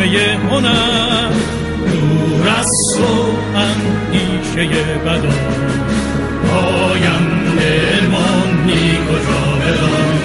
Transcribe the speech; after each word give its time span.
چشمه 0.00 0.38
هنر. 0.50 1.30
دور 1.92 2.48
از 2.58 2.68
تو 2.96 3.36
اندیشه 3.58 4.82
بدا 4.94 5.34
آینده 6.56 8.00
ماندی 8.10 8.96
کجا 8.96 9.56
بدان. 9.60 10.18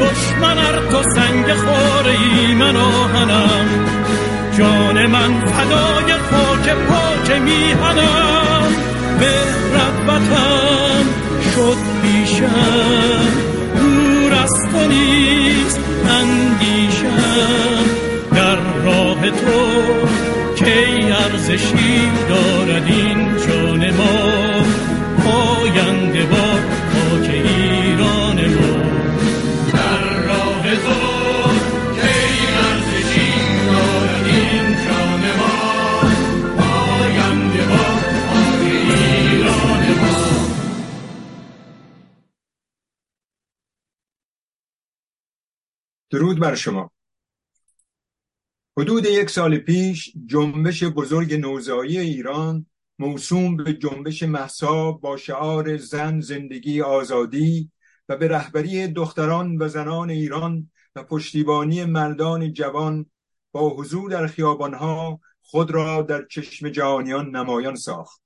دشمن 0.00 0.58
ار 0.58 0.76
تو 0.90 1.02
سنگ 1.14 1.52
خوره 1.54 2.10
ای 2.10 2.54
من 2.54 2.76
آهنم 2.76 3.66
جان 4.58 5.06
من 5.06 5.40
فدای 5.40 6.12
خاک 6.12 6.74
پاک 6.88 7.40
میهنم 7.40 8.72
به 9.20 9.32
ربتم 9.74 11.04
شد 11.54 11.76
پیشم. 12.02 13.49
تو 14.80 14.88
نیست 14.88 15.80
اندیشم 16.08 17.84
در 18.34 18.56
راه 18.84 19.30
تو 19.30 19.60
کی 20.56 21.12
ارزشی 21.12 22.08
دارد 22.28 22.86
این 22.86 23.36
جان 23.48 23.90
ما؟ 23.90 24.29
بر 46.50 46.56
شما. 46.56 46.90
حدود 48.78 49.06
یک 49.06 49.30
سال 49.30 49.58
پیش 49.58 50.12
جنبش 50.26 50.84
بزرگ 50.84 51.34
نوزایی 51.34 51.98
ایران 51.98 52.66
موسوم 52.98 53.56
به 53.56 53.72
جنبش 53.72 54.22
محسا 54.22 54.92
با 54.92 55.16
شعار 55.16 55.76
زن 55.76 56.20
زندگی 56.20 56.82
آزادی 56.82 57.70
و 58.08 58.16
به 58.16 58.28
رهبری 58.28 58.88
دختران 58.88 59.62
و 59.62 59.68
زنان 59.68 60.10
ایران 60.10 60.70
و 60.94 61.04
پشتیبانی 61.04 61.84
مردان 61.84 62.52
جوان 62.52 63.06
با 63.52 63.70
حضور 63.70 64.10
در 64.10 64.26
خیابانها 64.26 65.20
خود 65.42 65.70
را 65.70 66.02
در 66.02 66.26
چشم 66.30 66.68
جهانیان 66.68 67.36
نمایان 67.36 67.76
ساخت. 67.76 68.22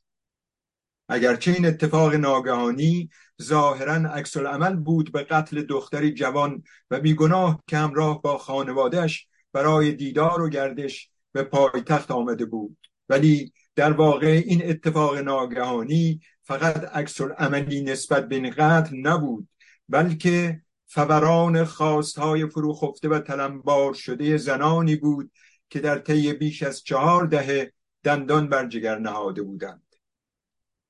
اگرچه 1.08 1.50
این 1.50 1.67
اتفاق 1.67 2.14
ناگهانی 2.14 3.11
ظاهرا 3.42 3.94
عکس 3.94 4.36
عمل 4.36 4.77
بود 4.77 5.12
به 5.12 5.22
قتل 5.22 5.62
دختری 5.62 6.14
جوان 6.14 6.62
و 6.90 7.00
بیگناه 7.00 7.62
که 7.66 7.77
همراه 7.77 8.22
با 8.22 8.38
خانوادهش 8.38 9.28
برای 9.52 9.92
دیدار 9.92 10.42
و 10.42 10.48
گردش 10.48 11.10
به 11.32 11.42
پایتخت 11.42 12.10
آمده 12.10 12.44
بود. 12.44 12.77
ولی 13.08 13.52
در 13.77 13.92
واقع 13.92 14.42
این 14.46 14.70
اتفاق 14.70 15.16
ناگهانی 15.16 16.20
فقط 16.42 16.84
عکس 16.84 17.20
عملی 17.20 17.82
نسبت 17.82 18.28
به 18.28 18.34
این 18.34 18.50
قتل 18.50 18.96
نبود 18.96 19.48
بلکه 19.88 20.60
فوران 20.86 21.64
خواستهای 21.64 22.46
فروخفته 22.46 23.08
و 23.08 23.18
تلمبار 23.18 23.94
شده 23.94 24.36
زنانی 24.36 24.96
بود 24.96 25.30
که 25.70 25.80
در 25.80 25.98
طی 25.98 26.32
بیش 26.32 26.62
از 26.62 26.82
چهار 26.82 27.27
دهه 27.27 27.72
دندان 28.02 28.48
بر 28.48 28.68
جگر 28.68 28.98
نهاده 28.98 29.42
بودند. 29.42 29.82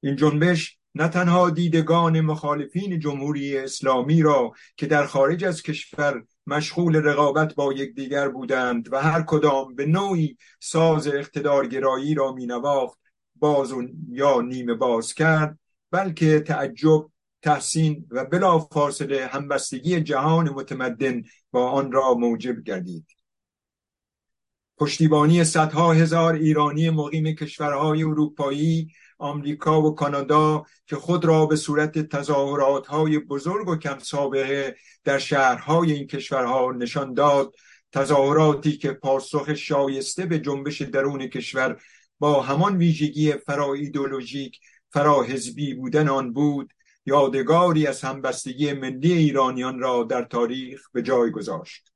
این 0.00 0.16
جنبش 0.16 0.78
نه 0.94 1.08
تنها 1.08 1.50
دیدگان 1.50 2.20
مخالفین 2.20 2.98
جمهوری 2.98 3.58
اسلامی 3.58 4.22
را 4.22 4.52
که 4.76 4.86
در 4.86 5.06
خارج 5.06 5.44
از 5.44 5.62
کشور 5.62 6.24
مشغول 6.46 6.96
رقابت 6.96 7.54
با 7.54 7.72
یکدیگر 7.72 8.28
بودند 8.28 8.92
و 8.92 9.00
هر 9.00 9.22
کدام 9.22 9.74
به 9.74 9.86
نوعی 9.86 10.36
ساز 10.60 11.06
اقتدارگرایی 11.06 12.14
را 12.14 12.32
مینواخت 12.32 12.98
باز 13.36 13.72
و 13.72 13.82
یا 14.08 14.40
نیمه 14.40 14.74
باز 14.74 15.14
کرد 15.14 15.58
بلکه 15.90 16.40
تعجب 16.40 17.10
تحسین 17.42 18.06
و 18.10 18.24
بلا 18.24 18.58
فاصله 18.58 19.26
همبستگی 19.26 20.00
جهان 20.00 20.48
متمدن 20.48 21.22
با 21.50 21.70
آن 21.70 21.92
را 21.92 22.14
موجب 22.14 22.62
گردید. 22.62 23.06
پشتیبانی 24.78 25.44
صدها 25.44 25.92
هزار 25.92 26.34
ایرانی 26.34 26.90
مقیم 26.90 27.34
کشورهای 27.34 28.02
اروپایی 28.02 28.88
آمریکا 29.18 29.82
و 29.82 29.94
کانادا 29.94 30.64
که 30.86 30.96
خود 30.96 31.24
را 31.24 31.46
به 31.46 31.56
صورت 31.56 31.98
تظاهرات 31.98 32.86
های 32.86 33.18
بزرگ 33.18 33.68
و 33.68 33.76
کم 33.76 33.98
سابقه 33.98 34.76
در 35.04 35.18
شهرهای 35.18 35.92
این 35.92 36.06
کشورها 36.06 36.72
نشان 36.72 37.14
داد. 37.14 37.54
تظاهراتی 37.92 38.76
که 38.76 38.92
پاسخ 38.92 39.54
شایسته 39.54 40.26
به 40.26 40.38
جنبش 40.38 40.82
درون 40.82 41.26
کشور 41.26 41.82
با 42.18 42.42
همان 42.42 42.76
ویژگی 42.76 43.32
فرا 43.32 43.74
ایدولوژیک 43.74 44.60
فرا 44.90 45.22
حزبی 45.22 45.74
بودن 45.74 46.08
آن 46.08 46.32
بود 46.32 46.72
یادگاری 47.06 47.86
از 47.86 48.02
همبستگی 48.02 48.72
ملی 48.72 49.12
ایرانیان 49.12 49.78
را 49.78 50.04
در 50.04 50.22
تاریخ 50.22 50.90
به 50.92 51.02
جای 51.02 51.30
گذاشت. 51.30 51.92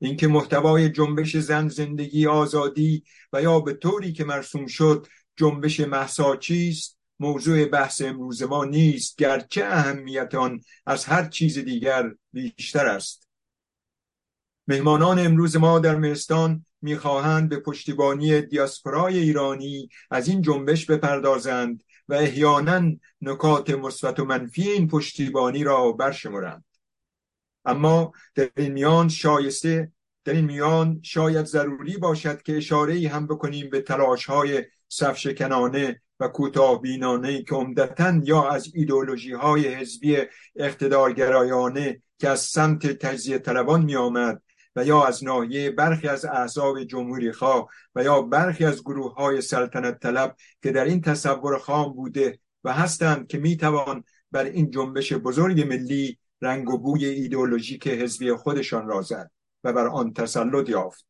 اینکه 0.00 0.28
محتوای 0.28 0.90
جنبش 0.90 1.36
زن 1.36 1.68
زندگی 1.68 2.26
آزادی 2.26 3.04
و 3.32 3.42
یا 3.42 3.60
به 3.60 3.72
طوری 3.72 4.12
که 4.12 4.24
مرسوم 4.24 4.66
شد 4.66 5.06
جنبش 5.38 5.80
محسا 5.80 6.36
چیست؟ 6.36 6.98
موضوع 7.20 7.64
بحث 7.64 8.02
امروز 8.02 8.42
ما 8.42 8.64
نیست 8.64 9.16
گرچه 9.16 9.64
اهمیت 9.64 10.34
آن 10.34 10.60
از 10.86 11.04
هر 11.04 11.28
چیز 11.28 11.58
دیگر 11.58 12.10
بیشتر 12.32 12.86
است. 12.86 13.28
مهمانان 14.68 15.18
امروز 15.18 15.56
ما 15.56 15.78
در 15.78 15.96
مهستان 15.96 16.66
می‌خواهند 16.82 17.48
به 17.48 17.60
پشتیبانی 17.60 18.40
دیاسپورای 18.42 19.18
ایرانی 19.18 19.88
از 20.10 20.28
این 20.28 20.42
جنبش 20.42 20.86
بپردازند 20.86 21.84
و 22.08 22.14
احیانا 22.14 22.96
نکات 23.20 23.70
مثبت 23.70 24.20
و 24.20 24.24
منفی 24.24 24.62
این 24.62 24.88
پشتیبانی 24.88 25.64
را 25.64 25.92
برشمرند. 25.92 26.64
اما 27.64 28.12
در 28.34 28.50
این 28.56 28.72
میان 28.72 29.08
شایسته 29.08 29.92
در 30.24 30.32
این 30.32 30.44
میان 30.44 31.00
شاید 31.02 31.46
ضروری 31.46 31.96
باشد 31.96 32.42
که 32.42 32.56
اشاره 32.56 33.08
هم 33.08 33.26
بکنیم 33.26 33.70
به 33.70 33.80
تلاش 33.80 34.26
های 34.26 34.64
صفشکنانه 34.88 36.00
و 36.20 36.28
کوتاه 36.28 36.82
بینانه 36.82 37.42
که 37.42 37.54
عمدتا 37.54 38.20
یا 38.24 38.48
از 38.48 38.74
ایدولوژی 38.74 39.32
های 39.32 39.74
حزبی 39.74 40.16
اقتدارگرایانه 40.56 42.02
که 42.18 42.28
از 42.28 42.40
سمت 42.40 42.86
تجزیه 42.86 43.38
طلبان 43.38 43.82
می 43.84 43.96
آمد 43.96 44.42
و 44.76 44.84
یا 44.84 45.04
از 45.04 45.24
ناحیه 45.24 45.70
برخی 45.70 46.08
از 46.08 46.24
احزاب 46.24 46.84
جمهوری 46.84 47.32
خواه 47.32 47.68
و 47.94 48.04
یا 48.04 48.22
برخی 48.22 48.64
از 48.64 48.80
گروه 48.80 49.14
های 49.14 49.40
سلطنت 49.40 49.98
طلب 50.00 50.36
که 50.62 50.72
در 50.72 50.84
این 50.84 51.00
تصور 51.00 51.58
خام 51.58 51.92
بوده 51.92 52.38
و 52.64 52.72
هستند 52.72 53.26
که 53.26 53.38
می 53.38 53.56
توان 53.56 54.04
بر 54.32 54.44
این 54.44 54.70
جنبش 54.70 55.12
بزرگ 55.12 55.60
ملی 55.60 56.18
رنگ 56.42 56.70
و 56.70 56.78
بوی 56.78 57.04
ایدئولوژیک 57.04 57.88
حزبی 57.88 58.32
خودشان 58.32 58.86
را 58.86 59.02
زد 59.02 59.30
و 59.64 59.72
بر 59.72 59.86
آن 59.86 60.12
تسلط 60.12 60.68
یافت. 60.68 61.06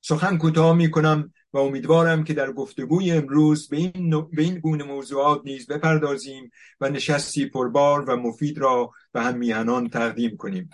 سخن 0.00 0.38
کوتاه 0.38 0.76
می 0.76 0.90
کنم 0.90 1.32
و 1.54 1.58
امیدوارم 1.58 2.24
که 2.24 2.34
در 2.34 2.52
گفتگوی 2.52 3.10
امروز 3.10 3.68
به 3.68 3.76
این, 3.76 4.20
به 4.32 4.42
این 4.42 4.58
گونه 4.58 4.84
موضوعات 4.84 5.40
نیز 5.44 5.66
بپردازیم 5.66 6.50
و 6.80 6.88
نشستی 6.88 7.46
پربار 7.46 8.10
و 8.10 8.16
مفید 8.16 8.58
را 8.58 8.90
به 9.12 9.22
هم 9.22 9.38
میهنان 9.38 9.88
تقدیم 9.88 10.36
کنیم. 10.36 10.70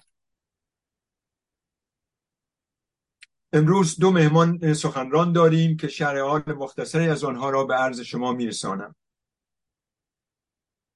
امروز 3.53 4.01
دو 4.01 4.11
مهمان 4.11 4.75
سخنران 4.75 5.33
داریم 5.33 5.77
که 5.77 5.89
شرح 5.89 6.21
حال 6.21 6.43
مختصری 6.47 7.09
از 7.09 7.25
آنها 7.25 7.51
را 7.51 7.65
به 7.65 7.75
عرض 7.75 8.01
شما 8.01 8.33
میرسانم. 8.33 8.95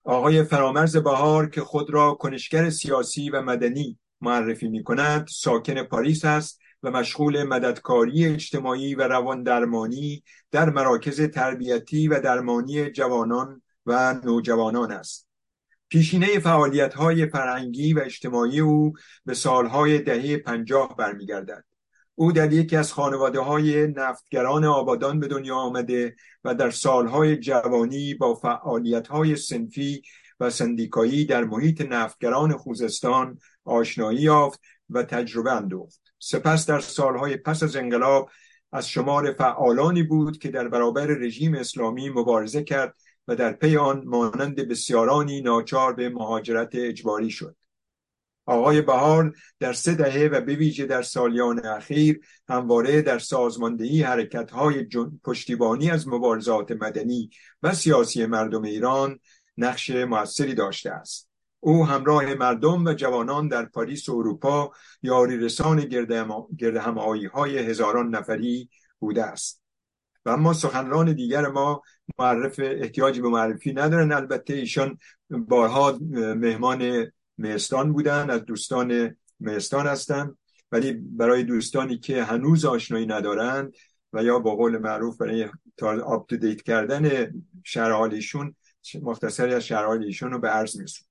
آقای 0.04 0.44
فرامرز 0.44 0.96
بهار 0.96 1.50
که 1.50 1.60
خود 1.60 1.90
را 1.90 2.14
کنشگر 2.14 2.70
سیاسی 2.70 3.30
و 3.30 3.42
مدنی 3.42 3.98
معرفی 4.20 4.68
می 4.68 4.84
کند 4.84 5.26
ساکن 5.28 5.82
پاریس 5.82 6.24
است 6.24 6.63
و 6.84 6.90
مشغول 6.90 7.42
مددکاری 7.42 8.26
اجتماعی 8.26 8.94
و 8.94 9.02
روان 9.02 9.42
درمانی 9.42 10.22
در 10.50 10.70
مراکز 10.70 11.20
تربیتی 11.20 12.08
و 12.08 12.20
درمانی 12.20 12.90
جوانان 12.90 13.62
و 13.86 14.14
نوجوانان 14.24 14.92
است. 14.92 15.28
پیشینه 15.88 16.38
فعالیت 16.38 16.94
های 16.94 17.26
فرهنگی 17.26 17.92
و 17.92 17.98
اجتماعی 17.98 18.60
او 18.60 18.92
به 19.26 19.34
سالهای 19.34 19.98
دهه 19.98 20.36
پنجاه 20.36 20.96
برمیگردد. 20.96 21.64
او 22.14 22.32
در 22.32 22.52
یکی 22.52 22.76
از 22.76 22.92
خانواده 22.92 23.40
های 23.40 23.86
نفتگران 23.86 24.64
آبادان 24.64 25.20
به 25.20 25.28
دنیا 25.28 25.56
آمده 25.56 26.16
و 26.44 26.54
در 26.54 26.70
سالهای 26.70 27.36
جوانی 27.36 28.14
با 28.14 28.34
فعالیت 28.34 29.08
های 29.08 29.36
سنفی 29.36 30.02
و 30.40 30.50
سندیکایی 30.50 31.24
در 31.24 31.44
محیط 31.44 31.80
نفتگران 31.80 32.56
خوزستان 32.56 33.38
آشنایی 33.64 34.20
یافت 34.20 34.60
و 34.90 35.02
تجربه 35.02 35.52
اندوخت. 35.52 36.03
سپس 36.24 36.66
در 36.66 36.80
سالهای 36.80 37.36
پس 37.36 37.62
از 37.62 37.76
انقلاب 37.76 38.30
از 38.72 38.88
شمار 38.88 39.32
فعالانی 39.32 40.02
بود 40.02 40.38
که 40.38 40.48
در 40.50 40.68
برابر 40.68 41.06
رژیم 41.06 41.54
اسلامی 41.54 42.08
مبارزه 42.08 42.62
کرد 42.62 42.94
و 43.28 43.36
در 43.36 43.52
پی 43.52 43.76
آن 43.76 44.04
مانند 44.04 44.56
بسیارانی 44.56 45.40
ناچار 45.40 45.92
به 45.92 46.08
مهاجرت 46.08 46.68
اجباری 46.74 47.30
شد. 47.30 47.56
آقای 48.46 48.82
بهار 48.82 49.34
در 49.60 49.72
سه 49.72 49.94
دهه 49.94 50.28
و 50.32 50.40
به 50.40 50.54
ویژه 50.54 50.86
در 50.86 51.02
سالیان 51.02 51.66
اخیر 51.66 52.20
همواره 52.48 53.02
در 53.02 53.18
سازماندهی 53.18 54.02
حرکت‌های 54.02 54.86
پشتیبانی 55.24 55.90
از 55.90 56.08
مبارزات 56.08 56.70
مدنی 56.70 57.30
و 57.62 57.74
سیاسی 57.74 58.26
مردم 58.26 58.62
ایران 58.62 59.18
نقش 59.56 59.90
موثری 59.90 60.54
داشته 60.54 60.90
است. 60.90 61.33
او 61.64 61.86
همراه 61.86 62.34
مردم 62.34 62.84
و 62.84 62.92
جوانان 62.92 63.48
در 63.48 63.64
پاریس 63.64 64.08
و 64.08 64.16
اروپا 64.16 64.72
یاری 65.02 65.36
رسان 65.36 65.80
گرد 66.58 66.76
همایی 66.76 67.26
های 67.26 67.58
هزاران 67.58 68.14
نفری 68.14 68.68
بوده 68.98 69.24
است. 69.24 69.62
و 70.24 70.30
اما 70.30 70.52
سخنران 70.52 71.12
دیگر 71.12 71.46
ما 71.46 71.82
معرف 72.18 72.60
احتیاجی 72.62 73.20
به 73.20 73.28
معرفی 73.28 73.72
ندارن. 73.72 74.12
البته 74.12 74.54
ایشان 74.54 74.98
بارها 75.30 75.98
مهمان 76.36 77.06
مهستان 77.38 77.92
بودن 77.92 78.30
از 78.30 78.44
دوستان 78.44 79.16
مهستان 79.40 79.86
هستند 79.86 80.38
ولی 80.72 80.92
برای 80.92 81.44
دوستانی 81.44 81.98
که 81.98 82.22
هنوز 82.22 82.64
آشنایی 82.64 83.06
ندارند 83.06 83.74
و 84.12 84.24
یا 84.24 84.38
با 84.38 84.56
قول 84.56 84.78
معروف 84.78 85.20
برای 85.20 85.48
آپ 85.82 86.34
دیت 86.34 86.62
کردن 86.62 87.34
شرحال 87.64 88.14
ایشون 88.14 88.54
مختصری 89.02 89.54
از 89.54 89.64
شرحال 89.64 90.04
ایشون 90.04 90.32
رو 90.32 90.38
به 90.38 90.48
عرض 90.48 90.76
میرسون 90.76 91.06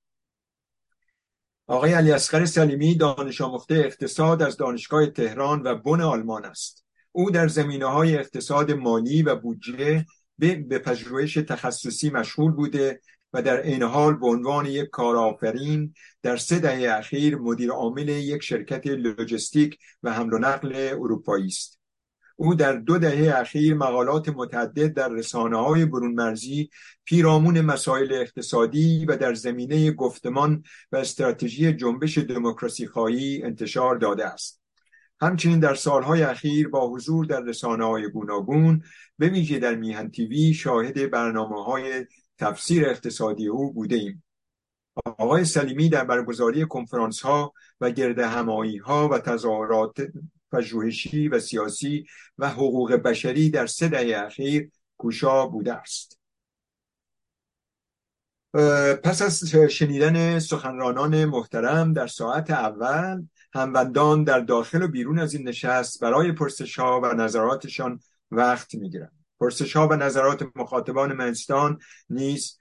آقای 1.66 1.92
علی 1.92 2.12
اصغر 2.12 2.44
سلیمی 2.44 2.94
دانش 2.94 3.40
آموخته 3.40 3.74
اقتصاد 3.74 4.42
از 4.42 4.56
دانشگاه 4.56 5.06
تهران 5.06 5.62
و 5.62 5.74
بن 5.74 6.00
آلمان 6.00 6.44
است. 6.44 6.84
او 7.12 7.30
در 7.30 7.48
زمینه 7.48 7.86
های 7.86 8.16
اقتصاد 8.16 8.70
مالی 8.70 9.22
و 9.22 9.36
بودجه 9.36 10.06
به 10.38 10.78
پژوهش 10.78 11.34
تخصصی 11.34 12.10
مشغول 12.10 12.52
بوده 12.52 13.00
و 13.32 13.42
در 13.42 13.62
این 13.62 13.82
حال 13.82 14.14
به 14.14 14.26
عنوان 14.26 14.66
یک 14.66 14.90
کارآفرین 14.90 15.94
در 16.22 16.36
سه 16.36 16.58
دهه 16.58 16.98
اخیر 16.98 17.36
مدیر 17.36 17.70
عامل 17.70 18.08
یک 18.08 18.42
شرکت 18.42 18.86
لوجستیک 18.86 19.78
و 20.02 20.12
حمل 20.12 20.32
و 20.32 20.38
نقل 20.38 20.72
اروپایی 20.92 21.46
است. 21.46 21.80
او 22.36 22.54
در 22.54 22.72
دو 22.72 22.98
دهه 22.98 23.38
اخیر 23.38 23.74
مقالات 23.74 24.28
متعدد 24.28 24.94
در 24.94 25.08
رسانه 25.08 25.56
های 25.56 25.84
برون 25.84 26.14
مرزی 26.14 26.70
پیرامون 27.04 27.60
مسائل 27.60 28.12
اقتصادی 28.12 29.04
و 29.04 29.16
در 29.16 29.34
زمینه 29.34 29.92
گفتمان 29.92 30.62
و 30.92 30.96
استراتژی 30.96 31.72
جنبش 31.72 32.18
دموکراسی 32.18 32.86
خواهی 32.86 33.42
انتشار 33.42 33.96
داده 33.96 34.26
است 34.26 34.64
همچنین 35.20 35.60
در 35.60 35.74
سالهای 35.74 36.22
اخیر 36.22 36.68
با 36.68 36.88
حضور 36.88 37.24
در 37.24 37.40
رسانه 37.40 37.84
های 37.84 38.08
گوناگون 38.08 38.82
به 39.18 39.28
ویژه 39.28 39.58
در 39.58 39.74
میهن 39.74 40.10
تیوی 40.10 40.54
شاهد 40.54 41.10
برنامه 41.10 41.64
های 41.64 42.06
تفسیر 42.38 42.88
اقتصادی 42.88 43.48
او 43.48 43.72
بوده 43.72 43.96
ایم. 43.96 44.24
آقای 45.04 45.44
سلیمی 45.44 45.88
در 45.88 46.04
برگزاری 46.04 46.66
کنفرانس 46.66 47.20
ها 47.20 47.52
و 47.80 47.90
گرد 47.90 48.18
همایی 48.18 48.76
ها 48.76 49.08
و 49.08 49.18
تظاهرات 49.18 49.96
پژوهشی 50.54 51.28
و 51.28 51.40
سیاسی 51.40 52.06
و 52.38 52.48
حقوق 52.48 52.92
بشری 52.92 53.50
در 53.50 53.66
سه 53.66 53.88
دهه 53.88 54.24
اخیر 54.26 54.70
کوشا 54.98 55.46
بوده 55.46 55.74
است. 55.74 56.20
پس 59.02 59.22
از 59.22 59.44
شنیدن 59.70 60.38
سخنرانان 60.38 61.24
محترم 61.24 61.92
در 61.92 62.06
ساعت 62.06 62.50
اول 62.50 63.22
هموندان 63.54 64.24
در 64.24 64.40
داخل 64.40 64.82
و 64.82 64.88
بیرون 64.88 65.18
از 65.18 65.34
این 65.34 65.48
نشست 65.48 66.00
برای 66.00 66.32
پرسش 66.32 66.78
ها 66.78 67.00
و 67.00 67.06
نظراتشان 67.06 68.00
وقت 68.30 68.74
می‌گیرند. 68.74 69.24
پرسش 69.40 69.76
ها 69.76 69.88
و 69.88 69.92
نظرات 69.94 70.48
مخاطبان 70.56 71.12
منستان 71.12 71.78
نیز 72.10 72.58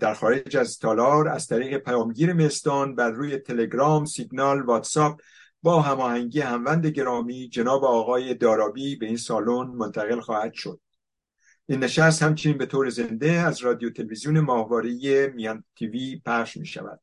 در 0.00 0.14
خارج 0.14 0.56
از 0.56 0.78
تالار 0.78 1.28
از 1.28 1.46
طریق 1.46 1.76
پیامگیر 1.76 2.32
مستان 2.32 2.94
بر 2.94 3.10
روی 3.10 3.38
تلگرام، 3.38 4.04
سیگنال، 4.04 4.62
واتساپ 4.62 5.20
با 5.62 5.82
هماهنگی 5.82 6.40
هموند 6.40 6.86
گرامی 6.86 7.48
جناب 7.48 7.84
آقای 7.84 8.34
دارابی 8.34 8.96
به 8.96 9.06
این 9.06 9.16
سالن 9.16 9.66
منتقل 9.66 10.20
خواهد 10.20 10.52
شد. 10.52 10.80
این 11.66 11.84
نشست 11.84 12.22
همچنین 12.22 12.58
به 12.58 12.66
طور 12.66 12.88
زنده 12.88 13.30
از 13.30 13.60
رادیو 13.60 13.90
تلویزیون 13.90 14.40
ماهواره 14.40 15.32
میان 15.34 15.64
تیوی 15.76 16.22
پخش 16.26 16.56
می 16.56 16.66
شود. 16.66 17.00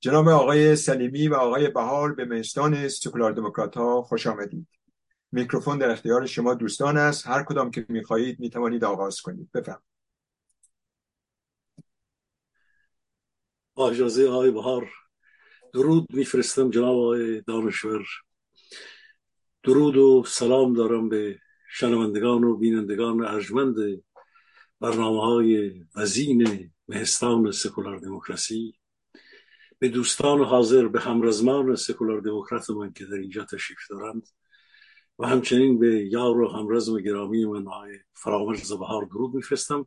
جناب 0.00 0.28
آقای 0.28 0.76
سلیمی 0.76 1.28
و 1.28 1.34
آقای 1.34 1.68
بهار 1.68 2.14
به 2.14 2.24
مهستان 2.24 2.88
سکولار 2.88 3.32
دموکرات 3.32 3.76
ها 3.76 4.02
خوش 4.02 4.26
آمدید. 4.26 4.68
میکروفون 5.32 5.78
در 5.78 5.90
اختیار 5.90 6.26
شما 6.26 6.54
دوستان 6.54 6.96
است 6.96 7.26
هر 7.26 7.42
کدام 7.42 7.70
که 7.70 7.86
می‌خواهید 7.88 8.40
می‌توانید 8.40 8.84
آغاز 8.84 9.20
کنید 9.20 9.52
بفرم 9.52 9.82
با 13.74 13.90
اجازه 13.90 14.28
آقای 14.28 14.50
بهار 14.50 14.90
درود 15.72 16.06
میفرستم 16.12 16.70
جناب 16.70 16.96
آقای 16.96 17.40
دانشور. 17.40 18.06
درود 19.62 19.96
و 19.96 20.24
سلام 20.26 20.74
دارم 20.74 21.08
به 21.08 21.38
شنوندگان 21.70 22.44
و 22.44 22.56
بینندگان 22.56 23.24
ارجمند 23.24 23.74
برنامه 24.80 25.20
های 25.20 25.72
وزین 25.96 26.70
مهستان 26.88 27.50
سکولار 27.50 27.98
دموکراسی. 27.98 28.74
به 29.78 29.88
دوستان 29.88 30.40
حاضر 30.44 30.88
به 30.88 31.00
همرزمان 31.00 31.76
سکولار 31.76 32.20
دموکرات 32.20 32.70
من 32.70 32.92
که 32.92 33.04
در 33.04 33.16
اینجا 33.16 33.44
تشریف 33.44 33.78
دارند 33.90 34.28
و 35.18 35.26
همچنین 35.26 35.78
به 35.78 36.08
یار 36.12 36.40
و 36.40 36.48
همرزم 36.48 37.00
گرامی 37.00 37.44
من 37.44 37.66
های 37.66 37.98
فرامرز 38.14 38.62
زبهار 38.62 39.04
درود 39.04 39.34
میفرستم. 39.34 39.86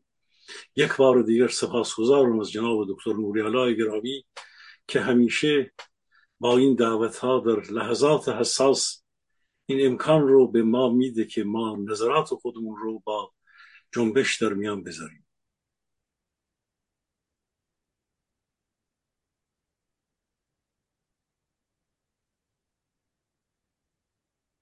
یک 0.75 0.95
بار 0.97 1.21
دیگر 1.21 1.47
سپاسگزارم 1.47 2.39
از 2.39 2.51
جناب 2.51 2.87
دکتر 2.89 3.13
نوری 3.13 3.75
گرامی 3.75 4.25
که 4.91 5.01
همیشه 5.01 5.73
با 6.39 6.57
این 6.57 6.75
دعوت 6.75 7.17
ها 7.17 7.39
در 7.39 7.71
لحظات 7.73 8.29
حساس 8.29 9.03
این 9.65 9.87
امکان 9.87 10.21
رو 10.27 10.47
به 10.51 10.63
ما 10.63 10.89
میده 10.89 11.25
که 11.25 11.43
ما 11.43 11.77
نظرات 11.89 12.27
خودمون 12.27 12.77
رو 12.77 12.99
با 12.99 13.33
جنبش 13.91 14.41
در 14.41 14.53
میان 14.53 14.83
بذاریم. 14.83 15.25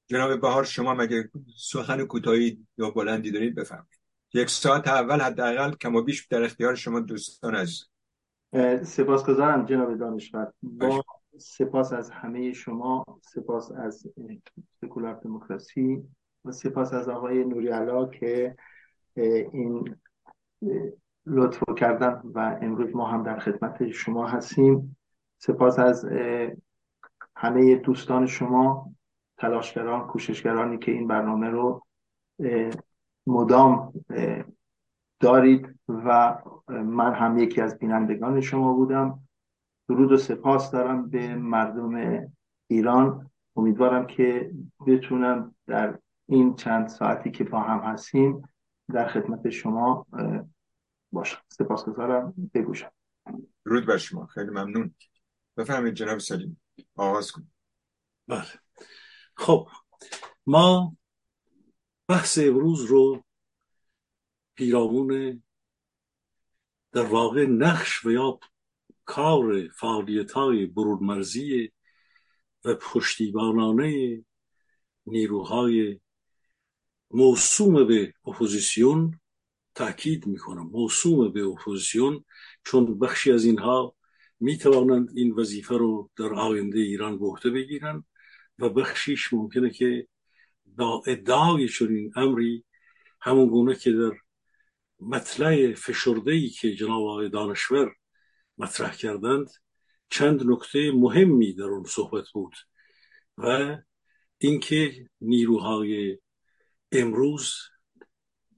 جناب 0.08 0.42
بهار 0.42 0.64
شما 0.64 0.94
مگه 0.94 1.30
سخن 1.58 2.06
کوتاهی 2.06 2.68
یا 2.78 2.90
بلندی 2.92 3.32
دارید؟ 3.32 3.56
بفرمایید. 3.56 4.00
یک 4.34 4.50
ساعت 4.50 4.88
اول 4.88 5.22
حداقل 5.22 5.76
کم 5.76 5.96
و 5.96 6.02
بیش 6.02 6.28
در 6.28 6.44
اختیار 6.44 6.76
شما 6.76 7.00
دوستان 7.00 7.56
از 7.56 7.90
سپاسگزارم 8.84 9.66
جناب 9.66 9.96
دانشور. 9.96 10.54
با 10.64 11.04
سپاس 11.38 11.94
از 11.94 12.10
همه 12.10 12.54
شما 12.54 13.06
سپاس 13.22 13.72
از 13.72 14.08
سکولار 14.82 15.14
دموکراسی 15.14 16.04
و 16.46 16.52
سپاس 16.52 16.94
از 16.94 17.10
آقای 17.10 17.44
نوری 17.44 17.68
علا 17.68 18.06
که 18.06 18.56
این 19.16 19.96
لطف 21.26 21.60
کردن 21.78 22.22
و 22.24 22.60
امروز 22.62 22.96
ما 22.96 23.06
هم 23.06 23.24
در 23.24 23.40
خدمت 23.40 23.90
شما 23.90 24.28
هستیم. 24.28 24.98
سپاس 25.38 25.80
از 25.80 26.06
همه 27.36 27.76
دوستان 27.76 28.26
شما 28.26 28.92
تلاشگران 29.38 30.08
کوششگرانی 30.08 30.78
که 30.78 30.92
این 30.92 31.08
برنامه 31.08 31.50
رو 31.50 31.86
مدام 33.28 33.94
دارید. 35.20 35.79
و 35.90 36.38
من 36.70 37.14
هم 37.14 37.38
یکی 37.38 37.62
از 37.62 37.80
بینندگان 37.80 38.42
شما 38.42 38.74
بودم. 38.74 39.20
درود 39.90 40.12
و 40.12 40.18
سپاس 40.18 40.72
دارم 40.72 41.10
به 41.10 41.36
مردم 41.36 42.28
ایران. 42.68 43.32
امیدوارم 43.56 44.08
که 44.08 44.52
بتونم 44.88 45.56
در 45.68 46.00
این 46.26 46.56
چند 46.56 46.88
ساعتی 46.88 47.32
که 47.32 47.44
با 47.44 47.60
هم 47.60 47.80
هستیم 47.80 48.42
در 48.94 49.08
خدمت 49.08 49.50
شما 49.50 50.06
باشم. 51.12 51.42
سپاسگزارم. 51.50 52.34
بگوشم. 52.54 52.92
درود 53.66 53.86
بر 53.86 53.98
شما. 53.98 54.26
خیلی 54.26 54.50
ممنون. 54.50 54.96
بفهمید 55.58 55.94
جناب 55.94 56.18
سلیم. 56.18 56.62
آغاز 56.96 57.32
کنید 57.32 57.52
بله. 58.28 58.46
خب 59.36 59.68
ما 60.46 60.96
بحث 62.08 62.40
امروز 62.42 62.86
رو 62.86 63.24
پیرامون 64.56 65.42
در 66.92 67.06
واقع 67.06 67.46
نقش 67.46 68.06
و 68.06 68.12
یا 68.12 68.40
کار 69.06 69.68
فعالیت 69.68 70.32
های 70.32 70.66
برون 70.66 71.00
مرزی 71.02 71.72
و 72.66 72.76
پشتیبانانه 72.76 74.24
نیروهای 75.06 76.00
موسوم 77.12 77.88
به 77.88 78.14
اپوزیسیون 78.26 79.20
تاکید 79.76 80.28
می‌کنم. 80.28 80.70
موسوم 80.72 81.32
به 81.32 81.46
اپوزیسیون 81.46 82.26
چون 82.66 83.00
بخشی 83.00 83.32
از 83.32 83.46
اینها 83.46 83.96
می 84.40 84.58
توانند 84.58 85.10
این 85.16 85.32
وظیفه 85.32 85.78
رو 85.78 86.10
در 86.18 86.34
آینده 86.34 86.80
ایران 86.80 87.20
به 87.20 87.26
عهده 87.26 87.50
بگیرند 87.50 88.04
و 88.60 88.70
بخشیش 88.70 89.34
ممکنه 89.34 89.70
که 89.70 90.08
با 90.66 91.04
ادعای 91.08 91.70
چنین 91.70 92.12
امری 92.16 92.66
همون 93.22 93.48
گونه 93.48 93.76
که 93.76 93.92
در 93.92 94.12
مطلع 95.00 95.74
فشرده 95.74 96.32
ای 96.32 96.50
که 96.50 96.76
جناب 96.76 97.04
آقای 97.04 97.30
دانشور 97.30 97.96
مطرح 98.58 98.96
کردند 98.96 99.50
چند 100.10 100.44
نکته 100.46 100.92
مهمی 100.92 101.54
در 101.54 101.64
اون 101.64 101.84
صحبت 101.84 102.30
بود 102.30 102.54
و 103.38 103.78
اینکه 104.38 105.10
نیروهای 105.22 106.20
امروز 106.92 107.54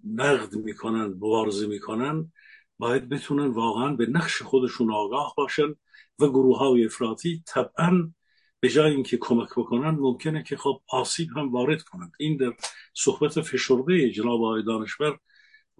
نقد 0.04 0.56
می‌کنن 0.56 1.06
مبارزه 1.06 1.68
می‌کنن 1.68 2.32
باید 2.78 3.10
بتونن 3.10 3.48
واقعا 3.48 3.96
به 3.96 4.06
نقش 4.06 4.42
خودشون 4.42 4.92
آگاه 4.92 5.34
باشن 5.38 5.76
و 6.20 6.28
گروه 6.28 6.58
های 6.58 6.86
افراطی 6.86 7.44
طبعا 7.48 8.14
به 8.60 8.70
جای 8.70 8.92
اینکه 8.92 9.18
کمک 9.18 9.50
بکنن 9.58 9.90
ممکنه 9.90 10.44
که 10.44 10.58
خب 10.58 10.82
آسیب 10.90 11.30
هم 11.38 11.52
وارد 11.52 11.82
کنند. 11.82 12.12
این 12.20 12.38
در 12.38 12.54
صحبت 12.94 13.42
فشرده 13.42 14.12
جناب 14.12 14.44
آقای 14.44 14.64
دانشور 14.64 15.20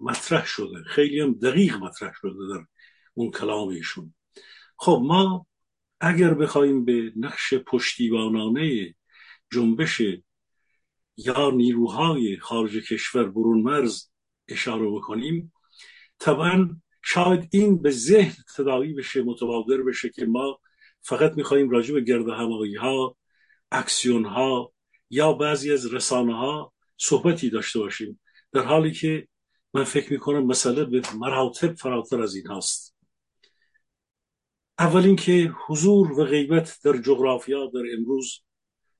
مطرح 0.02 0.46
شده. 0.46 0.82
خیلی 0.86 1.20
هم 1.20 1.32
دقیق 1.32 1.76
مطرح 1.76 2.12
شده 2.20 2.54
در 2.54 2.66
اون 3.14 3.30
کلام 3.30 3.68
ایشون 3.68 4.14
خب 4.78 5.02
ما 5.04 5.46
اگر 6.00 6.34
بخوایم 6.34 6.84
به 6.84 7.12
نقش 7.16 7.54
پشتیبانانه 7.54 8.94
جنبش 9.52 10.02
یا 11.16 11.50
نیروهای 11.50 12.36
خارج 12.36 12.76
کشور 12.76 13.28
برون 13.30 13.62
مرز 13.62 14.10
اشاره 14.48 14.90
بکنیم 14.90 15.52
طبعا 16.18 16.76
شاید 17.02 17.48
این 17.52 17.82
به 17.82 17.90
ذهن 17.90 18.34
تداعی 18.56 18.92
بشه 18.92 19.22
متبادر 19.22 19.82
بشه 19.82 20.08
که 20.08 20.26
ما 20.26 20.60
فقط 21.00 21.32
می‌خواهیم 21.36 21.70
راجع 21.70 21.94
به 21.94 22.00
گرد 22.00 22.28
همایی 22.28 22.74
ها 22.74 23.16
اکسیون 23.72 24.24
ها 24.24 24.72
یا 25.10 25.32
بعضی 25.32 25.72
از 25.72 25.94
رسانه 25.94 26.36
ها 26.36 26.72
صحبتی 26.96 27.50
داشته 27.50 27.78
باشیم. 27.78 28.20
در 28.52 28.62
حالی 28.62 28.90
که 28.90 29.28
من 29.74 29.84
فکر 29.84 30.12
می‌کنم 30.12 30.46
مسئله 30.46 30.84
به 30.84 31.02
مراتب 31.14 31.74
فراتر 31.74 32.22
از 32.22 32.34
این 32.34 32.46
هاست. 32.46 32.96
اول 34.78 35.04
اینکه 35.04 35.54
حضور 35.66 36.12
و 36.20 36.24
غیبت 36.24 36.78
در 36.84 36.96
جغرافیا 36.96 37.66
در 37.66 37.82
امروز 37.98 38.42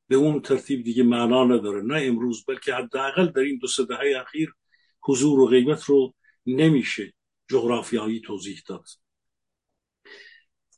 به 0.09 0.17
اون 0.17 0.43
ترتیب 0.43 0.85
دیگه 0.85 1.02
معنا 1.02 1.45
نداره. 1.45 1.83
نه 1.83 2.02
امروز 2.02 2.45
بلکه 2.45 2.75
حداقل 2.75 3.26
در 3.26 3.41
این 3.41 3.59
دو 3.59 3.67
سه 3.67 3.85
دهه 3.85 4.21
اخیر 4.21 4.55
حضور 5.02 5.41
و 5.41 5.47
غیبت 5.47 5.85
رو 5.85 6.14
نمیشه 6.47 7.12
جغرافیایی 7.49 8.21
توضیح 8.21 8.62
داد. 8.69 8.85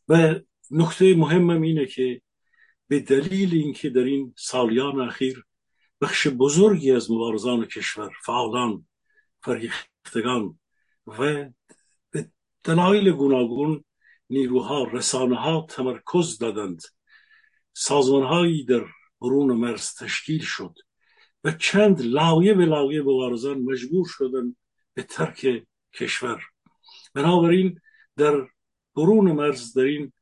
و 0.08 0.40
نکته 0.70 1.14
مهمم 1.14 1.62
اینه 1.62 1.86
که 1.86 2.22
به 2.88 3.00
دلیل 3.00 3.54
اینکه 3.54 3.90
در 3.90 4.04
این 4.04 4.34
سالیان 4.36 5.00
اخیر 5.00 5.44
بخش 6.00 6.26
بزرگی 6.26 6.92
از 6.92 7.10
مبارزان 7.10 7.66
کشور 7.66 8.10
فعالان 8.24 8.86
فرهیختگان 9.44 10.58
و 11.06 11.48
به 12.10 12.30
دلایل 12.64 13.12
گوناگون 13.12 13.84
نیروها 14.30 14.84
رسانه 14.84 15.36
ها 15.36 15.66
تمرکز 15.70 16.38
دادند. 16.38 16.82
سازمانهایی 17.72 18.64
در 18.64 18.84
برون 19.20 19.52
مرز 19.52 19.94
تشکیل 19.94 20.42
شد 20.42 20.78
و 21.44 21.52
چند 21.52 22.02
لایه 22.02 22.54
به 22.54 22.64
لایه 22.64 23.02
مبارزان 23.02 23.58
مجبور 23.58 24.06
شدن 24.08 24.56
به 24.94 25.02
ترک 25.02 25.66
کشور. 25.94 26.42
بنابراین 27.14 27.80
در 28.16 28.48
برون 28.96 29.32
مرز 29.32 29.72
در 29.72 29.82
این 29.82 30.12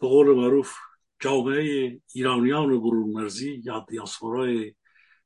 به 0.00 0.08
قول 0.08 0.26
معروف 0.26 0.74
جامعه 1.20 2.00
ایرانیان 2.14 2.80
برون 2.80 3.12
مرزی 3.12 3.62
یا 3.64 3.86
دیاسپورای 3.88 4.74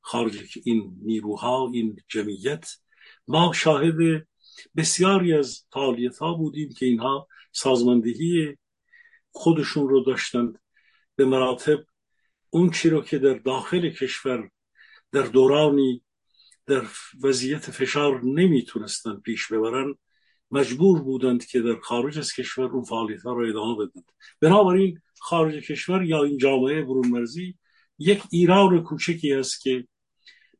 خارج 0.01 0.59
این 0.65 0.97
نیروها 1.01 1.69
این 1.73 1.99
جمعیت 2.07 2.75
ما 3.31 3.53
شاهد 3.53 4.27
بسیاری 4.77 5.33
از 5.33 5.65
فعالیت 5.73 6.17
ها 6.17 6.33
بودیم 6.33 6.69
که 6.73 6.85
اینها 6.85 7.27
سازماندهی 7.51 8.57
خودشون 9.31 9.89
رو 9.89 10.03
داشتند 10.03 10.59
به 11.15 11.25
مراتب. 11.25 11.79
اون 12.49 12.69
چی 12.71 12.89
رو 12.89 13.01
که 13.01 13.19
در 13.19 13.33
داخل 13.33 13.89
کشور 13.89 14.49
در 15.11 15.21
دورانی 15.21 16.03
در 16.65 16.83
وضعیت 17.23 17.71
فشار 17.71 18.21
نمی‌تونستن 18.23 19.15
پیش 19.15 19.51
ببرن 19.51 19.95
مجبور 20.51 21.01
بودند 21.01 21.45
که 21.45 21.61
در 21.61 21.79
خارج 21.79 22.17
از 22.19 22.33
کشور 22.33 22.65
اون 22.65 22.83
فعالیت 22.83 23.21
ها 23.21 23.33
رو 23.33 23.49
ادامه 23.49 23.75
بدند 23.75 24.11
بنابراین 24.41 24.99
خارج 25.19 25.55
کشور 25.55 26.03
یا 26.03 26.23
این 26.23 26.37
جامعه 26.37 26.81
برون 26.81 27.07
مرزی 27.07 27.57
یک 27.97 28.23
ایران 28.31 28.83
کوچکی 28.83 29.33
است 29.33 29.61
که 29.61 29.87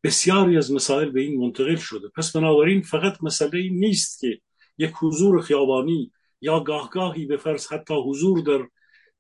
بسیاری 0.03 0.57
از 0.57 0.71
مسائل 0.71 1.09
به 1.09 1.21
این 1.21 1.39
منتقل 1.41 1.75
شده. 1.75 2.07
پس 2.07 2.35
بنابراین 2.35 2.81
فقط 2.81 3.23
مسئله 3.23 3.59
این 3.59 3.79
نیست 3.79 4.19
که 4.19 4.41
یک 4.77 4.91
حضور 4.95 5.41
خیابانی 5.41 6.11
یا 6.41 6.59
گاهگاهی 6.59 7.25
به 7.25 7.37
فرض 7.37 7.67
حتی 7.67 7.93
حضور 7.93 8.41
در 8.41 8.67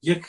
یک 0.01 0.25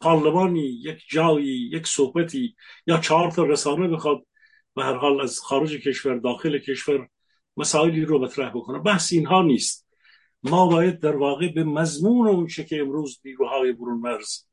پارلمانی 0.00 0.60
یک 0.60 1.02
جایی 1.08 1.70
یک 1.72 1.86
صحبتی 1.86 2.56
یا 2.86 2.98
چهار 2.98 3.30
تا 3.30 3.44
رسانه 3.44 3.88
بخواد 3.88 4.26
به 4.74 4.84
هر 4.84 4.94
حال 4.94 5.20
از 5.20 5.38
خارج 5.38 5.76
کشور 5.76 6.18
داخل 6.18 6.58
کشور 6.58 7.08
مسائلی 7.56 8.04
رو 8.04 8.18
مطرح 8.18 8.50
بکنه. 8.50 8.78
بحث 8.78 9.12
اینها 9.12 9.42
نیست. 9.42 9.86
ما 10.42 10.66
باید 10.66 11.00
در 11.00 11.16
واقع 11.16 11.52
به 11.52 11.64
مضمون 11.64 12.28
اون 12.28 12.46
که 12.46 12.80
امروز 12.80 13.20
نیروهای 13.24 13.72
برون 13.72 14.00
مرز 14.00 14.49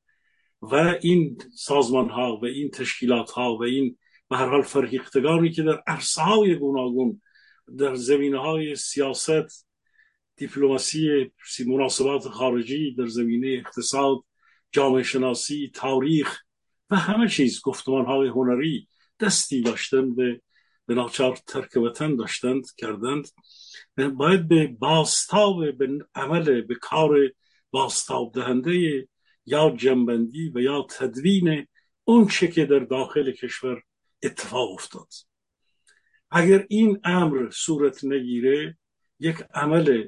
و 0.61 0.75
این 1.01 1.37
سازمان 1.55 2.09
ها 2.09 2.39
و 2.41 2.45
این 2.45 2.69
تشکیلات 2.69 3.31
ها 3.31 3.57
و 3.57 3.63
این 3.63 3.97
به 4.29 4.37
هر 4.37 4.49
حال 4.49 4.61
فرهیختگانی 4.61 5.51
که 5.51 5.63
در 5.63 5.83
عرصه 5.87 6.21
های 6.21 6.55
گوناگون 6.55 7.21
در 7.77 7.95
زمینه 7.95 8.39
های 8.39 8.75
سیاست 8.75 9.67
دیپلماسی 10.35 11.31
مناسبات 11.67 12.27
خارجی 12.27 12.95
در 12.95 13.07
زمینه 13.07 13.47
اقتصاد 13.47 14.17
جامعه 14.71 15.03
شناسی 15.03 15.71
تاریخ 15.73 16.39
و 16.89 16.95
همه 16.95 17.27
چیز 17.29 17.61
گفتمان 17.61 18.05
های 18.05 18.27
هنری 18.27 18.87
دستی 19.19 19.61
داشتن 19.61 20.15
به 20.15 20.41
به 20.87 20.95
ناچار 20.95 21.35
ترک 21.47 21.77
وطن 21.77 22.15
داشتند 22.15 22.63
کردند. 22.77 23.27
باید 23.97 24.47
به 24.47 24.67
باستاب 24.67 25.77
به 25.77 26.05
عمل 26.15 26.61
به 26.61 26.75
کار 26.75 27.17
باستاب 27.71 28.31
دهنده 28.33 29.07
یا 29.47 29.75
جنبندی 29.77 30.51
و 30.55 30.59
یا 30.59 30.87
تدوین 30.89 31.67
اون 32.03 32.27
چه 32.27 32.47
که 32.47 32.65
در 32.65 32.79
داخل 32.79 33.31
کشور 33.31 33.81
اتفاق 34.23 34.71
افتاد. 34.71 35.07
اگر 36.31 36.65
این 36.69 36.99
امر 37.03 37.49
صورت 37.49 38.05
نگیره 38.05 38.77
یک 39.19 39.43
عمل 39.53 40.07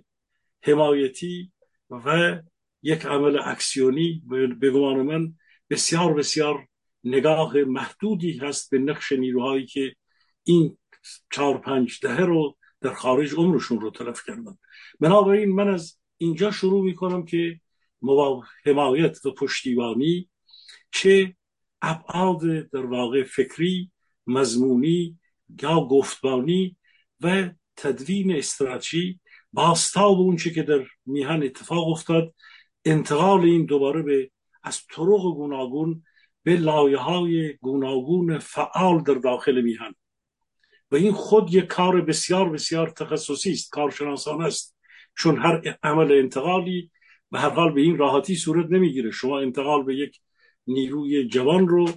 حمایتی 0.63 1.51
و 1.89 2.39
یک 2.83 3.05
عمل 3.05 3.39
اکسیونی 3.45 4.23
به 4.59 4.71
گمان 4.71 5.01
من 5.01 5.33
بسیار 5.69 6.13
بسیار 6.13 6.67
نگاه 7.03 7.57
محدودی 7.57 8.37
هست 8.37 8.71
به 8.71 8.79
نقش 8.79 9.11
نیروهایی 9.11 9.65
که 9.65 9.95
این 10.43 10.77
چهار 11.31 11.57
پنج 11.57 11.99
دهه 12.01 12.21
رو 12.21 12.57
در 12.81 12.93
خارج 12.93 13.33
عمرشون 13.33 13.81
رو 13.81 13.91
تلف 13.91 14.23
کردن. 14.27 14.57
بنابراین 14.99 15.49
من 15.49 15.67
از 15.67 15.97
اینجا 16.17 16.51
شروع 16.51 16.83
می 16.83 16.95
کنم 16.95 17.25
که 17.25 17.59
حمایت 18.65 19.25
و 19.25 19.31
پشتیبانی 19.31 20.29
چه 20.91 21.35
ابعاد 21.81 22.41
در 22.69 22.85
واقع 22.85 23.23
فکری 23.23 23.91
مضمونی 24.27 25.19
یا 25.61 25.79
گفتبانی 25.79 26.77
و 27.21 27.49
تدوین 27.75 28.35
استراتژی 28.35 29.19
باستاب 29.53 30.19
اون 30.19 30.35
چه 30.35 30.49
که 30.49 30.63
در 30.63 30.85
میهن 31.05 31.43
اتفاق 31.43 31.87
افتاد 31.87 32.35
انتقال 32.85 33.41
این 33.41 33.65
دوباره 33.65 34.01
به 34.01 34.31
از 34.63 34.85
طرق 34.87 35.21
گوناگون 35.21 36.03
به 36.43 36.55
لایه 36.55 36.97
های 36.97 37.53
گوناگون 37.53 38.39
فعال 38.39 39.03
در 39.03 39.13
داخل 39.13 39.61
میهن. 39.61 39.95
و 40.91 40.95
این 40.95 41.11
خود 41.11 41.53
یک 41.53 41.65
کار 41.65 42.01
بسیار 42.01 42.49
بسیار 42.49 42.89
تخصصی 42.89 43.51
است 43.51 43.71
کارشناسان 43.71 44.41
است 44.41 44.77
چون 45.17 45.37
هر 45.37 45.77
عمل 45.83 46.11
انتقالی 46.11 46.91
به 47.31 47.39
هر 47.39 47.49
حال 47.49 47.73
به 47.73 47.81
این 47.81 47.97
راحتی 47.97 48.35
صورت 48.35 48.65
نمی‌گیره. 48.69 49.11
شما 49.11 49.39
انتقال 49.39 49.83
به 49.83 49.95
یک 49.95 50.19
نیروی 50.67 51.27
جوان 51.27 51.67
رو 51.67 51.89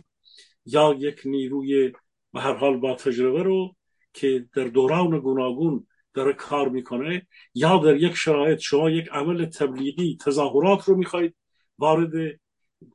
یا 0.67 0.97
یک 0.99 1.21
نیروی 1.25 1.93
به 2.33 2.41
هر 2.41 2.55
حال 2.55 2.77
با 2.77 2.95
تجربه 2.95 3.43
رو 3.43 3.77
که 4.13 4.47
در 4.55 4.65
دوران 4.65 5.19
گوناگون 5.19 5.87
داره 6.15 6.33
کار 6.33 6.69
می‌کنه 6.69 7.27
یا 7.55 7.79
در 7.79 7.97
یک 7.97 8.15
شرایط 8.15 8.59
شما 8.59 8.91
یک 8.91 9.09
عمل 9.09 9.45
تبلیغی 9.45 10.19
تظاهرات 10.25 10.85
رو 10.85 10.97
می‌خواید 10.97 11.35
وارد 11.79 12.41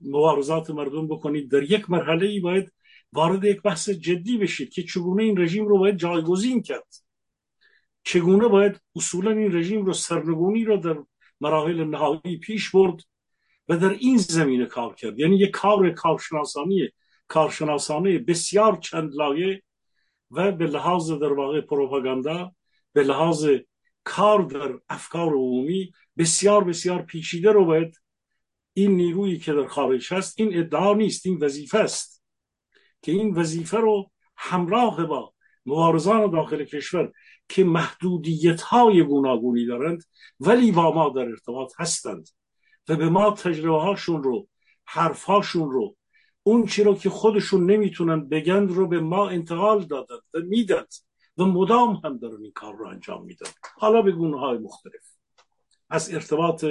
مبارزات 0.02 0.70
مردم 0.70 1.08
بکنید 1.08 1.52
در 1.52 1.64
یک 1.64 1.90
مرحله 1.90 2.28
ای 2.28 2.40
باید 2.40 2.74
وارد 3.14 3.44
یک 3.44 3.62
بحث 3.62 3.90
جدی 3.90 4.38
بشید 4.38 4.70
که 4.70 4.84
چگونه 4.84 5.24
این 5.24 5.42
رژیم 5.42 5.68
رو 5.68 5.78
باید 5.78 5.98
جایگزین 5.98 6.62
کرد. 6.62 6.88
چگونه 8.04 8.48
باید 8.48 8.82
اصولا 8.96 9.32
این 9.32 9.56
رژیم 9.56 9.86
رو 9.86 9.94
سرنگونی 9.94 10.66
رو 10.66 10.78
در 10.78 10.98
مراحل 11.42 11.84
نهایی 11.84 12.38
پیش 12.38 12.72
برد 12.72 13.02
و 13.68 13.78
در 13.78 13.90
این 13.90 14.18
زمینه 14.18 14.66
کار 14.66 14.96
کرد. 14.96 15.20
یعنی 15.20 15.38
یک 15.38 15.52
کار 15.52 15.90
کارشناسانی 15.90 16.90
کارشناسانه 17.28 18.20
بسیار 18.20 18.78
چند 18.78 19.14
لایه 19.14 19.64
و 20.32 20.52
به 20.52 20.68
لحاظ 20.68 21.12
در 21.12 21.34
واقع 21.34 21.62
پروپاگاندا 21.62 22.52
به 22.94 23.04
لحاظ 23.04 23.48
کار 24.04 24.42
در 24.42 24.80
افکار 24.90 25.28
عمومی 25.34 25.92
بسیار 26.18 26.64
بسیار 26.64 27.02
پیچیده 27.02 27.52
رو 27.52 27.66
باید 27.66 28.02
این 28.74 28.92
نیرویی 28.92 29.40
که 29.40 29.54
در 29.54 29.68
خارج 29.68 30.14
هست 30.14 30.40
این 30.40 30.60
ادعا 30.60 30.94
نیست 30.94 31.26
این 31.26 31.38
وظیفه 31.38 31.78
است 31.78 32.24
که 33.02 33.12
این 33.12 33.34
وظیفه 33.34 33.78
رو 33.78 34.12
همراه 34.38 35.06
با 35.06 35.34
مبارزان 35.68 36.32
داخل 36.32 36.64
کشور 36.64 37.12
که 37.50 37.64
محدودیت 37.64 38.62
های 38.62 39.04
گوناگونی 39.04 39.66
دارند 39.66 40.04
ولی 40.40 40.72
با 40.72 40.94
ما 40.94 41.10
در 41.10 41.30
ارتباط 41.30 41.74
هستند 41.80 42.30
و 42.90 42.96
به 42.96 43.10
ما 43.10 43.32
تجربه 43.32 43.82
هاشون 43.82 44.24
رو 44.24 44.48
حرف 44.86 45.24
هاشون 45.24 45.72
رو 45.72 45.96
اون 46.44 46.66
چی 46.66 46.84
رو 46.84 46.96
که 46.96 47.10
خودشون 47.10 47.72
نمی‌تونن 47.72 48.28
بگند 48.30 48.72
رو 48.72 48.88
به 48.88 49.00
ما 49.00 49.30
انتقال 49.30 49.84
دادند 49.84 50.22
و 50.34 50.40
میدند 50.40 50.94
و 51.38 51.46
مدام 51.46 52.02
هم 52.04 52.18
دارن 52.18 52.42
این 52.42 52.52
کار 52.52 52.76
رو 52.76 52.88
انجام 52.88 53.26
میدن. 53.26 53.50
حالا 53.78 54.02
به 54.02 54.12
گونه 54.12 54.40
های 54.40 54.58
مختلف. 54.58 55.04
از 55.90 56.14
ارتباط 56.14 56.66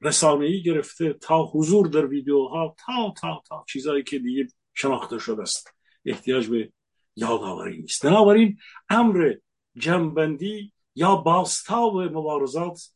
رسانه‌ای 0.00 0.62
گرفته 0.62 1.12
تا 1.12 1.44
حضور 1.44 1.86
در 1.86 2.06
ویدیوها 2.06 2.76
تا 2.86 3.14
تا 3.20 3.42
تا 3.48 3.64
چیزهایی 3.68 4.02
که 4.02 4.18
دیگه 4.18 4.46
شناخته 4.74 5.18
شده 5.18 5.42
است. 5.42 5.74
احتیاج 6.04 6.48
به 6.48 6.72
یادآوری 7.16 7.80
نیست. 7.80 8.06
بنابراین 8.06 8.58
امر 8.88 9.34
جنبندی 9.74 10.72
یا 10.94 11.16
باستاب 11.16 12.00
مبارزات 12.00 12.90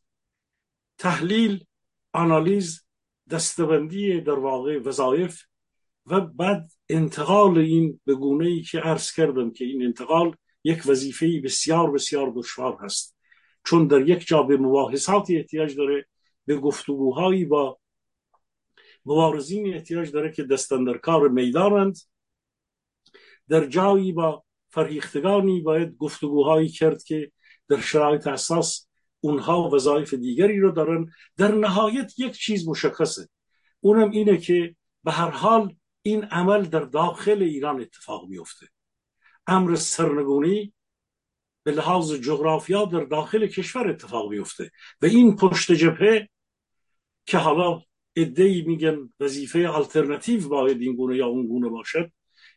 تحلیل 0.99 1.65
آنالیز 2.13 2.85
دستبندی 3.31 4.21
در 4.21 4.39
واقع 4.39 4.79
وظایف 4.79 5.43
و 6.07 6.21
بعد 6.21 6.71
انتقال 6.89 7.59
این 7.59 8.01
به 8.05 8.15
گونه 8.15 8.47
ای 8.47 8.63
که 8.63 8.79
عرض 8.79 9.13
کردم 9.13 9.53
که 9.53 9.65
این 9.65 9.83
انتقال 9.83 10.37
یک 10.65 10.83
وظیفه 10.87 11.41
بسیار 11.45 11.91
بسیار 11.91 12.33
دشوار 12.37 12.79
هست. 12.81 13.17
چون 13.65 13.87
در 13.87 14.09
یک 14.09 14.27
جا 14.27 14.43
به 14.43 14.57
مباحثاتی 14.57 15.37
احتیاج 15.37 15.77
داره 15.77 16.07
به 16.47 16.57
گفتگوهایی 16.57 17.45
با 17.45 17.79
مبارزین 19.05 19.75
احتیاج 19.75 20.11
داره 20.11 20.33
که 20.33 20.45
دستن 20.45 20.85
در 20.85 20.99
کار 20.99 21.29
می‌دانند. 21.29 21.97
در 23.51 23.67
جایی 23.67 24.13
با 24.13 24.45
فرهیختگانی 24.69 25.61
باید 25.61 25.97
گفتگوهایی 25.97 26.69
کرد 26.69 27.03
که 27.03 27.33
در 27.69 27.81
شرایط 27.81 28.27
اساس 28.27 28.89
اونها 29.21 29.69
وظایف 29.69 30.15
دیگری 30.15 30.61
رو 30.61 30.73
دارن. 30.73 31.11
در 31.37 31.55
نهایت 31.55 32.13
یک 32.19 32.33
چیز 32.33 32.69
مشخصه. 32.69 33.29
اونم 33.81 34.11
اینه 34.11 34.37
که 34.37 34.77
به 35.05 35.13
هر 35.13 35.31
حال 35.31 35.77
این 36.03 36.25
عمل 36.25 36.63
در 36.63 36.81
داخل 36.81 37.43
ایران 37.43 37.81
اتفاق 37.81 38.29
میفته 38.29 38.67
امر 39.47 39.75
سرنگونی 39.75 40.75
به 41.63 41.73
لحاظ 41.73 42.13
جغرافیا 42.13 42.85
در 42.85 43.05
داخل 43.05 43.47
کشور 43.47 43.89
اتفاق 43.89 44.31
میفته 44.31 44.71
و 45.03 45.07
این 45.07 45.37
پشت 45.37 45.73
جبهه 45.73 46.29
که 47.27 47.39
حالا 47.39 47.83
ادهی 48.17 48.63
میگن 48.63 49.13
وظیفه 49.21 49.69
آلترناتیو 49.69 50.49
باید 50.49 50.81
این 50.81 50.97
گونه 50.97 51.17
یا 51.17 51.27
اون 51.27 51.47
گونه 51.47 51.69
باشد 51.69 52.13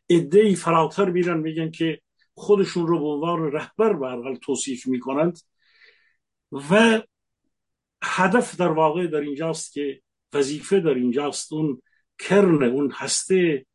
ادهی 0.10 0.56
فراتر 0.56 1.10
میرن 1.10 1.38
میگن 1.38 1.72
که 1.72 2.02
خودشون 2.36 2.88
رو 2.88 3.00
به 3.00 3.06
عنوان 3.06 3.52
رهبر 3.52 3.94
به 3.94 4.38
توصیف 4.38 4.88
می‌کنند. 4.88 5.40
و 6.52 7.02
هدف 8.04 8.56
در 8.56 8.72
واقع 8.72 9.08
در 9.08 9.22
اینجاست 9.22 9.74
که 9.74 10.02
وظیفه 10.34 10.80
در 10.80 10.94
اینجاست 10.94 11.54
اون 11.54 11.82
کرن 12.20 12.64
اون 12.64 12.92
هسته 12.92 13.66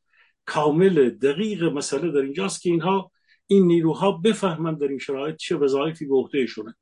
کامل 0.44 1.10
دقیق 1.10 1.64
مسئله 1.64 2.12
در 2.12 2.20
اینجاست 2.20 2.62
که 2.62 2.70
اینها 2.70 3.12
این 3.46 3.66
نیروها 3.66 4.12
بفهمند 4.12 4.80
در 4.80 4.88
این 4.88 4.98
شرایط 4.98 5.36
چه 5.36 5.56
وظایفی 5.56 6.06
به 6.06 6.14
عهدهشونه 6.14 6.74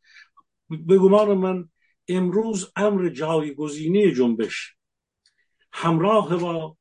به 0.69 0.99
گمان 0.99 1.39
من 1.39 1.69
امروز 2.09 2.73
امر 2.77 3.09
جایگزینی 3.09 4.13
جنبش 4.13 4.77
همراه 5.73 6.37
با 6.37 6.76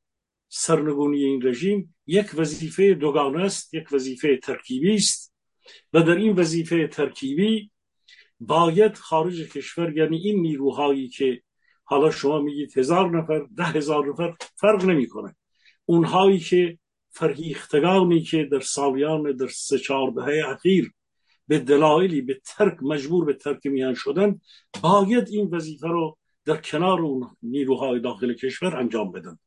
سرنگونی 0.57 1.23
این 1.23 1.41
رژیم 1.47 1.95
یک 2.07 2.31
وظیفه 2.35 2.93
دوگانه 2.93 3.43
است 3.43 3.73
یک 3.73 3.91
وظیفه 3.91 4.37
ترکیبی 4.37 4.95
است 4.95 5.33
و 5.93 6.01
در 6.01 6.15
این 6.15 6.35
وظیفه 6.35 6.87
ترکیبی 6.87 7.71
باید 8.39 8.95
خارج 8.97 9.41
کشور 9.41 9.97
یعنی 9.97 10.17
این 10.17 10.41
نیروهایی 10.41 11.07
که 11.07 11.41
حالا 11.83 12.11
شما 12.11 12.41
میگید 12.41 12.77
هزار 12.77 13.17
نفر 13.17 13.47
ده 13.57 13.63
هزار 13.63 14.07
نفر 14.07 14.35
فرق 14.55 14.85
نمی‌کنه. 14.85 15.35
اونهایی 15.85 16.39
که 16.39 16.77
فرهیختگانی 17.09 18.21
که 18.21 18.43
در 18.51 18.59
سالیان 18.59 19.35
در 19.35 19.47
سه 19.47 19.79
چهار 19.79 20.11
دهه 20.11 20.49
اخیر 20.49 20.91
به 21.47 21.59
دلایلی 21.59 22.21
به 22.21 22.41
ترک 22.45 22.77
مجبور 22.81 23.25
به 23.25 23.33
ترک 23.33 23.65
میان 23.65 23.93
شدن 23.93 24.41
باید 24.83 25.27
این 25.29 25.47
وظیفه 25.47 25.87
رو 25.87 26.17
در 26.45 26.57
کنار 26.57 27.01
اون 27.01 27.29
نیروهای 27.43 27.99
داخل 27.99 28.33
کشور 28.33 28.77
انجام 28.77 29.11
بدن. 29.11 29.37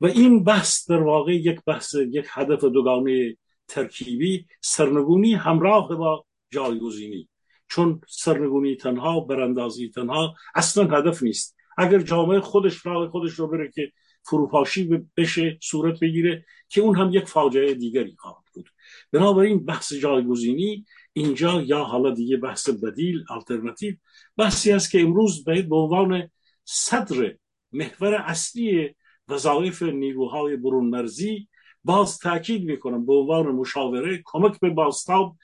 و 0.00 0.06
این 0.06 0.44
بحث 0.44 0.90
در 0.90 1.02
واقع 1.02 1.34
یک 1.34 1.60
بحث 1.66 1.94
یک 1.94 2.26
هدف 2.30 2.64
دوگانه 2.64 3.36
ترکیبی 3.68 4.46
سرنگونی 4.60 5.34
همراه 5.34 5.96
با 5.96 6.26
جایگزینی. 6.50 7.28
چون 7.68 8.00
سرنگونی 8.08 8.76
تنها 8.76 9.20
براندازی 9.20 9.88
تنها 9.88 10.34
اصلا 10.54 10.84
هدف 10.84 11.22
نیست. 11.22 11.56
اگر 11.78 11.98
جامعه 11.98 12.40
خودش 12.40 12.86
راه 12.86 13.08
خودش 13.08 13.32
رو 13.32 13.48
بره 13.48 13.70
که 13.74 13.92
فروپاشی 14.22 15.06
بشه 15.16 15.58
صورت 15.62 16.00
بگیره 16.00 16.44
که 16.68 16.80
اون 16.80 16.96
هم 16.96 17.10
یک 17.12 17.24
فاجعه 17.24 17.74
دیگری 17.74 18.16
خواهد 18.18 18.44
بود. 18.54 18.70
بنابراین 19.12 19.64
بحث 19.64 19.92
جایگزینی 19.92 20.84
اینجا 21.12 21.62
یا 21.62 21.84
حالا 21.84 22.10
دیگه 22.10 22.36
بحث 22.36 22.68
بدیل 22.68 23.24
آلترناتیو 23.28 23.94
بحثی 24.36 24.72
است 24.72 24.90
که 24.90 25.00
امروز 25.00 25.44
باید 25.44 25.68
به 25.68 25.76
عنوان 25.76 26.30
صدر 26.64 27.36
محور 27.72 28.14
اصلی 28.14 28.94
وظایف 29.28 29.82
نیروهای 29.82 30.56
برون 30.56 30.84
مرزی 30.84 31.48
باز 31.84 32.18
تاکید 32.18 32.64
می‌کنم 32.64 33.06
به 33.06 33.12
عنوان 33.12 33.46
مشاوره 33.46 34.22
کمک 34.24 34.60
به 34.60 34.70
باستاب 34.70 35.36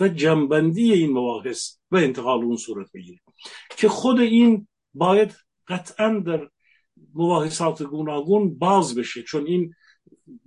و 0.00 0.08
جنبندی 0.08 0.92
این 0.92 1.10
مباحث 1.10 1.76
و 1.90 1.96
انتقال 1.96 2.44
اون 2.44 2.56
صورت 2.56 2.92
بگیره 2.94 3.20
که 3.76 3.88
خود 3.88 4.20
این 4.20 4.68
باید 4.94 5.36
قطعا 5.68 6.18
در 6.26 6.48
مباحثات 7.14 7.82
گوناگون 7.82 8.58
باز 8.58 8.94
بشه 8.94 9.22
چون 9.22 9.46
این 9.46 9.74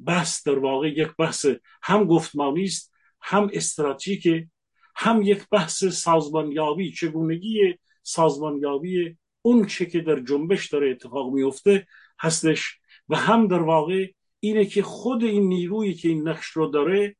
بحث 0.05 0.47
در 0.47 0.59
واقع 0.59 0.89
یک 0.89 1.09
بحث 1.19 1.45
هم 1.83 2.03
گفتمانی 2.03 2.63
است 2.63 2.93
هم 3.21 3.49
استراتژیک 3.53 4.47
هم 4.95 5.21
یک 5.21 5.45
بحث 5.51 5.83
سازمانیابی 5.85 6.91
چگونگی 6.91 7.79
سازمانیابی 8.03 9.17
اون 9.41 9.65
چه 9.65 9.85
که 9.85 10.01
در 10.01 10.19
جنبش 10.19 10.69
داره 10.69 10.91
اتفاق 10.91 11.33
میفته 11.33 11.87
هستش. 12.19 12.79
و 13.09 13.15
هم 13.15 13.47
در 13.47 13.61
واقع 13.61 14.07
اینه 14.39 14.65
که 14.65 14.83
خود 14.83 15.23
این 15.23 15.47
نیرویی 15.47 15.93
که 15.93 16.09
این 16.09 16.27
نقش 16.27 16.45
رو 16.45 16.67
داره 16.67 17.15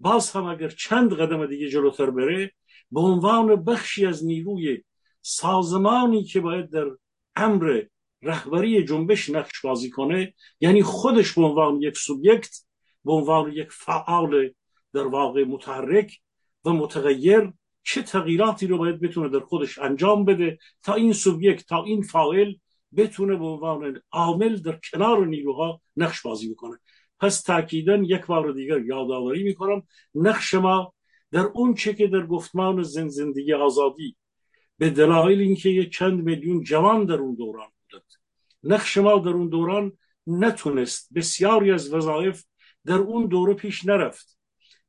باز 0.00 0.30
هم 0.30 0.44
اگر 0.44 0.68
چند 0.68 1.14
قدم 1.14 1.46
دیگه 1.46 1.68
جلوتر 1.68 2.10
بره 2.10 2.52
به 2.90 3.00
عنوان 3.00 3.64
بخشی 3.64 4.06
از 4.06 4.26
نیروی 4.26 4.82
سازمانی 5.22 6.24
که 6.24 6.40
باید 6.40 6.70
در 6.70 6.86
امر 7.36 7.82
رهبری 8.22 8.84
جنبش 8.84 9.30
نقش 9.30 9.60
بازی 9.60 9.90
کنه 9.90 10.34
یعنی 10.60 10.82
خودش 10.82 11.32
به 11.32 11.42
عنوان 11.42 11.82
یک 11.82 11.96
سوبیکت 11.96 12.56
به 13.04 13.12
عنوان 13.12 13.52
یک 13.52 13.68
فعال 13.70 14.50
در 14.92 15.06
واقع 15.06 15.44
متحرک 15.44 16.18
و 16.64 16.70
متغیر 16.70 17.52
چه 17.82 18.02
تغییراتی 18.02 18.66
رو 18.66 18.78
باید 18.78 19.00
بتونه 19.00 19.28
در 19.28 19.40
خودش 19.40 19.78
انجام 19.78 20.24
بده 20.24 20.58
تا 20.82 20.94
این 20.94 21.12
سوبیکت 21.12 21.66
تا 21.66 21.84
این 21.84 22.02
فاعل 22.02 22.54
بتونه 22.96 23.36
به 23.36 23.44
عنوان 23.44 24.00
عامل 24.12 24.56
در 24.56 24.78
کنار 24.90 25.26
نیروها 25.26 25.80
نقش 25.96 26.22
بازی 26.22 26.52
بکنه. 26.52 26.78
پس 27.20 27.42
تاکیدا 27.42 27.96
یک 27.96 28.26
بار 28.26 28.52
دیگر 28.52 28.80
یادآوری 28.80 29.42
می‌کنم 29.42 29.82
نقش 30.14 30.54
ما 30.54 30.94
در 31.30 31.40
اون 31.40 31.74
چه 31.74 31.94
که 31.94 32.06
در 32.06 32.26
گفتمان 32.26 32.82
زن 32.82 33.08
زندگی 33.08 33.52
آزادی 33.52 34.16
به 34.78 34.90
دلایل 34.90 35.40
اینکه 35.40 35.86
چند 35.86 36.22
میلیون 36.24 36.62
جوان 36.62 37.04
در 37.04 37.14
اون 37.14 37.34
دوران 37.34 37.68
بودند. 37.82 38.12
نقش 38.64 38.98
ما 38.98 39.18
در 39.18 39.30
اون 39.30 39.48
دوران 39.48 39.98
نتونست 40.26 41.08
بسیاری 41.14 41.70
از 41.70 41.94
وظایف 41.94 42.44
در 42.84 42.94
اون 42.94 43.26
دوره 43.26 43.54
پیش 43.54 43.84
نرفت. 43.84 44.38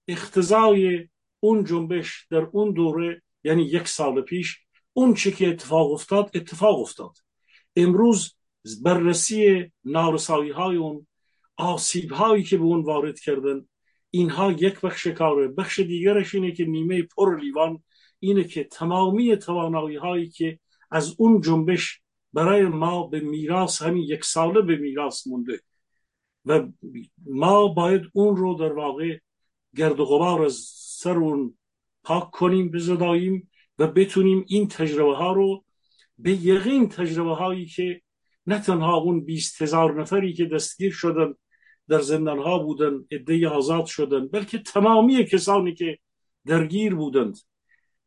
اختزای 0.08 1.08
اون 1.40 1.64
جنبش 1.64 2.28
در 2.30 2.48
اون 2.52 2.72
دوره 2.72 3.22
یعنی 3.44 3.64
یک 3.64 3.88
سال 3.88 4.22
پیش 4.22 4.60
اون 4.94 5.14
چی 5.14 5.32
که 5.32 5.50
اتفاق 5.50 5.92
افتاد 5.92 6.32
اتفاق 6.34 6.80
افتاد. 6.80 7.18
امروز 7.76 8.36
بررسی 8.84 9.72
نارسایی 9.84 10.52
های 10.52 10.76
اون 10.76 11.08
آسیب 11.58 12.12
هایی 12.12 12.44
که 12.44 12.58
به 12.58 12.64
اون 12.64 12.82
وارد 12.82 13.20
کردن 13.20 13.66
اینها 14.10 14.52
یک 14.52 14.82
بخش 14.82 15.08
کاره. 15.08 15.48
بخش 15.48 15.80
دیگرش 15.80 16.36
اینه 16.36 16.52
که 16.52 16.66
نیمه 16.66 17.02
پر 17.02 17.40
لیوان 17.40 17.84
اینه 18.20 18.44
که 18.44 18.64
تمامی 18.64 19.38
توانایی 19.38 19.96
هایی 19.96 20.30
که 20.30 20.60
از 20.92 21.16
اون 21.18 21.42
جنبش 21.42 22.02
برای 22.34 22.66
ما 22.66 23.08
به 23.08 23.20
میراث 23.20 23.82
همین 23.82 24.04
یک 24.04 24.26
ساله 24.26 24.62
به 24.62 24.76
میراث 24.76 25.28
مونده. 25.28 25.62
و 26.46 26.68
ما 27.26 27.68
باید 27.68 28.02
اون 28.14 28.36
رو 28.36 28.54
در 28.54 28.74
واقع 28.74 29.20
گرد 29.76 30.00
و 30.00 30.06
غبار 30.06 30.42
از 30.42 30.54
سر 30.76 31.18
اون 31.18 31.58
پاک 32.04 32.32
کنیم 32.32 32.72
بزداییم 32.72 33.50
و 33.80 33.88
بتونیم 33.88 34.46
این 34.48 34.68
تجربه 34.68 35.16
ها 35.16 35.34
رو 35.34 35.64
به 36.22 36.32
یقین 36.32 36.90
تجربه 36.90 37.36
هایی 37.36 37.66
که 37.66 38.02
نه 38.48 38.60
تنها 38.60 38.96
اون 38.98 39.26
بیست 39.26 39.62
هزار 39.62 40.02
نفری 40.02 40.34
که 40.34 40.46
دستگیر 40.46 40.92
شدن 40.92 41.34
در 41.88 42.02
زندان 42.02 42.40
ها 42.40 42.60
بودن 42.60 43.06
عده 43.12 43.48
آزاد 43.50 43.86
شدن 43.86 44.28
بلکه 44.28 44.58
تمامی 44.58 45.26
کسانی 45.26 45.74
که 45.74 45.98
درگیر 46.46 46.96
بودند 46.96 47.38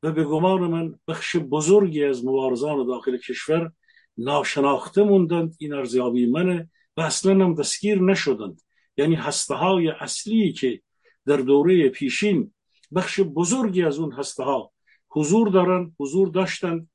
و 0.03 0.13
به 0.13 0.25
گمان 0.25 0.61
من 0.61 0.95
بخش 1.09 1.37
بزرگی 1.37 2.05
از 2.05 2.25
مبارزان 2.25 2.87
داخل 2.87 3.17
کشور 3.17 3.73
ناشناخته 4.17 5.03
موندند 5.03 5.55
این 5.59 5.73
ارزیابی 5.73 6.27
منه 6.27 6.71
و 6.97 7.01
اصلا 7.01 7.45
هم 7.45 7.55
دستگیر 7.55 8.03
نشدند. 8.03 8.61
یعنی 8.97 9.15
هسته 9.15 9.55
های 9.55 9.89
اصلی 9.89 10.53
که 10.53 10.81
در 11.27 11.37
دوره 11.37 11.89
پیشین 11.89 12.55
بخش 12.95 13.21
بزرگی 13.21 13.83
از 13.83 13.99
اون 13.99 14.13
هسته 14.13 14.45
ها 14.45 14.73
حضور 15.09 15.49
دارن 15.49 15.93
حضور 16.01 16.29
داشتند 16.29 16.89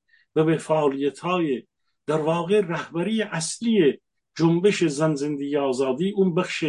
به 0.44 0.58
فعالیت 0.58 1.20
های 1.20 1.64
در 2.06 2.22
واقع 2.22 2.62
رهبری 2.62 3.22
اصلی 3.22 4.00
جنبش 4.36 4.84
زن 4.84 5.16
زندگی 5.16 5.58
آزادی 5.58 6.12
اون 6.12 6.36
بخش 6.36 6.66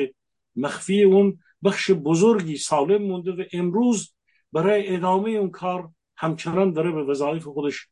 مخفی 0.56 1.02
اون 1.02 1.38
بخش 1.64 1.90
بزرگی 1.90 2.56
سالم 2.56 3.02
مونده 3.02 3.32
و 3.32 3.44
امروز 3.52 4.14
برای 4.52 4.96
ادامه 4.96 5.30
اون 5.30 5.50
کار 5.50 5.90
همچنان 6.16 6.72
داره 6.72 6.92
به 6.92 7.04
وظایف 7.04 7.44
خودش 7.44 7.88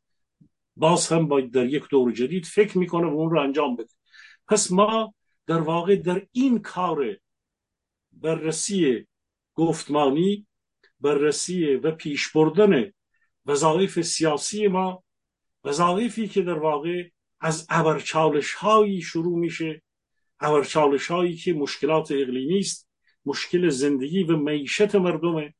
باز 0.76 1.08
هم 1.12 1.28
باید 1.28 1.50
در 1.50 1.66
یک 1.66 1.88
دور 1.90 2.12
جدید 2.12 2.46
فکر 2.46 2.78
می‌کنه 2.78 3.06
و 3.06 3.14
اون 3.14 3.30
رو 3.30 3.40
انجام 3.40 3.76
بده. 3.76 3.94
پس 4.48 4.72
ما 4.72 5.14
در 5.46 5.60
واقع 5.60 5.96
در 5.96 6.26
این 6.32 6.58
کار 6.58 7.16
بررسی 8.12 9.06
گفتمانی 9.54 10.46
بررسی 11.00 11.74
و 11.74 11.90
پیش 11.90 12.32
بردن 12.32 12.92
وظایف 13.46 14.00
سیاسی 14.00 14.68
ما 14.68 15.04
وظایفی 15.64 16.28
که 16.28 16.42
در 16.42 16.58
واقع 16.58 17.08
از 17.40 17.66
ابرچالش 17.70 18.54
هایی 18.54 19.02
شروع 19.02 19.38
میشه 19.38 19.82
ابرچالش 20.40 21.10
هایی 21.10 21.36
که 21.36 21.52
مشکلات 21.52 22.12
اقلیمی 22.12 22.58
است 22.58 22.88
مشکل 23.24 23.68
زندگی 23.68 24.22
و 24.22 24.36
معیشت 24.36 24.94
مردمه 24.94 25.54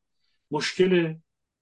مشکل 0.51 1.15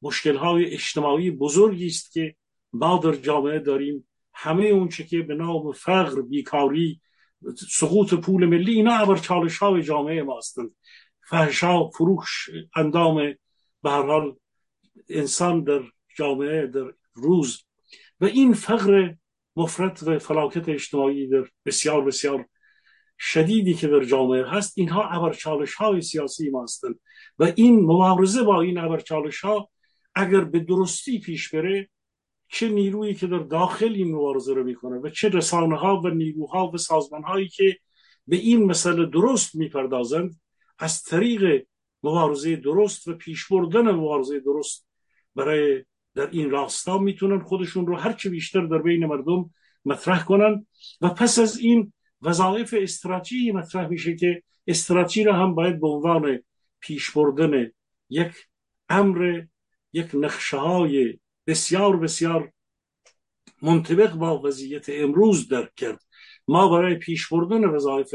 مشکل 0.02 0.36
های 0.36 0.74
اجتماعی 0.74 1.30
بزرگی 1.30 1.86
است 1.86 2.12
که 2.12 2.34
ما 2.72 3.00
در 3.04 3.12
جامعه 3.12 3.58
داریم. 3.58 4.08
همه 4.34 4.64
اون 4.64 4.88
که 4.88 5.22
به 5.22 5.34
نام 5.34 5.72
فقر 5.72 6.22
بیکاری 6.22 7.00
سقوط 7.70 8.14
پول 8.14 8.46
ملی 8.46 8.72
اینا 8.72 8.94
ابر 8.94 9.16
چالش 9.16 9.58
های 9.58 9.82
جامعه 9.82 10.22
ما 10.22 10.38
هستند 10.38 10.70
فحشا 11.28 11.88
فروش 11.88 12.50
اندام 12.76 13.14
به 13.82 13.90
هر 13.90 14.02
حال 14.02 14.36
انسان 15.08 15.64
در 15.64 15.82
جامعه 16.16 16.66
در 16.66 16.92
روز 17.14 17.65
و 18.20 18.24
این 18.24 18.52
فقر 18.52 19.14
مفرد 19.56 20.08
و 20.08 20.18
فلاکت 20.18 20.68
اجتماعی 20.68 21.26
در 21.26 21.44
بسیار 21.66 22.04
بسیار 22.04 22.46
شدیدی 23.18 23.74
که 23.74 23.86
در 23.86 24.04
جامعه 24.04 24.46
هست 24.46 24.78
اینها 24.78 25.08
ابرچالش 25.08 25.74
های 25.74 26.00
سیاسی 26.00 26.50
ما 26.50 26.62
هستند. 26.62 27.00
و 27.38 27.52
این 27.56 27.80
مبارزه 27.80 28.42
با 28.42 28.60
این 28.60 28.78
ابرچالش 28.78 29.40
ها 29.40 29.70
اگر 30.14 30.40
به 30.40 30.60
درستی 30.60 31.20
پیش 31.20 31.54
بره 31.54 31.88
چه 32.48 32.68
نیرویی 32.68 33.14
که 33.14 33.26
در 33.26 33.38
داخل 33.38 33.92
این 33.94 34.14
مبارزه 34.14 34.54
رو 34.54 34.64
می‌کنه 34.64 34.96
و 34.98 35.08
چه 35.08 35.28
رسانه 35.28 35.76
ها 35.76 36.00
و 36.00 36.08
نیروها 36.08 36.70
و 36.70 36.76
سازمان 36.76 37.22
هایی 37.22 37.48
که 37.48 37.78
به 38.26 38.36
این 38.36 38.64
مسئله 38.64 39.06
درست 39.06 39.54
می‌پردازند 39.54 40.40
از 40.78 41.02
طریق 41.02 41.66
مبارزه 42.02 42.56
درست 42.56 43.08
و 43.08 43.14
پیش 43.14 43.48
بردن 43.48 43.90
مبارزه 43.90 44.40
درست 44.40 44.88
برای 45.34 45.84
در 46.16 46.28
این 46.30 46.50
راستا 46.50 46.98
می‌تونن 46.98 47.40
خودشون 47.40 47.86
رو 47.86 47.96
هرچه 47.96 48.30
بیشتر 48.30 48.66
در 48.66 48.78
بین 48.78 49.06
مردم 49.06 49.50
مطرح 49.84 50.24
کنن. 50.24 50.66
و 51.00 51.08
پس 51.08 51.38
از 51.38 51.58
این 51.58 51.92
وظایف 52.22 52.74
استراتژی 52.78 53.52
مطرح 53.52 53.88
میشه 53.88 54.16
که 54.16 54.42
استراتژی 54.66 55.24
را 55.24 55.32
هم 55.32 55.54
باید 55.54 55.80
به 55.80 55.88
عنوان 55.88 56.42
پیش 56.80 57.10
بردن 57.10 57.70
یک 58.10 58.32
امر 58.88 59.42
یک 59.92 60.10
نقشه 60.14 60.56
های 60.56 61.18
بسیار 61.46 61.96
بسیار 61.96 62.52
منطبق 63.62 64.12
با 64.12 64.38
وضعیت 64.38 64.86
امروز 64.88 65.48
درک 65.48 65.74
کرد. 65.74 66.02
ما 66.48 66.68
برای 66.68 66.94
پیش 66.94 67.28
بردن 67.28 67.64
وظایف 67.64 68.14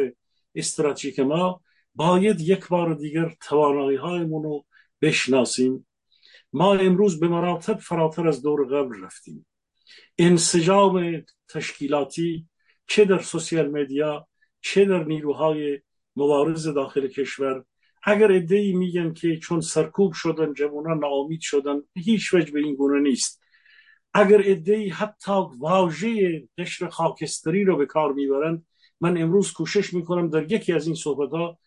استراتژیک 0.56 1.20
ما 1.20 1.62
باید 1.96 2.42
یک 2.42 2.68
بار 2.68 2.94
دیگر 2.94 3.36
توانایی 3.42 3.98
هایمون 3.98 4.44
رو 4.44 4.66
بشناسیم. 5.02 5.88
ما 6.54 6.74
امروز 6.74 7.20
به 7.20 7.28
مراتب 7.28 7.78
فراتر 7.78 8.28
از 8.28 8.42
دور 8.42 8.66
قبل 8.66 9.04
رفتیم. 9.04 9.46
انسجام 10.18 11.24
تشکیلاتی 11.50 12.48
چه 12.88 13.06
در 13.06 13.20
سوسیال 13.20 13.72
مدیا 13.72 14.28
چه 14.62 14.86
در 14.86 15.04
نیروهای 15.04 15.80
مبارز 16.16 16.68
داخل 16.68 17.08
کشور. 17.08 17.64
اگر 18.04 18.32
ادهی 18.32 18.74
میگن 18.74 19.14
که 19.14 19.38
چون 19.38 19.62
سرکوب 19.62 20.14
شدن 20.14 20.54
جوانان 20.54 21.00
ناامید 21.00 21.42
شدن 21.42 21.82
هیچ 21.96 22.34
وجه 22.34 22.52
به 22.52 22.60
این 22.60 22.76
گونه 22.76 23.00
نیست. 23.00 23.42
اگر 24.14 24.42
ادهی 24.46 24.90
حتی 24.90 25.32
واژه 25.60 26.44
قشر 26.58 26.88
خاکستری 26.88 27.64
رو 27.64 27.78
به 27.78 27.86
کار 27.86 28.14
می‌برند 28.14 28.66
من 29.02 29.18
امروز 29.18 29.54
کوشش 29.54 29.94
می‌کنم 29.94 30.30
در 30.30 30.52
یکی 30.52 30.74
از 30.74 30.88
این 30.88 30.96
صحبت 30.96 31.32
ها 31.32 31.60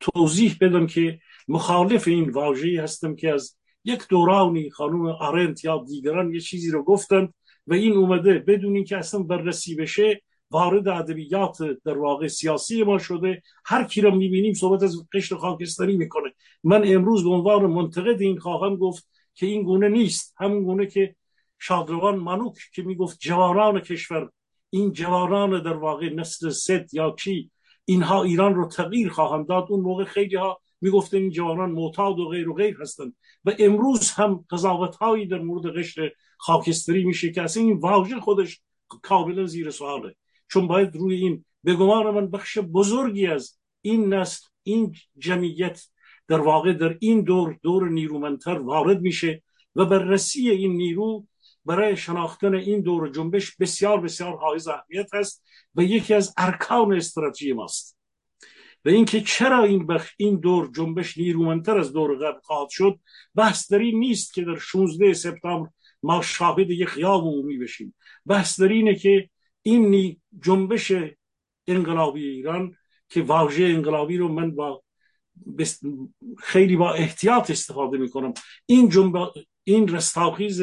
توضیح 0.00 0.56
بدم 0.60 0.86
که 0.86 1.20
مخالف 1.48 2.08
این 2.08 2.30
واژه 2.30 2.82
هستم 2.82 3.14
که 3.16 3.32
از 3.32 3.56
یک 3.88 4.08
دورانی 4.08 4.70
خانم 4.70 5.06
آرنت 5.06 5.64
یا 5.64 5.84
دیگران 5.88 6.34
یه 6.34 6.40
چیزی 6.40 6.70
رو 6.70 6.82
گفتند 6.82 7.34
و 7.66 7.74
این 7.74 7.92
اومده 7.92 8.38
بدون 8.38 8.74
اینکه 8.74 8.96
اصلا 8.96 9.22
بررسی 9.22 9.74
بشه 9.74 10.22
وارد 10.50 10.88
ادبیات 10.88 11.58
در 11.84 11.98
واقع 11.98 12.26
سیاسی 12.26 12.82
ما 12.82 12.98
شده. 12.98 13.42
هر 13.64 13.84
کی 13.84 14.00
رو 14.00 14.10
می‌بینیم 14.10 14.54
صحبت 14.54 14.82
از 14.82 15.06
قشر 15.12 15.36
خاکستری 15.36 15.96
می‌کنه. 15.96 16.32
من 16.64 16.82
امروز 16.86 17.24
به 17.24 17.30
عنوان 17.30 17.66
منتقد 17.66 18.20
این 18.20 18.38
خواهم 18.38 18.76
گفت 18.76 19.08
که 19.34 19.46
این 19.46 19.62
گونه 19.62 19.88
نیست. 19.88 20.34
همون 20.38 20.64
گونه 20.64 20.86
که 20.86 21.14
شادروان 21.58 22.18
منوک 22.18 22.56
که 22.74 22.82
می‌گفت 22.82 23.18
جوانان 23.20 23.80
کشور 23.80 24.30
این 24.70 24.92
جوانان 24.92 25.62
در 25.62 25.76
واقع 25.76 26.14
نسل 26.14 26.50
ست 26.50 26.94
یا 26.94 27.10
کی 27.10 27.50
اینها 27.84 28.22
ایران 28.22 28.54
رو 28.54 28.68
تغییر 28.68 29.08
خواهند 29.08 29.46
داد. 29.46 29.66
اون 29.70 29.80
موقع 29.80 30.04
خیلی 30.04 30.36
ها 30.36 30.60
می‌گفتن 30.80 31.16
این 31.16 31.30
جوانان 31.30 31.70
معتاد 31.70 32.18
و 32.18 32.28
غیر 32.28 32.48
و 32.48 32.54
غیر 32.54 32.76
هستند. 32.80 33.16
و 33.44 33.52
امروز 33.58 34.10
هم 34.10 34.44
قضاوت 34.50 34.96
هایی 34.96 35.26
در 35.26 35.38
مورد 35.38 35.78
قشر 35.78 36.12
خاکستری 36.38 37.04
میشه 37.04 37.32
که 37.32 37.42
اصلا 37.42 37.62
این 37.62 37.76
واژه 37.78 38.20
خودش 38.20 38.60
کاملا 39.02 39.46
زیر 39.46 39.70
سواله. 39.70 40.14
چون 40.48 40.66
باید 40.66 40.96
روی 40.96 41.14
این 41.14 41.44
به 41.64 41.74
گمان 41.74 42.14
من 42.14 42.30
بخش 42.30 42.58
بزرگی 42.58 43.26
از 43.26 43.58
این 43.82 44.14
نسل 44.14 44.46
این 44.62 44.94
جمعیت 45.18 45.82
در 46.28 46.40
واقع 46.40 46.72
در 46.72 46.96
این 47.00 47.20
دور 47.20 47.58
دور 47.62 47.88
نیرومندتر 47.88 48.58
وارد 48.58 49.00
میشه 49.00 49.42
و 49.76 49.84
بررسی 49.84 50.50
این 50.50 50.72
نیرو 50.72 51.26
برای 51.64 51.96
شناختن 51.96 52.54
این 52.54 52.80
دور 52.80 53.08
جنبش 53.08 53.56
بسیار 53.56 54.00
بسیار 54.00 54.36
حائز 54.36 54.68
اهمیت 54.68 55.14
است 55.14 55.44
و 55.74 55.82
یکی 55.82 56.14
از 56.14 56.34
ارکان 56.38 56.92
استراتژی 56.92 57.52
ماست. 57.52 57.97
و 58.84 58.88
اینکه 58.88 59.20
چرا 59.20 59.64
این 59.64 59.86
بخ 59.86 60.10
این 60.16 60.40
دور 60.40 60.70
جنبش 60.76 61.18
نیرومندتر 61.18 61.78
از 61.78 61.92
دور 61.92 62.16
قبل 62.16 62.40
خواهد 62.40 62.68
شد 62.68 62.98
بحث 63.34 63.72
در 63.72 63.78
این 63.78 63.98
نیست 63.98 64.34
که 64.34 64.42
در 64.42 64.56
16 64.56 65.12
سپتامبر 65.12 65.70
ما 66.02 66.22
شاهد 66.22 66.70
یک 66.70 66.88
خیاب 66.88 67.22
عمومی 67.22 67.58
بشیم. 67.58 67.94
بحث 68.26 68.60
در 68.60 68.68
اینه 68.68 68.94
که 68.94 69.30
این 69.62 70.16
جنبش 70.42 70.92
انقلابی 71.66 72.28
ایران 72.28 72.76
که 73.08 73.22
واژه 73.22 73.64
انقلابی 73.64 74.16
رو 74.16 74.28
من 74.28 74.54
با 74.54 74.82
خیلی 76.38 76.76
با 76.76 76.92
احتیاط 76.92 77.50
استفاده 77.50 77.98
می‌کنم. 77.98 78.34
این 78.66 78.88
جنب... 78.88 79.14
این 79.64 79.88
رستاخیز 79.88 80.62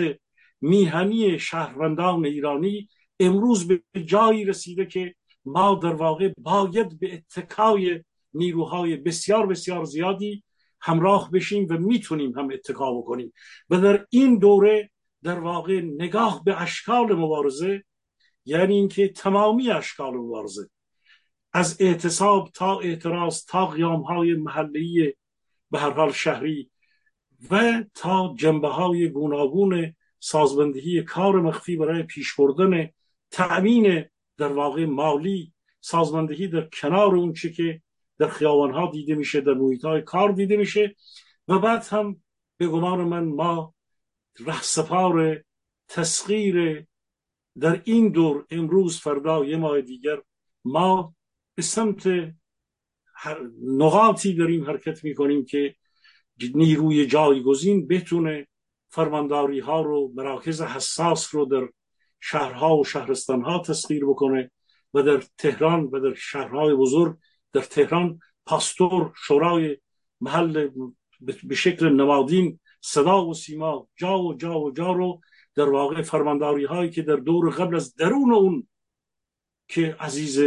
میهنی 0.62 1.39
شهروندان 1.39 2.25
ایرانی 2.25 2.89
امروز 3.19 3.67
به 3.67 4.04
جایی 4.06 4.45
رسیده 4.45 4.86
که 4.86 5.15
ما 5.45 5.75
در 5.75 5.93
واقع 5.93 6.34
باید 6.38 6.99
به 6.99 7.13
اتکای 7.13 8.03
نیروهای 8.34 8.95
بسیار 8.95 9.45
بسیار 9.45 9.84
زیادی 9.84 10.43
همراه 10.81 11.31
بشیم 11.31 11.67
و 11.69 11.77
می‌تونیم 11.77 12.39
هم 12.39 12.49
اتکا 12.53 12.93
بکنیم. 12.93 13.34
و 13.69 13.77
در 13.77 14.05
این 14.10 14.38
دوره 14.38 14.91
در 15.23 15.39
واقع 15.39 15.81
نگاه 15.81 16.43
به 16.43 16.62
اشکال 16.62 17.13
مبارزه 17.13 17.84
یعنی 18.45 18.75
اینکه 18.75 19.08
تمامی 19.08 19.71
اشکال 19.71 20.13
مبارزه 20.13 20.69
از 21.53 21.81
اعتصاب 21.81 22.49
تا 22.53 22.79
اعتراض 22.79 23.45
تا 23.45 23.65
قیام 23.65 24.01
های 24.01 24.34
محلی 24.34 25.13
به 25.71 25.79
هر 25.79 25.89
حال 25.89 26.12
شهری 26.12 26.71
و 27.51 27.84
تا 27.93 28.36
جنبه 28.38 28.67
های 28.67 29.10
گوناگون 29.10 29.95
سازماندهی 30.19 31.03
کار 31.03 31.41
مخفی 31.41 31.75
برای 31.75 32.03
پیش 32.03 32.36
بردن 32.36 32.89
تأمین 33.31 34.05
در 34.38 34.48
واقع 34.48 34.86
مالی 34.86 35.54
سازماندهی 35.82 36.48
در 36.48 36.69
کنار 36.82 37.15
اون 37.15 37.34
چی 37.34 37.54
که 37.54 37.82
در 38.17 38.28
خیابان 38.28 38.71
ها 38.74 38.91
دیده 38.91 39.15
میشه 39.15 39.41
در 39.41 39.54
محیط 39.54 39.86
های 39.86 40.02
کار 40.02 40.32
دیده 40.32 40.58
میشه 40.58 40.95
و 41.48 41.60
بعد 41.60 41.88
هم 41.88 42.21
به 42.58 42.67
گمان 42.67 43.04
من 43.04 43.24
ما 43.24 43.74
رهسپار 44.39 45.43
تسخیر 45.88 46.86
در 47.60 47.82
این 47.84 48.12
دور 48.12 48.45
امروز 48.50 49.00
فردا 49.00 49.45
یه 49.45 49.58
ماه 49.58 49.82
دیگر 49.82 50.21
ما 50.65 51.15
به 51.56 51.62
سمت 51.62 52.08
نقاطی 53.63 54.34
داریم 54.34 54.63
حرکت 54.63 55.04
می‌کنیم 55.04 55.45
که 55.45 55.76
نیروی 56.54 57.06
جایگزین 57.06 57.88
بتونه 57.88 58.48
فرمانداری 58.89 59.60
ها 59.60 59.82
رو 59.82 60.12
مراکز 60.15 60.62
حساس 60.62 61.36
رو 61.36 61.45
در 61.45 61.69
شهرها 62.27 62.77
و 62.77 62.83
شهرستان 62.83 63.41
ها 63.41 63.59
تسخیر 63.59 64.05
بکنه 64.05 64.51
و 64.93 65.01
در 65.01 65.23
تهران 65.38 65.83
و 65.83 65.99
در 65.99 66.13
شهرهای 66.13 66.73
بزرگ 66.73 67.17
در 67.53 67.61
تهران 67.61 68.19
پاستور 68.45 69.13
شورای 69.27 69.77
محل 70.21 70.69
به 71.43 71.55
شکل 71.55 71.89
نمادین 71.89 72.59
صدا 72.81 73.25
و 73.25 73.33
سیما 73.33 73.88
جا 73.95 74.19
و 74.19 74.33
جا 74.33 74.59
و 74.59 74.71
جا 74.71 74.91
رو 74.91 75.21
در 75.55 75.69
واقع 75.69 76.01
فرمانداری 76.01 76.65
هایی 76.65 76.89
که 76.89 77.01
در 77.01 77.15
دور 77.15 77.49
قبل 77.49 77.75
از 77.75 77.95
درون 77.95 78.33
اون 78.33 78.67
که 79.67 79.95
عزیز 79.99 80.39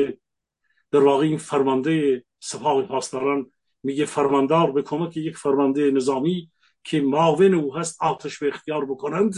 در 0.91 1.01
واقع 1.01 1.25
این 1.25 1.39
فرمانده 1.39 2.25
سپاه 2.41 2.83
پاسداران 2.83 3.53
میگه 3.83 4.05
فرماندار 4.05 4.73
به 4.73 4.83
کمک 4.83 5.17
یک 5.17 5.37
فرمانده 5.37 5.91
نظامی 5.91 6.51
که 6.85 7.01
معاون 7.01 7.55
او 7.55 7.77
هست 7.77 8.03
آتش 8.03 8.39
به 8.39 8.49
اختیار 8.49 8.85
بکنند. 8.85 9.35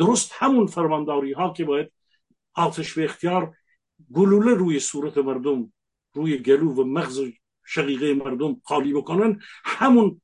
درست 0.00 0.32
همون 0.34 0.66
فرمانداری 0.66 1.32
ها 1.32 1.52
که 1.52 1.64
باید 1.64 1.92
آتش 2.54 2.94
به 2.94 3.04
اختیار 3.04 3.54
گلوله 4.12 4.54
روی 4.54 4.80
صورت 4.80 5.18
مردم 5.18 5.72
روی 6.12 6.38
گلو 6.38 6.74
و 6.74 6.84
مغز 6.84 7.20
شقیقه 7.66 8.14
مردم 8.14 8.60
خالی 8.64 8.92
بکنن 8.92 9.40
همون 9.64 10.20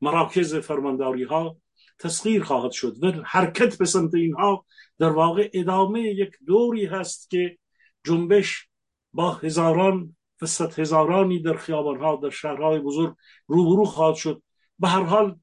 مراکز 0.00 0.54
فرمانداری 0.54 1.24
ها 1.24 1.56
تسخیر 1.98 2.42
خواهد 2.42 2.70
شد 2.70 3.04
و 3.04 3.12
حرکت 3.24 3.78
به 3.78 3.84
سمت 3.84 4.14
اینها 4.14 4.66
در 4.98 5.10
واقع 5.10 5.50
ادامه 5.52 6.00
یک 6.00 6.32
دوری 6.46 6.86
هست 6.86 7.30
که 7.30 7.58
جنبش 8.04 8.68
با 9.12 9.32
هزاران 9.32 10.16
و 10.42 10.46
هزارانی 10.76 11.42
در 11.42 11.56
خیابانها 11.56 12.16
در 12.16 12.30
شهرهای 12.30 12.78
بزرگ 12.78 13.14
روبرو 13.46 13.84
خواهد 13.84 14.14
شد. 14.14 14.42
به 14.78 14.88
هر 14.88 15.02
حال 15.02 15.36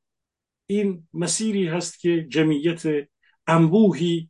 این 0.67 1.07
مسیری 1.13 1.67
هست 1.67 1.99
که 1.99 2.25
جمعیت 2.29 2.83
انبوهی 3.47 4.29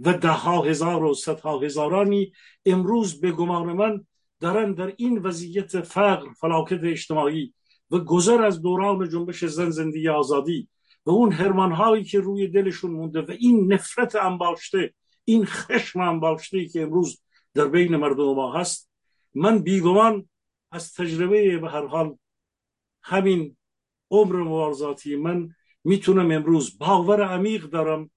و 0.00 0.12
ده 0.12 0.28
ها 0.28 0.62
هزار 0.62 1.04
و 1.04 1.14
صدها 1.14 1.58
هزارانی 1.58 2.32
امروز 2.66 3.20
به 3.20 3.32
گمان 3.32 3.72
من 3.72 4.06
دارن 4.40 4.74
در 4.74 4.94
این 4.96 5.18
وضعیت 5.18 5.80
فقر 5.80 6.32
فلاکت 6.32 6.80
اجتماعی 6.82 7.54
و 7.90 7.98
گذر 7.98 8.42
از 8.42 8.62
دوران 8.62 9.08
جنبش 9.08 9.44
زن 9.44 9.70
زندگی 9.70 10.08
آزادی 10.08 10.68
و 11.06 11.10
اون 11.10 11.32
هرمان 11.32 11.72
هایی 11.72 12.04
که 12.04 12.20
روی 12.20 12.48
دلشون 12.48 12.90
مونده 12.90 13.20
و 13.20 13.30
این 13.30 13.72
نفرت 13.72 14.16
انباشته 14.16 14.94
این 15.24 15.44
خشم 15.44 16.00
انباشته 16.00 16.64
که 16.68 16.82
امروز 16.82 17.22
در 17.54 17.68
بین 17.68 17.96
مردم 17.96 18.34
ما 18.34 18.52
هست 18.52 18.90
من 19.34 19.58
بیگمان 19.58 20.28
از 20.70 20.94
تجربه 20.94 21.58
به 21.58 21.70
هر 21.70 21.86
حال 21.86 22.16
همین 23.02 23.56
عمر 24.12 24.36
مبارزاتی 24.36 25.16
من 25.16 25.54
می‌تونم 25.84 26.30
امروز 26.30 26.78
باور 26.78 27.22
عمیق 27.22 27.64
دارم 27.64 28.10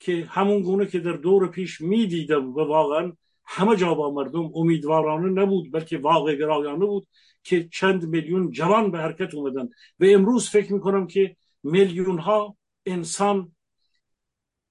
که 0.00 0.24
همون 0.28 0.62
گونه 0.62 0.86
که 0.86 0.98
در 0.98 1.12
دور 1.12 1.48
پیش 1.48 1.80
می‌دیدم 1.80 2.48
و 2.54 2.60
واقعا 2.60 3.12
همه 3.44 3.76
جا 3.76 3.94
با 3.94 4.10
مردم 4.10 4.50
امیدوارانه 4.54 5.42
نبود 5.42 5.72
بلکه 5.72 5.98
واقع 5.98 6.34
گرایانه 6.34 6.86
بود 6.86 7.06
که 7.42 7.68
چند 7.72 8.08
میلیون 8.08 8.50
جوان 8.50 8.90
به 8.90 8.98
حرکت 8.98 9.34
اومدن. 9.34 9.68
و 10.00 10.04
امروز 10.04 10.48
فکر 10.48 10.72
می‌کنم 10.72 11.06
که 11.06 11.36
میلیون 11.62 12.18
ها 12.18 12.56
انسان 12.86 13.52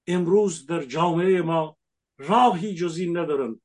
امروز 0.08 0.66
در 0.66 0.84
جامعه 0.84 1.42
ما 1.42 1.78
راهی 2.18 2.74
جزی 2.74 3.12
ندارن. 3.12 3.62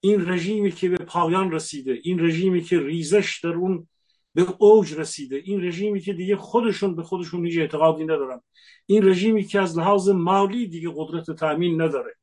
این 0.00 0.28
رژیمی 0.28 0.72
که 0.72 0.88
به 0.88 1.04
پایان 1.04 1.52
رسیده 1.52 2.00
این 2.02 2.20
رژیمی 2.20 2.62
که 2.62 2.78
ریزش 2.80 3.40
در 3.44 3.54
اون 3.54 3.88
به 4.34 4.46
اوج 4.58 4.94
رسیده. 4.94 5.36
این 5.36 5.64
رژیمی 5.64 6.00
که 6.00 6.12
دیگه 6.12 6.36
خودشون 6.36 6.96
به 6.96 7.02
خودشون 7.02 7.46
هیچ 7.46 7.58
اعتقادی 7.58 8.04
ندارن. 8.04 8.40
این 8.86 9.08
رژیمی 9.08 9.44
که 9.44 9.60
از 9.60 9.78
لحاظ 9.78 10.08
مالی 10.08 10.66
دیگه 10.66 10.92
قدرت 10.96 11.30
تامین 11.30 11.82
نداره. 11.82 12.14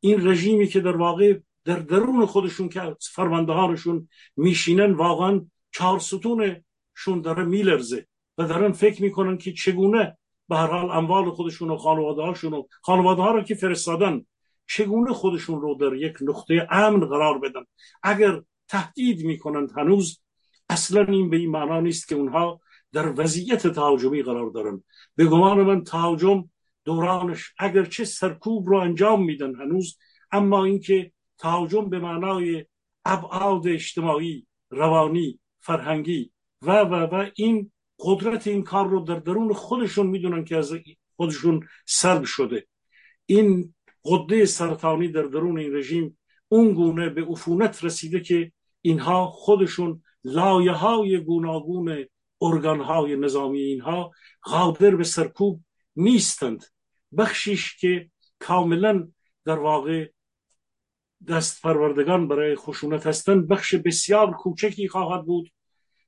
این 0.00 0.28
رژیمی 0.28 0.66
که 0.66 0.80
در 0.80 0.96
واقع 0.96 1.38
در 1.64 1.78
درون 1.78 2.26
خودشون 2.26 2.68
که 2.68 2.96
فرمانده 3.00 3.52
هاشون 3.52 4.08
میشینن 4.36 4.92
واقعا 4.92 5.46
چهار 5.72 5.98
ستونشون 5.98 7.20
داره 7.22 7.44
میلرزه 7.44 8.06
و 8.38 8.46
دارن 8.46 8.72
فکر 8.72 9.02
می‌کنن 9.02 9.38
که 9.38 9.52
چگونه 9.52 10.16
به 10.48 10.56
هر 10.56 10.66
حال 10.66 10.90
اموال 10.90 11.30
خودشون 11.30 11.70
و 11.70 11.76
خانواده 11.76 12.22
هاشون 12.22 12.54
و 12.54 12.62
خانواده 12.82 13.22
ها 13.22 13.30
رو 13.30 13.42
که 13.42 13.54
فرستادن 13.54 14.24
چگونه 14.66 15.12
خودشون 15.12 15.60
رو 15.60 15.74
در 15.74 15.94
یک 15.94 16.14
نقطه 16.20 16.66
امن 16.70 17.00
قرار 17.00 17.38
بدن. 17.38 17.62
اگر 18.02 18.42
تهدید 18.68 19.24
می‌کنند 19.24 19.72
هنوز 19.76 20.20
اصلا 20.72 21.04
این 21.04 21.30
به 21.30 21.36
این 21.36 21.50
معنا 21.50 21.80
نیست 21.80 22.08
که 22.08 22.14
اونها 22.14 22.60
در 22.92 23.20
وضعیت 23.20 23.66
تهاجمی 23.66 24.22
قرار 24.22 24.50
دارن. 24.50 24.82
به 25.16 25.26
گمان 25.26 25.62
من 25.62 25.84
تهاجم 25.84 26.50
دورانش 26.84 27.54
اگرچه 27.58 28.04
سرکوب 28.04 28.68
رو 28.68 28.76
انجام 28.76 29.24
میدن 29.24 29.54
هنوز 29.54 29.98
اما 30.32 30.64
اینکه 30.64 31.12
تهاجم 31.38 31.88
به 31.88 31.98
معنای 31.98 32.64
ابعاد 33.04 33.68
اجتماعی 33.68 34.46
روانی 34.70 35.40
فرهنگی 35.60 36.30
و 36.62 36.70
و 36.80 36.94
و 36.94 37.30
این 37.36 37.72
قدرت 37.98 38.46
این 38.46 38.64
کار 38.64 38.88
رو 38.88 39.00
در 39.00 39.18
درون 39.18 39.52
خودشون 39.52 40.06
می‌دونن 40.06 40.44
که 40.44 40.56
از 40.56 40.72
خودشون 41.16 41.66
سلب 41.86 42.24
شده. 42.24 42.66
این 43.26 43.74
قده 44.04 44.44
سرطانی 44.44 45.08
در 45.08 45.22
درون 45.22 45.58
این 45.58 45.74
رژیم 45.74 46.18
اون 46.48 46.74
گونه 46.74 47.08
به 47.08 47.24
عفونت 47.24 47.84
رسیده 47.84 48.20
که 48.20 48.52
اینها 48.80 49.26
خودشون 49.26 50.02
لایه 50.24 50.72
های 50.72 51.18
گوناگون 51.18 52.06
ارگان 52.42 52.80
های 52.80 53.16
نظامی 53.16 53.60
اینها 53.60 54.10
قادر 54.42 54.96
به 54.96 55.04
سرکوب 55.04 55.60
نیستند. 55.96 56.64
بخشیش 57.18 57.76
که 57.76 58.10
کاملا 58.38 59.08
در 59.44 59.58
واقع 59.58 60.08
دست 61.28 61.62
پروردگان 61.62 62.28
برای 62.28 62.56
خشونت 62.56 63.06
هستند 63.06 63.48
بخش 63.48 63.74
بسیار 63.74 64.30
کوچکی 64.30 64.88
خواهد 64.88 65.24
بود. 65.24 65.52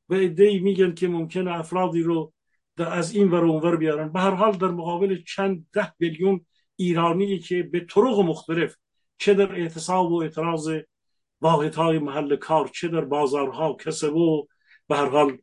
و 0.08 0.14
ادهی 0.14 0.58
میگن 0.58 0.94
که 0.94 1.08
ممکن 1.08 1.48
افرادی 1.48 2.02
رو 2.02 2.32
از 2.76 3.14
این 3.14 3.30
ور 3.30 3.44
اونور 3.44 3.76
بیارن. 3.76 4.12
به 4.12 4.20
هر 4.20 4.34
حال 4.34 4.52
در 4.52 4.68
مقابل 4.68 5.22
چند 5.22 5.66
ده 5.72 5.92
میلیون 5.98 6.46
ایرانی 6.76 7.38
که 7.38 7.62
به 7.62 7.80
طرق 7.80 8.18
مختلف 8.18 8.76
چه 9.18 9.34
در 9.34 9.52
اعتصاب 9.52 10.12
و 10.12 10.22
اعتراض 10.22 10.70
واحدهای 11.44 11.98
محل 11.98 12.36
کار 12.36 12.68
چه 12.68 12.88
در 12.88 13.04
بازارها 13.04 13.74
کسب 13.74 14.14
و 14.14 14.46
به 14.88 14.96
هر 14.96 15.08
حال 15.08 15.38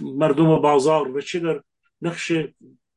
مردم 0.00 0.58
بازار 0.58 1.16
و 1.16 1.20
چه 1.20 1.40
در 1.40 1.62
نقش 2.02 2.32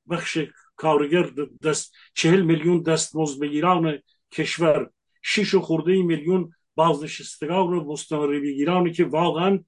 بخش 0.09 0.37
کارگر 0.75 1.29
دست 1.63 1.93
چهل 2.13 2.41
میلیون 2.41 2.81
دست 2.81 3.13
بگیران 3.41 3.99
کشور 4.31 4.89
شیش 5.21 5.53
و 5.53 5.61
خورده 5.61 6.01
میلیون 6.01 6.51
بازنشستگان 6.75 7.73
و 7.73 7.91
مستمر 7.91 8.39
بگیرانی 8.39 8.91
که 8.91 9.05
واقعا 9.05 9.59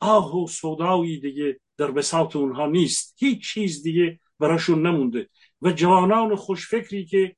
آه 0.00 0.42
و 0.42 0.46
سودایی 0.46 1.20
دیگه 1.20 1.60
در 1.76 1.90
بساط 1.90 2.36
اونها 2.36 2.66
نیست. 2.66 3.16
هیچ 3.18 3.52
چیز 3.52 3.82
دیگه 3.82 4.20
براشون 4.38 4.86
نمونده. 4.86 5.28
و 5.62 5.72
جوانان 5.72 6.36
خوشفکری 6.36 7.04
که 7.04 7.36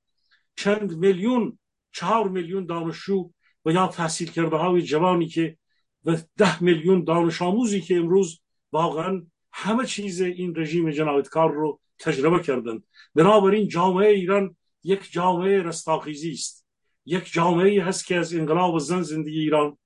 چند 0.56 0.96
میلیون 0.98 1.58
چهار 1.92 2.28
میلیون 2.28 2.66
دانشجو 2.66 3.30
و 3.64 3.70
یا 3.70 3.86
تحصیل 3.86 4.30
کرده 4.30 4.56
های 4.56 4.82
جوانی 4.82 5.26
که 5.26 5.58
و 6.04 6.16
ده 6.36 6.62
میلیون 6.62 7.04
دانش 7.04 7.42
آموزی 7.42 7.80
که 7.80 7.96
امروز 7.96 8.40
واقعا 8.72 9.26
همه 9.52 9.86
چیز 9.86 10.20
این 10.20 10.54
رژیم 10.56 10.90
جنایتکار 10.90 11.52
رو 11.52 11.80
تجربه 11.98 12.42
کردن. 12.42 12.82
بنابراین 13.14 13.68
جامعه 13.68 14.08
ایران 14.08 14.56
یک 14.84 15.12
جامعه 15.12 15.62
رستاخیزی 15.62 16.32
است. 16.32 16.66
یک 17.06 17.32
جامعه 17.32 17.84
هست 17.84 18.06
که 18.06 18.16
از 18.16 18.34
انقلاب 18.34 18.78
زن 18.78 19.02
زندگی 19.02 19.40
ایران 19.40 19.78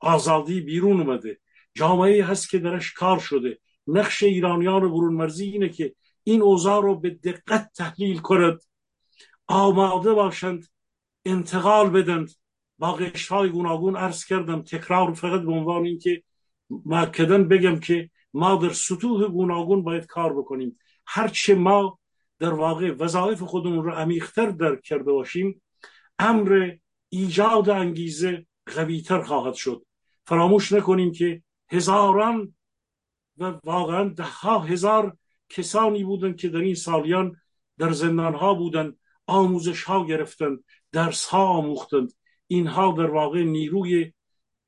آزادی 0.00 0.60
بیرون 0.60 1.00
اومده. 1.00 1.40
جامعه 1.74 2.24
هست 2.24 2.50
که 2.50 2.58
درش 2.58 2.92
کار 2.92 3.18
شده. 3.18 3.58
نقش 3.86 4.22
ایرانیان 4.22 4.80
برون 4.80 5.14
مرزی 5.14 5.44
اینه 5.44 5.68
که 5.68 5.94
این 6.24 6.42
اوضاع 6.42 6.82
رو 6.82 7.00
به 7.00 7.10
دقت 7.10 7.70
تحلیل 7.76 8.18
کنند. 8.18 8.60
آماده 9.46 10.12
باشند 10.12 10.66
انتقال 11.24 11.90
بدند. 11.90 12.30
با 12.78 12.92
قشرهای 12.92 13.48
گوناگون 13.48 13.96
عرض 13.96 14.24
کردم 14.24 14.62
تکرار 14.62 15.12
فقط 15.12 15.40
به 15.40 15.52
عنوان 15.52 15.84
اینکه 15.84 16.22
مرکدن 16.70 17.48
بگم 17.48 17.80
که 17.80 18.10
ما 18.34 18.56
در 18.56 18.72
سطوح 18.72 19.28
گوناگون 19.28 19.82
باید 19.82 20.06
کار 20.06 20.38
بکنیم. 20.38 20.78
هرچه 21.06 21.54
ما 21.54 21.98
در 22.38 22.52
واقع 22.54 22.90
وظایف 22.90 23.42
خودمون 23.42 23.84
رو 23.84 23.90
عمیقتر 23.90 24.46
درک 24.50 24.82
کرده 24.82 25.12
باشیم 25.12 25.62
امر 26.18 26.70
ایجاد 27.08 27.70
انگیزه 27.70 28.46
قویتر 28.66 29.22
خواهد 29.22 29.54
شد. 29.54 29.84
فراموش 30.26 30.72
نکنیم 30.72 31.12
که 31.12 31.42
هزاران 31.70 32.54
و 33.38 33.54
واقعا 33.64 34.08
ده 34.08 34.24
ها 34.24 34.58
هزار 34.58 35.16
کسانی 35.48 36.04
بودند 36.04 36.36
که 36.36 36.48
در 36.48 36.58
این 36.58 36.74
سالیان 36.74 37.36
در 37.78 37.92
زندان 37.92 38.34
ها 38.34 38.54
بودند 38.54 38.98
آموزش 39.26 39.82
ها 39.84 40.06
گرفتند 40.06 40.64
درس 40.92 41.26
ها 41.26 41.46
آموختند. 41.46 42.12
اینها 42.48 42.92
در 42.92 43.10
واقع 43.10 43.42
نیروی 43.42 44.12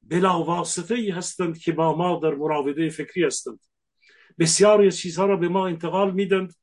بلاواسطه 0.03 0.95
ای 0.95 1.11
هستند 1.11 1.59
که 1.59 1.73
با 1.73 1.97
ما 1.97 2.21
در 2.23 2.35
مراوده 2.35 2.89
فکری 2.89 3.25
هستند. 3.25 3.61
بسیاری 4.39 4.87
از 4.87 4.97
چیزها 4.97 5.27
را 5.27 5.37
به 5.37 5.49
ما 5.49 5.67
انتقال 5.67 6.15
میدند 6.15 6.55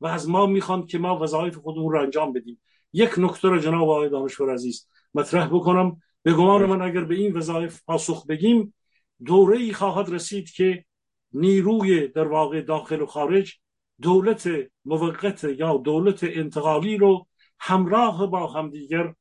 و 0.00 0.06
از 0.06 0.28
ما 0.28 0.46
می‌خواند 0.46 0.86
که 0.86 0.98
ما 0.98 1.18
وظایف 1.18 1.56
خودمون 1.56 1.92
را 1.92 2.02
انجام 2.02 2.32
بدیم. 2.32 2.62
یک 2.92 3.10
نکته 3.18 3.48
را 3.48 3.58
جناب 3.58 3.88
آقای 3.88 4.08
دانشور 4.08 4.54
عزیز 4.54 4.88
مطرح 5.14 5.46
بکنم. 5.46 6.02
به 6.22 6.32
گمان 6.32 6.66
من 6.66 6.82
اگر 6.82 7.04
به 7.04 7.14
این 7.14 7.32
وظایف 7.32 7.84
پاسخ 7.86 8.26
بگیم 8.26 8.74
دوره 9.24 9.58
ای 9.58 9.72
خواهد 9.72 10.10
رسید 10.10 10.50
که 10.50 10.84
نیروی 11.32 12.08
در 12.08 12.28
واقع 12.28 12.60
داخل 12.60 13.00
و 13.00 13.06
خارج 13.06 13.54
دولت 14.02 14.48
موقت 14.84 15.44
یا 15.44 15.76
دولت 15.76 16.24
انتقالی 16.24 16.96
رو 16.96 17.26
همراه 17.58 18.26
با 18.26 18.46
همدیگر 18.46 19.14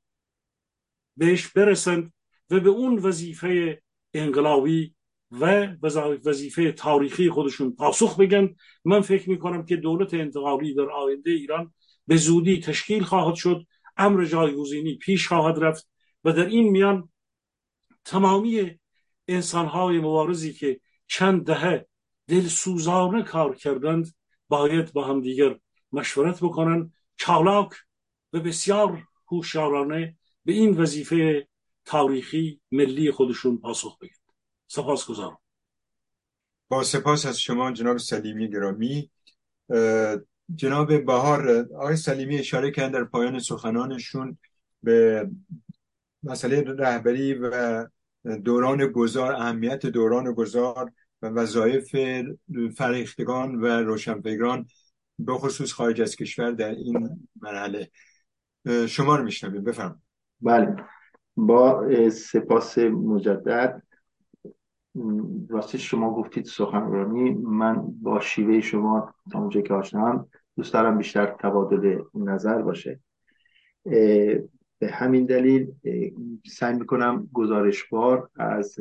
بهش 1.18 1.48
برسند 1.48 2.14
و 2.50 2.60
به 2.60 2.70
اون 2.70 3.00
وظیفه 3.00 3.82
انقلابی 4.14 4.96
و 5.32 5.76
وظیفه 6.26 6.72
تاریخی 6.72 7.30
خودشون 7.30 7.76
پاسخ 7.76 8.20
بگن. 8.20 8.56
من 8.86 9.02
فکر 9.02 9.30
می 9.30 9.40
کنم 9.40 9.66
که 9.66 9.76
دولت 9.76 10.14
انتقالی 10.14 10.74
در 10.74 10.90
آینده 10.90 11.32
ایران 11.32 11.74
به 12.08 12.18
زودی 12.18 12.60
تشکیل 12.60 13.04
خواهد 13.04 13.36
شد. 13.36 13.66
امر 13.98 14.26
جایگزینی 14.26 14.96
پیش 14.96 15.28
خواهد 15.28 15.60
رفت 15.60 15.90
و 16.24 16.32
در 16.32 16.46
این 16.46 16.70
میان 16.70 17.10
تمامی 18.06 18.80
انسانهای 19.28 20.00
مبارزی 20.00 20.54
که 20.54 20.80
چند 21.08 21.46
دهه 21.46 21.88
دلسوزانه 22.28 23.24
کار 23.24 23.56
کردند 23.56 24.16
باید 24.48 24.94
با 24.94 25.08
هم 25.08 25.22
دیگر 25.22 25.60
مشورت 25.92 26.44
بکنن. 26.44 26.94
چالاک 27.18 27.70
و 28.34 28.40
بسیار 28.40 29.04
هوشیارانه 29.28 30.18
به 30.46 30.54
این 30.54 30.78
وظیفه 30.78 31.48
تاریخی 31.86 32.62
ملی 32.72 33.12
خودشون 33.12 33.58
پاسخ 33.58 34.00
بگیرند 34.00 34.20
سپاس 34.68 35.06
گذارم 35.06 35.40
با 36.68 36.84
سپاس 36.84 37.26
از 37.26 37.40
شما 37.40 37.72
جناب 37.72 37.98
سلیمی 37.98 38.50
گرامی. 38.50 39.12
جناب 40.56 41.06
بهار 41.06 41.68
آقای 41.76 41.96
سلیمی 41.96 42.38
اشاره 42.38 42.72
کردن 42.72 42.92
در 42.92 43.04
پایان 43.04 43.40
سخنانشون 43.40 44.38
به 44.84 45.30
مسئله 46.24 46.62
رهبری 46.62 47.34
و 47.34 47.88
دوران 48.44 48.88
گذار 48.88 49.34
اهمیت 49.34 49.86
دوران 49.86 50.34
گذار 50.34 50.92
و 51.22 51.28
وظایف 51.28 51.96
فریختگان 52.78 53.56
و 53.56 53.66
روشنفکران 53.66 54.68
به 55.20 55.34
خصوص 55.34 55.74
خارج 55.74 56.02
از 56.02 56.16
کشور 56.16 56.52
در 56.52 56.70
این 56.70 57.28
مرحله. 57.42 57.92
شما 58.88 59.16
رو 59.16 59.24
میشنویم. 59.24 59.64
بفرمایید. 59.64 60.05
بله. 60.46 60.76
با 61.38 61.90
سپاس 62.10 62.78
مجدد. 62.78 63.84
راستی 65.50 65.78
شما 65.78 66.14
گفتید 66.14 66.46
سخنرانی. 66.46 67.30
من 67.32 67.84
با 68.02 68.20
شیوه 68.20 68.62
شما 68.62 69.14
تا 69.32 69.40
اونجا 69.40 69.62
که 69.62 69.74
آشنام 69.74 70.28
دوست 70.58 70.74
دارم 70.74 70.98
بیشتر 70.98 71.26
تبادل 71.26 72.02
نظر 72.14 72.62
باشه. 72.62 73.00
به 74.80 74.88
همین 74.92 75.26
دلیل 75.26 75.72
سعی 76.48 76.74
می‌کنم 76.74 77.30
گزارشبار 77.34 78.30
از 78.36 78.78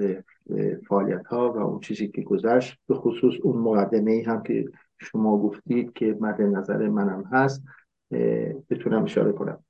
فعالیت 0.89 1.27
ها 1.27 1.53
و 1.53 1.59
اون 1.59 1.81
چیزی 1.81 2.09
که 2.09 2.23
گذشت 2.23 2.79
به 2.89 2.95
خصوص 2.95 3.35
اون 3.43 3.63
مقدمه 3.63 4.11
ای 4.11 4.23
هم 4.23 4.43
که 4.43 4.65
شما 4.99 5.39
گفتید 5.39 5.93
که 5.93 6.17
مد 6.21 6.43
نظر 6.43 6.89
منم 6.89 7.25
هست 7.33 7.65
بتونم 8.71 9.03
اشاره 9.03 9.33
کنم. 9.33 9.65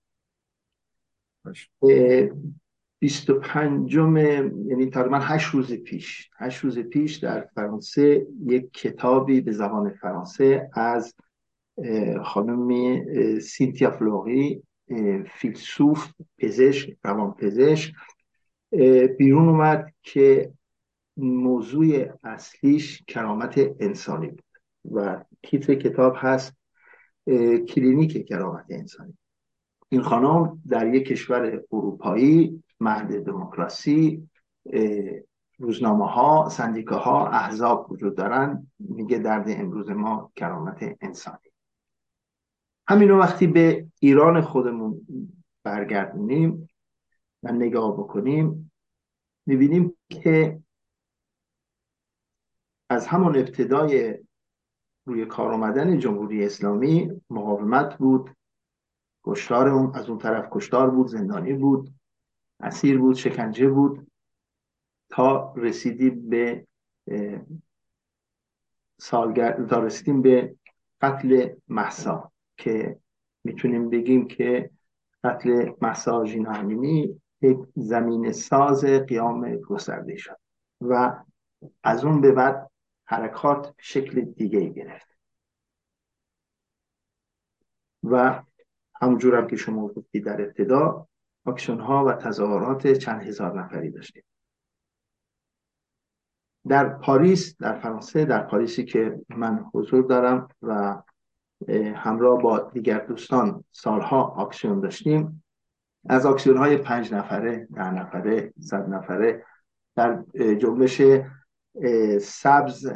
25 3.01 3.95
یعنی 3.95 4.91
تقریبا 4.91 5.19
هشت 5.19 5.55
روز 5.55 5.73
پیش 5.73 6.31
هشت 6.39 6.65
روز 6.65 6.79
پیش 6.79 7.17
در 7.17 7.49
فرانسه 7.55 8.27
یک 8.47 8.73
کتابی 8.73 9.41
به 9.41 9.53
زبان 9.53 9.91
فرانسه 9.91 10.71
از 10.73 11.15
خانم 12.25 13.01
سینتیا 13.41 13.91
فلوری 13.91 14.63
فیلسوف 15.29 16.09
پزشک 16.39 16.97
روان 17.05 17.33
پزشک. 17.33 17.95
بیرون 19.19 19.49
اومد 19.49 19.93
که 20.03 20.53
موضوع 21.17 22.07
اصلیش 22.23 23.03
کرامت 23.07 23.59
انسانی 23.81 24.27
بود 24.27 24.45
و 24.93 25.25
تیتر 25.43 25.75
کتاب 25.75 26.15
هست 26.17 26.57
کلینیک 27.69 28.29
کرامت 28.29 28.67
انسانی. 28.71 29.19
این 29.89 30.03
خانم 30.03 30.63
در 30.69 30.95
یک 30.95 31.07
کشور 31.07 31.63
اروپایی 31.73 32.63
مهد 32.81 33.25
دموکراسی 33.25 34.29
روزنامه 35.59 36.07
ها 36.07 36.49
سندیکاها 36.49 37.29
احزاب 37.29 37.93
وجود 37.93 38.17
دارن. 38.17 38.67
میگه 38.79 39.19
درد 39.19 39.45
امروز 39.49 39.91
ما 39.91 40.33
کرامت 40.37 40.97
انسانی. 41.01 41.51
همین 42.89 43.11
وقتی 43.11 43.47
به 43.47 43.87
ایران 43.99 44.41
خودمون 44.41 45.07
برگردونیم 45.63 46.69
و 47.43 47.53
نگاه 47.53 47.97
بکنیم 47.97 48.73
می‌بینیم 49.47 49.97
که 50.09 50.61
از 52.91 53.07
همون 53.07 53.37
ابتدای 53.37 54.19
روی 55.07 55.27
کار 55.27 55.53
آمدن 55.53 55.99
جمهوری 55.99 56.45
اسلامی 56.45 57.23
مقاومت 57.31 57.99
بود. 57.99 58.31
کشتار 59.25 59.69
اون 59.69 59.95
از 59.95 60.09
اون 60.09 60.19
طرف 60.19 60.49
کشتار 60.51 60.91
بود 60.91 61.07
زندانی 61.07 61.53
بود 61.53 61.95
اسیر 62.61 62.99
بود 62.99 63.17
شکنجه 63.17 63.69
بود 63.69 64.07
تا 65.09 65.55
رسیدیم 65.57 66.29
به 66.29 66.67
سالگر 68.99 69.67
تا 69.67 69.79
رسیدیم 69.79 70.23
به 70.23 70.57
قتل 71.01 71.55
محسا 71.69 72.33
که 72.57 72.99
می‌تونیم 73.45 73.91
بگیم 73.91 74.29
که 74.29 74.71
قتل 75.25 75.73
محسا 75.81 76.25
جینا 76.25 76.63
یک 77.43 77.59
زمین 77.77 78.33
ساز 78.33 78.85
قیام 78.85 79.57
گسترده 79.57 80.17
شد 80.17 80.39
و 80.81 81.23
از 81.83 82.05
اون 82.05 82.21
به 82.21 82.33
بعد 82.33 82.71
حرکات 83.05 83.75
شکل 83.79 84.21
دیگه 84.21 84.69
گرفت. 84.69 85.09
و 88.03 88.43
همونجور 89.01 89.35
هم 89.35 89.47
که 89.47 89.57
شما 89.57 89.89
گفتید 89.89 90.25
در 90.25 90.43
ابتدا 90.43 91.09
اکشن 91.47 91.79
ها 91.79 92.05
و 92.05 92.13
تظاهرات 92.13 92.93
چند 92.93 93.23
هزار 93.23 93.61
نفری 93.61 93.91
داشتیم. 93.91 94.23
در 96.69 96.89
پاریس 96.89 97.57
در 97.57 97.79
فرانسه 97.79 98.25
در 98.25 98.43
پاریسی 98.43 98.85
که 98.85 99.21
من 99.29 99.65
حضور 99.75 100.05
دارم 100.05 100.49
و 100.63 101.03
همراه 101.95 102.43
با 102.43 102.59
دیگر 102.59 102.99
دوستان 102.99 103.65
سالها 103.73 104.23
آکسیون 104.23 104.81
داشتیم 104.81 105.45
از 106.09 106.27
آکسیون 106.27 106.57
های 106.57 106.77
پنج 106.77 107.15
نفره 107.15 107.69
ده 107.75 107.91
نفره 107.91 108.53
صد 108.61 108.89
نفره 108.89 109.45
در 109.97 110.25
جنبش 110.35 111.03
سبز 112.21 112.93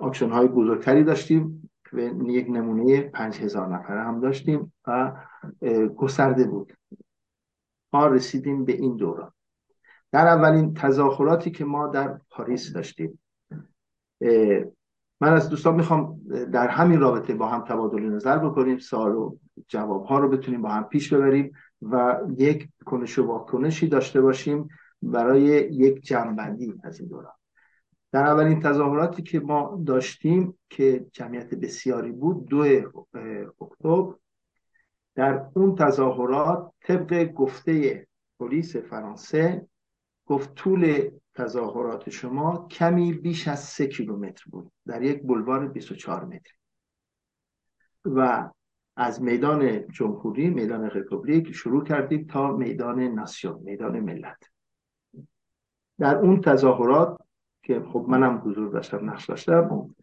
آکسیون 0.00 0.32
های 0.32 0.48
بزرگتری 0.48 1.04
داشتیم. 1.04 1.70
و 1.92 2.00
یک 2.30 2.46
نمونه 2.50 3.00
پنج 3.00 3.40
هزار 3.40 3.68
نفره 3.68 4.02
هم 4.02 4.20
داشتیم 4.20 4.72
و 4.86 5.12
گسترده 5.96 6.44
بود. 6.44 6.72
ما 7.92 8.06
رسیدیم 8.06 8.64
به 8.64 8.72
این 8.72 8.96
دوران. 8.96 9.32
در 10.12 10.26
اولین 10.26 10.74
تظاهراتی 10.74 11.50
که 11.50 11.64
ما 11.64 11.86
در 11.86 12.20
پاریس 12.30 12.72
داشتیم 12.72 13.18
من 15.20 15.32
از 15.32 15.48
دوستان 15.48 15.74
می‌خوام 15.74 16.20
در 16.52 16.68
همین 16.68 17.00
رابطه 17.00 17.34
با 17.34 17.48
هم 17.48 17.64
تبادل 17.64 18.00
نظر 18.00 18.38
بکنیم 18.38 18.78
سوال 18.78 19.14
و 19.14 19.36
جواب 19.68 20.04
ها 20.04 20.18
رو 20.18 20.28
بتونیم 20.28 20.62
با 20.62 20.68
هم 20.68 20.84
پیش 20.84 21.12
ببریم 21.12 21.52
و 21.82 22.20
یک 22.38 22.68
کنش 22.84 23.18
و 23.18 23.26
واکنشی 23.26 23.88
داشته 23.88 24.20
باشیم 24.20 24.68
برای 25.02 25.42
یک 25.72 26.00
جنبندی 26.00 26.74
از 26.84 27.00
این 27.00 27.08
دوران. 27.08 27.32
در 28.12 28.26
اولین 28.26 28.60
تظاهراتی 28.60 29.22
که 29.22 29.40
ما 29.40 29.82
داشتیم 29.86 30.58
که 30.70 31.06
جمعیت 31.12 31.54
بسیاری 31.54 32.12
بود 32.12 32.46
دو 32.46 32.58
اکتبر 33.60 34.14
در 35.14 35.46
اون 35.54 35.74
تظاهرات 35.74 36.72
طبق 36.80 37.24
گفته 37.32 38.06
پلیس 38.38 38.76
فرانسه 38.76 39.66
گفت 40.26 40.54
طول 40.54 41.10
تظاهرات 41.34 42.10
شما 42.10 42.68
کمی 42.70 43.12
بیش 43.12 43.48
از 43.48 43.60
سه 43.60 43.86
کیلومتر 43.86 44.44
بود 44.50 44.72
در 44.86 45.02
یک 45.02 45.22
بلوار 45.22 45.68
24 45.68 46.24
متر 46.24 46.52
و 48.04 48.50
از 48.96 49.22
میدان 49.22 49.88
جمهوری 49.88 50.50
میدان 50.50 50.84
رپوبلیک 50.84 51.52
شروع 51.52 51.84
کردید 51.84 52.28
تا 52.28 52.56
میدان 52.56 53.00
ناسیون 53.00 53.60
میدان 53.62 54.00
ملت. 54.00 54.44
در 55.98 56.16
اون 56.16 56.40
تظاهرات 56.40 57.18
که 57.62 57.80
خب 57.92 58.06
منم 58.08 58.42
حضور 58.44 58.68
داشتم 58.68 59.10
نقش 59.10 59.26
داشتم. 59.26 59.94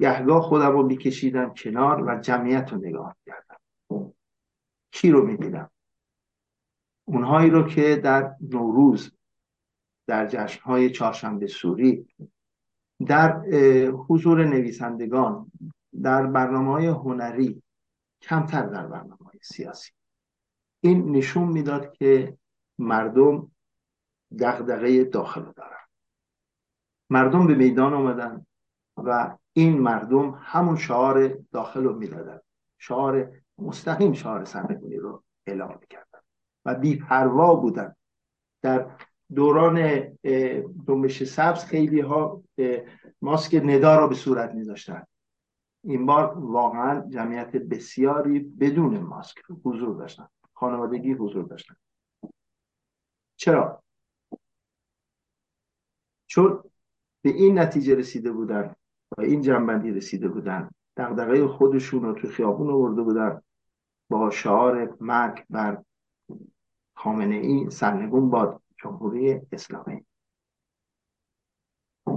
گهگاه 0.00 0.42
خودم 0.42 0.72
رو 0.72 0.86
میکشیدم 0.86 1.54
کنار 1.54 2.04
و 2.04 2.20
جمعیت 2.20 2.72
رو 2.72 2.78
نگاه 2.78 3.16
کردم 3.26 3.56
کی 4.90 5.10
رو 5.10 5.26
می‌دیدم 5.26 5.70
اونهایی 7.04 7.50
رو 7.50 7.68
که 7.68 7.96
در 7.96 8.34
نوروز 8.40 9.12
در 10.06 10.26
جشنهای 10.26 10.90
چهارشنبه 10.90 11.46
سوری 11.46 12.06
در 13.06 13.40
حضور 14.08 14.44
نویسندگان 14.44 15.52
در 16.02 16.26
برنامه 16.26 16.72
های 16.72 16.86
هنری 16.86 17.62
کمتر 18.22 18.66
در 18.66 18.86
برنامه 18.86 19.24
های 19.24 19.38
سیاسی. 19.42 19.90
این 20.80 21.16
نشون 21.16 21.48
می‌داد 21.48 21.92
که 21.92 22.38
مردم 22.78 23.50
دغدغه 24.38 25.04
داخل 25.04 25.52
دارن. 25.52 25.85
مردم 27.10 27.46
به 27.46 27.54
میدان 27.54 27.94
آمدن 27.94 28.46
و 28.96 29.36
این 29.52 29.78
مردم 29.78 30.38
همون 30.42 30.76
شعار 30.76 31.28
داخل 31.52 31.84
رو 31.84 31.96
می‌دادن. 31.96 32.40
شعار 32.78 33.32
مستقیم 33.58 34.12
شعار 34.12 34.44
سرنگونی 34.44 34.96
رو 34.96 35.24
اعلام 35.46 35.78
می‌کردن 35.80 36.18
و 36.64 36.74
بیپروا 36.74 37.54
بودن. 37.54 37.94
در 38.62 38.90
دوران 39.34 40.02
جنبش 40.86 41.22
سبز 41.22 41.64
خیلی 41.64 42.00
ها 42.00 42.42
ماسک 43.22 43.60
ندا 43.64 43.96
را 43.96 44.06
به 44.06 44.14
صورت 44.14 44.54
می 44.54 44.64
داشتن 44.64 45.06
این 45.84 46.06
بار 46.06 46.38
واقعا 46.38 47.08
جمعیت 47.08 47.56
بسیاری 47.56 48.38
بدون 48.38 48.98
ماسک 48.98 49.38
حضور 49.64 49.96
داشتن. 49.96 50.28
خانوادگی 50.54 51.12
حضور 51.12 51.44
داشتن. 51.44 51.76
چرا؟ 53.36 53.82
چون 56.26 56.62
به 57.26 57.32
این 57.32 57.58
نتیجه 57.58 57.94
رسیده 57.94 58.32
بودن 58.32 58.74
و 59.18 59.20
این 59.20 59.42
جنبندی 59.42 59.90
رسیده 59.90 60.28
بودن. 60.28 60.70
دقدقه 60.96 61.46
خودشون 61.46 62.02
رو 62.02 62.12
تو 62.12 62.28
خیابون 62.28 62.70
آورده 62.70 63.02
بودن. 63.02 63.42
با 64.10 64.30
شعار 64.30 64.96
مرگ 65.00 65.44
بر 65.50 65.82
خامنه 66.94 67.34
ای 67.34 67.70
سرنگون 67.70 68.30
باد 68.30 68.62
جمهوری 68.82 69.40
اسلامی. 69.52 70.04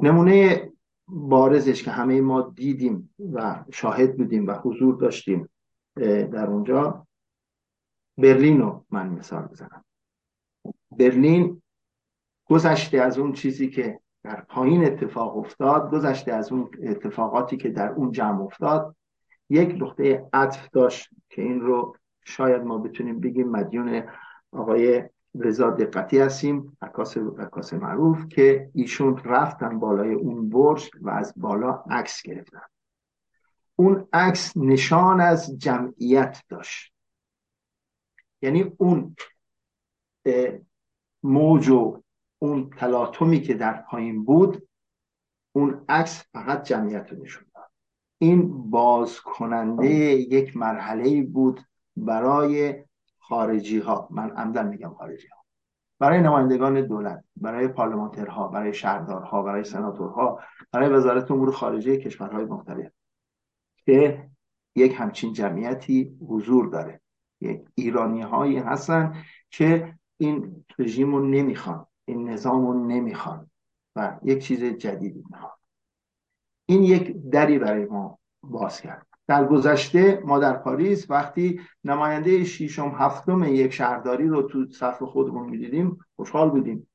نمونه 0.01 0.71
بارزش 1.07 1.83
که 1.83 1.91
همه 1.91 2.21
ما 2.21 2.41
دیدیم 2.41 3.15
و 3.33 3.65
شاهد 3.73 4.17
بودیم 4.17 4.47
و 4.47 4.53
حضور 4.53 4.95
داشتیم 4.95 5.49
در 6.31 6.45
اونجا 6.45 7.07
برلین 8.17 8.61
رو 8.61 8.85
من 8.89 9.09
مثال 9.09 9.43
بزنم. 9.43 9.85
برلین 10.91 11.61
گذشته 12.45 12.97
از 12.97 13.17
اون 13.17 13.33
چیزی 13.33 13.69
که 13.69 13.99
در 14.23 14.41
پایین 14.41 14.85
اتفاق 14.85 15.37
افتاد 15.37 15.91
گذشته 15.91 16.33
از 16.33 16.51
اون 16.51 16.69
اتفاقاتی 16.83 17.57
که 17.57 17.69
در 17.69 17.89
اون 17.89 18.11
جمع 18.11 18.41
افتاد 18.41 18.95
یک 19.49 19.77
نقطه 19.81 20.29
عطف 20.33 20.69
داشت 20.69 21.09
که 21.29 21.41
این 21.41 21.61
رو 21.61 21.95
شاید 22.25 22.61
ما 22.61 22.77
بتونیم 22.77 23.19
بگیم 23.19 23.49
مدیون 23.49 24.03
آقای 24.51 25.03
رضا 25.35 25.69
دقتی 25.69 26.19
هستیم 26.19 26.77
عکاس 26.81 27.17
عکاس 27.17 27.73
معروف 27.73 28.27
که 28.27 28.69
ایشون 28.73 29.17
رفتن 29.17 29.79
بالای 29.79 30.13
اون 30.13 30.49
برج 30.49 30.89
و 31.01 31.09
از 31.09 31.33
بالا 31.37 31.83
عکس 31.89 32.21
گرفتن. 32.21 32.61
اون 33.75 34.07
عکس 34.13 34.57
نشان 34.57 35.21
از 35.21 35.57
جمعیت 35.57 36.43
داشت. 36.49 36.93
یعنی 38.41 38.71
اون 38.77 39.15
موج 41.23 41.69
و 41.69 42.01
اون 42.39 42.69
تلاطمی 42.69 43.41
که 43.41 43.53
در 43.53 43.81
پایین 43.81 44.25
بود 44.25 44.67
اون 45.55 45.85
عکس 45.89 46.25
فقط 46.33 46.63
جمعیت 46.63 47.11
رو 47.11 47.23
نشون 47.23 47.45
داد. 47.55 47.69
این 48.17 48.69
باز 48.69 49.19
کننده 49.19 49.89
یک 50.13 50.57
مرحله 50.57 51.23
بود 51.23 51.61
برای 51.97 52.83
خارجی 53.19 53.79
ها 53.79 54.07
من 54.11 54.29
عمدن 54.29 54.67
میگم 54.67 54.93
خارجی 54.93 55.27
ها 55.27 55.39
برای 55.99 56.21
نمایندگان 56.21 56.87
دولت 56.87 57.23
برای 57.35 57.67
پارلمانترها 57.67 58.47
برای 58.47 58.73
شهردارها 58.73 59.41
برای 59.41 59.63
سناتورها 59.63 60.39
برای 60.71 60.89
وزارت 60.89 61.31
امور 61.31 61.51
خارجه 61.51 61.97
کشورهای 61.97 62.45
مختلف 62.45 62.91
که 63.85 64.29
یک 64.75 64.95
همچین 64.97 65.33
جمعیتی 65.33 66.17
حضور 66.27 66.69
داره. 66.69 67.01
یک 67.41 67.61
ایرانی 67.75 68.21
هایی 68.21 68.57
هستن 68.57 69.23
که 69.49 69.95
این 70.17 70.65
رژیم 70.79 71.15
رو 71.15 71.25
نمی‌خوان. 71.25 71.85
این 72.09 72.29
نظام 72.29 72.67
رو 72.67 72.87
نمی‌خوان 72.87 73.49
و 73.95 74.19
یک 74.23 74.43
چیز 74.43 74.63
جدیدی 74.63 75.23
می‌خوان. 75.29 75.51
این 76.65 76.83
یک 76.83 77.29
دری 77.31 77.59
برای 77.59 77.85
ما 77.85 78.19
باز 78.43 78.81
کرد. 78.81 79.07
در 79.27 79.45
گذشته 79.45 80.21
ما 80.25 80.39
در 80.39 80.53
پاریس 80.53 81.09
وقتی 81.09 81.61
نماینده 81.83 82.43
شیشم 82.43 82.95
هفتم 82.97 83.43
یک 83.43 83.73
شهرداری 83.73 84.27
رو 84.27 84.41
تو 84.41 84.71
صف 84.71 85.03
خودمون 85.03 85.49
می‌دیدیم 85.49 85.97
خوشحال 86.15 86.49
بودیم 86.49 86.87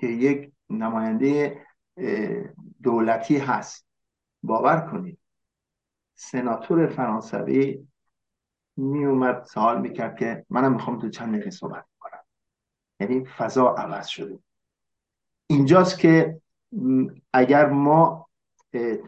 که 0.00 0.06
یک 0.06 0.52
نماینده 0.70 1.66
دولتی 2.82 3.38
هست. 3.38 3.86
باور 4.42 4.90
کنید 4.90 5.18
سناتور 6.14 6.86
فرانسوی 6.86 7.86
می 8.76 9.04
اومد 9.04 9.44
سوال 9.44 9.80
می‌کرد 9.80 10.18
که 10.18 10.46
منم 10.50 10.72
می‌خوام 10.72 10.98
تو 10.98 11.08
چند 11.08 11.34
دقیقه 11.34 11.50
صحبت 11.50 11.86
کنم. 11.98 12.24
یعنی 13.00 13.24
فضا 13.24 13.74
عوض 13.74 14.06
شده. 14.06 14.38
اینجاست 15.50 15.98
که 15.98 16.40
اگر 17.32 17.68
ما 17.68 18.28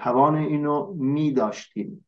توان 0.01 0.37
اینو 0.37 0.95
می 0.95 1.33
داشتیم 1.33 2.07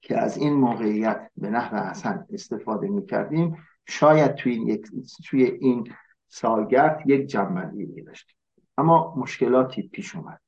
که 0.00 0.18
از 0.18 0.36
این 0.36 0.52
موقعیت 0.52 1.30
به 1.36 1.50
نحو 1.50 1.74
اصلا 1.74 2.26
استفاده 2.32 2.88
می 2.88 3.06
کردیم 3.06 3.56
شاید 3.88 4.34
توی 4.34 4.52
این, 4.52 4.68
یک، 4.68 4.86
توی 5.28 5.44
این 5.44 5.92
سالگرد 6.28 7.02
یک 7.06 7.26
جنبندی 7.26 7.86
می 7.86 8.02
داشتیم 8.02 8.36
اما 8.78 9.14
مشکلاتی 9.16 9.82
پیش 9.88 10.16
اومد. 10.16 10.40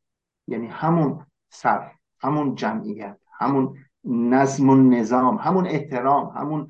یعنی 0.46 0.66
همون 0.66 1.26
صف 1.50 1.92
همون 2.20 2.54
جمعیت 2.54 3.18
همون 3.38 3.78
نظم 4.04 4.70
و 4.70 4.74
نظام 4.74 5.36
همون 5.36 5.66
احترام 5.66 6.26
همون 6.36 6.68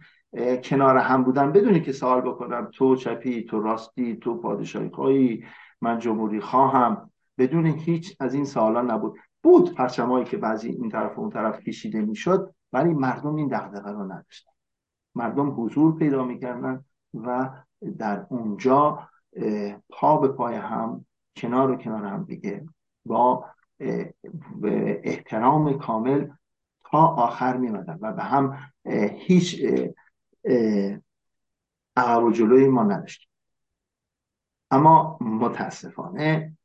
کنار 0.64 0.96
هم 0.96 1.24
بودن 1.24 1.52
بدونی 1.52 1.80
که 1.80 1.92
سوال 1.92 2.20
بکنم 2.20 2.70
تو 2.72 2.96
چپی 2.96 3.44
تو 3.44 3.60
راستی 3.60 4.16
تو 4.16 4.40
پادشاهی 4.40 5.44
من 5.80 5.98
جمهوری 5.98 6.40
خواهم. 6.40 7.10
بدون 7.38 7.66
هیچ 7.66 8.16
از 8.20 8.34
این 8.34 8.44
سوالا 8.44 8.82
نبود. 8.82 9.18
بود 9.42 9.74
پرچمایی 9.74 10.24
که 10.24 10.36
بعضی 10.36 10.68
این 10.68 10.88
طرف 10.88 11.18
و 11.18 11.20
اون 11.20 11.30
طرف 11.30 11.60
کشیده 11.60 12.00
می‌شد 12.00 12.54
ولی 12.72 12.94
مردم 12.94 13.34
این 13.34 13.48
دغدغه 13.48 13.90
رو 13.90 14.12
نداشتن. 14.12 14.50
مردم 15.14 15.64
حضور 15.64 15.98
پیدا 15.98 16.24
می‌کردن 16.24 16.84
و 17.14 17.50
در 17.98 18.26
اونجا 18.28 19.08
پا 19.90 20.16
به 20.16 20.28
پای 20.28 20.54
هم 20.54 21.04
کنار 21.36 21.70
و 21.70 21.76
کنار 21.76 22.04
هم 22.04 22.24
دیگه 22.24 22.66
با 23.06 23.44
احترام 25.02 25.78
کامل 25.78 26.28
تا 26.84 27.06
آخر 27.06 27.56
میمدن 27.56 27.98
و 28.00 28.12
به 28.12 28.22
هم 28.22 28.58
هیچ 29.10 29.64
عقب 31.96 32.24
و 32.24 32.30
جلوی 32.30 32.68
ما 32.68 32.82
نداشتیم 32.82 33.27
اما 34.70 35.18
متاسفانه 35.20 36.56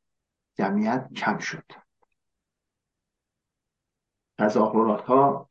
جمعیت 0.54 1.08
کم 1.16 1.38
شد. 1.38 1.64
تظاهرات 4.38 5.00
ها 5.00 5.48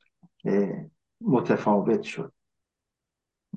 متفاوت 1.22 2.02
شد. 2.02 2.34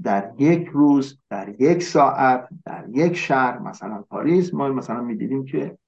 در 0.03 0.35
یک 0.39 0.69
روز 0.69 1.19
در 1.31 1.61
یک 1.61 1.83
ساعت 1.83 2.49
در 2.65 2.89
یک 2.89 3.13
شهر 3.13 3.59
مثلا 3.59 4.03
پاریس 4.03 4.55
ما 4.55 4.69
مثلا 4.69 5.01
می‌دیدیم 5.01 5.45
که 5.45 5.79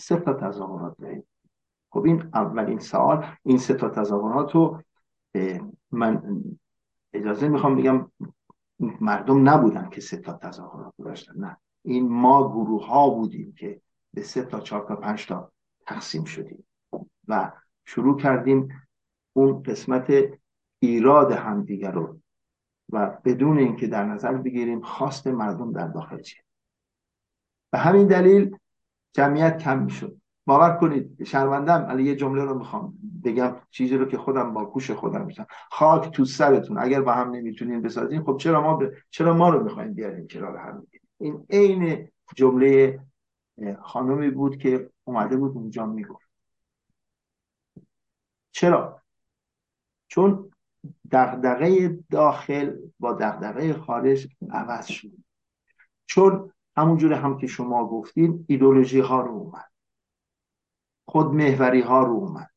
سه 0.00 0.16
تا 0.16 0.34
تظاهرات 0.34 0.96
داریم. 0.98 1.26
خب 1.90 2.04
این 2.04 2.30
اولین 2.34 2.78
سال 2.78 3.26
این 3.42 3.58
سه 3.58 3.74
تا 3.74 3.88
تظاهرات 3.88 4.54
رو 4.54 4.82
من 5.90 6.42
اجازه 7.12 7.48
می‌خوام 7.48 7.76
بگم 7.76 8.10
مردم 9.00 9.48
نبودن 9.48 9.88
که 9.88 10.00
سه 10.00 10.16
تا 10.16 10.32
تظاهرات 10.32 10.94
داشتن 10.98 11.34
نه. 11.36 11.56
این 11.82 12.08
ما 12.08 12.48
گروه 12.48 12.86
ها 12.86 13.10
بودیم 13.10 13.54
که 13.58 13.80
به 14.14 14.22
سه 14.22 14.42
تا 14.42 14.60
چهار 14.60 14.88
تا 14.88 14.96
پنج 14.96 15.26
تا 15.26 15.52
تقسیم 15.86 16.24
شدیم 16.24 16.66
و 17.28 17.52
شروع 17.84 18.20
کردیم 18.20 18.68
اون 19.32 19.62
قسمت 19.62 20.12
ایراد 20.78 21.32
همدیگر 21.32 21.90
رو 21.92 22.18
و 22.92 23.18
بدون 23.24 23.58
اینکه 23.58 23.86
در 23.86 24.04
نظر 24.04 24.32
بگیریم 24.32 24.80
خواست 24.80 25.26
مردم 25.26 25.72
در 25.72 25.88
داخل 25.88 26.20
چیه. 26.20 26.42
به 27.70 27.78
همین 27.78 28.06
دلیل 28.06 28.56
جمعیت 29.12 29.58
کم 29.58 29.82
می‌شد. 29.82 30.20
باور 30.46 30.76
کنید 30.76 31.24
شرمندم 31.24 31.82
علی 31.82 32.04
یه 32.04 32.16
جمله 32.16 32.44
رو 32.44 32.58
می‌خوام 32.58 32.98
بگم 33.24 33.56
چیزی 33.70 33.96
رو 33.96 34.04
که 34.04 34.18
خودم 34.18 34.54
با 34.54 34.64
گوش 34.64 34.90
خودم 34.90 35.24
میشم 35.24 35.46
خاک 35.70 36.10
تو 36.10 36.24
سرتون. 36.24 36.78
اگر 36.78 37.02
با 37.02 37.12
هم 37.12 37.30
نمی‌تونین 37.30 37.82
بسازین 37.82 38.22
خب 38.22 38.36
چرا 38.36 38.60
ما 38.60 38.76
ب... 38.76 38.92
چرا 39.10 39.34
ما 39.34 39.50
رو 39.50 39.64
می‌خوایم 39.64 39.94
بیاریم 39.94 40.26
کنار 40.26 40.56
هم؟ 40.56 40.86
این 41.18 41.46
عین 41.50 42.08
جمله 42.36 43.00
خانمی 43.82 44.30
بود 44.30 44.58
که 44.58 44.90
اومده 45.04 45.36
بود 45.36 45.56
اونجا 45.56 45.86
می‌گفت. 45.86 46.28
چرا؟ 48.52 49.02
چون 50.08 50.50
دغدغه 51.10 51.98
داخل 52.10 52.76
با 52.98 53.12
دغدغه 53.12 53.74
خارج 53.74 54.28
عوض 54.50 54.86
شد. 54.86 55.12
چون 56.06 56.52
همونجور 56.76 57.12
هم 57.12 57.38
که 57.38 57.46
شما 57.46 57.88
گفتین 57.88 58.44
ایدولوژی 58.48 59.00
ها 59.00 59.20
رو 59.20 59.32
اومد. 59.32 59.70
خودمهوری 61.08 61.80
ها 61.80 62.02
رو 62.02 62.12
اومد. 62.12 62.50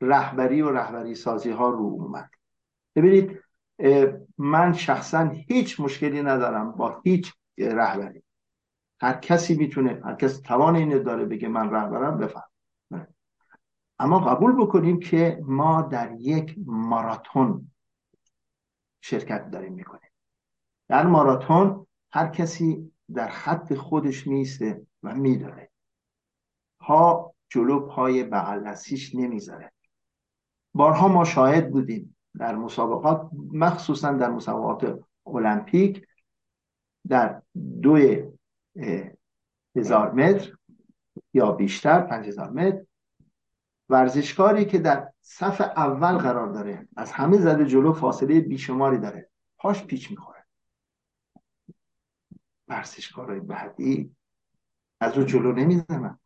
رهبری 0.00 0.62
و 0.62 0.70
رهبری 0.70 1.14
سازی 1.14 1.50
ها 1.50 1.68
رو 1.68 1.82
اومد. 1.82 2.30
ببینید 2.96 3.40
من 4.38 4.72
شخصا 4.72 5.28
هیچ 5.48 5.80
مشکلی 5.80 6.22
ندارم 6.22 6.72
با 6.72 7.00
هیچ 7.04 7.32
رهبری. 7.58 8.22
هر 9.00 9.14
کسی 9.14 9.54
می‌تونه 9.54 10.00
هر 10.04 10.14
کسی 10.14 10.42
توان 10.42 10.76
اینو 10.76 10.98
داره 10.98 11.24
بگه 11.24 11.48
من 11.48 11.70
رهبرم 11.70 12.18
بفهم. 12.18 12.48
اما 13.98 14.20
قبول 14.20 14.52
بکنیم 14.52 15.00
که 15.00 15.40
ما 15.42 15.82
در 15.82 16.12
یک 16.12 16.56
ماراتون 16.66 17.70
شرکت 19.00 19.50
داریم 19.50 19.72
می‌کنیم. 19.72 20.10
در 20.88 21.06
ماراتون 21.06 21.86
هر 22.12 22.28
کسی 22.28 22.92
در 23.14 23.28
خط 23.28 23.74
خودش 23.74 24.26
میسته 24.26 24.86
و 25.02 25.14
میداره. 25.14 25.70
ها 26.80 27.34
جلو 27.48 27.80
پای 27.80 28.24
بغل 28.24 28.74
نمی‌ذاره. 29.14 29.72
بارها 30.74 31.08
ما 31.08 31.24
شاهد 31.24 31.70
بودیم 31.70 32.16
در 32.38 32.54
مسابقات 32.54 33.30
مخصوصا 33.52 34.12
در 34.12 34.30
مسابقات 34.30 35.00
المپیک 35.26 36.06
در 37.08 37.42
دو 37.82 38.22
هزار 39.76 40.12
متر 40.12 40.56
یا 41.34 41.52
بیشتر 41.52 42.00
پنج 42.00 42.26
هزار 42.26 42.50
متر. 42.50 42.84
ورزشکاری 43.88 44.64
که 44.64 44.78
در 44.78 45.12
صف 45.22 45.60
اول 45.60 46.18
قرار 46.18 46.52
داره 46.52 46.88
از 46.96 47.12
همه 47.12 47.38
زده 47.38 47.66
جلو 47.66 47.92
فاصله 47.92 48.40
بیشماری 48.40 48.98
داره 48.98 49.30
پاش 49.56 49.84
پیچ 49.84 50.10
می‌خوره. 50.10 50.44
ورزشکارای 52.68 53.40
بعدی 53.40 54.16
از 55.00 55.18
او 55.18 55.24
جلو 55.24 55.52
نمی‌زنن. 55.52 56.18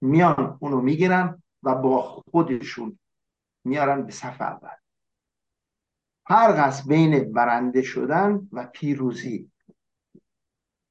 میان 0.00 0.58
اونو 0.60 0.80
می‌گیرن 0.80 1.42
و 1.62 1.74
با 1.74 2.02
خودشون 2.02 2.98
میارن 3.64 4.02
به 4.02 4.12
صف 4.12 4.40
اول. 4.40 4.76
فرق 6.26 6.58
است 6.58 6.88
بین 6.88 7.32
برنده 7.32 7.82
شدن 7.82 8.48
و 8.52 8.66
پیروزی. 8.66 9.50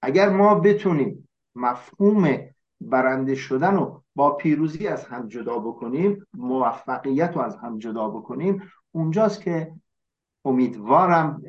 اگر 0.05 0.29
ما 0.29 0.55
بتونیم 0.55 1.29
مفهوم 1.55 2.39
برنده 2.81 3.35
شدن 3.35 3.75
رو 3.75 4.03
با 4.15 4.31
پیروزی 4.31 4.87
از 4.87 5.05
هم 5.05 5.27
جدا 5.27 5.59
بکنیم 5.59 6.27
موفقیت 6.33 7.31
رو 7.35 7.41
از 7.41 7.55
هم 7.55 7.77
جدا 7.77 8.09
بکنیم 8.09 8.71
اونجاست 8.91 9.41
که 9.41 9.73
امیدوارم 10.45 11.41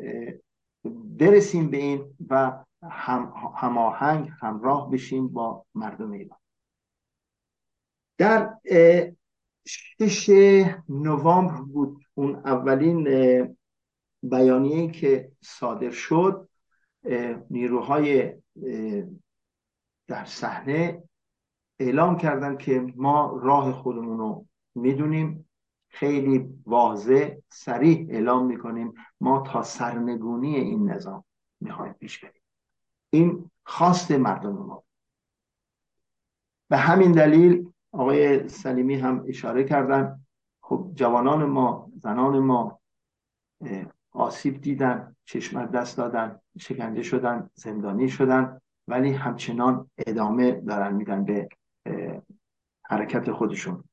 برسیم 1.18 1.70
به 1.70 1.76
این 1.76 2.16
و 2.30 2.64
هم 2.82 3.32
هماهنگ 3.56 4.30
همراه 4.40 4.90
بشیم 4.90 5.28
با 5.28 5.64
مردم 5.74 6.10
ایران. 6.10 6.38
در 8.18 8.54
شش 9.66 10.30
نوامبر 10.88 11.60
بود 11.60 12.04
اون 12.14 12.36
اولین 12.36 13.08
بیانیه 14.22 14.90
که 14.90 15.32
صادر 15.40 15.90
شد. 15.90 16.45
نیروهای 17.50 18.34
در 20.08 20.24
صحنه 20.24 21.02
اعلام 21.78 22.16
کردن 22.16 22.56
که 22.56 22.92
ما 22.96 23.40
راه 23.42 23.72
خودمون 23.72 24.18
رو 24.18 24.46
می‌دونیم. 24.74 25.42
خیلی 25.88 26.48
واضح 26.66 27.36
سریع 27.48 28.06
اعلام 28.10 28.46
می‌کنیم. 28.46 28.94
ما 29.20 29.40
تا 29.40 29.62
سرنگونی 29.62 30.56
این 30.56 30.90
نظام 30.90 31.24
می‌خوایم 31.60 31.92
پیش 31.92 32.18
بریم. 32.18 32.42
این 33.10 33.50
خواست 33.64 34.10
مردم 34.10 34.52
ما 34.52 34.82
به 36.70 36.76
همین 36.76 37.12
دلیل 37.12 37.72
آقای 37.92 38.48
سلیمی 38.48 38.94
هم 38.94 39.24
اشاره 39.28 39.64
کردن. 39.64 40.20
خب 40.60 40.90
جوانان 40.94 41.44
ما 41.44 41.90
زنان 41.96 42.38
ما 42.38 42.80
آسیب 44.12 44.60
دیدن. 44.60 45.15
چشمت 45.26 45.70
دست 45.70 45.96
دادن 45.96 46.40
شکنجه 46.58 47.02
شدن 47.02 47.50
زندانی 47.54 48.08
شدن 48.08 48.60
ولی 48.88 49.12
همچنان 49.12 49.90
ادامه 50.06 50.52
دارن 50.52 50.94
میدن 50.94 51.24
به 51.24 51.48
حرکت 52.84 53.32
خودشون. 53.32 53.84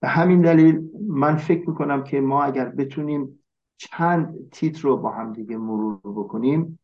به 0.00 0.08
همین 0.08 0.42
دلیل 0.42 0.90
من 1.08 1.36
فکر 1.36 1.68
می‌کنم 1.68 2.04
که 2.04 2.20
ما 2.20 2.44
اگر 2.44 2.68
بتونیم 2.68 3.44
چند 3.76 4.50
تیتر 4.52 4.82
رو 4.82 4.96
با 4.96 5.10
هم 5.10 5.32
دیگه 5.32 5.56
مرور 5.56 6.00
بکنیم 6.04 6.78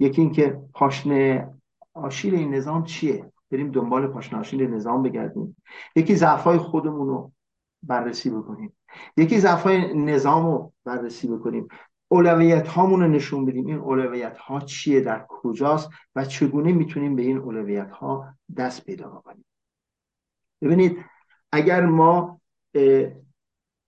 یکی 0.00 0.20
اینکه 0.20 0.60
پاشنه 0.74 1.54
آشیل 1.94 2.34
این 2.34 2.54
نظام 2.54 2.84
چیه؟ 2.84 3.32
بریم 3.50 3.70
دنبال 3.70 4.06
پاشنه 4.06 4.38
آشیل 4.38 4.74
نظام 4.74 5.02
بگردیم. 5.02 5.56
یکی 5.96 6.16
ضعفای 6.16 6.58
خودمون 6.58 7.08
رو 7.08 7.32
بررسی 7.82 8.30
بکنیم. 8.30 8.76
یکی 9.16 9.38
ضعفای 9.38 9.94
نظام 9.94 10.46
رو 10.46 10.72
بررسی 10.84 11.28
بکنیم. 11.28 11.68
اولویت 12.08 12.68
هامون 12.68 13.00
رو 13.00 13.08
نشون 13.08 13.46
بدیم. 13.46 13.66
این 13.66 13.76
اولویت 13.76 14.38
ها 14.38 14.60
چیه؟ 14.60 15.00
در 15.00 15.26
کجاست؟ 15.28 15.90
و 16.16 16.24
چگونه 16.24 16.72
می‌تونیم 16.72 17.16
به 17.16 17.22
این 17.22 17.38
اولویت 17.38 17.90
ها 17.90 18.34
دست 18.56 18.84
پیدا 18.84 19.08
بکنیم؟ 19.08 19.44
ببینید 20.62 21.04
اگر 21.52 21.86
ما 21.86 22.40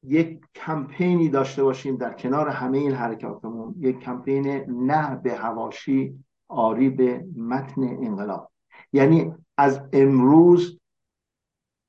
یک 0.03 0.41
کمپینی 0.55 1.29
داشته 1.29 1.63
باشیم 1.63 1.97
در 1.97 2.13
کنار 2.13 2.49
همه 2.49 2.79
این 2.79 2.93
حرکاتمون 2.93 3.75
یک 3.79 3.99
کمپین 3.99 4.47
نه 4.87 5.17
به 5.17 5.35
هواشی 5.35 6.25
آری 6.49 6.91
به 6.91 7.25
متن 7.37 7.83
انقلاب. 7.83 8.51
یعنی 8.93 9.35
از 9.57 9.89
امروز 9.93 10.81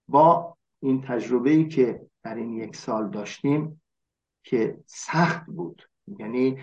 با 0.08 0.58
این 0.80 1.02
تجربه 1.02 1.64
که 1.64 2.02
در 2.24 2.36
این 2.36 2.54
یک 2.54 2.76
سال 2.76 3.10
داشتیم 3.10 3.82
که 4.44 4.78
سخت 4.86 5.46
بود. 5.46 5.91
یعنی 6.08 6.60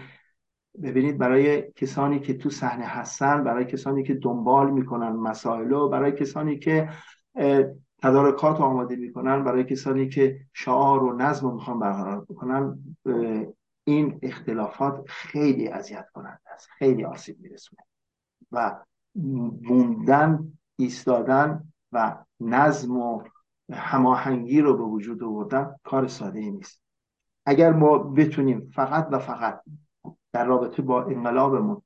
ببینید 0.82 1.18
برای 1.18 1.72
کسانی 1.72 2.20
که 2.20 2.34
تو 2.34 2.50
صحنه 2.50 2.84
هستن 2.84 3.44
برای 3.44 3.64
کسانی 3.64 4.02
که 4.02 4.14
دنبال 4.14 4.70
می‌کنن 4.70 5.08
مسائل 5.08 5.88
برای 5.88 6.12
کسانی 6.12 6.58
که 6.58 6.88
تدارکات 8.02 8.60
آماده 8.60 8.96
می‌کنن 8.96 9.44
برای 9.44 9.64
کسانی 9.64 10.08
که 10.08 10.40
شعار 10.52 11.02
و 11.02 11.16
نظم 11.16 11.46
رو 11.46 11.54
می‌خوان 11.54 11.78
برقرار 11.78 12.24
بکنن 12.24 12.78
این 13.84 14.18
اختلافات 14.22 15.04
خیلی 15.06 15.68
اذیت 15.68 16.08
کننده 16.14 16.50
است 16.54 16.68
خیلی 16.70 17.04
آسیب 17.04 17.40
میرسونه. 17.40 17.82
و 18.52 18.80
موندن 19.62 20.52
ایستادن 20.76 21.72
و 21.92 22.16
نظم 22.40 22.96
و 22.96 23.22
هماهنگی 23.72 24.60
رو 24.60 24.76
به 24.76 24.82
وجود 24.82 25.22
آوردن 25.22 25.74
کار 25.82 26.08
ساده 26.08 26.38
ای 26.38 26.50
نیست. 26.50 26.80
اگر 27.48 27.72
ما 27.72 27.98
بتونیم 27.98 28.70
فقط 28.74 29.08
و 29.12 29.18
فقط 29.18 29.62
در 30.32 30.44
رابطه 30.44 30.82
با 30.82 31.04
انقلابمون 31.04 31.82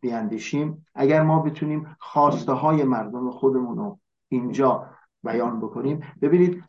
بیاندیشیم 0.00 0.86
اگر 0.94 1.22
ما 1.22 1.42
بتونیم 1.42 1.96
خواسته 2.00 2.52
های 2.52 2.84
مردم 2.84 3.30
خودمون 3.30 3.76
رو 3.76 3.98
اینجا 4.28 4.90
بیان 5.24 5.60
بکنیم 5.60 6.12
ببینید 6.22 6.64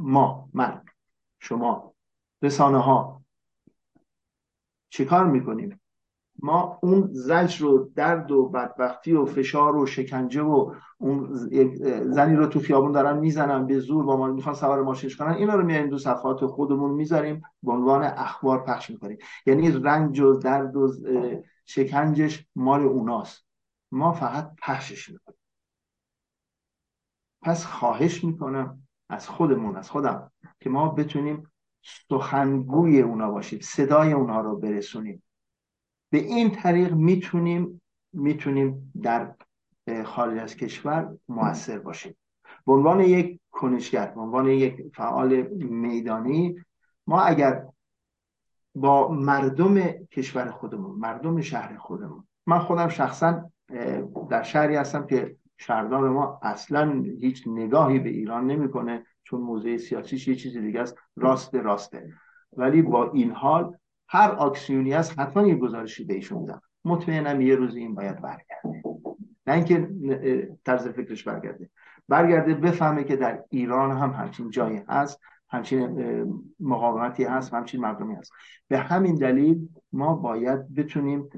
ما 0.00 0.48
من 0.54 0.82
شما 1.38 1.94
رسانه 2.42 2.78
ها 2.78 3.22
چیکار 4.88 5.24
می‌کنیم؟ 5.24 5.80
ما 6.44 6.78
اون 6.82 7.08
زجر 7.12 7.64
و 7.64 7.90
درد 7.94 8.30
و 8.30 8.48
بدبختی 8.48 9.12
و 9.12 9.24
فشار 9.24 9.76
و 9.76 9.86
شکنجه 9.86 10.42
و 10.42 10.74
اون 10.98 11.28
زنی 12.10 12.36
رو 12.36 12.46
تو 12.46 12.60
خیابون 12.60 12.92
دارن 12.92 13.18
می‌زنن 13.18 13.66
به 13.66 13.78
زور 13.78 14.04
با 14.04 14.16
ما 14.16 14.26
می‌خوان 14.26 14.54
سوار 14.54 14.82
ماشینش 14.82 15.16
کنن 15.16 15.34
اینا 15.34 15.54
رو 15.54 15.66
میاریم 15.66 15.90
دو 15.90 15.98
صفحات 15.98 16.46
خودمون 16.46 16.90
می‌ذاریم 16.90 17.42
به 17.62 17.72
عنوان 17.72 18.02
اخبار 18.02 18.64
پخش 18.64 18.90
می‌کنیم. 18.90 19.18
یعنی 19.46 19.70
رنج 19.70 20.20
و 20.20 20.34
درد 20.34 20.76
و 20.76 20.92
شکنجش 21.64 22.46
مال 22.56 22.82
اوناست. 22.82 23.46
ما 23.92 24.12
فقط 24.12 24.52
پخشش 24.62 25.08
می‌کنیم. 25.10 25.38
پس 27.42 27.64
خواهش 27.66 28.24
می‌کنم 28.24 28.82
از 29.08 29.28
خودمون 29.28 29.76
از 29.76 29.90
خودم 29.90 30.30
که 30.60 30.70
ما 30.70 30.88
بتونیم 30.88 31.52
سخنگوی 32.10 33.00
اونا 33.00 33.30
باشیم 33.30 33.58
صدای 33.62 34.12
اونا 34.12 34.40
رو 34.40 34.56
برسونیم. 34.56 35.22
به 36.14 36.20
این 36.20 36.50
طریق 36.50 36.92
می‌تونیم 36.92 37.82
می‌تونیم 38.12 38.92
در 39.02 39.34
خارج 40.04 40.38
از 40.38 40.56
کشور 40.56 41.16
موثر 41.28 41.78
باشیم. 41.78 42.16
به 42.66 42.72
عنوان 42.72 43.00
یک 43.00 43.40
کنشگر 43.50 44.06
به 44.06 44.20
عنوان 44.20 44.48
یک 44.48 44.82
فعال 44.94 45.42
میدانی 45.58 46.56
ما 47.06 47.20
اگر 47.20 47.64
با 48.74 49.08
مردم 49.08 49.82
کشور 50.12 50.50
خودمون 50.50 50.98
مردم 50.98 51.40
شهر 51.40 51.76
خودمون 51.76 52.26
من 52.46 52.58
خودم 52.58 52.88
شخصا 52.88 53.50
در 54.30 54.42
شهری 54.42 54.76
هستم 54.76 55.06
که 55.06 55.36
شهردار 55.56 56.08
ما 56.08 56.40
اصلا 56.42 57.04
هیچ 57.20 57.44
نگاهی 57.46 57.98
به 57.98 58.08
ایران 58.08 58.46
نمی‌کنه 58.46 59.06
چون 59.24 59.40
موضع 59.40 59.76
سیاسیش 59.76 60.28
یه 60.28 60.34
چیزی 60.34 60.60
دیگه 60.60 60.80
است 60.80 60.96
راست 61.16 61.54
راسته. 61.54 62.12
ولی 62.56 62.82
با 62.82 63.12
این 63.12 63.30
حال 63.30 63.76
هر 64.14 64.30
آکسیونی 64.30 64.92
هست 64.92 65.18
حتما 65.18 65.46
یه 65.46 65.54
گزارشی 65.54 66.04
به 66.04 66.14
ایشون 66.14 66.38
میدم. 66.38 66.62
مطمئنم 66.84 67.40
یه 67.40 67.56
روزی 67.56 67.80
این 67.80 67.94
باید 67.94 68.20
برگرده. 68.20 68.82
نه 69.46 69.54
اینکه 69.54 69.88
طرز 70.64 70.88
فکرش 70.88 71.24
برگرده. 71.24 71.70
برگرده 72.08 72.54
بفهمه 72.54 73.04
که 73.04 73.16
در 73.16 73.42
ایران 73.50 73.90
هم 73.90 74.10
همچین 74.10 74.50
جایی 74.50 74.82
هست 74.88 75.20
همچین 75.48 76.44
مقاومتی 76.60 77.24
هست 77.24 77.54
همچین 77.54 77.80
مردمی 77.80 78.14
هست. 78.14 78.32
به 78.68 78.78
همین 78.78 79.14
دلیل 79.14 79.68
ما 79.92 80.14
باید 80.14 80.74
بتونیم 80.74 81.28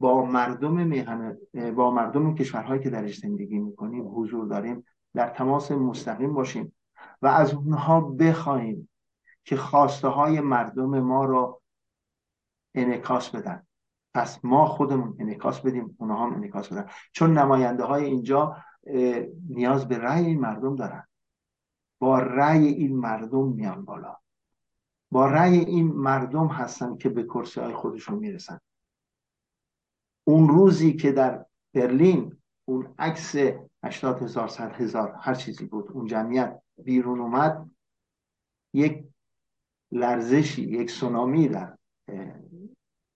با 0.00 0.24
مردم 0.24 0.86
میهن 0.86 1.36
با 1.76 1.90
مردم 1.90 2.34
کشورهایی 2.34 2.82
که 2.82 2.90
درش 2.90 3.18
زندگی 3.18 3.58
می‌کنیم 3.58 4.04
حضور 4.14 4.46
داریم 4.46 4.84
در 5.14 5.28
تماس 5.28 5.72
مستقیم 5.72 6.34
باشیم 6.34 6.72
و 7.22 7.26
از 7.26 7.54
اونها 7.54 8.00
بخواهیم 8.00 8.89
که 9.50 9.56
خواسته 9.56 10.08
های 10.08 10.40
مردم 10.40 11.00
ما 11.00 11.24
را 11.24 11.62
انعکاس 12.74 13.30
بدن. 13.30 13.66
پس 14.14 14.44
ما 14.44 14.66
خودمون 14.66 15.16
انعکاس 15.18 15.60
بدیم 15.60 15.96
اونها 15.98 16.26
هم 16.26 16.34
انعکاس 16.34 16.72
بدن. 16.72 16.90
چون 17.12 17.38
نماینده 17.38 17.84
های 17.84 18.04
اینجا 18.04 18.56
نیاز 19.48 19.88
به 19.88 19.98
رأی 19.98 20.26
این 20.26 20.40
مردم 20.40 20.76
دارن. 20.76 21.06
با 21.98 22.18
رأی 22.18 22.66
این 22.66 22.96
مردم 22.96 23.46
میان 23.46 23.84
بالا. 23.84 24.16
با 25.10 25.26
رأی 25.26 25.58
این 25.58 25.86
مردم 25.86 26.46
هستن 26.46 26.96
که 26.96 27.08
به 27.08 27.22
کرسی 27.22 27.60
های 27.60 27.74
خودشون 27.74 28.18
می‌رسن. 28.18 28.60
اون 30.24 30.48
روزی 30.48 30.92
که 30.92 31.12
در 31.12 31.46
برلین 31.74 32.36
اون 32.64 32.94
عکس 32.98 33.34
80 33.84 34.22
هزار 34.22 34.48
100 34.48 34.72
هزار 34.72 35.14
هر 35.20 35.34
چیزی 35.34 35.64
بود 35.64 35.92
اون 35.92 36.06
جمعیت 36.06 36.62
بیرون 36.84 37.20
اومد 37.20 37.70
یک 38.74 39.09
لرزشی 39.92 40.62
یک 40.62 40.90
سونامی 40.90 41.48
در 41.48 41.76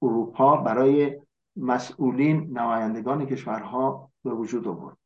اروپا 0.03 0.57
برای 0.57 1.21
مسئولین 1.57 2.59
نمایندگان 2.59 3.27
کشورها 3.27 4.11
به 4.25 4.31
وجود 4.31 4.69
آورد. 4.69 4.97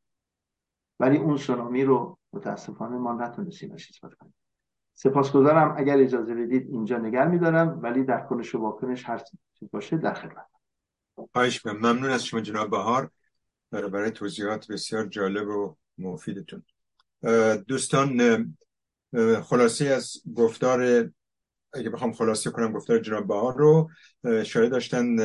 ولی 0.99 1.17
اون 1.17 1.37
سونامی 1.37 1.83
رو 1.83 2.17
متاسفانه 2.33 2.97
ما 2.97 3.13
نتونستیم 3.13 3.75
چیز 3.75 3.99
کنیم. 3.99 4.33
سپاسگزارم. 4.93 5.75
اگر 5.77 5.97
اجازه 5.97 6.35
بدید 6.35 6.67
اینجا 6.69 6.97
نگر 6.97 7.27
میدارم 7.27 7.79
ولی 7.81 8.03
در 8.03 8.21
کنش 8.21 8.55
و 8.55 8.59
واکنش 8.59 9.09
هر 9.09 9.17
چیز 9.59 9.69
باشه 9.71 9.97
در 9.97 10.13
خدمت. 10.13 10.47
خواهش 11.33 11.65
ممنون 11.65 12.09
از 12.09 12.25
شما 12.25 12.41
جناب 12.41 12.69
بهار. 12.69 13.11
برای 13.71 14.11
توضیحات 14.11 14.71
بسیار 14.71 15.05
جالب 15.05 15.47
و 15.47 15.75
مفیدتون. 15.97 16.63
دوستان 17.67 18.55
خلاصه 19.43 19.85
از 19.85 20.13
گفتار 20.35 21.09
اگه 21.73 21.89
بخوام 21.89 22.13
خلاصه 22.13 22.51
کنم 22.51 22.73
گفتار 22.73 22.99
جناب 22.99 23.27
بهار 23.27 23.57
رو 23.57 23.89
شاید 24.43 24.71
داشتن 24.71 25.15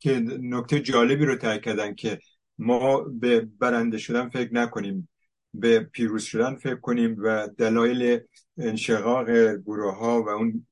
که 0.00 0.20
نکته 0.40 0.80
جالبی 0.80 1.24
رو 1.24 1.36
تاکید 1.36 1.64
کردن 1.64 1.94
که 1.94 2.18
ما 2.58 3.00
به 3.00 3.40
برنده 3.40 3.98
شدن 3.98 4.28
فکر 4.28 4.54
نکنیم. 4.54 5.08
به 5.54 5.80
پیروز 5.80 6.22
شدن 6.22 6.54
فکر 6.54 6.74
کنیم 6.74 7.16
و 7.18 7.48
دلایل 7.58 8.20
انشقاق 8.58 9.30
گروه 9.54 9.96
ها 9.96 10.22
و 10.22 10.28
اون 10.28 10.66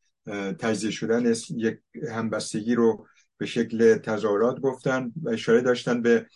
تجزیه 0.59 0.91
شدن 0.91 1.35
یک 1.51 1.79
همبستگی 2.13 2.75
رو 2.75 3.07
به 3.39 3.47
شکل 3.47 3.99
تظاهرات 3.99 4.61
گفتن 4.61 5.13
و 5.23 5.29
اشاره 5.29 5.61
داشتن 5.61 6.03
به 6.03 6.27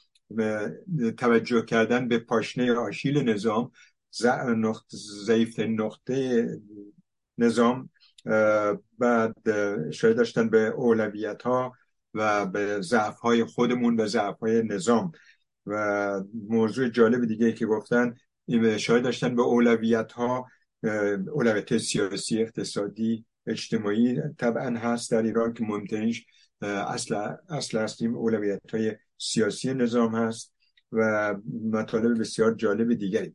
توجه 1.18 1.64
کردن 1.64 2.09
به 2.09 2.18
پاشنه 2.18 2.73
آشیل 2.73 3.29
نظام 3.29 3.70
ضعیف 5.27 5.59
نقطه 5.59 6.49
نظام 7.39 7.91
بعد 8.99 9.49
اشاره 9.89 10.14
داشتن 10.14 10.49
به 10.49 10.66
اولویت 10.66 11.43
ها 11.43 11.73
و 12.14 12.47
به 12.47 12.81
ضعف 12.81 13.18
های 13.18 13.45
خودمون 13.45 14.01
و 14.01 14.07
ضعف 14.07 14.39
های 14.39 14.62
نظام. 14.62 15.12
و 15.66 16.20
موضوع 16.49 16.89
جالب 16.89 17.25
دیگه 17.25 17.53
که 17.53 17.66
گفتن 17.66 18.14
اشاره 18.49 19.01
داشتن 19.01 19.37
به 19.37 19.43
اولویت 19.43 20.12
ها 20.12 20.47
اولویت 21.33 21.79
سیاسی 21.79 22.43
اقتصادی 22.43 23.25
اجتماعی 23.47 24.20
طبعا 24.39 24.79
هست 24.79 25.11
در 25.11 25.23
ایران 25.23 25.53
که 25.53 25.64
مهمترینش 25.64 26.27
اصل 26.62 27.14
اصل 27.49 27.79
هستیم 27.79 28.16
اولویت 28.16 28.75
های 28.75 28.97
سیاسی 29.18 29.75
نظام 29.75 30.14
هست 30.14 30.55
و 30.93 31.35
مطالب 31.73 32.20
بسیار 32.20 32.55
جالب 32.55 32.95
دیگری. 32.95 33.35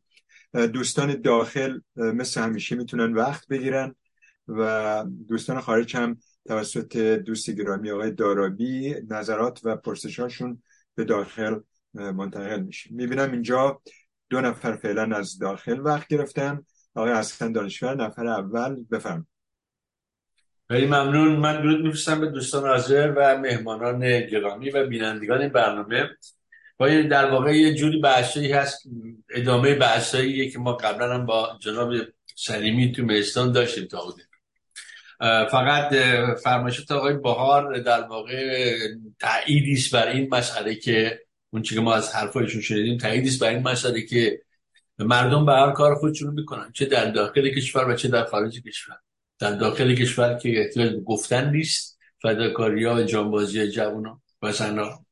دوستان 0.72 1.20
داخل 1.20 1.80
مثل 1.96 2.40
همیشه 2.40 2.76
می‌تونن 2.76 3.14
وقت 3.14 3.48
بگیرن. 3.48 3.94
و 4.48 5.04
دوستان 5.28 5.60
خارج 5.60 5.96
هم 5.96 6.18
توسط 6.46 6.96
دوست 6.96 7.50
گرامی 7.50 7.90
آقای 7.90 8.10
دارابی 8.10 8.94
نظرات 9.10 9.60
و 9.64 9.76
پرسشاشون 9.76 10.62
به 10.94 11.04
داخل 11.04 11.58
منتقل 11.94 12.60
میشه. 12.60 12.90
می‌بینم 12.92 13.32
اینجا 13.32 13.80
دو 14.30 14.40
نفر 14.40 14.76
فعلا 14.76 15.16
از 15.16 15.38
داخل 15.38 15.80
وقت 15.80 16.08
گرفتن. 16.08 16.64
آقای 16.94 17.12
حسن 17.12 17.52
دانشور 17.52 17.94
نفر 17.94 18.26
اول 18.26 18.84
بفرم 18.90 19.26
خیلی 20.68 20.86
ممنون. 20.86 21.36
من 21.36 21.62
درود 21.62 21.84
میفرستم 21.84 22.20
به 22.20 22.26
دوستان 22.26 22.68
حاضر 22.68 23.14
و 23.16 23.38
مهمانان 23.38 24.26
گرامی 24.26 24.70
و 24.70 24.86
بینندگان 24.86 25.48
برنامه. 25.48 26.10
با 26.76 26.88
در 26.88 27.30
واقع 27.30 27.56
یه 27.56 27.74
جوری 27.74 28.00
بحثایی 28.00 28.52
هست 28.52 28.82
ادامه 29.30 29.74
بحثایی 29.74 30.50
که 30.50 30.58
ما 30.58 30.72
قبلا 30.72 31.14
هم 31.14 31.26
با 31.26 31.58
جناب 31.60 31.92
سلیمی 32.36 32.92
تو 32.92 33.02
مهستان 33.02 33.52
داشتیم 33.52 33.84
تا 33.84 34.04
بودیم 34.04 34.27
فقط 35.20 35.94
فرمایشات 36.42 36.90
آقای 36.90 37.14
بهار 37.14 37.78
در 37.78 38.02
واقع 38.02 38.74
تأییدی 39.20 39.72
است 39.72 39.94
بر 39.94 40.08
این 40.08 40.28
مسئله 40.34 40.74
که 40.74 41.20
اون 41.50 41.62
که 41.62 41.80
ما 41.80 41.94
از 41.94 42.14
حرفایشون 42.14 42.60
شنیدیم 42.60 42.98
تأییدی 42.98 43.28
است 43.28 43.40
بر 43.40 43.48
این 43.48 43.62
مسئله 43.62 44.02
که 44.02 44.42
مردم 44.98 45.46
به 45.46 45.52
هر 45.52 45.70
کار 45.72 45.94
خودشون 45.94 46.34
می‌کنن 46.34 46.72
چه 46.72 46.86
در 46.86 47.10
داخل 47.10 47.50
کشور 47.50 47.88
و 47.88 47.94
چه 47.94 48.08
در 48.08 48.24
خارج 48.24 48.62
کشور. 48.62 48.96
در 49.38 49.52
داخل 49.52 49.94
کشور 49.94 50.34
که 50.34 50.60
احتیاج 50.60 50.92
گفتن 51.06 51.50
نیست 51.50 51.98
فداکاری 52.22 52.84
ها 52.84 53.02
جانبازی 53.02 53.68
جوان 53.68 54.20
و 54.42 54.52
زنها 54.52 55.04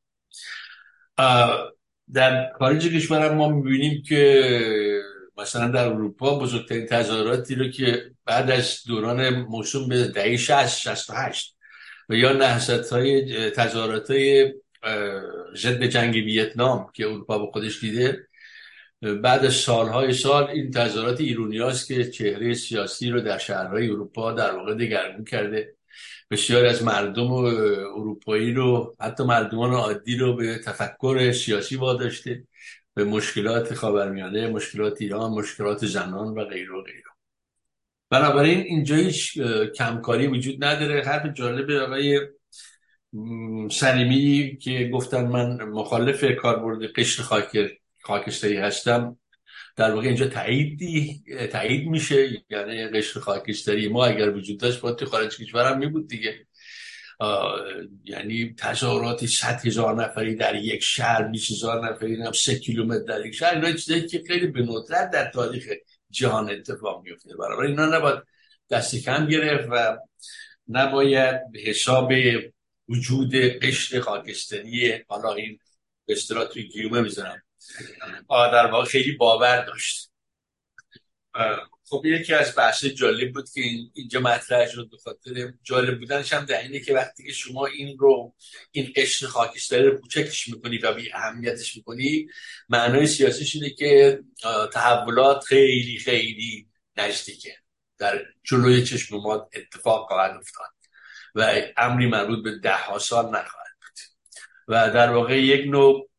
در 2.13 2.51
خارج 2.59 2.87
کشور 2.87 3.33
ما 3.33 3.49
می‌بینیم 3.49 4.03
که 4.07 4.96
مثلا 5.37 5.67
در 5.67 5.87
اروپا 5.87 6.39
بزرگترین 6.39 6.85
تظاهراتی 6.85 7.55
رو 7.55 7.67
که 7.67 8.11
بعد 8.25 8.51
از 8.51 8.83
دوران 8.87 9.29
موسوم 9.29 9.89
به 9.89 10.07
دهه 10.07 10.37
60 10.37 10.67
68 10.67 11.55
و 12.09 12.15
یا 12.15 12.33
نهضت 12.33 12.93
های 12.93 13.51
تظاهرات 13.51 14.11
های 14.11 14.53
ضد 15.55 15.83
جنگ 15.83 16.15
ویتنام 16.15 16.91
که 16.93 17.05
اروپا 17.07 17.39
به 17.39 17.51
خودش 17.51 17.79
دیده 17.79 18.27
بعد 19.01 19.45
از 19.45 19.53
سالهای 19.53 20.13
سال 20.13 20.43
این 20.49 20.71
تظاهرات 20.71 21.21
ایرونی 21.21 21.59
است 21.59 21.87
که 21.87 22.11
چهره 22.11 22.53
سیاسی 22.53 23.09
رو 23.09 23.21
در 23.21 23.37
شهرهای 23.37 23.89
اروپا 23.89 24.31
در 24.31 24.55
واقع 24.55 24.73
دگرگون 24.73 25.25
کرده. 25.25 25.73
بسیار 26.31 26.65
از 26.65 26.83
مردم 26.83 27.31
اروپایی 27.31 28.53
رو 28.53 28.95
حتی 29.01 29.23
مردمان 29.23 29.73
عادی 29.73 30.15
رو 30.15 30.35
به 30.35 30.59
تفکر 30.65 31.31
سیاسی 31.31 31.75
واداشته. 31.75 32.43
به 32.97 33.03
مشکلات 33.03 33.73
خاورمیانه 33.73 34.47
مشکلات 34.49 35.01
ایران 35.01 35.31
مشکلات 35.31 35.85
زنان 35.85 36.27
و 36.27 36.45
غیره 36.45 36.71
و 36.71 36.81
غیره. 36.81 37.03
بنابراین 38.09 38.59
اینجا 38.59 38.95
هیچ 38.95 39.41
کمکاری 39.75 40.27
وجود 40.27 40.63
نداره. 40.63 41.03
حرف 41.03 41.33
جالب 41.33 41.71
آقای 41.71 42.21
سلیمی 43.71 44.57
که 44.57 44.89
گفتن 44.93 45.27
من 45.27 45.63
مخالف 45.63 46.25
کاربرد 46.41 46.91
قشر 46.95 47.23
خاکر 47.23 47.69
خاکستری 48.03 48.57
هستم 48.57 49.19
در 49.75 49.91
واقع 49.91 50.07
اینجا 50.07 50.27
تایید 50.27 51.87
میشه. 51.87 52.43
یعنی 52.49 52.87
قشر 52.87 53.19
خاکستری 53.19 53.87
ما 53.87 54.05
اگر 54.05 54.29
وجود 54.29 54.59
داشت 54.59 54.81
باید 54.81 54.95
تو 54.95 55.05
خارج 55.05 55.37
کشورم 55.37 55.77
می 55.77 55.87
بود 55.87 56.07
دیگه. 56.07 56.46
یعنی 58.03 58.55
تظاهرات 58.57 59.25
100 59.25 59.65
هزار 59.65 60.03
نفری 60.03 60.35
در 60.35 60.55
یک 60.55 60.83
شهر 60.83 61.23
20 61.23 61.51
هزار 61.51 61.89
نفری 61.89 62.23
هم 62.23 62.31
3 62.31 62.59
کیلومتر 62.59 63.03
در 63.03 63.25
یک 63.25 63.35
شهر. 63.35 63.55
اینا 63.55 63.71
چیزایی 63.71 64.07
که 64.07 64.23
خیلی 64.27 64.47
به 64.47 64.61
ندرت 64.61 65.09
در 65.09 65.31
تاریخ 65.31 65.69
جهان 66.09 66.49
اتفاق 66.49 67.03
میفته 67.03 67.37
برای 67.37 67.67
اینا 67.67 67.85
نباید 67.85 68.23
دستی 68.69 69.01
کم 69.01 69.27
گرفت 69.27 69.67
و 69.71 69.97
نباید 70.67 71.51
به 71.51 71.59
حساب 71.59 72.11
وجود 72.89 73.35
قشر 73.35 73.99
خاکستری 73.99 75.03
حالا 75.07 75.33
این 75.33 75.59
به 76.05 76.15
توی 76.53 76.67
گیومه 76.67 77.01
می‌زنم 77.01 77.41
در 78.29 78.71
واقع 78.71 78.85
خیلی 78.85 79.11
باور 79.11 79.65
داشت. 79.65 80.11
خب 81.89 82.01
یکی 82.05 82.33
از 82.33 82.55
بحث 82.57 82.85
جالب 82.85 83.33
بود 83.33 83.49
که 83.49 83.61
اینجا 83.93 84.19
مطرح 84.19 84.67
شد 84.67 84.89
به 84.89 84.97
خاطر 84.97 85.53
جالب 85.63 85.99
بودنش 85.99 86.33
هم 86.33 86.45
در 86.45 86.61
اینه 86.61 86.79
که 86.79 86.93
وقتی 86.93 87.23
که 87.23 87.33
شما 87.33 87.65
این 87.65 87.97
رو 87.97 88.35
این 88.71 88.93
قشر 88.95 89.27
خاکستری 89.27 89.83
رو 89.83 89.97
کوچکش 89.97 90.47
می‌کنی 90.47 90.77
و 90.77 90.93
بی 90.93 91.13
اهمیتش 91.13 91.77
می‌کنی 91.77 92.27
معنای 92.69 93.07
سیاسیش 93.07 93.55
اینه 93.55 93.69
که 93.69 94.19
تحولات 94.73 95.43
خیلی 95.43 95.99
خیلی 95.99 96.67
نزدیکه. 96.97 97.57
در 97.97 98.25
جلوی 98.43 98.83
چشم 98.83 99.17
ما 99.17 99.49
اتفاق 99.53 100.07
خواهد 100.07 100.35
افتاد 100.35 100.67
و 101.35 101.61
امری 101.77 102.07
مربوط 102.07 102.43
به 102.43 102.59
ده 102.59 102.75
ها 102.75 102.99
سال 102.99 103.25
نخواهد 103.25 103.75
بود. 103.81 103.99
و 104.67 104.91
در 104.91 105.11
واقع 105.11 105.41
یک 105.41 105.67
نوع 105.67 106.09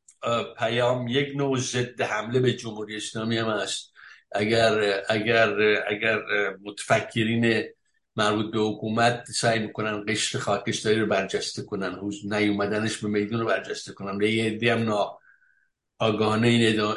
پیام 0.59 1.09
یک 1.09 1.37
نوع 1.37 1.59
ضد 1.59 2.01
حمله 2.01 2.41
به 2.41 2.53
جمهوری 2.53 2.97
اسلامی 2.97 3.39
هم 3.39 3.49
است 3.49 3.98
اگر 4.33 5.03
اگر 5.09 5.49
اگر 5.89 6.19
متفکرین 6.65 7.65
مربوط 8.17 8.53
به 8.53 8.59
حکومت 8.59 9.25
سعی 9.31 9.59
می‌کنن 9.59 10.05
قشر 10.09 10.39
خاکستری 10.39 11.01
رو 11.01 11.07
برجسته 11.07 11.63
کنن 11.63 12.01
نیومدنش 12.25 12.97
به 12.99 13.09
میدون 13.09 13.41
رو 13.41 13.47
برجسته 13.47 13.93
کنن 13.93 14.19
به 14.19 14.31
یه 14.31 14.73
هم 14.73 14.83
نا 14.83 15.19
آگاهانه 15.99 16.49
این 16.49 16.95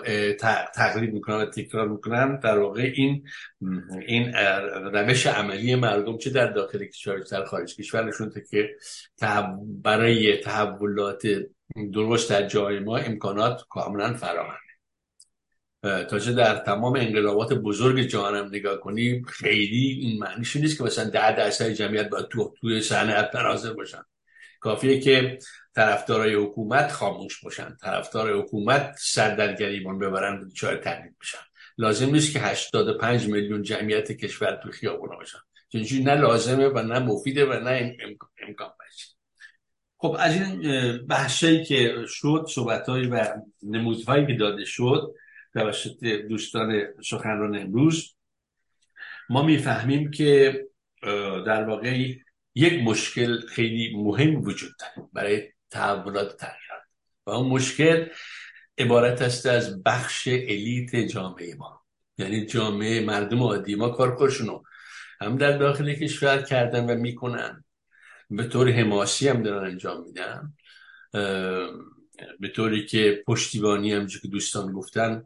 تقلید 0.76 1.14
می‌کنن 1.14 1.36
و 1.36 1.46
تکرار 1.46 1.88
می‌کنن 1.88 2.40
در 2.40 2.60
واقع 2.60 2.92
این 2.96 3.28
این 4.08 4.34
روش 4.94 5.28
عملی 5.28 5.76
مردم 5.76 6.18
چه 6.18 6.30
در 6.30 6.48
داخل 6.48 6.86
کشور 6.86 7.20
در 7.32 7.46
خارج 7.46 7.76
کشور 7.76 8.04
نشون 8.04 8.34
که 8.52 8.70
برای 9.84 10.38
تحولات 10.38 11.28
درست 11.94 12.30
در 12.30 12.48
جای 12.48 12.80
ما 12.80 12.98
امکانات 12.98 13.62
کاملا 13.70 14.14
فراهمه 14.14 14.61
تا 15.82 16.20
چه 16.20 16.34
در 16.34 16.56
تمام 16.56 16.96
انقلابات 16.96 17.54
بزرگ 17.54 18.02
جهان 18.02 18.48
نگاه 18.48 18.80
کنی 18.80 19.24
خیلی 19.28 20.00
این 20.02 20.20
معنیش 20.20 20.56
نیست 20.56 20.78
که 20.78 20.84
مثلا 20.84 21.10
ده 21.10 21.36
درصد 21.36 21.70
جمعیت 21.70 22.10
باید 22.10 22.28
تو 22.28 22.54
توی 22.62 22.82
صحنه 22.82 23.30
حاضر 23.34 23.74
باشن. 23.74 24.04
کافیه 24.60 25.00
که 25.00 25.40
طرفدارای 25.76 26.34
حکومت 26.34 26.92
خاموش 26.92 27.44
باشن. 27.44 27.78
طرفدار 27.82 28.40
حکومت 28.40 28.96
سر 29.00 29.36
در 29.36 29.56
گریبان 29.56 30.00
ببرن 30.00 30.50
چای 30.56 30.78
تقلید 30.78 31.16
بشن. 31.22 31.38
لازم 31.78 32.10
نیست 32.10 32.34
که 32.34 32.40
85 32.40 33.28
میلیون 33.28 33.62
جمعیت 33.62 34.12
کشور 34.12 34.60
تو 34.64 34.72
خیابونا 34.72 35.16
باشن. 35.16 35.40
چون 35.72 36.02
نه 36.02 36.16
لازمه 36.16 36.68
و 36.68 36.82
نه 36.82 37.00
مفیده 37.00 37.46
و 37.46 37.60
نه 37.60 37.98
امکان 38.48 38.72
بشه 38.80 39.08
خب 39.98 40.16
از 40.20 40.36
این 40.36 40.98
بحثایی 41.08 41.64
که 41.64 41.96
شد 42.08 42.46
صحبتهایی 42.50 43.08
و 43.08 43.28
نمودهایی 43.64 44.28
که 44.28 44.34
داده 44.34 44.66
شد 44.66 45.14
توسط 45.54 46.04
دوستان 46.04 46.84
سخنران 47.04 47.56
امروز. 47.58 48.16
ما 49.30 49.44
می‌فهمیم 49.44 50.12
که 50.12 50.62
در 51.46 51.64
واقع 51.64 52.14
یک 52.56 52.74
مشکل 52.84 53.40
خیلی 53.48 53.94
مهم 53.96 54.42
وجود 54.42 54.72
داره 54.80 55.10
برای 55.14 55.44
تحولات 55.70 56.38
تغییرات 56.38 56.84
و 57.26 57.30
اون 57.30 57.48
مشکل 57.48 58.08
عبارت 58.78 59.22
است 59.22 59.46
از 59.46 59.84
بخش 59.84 60.28
الیت 60.28 60.96
جامعه 60.96 61.56
ما. 61.56 61.82
یعنی 62.18 62.46
جامعه 62.46 63.06
مردم 63.06 63.44
عادی 63.44 63.76
ما 63.76 63.90
کارکارشونو 63.90 64.64
هم 65.22 65.38
در 65.38 65.58
داخل 65.58 65.94
کشور 65.94 66.42
کردن 66.42 66.86
و 66.86 66.96
می‌کنن. 66.96 67.64
به 68.30 68.44
طور 68.44 68.72
حماسی 68.72 69.28
هم 69.28 69.44
دارن 69.44 69.72
انجام 69.72 70.04
میدن. 70.04 70.54
به 72.40 72.48
طوری 72.48 72.86
که 72.86 73.24
پشتیبانی 73.28 73.94
هم 73.94 74.08
که 74.08 74.28
دوستان 74.28 74.72
گفتن 74.72 75.24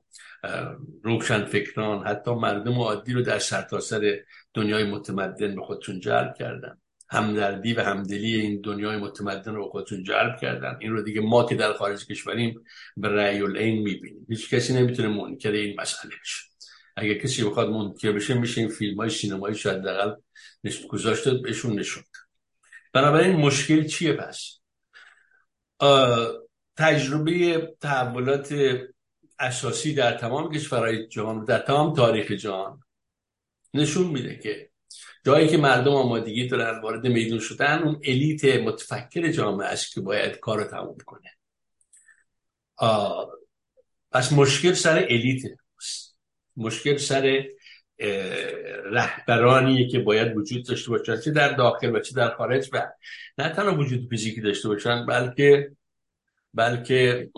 روشن 1.03 1.45
فکران 1.45 2.07
حتی 2.07 2.31
مردم 2.31 2.79
عادی 2.79 3.13
رو 3.13 3.21
در 3.21 3.39
سرتاسر 3.39 4.19
دنیای 4.53 4.83
متمدن 4.83 5.55
به 5.55 5.61
خودشون 5.61 5.99
جلب 5.99 6.35
کردن. 6.39 6.77
همدردی 7.09 7.73
و 7.73 7.81
همدلی 7.81 8.35
این 8.35 8.61
دنیای 8.61 8.97
متمدن 8.97 9.55
رو 9.55 9.63
به 9.63 9.69
خودشون 9.69 10.03
جلب 10.03 10.37
کردن. 10.41 10.77
این 10.81 10.91
رو 10.91 11.01
دیگه 11.01 11.21
ما 11.21 11.45
که 11.45 11.55
در 11.55 11.73
خارج 11.73 12.05
کشوریم 12.05 12.63
به 12.97 13.07
رأی 13.07 13.41
العین 13.41 13.83
می‌بینیم. 13.83 14.25
هیچ 14.29 14.49
کسی 14.49 14.73
نمی‌تونه 14.73 15.07
منکر 15.07 15.51
این 15.51 15.81
مسئله 15.81 16.11
بشه. 16.21 16.43
اگر 16.95 17.13
کسی 17.13 17.43
بخواد 17.43 17.69
منکر 17.69 18.11
بشه 18.11 18.33
میشه 18.33 18.61
این 18.61 18.69
فیلم 18.69 18.97
های 18.97 19.09
سینمایی 19.09 19.55
شاید 19.55 19.81
دقل 19.81 20.13
گذاشته 20.89 21.33
بهشون 21.33 21.79
نشون 21.79 22.03
بنابراین 22.93 23.35
مشکل 23.35 23.83
چیه 23.83 24.13
پس؟ 24.13 24.59
تجربه 26.77 27.67
تحولات 27.81 28.55
اساسی 29.39 29.93
در 29.93 30.17
تمام 30.17 30.51
کشورهای 30.51 31.07
جهان 31.07 31.45
در 31.45 31.59
تمام 31.59 31.93
تاریخ 31.93 32.31
جهان 32.31 32.79
نشون 33.73 34.07
میده 34.07 34.35
که 34.35 34.69
جایی 35.25 35.47
که 35.47 35.57
مردم 35.57 35.91
آمادگی 35.91 36.47
دارن 36.47 36.81
وارد 36.81 37.07
میدون 37.07 37.39
شدن 37.39 37.83
اون 37.83 38.01
الیت 38.03 38.45
متفکر 38.45 39.31
جامعه 39.31 39.67
است 39.67 39.93
که 39.93 40.01
باید 40.01 40.39
کار 40.39 40.57
رو 40.57 40.63
تموم 40.63 40.97
کنه. 41.05 41.31
پس 44.11 44.33
مشکل 44.33 44.73
سر 44.73 44.97
الیت 44.97 45.41
مشکل 46.57 46.97
سر 46.97 47.45
رهبرانیه 48.91 49.87
که 49.89 49.99
باید 49.99 50.37
وجود 50.37 50.65
داشته 50.65 50.89
باشن 50.89 51.21
چه 51.21 51.31
در 51.31 51.53
داخل 51.53 51.95
و 51.95 51.99
چه 51.99 52.15
در 52.15 52.29
خارج 52.35 52.69
و 52.73 52.91
نه 53.37 53.49
تنها 53.49 53.75
وجود 53.75 54.09
فیزیکی 54.09 54.41
داشته 54.41 54.67
باشن 54.67 55.05
بلکه 55.05 55.71
بلکه 56.55 57.29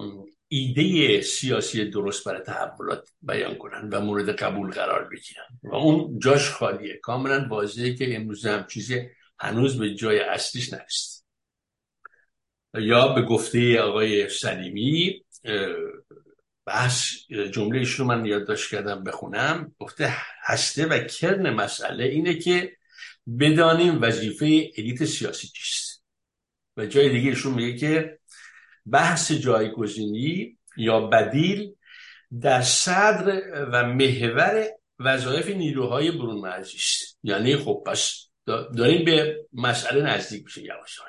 ایده 0.48 1.22
سیاسی 1.22 1.86
درست 1.86 2.26
برای 2.26 2.42
تحولات 2.42 3.10
بیان 3.22 3.56
کنن 3.56 3.90
و 3.90 4.02
مورد 4.02 4.30
قبول 4.30 4.72
قرار 4.72 5.10
بگیرن. 5.10 5.60
و 5.64 5.76
اون 5.76 6.20
جاش 6.20 6.50
خالیه. 6.50 7.00
کاملا 7.04 7.48
واضحه 7.50 7.94
که 7.94 8.16
امروز 8.16 8.46
هم 8.46 8.68
چیزی 8.68 9.10
هنوز 9.40 9.80
به 9.80 9.96
جای 9.96 10.20
اصلیش 10.20 10.74
نرسید. 10.74 11.24
یا 12.74 13.08
به 13.08 13.22
گفته 13.22 13.80
آقای 13.80 14.30
سلیمی 14.30 15.24
بحث 16.66 17.12
جمله 17.52 17.96
رو 17.98 18.06
من 18.06 18.26
یادداشت 18.26 18.72
کردم 18.72 19.04
بخونم. 19.04 19.76
گفته 19.80 20.14
هسته 20.44 20.86
و 20.86 21.00
کرن 21.00 21.50
مسئله 21.50 22.04
اینه 22.04 22.34
که 22.34 22.78
بدانیم 23.40 24.02
وظیفه 24.02 24.72
الیت 24.78 25.06
سیاسی 25.06 25.48
چیست. 25.48 26.04
و 26.78 26.86
جای 26.86 27.10
دیگه 27.10 27.30
ایشون 27.30 27.54
میگه 27.54 27.78
که 27.78 28.20
بحث 28.92 29.32
جایگزینی 29.32 30.58
یا 30.78 31.00
بدیل 31.00 31.74
در 32.42 32.62
صدر 32.62 33.42
و 33.72 33.84
محور 33.84 34.68
وظایف 35.00 35.50
نیروهای 35.50 36.12
برون 36.12 36.48
است 36.48 37.20
یعنی 37.24 37.56
خب 37.56 37.84
پس 37.86 38.28
داریم 38.46 39.06
به 39.06 39.46
مسئله 39.54 40.02
نزدیک 40.02 40.44
میشه 40.44 40.64
یواش 40.64 41.00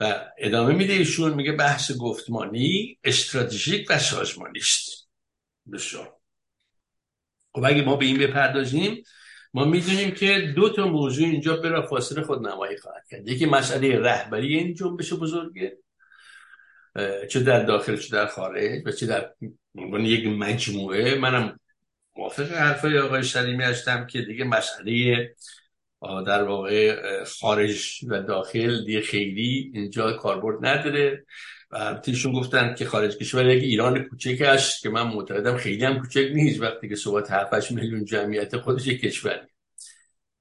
و 0.00 0.30
ادامه 0.38 0.74
میده 0.74 0.92
ایشون 0.92 1.34
میگه 1.34 1.52
بحث 1.52 1.92
گفتمانی 2.00 2.98
استراتژیک 3.04 3.86
و 3.90 3.98
سازمانی 3.98 4.58
است. 4.58 5.08
بسیار. 5.72 6.16
خب 7.54 7.64
اگه 7.64 7.82
ما 7.82 7.96
به 7.96 8.04
این 8.04 8.18
بپردازیم 8.18 9.02
ما 9.54 9.64
می‌دونیم 9.64 10.10
که 10.10 10.52
دو 10.56 10.72
تا 10.72 10.86
موضوع 10.86 11.28
اینجا 11.28 11.56
برای 11.56 11.86
فاصله 11.86 12.22
خود 12.22 12.48
نمایی 12.48 12.76
خواهد 12.78 13.02
کرد. 13.10 13.28
یکی 13.28 13.46
مسئله 13.46 13.98
رهبری 13.98 14.56
این 14.56 14.74
جنبش 14.74 15.12
بزرگه. 15.12 15.78
چه 17.30 17.40
در 17.40 17.62
داخل 17.62 17.96
چه 17.96 18.12
در 18.12 18.26
خارج 18.26 18.82
و 18.86 18.92
چه 18.92 19.06
در 19.06 19.30
یک 20.00 20.26
مجموعه. 20.26 21.14
منم 21.14 21.60
موافق 22.16 22.52
حرفای 22.52 22.98
آقای 22.98 23.22
سلیمی 23.22 23.64
هستم 23.64 24.06
که 24.06 24.22
دیگه 24.22 24.44
مسئله 24.44 25.34
در 26.26 26.42
واقع 26.42 26.96
خارج 27.24 28.00
و 28.08 28.22
داخل 28.22 28.84
دیگه 28.84 29.00
خیلی 29.00 29.70
اینجا 29.74 30.12
کاربرد 30.12 30.66
نداره. 30.66 31.26
و 31.70 31.94
تیشون 31.94 32.32
گفتن 32.32 32.74
که 32.74 32.84
خارج 32.84 33.16
کشور 33.16 33.46
یک 33.46 33.62
ایران 33.62 34.04
کوچک 34.04 34.40
است 34.40 34.82
که 34.82 34.90
من 34.90 35.02
معتقدم 35.02 35.56
خیلی 35.56 35.84
هم 35.84 36.00
کوچک 36.00 36.28
نیست. 36.34 36.62
وقتی 36.62 36.88
که 36.88 36.96
صحبت 36.96 37.30
7 37.30 37.72
میلیون 37.72 38.04
جمعیت 38.04 38.56
خودش 38.56 38.88
کشوری 38.88 39.40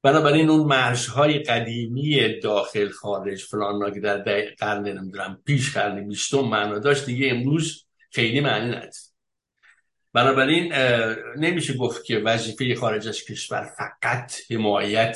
بنابراین 0.05 0.49
اون 0.49 0.67
مرزهای 0.67 1.39
قدیمی 1.39 2.39
داخل 2.39 2.89
خارج 2.89 3.43
فلان 3.43 3.93
که 3.93 3.99
در 3.99 4.17
قرن 4.59 4.87
نمی‌دونم 4.87 5.41
پیش 5.45 5.73
قرن 5.73 6.07
بیستم 6.07 6.39
معنا 6.39 6.79
داشت 6.79 7.05
دیگه 7.05 7.29
امروز 7.29 7.85
خیلی 8.11 8.41
معنی 8.41 8.67
نداره. 8.67 8.91
بنابراین 10.13 10.73
نمیشه 11.37 11.73
گفت 11.73 12.05
که 12.05 12.19
وظیفه 12.19 12.75
خارج 12.75 13.07
از 13.07 13.23
کشور 13.23 13.73
فقط 13.77 14.33
حمایت 14.51 15.15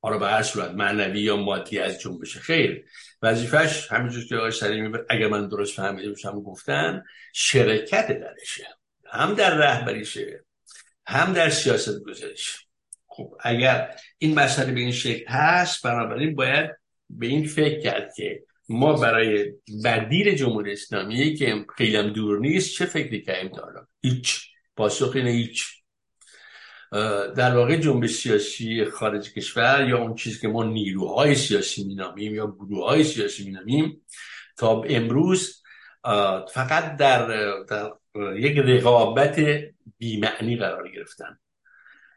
حالا 0.00 0.18
به 0.18 0.26
هر 0.26 0.42
صورت 0.42 0.70
معنوی 0.70 1.20
یا 1.20 1.36
مادی 1.36 1.78
از 1.78 2.00
جنبش 2.00 2.36
خیر. 2.36 2.84
وظیفش 3.22 3.92
همینجور 3.92 4.26
که 4.26 4.36
آقای 4.36 4.50
سلیمی 4.50 4.98
اگر 5.10 5.28
من 5.28 5.48
درست 5.48 5.74
فهمیده 5.76 6.08
باشم 6.08 6.42
گفتن 6.42 7.04
شرکت 7.32 8.20
درشه. 8.20 8.66
هم 9.06 9.34
در 9.34 9.54
رهبریشه 9.54 10.44
هم 11.06 11.32
در 11.32 11.50
سیاست 11.50 12.02
گذاریشه 12.02 12.67
خب 13.18 13.34
اگر 13.40 13.94
این 14.18 14.34
مسئله 14.34 14.72
به 14.72 14.80
این 14.80 14.92
شکل 14.92 15.24
هست 15.28 15.82
بنابراین 15.82 16.34
باید 16.34 16.70
به 17.10 17.26
این 17.26 17.46
فکر 17.46 17.80
کرد 17.80 18.14
که 18.16 18.42
ما 18.68 18.92
برای 18.92 19.52
بدیل 19.84 20.34
جمهوری 20.34 20.72
اسلامی 20.72 21.34
که 21.34 21.66
خیلی 21.76 21.96
هم 21.96 22.08
دور 22.08 22.38
نیست 22.38 22.74
چه 22.74 22.86
فکری 22.86 23.22
کردیم 23.22 23.48
تا 23.48 23.62
حالا؟ 23.62 23.86
هیچ. 24.00 24.40
پاسخ 24.76 25.12
اینه 25.14 25.30
هیچ. 25.30 25.64
در 27.36 27.56
واقع 27.56 27.76
جنبش 27.76 28.10
سیاسی 28.10 28.84
خارج 28.84 29.32
کشور 29.32 29.86
یا 29.88 29.98
اون 29.98 30.14
چیزی 30.14 30.40
که 30.40 30.48
ما 30.48 30.64
نیروهای 30.64 31.34
سیاسی 31.34 31.84
مینامیم 31.84 32.34
یا 32.34 32.46
گروه 32.46 32.84
های 32.84 33.04
سیاسی 33.04 33.44
مینامیم 33.44 34.02
تا 34.56 34.82
امروز 34.82 35.62
فقط 36.52 36.96
در, 36.96 37.52
در 37.68 37.92
یک 38.36 38.58
رقابت 38.58 39.40
بیمعنی 39.98 40.56
قرار 40.56 40.88
گرفتن. 40.88 41.38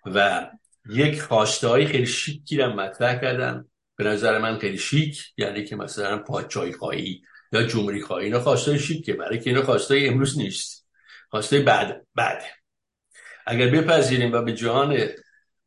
و 0.05 0.47
یک 0.89 1.21
خواسته 1.21 1.67
های 1.67 1.85
خیلی 1.85 2.05
شیکی 2.05 2.57
رو 2.57 2.73
مطرح 2.73 3.21
کردن. 3.21 3.65
به 3.95 4.03
نظر 4.03 4.37
من 4.37 4.57
خیلی 4.57 4.77
شیک 4.77 5.23
یعنی 5.37 5.63
که 5.63 5.75
مثلا 5.75 6.17
پادشاهی 6.17 6.71
خواهی 6.71 7.21
یا 7.51 7.63
جمهوری 7.63 8.01
خواهی 8.01 8.25
اینا 8.25 8.39
خواسته 8.39 8.77
شیکه 8.77 9.13
برای 9.13 9.39
که 9.39 9.49
اینا 9.49 9.63
خواسته 9.63 10.03
امروز 10.07 10.37
نیست. 10.37 10.87
خواسته 11.29 11.59
بعد 11.59 12.07
بعد. 12.15 12.43
اگر 13.45 13.69
بپذیریم 13.69 14.33
و 14.33 14.41
به 14.41 14.53
جهان 14.53 15.07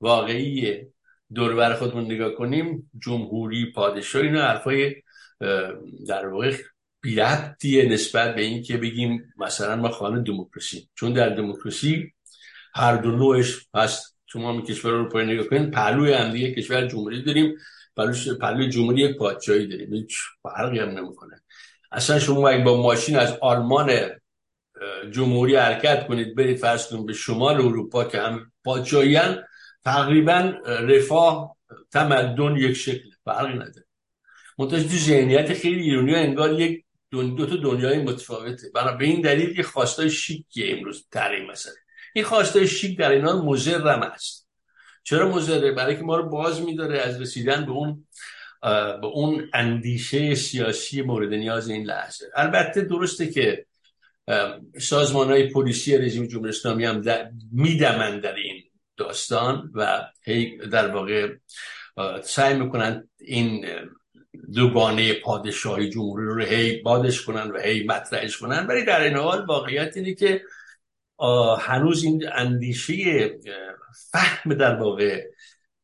واقعی 0.00 0.82
دور 1.34 1.74
خودمون 1.74 2.04
نگاه 2.04 2.34
کنیم 2.34 2.90
جمهوری 3.02 3.72
پادشاه 3.72 4.22
اینا 4.22 4.42
حرفای 4.42 4.94
در 6.08 6.26
واقع 6.26 6.56
بیربطیه 7.00 7.84
نسبت 7.84 8.34
به 8.34 8.42
این 8.42 8.62
که 8.62 8.76
بگیم 8.76 9.32
مثلا 9.36 9.76
ما 9.76 9.88
خانه 9.88 10.22
دموکراسی. 10.22 10.88
چون 10.94 11.12
در 11.12 11.28
دموکراسی 11.28 12.12
هر 12.74 12.96
دو 12.96 13.10
نوعش 13.10 13.66
هست. 13.74 14.13
شما 14.34 14.52
می 14.52 14.62
کشور 14.62 14.90
رو 14.90 15.22
نگاه 15.22 15.46
کنید 15.46 15.70
پهلوی 15.70 16.12
هم 16.12 16.32
دیگه 16.32 16.54
کشور 16.54 16.86
جمهوری 16.86 17.22
داریم 17.22 17.56
پهلوی 18.40 18.68
جمهوری 18.68 19.02
یک 19.02 19.16
پادشاهی 19.16 19.66
داریم. 19.66 19.94
هیچ 19.94 20.16
فرقی 20.42 20.78
هم 20.78 20.88
نمی‌کنه. 20.88 21.40
اصلا 21.92 22.18
شما 22.18 22.48
اگه 22.48 22.64
با 22.64 22.82
ماشین 22.82 23.16
از 23.16 23.38
آلمان 23.40 23.92
جمهوری 25.10 25.56
حرکت 25.56 26.06
کنید 26.06 26.34
برید 26.34 26.58
کنید 26.90 27.06
به 27.06 27.12
شمال 27.12 27.54
اروپا 27.54 28.04
که 28.04 28.20
هم 28.20 28.52
پادشاهی 28.64 29.18
تقریبا 29.84 30.52
رفاه 30.66 31.56
تمدن 31.92 32.56
یک 32.56 32.76
شکل 32.76 33.08
فرقی 33.24 33.52
نداره. 33.52 33.86
منتها 34.58 34.82
تو 34.82 34.88
ذهنیت 34.88 35.54
خیلی 35.54 35.80
ایرانی 35.80 36.14
انگار 36.14 36.60
یک 36.60 36.84
دو, 37.10 37.46
تا 37.46 37.56
دنیای 37.56 37.98
متفاوته. 37.98 38.70
برای 38.74 38.96
به 38.96 39.04
این 39.04 39.20
دلیل 39.20 39.58
یه 39.58 39.62
خواستای 39.62 40.10
شیکی 40.10 40.72
امروز 40.72 41.06
تری 41.12 41.46
مثلا 41.46 41.72
این 42.16 42.24
خواستای 42.24 42.68
شیک 42.68 42.98
در 42.98 43.10
اینا 43.10 43.42
مزرم 43.42 44.02
است. 44.02 44.48
چرا 45.02 45.28
مزره 45.28 45.72
برای 45.72 45.96
که 45.96 46.02
ما 46.02 46.16
رو 46.16 46.28
باز 46.28 46.62
میداره 46.62 46.98
از 46.98 47.20
رسیدن 47.20 47.66
به 47.66 47.72
اون 47.72 48.06
به 49.00 49.06
اون 49.06 49.50
اندیشه 49.54 50.34
سیاسی 50.34 51.02
مورد 51.02 51.34
نیاز 51.34 51.68
این 51.68 51.86
لحظه. 51.86 52.26
البته 52.36 52.80
درسته 52.80 53.30
که 53.30 53.66
سازمان 54.80 55.30
های 55.30 55.48
پلیسی 55.48 55.98
رژیم 55.98 56.26
جمهوری 56.26 56.48
اسلامی 56.48 56.84
هم 56.84 57.02
میدمن 57.52 58.20
در 58.20 58.34
این 58.34 58.62
داستان 58.96 59.70
و 59.74 60.08
هی 60.22 60.58
در 60.58 60.88
واقع 60.88 61.34
سعی 62.22 62.54
می‌کنن 62.54 63.08
این 63.18 63.66
دوگانه 64.54 65.12
پادشاهی 65.12 65.90
جمهوری 65.90 66.26
رو 66.26 66.44
هی 66.44 66.82
بادش 66.82 67.22
کنن 67.22 67.50
و 67.50 67.58
هی 67.58 67.84
مطرحش 67.86 68.36
کنن 68.36 68.66
ولی 68.66 68.84
در 68.84 69.00
این 69.00 69.16
حال 69.16 69.44
واقعیت 69.44 69.96
اینه 69.96 70.14
که 70.14 70.42
هنوز 71.60 72.04
این 72.04 72.24
اندیشه 72.32 73.30
فهم 74.12 74.54
در 74.54 74.74
واقع 74.80 75.22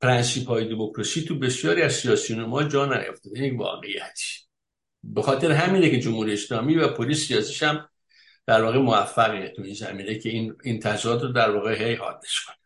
پرنسیپ 0.00 0.48
های 0.48 0.68
دموکراسی 0.68 1.24
تو 1.24 1.38
بسیاری 1.38 1.82
از 1.82 1.92
سیاسیون 1.92 2.44
ما 2.44 2.64
جا 2.64 2.86
نیافتاده 2.86 3.40
این 3.40 3.58
واقعیتیه. 3.58 4.24
به 5.04 5.22
خاطر 5.22 5.52
همینه 5.52 5.90
که 5.90 6.00
جمهوری 6.00 6.32
اسلامی 6.32 6.76
و 6.76 6.88
پلیس 6.88 7.28
سیاسیش 7.28 7.62
هم 7.62 7.88
در 8.46 8.62
واقع 8.62 8.78
موفقه 8.78 9.52
تو 9.56 9.62
این 9.62 9.74
زمینه 9.74 10.18
که 10.18 10.28
این 10.28 10.56
این 10.64 10.80
تضاد 10.80 11.22
رو 11.22 11.32
در 11.32 11.50
واقع 11.50 11.82
هی 11.82 11.94
حادش 11.94 12.44
کنه. 12.44 12.56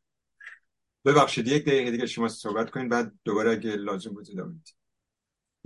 ببخشید 1.05 1.49
یک 1.49 1.65
دقیقه 1.65 1.91
دیگه 1.91 2.07
شما 2.07 2.29
صحبت 2.29 2.71
کنید 2.71 2.91
بعد 2.91 3.13
دوباره 3.25 3.51
اگه 3.51 3.71
لازم 3.71 4.11
بود 4.15 4.31
ادامه 4.31 4.55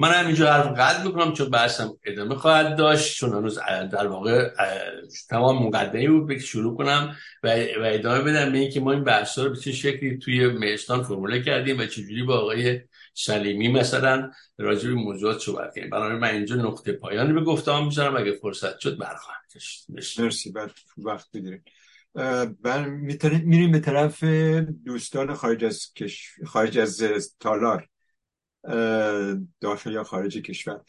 من 0.00 0.12
همینجا 0.12 0.52
حرف 0.52 0.66
قطع 0.66 1.04
می‌کنم 1.04 1.32
چون 1.32 1.50
بحثم 1.50 1.94
ادامه 2.04 2.34
خواهد 2.34 2.76
داشت 2.76 3.16
چون 3.16 3.32
هنوز 3.32 3.58
در 3.92 4.06
واقع 4.06 4.50
تمام 5.30 5.66
مقدمه 5.66 6.08
بود 6.10 6.32
که 6.32 6.38
شروع 6.38 6.76
کنم 6.76 7.16
و, 7.42 7.54
ادامه 7.84 8.20
بدم 8.20 8.52
به 8.52 8.58
اینکه 8.58 8.80
ما 8.80 8.92
این 8.92 9.04
بحث 9.04 9.38
رو 9.38 9.50
به 9.50 9.56
چه 9.56 9.72
شکلی 9.72 10.18
توی 10.18 10.46
مهستان 10.46 11.02
فرموله 11.02 11.42
کردیم 11.42 11.78
و 11.78 11.86
چجوری 11.86 12.22
با 12.22 12.38
آقای 12.38 12.80
سلیمی 13.14 13.68
مثلا 13.68 14.30
راجع 14.58 14.88
به 14.88 14.94
موضوعات 14.94 15.38
صحبت 15.38 15.74
کردیم 15.74 15.90
برای 15.90 16.18
من 16.18 16.28
اینجا 16.28 16.56
نقطه 16.56 16.92
پایانی 16.92 17.32
به 17.32 17.40
گفتم 17.40 17.84
می‌ذارم. 17.84 18.16
اگه 18.16 18.32
فرصت 18.32 18.78
شد 18.78 18.98
برخواهم 18.98 19.40
کشید. 19.54 19.86
مرسی. 20.18 20.52
بعد 20.52 20.70
وقت 20.98 21.26
بگیرید 21.34 21.62
میریم 23.44 23.72
به 23.72 23.80
طرف 23.80 24.24
دوستان 24.84 25.34
خارج 25.34 25.64
از 25.64 25.92
خارج 26.46 26.78
از 26.78 27.34
تالار. 27.40 27.88
داخل 29.60 29.92
یا 29.92 30.04
خارج 30.04 30.38
کشور. 30.38 30.80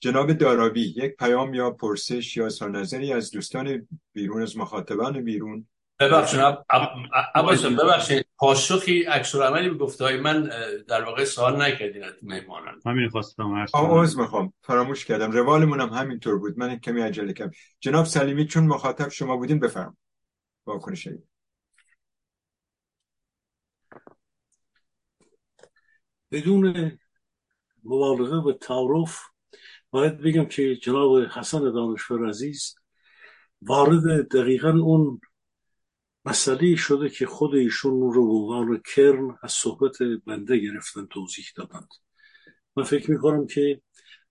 جناب 0.00 0.32
دارابی 0.32 0.94
یک 0.96 1.16
پیام 1.16 1.54
یا 1.54 1.70
پرسش 1.70 2.36
یا 2.36 2.48
نظری 2.60 3.12
از 3.12 3.30
دوستان 3.30 3.88
بیرون 4.12 4.42
از 4.42 4.56
مخاطبان 4.56 5.24
بیرون؟ 5.24 5.68
ببخشید 6.00 6.40
ببخشید. 7.76 8.26
پاسخی 8.38 9.02
عکس 9.02 9.34
عملی 9.34 9.68
به 9.68 9.76
گفته 9.76 10.04
های 10.04 10.20
من 10.20 10.50
در 10.88 11.04
واقع 11.04 11.24
سوال 11.24 11.62
نکردین 11.62 12.04
از 12.04 12.12
مهمانان 12.22 12.80
همین 12.86 13.08
خواستم 13.08 13.66
عرض 13.74 14.16
می‌خوام. 14.16 14.52
فراموش 14.62 15.04
کردم. 15.04 15.30
روالمون 15.30 15.80
هم 15.80 15.88
همینطور 15.88 16.38
بود. 16.38 16.58
من 16.58 16.78
کمی 16.78 17.00
عجله 17.00 17.32
کردم. 17.32 17.50
جناب 17.80 18.04
سلیمی 18.04 18.46
چون 18.46 18.66
مخاطب 18.66 19.08
شما 19.08 19.36
بودین 19.36 19.58
بفرم 19.58 19.96
واکنش 20.66 21.08
بدون 26.32 26.98
مبالغه 27.84 28.36
و 28.36 28.52
تعارف. 28.52 29.20
باید 29.90 30.18
بگم 30.18 30.44
که 30.44 30.76
جناب 30.76 31.18
حسن 31.18 31.60
دانشور 31.60 32.28
عزیز 32.28 32.74
وارد 33.62 34.28
دقیقا 34.28 34.70
اون 34.70 35.20
مسئله 36.24 36.76
شده 36.76 37.08
که 37.08 37.26
خود 37.26 37.54
ایشون 37.54 38.12
رو 38.12 38.26
به 38.26 38.32
عنوان 38.32 38.82
کرن 38.94 39.38
از 39.42 39.52
صحبت 39.52 39.96
بنده 40.26 40.58
گرفتن 40.58 41.06
توضیح 41.06 41.44
دادند. 41.56 41.88
من 42.76 42.84
فکر 42.84 43.10
می‌کنم 43.10 43.46
که 43.46 43.80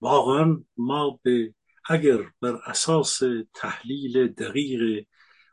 واقعا 0.01 0.63
ما 0.77 1.19
به 1.23 1.53
اگر 1.89 2.17
بر 2.41 2.59
اساس 2.65 3.19
تحلیل 3.53 4.27
دقیق 4.27 5.05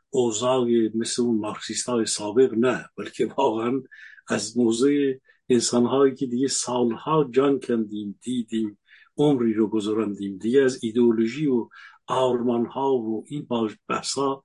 اوضاع 0.09 0.67
مثل 0.95 1.21
اون 1.21 1.39
مارکسیست 1.39 1.89
های 1.89 2.05
سابق 2.05 2.53
نه 2.53 2.89
بلکه 2.97 3.25
واقعا 3.37 3.81
از 4.27 4.57
موضع 4.57 5.13
انسان 5.49 5.85
هایی 5.85 6.15
که 6.15 6.25
دیگه 6.25 6.47
سالها 6.47 7.29
جان 7.31 7.59
کندیم 7.59 8.19
دیدیم 8.21 8.77
عمری 9.17 9.53
رو 9.53 9.67
گذراندیم. 9.67 10.37
دیگه 10.37 10.61
از 10.61 10.83
ایدئولوژی 10.83 11.47
و 11.47 11.69
آرمان 12.07 12.65
ها 12.65 12.93
و 12.93 13.23
این 13.27 13.47
بحثا 13.87 14.43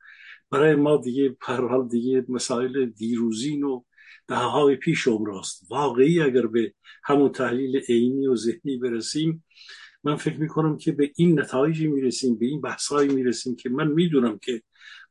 برای 0.51 0.75
ما 0.75 0.97
دیگه 0.97 1.29
پر 1.29 1.87
دیگه 1.91 2.25
مسائل 2.29 2.87
دیروزین 2.87 3.65
و 3.65 3.83
ده 4.29 4.37
های 4.37 4.77
پیش 4.77 5.07
راست 5.07 5.67
واقعی 5.71 6.21
اگر 6.21 6.47
به 6.47 6.75
همون 7.05 7.33
تحلیل 7.33 7.77
عینی 7.89 8.27
و 8.27 8.37
ذهنی 8.37 8.77
برسیم 8.77 9.45
من 10.05 10.17
فکر 10.17 10.41
می‌کنم 10.41 10.79
که 10.79 10.93
به 10.93 11.13
این 11.17 11.41
نتایجی 11.41 11.87
می‌رسیم 11.87 12.39
به 12.39 12.47
این 12.47 12.61
بحثایی 12.61 13.09
می‌رسیم 13.09 13.57
که 13.57 13.69
من 13.69 13.89
می‌دونم 13.89 14.39
که 14.39 14.63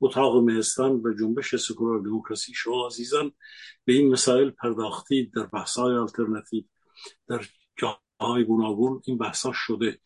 اتاق 0.01 0.43
مهستان 0.43 0.91
و 0.91 1.13
جنبش 1.19 1.55
سکولار 1.55 1.99
دموکراسی 1.99 2.53
شما 2.53 2.87
عزیزان 2.87 3.31
به 3.85 3.93
این 3.93 4.11
مسائل 4.11 4.49
پرداختید 4.49 5.33
در 5.33 5.45
بحث‌های 5.45 5.97
آلترناتیو 5.97 6.63
در 7.27 7.45
جاهای 7.77 8.43
گوناگون 8.43 9.01
این 9.05 9.17
بحثا 9.17 9.51
شده 9.53 9.99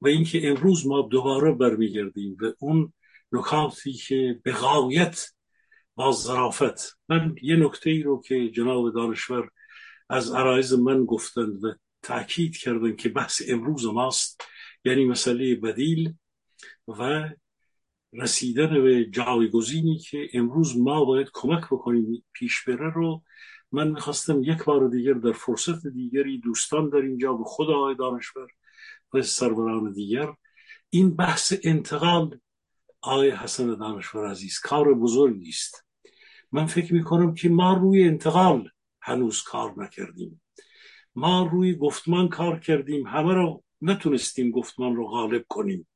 و 0.00 0.08
اینکه 0.08 0.48
امروز 0.48 0.86
ما 0.86 1.02
دوباره 1.02 1.52
برمیگردیم 1.52 2.36
به 2.36 2.54
اون 2.58 2.92
نکاتی 3.32 3.92
که 3.92 4.40
به 4.44 4.52
غایت 4.52 5.26
با 5.94 6.12
ظرافت 6.12 6.98
من 7.08 7.34
یه 7.42 7.56
نکته 7.56 7.90
ای 7.90 8.02
رو 8.02 8.22
که 8.22 8.50
جناب 8.50 8.94
دانشور 8.94 9.50
از 10.08 10.32
عرایز 10.32 10.72
من 10.72 11.04
گفتند 11.04 11.64
و 11.64 11.74
تاکید 12.02 12.56
کردن 12.56 12.96
که 12.96 13.08
بحث 13.08 13.42
امروز 13.48 13.86
ماست 13.86 14.40
یعنی 14.84 15.04
مسئله 15.04 15.54
بدیل 15.54 16.14
و 16.88 17.30
رسیدن 18.12 18.82
به 18.82 19.04
جایگزینی 19.04 19.98
که 19.98 20.28
امروز 20.34 20.76
ما 20.76 21.04
باید 21.04 21.30
کمک 21.32 21.64
بکنیم 21.64 22.24
پیش 22.32 22.64
بره 22.64 22.92
رو. 22.94 23.22
من 23.72 23.88
می‌خواستم 23.88 24.42
یک 24.42 24.64
بار 24.64 24.88
دیگر 24.88 25.12
در 25.12 25.32
فرصت 25.32 25.86
دیگری 25.86 26.38
دوستان 26.38 26.88
در 26.88 26.98
اینجا 26.98 27.32
به 27.32 27.44
خود 27.44 27.70
آقای 27.70 27.94
دانشور 27.94 28.48
و 29.14 29.22
سروران 29.22 29.92
دیگر 29.92 30.34
این 30.90 31.16
بحث 31.16 31.54
انتقال 31.62 32.40
آقای 33.00 33.30
حسن 33.30 33.74
دانشور 33.74 34.30
عزیز 34.30 34.58
کار 34.58 34.94
بزرگی 34.94 35.48
است 35.48 35.86
من 36.52 36.66
فکر 36.66 36.94
می‌کنم 36.94 37.34
که 37.34 37.48
ما 37.48 37.74
روی 37.74 38.04
انتقال 38.04 38.68
هنوز 39.00 39.42
کار 39.42 39.74
نکردیم. 39.76 40.41
ما 41.14 41.48
روی 41.52 41.74
گفتمان 41.74 42.28
کار 42.28 42.60
کردیم. 42.60 43.06
همه 43.06 43.34
رو 43.34 43.64
نتونستیم 43.80 44.50
گفتمان 44.50 44.96
رو 44.96 45.06
غالب 45.06 45.44
کنیم. 45.48 45.88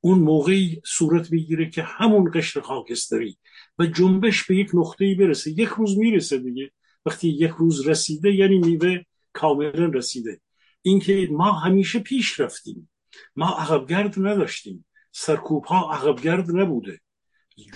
اون 0.00 0.18
موقعی 0.18 0.80
صورت 0.84 1.32
می‌گیره 1.32 1.70
که 1.70 1.82
همون 1.82 2.30
قشر 2.34 2.60
خاکستری 2.60 3.38
و 3.78 3.86
جنبش 3.86 4.44
به 4.44 4.56
یک 4.56 4.70
نقطه‌ای 4.74 5.14
برسه. 5.14 5.50
یک 5.50 5.68
روز 5.68 5.98
می‌رسه 5.98 6.38
دیگه. 6.38 6.70
وقتی 7.06 7.28
یک 7.28 7.50
روز 7.50 7.88
رسیده 7.88 8.34
یعنی 8.34 8.58
میوه 8.58 9.02
کاملا 9.32 9.86
رسیده. 9.86 10.40
اینکه 10.82 11.28
ما 11.30 11.52
همیشه 11.52 11.98
پیش 11.98 12.40
رفتیم. 12.40 12.90
ما 13.36 13.48
عقبگرد 13.48 14.14
نداشتیم. 14.18 14.86
سرکوب 15.12 15.64
ها 15.64 15.92
عقبگرد 15.92 16.56
نبوده. 16.56 17.00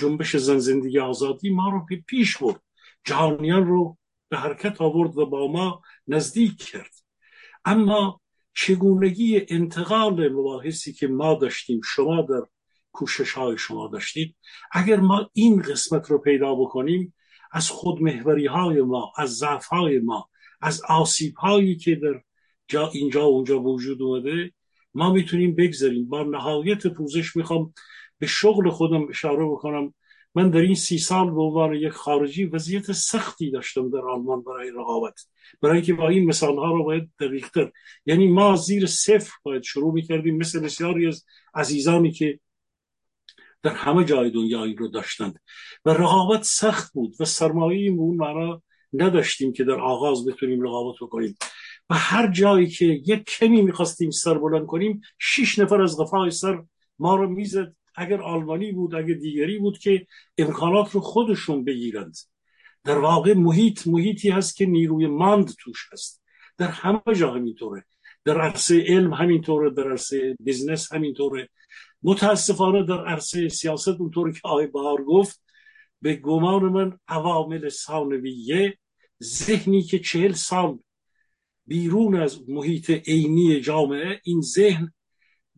جنبش 0.00 0.36
زن 0.36 0.58
زندگی 0.58 0.98
آزادی 0.98 1.50
ما 1.50 1.68
رو 1.70 1.86
پیش 2.06 2.36
برد. 2.36 2.60
جهانیان 3.04 3.66
رو 3.66 3.98
به 4.28 4.36
حرکت 4.36 4.80
آورد 4.80 5.18
و 5.18 5.26
با 5.26 5.52
ما 5.52 5.82
نزدیک 6.08 6.56
کرد. 6.62 6.94
اما 7.64 8.20
چگونگی 8.54 9.46
انتقال 9.48 10.28
مباحثی 10.28 10.92
که 10.92 11.06
ما 11.06 11.34
داشتیم 11.34 11.80
شما 11.84 12.22
در 12.22 12.42
کوشش 12.92 13.32
های 13.32 13.58
شما 13.58 13.88
داشتید 13.88 14.36
اگر 14.72 15.00
ما 15.00 15.30
این 15.32 15.62
قسمت 15.62 16.10
رو 16.10 16.18
پیدا 16.18 16.54
بکنیم 16.54 17.14
از 17.52 17.70
خودمهوری 17.70 18.46
های 18.46 18.82
ما 18.82 19.12
از 19.16 19.36
ضعف 19.36 19.66
های 19.66 19.98
ما 19.98 20.28
از 20.60 20.82
آسیب 20.88 21.34
هایی 21.34 21.76
که 21.76 21.94
در 21.94 22.22
جا 22.68 22.88
اینجا 22.88 23.30
و 23.30 23.34
اونجا 23.34 23.60
وجود 23.62 24.02
اومده 24.02 24.52
ما 24.94 25.12
می‌تونیم 25.12 25.54
بگذاریم. 25.54 26.08
با 26.08 26.22
نهایت 26.22 26.86
پوزش 26.86 27.36
می‌خوام 27.36 27.74
به 28.18 28.26
شغل 28.26 28.70
خودم 28.70 29.08
اشاره 29.08 29.44
بکنم. 29.44 29.94
من 30.34 30.50
در 30.50 30.60
این 30.60 30.74
سی 30.74 30.98
سال 30.98 31.30
به 31.30 31.42
عنوان 31.42 31.74
یک 31.74 31.92
خارجی 31.92 32.44
وضعیت 32.44 32.92
سختی 32.92 33.50
داشتم 33.50 33.90
در 33.90 33.98
آلمان 33.98 34.42
برای 34.42 34.70
رقابت. 34.70 35.26
برای 35.62 35.76
اینکه 35.76 35.94
با 35.94 36.08
این 36.08 36.26
مثال 36.26 36.56
ها 36.56 36.72
رو 36.72 36.84
باید 36.84 37.10
دقیقتر 37.20 37.72
یعنی 38.06 38.28
ما 38.28 38.56
زیر 38.56 38.86
صفر 38.86 39.32
باید 39.42 39.62
شروع 39.62 39.94
می‌کردیم 39.94 40.36
مثل 40.36 40.60
بسیاری 40.60 41.06
از 41.06 41.24
عزیزانی 41.54 42.12
که 42.12 42.40
در 43.62 43.74
همه 43.74 44.04
جای 44.04 44.30
دنیا 44.30 44.64
این 44.64 44.76
رو 44.76 44.88
داشتند. 44.88 45.40
و 45.84 45.90
رقابت 45.90 46.42
سخت 46.42 46.92
بود 46.92 47.14
و 47.20 47.24
سرمایه 47.24 47.90
اون 47.90 48.16
معنا 48.16 48.62
نداشتیم 48.92 49.52
که 49.52 49.64
در 49.64 49.80
آغاز 49.80 50.26
بتونیم 50.26 50.62
رقابت 50.62 50.96
بکنیم. 51.00 51.36
و 51.90 51.94
هر 51.94 52.32
جایی 52.32 52.66
که 52.66 52.84
یک 52.84 53.24
کمی 53.24 53.62
می‌خواستیم 53.62 54.10
سر 54.10 54.38
بلند 54.38 54.66
کنیم 54.66 55.00
شش 55.18 55.58
نفر 55.58 55.82
از 55.82 55.98
غفای 55.98 56.30
سر 56.30 56.62
ما 56.98 57.16
رو 57.16 57.30
می‌زد. 57.30 57.74
اگر 57.98 58.22
آلمانی 58.22 58.72
بود 58.72 58.94
اگر 58.94 59.14
دیگری 59.14 59.58
بود 59.58 59.78
که 59.78 60.06
امکانات 60.38 60.90
رو 60.90 61.00
خودشون 61.00 61.64
بگیرند. 61.64 62.16
در 62.84 62.98
واقع 62.98 63.34
محیط 63.34 63.86
محیطی 63.86 64.30
هست 64.30 64.56
که 64.56 64.66
نیروی 64.66 65.06
ماند 65.06 65.54
توش 65.60 65.88
هست. 65.92 66.22
در 66.56 66.68
همه 66.68 67.14
جا 67.16 67.34
همینطوره. 67.34 67.84
در 68.24 68.40
عرصه 68.40 68.84
علم 68.88 69.12
همینطوره 69.12 69.70
در 69.70 69.90
عرصه 69.90 70.36
business 70.40 70.92
همینطوره. 70.92 71.48
متاسفانه 72.02 72.82
در 72.82 73.06
عرصه 73.06 73.48
سیاست 73.48 73.88
اونطوری 73.88 74.32
که 74.32 74.40
آقای 74.44 74.66
بهار 74.66 75.04
گفت 75.04 75.42
به 76.02 76.14
گمان 76.14 76.62
من 76.62 76.98
عوامل 77.08 77.68
ثانویه 77.68 78.78
ذهنی 79.22 79.82
که 79.82 79.98
چهل 79.98 80.32
سال 80.32 80.78
بیرون 81.66 82.16
از 82.16 82.48
محیط 82.48 82.90
عینی 82.90 83.60
جامعه 83.60 84.20
این 84.24 84.40
ذهن 84.40 84.92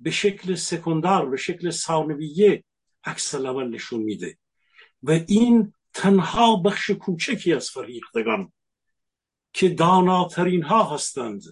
به 0.01 0.11
شکل 0.11 0.55
سکندار 0.55 1.31
به 1.31 1.37
شکل 1.37 1.71
ثانویه 1.71 2.65
عکس 3.05 3.35
العمل 3.35 3.69
نشون 3.69 4.01
میده. 4.01 4.39
و 5.03 5.11
این 5.11 5.73
تنها 5.95 6.57
بخش 6.57 6.91
کوچکی 6.91 7.53
از 7.53 7.71
فریختگان 7.71 8.53
که 9.53 9.69
داناترین 9.69 10.63
ها 10.63 10.95
هستند 10.95 11.43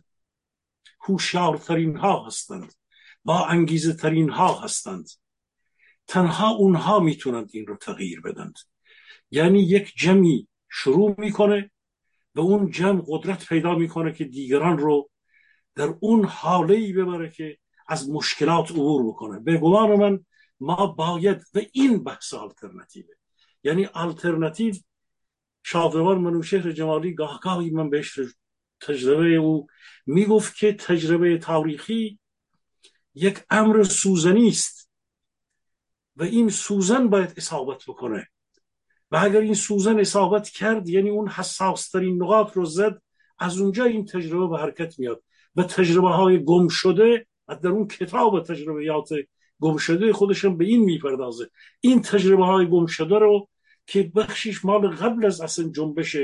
هوشیارترین 1.00 1.96
ها 1.96 2.26
هستند 2.26 2.74
با 3.24 3.46
انگیزه 3.46 3.92
ترین 3.92 4.30
ها 4.30 4.60
هستند. 4.60 5.08
تنها 6.06 6.50
اونها 6.50 7.00
می‌تونند 7.00 7.50
این 7.52 7.66
رو 7.66 7.76
تغییر 7.76 8.20
بدند. 8.20 8.54
یعنی 9.30 9.62
یک 9.62 9.92
جمعی 9.96 10.48
شروع 10.70 11.14
می‌کنه 11.18 11.70
و 12.34 12.40
اون 12.40 12.70
جمع 12.70 13.02
قدرت 13.06 13.48
پیدا 13.48 13.74
می‌کنه 13.74 14.12
که 14.12 14.24
دیگران 14.24 14.78
رو 14.78 15.10
در 15.74 15.94
اون 16.00 16.24
حاله 16.24 16.74
ای 16.74 16.92
ببره 16.92 17.30
که 17.30 17.58
از 17.88 18.10
مشکلات 18.10 18.70
عبور 18.70 19.06
بکنه. 19.06 19.40
به 19.40 19.56
گمان 19.56 19.96
من 19.96 20.24
ما 20.60 20.86
باید 20.86 21.42
و 21.54 21.60
این 21.72 22.04
بحث 22.04 22.34
آلترنتیوه 22.34 23.14
یعنی 23.64 23.86
آلترنتیو 23.86 24.74
شادروان 25.62 26.18
منوشهر 26.18 26.72
جمالی 26.72 27.14
گاه 27.14 27.40
گاهی 27.42 27.70
من 27.70 27.90
بهش 27.90 28.20
تجربه 28.80 29.34
او 29.34 29.66
می‌گفت 30.06 30.56
که 30.56 30.72
تجربه 30.72 31.38
تاریخی 31.38 32.18
یک 33.14 33.44
امر 33.50 33.82
سوزنی 33.82 34.48
است 34.48 34.90
و 36.16 36.22
این 36.22 36.48
سوزن 36.48 37.08
باید 37.08 37.34
اصابت 37.36 37.84
بکنه. 37.88 38.28
و 39.10 39.16
اگر 39.22 39.40
این 39.40 39.54
سوزن 39.54 40.00
اصابت 40.00 40.48
کرد 40.48 40.88
یعنی 40.88 41.10
اون 41.10 41.28
حساسترین 41.28 42.22
نقاط 42.22 42.52
رو 42.52 42.64
زد 42.64 43.02
از 43.38 43.58
اونجا 43.60 43.84
این 43.84 44.04
تجربه 44.04 44.46
به 44.46 44.58
حرکت 44.58 44.98
میاد. 44.98 45.22
و 45.56 45.62
تجربه 45.62 46.08
های 46.08 46.44
گم 46.44 46.68
شده 46.68 47.26
در 47.56 47.68
اون 47.68 47.86
کتاب 47.86 48.42
تجربیات 48.42 49.08
گم 49.60 49.76
شده 49.76 50.12
خودشم 50.12 50.56
به 50.56 50.64
این 50.64 50.84
می‌پردازه. 50.84 51.50
این 51.80 52.02
تجربه 52.02 52.44
های 52.44 52.66
گم 52.66 52.86
شده 52.86 53.18
رو 53.18 53.48
که 53.86 54.02
بخشیش 54.02 54.64
مال 54.64 54.88
قبل 54.88 55.26
از 55.26 55.40
اصلا 55.40 55.68
جنبش 55.68 56.16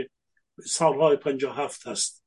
سالهای 0.66 1.18
هفت 1.56 1.86
هست. 1.86 2.24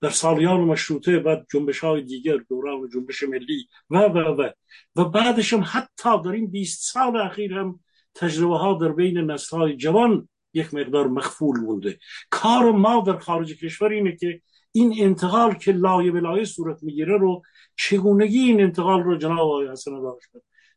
در 0.00 0.10
سالیان 0.10 0.60
مشروطه 0.60 1.18
بعد 1.18 1.46
جنبش 1.52 1.78
های 1.78 2.02
دیگر 2.02 2.36
دوران 2.48 2.88
جنبش 2.94 3.22
ملی 3.22 3.68
و 3.90 3.98
و 3.98 4.18
و. 4.18 4.50
و 4.96 5.04
بعدش 5.04 5.52
هم 5.52 5.64
حتی 5.66 6.22
در 6.24 6.30
این 6.30 6.50
20 6.50 6.92
سال 6.92 7.16
اخیر 7.16 7.54
هم 7.54 7.80
تجربه 8.14 8.58
ها 8.58 8.74
در 8.74 8.92
بین 8.92 9.18
نسل 9.18 9.56
های 9.56 9.76
جوان 9.76 10.28
یک 10.54 10.74
مقدار 10.74 11.06
مخفول 11.06 11.60
مونده. 11.60 11.98
کار 12.30 12.72
ما 12.72 13.04
در 13.06 13.18
خارج 13.18 13.54
کشور 13.54 13.88
اینه 13.88 14.16
که 14.16 14.40
این 14.72 14.94
انتقال 14.98 15.54
که 15.54 15.72
لایه 15.72 16.10
به 16.10 16.20
لایه 16.20 16.44
صورت 16.44 16.82
می‌گیره 16.82 17.16
رو 17.18 17.42
چگونگی 17.76 18.38
این 18.38 18.60
انتقال 18.60 19.02
رو 19.02 19.16
جناب 19.16 19.38
آقای 19.38 19.68
حسن 19.68 19.90
داشت؟ 19.90 20.30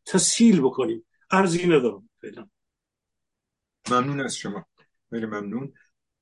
تسهیل 0.06 0.60
بکنیم. 0.60 1.06
ارزی 1.30 1.66
ندارم 1.66 2.08
فعلا. 2.20 2.48
ممنون 3.90 4.20
از 4.20 4.36
شما. 4.36 4.66
خیلی 5.10 5.26
ممنون. 5.26 5.72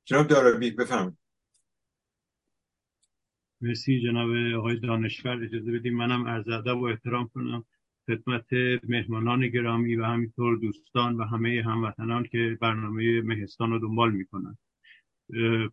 جناب 0.04 0.26
دارابی 0.26 0.70
بفرمایید. 0.70 1.18
مرسی 3.60 4.00
جناب 4.00 4.30
آقای 4.58 4.80
دانشور. 4.80 5.44
اجازه 5.44 5.72
بدیم 5.72 5.96
منم 5.96 6.28
عرض 6.28 6.48
ادب 6.48 6.78
و 6.78 6.84
احترام 6.84 7.28
کنم 7.28 7.64
خدمت 8.06 8.52
مهمانان 8.88 9.48
گرامی 9.48 9.96
و 9.96 10.04
همینطور 10.04 10.58
دوستان 10.58 11.16
و 11.16 11.24
همه 11.24 11.62
هموطنان 11.66 12.24
که 12.24 12.58
برنامه 12.60 13.20
مهستان 13.20 13.70
رو 13.70 13.78
دنبال 13.78 14.12
می‌کنن. 14.12 14.58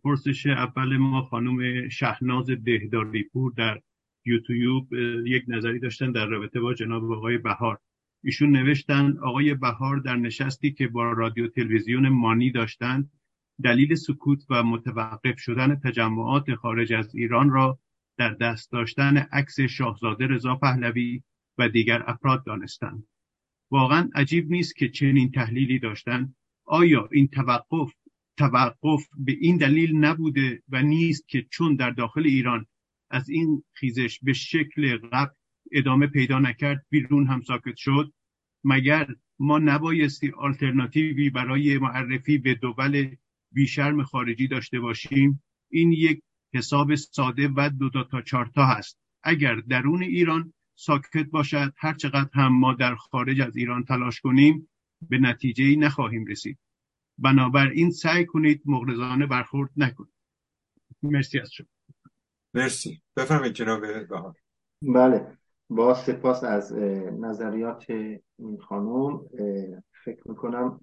پرسش 0.04 0.46
اول 0.48 0.98
ما 0.98 1.22
خانم 1.22 1.90
شهناز 1.90 2.50
دهداری 2.50 3.24
پور 3.24 3.54
در 3.58 3.82
یوتیوب 4.26 4.94
یک 5.26 5.44
نظری 5.48 5.80
داشتن 5.80 6.12
در 6.12 6.26
رابطه 6.26 6.60
با 6.60 6.74
جناب 6.74 7.12
آقای 7.12 7.38
بهار. 7.38 7.80
ایشون 8.24 8.50
نوشتن 8.50 9.18
آقای 9.18 9.54
بهار 9.54 10.00
در 10.00 10.16
نشستی 10.16 10.72
که 10.72 10.88
با 10.88 11.12
رادیو 11.12 11.48
تلویزیون 11.48 12.10
مانی 12.10 12.52
داشتند 12.52 13.12
دلیل 13.64 13.96
سکوت 13.96 14.46
و 14.50 14.64
متوقف 14.64 15.40
شدن 15.40 15.76
تجمعات 15.76 16.56
خارج 16.56 16.94
از 16.94 17.16
ایران 17.16 17.50
را 17.50 17.80
در 18.18 18.34
دست 18.34 18.72
داشتن 18.72 19.18
عکس 19.18 19.60
شاهزاده 19.60 20.28
رضا 20.28 20.56
پهلوی 20.56 21.24
و 21.58 21.70
دیگر 21.70 22.04
افراد 22.08 22.46
دانستند. 22.46 23.08
واقعا 23.72 24.10
عجیب 24.16 24.52
نیست 24.52 24.76
که 24.76 24.90
چنین 24.90 25.32
تحلیلی 25.32 25.80
داشتند 25.80 26.36
آیا 26.66 27.10
این 27.12 27.28
توقف 27.28 27.94
توقف 28.38 29.08
به 29.18 29.32
این 29.40 29.58
دلیل 29.58 29.96
نبوده 29.96 30.64
و 30.70 30.82
نیست 30.82 31.28
که 31.28 31.46
چون 31.52 31.76
در 31.76 31.92
داخل 31.92 32.24
ایران 32.26 32.66
از 33.10 33.30
این 33.30 33.64
خیزش 33.74 34.20
به 34.24 34.34
شکل 34.34 34.98
قبل 34.98 35.34
ادامه 35.72 36.08
پیدا 36.08 36.40
نکرد 36.40 36.86
بیرون 36.90 37.28
هم 37.28 37.42
ساکت 37.42 37.76
شد. 37.76 38.14
مگر 38.64 39.08
ما 39.40 39.60
نبایستی 39.60 40.32
آلترناتیوی 40.38 41.30
برای 41.30 41.78
معرفی 41.78 42.38
به 42.38 42.56
دول 42.56 43.16
بیشرم 43.52 44.04
خارجی 44.04 44.48
داشته 44.48 44.80
باشیم؟ 44.80 45.44
این 45.72 45.92
یک 45.92 46.22
حساب 46.54 46.96
ساده 46.96 47.50
و 47.56 47.70
دو 47.80 47.90
تا 47.90 48.04
تا 48.04 48.22
چارتا 48.22 48.66
هست. 48.66 49.00
اگر 49.24 49.56
درون 49.56 50.04
ایران 50.04 50.54
ساکت 50.76 51.26
باشد 51.32 51.74
هر 51.78 51.94
چقدر 51.94 52.30
هم 52.34 52.60
ما 52.60 52.74
در 52.74 52.96
خارج 52.96 53.42
از 53.42 53.58
ایران 53.58 53.84
تلاش 53.84 54.22
کنیم 54.22 54.70
به 55.10 55.18
نتیجه 55.18 55.76
نخواهیم 55.76 56.26
رسید. 56.26 56.60
بنابراین 57.18 57.92
سعی 57.92 58.26
کنید 58.26 58.62
مغرضانه 58.66 59.26
برخورد 59.26 59.72
نکنید. 59.78 60.14
مرسی 61.04 61.40
از 61.40 61.52
شما. 61.54 61.75
مرسی. 62.56 63.02
بفرمایید 63.18 63.54
جناب 63.54 64.08
بهار. 64.08 64.36
بله. 64.82 65.38
با 65.70 65.94
سپاس 65.94 66.44
از 66.44 66.74
نظریات 67.20 67.90
این 67.90 68.58
خانم 68.68 69.22
فکر 70.04 70.30
می‌کنم 70.30 70.80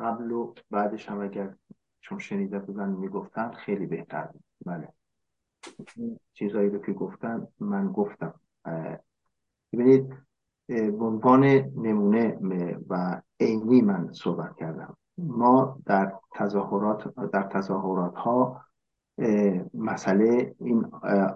قبل 0.00 0.32
و 0.32 0.54
بعدش 0.70 1.08
هم 1.08 1.20
اگر 1.20 1.54
چون 2.00 2.18
شنیده 2.18 2.58
بودن 2.58 2.88
می‌گفتن 2.88 3.52
خیلی 3.52 3.86
بهتر 3.86 4.22
بود. 4.22 4.44
بله. 4.66 4.88
چیزایی 6.32 6.70
رو 6.70 6.78
که 6.78 6.92
گفتن 6.92 7.46
من 7.60 7.92
گفتم. 7.92 8.34
ببینید 9.72 10.14
به 10.66 11.04
عنوان 11.04 11.44
نمونه 11.76 12.38
و 12.88 13.22
عینی 13.40 13.82
من 13.82 14.12
صحبت 14.12 14.56
کردم. 14.56 14.96
ما 15.18 15.78
در 15.86 16.12
تظاهرات 16.34 17.30
در 17.32 17.42
تظاهرات 17.42 18.14
ها 18.14 18.64
مسئله 19.74 20.54
این 20.60 20.84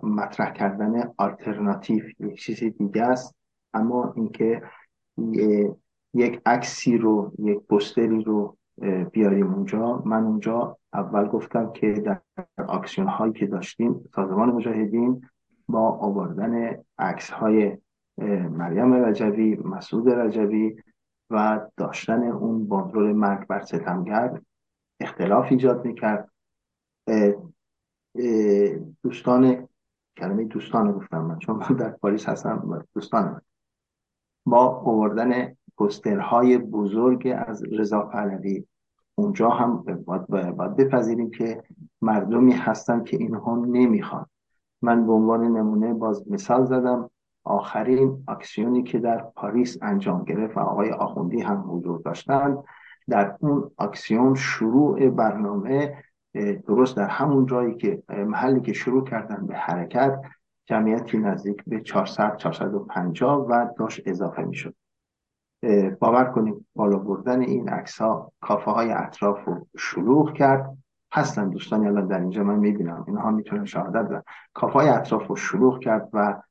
مطرح 0.03 0.53
کردن 0.53 1.12
آلترناتیو 1.16 2.05
یک 2.20 2.41
چیز 2.41 2.64
دیگه 2.64 3.03
است. 3.03 3.37
اما 3.74 4.12
اینکه 4.16 4.62
یک 6.14 6.41
عکسی 6.47 6.99
رو 6.99 7.32
یک 7.39 7.59
پستری 7.59 8.24
رو 8.24 8.57
بیاریم 9.12 9.55
اونجا. 9.55 10.03
من 10.05 10.24
اونجا 10.24 10.78
اول 10.93 11.28
گفتم 11.28 11.72
که 11.72 11.93
در 11.93 12.20
اکسیون 12.68 13.09
هایی 13.09 13.32
که 13.32 13.47
داشتیم 13.47 14.09
سازمان 14.14 14.51
مجاهدین 14.51 15.28
با 15.68 15.80
آوردن 15.80 16.76
عکس 16.99 17.30
های 17.30 17.78
مریم 18.51 18.95
رجوی 18.95 19.57
مسعود 19.57 20.09
رجوی 20.09 20.76
و 21.30 21.61
داشتن 21.76 22.22
اون 22.22 22.68
باندرول 22.68 23.12
مرگ 23.12 23.47
بر 23.47 23.61
ستمگر 23.61 24.41
اختلاف 25.01 25.47
ایجاد 25.51 25.85
می‌کرد. 25.85 26.30
دوستان 29.03 29.69
کلمه 30.17 30.45
دوستان 30.45 30.93
گفتم 30.93 31.21
من 31.21 31.39
چون 31.39 31.57
من 31.57 31.77
در 31.77 31.91
پاریس 31.91 32.29
هستم 32.29 32.85
دوستان. 32.95 33.41
با 34.47 34.67
آوردن 34.69 35.57
پسترهای 35.79 36.59
بزرگ 36.59 37.35
از 37.47 37.65
رضا 37.73 38.01
پهلوی. 38.01 38.65
اونجا 39.15 39.49
هم 39.49 39.85
باید, 40.07 40.27
بپذیریم 40.77 41.31
که 41.31 41.62
مردمی 42.03 42.53
هستن 42.53 43.05
که 43.05 43.17
اینها 43.17 43.57
نمی‌خوان. 43.57 44.27
من 44.83 45.07
به 45.07 45.12
عنوان 45.12 45.45
نمونه 45.45 45.95
باز 45.95 46.25
مثال 46.31 46.65
زدم 46.65 47.11
آخرین 47.45 48.25
اکسیونی 48.29 48.83
که 48.83 48.99
در 48.99 49.19
پاریس 49.37 49.79
انجام 49.83 50.25
گرفت 50.25 50.57
و 50.57 50.61
آقای 50.61 50.91
آخوندی 50.91 51.41
هم 51.41 51.65
حضور 51.69 52.01
داشتند 52.01 52.65
در 53.09 53.37
اون 53.41 53.71
اکسیون 53.79 54.35
شروع 54.35 55.11
برنامه 55.11 56.05
درست 56.66 56.97
در 56.97 57.09
همون 57.09 57.47
جایی 57.47 57.74
که 57.74 58.03
محلی 58.09 58.61
که 58.61 58.72
شروع 58.72 59.05
کردن 59.05 59.47
به 59.47 59.57
حرکت 59.57 60.20
جمعیتی 60.66 61.18
نزدیک 61.18 61.64
به 61.66 61.80
400 61.80 62.37
450 62.37 63.47
و 63.49 63.68
داشت 63.78 64.03
اضافه 64.07 64.43
می‌شد. 64.43 64.74
باور 65.99 66.24
کنیم 66.24 66.66
بالا 66.74 66.99
بردن 66.99 67.41
این 67.41 67.68
عکس 67.68 68.01
ها 68.01 68.32
کافه 68.41 68.70
های 68.70 68.91
اطراف 68.93 69.45
رو 69.45 69.66
شلوغ 69.78 70.32
کرد. 70.32 70.76
هستن 71.12 71.49
دوستانی 71.49 71.87
الان 71.87 72.07
در 72.07 72.20
اینجا 72.20 72.45
من 72.45 72.59
می‌بینم. 72.59 73.05
اینها 73.09 73.30
می‌تونن 73.30 73.64
شهادت 73.64 74.09
بدن. 74.09 74.22
کافه 74.55 74.72
های 74.72 74.89
اطراف 74.89 75.26
رو 75.26 75.37
شلوغ 75.37 75.78
کرد 75.78 76.09
و 76.12 76.43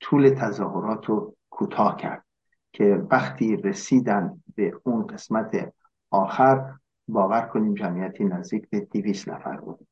طول 0.00 0.30
تظاهرات 0.30 1.06
رو 1.06 1.34
کوتاه 1.50 1.96
کرد 1.96 2.24
که 2.72 3.06
وقتی 3.10 3.56
رسیدن 3.56 4.42
به 4.56 4.72
اون 4.84 5.06
قسمت 5.06 5.72
آخر 6.10 6.74
باور 7.12 7.40
کنیم 7.40 7.74
جمعیتی 7.74 8.24
نزدیک 8.24 8.70
به 8.70 8.80
دیویس 8.80 9.28
نفر 9.28 9.56
بود. 9.56 9.86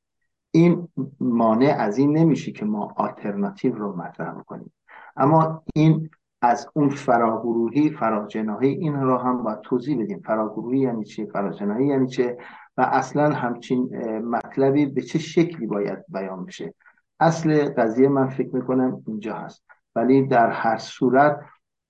این 0.51 0.89
مانع 1.21 1.77
از 1.79 1.99
این 1.99 2.17
نمیشه 2.17 2.53
که 2.53 2.65
ما 2.65 2.95
آلترناتیو 2.97 3.75
رو 3.75 3.97
مطرح 3.97 4.43
کنیم. 4.43 4.73
اما 5.17 5.63
این 5.75 6.11
از 6.43 6.69
اون 6.75 6.89
فراگروهی 6.89 7.91
فراجناهی 7.91 8.69
این 8.69 9.01
را 9.01 9.19
هم 9.19 9.43
باید 9.43 9.61
توضیح 9.61 10.03
بدیم. 10.03 10.21
فراگروهی 10.21 10.79
یعنی 10.79 11.05
چی؟ 11.05 11.27
فراجناهی 11.27 11.87
یعنی 11.87 12.07
چه؟ 12.07 12.39
و 12.77 12.81
اصلا 12.81 13.31
همچین 13.35 14.07
مطلبی 14.19 14.87
به 14.87 15.03
چه 15.03 15.19
شکلی 15.19 15.67
باید 15.67 15.99
بیان 16.09 16.45
بشه؟ 16.45 16.75
اصل 17.21 17.75
قضیه 17.75 18.09
من 18.09 18.29
فکر 18.29 18.57
می‌کنم 18.57 19.03
اینجا 19.07 19.35
هست. 19.35 19.65
ولی 19.95 20.27
در 20.27 20.51
هر 20.51 20.77
صورت 20.77 21.41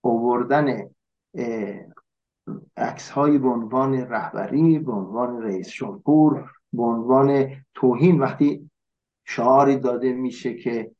اووردن 0.00 0.88
عکس 2.76 3.10
های 3.10 3.38
به 3.38 3.48
عنوان 3.48 3.94
رهبری 3.94 4.78
به 4.78 4.92
عنوان 4.92 5.42
رئیس 5.42 5.68
جمهور 5.68 6.50
به 6.72 6.82
عنوان 6.82 7.46
توهین. 7.74 8.20
وقتی 8.20 8.70
شعاری 9.24 9.76
داده 9.76 10.12
میشه 10.12 10.54
که 10.54 10.90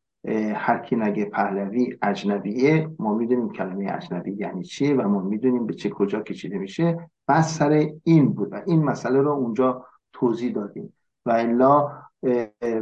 هر 0.55 0.79
کی 0.79 0.97
نگه 0.97 1.25
پهلوی 1.25 1.99
اجنبیه 2.03 2.91
ما 2.99 3.15
می‌دونیم 3.15 3.53
کلمه 3.53 3.93
اجنبی 3.93 4.33
یعنی 4.33 4.65
چیه 4.65 4.95
و 4.95 5.09
ما 5.09 5.23
می‌دونیم 5.23 5.67
به 5.67 5.75
چه 5.75 5.91
کجا 5.91 6.21
کشیده 6.21 6.59
میشه. 6.59 7.11
بس 7.29 7.59
سر 7.59 7.91
این 8.05 8.33
بود 8.33 8.53
و 8.53 8.63
این 8.67 8.85
مسئله 8.85 9.21
رو 9.21 9.31
اونجا 9.31 9.87
توضیح 10.13 10.53
دادیم. 10.53 10.93
و 11.27 11.31
الا 11.31 11.93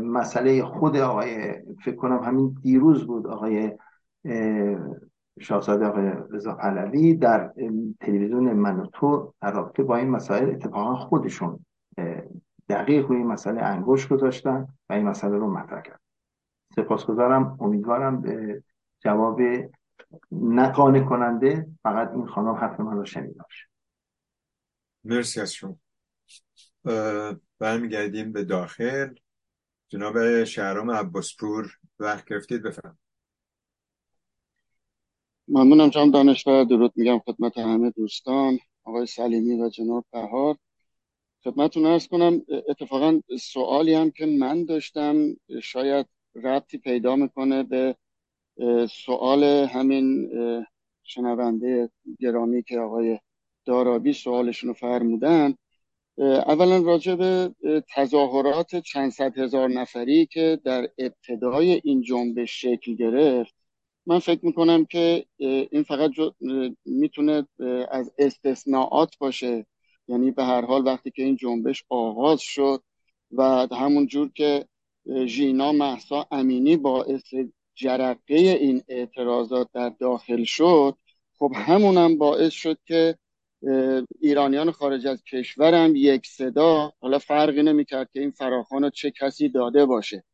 مسئله 0.02 0.64
خود 0.64 0.96
آقای 0.96 1.52
فکر 1.84 1.96
کنم 1.96 2.22
همین 2.22 2.56
دیروز 2.62 3.06
بود 3.06 3.26
آقای 3.26 3.72
شاهزاده 5.40 5.86
آقای 5.86 6.12
رضا 6.30 6.54
پهلوی 6.54 7.14
در 7.14 7.52
تلویزیون 8.00 8.52
من 8.52 8.80
و 8.80 8.86
تو 8.86 9.34
رابطه 9.42 9.82
با 9.82 9.96
این 9.96 10.10
مسائل 10.10 10.50
اتفاقا 10.50 10.96
خودشون 10.96 11.66
دقیق 12.68 13.06
روی 13.06 13.16
این 13.16 13.26
مسئله 13.26 13.62
انگوش 13.62 14.08
گذاشتن 14.08 14.66
و 14.90 14.92
این 14.92 15.04
مسئله 15.04 15.36
رو 15.36 15.50
مطرح 15.50 15.82
کرد 15.82 16.00
سپاسگزارم 16.76 17.56
امیدوارم 17.60 18.20
به 18.20 18.62
جواب 19.00 19.40
نقانه 20.32 21.04
کننده 21.04 21.66
فقط 21.82 22.10
این 22.10 22.26
خانم 22.26 22.52
حرف 22.52 22.80
من 22.80 22.92
رو 22.92 22.98
باشه. 22.98 23.66
مرسی 25.04 25.40
از 25.40 25.52
شما. 25.52 25.76
برمیگردیم 27.58 28.32
به 28.32 28.44
داخل. 28.44 29.14
جناب 29.88 30.44
شهرام 30.44 30.90
عباسپور 30.90 31.72
وقت 31.98 32.24
گرفتید 32.24 32.62
بفرم 32.62 32.98
ممنونم 35.48 35.88
جان 35.88 36.10
دانشور 36.10 36.64
درود 36.64 36.92
میگم 36.96 37.18
خدمت 37.18 37.58
همه 37.58 37.90
دوستان 37.90 38.58
آقای 38.84 39.06
سلیمی 39.06 39.62
و 39.62 39.68
جناب 39.68 40.04
بهار. 40.12 40.56
خدمتتون 41.44 41.86
ارز 41.86 42.06
کنم 42.06 42.42
اتفاقا 42.68 43.20
سوالی 43.40 43.94
هم 43.94 44.10
که 44.10 44.26
من 44.26 44.64
داشتم 44.64 45.36
شاید 45.62 46.06
ربطی 46.34 46.78
پیدا 46.78 47.16
می‌کنه 47.16 47.62
به 47.62 47.96
سوال 48.90 49.44
همین 49.44 50.30
شنونده 51.02 51.90
گرامی 52.20 52.62
که 52.62 52.78
آقای 52.78 53.18
دارابی 53.64 54.12
سوالشون 54.12 54.68
رو 54.68 54.74
فرمودن. 54.74 55.54
اولا 56.18 56.78
راجع 56.78 57.14
به 57.14 57.54
تظاهرات 57.94 58.76
چند 58.76 59.10
صد 59.10 59.38
هزار 59.38 59.68
نفری 59.68 60.26
که 60.26 60.60
در 60.64 60.88
ابتدای 60.98 61.80
این 61.84 62.02
جنبش 62.02 62.60
شکل 62.60 62.94
گرفت. 62.94 63.65
من 64.06 64.18
فکر 64.18 64.46
می‌کنم 64.46 64.84
که 64.84 65.26
این 65.70 65.82
فقط 65.82 66.10
می‌تونه 66.84 67.46
از 67.90 68.12
استثناعات 68.18 69.18
باشه. 69.18 69.66
یعنی 70.08 70.30
به 70.30 70.44
هر 70.44 70.64
حال 70.64 70.86
وقتی 70.86 71.10
که 71.10 71.22
این 71.22 71.36
جنبش 71.36 71.84
آغاز 71.88 72.40
شد 72.40 72.82
و 73.32 73.66
همون 73.72 74.06
جور 74.06 74.30
که 74.34 74.66
ژینا 75.26 75.72
محسا 75.72 76.26
امینی 76.30 76.76
باعث 76.76 77.34
جرقه 77.74 78.34
این 78.34 78.82
اعتراضات 78.88 79.68
در 79.72 79.88
داخل 79.88 80.44
شد 80.44 80.96
خب 81.38 81.52
همونم 81.54 82.18
باعث 82.18 82.52
شد 82.52 82.78
که 82.86 83.18
ایرانیان 84.20 84.70
خارج 84.70 85.06
از 85.06 85.22
کشورم 85.24 85.92
یک 85.96 86.26
صدا 86.26 86.92
حالا 87.00 87.18
فرقی 87.18 87.62
نمی‌کرد 87.62 88.10
که 88.12 88.20
این 88.20 88.30
فراخان 88.30 88.90
چه 88.90 89.10
کسی 89.10 89.48
داده 89.48 89.86
باشه. 89.86 90.24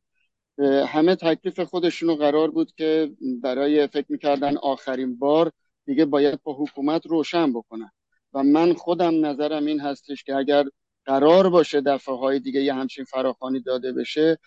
همه 0.63 1.17
تکلیف 1.17 1.61
خودشونو 1.61 2.15
قرار 2.15 2.51
بود 2.51 2.73
که 2.73 3.13
برای 3.43 3.87
فکر 3.87 4.07
می‌کردن 4.09 4.57
آخرین 4.57 5.19
بار 5.19 5.53
دیگه 5.87 6.05
باید 6.05 6.43
با 6.43 6.55
حکومت 6.55 7.07
روشن 7.07 7.53
بکنن. 7.53 7.91
و 8.35 8.43
من 8.43 8.73
خودم 8.73 9.27
نظرم 9.27 9.67
این 9.67 9.81
هستش 9.81 10.25
که 10.25 10.37
اگر 10.37 10.65
قرار 11.05 11.51
باشه 11.51 11.81
دفعه 11.81 12.17
های 12.17 12.41
دیگه 12.41 12.63
یه 12.63 12.75
همچین 12.75 13.05
فراخانی 13.05 13.61
داده 13.61 13.93
بشه 13.93 14.39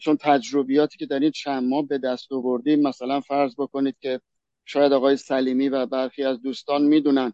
چون 0.00 0.16
تجربیاتی 0.16 0.98
که 0.98 1.06
در 1.06 1.18
این 1.18 1.30
چند 1.30 1.62
ماه 1.68 1.86
به 1.86 1.98
دست 1.98 2.32
آوردیم 2.32 2.80
مثلا 2.80 3.20
فرض 3.20 3.54
بکنید 3.58 3.96
که 4.00 4.20
شاید 4.64 4.92
آقای 4.92 5.16
سلیمی 5.16 5.68
و 5.68 5.86
برخی 5.86 6.24
از 6.24 6.42
دوستان 6.42 6.82
می‌دونن 6.82 7.32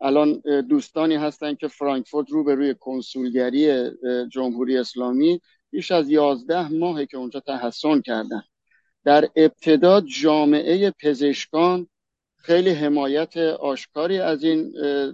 الان 0.00 0.42
دوستانی 0.68 1.14
هستن 1.14 1.54
که 1.54 1.68
فرانکفورت 1.68 2.30
رو 2.30 2.44
به 2.44 2.54
روی 2.54 2.74
کنسولگری 2.74 3.90
جمهوری 4.32 4.78
اسلامی 4.78 5.40
بیش 5.70 5.90
از 5.90 6.10
یازده 6.10 6.68
ماهه 6.68 7.06
که 7.06 7.16
اونجا 7.16 7.40
تحسن 7.40 8.00
کردن. 8.00 8.42
در 9.04 9.28
ابتدا 9.36 10.00
جامعه 10.00 10.90
پزشکان 10.90 11.86
خیلی 12.36 12.70
حمایت 12.70 13.36
آشکاری 13.36 14.18
از 14.18 14.44
این 14.44 14.72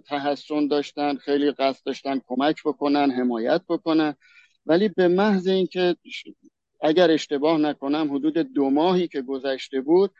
تحسن 0.09 0.69
داشتن 0.69 1.17
خیلی 1.17 1.51
قصد 1.51 1.85
داشتن 1.87 2.21
کمک 2.27 2.57
بکنن 2.65 3.11
حمایت 3.11 3.63
بکنن. 3.69 4.15
ولی 4.67 4.89
به 4.89 5.09
محض 5.09 5.47
اینکه 5.47 5.97
اگر 6.81 7.11
اشتباه 7.11 7.59
نکنم 7.59 8.15
حدود 8.15 8.39
دو 8.39 8.71
ماهی 8.71 9.09
که 9.09 9.23
گذشته 9.23 9.81
بود 9.81 10.11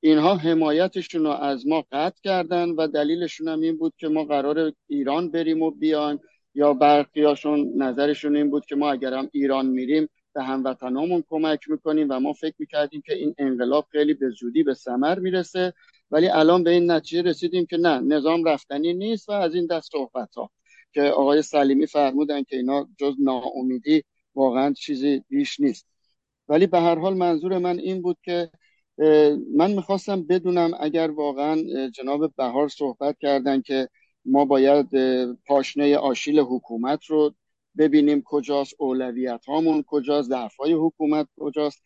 اینها 0.00 0.36
حمایتشون 0.36 1.24
رو 1.24 1.30
از 1.30 1.66
ما 1.66 1.84
قطع 1.92 2.20
کردن 2.24 2.68
و 2.68 2.86
دلیلشون 2.86 3.48
هم 3.48 3.60
این 3.60 3.78
بود 3.78 3.92
که 3.96 4.08
ما 4.08 4.24
قرار 4.24 4.72
ایران 4.88 5.30
بریم 5.30 5.62
و 5.62 5.70
بیایم. 5.70 6.20
یا 6.54 6.72
برخیاشون 6.74 7.72
نظرشون 7.82 8.36
این 8.36 8.50
بود 8.50 8.66
که 8.66 8.76
ما 8.76 8.92
اگرم 8.92 9.28
ایران 9.32 9.66
میریم 9.66 10.08
به 10.34 10.42
هموطنامون 10.42 11.24
کمک 11.28 11.70
می‌کنیم 11.70 12.06
و 12.10 12.20
ما 12.20 12.32
فکر 12.32 12.54
می‌کردیم 12.58 13.02
که 13.06 13.14
این 13.14 13.34
انقلاب 13.38 13.86
خیلی 13.92 14.14
به 14.14 14.30
زودی 14.30 14.62
به 14.62 14.74
ثمر 14.74 15.18
می‌رسه 15.18 15.72
ولی 16.10 16.28
الان 16.28 16.64
به 16.64 16.70
این 16.70 16.90
نتیجه 16.90 17.22
رسیدیم 17.22 17.66
که 17.66 17.76
نه 17.76 18.00
نظام 18.00 18.44
رفتنی 18.44 18.94
نیست 18.94 19.28
و 19.28 19.32
از 19.32 19.54
این 19.54 19.66
دست 19.66 19.92
صحبت 19.92 20.34
ها 20.34 20.50
که 20.92 21.02
آقای 21.02 21.42
سلیمی 21.42 21.86
فرمودن 21.86 22.42
که 22.42 22.56
اینا 22.56 22.88
جز 22.98 23.14
ناامیدی 23.18 24.04
واقعا 24.34 24.72
چیزی 24.72 25.24
بیش 25.28 25.60
نیست. 25.60 25.86
ولی 26.48 26.66
به 26.66 26.80
هر 26.80 26.98
حال 26.98 27.14
منظور 27.14 27.58
من 27.58 27.78
این 27.78 28.02
بود 28.02 28.16
که 28.22 28.50
من 29.56 29.70
می‌خواستم 29.70 30.22
بدونم 30.22 30.70
اگر 30.80 31.10
واقعا 31.10 31.56
جناب 31.88 32.34
بهار 32.36 32.68
صحبت 32.68 33.18
کردن 33.18 33.62
که 33.62 33.88
ما 34.28 34.44
باید 34.44 34.86
پاشنه 35.46 35.96
آشیل 35.96 36.38
حکومت 36.40 37.04
رو 37.04 37.34
ببینیم 37.78 38.22
کجاست 38.24 38.74
اولویت 38.78 39.44
هامون 39.44 39.84
کجاست 39.86 40.28
ضعفای 40.28 40.72
حکومت 40.72 41.28
کجاست. 41.36 41.82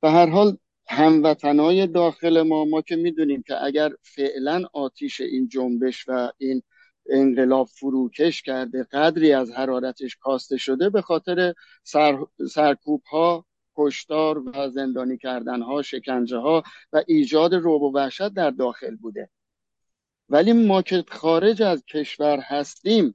به 0.00 0.10
هر 0.10 0.26
حال 0.26 0.56
هموطنای 0.88 1.86
داخل 1.86 2.42
ما 2.42 2.64
ما 2.64 2.82
که 2.82 2.96
می‌دونیم 2.96 3.42
که 3.42 3.64
اگر 3.64 3.90
فعلا 4.02 4.64
آتیش 4.72 5.20
این 5.20 5.48
جنبش 5.48 6.04
و 6.08 6.32
این 6.38 6.62
انقلاب 7.10 7.66
فروکش 7.66 8.42
کرده 8.42 8.84
قدری 8.92 9.32
از 9.32 9.50
حرارتش 9.50 10.16
کاسته 10.16 10.56
شده 10.56 10.90
به 10.90 11.02
خاطر 11.02 11.54
سر، 11.82 12.18
سرکوب 12.50 13.02
ها 13.02 13.46
کشتار 13.76 14.38
و 14.38 14.70
زندانی 14.70 15.18
کردن 15.18 15.62
ها 15.62 15.82
شکنجه 15.82 16.36
ها 16.36 16.62
و 16.92 17.02
ایجاد 17.06 17.54
روب 17.54 17.82
و 17.82 17.92
وحشت 17.94 18.28
در 18.28 18.50
داخل 18.50 18.96
بوده. 18.96 19.30
ولی 20.28 20.52
ما 20.52 20.82
که 20.82 21.04
خارج 21.08 21.62
از 21.62 21.84
کشور 21.84 22.38
هستیم 22.40 23.14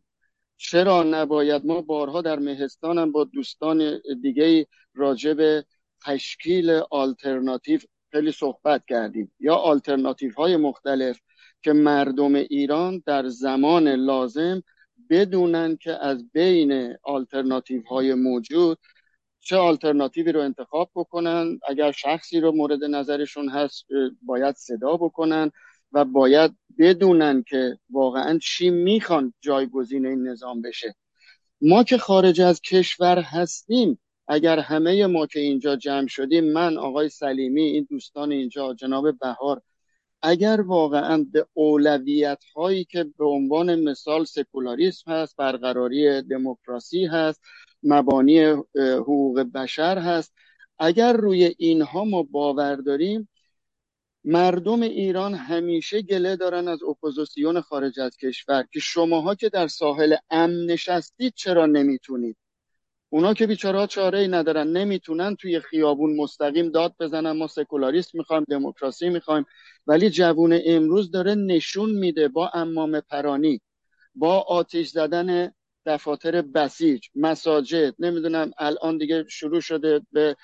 چرا 0.58 1.04
نباید؟ 1.04 1.66
ما 1.66 1.82
بارها 1.82 2.22
در 2.22 2.40
مهستانم 2.40 3.12
با 3.12 3.24
دوستان 3.24 4.02
دیگه 4.22 4.68
راجع 4.96 5.34
به 5.34 5.66
تشکیل 6.06 6.82
آلترناتیو 6.92 7.80
خیلی 8.12 8.32
صحبت 8.32 8.86
کردیم. 8.88 9.32
یا 9.40 9.56
آلترناتیو 9.56 10.34
های 10.34 10.58
مختلف 10.58 11.20
که 11.62 11.74
مردم 11.74 12.36
ایران 12.36 13.04
در 13.06 13.28
زمان 13.28 13.88
لازم 13.88 14.64
بدونن 15.10 15.78
که 15.78 16.06
از 16.06 16.32
بین 16.32 16.98
آلترناتیو 17.04 17.82
های 17.82 18.14
موجود 18.14 18.80
چه 19.40 19.58
آلترناتیوی 19.58 20.32
رو 20.32 20.40
انتخاب 20.42 20.92
بکنن. 20.96 21.60
اگر 21.68 21.92
شخصی 21.92 22.40
رو 22.40 22.52
مورد 22.52 22.84
نظرشون 22.84 23.50
هست 23.50 23.86
باید 24.22 24.56
صدا 24.56 24.98
بکنن. 24.98 25.52
و 25.94 26.06
باید 26.06 26.56
بدونن 26.80 27.44
که 27.48 27.78
واقعا 27.90 28.40
چی 28.44 28.70
می‌خوان 28.70 29.34
جایگزین 29.42 30.06
این 30.06 30.28
نظام 30.28 30.62
بشه. 30.62 30.96
ما 31.62 31.84
که 31.84 31.98
خارج 31.98 32.42
از 32.42 32.62
کشور 32.62 33.20
هستیم 33.20 34.00
اگر 34.28 34.60
همه 34.60 35.08
ما 35.08 35.26
که 35.28 35.40
اینجا 35.40 35.76
جمع 35.76 36.08
شدیم 36.08 36.54
من 36.54 36.78
آقای 36.78 37.10
سلیمی 37.10 37.62
این 37.62 37.88
دوستان 37.90 38.32
اینجا 38.32 38.74
جناب 38.74 39.20
بهار 39.20 39.62
اگر 40.22 40.62
واقعا 40.62 41.26
به 41.32 41.46
اولویت 41.54 42.44
هایی 42.56 42.86
که 42.86 43.04
به 43.18 43.26
عنوان 43.26 43.76
مثال 43.76 44.26
سکولاریسم 44.26 45.12
هست 45.12 45.36
برقراری 45.38 46.22
دموکراسی 46.22 47.06
هست 47.06 47.42
مبانی 47.84 48.40
حقوق 48.76 49.40
بشر 49.40 49.98
هست 49.98 50.34
اگر 50.80 51.14
روی 51.14 51.56
اینها 51.58 52.04
ما 52.06 52.24
باور 52.24 52.76
داریم 52.76 53.30
مردم 54.26 54.82
ایران 54.82 55.34
همیشه 55.34 56.02
گله 56.02 56.36
دارن 56.36 56.68
از 56.68 56.84
اپوزیسیون 56.84 57.62
خارج 57.62 58.00
از 58.00 58.18
کشور 58.18 58.66
که 58.74 58.80
شماها 58.80 59.36
که 59.36 59.50
در 59.50 59.68
ساحل 59.68 60.16
امن 60.30 60.66
نشستید 60.66 61.34
چرا 61.36 61.66
نمی‌تونید؟ 61.66 62.38
اونا 63.10 63.34
که 63.34 63.48
بیچاره 63.48 63.88
چاره 63.88 64.20
ای 64.20 64.28
ندارن 64.28 64.68
نمی‌تونن 64.68 65.36
توی 65.36 65.60
خیابون 65.60 66.16
مستقیم 66.16 66.70
داد 66.70 66.96
بزنن 67.00 67.32
ما 67.32 67.48
سکولاریست 67.48 68.16
می‌خوایم 68.16 68.44
دموکراسی 68.50 69.10
می‌خوایم 69.10 69.46
ولی 69.88 70.10
جوون 70.10 70.60
امروز 70.66 71.12
داره 71.12 71.36
نشون 71.36 71.92
میده 71.92 72.28
با 72.28 72.52
امام 72.54 73.00
پرانی 73.00 73.62
با 74.16 74.40
آتیش 74.40 74.90
زدن 74.90 75.54
دفاتر 75.86 76.42
بسیج 76.42 77.08
مساجد 77.16 77.96
نمی‌دونم 78.00 78.52
الان 78.58 78.98
دیگه 78.98 79.26
شروع 79.30 79.62
شده 79.62 80.02
به 80.12 80.36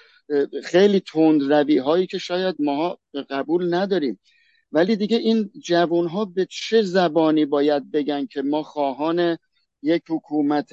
خیلی 0.64 1.00
تند 1.00 1.54
روی 1.54 1.78
هایی 1.78 2.08
که 2.08 2.18
شاید 2.18 2.56
ما 2.60 2.98
قبول 3.30 3.74
نداریم. 3.74 4.20
ولی 4.72 4.96
دیگه 4.96 5.18
این 5.18 5.52
جوون 5.64 6.08
ها 6.08 6.26
به 6.26 6.48
چه 6.50 6.82
زبانی 6.82 7.46
باید 7.46 7.92
بگن 7.92 8.26
که 8.26 8.42
ما 8.42 8.64
خواهان 8.64 9.38
یک 9.82 10.04
حکومت 10.10 10.70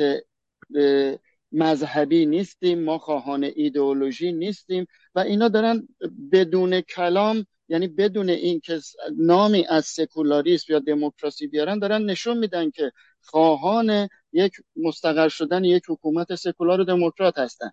مذهبی 1.53 2.27
نیستیم 2.27 2.85
ما 2.85 2.99
خواهان 2.99 3.45
ایدئولوژی 3.45 4.33
نیستیم 4.33 4.87
و 5.15 5.21
اینا 5.21 5.49
دارن 5.49 5.89
بدون 6.33 6.81
کلام 6.81 7.47
یعنی 7.69 7.89
بدون 7.89 8.31
اینکه 8.31 8.81
نامی 9.19 9.67
از 9.69 9.85
سکولاریسم 9.85 10.73
یا 10.73 10.79
دموکراسی 10.79 11.47
بیارن 11.47 11.79
دارن 11.79 12.03
نشون 12.03 12.39
میدن 12.39 12.71
که 12.71 12.93
خواهان 13.21 14.09
یک 14.33 14.53
مستقر 14.77 15.29
شدن 15.29 15.65
یک 15.65 15.83
حکومت 15.89 16.35
سکولار 16.35 16.81
و 16.81 16.85
دموکرات 16.85 17.39
هستن. 17.39 17.71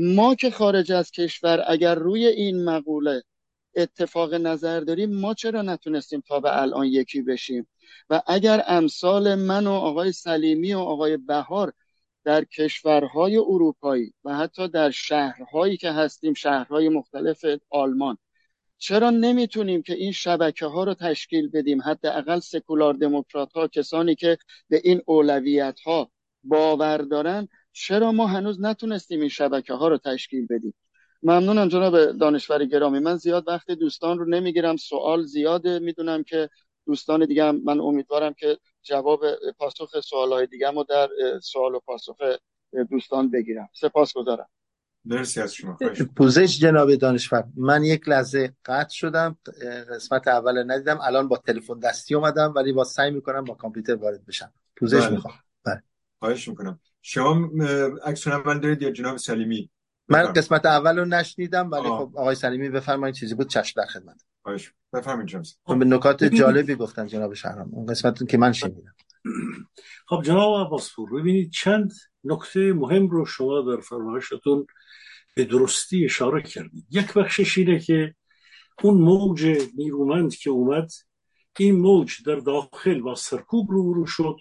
ما 0.00 0.34
که 0.34 0.50
خارج 0.50 0.92
از 0.92 1.10
کشور 1.10 1.64
اگر 1.66 1.94
روی 1.94 2.26
این 2.26 2.64
مقوله 2.64 3.22
اتفاق 3.74 4.34
نظر 4.34 4.80
داریم 4.80 5.20
ما 5.20 5.34
چرا 5.34 5.62
نتونستیم 5.62 6.22
تا 6.28 6.40
به 6.40 6.62
الان 6.62 6.86
یکی 6.86 7.22
بشیم؟ 7.22 7.68
و 8.10 8.22
اگر 8.26 8.64
امثال 8.66 9.34
من 9.34 9.66
و 9.66 9.70
آقای 9.70 10.12
سلیمی 10.12 10.74
و 10.74 10.78
آقای 10.78 11.16
بهار 11.16 11.72
در 12.24 12.44
کشورهای 12.44 13.36
اروپایی 13.36 14.14
و 14.24 14.36
حتی 14.36 14.68
در 14.68 14.90
شهرهایی 14.90 15.76
که 15.76 15.90
هستیم 15.90 16.34
شهرهای 16.34 16.88
مختلف 16.88 17.44
آلمان 17.70 18.18
چرا 18.78 19.10
نمی‌تونیم 19.10 19.82
که 19.82 19.94
این 19.94 20.12
شبکه 20.12 20.66
ها 20.66 20.84
رو 20.84 20.94
تشکیل 20.94 21.48
بدیم؟ 21.48 21.82
حداقل 21.82 22.40
سکولار 22.40 22.94
دموکرات 22.94 23.52
ها 23.52 23.68
کسانی 23.68 24.14
که 24.14 24.38
به 24.68 24.80
این 24.84 25.02
اولویت 25.06 25.80
ها 25.80 26.10
باور 26.44 26.98
دارن 26.98 27.48
چرا 27.80 28.12
ما 28.12 28.26
هنوز 28.26 28.60
نتونستیم 28.60 29.20
این 29.20 29.28
شبکه 29.28 29.74
ها 29.74 29.88
رو 29.88 29.98
تشکیل 29.98 30.46
بدیم؟ 30.46 30.74
ممنونم 31.22 31.68
جناب 31.68 32.12
دانشور 32.12 32.64
گرامی. 32.64 32.98
من 32.98 33.16
زیاد 33.16 33.48
وقت 33.48 33.70
دوستان 33.70 34.18
رو 34.18 34.24
نمی‌گیرم. 34.24 34.76
سوال 34.76 35.22
زیاده 35.22 35.78
می‌دونم 35.78 36.22
که 36.22 36.50
دوستان 36.86 37.26
دیگه 37.26 37.44
هم 37.44 37.60
من 37.64 37.80
امیدوارم 37.80 38.32
که 38.32 38.58
جواب 38.82 39.20
پاسخ 39.58 40.00
سوال 40.00 40.32
های 40.32 40.46
دیگه 40.46 40.70
رو 40.70 40.84
در 40.88 41.08
سوال 41.42 41.74
و 41.74 41.80
پاسخ 41.80 42.16
دوستان 42.90 43.30
بگیرم. 43.30 43.68
سپاس 43.72 44.12
گذارم. 44.12 44.48
مرسی 45.04 45.40
از 45.40 45.54
شما. 45.54 45.78
پوزش 46.16 46.58
جناب 46.58 46.94
دانشور. 46.94 47.44
من 47.56 47.84
یک 47.84 48.08
لحظه 48.08 48.52
قطع 48.64 48.94
شدم. 48.94 49.38
قسمت 49.90 50.28
اول 50.28 50.70
ندیدم. 50.72 50.98
الان 51.02 51.28
با 51.28 51.36
تلفن 51.36 51.78
دستی 51.78 52.14
اومدم 52.14 52.52
ولی 52.56 52.72
با 52.72 52.84
سعی 52.84 53.10
می‌کنم 53.10 53.44
با 53.44 53.54
کامپیوتر 53.54 53.94
وارد 53.94 54.26
بشم. 54.26 54.52
پوزش 54.76 55.00
بله. 55.00 55.10
می‌خوام. 55.10 55.34
بله. 55.64 55.82
خواهش 56.18 56.48
می‌کنم. 56.48 56.80
شما 57.02 57.50
عکس 58.04 58.26
من 58.26 58.60
دارید 58.60 58.82
یا 58.82 58.90
جناب 58.90 59.16
سلیمی؟ 59.16 59.70
من 60.08 60.32
قسمت 60.32 60.66
اول 60.66 60.98
رو 60.98 61.04
نشنیدم 61.04 61.70
ولی 61.70 61.88
خب 61.88 62.12
آقای 62.16 62.34
سلیمی 62.34 62.68
بفرمایید 62.68 63.14
چیزی 63.14 63.34
بود 63.34 63.48
چشم 63.48 63.80
در 63.80 63.86
خدمت 63.86 64.24
بفرمایید 64.92 65.28
جناب 65.28 65.78
به 65.78 65.84
نکات 65.84 66.24
جالبی 66.24 66.74
گفتن 66.74 67.06
جناب 67.06 67.34
شهرام. 67.34 67.74
اون 67.74 67.86
قسمتون 67.86 68.26
که 68.26 68.38
من 68.38 68.52
شنیدم. 68.52 68.94
خب 70.08 70.22
جناب 70.22 70.66
عباسپور 70.66 71.20
ببینید 71.20 71.50
چند 71.50 71.92
نکته 72.24 72.72
مهم 72.72 73.08
رو 73.08 73.26
شما 73.26 73.60
در 73.60 73.80
فرمایشتون 73.80 74.66
به 75.36 75.44
درستی 75.44 76.04
اشاره 76.04 76.42
کردید. 76.42 76.86
یک 76.90 77.12
بخشش 77.12 77.58
اینه 77.58 77.78
که 77.78 78.14
اون 78.82 78.98
موج 78.98 79.46
نیرومند 79.76 80.34
که 80.34 80.50
اومد 80.50 80.90
این 81.58 81.80
موج 81.80 82.22
در 82.26 82.36
داخل 82.36 83.00
با 83.00 83.14
سرکوب 83.14 83.70
رو 83.70 83.92
رو 83.92 84.06
شد. 84.06 84.36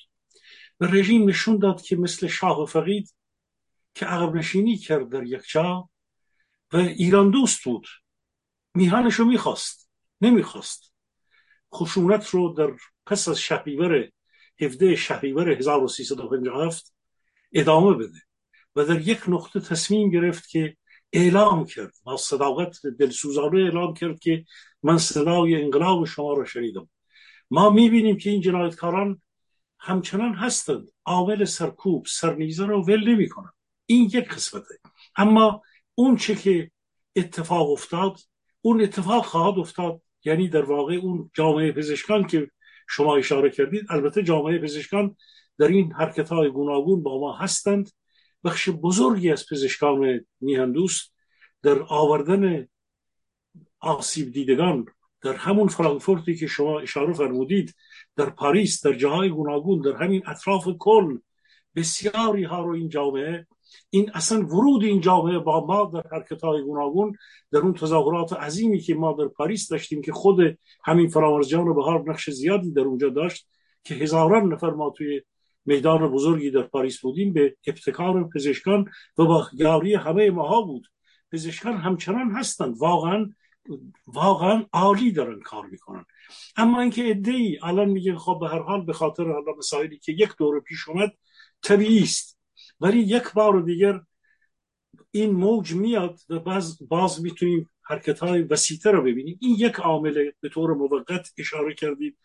رژیم 0.81 1.29
نشون 1.29 1.57
داد 1.57 1.81
که 1.81 1.95
مثل 1.95 2.27
شاه 2.27 2.63
و 2.63 2.65
فقید 2.65 3.15
که 3.95 4.05
عقب 4.05 4.35
نشینی 4.35 4.77
کرد 4.77 5.09
در 5.09 5.23
یک 5.23 5.41
جا 5.47 5.89
و 6.73 6.77
ایران 6.77 7.31
دوست 7.31 7.63
بود. 7.63 7.87
میهانش 8.73 9.13
رو 9.13 9.25
می‌خواست 9.25 9.89
نمی‌خواست. 10.21 10.93
خشونت 11.73 12.29
رو 12.29 12.53
در 12.53 12.71
پس 13.05 13.27
از 13.27 13.39
شهریور 13.39 14.09
17 14.61 14.95
شهریور 14.95 15.49
1357 15.49 16.93
ادامه 17.53 17.93
بده 17.93 18.19
و 18.75 18.85
در 18.85 19.07
یک 19.07 19.19
نقطه 19.27 19.59
تصمیم 19.59 20.09
گرفت 20.09 20.49
که 20.49 20.77
اعلام 21.13 21.65
کرد. 21.65 21.93
با 22.03 22.17
صداقت 22.17 22.87
دلسوزانه 22.87 23.59
اعلام 23.59 23.93
کرد 23.93 24.19
که 24.19 24.45
من 24.83 24.97
صدای 24.97 25.63
انقلاب 25.63 26.05
شما 26.05 26.33
را 26.33 26.45
شنیدم. 26.45 26.89
ما 27.51 27.69
می‌بینیم 27.69 28.17
که 28.17 28.29
این 28.29 28.41
جنایتکاران 28.41 29.21
همچنان 29.79 30.33
هستند. 30.33 30.87
عامل 31.05 31.45
سرکوب 31.45 32.05
سرنیزه 32.05 32.65
رو 32.65 32.85
ول 32.85 33.09
نمی 33.09 33.29
کنند 33.29 33.53
این 33.85 34.03
یک 34.03 34.27
قسمته. 34.29 34.79
اما 35.15 35.61
اون 35.95 36.15
چه 36.15 36.35
که 36.35 36.71
اتفاق 37.15 37.71
افتاد 37.71 38.19
اون 38.61 38.81
اتفاق 38.81 39.25
خواهد 39.25 39.59
افتاد. 39.59 40.01
یعنی 40.25 40.47
در 40.47 40.65
واقع 40.65 40.93
اون 40.93 41.31
جامعه 41.33 41.71
پزشکان 41.71 42.27
که 42.27 42.51
شما 42.89 43.15
اشاره 43.15 43.49
کردید 43.49 43.85
البته 43.89 44.23
جامعه 44.23 44.59
پزشکان 44.59 45.15
در 45.59 45.67
این 45.67 45.93
حرکت 45.93 46.29
های 46.29 46.49
گوناگون 46.49 47.03
با 47.03 47.19
ما 47.19 47.37
هستند. 47.37 47.89
بخش 48.43 48.69
بزرگی 48.69 49.31
از 49.31 49.45
پزشکان 49.51 50.25
میهندوست 50.39 51.13
در 51.61 51.81
آوردن 51.87 52.67
آسیب 53.79 54.31
دیدگان 54.31 54.85
در 55.21 55.33
همون 55.33 55.67
فرانکفورتی 55.67 56.35
که 56.35 56.47
شما 56.47 56.79
اشاره 56.79 57.13
فرمودید 57.13 57.75
در 58.17 58.29
پاریس 58.29 58.85
در 58.85 58.93
جاهای 58.93 59.29
گوناگون 59.29 59.81
در 59.81 60.03
همین 60.03 60.23
اطراف 60.27 60.67
کل 60.79 61.17
بسیاری 61.75 62.43
ها 62.43 62.61
رو 62.61 62.73
این 62.73 62.89
جامعه 62.89 63.47
این 63.89 64.11
اصلا 64.13 64.45
ورود 64.45 64.83
این 64.83 65.01
جامعه 65.01 65.39
با 65.39 65.65
ما 65.65 65.91
در 65.93 66.09
حرکت 66.11 66.41
های 66.43 66.61
گوناگون 66.61 67.15
در 67.51 67.59
اون 67.59 67.73
تظاهرات 67.73 68.33
عظیمی 68.33 68.79
که 68.79 68.95
ما 68.95 69.13
در 69.13 69.27
پاریس 69.27 69.69
داشتیم 69.69 70.01
که 70.01 70.11
خود 70.11 70.57
همین 70.85 71.07
فرامرز 71.07 71.47
جان 71.47 71.73
بهار 71.73 72.03
نقش 72.09 72.29
زیادی 72.29 72.71
در 72.71 72.81
اونجا 72.81 73.09
داشت 73.09 73.47
که 73.83 73.95
هزاران 73.95 74.53
نفر 74.53 74.69
ما 74.69 74.89
توی 74.89 75.21
میدان 75.65 76.07
بزرگی 76.07 76.51
در 76.51 76.61
پاریس 76.61 76.99
بودیم 76.99 77.33
به 77.33 77.55
ابتکار 77.67 78.29
پزشکان 78.35 78.85
و 79.17 79.25
با 79.25 79.47
یاری 79.53 79.93
همه 79.93 80.29
ماها 80.29 80.61
بود. 80.61 80.87
پزشکان 81.31 81.77
همچنان 81.77 82.31
هستند. 82.31 82.75
واقعا 82.77 83.29
واقعا 84.07 84.65
عالی 84.73 85.11
دارن 85.11 85.39
کار 85.39 85.65
می‌کنن. 85.65 86.05
اما 86.55 86.81
اینکه 86.81 87.03
عده 87.03 87.31
ای 87.31 87.59
الان 87.63 87.89
میگه 87.89 88.15
خب 88.15 88.37
به 88.41 88.49
هر 88.49 88.59
حال 88.59 88.85
به 88.85 88.93
خاطر 88.93 89.23
حالا 89.23 89.51
مسائلی 89.57 89.97
که 89.99 90.11
یک 90.11 90.29
دور 90.37 90.59
پیش 90.59 90.87
اومد 90.87 91.11
طبیعی 91.61 92.03
است 92.03 92.39
ولی 92.79 92.99
یک 92.99 93.33
بار 93.33 93.61
دیگر 93.61 94.01
این 95.11 95.31
موج 95.31 95.73
میاد 95.73 96.19
و 96.29 96.39
باز, 96.39 96.87
باز 96.89 97.21
می‌تونیم 97.21 97.69
حرکت 97.81 98.19
های 98.19 98.41
وسیعتر 98.41 98.91
رو 98.91 99.01
ببینیم. 99.01 99.37
این 99.41 99.55
یک 99.59 99.75
عامل 99.75 100.31
به 100.41 100.49
طور 100.49 100.73
موقت 100.73 101.31
اشاره 101.37 101.73
کردید. 101.73 102.17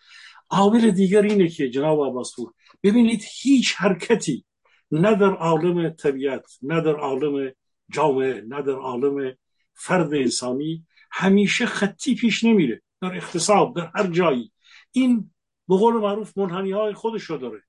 عامل 0.51 0.91
دیگر 0.91 1.23
اینه 1.23 1.49
که 1.49 1.71
جناب 1.71 2.05
عباسپور 2.05 2.53
ببینید 2.83 3.23
هیچ 3.43 3.75
حرکتی 3.75 4.45
نه 4.91 5.15
در 5.15 5.35
عالم 5.35 5.91
طبیعت 5.91 6.47
نه 6.63 6.81
در 6.81 6.95
عالم 6.97 7.53
جامعه 7.91 8.41
نه 8.49 8.63
در 8.63 8.73
عالم 8.73 9.37
فرد 9.75 10.15
انسانی 10.15 10.87
همیشه 11.13 11.67
خطی 11.67 12.15
پیش 12.15 12.45
نمیره 12.45 12.83
در 13.01 13.17
اقتصاد 13.17 13.75
در 13.75 13.91
هر 13.95 14.07
جایی. 14.07 14.53
این 14.93 15.31
به 15.69 15.77
قول 15.77 15.95
معروف 15.95 16.39
منحنی 16.39 16.71
های 16.71 16.95
خودش 16.95 17.23
رو 17.23 17.39
داره. 17.39 17.63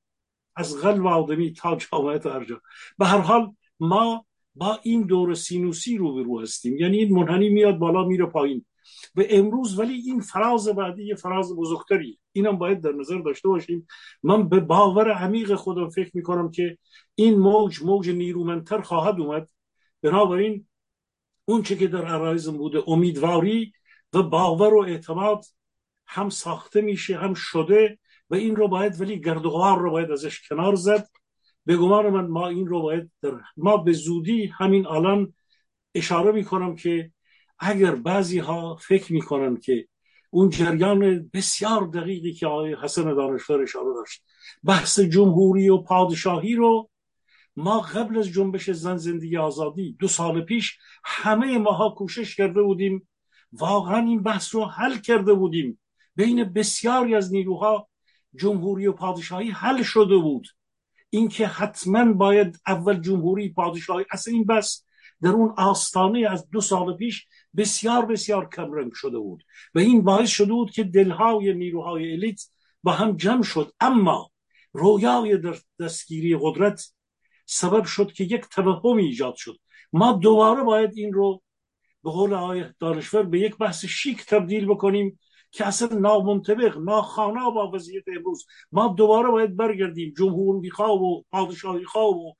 از 0.55 0.77
قلب 0.77 1.07
آدمی 1.07 1.53
تا 1.53 1.75
جامعه 1.75 2.19
تا 2.19 2.33
هر 2.33 2.45
جا. 2.45 2.61
به 2.97 3.05
هر 3.05 3.17
حال 3.17 3.55
ما 3.79 4.25
با 4.55 4.79
این 4.83 5.01
دور 5.01 5.33
سینوسی 5.33 5.97
رو 5.97 6.23
رو 6.23 6.41
هستیم. 6.41 6.77
یعنی 6.77 6.97
این 6.97 7.13
منحنی 7.13 7.49
میاد 7.49 7.77
بالا 7.77 8.03
میره 8.03 8.25
پایین. 8.25 8.65
و 9.15 9.23
امروز 9.29 9.79
ولی 9.79 9.93
این 9.93 10.19
فراز 10.19 10.67
بعدی 10.67 11.03
یه 11.03 11.15
فراز 11.15 11.55
بزرگتری. 11.55 12.19
اینم 12.31 12.57
باید 12.57 12.81
در 12.81 12.91
نظر 12.91 13.17
داشته 13.17 13.47
باشیم. 13.47 13.87
من 14.23 14.49
به 14.49 14.59
باور 14.59 15.11
عمیق 15.11 15.55
خودم 15.55 15.89
فکر 15.89 16.11
می‌کنم 16.13 16.51
که 16.51 16.77
این 17.15 17.39
موج 17.39 17.83
موج 17.83 18.09
نیرومندتر 18.09 18.81
خواهد 18.81 19.19
اومد. 19.19 19.49
بنابراین 20.01 20.67
اون 21.45 21.63
چه 21.63 21.75
که 21.75 21.87
در 21.87 22.05
عرایزم 22.05 22.57
بوده 22.57 22.83
امیدواری 22.87 23.73
و 24.13 24.23
باور 24.23 24.73
و 24.73 24.79
اعتماد 24.79 25.45
هم 26.07 26.29
ساخته 26.29 26.81
میشه 26.81 27.17
هم 27.17 27.33
شده 27.33 27.99
و 28.29 28.35
این 28.35 28.55
رو 28.55 28.67
باید 28.67 29.01
ولی 29.01 29.21
گردوغار 29.21 29.79
رو 29.79 29.91
باید 29.91 30.11
ازش 30.11 30.47
کنار 30.49 30.75
زد. 30.75 31.07
به 31.65 31.77
گمان 31.77 32.09
من 32.09 32.27
ما 32.27 32.47
این 32.47 32.67
رو 32.67 32.81
باید 32.81 33.11
در 33.21 33.31
ما 33.57 33.77
به 33.77 33.93
زودی 33.93 34.45
همین 34.45 34.87
الان 34.87 35.33
اشاره 35.95 36.31
می‌کنم 36.31 36.75
که 36.75 37.11
اگر 37.59 37.95
بعضی 37.95 38.39
ها 38.39 38.75
فکر 38.75 39.13
می‌کنن 39.13 39.57
که 39.57 39.87
اون 40.29 40.49
جریان 40.49 41.29
بسیار 41.33 41.87
دقیقی 41.87 42.33
که 42.33 42.47
آقای 42.47 42.75
حسن 42.83 43.03
دانشور 43.03 43.61
اشاره 43.61 43.93
داشت 43.95 44.23
بحث 44.63 44.99
جمهوری 44.99 45.69
و 45.69 45.77
پادشاهی 45.77 46.55
رو 46.55 46.89
ما 47.55 47.80
قبل 47.80 48.17
از 48.17 48.27
جنبش 48.27 48.69
زن 48.69 48.97
زندگی 48.97 49.38
آزادی 49.38 49.95
دو 49.99 50.07
سال 50.07 50.41
پیش 50.41 50.77
همه 51.05 51.57
ماها 51.57 51.89
کوشش 51.89 52.35
کرده 52.35 52.61
بودیم. 52.61 53.07
واقعا 53.51 53.97
این 53.97 54.23
بحث 54.23 54.55
رو 54.55 54.65
حل 54.65 54.97
کرده 54.97 55.34
بودیم. 55.34 55.80
بین 56.15 56.43
بسیاری 56.43 57.15
از 57.15 57.34
نیروها 57.34 57.89
جمهوری 58.35 58.88
و 58.88 58.91
پادشاهی 58.91 59.49
حل 59.49 59.84
شده 59.84 60.17
بود. 60.17 60.47
اینکه 61.09 61.47
حتما 61.47 62.13
باید 62.13 62.59
اول 62.67 62.99
جمهوری 62.99 63.49
پادشاهی 63.49 64.05
اصلا 64.11 64.34
این 64.34 64.45
بس 64.45 64.85
در 65.21 65.30
اون 65.30 65.53
آستانه 65.57 66.27
از 66.30 66.49
دو 66.49 66.61
سال 66.61 66.97
پیش 66.97 67.27
بسیار 67.57 68.05
بسیار 68.05 68.49
کمرنگ 68.49 68.91
شده 68.93 69.17
بود. 69.17 69.43
و 69.75 69.80
این 69.80 70.03
باعث 70.03 70.30
شده 70.30 70.53
بود 70.53 70.71
که 70.71 70.84
دلهای 70.84 71.53
نیروهای 71.53 72.13
الیت 72.13 72.41
با 72.84 72.91
هم 72.91 73.17
جمع 73.17 73.43
شد. 73.43 73.73
اما 73.80 74.31
رویای 74.73 75.38
در 75.38 75.55
دستگیری 75.80 76.38
قدرت 76.41 76.93
سبب 77.45 77.83
شد 77.83 78.11
که 78.11 78.23
یک 78.23 78.41
توهمی 78.41 79.03
ایجاد 79.05 79.35
شد. 79.35 79.57
ما 79.93 80.11
دوباره 80.11 80.63
باید 80.63 80.91
این 80.95 81.13
رو 81.13 81.41
به 82.03 82.11
قول 82.11 82.33
آقای 82.33 82.65
دانشور 82.79 83.23
به 83.23 83.39
یک 83.39 83.57
بحث 83.57 83.85
شیک 83.85 84.25
تبدیل 84.25 84.65
بکنیم 84.65 85.19
که 85.51 85.67
اصلا 85.67 85.99
نامنطبق 85.99 86.77
ناخانا 86.77 87.49
با 87.49 87.71
وضعیت 87.71 88.03
امروز. 88.17 88.45
ما 88.71 88.87
دوباره 88.97 89.29
باید 89.29 89.55
برگردیم 89.55 90.13
جمهوری 90.17 90.69
خواه 90.69 91.03
و 91.03 91.21
پادشاهی 91.31 91.85
خواه 91.85 92.09
و 92.09 92.33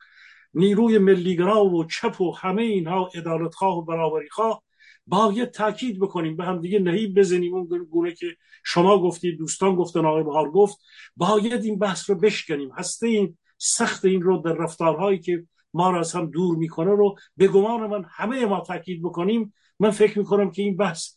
نیروی 0.54 0.98
ملیگرا 0.98 1.66
و 1.66 1.86
چپ 1.86 2.22
و 2.22 2.32
همه 2.32 2.62
اینها 2.62 3.10
ادالت 3.16 3.56
خواه 3.56 3.78
و 3.78 3.82
برابری 3.82 4.30
خواه. 4.30 4.64
باید 5.08 5.52
تاکید 5.52 6.00
بکنیم 6.00 6.38
به 6.38 6.46
هم 6.46 6.62
دیگه 6.62 6.80
نهیب 6.80 7.20
بزنیم. 7.20 7.54
اون 7.54 7.86
گونه 7.92 8.14
که 8.14 8.28
شما 8.64 9.02
گفتید 9.02 9.38
دوستان 9.38 9.76
گفتن 9.76 10.06
آقای 10.06 10.24
بهار 10.24 10.52
گفت 10.52 10.78
باید 11.16 11.64
این 11.64 11.80
بحث 11.80 12.10
رو 12.10 12.16
بشکنیم. 12.16 12.72
هسته 12.72 13.08
این 13.08 13.38
سخت 13.64 14.06
این 14.06 14.22
رو 14.22 14.38
در 14.38 14.54
رفتارهایی 14.54 15.20
که 15.20 15.44
ما 15.74 15.90
را 15.90 16.00
از 16.00 16.14
هم 16.14 16.26
دور 16.26 16.56
می‌کنه 16.56 16.92
رو 16.92 17.16
به 17.38 17.48
گمان 17.48 17.88
من 17.88 18.06
همه 18.10 18.46
ما 18.46 18.62
تاکید 18.62 19.04
بکنیم. 19.04 19.54
من 19.80 19.92
فکر 19.92 20.20
می‌کنم 20.20 20.52
که 20.52 20.62
این 20.62 20.78
بحث 20.78 21.16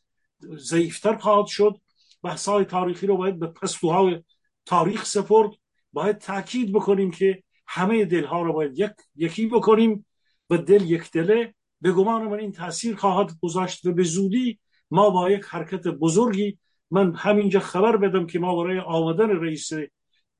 ضعیفتر 0.56 1.16
خواهد 1.16 1.46
شد. 1.46 1.76
بحث 2.22 2.48
های 2.48 2.64
تاریخی 2.64 3.06
رو 3.06 3.16
باید 3.16 3.38
به 3.38 3.46
پستوهای 3.46 4.22
تاریخ 4.66 5.04
سپرد. 5.04 5.50
باید 5.92 6.18
تاکید 6.18 6.72
بکنیم 6.72 7.10
که 7.10 7.42
همه 7.66 8.04
دلها 8.04 8.42
رو 8.42 8.52
باید 8.52 8.78
یک 8.78 8.90
یکی 9.16 9.46
بکنیم 9.46 10.06
و 10.50 10.58
دل 10.58 10.90
یک 10.90 11.10
دله. 11.10 11.54
به 11.80 11.92
گمان 11.92 12.28
من 12.28 12.38
این 12.38 12.52
تاثیر 12.52 12.96
خواهد 12.96 13.30
گذاشت 13.42 13.86
و 13.86 13.92
به 13.92 14.02
زودی 14.02 14.58
ما 14.90 15.10
با 15.10 15.30
یک 15.30 15.44
حرکت 15.44 15.88
بزرگی 15.88 16.58
من 16.90 17.14
همینجا 17.14 17.60
خبر 17.60 17.96
بدم 17.96 18.26
که 18.26 18.38
ما 18.38 18.56
برای 18.56 18.78
آمدن 18.78 19.30
رئیس 19.30 19.70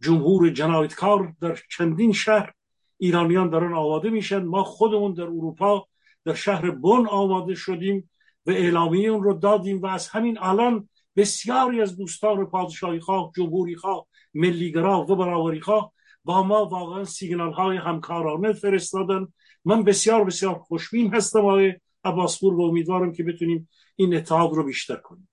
جمهور 0.03 0.51
جنایتکار 0.51 1.35
در 1.41 1.59
چندین 1.71 2.13
شهر 2.13 2.53
ایرانیان 2.99 3.51
دارن 3.51 3.75
آماده 3.75 4.11
میشن. 4.11 4.45
ما 4.45 4.65
خودمون 4.65 5.13
در 5.13 5.23
اروپا 5.23 5.89
در 6.25 6.35
شهر 6.35 6.71
بن 6.71 7.07
آماده 7.07 7.55
شدیم 7.55 8.11
و 8.47 8.51
اعلامیه 8.51 9.09
اون 9.09 9.23
رو 9.23 9.35
دادیم 9.35 9.83
و 9.83 9.87
از 9.87 10.09
همین 10.09 10.39
الان 10.41 10.89
بسیاری 11.17 11.81
از 11.81 11.97
دوستان 11.97 12.47
پادشاهی 12.47 13.01
خواه 13.01 13.33
جمهوری 13.37 13.77
خواه 13.77 14.07
ملیگرا 14.35 15.01
و 15.01 15.17
برابری 15.17 15.61
خواه 15.61 15.93
با 16.25 16.43
ما 16.43 16.65
واقعا 16.65 17.05
سیگنال 17.05 17.53
های 17.53 17.77
همکارانه 17.77 18.53
فرستادن. 18.53 19.27
من 19.65 19.85
بسیار 19.85 20.25
بسیار 20.25 20.55
خوشبین 20.55 21.15
هستم 21.15 21.39
آقای 21.39 21.75
عباسپور 22.05 22.55
و 22.55 22.63
امیدوارم 22.63 23.13
که 23.13 23.23
بتونیم 23.23 23.69
این 23.97 24.15
اتحاد 24.15 24.53
رو 24.53 24.65
بیشتر 24.65 24.97
کنیم. 24.97 25.29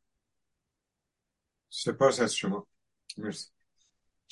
سپاس 1.69 2.19
از 2.19 2.35
شما. 2.35 2.68
مرسی. 3.18 3.53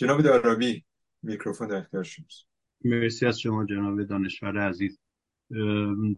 جناب 0.01 0.21
دارابی 0.21 0.83
میکروفون 1.23 1.67
در 1.67 1.75
اختیار 1.75 2.03
شماست. 2.03 2.47
مرسی 2.85 3.25
از 3.25 3.39
شما 3.39 3.65
جناب 3.65 4.03
دانشور 4.03 4.57
عزیز. 4.57 4.99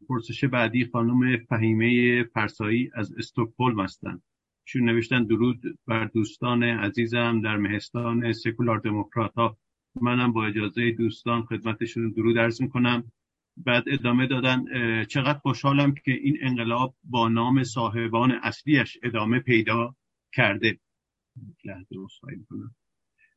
پرسش 0.10 0.44
بعدی 0.44 0.86
خانم 0.86 1.38
فهیمه 1.38 2.24
فرسایی 2.24 2.92
از 2.94 3.14
استکهلم 3.14 3.80
هستند 3.80 4.24
چون 4.66 4.90
نوشتن 4.90 5.24
درود 5.24 5.80
بر 5.88 6.06
دوستان 6.06 6.64
عزیزم 6.64 7.42
در 7.42 7.58
مهستان 7.58 8.34
سکولار 8.34 8.80
دموکرات 8.80 9.34
ها 9.34 9.58
منم 10.02 10.34
با 10.34 10.46
اجازه 10.46 10.92
دوستان 10.92 11.44
خدمتشون 11.46 12.12
درود 12.12 12.38
عرض 12.38 12.62
می‌کنم. 12.62 13.12
بعد 13.58 13.84
ادامه 13.88 14.28
دادن 14.28 14.66
چقدر 15.06 15.40
خوشحالم 15.40 15.94
که 15.94 16.12
این 16.12 16.38
انقلاب 16.42 16.96
با 17.04 17.30
نام 17.30 17.64
صاحبان 17.64 18.32
اصلیش 18.32 18.98
ادامه 19.04 19.40
پیدا 19.40 19.96
کرده. 20.34 20.80
لحظه 21.66 21.96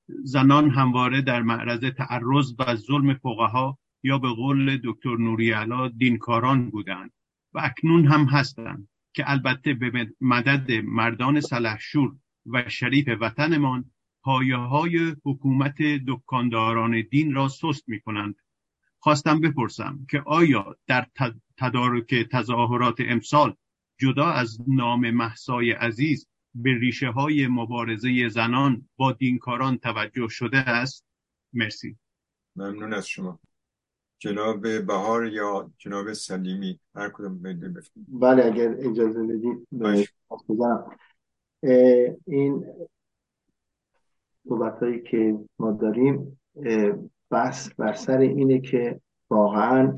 زنان 0.09 0.71
همواره 0.71 1.23
در 1.23 1.43
معرض 1.43 1.81
تعرض 1.81 2.55
و 2.59 2.77
ظلم 2.77 3.15
فقها 3.15 3.79
یا 4.03 4.19
به 4.19 4.29
قول 4.29 4.81
دکتر 4.85 5.17
نوری 5.17 5.51
علا 5.51 5.89
دینکاران 5.89 6.71
بودند 6.71 7.13
و 7.53 7.61
اکنون 7.63 8.07
هم 8.07 8.25
هستند 8.25 8.89
که 9.15 9.31
البته 9.31 9.75
به 9.75 10.13
مدد 10.21 10.73
مردان 10.85 11.41
سلحشور 11.41 12.17
و 12.47 12.69
شریف 12.69 13.09
وطنمان 13.21 13.91
پایه 14.23 14.57
های 14.57 15.17
حکومت 15.25 15.83
دکانداران 16.07 17.03
دین 17.11 17.35
را 17.35 17.49
سست 17.49 17.89
می 17.89 18.01
کنند. 18.01 18.35
خواستم 18.99 19.41
بپرسم 19.41 20.07
که 20.11 20.23
آیا 20.27 20.77
در 20.87 21.07
تدارک 21.59 22.15
تظاهرات 22.15 22.97
امسال 23.01 23.57
جدا 24.01 24.27
از 24.27 24.59
نام 24.69 25.11
محسای 25.11 25.73
عزیز 25.73 26.29
به 26.63 26.79
ریشه 26.79 27.11
های 27.11 27.47
مبارزه 27.47 28.29
زنان 28.29 28.89
با 28.97 29.13
دینکاران 29.13 29.79
توجه 29.79 30.29
شده 30.29 30.59
است؟ 30.59 31.05
مرسی. 31.53 31.97
ممنون 32.57 32.93
از 32.93 33.09
شما. 33.09 33.41
جناب 34.19 34.87
بهار 34.87 35.27
یا 35.27 35.71
جناب 35.79 36.13
سلیمی 36.13 36.81
هر 36.95 37.09
کدوم 37.09 37.43
بله 38.09 38.45
اگر 38.45 38.75
اجازه 38.79 39.23
بدید 39.23 39.69
این 42.27 42.65
صحبت 44.49 44.79
هایی 44.79 45.03
که 45.03 45.39
ما 45.59 45.73
داریم 45.73 46.41
بس 47.31 47.75
بر 47.75 47.93
سر 47.93 48.19
اینه 48.19 48.61
که 48.61 49.01
واقعا 49.31 49.97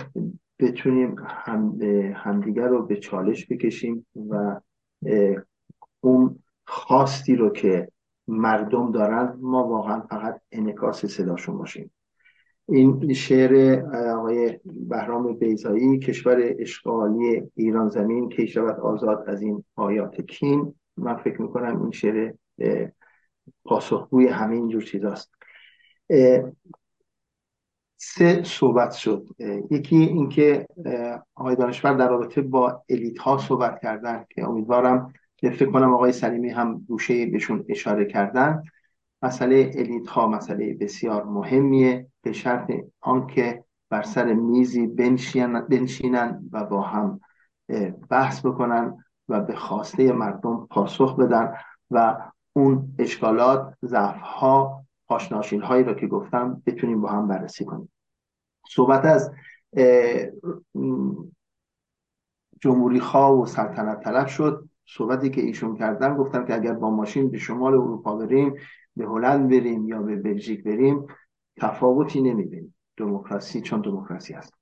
بتونیم 0.58 1.16
هم 1.18 1.82
همدیگر 2.14 2.68
رو 2.68 2.86
به 2.86 2.96
چالش 2.96 3.46
بکشیم 3.46 4.06
و 4.30 4.60
اون 6.00 6.37
خواستی 6.70 7.36
رو 7.36 7.50
که 7.50 7.88
مردم 8.28 8.92
دارن 8.92 9.36
ما 9.40 9.68
واقعا 9.68 10.00
فقط 10.00 10.40
انکاس 10.52 11.06
صداشون 11.06 11.58
باشیم. 11.58 11.90
این 12.68 13.12
شعر 13.12 13.82
آقای 14.10 14.60
بهرام 14.64 15.32
بیزایی 15.32 15.98
کشور 15.98 16.54
اشغالی 16.58 17.42
ایران 17.54 17.88
زمین 17.88 18.28
که 18.28 18.46
شود 18.46 18.80
آزاد 18.80 19.24
از 19.28 19.42
این 19.42 19.64
آیات 19.76 20.20
کین. 20.20 20.74
من 20.96 21.16
فکر 21.16 21.42
می‌کنم 21.42 21.82
این 21.82 21.90
شعر 21.90 22.32
پاسخگوی 23.64 24.26
همه 24.26 24.54
اینجور 24.54 24.82
چیزاست. 24.82 25.30
سه 27.96 28.42
صحبت 28.44 28.92
شد. 28.92 29.26
یکی 29.70 29.96
اینکه 29.96 30.66
آقای 31.34 31.56
دانشور 31.56 31.92
در 31.92 32.08
رابطه 32.08 32.42
با 32.42 32.82
الیت 32.88 33.18
ها 33.18 33.38
صحبت 33.38 33.80
کردن 33.82 34.24
که 34.30 34.44
امیدوارم 34.44 35.12
که 35.40 35.50
فکر 35.50 35.70
کنم 35.70 35.94
آقای 35.94 36.12
سلیمی 36.12 36.50
هم 36.50 36.78
گوشه 36.88 37.26
بهشون 37.26 37.64
اشاره 37.68 38.04
کردن. 38.04 38.62
مسئله 39.22 39.72
الیت 39.74 40.06
ها 40.08 40.26
مسئله 40.26 40.74
بسیار 40.74 41.24
مهمیه. 41.24 42.06
به 42.22 42.32
شرط 42.32 42.72
آنکه 43.00 43.64
بر 43.90 44.02
سر 44.02 44.32
میزی 44.32 44.86
بنشینن 45.68 46.48
و 46.52 46.64
با 46.64 46.82
هم 46.82 47.20
بحث 48.10 48.46
بکنن 48.46 49.04
و 49.28 49.40
به 49.40 49.54
خواسته 49.54 50.12
مردم 50.12 50.66
پاسخ 50.70 51.16
بدن 51.16 51.54
و 51.90 52.16
اون 52.52 52.94
اشکالات 52.98 53.74
ضعف 53.84 54.20
ها 54.20 54.84
پاشناشین 55.06 55.62
هایی 55.62 55.84
را 55.84 55.94
که 55.94 56.06
گفتم 56.06 56.62
بتونیم 56.66 57.00
با 57.00 57.08
هم 57.08 57.28
بررسی 57.28 57.64
کنیم. 57.64 57.92
صحبت 58.68 59.04
از 59.04 59.32
جمهوری 62.60 63.00
خواه 63.00 63.40
و 63.40 63.46
سلطنت 63.46 64.04
طلب 64.04 64.26
شد. 64.26 64.67
صحبتی 64.88 65.30
که 65.30 65.40
ایشون 65.40 65.76
کردن 65.76 66.16
گفتم 66.16 66.44
که 66.46 66.54
اگر 66.54 66.72
با 66.72 66.90
ماشین 66.90 67.30
به 67.30 67.38
شمال 67.38 67.74
اروپا 67.74 68.16
بریم 68.16 68.54
به 68.96 69.06
هلند 69.06 69.50
بریم 69.50 69.88
یا 69.88 70.02
به 70.02 70.16
بلژیک 70.16 70.64
بریم 70.64 71.06
تفاوتی 71.56 72.22
نمی‌بینیم. 72.22 72.74
دموکراسی 72.96 73.60
چون 73.60 73.80
دموکراسی 73.80 74.32
هست 74.32 74.54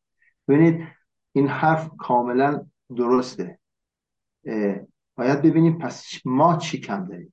ببینید 0.49 0.87
این 1.33 1.49
حرف 1.49 1.91
کاملا 1.99 2.67
درسته. 2.97 3.59
باید 5.17 5.43
ببینیم 5.43 5.79
پس 5.79 6.21
ما 6.25 6.57
چی 6.57 6.81
کم 6.81 7.05
داریم؟ 7.05 7.33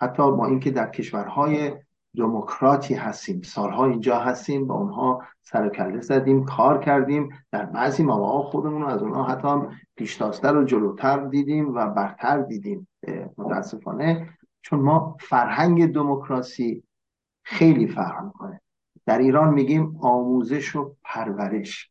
حتی 0.00 0.22
با 0.22 0.46
اینکه 0.46 0.70
در 0.70 0.90
کشورهای 0.90 1.72
دموکراتی 2.16 2.94
هستیم. 2.94 3.42
سالها 3.42 3.86
اینجا 3.86 4.18
هستیم 4.18 4.66
با 4.66 4.74
اونها 4.74 5.22
سر 5.42 5.68
کله 5.68 6.00
زدیم 6.00 6.44
کار 6.44 6.78
کردیم. 6.78 7.28
در 7.52 7.64
بعضی 7.64 8.02
مواقع 8.02 8.50
خودمون 8.50 8.82
رو 8.82 8.88
از 8.88 9.02
اونها 9.02 9.24
حتی 9.24 9.48
هم 9.48 9.70
پیشتازتر 9.96 10.56
و 10.56 10.64
جلوتر 10.64 11.26
دیدیم 11.26 11.74
و 11.74 11.90
برتر 11.90 12.38
دیدیم. 12.38 12.88
متاسفانه. 13.38 14.28
چون 14.62 14.80
ما 14.80 15.16
فرهنگ 15.20 15.92
دموکراسی 15.92 16.84
خیلی 17.42 17.86
فرق 17.86 18.32
کنه. 18.32 18.60
در 19.06 19.18
ایران 19.18 19.54
میگیم 19.54 19.96
آموزش 20.00 20.76
و 20.76 20.96
پرورش. 21.04 21.90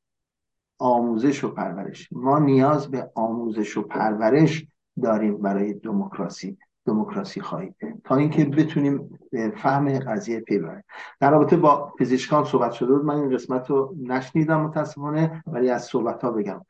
آموزش 0.80 1.44
و 1.44 1.54
پرورش. 1.54 2.10
ما 2.12 2.40
نیاز 2.40 2.92
به 2.92 3.12
آموزش 3.16 3.78
و 3.78 3.82
پرورش 3.82 4.66
داریم 5.02 5.38
برای 5.38 5.74
دموکراسی. 5.74 6.58
دموکراسی 6.86 7.42
خواهی 7.42 7.74
تا 8.04 8.16
اینکه 8.16 8.46
بتونیم 8.46 9.20
فهم 9.58 10.00
قضیه 10.00 10.40
پی 10.40 10.60
ببریم. 10.60 10.84
در 11.20 11.32
رابطه 11.32 11.58
با 11.58 11.94
پزشکان 12.00 12.44
صحبت 12.44 12.72
شده 12.72 12.94
بود. 12.94 13.06
من 13.06 13.16
این 13.16 13.34
قسمت 13.34 13.70
رو 13.70 13.96
نشنیدم 14.02 14.62
متاسفانه 14.62 15.44
ولی 15.48 15.70
از 15.70 15.84
صحبت 15.84 16.24
ها 16.24 16.32
بگم. 16.32 16.66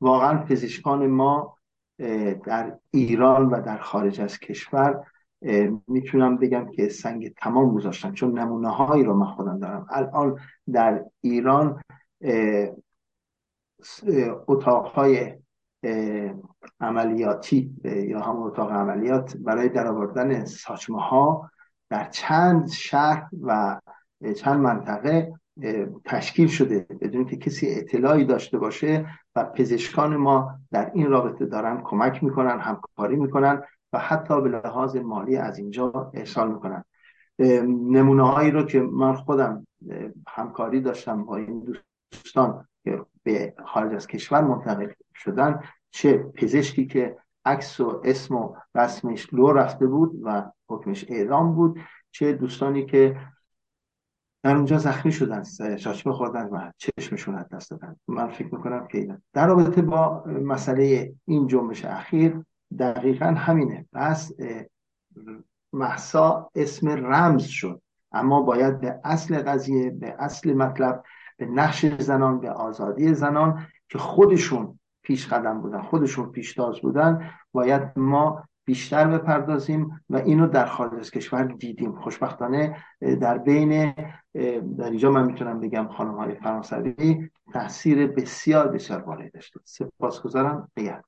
واقعا 0.00 0.38
پزشکان 0.44 1.06
ما 1.06 1.56
در 2.44 2.78
ایران 2.90 3.46
و 3.46 3.62
در 3.62 3.78
خارج 3.78 4.20
از 4.20 4.38
کشور 4.38 5.04
می‌تونم 5.86 6.36
بگم 6.36 6.70
که 6.70 6.88
سنگ 6.88 7.34
تمام 7.34 7.74
گذاشتن 7.74 8.12
چون 8.12 8.38
نمونه 8.38 8.68
هایی 8.68 9.04
رو 9.04 9.14
من 9.14 9.26
خودم 9.26 9.58
دارم. 9.58 9.86
الان 9.90 10.38
در 10.72 11.04
ایران 11.20 11.82
اتاق 14.48 14.86
های 14.86 15.32
عملیاتی 16.80 17.74
یا 17.84 18.20
همون 18.20 18.42
اتاق 18.42 18.72
عملیات 18.72 19.36
برای 19.36 19.68
درآوردن 19.68 20.44
ساچمه 20.44 21.02
ها 21.02 21.50
در 21.90 22.08
چند 22.08 22.68
شهر 22.68 23.28
و 23.42 23.80
چند 24.36 24.60
منطقه 24.60 25.32
تشکیل 26.04 26.48
شده 26.48 26.86
بدون 27.00 27.24
که 27.24 27.36
کسی 27.36 27.70
اطلاعی 27.70 28.24
داشته 28.24 28.58
باشه 28.58 29.06
و 29.36 29.44
پزشکان 29.44 30.16
ما 30.16 30.58
در 30.72 30.90
این 30.94 31.06
رابطه 31.06 31.46
دارن 31.46 31.80
کمک 31.84 32.24
می‌کنن 32.24 32.60
همکاری 32.60 33.16
می‌کنن 33.16 33.62
و 33.92 33.98
حتی 33.98 34.40
به 34.40 34.48
لحاظ 34.48 34.96
مالی 34.96 35.36
از 35.36 35.58
اینجا 35.58 36.10
ارسال 36.14 36.52
می‌کنن. 36.52 36.84
نمونه 37.68 38.22
هایی 38.22 38.50
رو 38.50 38.62
که 38.62 38.80
من 38.80 39.14
خودم 39.14 39.66
همکاری 40.28 40.80
داشتم 40.80 41.24
با 41.24 41.36
این 41.36 41.74
دوستان 42.12 42.68
که 42.84 43.00
به 43.22 43.54
خارج 43.66 43.94
از 43.94 44.06
کشور 44.06 44.40
منتقل 44.40 44.86
شدن. 45.20 45.62
چه 45.90 46.18
پزشکی 46.18 46.86
که 46.86 47.16
عکس 47.44 47.80
و 47.80 48.00
اسم 48.04 48.34
و 48.34 48.54
رسمش 48.74 49.34
لو 49.34 49.52
رفته 49.52 49.86
بود 49.86 50.20
و 50.22 50.52
حکمش 50.68 51.04
اعدام 51.08 51.54
بود 51.54 51.80
چه 52.10 52.32
دوستانی 52.32 52.86
که 52.86 53.20
در 54.42 54.56
اونجا 54.56 54.78
زخمی 54.78 55.12
شدن 55.12 55.42
شاشمه 55.76 56.12
خوردن 56.12 56.46
و 56.46 56.70
چشمشون 56.76 57.34
از 57.34 57.48
دست 57.48 57.70
دادن. 57.70 57.96
من 58.08 58.28
فکر 58.28 58.54
می‌کنم 58.54 58.86
که 58.86 59.18
در 59.32 59.46
رابطه 59.46 59.82
با 59.82 60.24
مسئله 60.26 61.14
این 61.24 61.46
جنبش 61.46 61.84
اخیر 61.84 62.44
دقیقا 62.78 63.26
همینه. 63.26 63.86
بس 63.92 64.32
محسا 65.72 66.50
اسم 66.54 66.88
رمز 66.88 67.42
شد. 67.44 67.82
اما 68.12 68.42
باید 68.42 68.80
به 68.80 69.00
اصل 69.04 69.42
قضیه 69.42 69.90
به 69.90 70.16
اصل 70.18 70.54
مطلب 70.54 71.04
به 71.36 71.46
نقش 71.46 71.86
زنان 71.86 72.40
به 72.40 72.50
آزادی 72.50 73.14
زنان 73.14 73.66
که 73.88 73.98
خودشون 73.98 74.78
پیش 75.02 75.26
قدم 75.26 75.60
بودن 75.60 75.82
خودشون 75.82 76.32
پیشتاز 76.32 76.80
بودن 76.80 77.30
باید 77.52 77.82
ما 77.96 78.44
بیشتر 78.64 79.18
بپردازیم 79.18 80.00
و 80.10 80.16
اینو 80.16 80.46
در 80.46 80.66
خارج 80.66 80.98
از 81.00 81.10
کشور 81.10 81.44
دیدیم. 81.44 82.00
خوشبختانه 82.00 82.76
در 83.00 83.38
بین 83.38 83.94
در 84.78 84.84
اینجا 84.84 85.10
من 85.10 85.24
می‌تونم 85.26 85.60
بگم 85.60 85.88
خانم 85.88 86.14
های 86.14 86.34
فرانسوی 86.34 87.30
تاثیر 87.52 88.06
بسیار 88.06 88.68
بسیار 88.68 89.00
بالایی 89.00 89.30
داشته 89.30 89.60
سپاسگزارم. 89.64 90.70
قیاد 90.76 91.04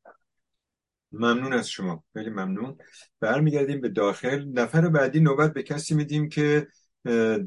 ممنون 1.12 1.52
از 1.52 1.69
شما. 1.69 2.02
خیلی 2.12 2.31
ممنون. 2.31 2.77
برمیگردیم 3.20 3.81
به 3.81 3.89
داخل. 3.89 4.44
نفر 4.44 4.89
بعدی 4.89 5.20
نوبت 5.20 5.52
به 5.52 5.62
کسی 5.62 5.94
میدیم 5.94 6.28
که 6.28 6.66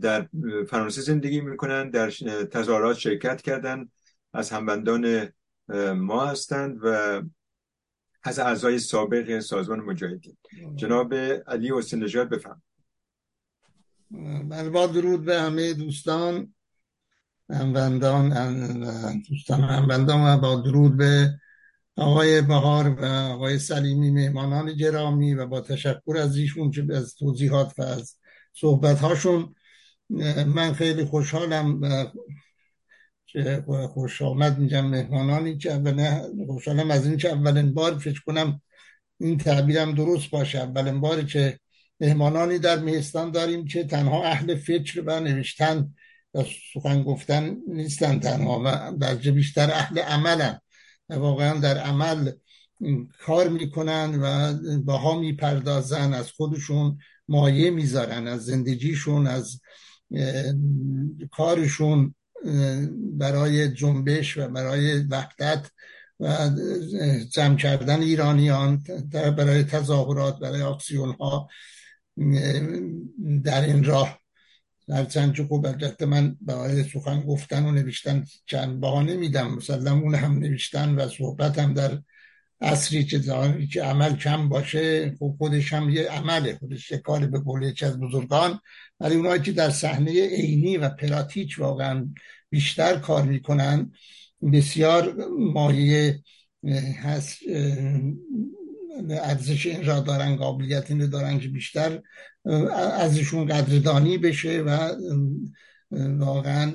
در 0.01 0.27
فرانسه 0.69 1.01
زندگی 1.01 1.41
می‌کنن 1.41 1.89
در 1.89 2.09
تظاهرات 2.51 2.97
شرکت 2.97 3.41
کردن. 3.41 3.89
از 4.33 4.51
همبندان 4.51 5.27
ما 5.95 6.25
هستند 6.25 6.79
و 6.83 7.21
از 8.23 8.39
اعضای 8.39 8.79
سابق 8.79 9.39
سازمان 9.39 9.79
مجاهدین. 9.79 10.37
جناب 10.75 11.13
علی 11.47 11.71
حسین 11.77 12.03
نژاد 12.03 12.29
بفهم 12.29 12.61
بله 14.49 14.69
با 14.69 14.87
درود 14.87 15.25
به 15.25 15.41
همه 15.41 15.73
دوستان 15.73 16.53
هموندان 17.49 18.29
دوستان 19.29 19.61
هموندان 19.61 20.33
و 20.33 20.37
با 20.37 20.55
درود 20.55 20.97
به 20.97 21.39
آقای 21.97 22.41
بهار 22.41 22.89
و 22.89 23.05
آقای 23.05 23.59
سلیمی 23.59 24.11
مهمانان 24.11 24.73
گرامی 24.73 25.33
و 25.33 25.45
با 25.45 25.61
تشکر 25.61 26.17
از 26.17 26.37
ایشون 26.37 26.71
که 26.71 26.87
از 26.93 27.15
توضیحات 27.15 27.79
و 27.79 27.81
از 27.81 28.17
صحبت 28.53 28.99
هاشون 28.99 29.55
من 30.45 30.73
خیلی 30.73 31.05
خوشحالم 31.05 31.81
خوش 33.93 34.21
آمد 34.21 34.59
میگم 34.59 34.85
مهمانانی 34.87 35.57
که 35.57 35.71
اولا 35.71 36.21
خوشحالم 36.47 36.91
از 36.91 37.07
این 37.07 37.17
که 37.17 37.29
اولین 37.29 37.73
بار 37.73 37.97
فکر 37.97 38.21
کنم 38.21 38.61
این 39.19 39.37
تعبیرم 39.37 39.95
درست 39.95 40.29
باشه. 40.29 40.59
اولین 40.59 41.01
باری 41.01 41.25
که 41.25 41.59
مهمانانی 41.99 42.59
در 42.59 42.79
مهستان 42.79 43.31
داریم 43.31 43.65
که 43.65 43.83
تنها 43.83 44.25
اهل 44.25 44.55
فکر 44.55 45.03
و 45.05 45.19
نوشتن 45.19 45.93
و 46.33 46.43
سخن 46.73 47.03
گفتن 47.03 47.57
نیستن 47.67 48.19
تنها 48.19 48.61
و 48.65 48.97
درجه 48.97 49.31
بیشتر 49.31 49.71
اهل 49.71 49.99
عملن. 49.99 50.59
و 51.09 51.15
واقعا 51.15 51.59
در 51.59 51.77
عمل 51.77 52.31
کار 53.19 53.49
می‌کنن 53.49 54.19
و 54.21 54.53
باها 54.81 55.19
می‌پردازن 55.19 56.13
از 56.13 56.31
خودشون 56.31 56.97
مایه 57.27 57.71
می‌ذارن 57.71 58.27
از 58.27 58.45
زندگیشون 58.45 59.27
از 59.27 59.61
کارشون. 61.31 62.15
برای 62.95 63.67
جنبش 63.73 64.37
و 64.37 64.47
برای 64.47 64.99
وحدت 64.99 65.71
و 66.19 66.49
جمع 67.33 67.55
کردن 67.55 68.01
ایرانیان 68.01 68.83
برای 69.11 69.63
تظاهرات 69.63 70.39
برای 70.39 70.61
آکسیون 70.61 71.15
ها 71.19 71.49
در 73.43 73.61
این 73.65 73.83
راه. 73.83 74.19
در 74.87 75.05
چند 75.05 75.47
خوب 75.47 75.65
البته 75.65 76.05
من 76.05 76.37
برای 76.41 76.83
سخن 76.83 77.21
گفتن 77.21 77.65
و 77.65 77.71
نوشتن 77.71 78.25
چند 78.45 78.79
بها 78.81 79.01
نمیدم 79.01 79.55
مثلا 79.55 79.93
اون 79.93 80.15
هم 80.15 80.39
نوشتن 80.39 80.95
و 80.95 81.09
صحبت 81.09 81.59
هم 81.59 81.73
در 81.73 81.99
اصری 82.61 83.05
که 83.05 83.19
که 83.71 83.83
عمل 83.83 84.15
کم 84.15 84.49
باشه 84.49 85.15
خب 85.19 85.35
خودش 85.37 85.73
هم 85.73 85.89
یه 85.89 86.09
عمله 86.09 86.55
خودش 86.55 86.91
یه 86.91 86.97
کاری 86.97 87.27
به 87.27 87.39
قول 87.39 87.73
از 87.81 87.99
بزرگان. 87.99 88.59
ولی 88.99 89.15
اونایی 89.15 89.41
که 89.41 89.51
در 89.51 89.69
صحنه 89.69 90.27
عینی 90.27 90.77
و 90.77 90.89
پراتیک 90.89 91.55
واقعا 91.57 92.09
بیشتر 92.49 92.99
کار 92.99 93.23
می‌کنن. 93.23 93.91
بسیار 94.53 95.15
مایه 95.39 96.23
هست 97.01 97.37
ارزش 99.09 99.65
این 99.65 99.85
را 99.85 99.99
دارن 99.99 100.35
قابلیت 100.35 100.91
این 100.91 101.09
دارن 101.09 101.39
که 101.39 101.47
بیشتر 101.47 102.01
ازشون 102.93 103.45
قدردانی 103.45 104.17
بشه 104.17 104.61
و 104.61 104.95
واقعا 106.19 106.73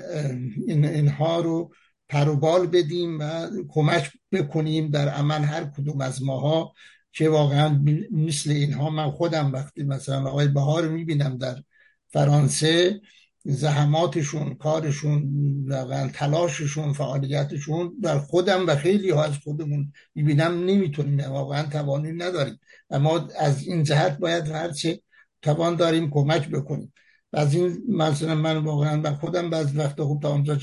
این 0.66 0.84
اینها 0.84 1.40
رو 1.40 1.72
پروبال 2.08 2.66
بدیم 2.66 3.18
و 3.20 3.50
کمک 3.68 4.10
بکنیم 4.32 4.90
در 4.90 5.08
عمل 5.08 5.42
هر 5.42 5.64
کدوم 5.64 6.00
از 6.00 6.22
ماها 6.22 6.72
که 7.12 7.28
واقعا 7.28 7.84
مثل 8.10 8.50
اینها 8.50 8.90
من 8.90 9.10
خودم 9.10 9.52
وقتی 9.52 9.82
مثلا 9.82 10.28
آقای 10.28 10.48
بهار 10.48 10.88
می‌بینم 10.88 11.38
در 11.38 11.62
فرانسه 12.08 13.00
زحماتشون 13.44 14.54
کارشون 14.54 15.28
واقعا 15.68 16.08
تلاششون 16.08 16.92
فعالیتشون 16.92 17.94
در 18.02 18.18
خودم 18.18 18.66
و 18.66 18.76
خیلی 18.76 19.10
ها 19.10 19.24
از 19.24 19.34
خودمون 19.44 19.92
می‌بینم 20.14 20.64
نمی‌تونیم. 20.64 21.20
واقعا 21.20 21.62
توانی 21.62 22.12
نداریم. 22.12 22.58
اما 22.90 23.28
از 23.38 23.66
این 23.66 23.82
جهت 23.84 24.18
باید 24.18 24.48
هرچه 24.48 25.00
توان 25.42 25.76
داریم 25.76 26.10
کمک 26.10 26.48
بکنیم. 26.48 26.92
و 27.32 27.38
از 27.38 27.54
این 27.54 27.78
مثلا 27.88 28.34
من 28.34 28.56
واقعا 28.56 28.96
من 28.96 29.14
خودم 29.14 29.50
بعض 29.50 29.76
وقتا 29.76 30.06
خوب 30.06 30.22
تا 30.22 30.32
اونجا 30.32 30.58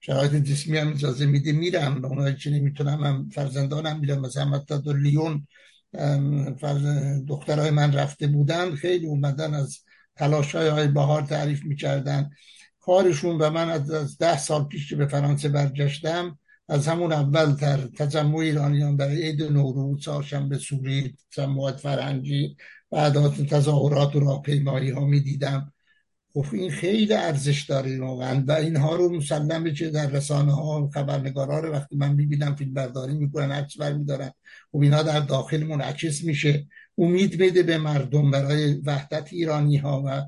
شرایط 0.00 0.34
جسمی 0.34 0.78
هم 0.78 0.88
اجازه 0.88 1.26
میده 1.26 1.52
میرم. 1.52 2.00
به 2.00 2.08
اونایی 2.08 2.36
که 2.36 2.50
نمی‌تونم 2.50 3.04
هم 3.04 3.28
فرزندانم 3.28 4.00
میرم. 4.00 4.20
مثلا 4.20 4.50
حتی 4.50 4.82
در 4.82 4.92
لیون 4.92 5.46
دخترای 7.28 7.70
من 7.70 7.92
رفته 7.92 8.26
بودن 8.26 8.74
خیلی 8.74 9.06
اومدن 9.06 9.54
از 9.54 9.78
تلاش 10.20 10.54
های 10.54 10.68
های 10.68 10.88
بهار 10.88 11.22
تعریف 11.22 11.64
می‌کردن. 11.64 12.30
کارشون 12.80 13.38
و 13.38 13.50
من 13.50 13.70
از 13.70 14.18
ده 14.18 14.38
سال 14.38 14.64
پیش 14.64 14.88
که 14.88 14.96
به 14.96 15.06
فرانسه 15.06 15.48
برگشتم 15.48 16.38
از 16.68 16.88
همون 16.88 17.12
اول 17.12 17.52
در 17.52 17.76
تجمع 17.76 18.38
ایرانیان 18.38 18.96
برای 18.96 19.22
عید 19.22 19.42
نوروز 19.42 20.00
چهارشنبه 20.00 20.58
سوری 20.58 21.16
تجمعات 21.32 21.80
فرهنگی 21.80 22.56
بعدات 22.90 23.42
تظاهرات 23.42 24.16
و 24.16 24.20
راهپیمایی 24.20 24.90
ها 24.90 25.06
می‌دیدم. 25.06 25.72
خب 26.34 26.44
این 26.52 26.70
خیلی 26.70 27.14
ارزش 27.14 27.62
داره 27.62 28.00
واقعا 28.00 28.44
و 28.48 28.52
اینها 28.52 28.96
رو 28.96 29.16
مسلمه 29.16 29.72
که 29.72 29.90
در 29.90 30.06
رسانه 30.06 30.52
ها 30.52 30.90
خبرنگارا 30.94 31.60
رو 31.60 31.72
وقتی 31.72 31.96
من 31.96 32.12
می‌بینم 32.14 32.54
فیلم 32.54 32.74
برداری 32.74 33.14
می‌کنن 33.14 33.50
عکس 33.50 33.76
برمیدارن 33.76 34.32
خب 34.72 34.80
اینا 34.80 35.02
در 35.02 35.20
داخل 35.20 35.64
منعکس 35.64 36.24
میشه. 36.24 36.66
امید 36.98 37.38
بده 37.38 37.62
به 37.62 37.78
مردم 37.78 38.30
برای 38.30 38.72
وحدت 38.72 39.32
ایرانی 39.32 39.76
ها 39.76 40.02
و 40.06 40.22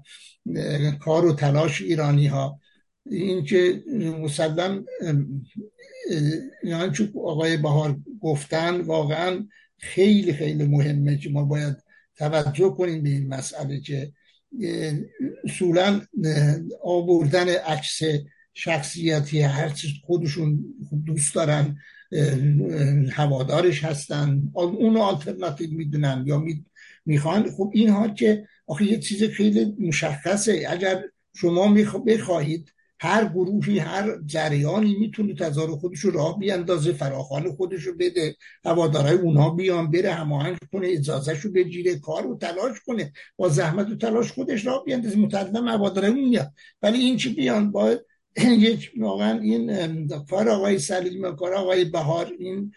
کار 1.00 1.26
و 1.26 1.32
تلاش 1.32 1.80
ایرانی 1.82 2.26
ها 2.26 2.60
این 3.06 3.44
که 3.44 3.84
مسلم 4.20 4.84
یعنی 6.64 6.92
آقای 7.14 7.56
بهار 7.56 8.00
گفتن 8.20 8.80
واقعا 8.80 9.48
خیلی 9.78 10.32
خیلی 10.32 10.64
مهمه 10.64 11.18
که 11.18 11.30
ما 11.30 11.44
باید 11.44 11.76
توجه 12.16 12.74
کنیم 12.78 13.02
به 13.02 13.08
این 13.08 13.28
مسئله 13.28 13.80
که 13.80 14.12
اصولا 15.44 16.00
آوردن 16.82 17.48
عکس 17.48 18.00
شخصیتی 18.54 19.40
هر 19.40 19.68
چیز 19.68 19.90
خودشون 20.04 20.64
دوست 21.06 21.34
دارن. 21.34 21.76
هوادارش 23.12 23.84
هستن. 23.84 24.42
اون 24.54 24.96
آلترناتیو 24.96 25.70
می‌دونن 25.72 26.24
یا 26.26 26.44
می‌خوان. 27.06 27.50
خب 27.50 27.70
اینها 27.74 28.08
که 28.08 28.46
آخه 28.66 28.84
یه 28.84 28.98
چیز 28.98 29.24
خیلی 29.24 29.76
مشخصه. 29.80 30.66
اگر 30.68 31.02
شما 31.36 31.74
بخواهید 32.06 32.72
هر 33.00 33.28
گروهی 33.28 33.78
هر 33.78 34.18
جریانی 34.26 34.96
می‌تونه 34.96 35.34
تظاهر 35.34 35.70
خودش 35.70 35.98
رو 35.98 36.10
راه 36.10 36.38
بیاندازه 36.38 36.92
فراخان 36.92 37.52
خودش 37.52 37.82
رو 37.82 37.94
بده 37.98 38.36
هوادارای 38.64 39.14
اونها 39.14 39.50
بیان 39.50 39.90
بره 39.90 40.12
هماهنگ 40.12 40.56
کنه 40.72 40.88
اجازه 40.88 41.40
رو 41.42 41.50
بگیره 41.50 41.98
کار 41.98 42.22
رو 42.22 42.38
تلاش 42.38 42.80
کنه 42.86 43.12
با 43.36 43.48
زحمت 43.48 43.90
و 43.90 43.96
تلاش 43.96 44.32
خودش 44.32 44.66
راه 44.66 44.84
بیاندازه. 44.84 45.18
متعلم 45.18 45.68
هوادارای 45.68 46.10
اون 46.10 46.28
میاد. 46.28 46.52
ولی 46.82 46.98
این 46.98 47.16
چی 47.16 47.34
بیان؟ 47.34 47.72
باید 47.72 48.00
یک 48.58 48.92
واقعا 48.96 49.38
این 49.40 50.08
کار 50.30 50.48
آقای 50.48 50.78
سلیم 50.78 51.36
کار 51.36 51.54
آقای 51.54 51.84
بهار 51.84 52.32
این 52.38 52.72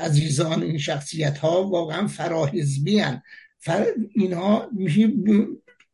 عزیزان 0.00 0.62
این 0.62 0.78
شخصیت 0.78 1.38
ها 1.38 1.68
واقعا 1.68 2.06
فراحزبی 2.06 2.98
هن. 2.98 3.22
فر... 3.58 3.86
اینها 4.14 4.70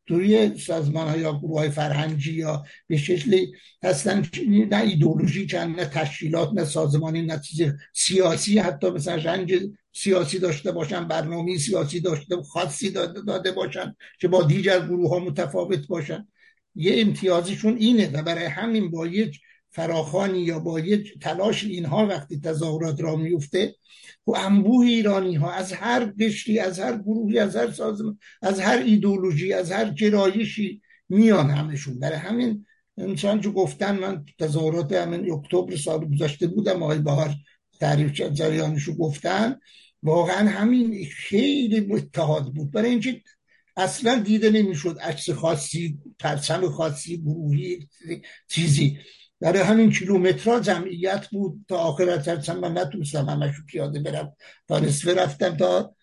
توی 0.06 0.58
سازمان 0.58 1.08
ها 1.08 1.16
یا 1.16 1.38
گروه 1.38 1.58
های 1.58 1.70
فرهنگی 1.70 2.32
یا 2.32 2.64
به 2.86 2.96
شکلی 2.96 3.52
هستن 3.82 4.26
نه 4.48 4.80
ایدولوژی 4.80 5.46
چند 5.46 5.80
نه 5.80 5.84
تشکیلات 5.84 6.52
نه 6.54 6.64
سازمانی 6.64 7.22
نه 7.22 7.40
چیز 7.40 7.72
سیاسی 7.92 8.58
حتی 8.58 8.90
مثلا 8.90 9.14
رنج 9.14 9.54
سیاسی 9.92 10.38
داشته 10.38 10.72
باشن 10.72 11.08
برنامه 11.08 11.58
سیاسی 11.58 12.00
داشته 12.00 12.42
خاصی 12.42 12.90
داده, 12.90 13.20
داده 13.20 13.52
باشن 13.52 13.96
که 14.20 14.28
با 14.28 14.42
دیگر 14.42 14.80
گروه 14.80 15.10
ها 15.10 15.18
متفاوت 15.18 15.86
باشن 15.86 16.28
یه 16.78 17.00
امتیازشون 17.00 17.76
اینه 17.76 18.10
و 18.10 18.22
برای 18.22 18.44
همین 18.44 18.90
با 18.90 19.06
یک 19.06 19.40
فراخانی 19.70 20.38
یا 20.38 20.58
با 20.58 20.80
یک 20.80 21.18
تلاش 21.20 21.64
اینها 21.64 22.06
وقتی 22.06 22.40
تظاهرات 22.40 23.00
را 23.00 23.16
میفته 23.16 23.74
و 24.26 24.36
انبوه 24.36 24.86
ایرانی 24.86 25.34
ها 25.34 25.52
از 25.52 25.72
هر 25.72 26.12
قشری 26.20 26.58
از 26.58 26.80
هر 26.80 26.98
گروهی 26.98 27.38
از 27.38 27.56
هر 27.56 27.70
سازمان 27.70 28.18
از 28.42 28.60
هر 28.60 28.78
ایدولوژی 28.78 29.52
از 29.52 29.72
هر 29.72 29.90
گرایشی 29.90 30.82
میان 31.08 31.50
همشون. 31.50 31.98
برای 31.98 32.16
همین 32.16 32.66
انسان 32.98 33.40
جو 33.40 33.52
گفتن 33.52 33.98
من 33.98 34.24
تظاهرات 34.38 34.92
همین 34.92 35.32
اکتبر 35.32 35.76
سال 35.76 36.08
گذشته 36.08 36.46
بودم 36.46 36.82
آقای 36.82 36.98
بهار 36.98 37.34
تعریف 37.80 38.12
جریانشو 38.12 38.96
گفتن 38.96 39.56
واقعا 40.02 40.48
همین 40.48 41.06
خیلی 41.16 41.86
اتحاد 41.90 42.54
بود. 42.54 42.70
برای 42.70 42.90
اینکه 42.90 43.22
اصلا 43.78 44.22
دیده 44.24 44.50
نمی‌شد 44.50 44.98
عکس 45.02 45.30
خاصی 45.30 45.98
پرچم 46.18 46.68
خاصی 46.68 47.16
گروهی 47.18 47.88
چیزی. 48.48 48.98
برای 49.40 49.62
همین 49.62 49.90
کیلومترها 49.92 50.60
جمعیت 50.60 51.26
بود 51.26 51.64
تا 51.68 51.78
آخر 51.78 52.10
از 52.10 52.50
من 52.50 52.78
نتونستم 52.78 53.28
همشو 53.28 53.62
پیاده 53.66 54.00
برم. 54.00 54.32
تا 54.68 54.78
نصفه 54.78 55.14
رفتم 55.14 55.56
تا 55.56 55.94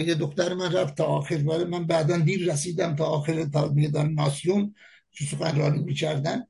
یه 0.00 0.14
دختر 0.14 0.54
من 0.54 0.72
رفت 0.72 0.94
تا 0.94 1.04
آخر. 1.04 1.36
من 1.64 1.86
بعدا 1.86 2.18
دیر 2.18 2.52
رسیدم 2.52 2.96
تا 2.96 3.04
آخر 3.04 3.44
تا 3.44 3.68
میدان 3.68 4.12
ناسیون 4.12 4.74
که 5.12 5.24
سخنرانی 5.24 5.82
می‌کردن. 5.82 6.46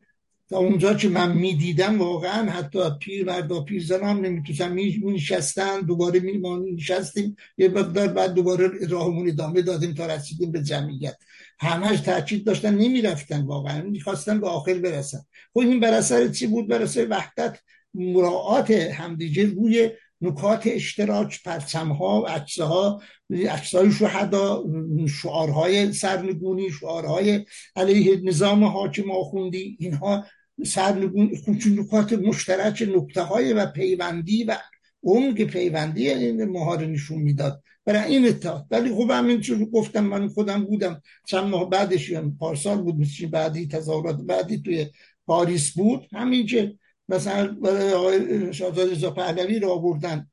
تا 0.50 0.58
اونجا 0.58 0.94
که 0.94 1.08
من 1.08 1.32
می‌دیدم 1.32 1.98
واقعا 1.98 2.50
حتی 2.50 2.78
پیر 3.00 3.26
مردا 3.26 3.60
پیر 3.60 3.84
زن 3.84 4.02
هم 4.02 4.20
نمی‌تونستم. 4.20 4.72
می 4.72 5.02
نشستن 5.04 5.80
دوباره 5.80 6.20
می 6.20 6.42
نشستیم. 6.74 7.36
یه 7.58 7.68
مقدار 7.68 8.08
بعد 8.08 8.34
دوباره 8.34 8.70
راهمون 8.88 9.28
ادامه 9.28 9.62
دادیم 9.62 9.94
تا 9.94 10.06
رسیدیم 10.06 10.52
به 10.52 10.62
جمعیت. 10.62 11.16
همش 11.60 12.00
تاکید 12.00 12.44
داشتن 12.44 12.74
نمی‌رفتن 12.74 13.42
واقعا. 13.42 13.82
می‌خواستن 13.82 14.40
به 14.40 14.48
آخر 14.48 14.74
برسن. 14.74 15.20
خب 15.54 15.60
این 15.60 15.80
بر 15.80 15.92
اثر 15.92 16.28
چی 16.28 16.46
بود؟ 16.46 16.68
بر 16.68 16.82
اثر 16.82 17.06
وحدت 17.10 17.58
مراعات 17.94 18.70
همدیگه 18.70 19.44
روی 19.44 19.90
نکات 20.20 20.62
اشتراک 20.66 21.42
پرچم 21.44 21.88
ها 21.92 22.26
عکسه 22.26 22.64
ها 22.64 23.02
عکسای 23.34 23.92
شهدا 23.92 24.64
شعارهای 25.08 25.92
سرنگونی 25.92 26.70
شعارهای 26.70 27.44
علیه 27.76 28.20
نظام 28.24 28.64
حاکم 28.64 29.10
آخوندی 29.10 29.76
اینها 29.80 30.24
سرنگون 30.66 31.30
نکات 31.66 32.12
مشترک 32.12 32.88
نکته 32.96 33.22
های 33.22 33.52
و 33.52 33.66
پیوندی 33.66 34.44
و 34.44 34.56
عمق 35.04 35.42
پیوندی 35.42 36.10
این 36.10 36.44
ماها 36.44 36.76
نشون 36.76 37.18
می‌داد. 37.18 37.62
برای 37.84 38.14
این 38.14 38.28
اتحاد. 38.28 38.66
ولی 38.70 38.94
خب 38.94 39.10
همین 39.10 39.40
چون 39.40 39.64
گفتم 39.64 40.04
من 40.04 40.28
خودم 40.28 40.64
بودم. 40.64 41.02
چند 41.26 41.44
ماه 41.44 41.70
بعدش 41.70 42.10
یعنی 42.10 42.32
پارسال 42.38 42.82
بود 42.82 42.96
مثل 42.96 43.26
بعدی 43.26 43.66
تظاهرات 43.66 44.16
بعدی 44.16 44.58
توی 44.58 44.86
پاریس 45.26 45.72
بود. 45.72 46.06
همین 46.12 46.46
که 46.46 46.74
مثلا 47.08 47.56
آقای 47.94 48.52
شاهزاده 48.54 48.92
رضا 48.92 49.10
پهلوی 49.10 49.58
رو 49.58 49.70
آوردن. 49.70 50.30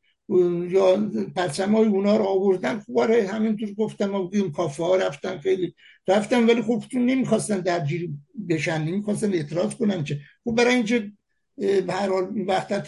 یا 0.69 1.11
پرچم 1.35 1.76
های 1.76 1.88
اونا 1.88 2.18
رو 2.18 2.23
آوردن 2.23 2.80
خب 2.80 2.93
برای 2.93 3.19
همینطور 3.19 3.73
گفتم 3.73 4.11
بودیم 4.11 4.52
کافه 4.52 4.84
ها 4.84 4.95
رفتن 4.95 5.38
خیلی 5.38 5.76
رفتن 6.07 6.45
ولی 6.49 6.61
خب 6.61 6.84
نمی‌خواستن 6.93 7.60
درگیری 7.60 8.14
بشن 8.49 8.84
نمی‌خواستن 8.84 9.34
اعتراض 9.34 9.76
کنن 9.76 10.03
که. 10.03 10.19
خب 10.43 10.56
برای 10.56 10.76
اینکه 10.76 11.11
به 11.57 11.93
هر 11.93 12.10
حال 12.10 12.43
وقتت 12.48 12.88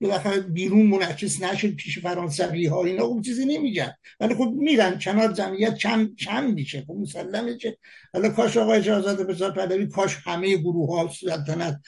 بالاخره 0.00 0.40
بیرون 0.40 0.86
منعکس 0.86 1.42
نشه 1.42 1.70
پیش 1.70 1.98
فرانسوی 1.98 2.66
ها 2.66 2.84
اینا 2.84 3.04
اون 3.04 3.22
چیزی 3.22 3.44
نمیگن. 3.44 3.92
ولی 4.20 4.34
خب 4.34 4.54
میرن 4.56 4.98
کنار 4.98 5.32
جمعیت 5.32 5.74
چند 5.74 6.16
چند 6.16 6.54
میشه؟ 6.54 6.84
خب 6.86 6.94
مسلمه 7.00 7.56
که 7.56 7.76
حالا 8.12 8.28
کاش 8.28 8.56
آقای 8.56 8.82
شاهزاده 8.84 9.24
بزار 9.24 9.52
پهلوی 9.52 9.86
کاش 9.86 10.16
همه 10.24 10.56
گروه 10.56 10.88
ها 10.96 11.12
سلطنت 11.20 11.80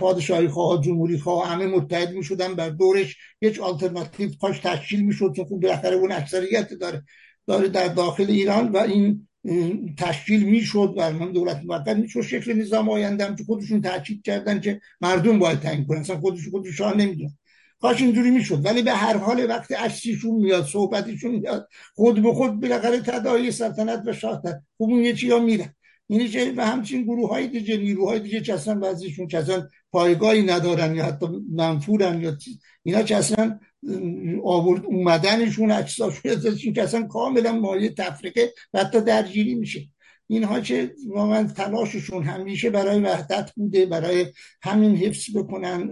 پادشاهی 0.00 0.48
خواه 0.48 0.82
جمهوری 0.82 1.18
خواه 1.18 1.48
همه 1.48 1.66
متحد 1.66 2.12
می‌شدن 2.12 2.54
بر 2.54 2.68
دورش. 2.68 3.16
هیچ 3.40 3.60
آلترناتیو 3.60 4.30
کاش 4.40 4.58
تشکیل 4.58 5.04
می‌شد 5.04 5.32
که 5.36 5.44
خب 5.44 5.56
بالاخره 5.56 5.96
اون 5.96 6.12
اکثریت 6.12 6.74
داره 6.74 7.02
داره 7.46 7.68
در 7.68 7.88
داخل 7.88 8.26
ایران 8.28 8.68
و 8.68 8.76
این 8.76 9.25
تشکیل 9.98 10.44
می‌شد 10.44 10.94
و 10.96 11.10
دولت 11.32 11.62
موقت 11.64 11.96
می‌شد 11.96 12.20
شکل 12.20 12.52
نظام 12.52 12.88
آینده 12.88 13.24
هم 13.24 13.36
که 13.36 13.44
خودشون 13.44 13.80
تاکید 13.80 14.22
کردن 14.22 14.60
که 14.60 14.80
مردم 15.00 15.38
باید 15.38 15.60
تعیین 15.60 15.86
کنن. 15.86 15.98
اصلا 15.98 16.20
خودش 16.20 16.48
خودش 16.48 16.76
شاه 16.76 16.96
نمیدون 16.96 17.30
کاش 17.80 18.02
اینجوری 18.02 18.30
می‌شد. 18.30 18.64
ولی 18.64 18.82
به 18.82 18.92
هر 18.92 19.16
حال 19.16 19.46
وقتی 19.48 19.74
عکسیشون 19.74 20.34
میاد 20.34 20.66
صحبتشون 20.66 21.30
میاد 21.30 21.68
خود 21.94 22.22
به 22.22 22.32
خود 22.32 22.60
بالاخره 22.60 23.00
تداعی 23.00 23.50
سلطنت 23.50 24.02
و 24.06 24.12
شاه 24.12 24.42
خب 24.42 24.54
اون 24.78 25.04
یه 25.04 25.14
چیا 25.14 25.38
میره 25.38 25.74
اینی 26.06 26.28
که 26.28 26.52
و 26.56 26.66
همچین 26.66 27.02
گروه 27.02 27.28
های 27.28 27.48
دیگه 27.48 27.76
نیروهای 27.76 28.20
دیگه 28.20 28.40
که 28.40 28.54
اصلا 28.54 28.74
بعضیشون 28.74 29.26
که 29.26 29.38
اصلا 29.38 29.68
پایگاهی 29.92 30.42
ندارن 30.42 30.94
یا 30.94 31.04
حتی 31.04 31.26
منفورن 31.52 32.20
یا 32.20 32.36
اینا 32.82 33.02
که 33.02 33.16
اصلا 33.16 33.58
آورد 34.44 34.86
اومدنشون 34.86 35.70
اجساشون 35.70 36.72
که 36.74 36.82
اصلا 36.82 37.06
کاملا 37.06 37.52
مایه 37.52 37.90
تفریقه 37.90 38.54
و 38.74 38.78
حتی 38.78 39.00
درگیری 39.00 39.54
میشه. 39.54 39.88
اینها 40.26 40.60
که 40.60 40.94
واقعا 41.08 41.42
تلاششون 41.44 42.22
همیشه 42.24 42.70
برای 42.70 43.00
وحدت 43.00 43.52
بوده 43.56 43.86
برای 43.86 44.26
همین 44.62 44.96
حفظ 44.96 45.36
بکنن 45.36 45.90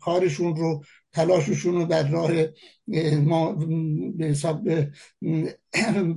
کارشون 0.00 0.56
رو. 0.56 0.82
تلاششون 1.12 1.74
رو 1.74 1.84
در 1.84 2.08
راه 2.08 2.30
ما 3.24 3.52
به 4.16 4.24
حساب 4.24 4.68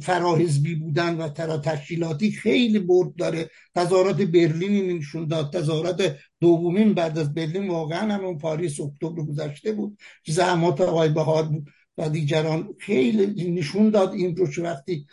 فراحزبی 0.02 0.76
بودن 0.76 1.18
و 1.18 1.30
ترا 1.30 1.58
تشکیلاتی 1.58 2.32
خیلی 2.32 2.80
برد 2.80 3.16
داره. 3.16 3.50
تظاهرات 3.76 4.22
برلین 4.22 4.98
نشون 4.98 5.28
داد. 5.28 5.54
تظاهرات 5.54 6.18
دومین 6.40 6.94
بعد 6.94 7.20
از 7.20 7.34
برلین 7.34 7.68
واقعا 7.68 8.14
همون 8.14 8.38
پاریس 8.38 8.80
اکتبر 8.80 9.24
گذشته 9.24 9.72
بود. 9.72 9.98
زحمات 10.28 10.82
آقای 10.82 11.10
بهار 11.10 11.44
بود. 11.44 11.68
و 11.98 12.10
دیگران 12.10 12.76
خیلی 12.80 13.52
نشون 13.52 13.90
داد 13.90 14.14
این 14.14 14.36
رو 14.36 14.48
که 14.48 14.62
وقتی 14.62 15.06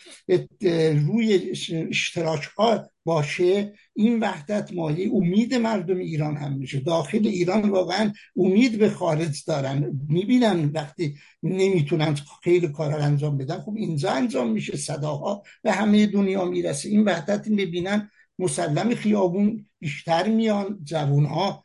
روی 1.06 1.52
اشتراک 1.90 2.42
ها 2.42 2.90
باشه 3.05 3.72
این 3.94 4.20
وحدت 4.20 4.72
مالی 4.72 5.10
امید 5.14 5.55
مردم 5.55 5.98
ایران 5.98 6.36
هم 6.36 6.52
میشه. 6.52 6.80
داخل 6.80 7.26
ایران 7.26 7.70
واقعا 7.70 8.12
امید 8.36 8.78
به 8.78 8.90
خارج 8.90 9.44
دارن. 9.46 10.00
می‌بینن 10.09 10.70
وقتی 10.74 11.16
نمی‌تونن 11.42 12.16
خیلی 12.44 12.68
کار 12.68 12.94
انجام 12.94 13.38
بدن 13.38 13.60
خب 13.60 13.74
اینجا 13.76 14.10
انجام 14.10 14.50
میشه 14.52 14.76
صداها 14.76 15.42
به 15.62 15.72
همه 15.72 16.06
دنیا 16.06 16.44
می‌رسه. 16.44 16.88
این 16.88 17.05
وحدت 17.05 17.48
می‌بینن 17.48 18.10
مسلم 18.38 18.94
خیابون 18.94 19.66
بیشتر 19.80 20.28
میان 20.28 20.78
جوانها 20.84 21.64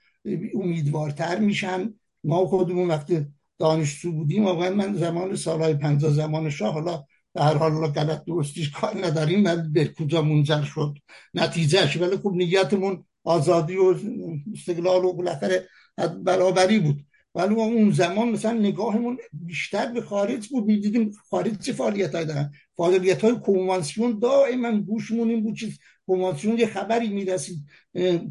امیدوارتر 0.53 1.39
میشن. 1.39 1.93
ما 2.23 2.45
خودمون 2.45 2.87
وقتی 2.87 3.25
دانشجو 3.63 4.11
بودیم 4.11 4.45
واقعا 4.45 4.69
من 4.69 4.93
زمان 4.93 5.35
سالهای 5.35 5.73
پنجاه 5.73 6.11
زمان 6.11 6.49
شاه 6.49 6.73
حالا 6.73 7.03
در 7.33 7.57
حال 7.57 7.87
غلط 7.87 8.25
درستیش 8.25 8.71
کار 8.71 9.05
نداریم 9.05 9.45
ولی 9.45 9.69
به 9.73 9.93
کجا 9.99 10.21
منجر 10.21 10.63
شد؟ 10.63 10.93
نتیجهش 11.33 11.97
ولی 11.97 12.17
خب 12.17 12.31
نیتمون 12.35 13.05
آزادی 13.23 13.75
و 13.75 13.95
استقلال 14.53 15.05
و 15.05 15.13
بالاخره 15.13 15.67
برابری 16.23 16.79
بود. 16.79 17.05
ولی 17.35 17.55
اون 17.55 17.91
زمان 17.91 18.29
مثلا 18.29 18.51
نگاهمون 18.51 19.17
بیشتر 19.33 19.91
به 19.91 20.01
خارج 20.01 20.47
بود. 20.47 20.65
می‌دیدیم 20.65 21.11
خارج 21.29 21.57
چه 21.57 21.73
فعالیت 21.73 22.15
های 22.15 22.25
دارن؟ 22.25 22.51
فعالیت 22.77 23.21
های 23.23 23.35
کنوانسیون 23.39 24.19
دائما 24.19 24.71
گوشمون 24.71 25.29
این 25.29 25.43
بود 25.43 25.55
چیز 25.55 25.79
کنوانسیون 26.07 26.57
یه 26.57 26.67
خبری 26.67 27.09
می‌رسید 27.09 27.57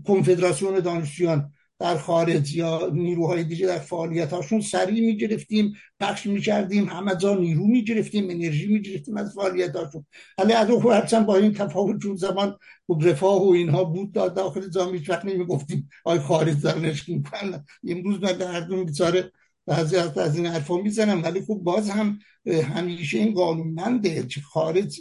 کنفدراسیون 0.07 0.81
دانشجویان. 0.81 1.53
در 1.83 1.97
خارج 1.97 2.57
یا 2.57 2.91
نیروهای 2.93 3.45
دیگه 3.45 3.67
در 3.67 3.79
فعالیت 3.79 4.33
هاشون 4.33 4.61
سریع 4.61 5.07
می‌گرفتیم 5.07 5.73
پخش 6.01 6.27
می‌کردیم 6.27 6.89
همه 6.89 7.17
جا 7.17 7.35
نیرو 7.35 7.67
می‌گرفتیم 7.67 8.31
انرژی 8.31 8.67
می‌گرفتیم 8.67 9.17
از 9.17 9.35
فعالیت 9.35 9.77
هاشون 9.77 10.07
حالی 10.39 10.53
از 10.53 10.71
اون 10.71 10.93
هرچند 10.93 11.27
با 11.27 11.37
این 11.37 11.53
تفاوت 11.53 12.03
چون 12.03 12.17
زمان 12.17 12.59
رفاه 13.03 13.47
و 13.47 13.51
اینها 13.51 13.85
بود 13.85 14.13
داخل 14.13 14.69
جامعه 14.69 14.99
هیچ 14.99 15.11
وقت 15.11 15.25
نمی‌گفتیم 15.25 15.89
آی 16.05 16.19
خارج 16.19 16.63
دارنش 16.63 17.09
می‌کنن 17.09 17.65
امروز 17.89 18.23
من 18.23 18.33
در 18.33 18.61
دون 18.61 18.85
بیچاره 18.85 19.33
بعضی 19.67 19.97
از 19.97 20.37
این 20.37 20.47
حرفا 20.47 20.77
می‌زنم 20.77 21.23
ولی 21.23 21.41
خب 21.41 21.55
باز 21.55 21.91
هم 21.91 22.19
همیشه 22.47 23.19
این 23.19 23.35
قانونمنده 23.35 24.27
که 24.27 24.41
خارج 24.41 25.01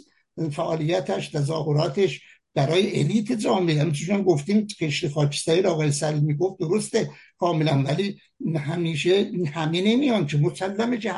فعالیتش 0.52 1.28
تظاهراتش 1.28 2.20
برای 2.54 3.00
الیت 3.00 3.32
جامعه. 3.32 3.80
همچنان 3.80 4.22
گفتیم 4.22 4.66
کشت 4.66 5.08
خاکستری 5.08 5.62
را 5.62 5.72
آقای 5.72 5.92
سلیمی 5.92 6.34
گفت 6.34 6.60
درسته 6.60 7.10
کاملا 7.38 7.82
ولی 7.82 8.20
همیشه 8.56 9.30
همه 9.52 9.82
نمیان 9.82 10.26
که 10.26 10.38
مسلمه 10.38 10.98
که 10.98 11.14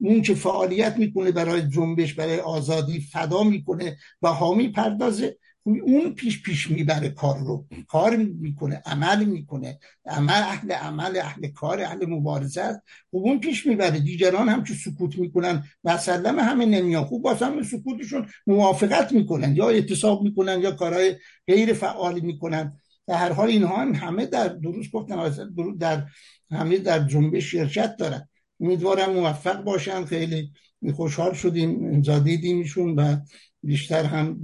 اون 0.00 0.22
که 0.22 0.34
فعالیت 0.34 0.96
می‌کنه 0.96 1.32
برای 1.32 1.62
جنبش 1.62 2.14
برای 2.14 2.40
آزادی 2.40 3.00
فدا 3.00 3.42
می‌کنه 3.42 3.96
و 4.22 4.28
حامی 4.28 4.68
پردازه 4.68 5.36
اون 5.76 6.14
پیش 6.14 6.42
پیش 6.42 6.70
می‌بره 6.70 7.08
کار 7.08 7.38
رو. 7.38 7.66
کار 7.88 8.16
می‌کنه 8.16 8.82
عمل 8.86 9.24
می‌کنه. 9.24 9.78
عمل 10.06 10.42
اهل 10.42 10.72
عمل 10.72 11.16
اهل 11.16 11.48
کار 11.48 11.80
اهل 11.80 12.06
مبارزه 12.06 12.60
است. 12.60 12.80
خب 13.10 13.16
اون 13.16 13.40
پیش 13.40 13.66
می‌بره. 13.66 13.98
دیگران 14.00 14.48
هم 14.48 14.64
که 14.64 14.74
سکوت 14.74 15.18
می‌کنن 15.18 15.64
مثلا 15.84 16.42
همه 16.42 16.66
نمیان. 16.66 17.04
خوب 17.04 17.22
باز 17.22 17.42
هم 17.42 17.62
سکوتشون 17.62 18.26
موافقت 18.46 19.12
می‌کنن 19.12 19.56
یا 19.56 19.68
اعتصاب 19.68 20.22
می‌کنن 20.22 20.60
یا 20.60 20.70
کارهای 20.72 21.16
غیر 21.46 21.72
فعالی 21.72 22.20
می‌کنن. 22.20 22.76
در 23.06 23.14
هر 23.14 23.32
حال 23.32 23.48
اینها 23.48 23.76
هم 23.76 23.94
همه 23.94 24.26
در 24.26 24.48
درست 24.48 24.90
گفتن 24.92 25.30
در 25.78 26.06
همه 26.50 26.78
در 26.78 26.98
جنبش 26.98 27.50
شرکت 27.50 27.96
دارن. 27.96 28.28
امیدوارم 28.60 29.12
موفق 29.12 29.64
باشن. 29.64 30.04
خیلی 30.04 30.52
خوشحال 30.94 31.34
شدیم 31.34 32.02
زادیدیمشون 32.02 32.94
و 32.94 33.16
بیشتر 33.62 34.04
هم 34.04 34.42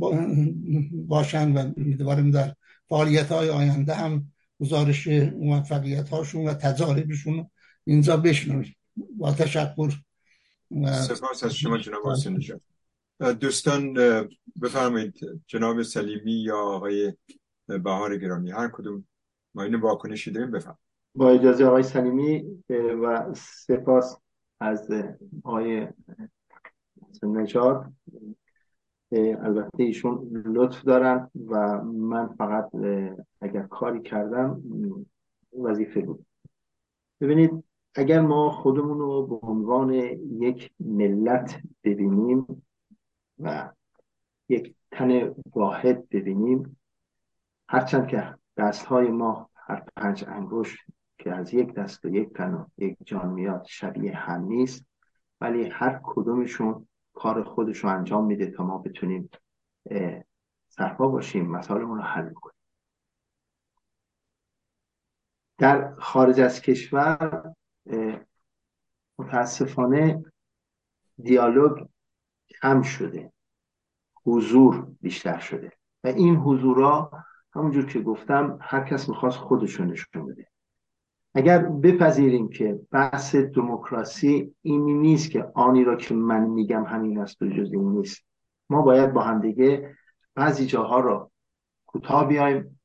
باشن 1.07 1.53
و 1.53 1.73
امیدوارم 1.77 2.31
در 2.31 2.55
فعالیت 2.89 3.33
های 3.33 3.49
آینده 3.49 3.95
هم 3.95 4.33
گزارش 4.61 5.09
موفقیت 5.39 6.09
هاشون 6.09 6.49
و 6.49 6.55
تجاربشون 6.55 7.51
اینجا 7.85 8.17
بشنویم. 8.17 8.77
با 9.17 9.33
تشکر 9.33 9.93
سپاس 10.93 11.45
از 11.45 11.55
شما 11.55 11.79
جناب 11.79 12.07
حسین 12.07 12.41
دوستان 13.41 13.95
بفرمایید 14.63 15.15
جناب 15.47 15.83
سلیمی 15.83 16.33
یا 16.33 16.59
آقای 16.59 17.13
بهار 17.67 18.19
گرامی 18.19 18.51
هر 18.51 18.69
کدوم 18.69 19.05
ما 19.55 19.63
این 19.63 19.75
واکنشی 19.75 20.31
داریم 20.31 20.51
بفرمایید. 20.51 20.85
با 21.15 21.31
اجازه 21.31 21.65
آقای 21.65 21.83
سلیمی 21.83 22.45
و 23.03 23.35
سپاس 23.37 24.17
از 24.61 24.91
آقای 25.45 25.89
نجات 27.23 27.87
البته 29.13 29.83
ایشون 29.83 30.43
لطف 30.47 30.85
دارن 30.85 31.31
و 31.47 31.83
من 31.85 32.27
فقط 32.27 32.71
اگر 33.41 33.63
کاری 33.63 34.03
کردم 34.03 34.63
وظیفه 35.61 36.01
بود. 36.01 36.27
ببینید 37.21 37.65
اگر 37.95 38.21
ما 38.21 38.51
خودمون 38.51 38.99
رو 38.99 39.27
به 39.27 39.47
عنوان 39.47 39.93
یک 40.41 40.71
ملت 40.81 41.61
ببینیم 41.85 42.65
و 43.39 43.71
یک 44.49 44.75
تن 44.91 45.35
واحد 45.55 46.09
ببینیم 46.09 46.77
هرچند 47.69 48.07
که 48.07 48.35
دست 48.57 48.87
های 48.87 49.09
ما 49.09 49.51
هر 49.55 49.83
پنج 49.97 50.25
انگوش 50.29 50.85
که 51.19 51.33
از 51.33 51.55
یک 51.55 51.75
دست 51.75 52.05
و 52.05 52.09
یک 52.09 52.33
تن 52.33 52.55
و 52.55 52.65
یک 52.79 52.97
جان 53.05 53.29
میاد 53.29 53.65
شبیه 53.65 54.17
هم 54.17 54.45
نیست 54.45 54.85
ولی 55.41 55.65
هر 55.65 56.01
کدومشون 56.03 56.89
کار 57.15 57.43
خودش 57.43 57.79
رو 57.79 57.91
انجام 57.91 58.27
میده 58.27 58.51
تا 58.51 58.65
ما 58.65 58.79
بتونیم 58.79 59.31
سرپا 60.69 61.09
باشیم 61.09 61.51
مسائلمون 61.51 61.99
رو 61.99 62.05
حل 62.05 62.33
کنیم. 62.33 62.55
در 65.59 65.95
خارج 65.95 66.41
از 66.41 66.61
کشور 66.61 67.55
متاسفانه 69.19 70.25
دیالوگ 71.23 71.87
کم 72.63 72.83
شده. 72.83 73.33
حضور 74.27 74.87
بیشتر 75.01 75.39
شده. 75.39 75.73
و 76.05 76.09
این 76.09 76.37
حضورها 76.37 77.25
همونجور 77.55 77.87
که 77.87 78.01
گفتم 78.01 78.59
هر 78.61 78.85
کس 78.85 79.09
می‌خواست 79.09 79.39
خودشون 79.39 79.87
نشون 79.87 80.27
بده. 80.27 80.49
اگر 81.35 81.59
بپذیریم 81.59 82.49
که 82.49 82.81
بحث 82.91 83.37
دموکراسی 83.37 84.55
این 84.63 84.85
نیست 84.85 85.31
که 85.31 85.51
آنی 85.55 85.85
را 85.85 85.97
که 85.97 86.15
من 86.15 86.45
میگم 86.45 86.85
همین 86.85 87.19
است 87.19 87.43
و 87.43 87.49
جز 87.49 87.73
این 87.73 87.91
نیست. 87.91 88.25
ما 88.71 88.83
باید 88.83 89.13
با 89.13 89.23
هم 89.23 89.41
دیگه 89.41 89.97
بعضی 90.35 90.67
جاها 90.67 91.01
رو 91.01 91.31
کوتاه 91.87 92.29
بیایم 92.29 92.81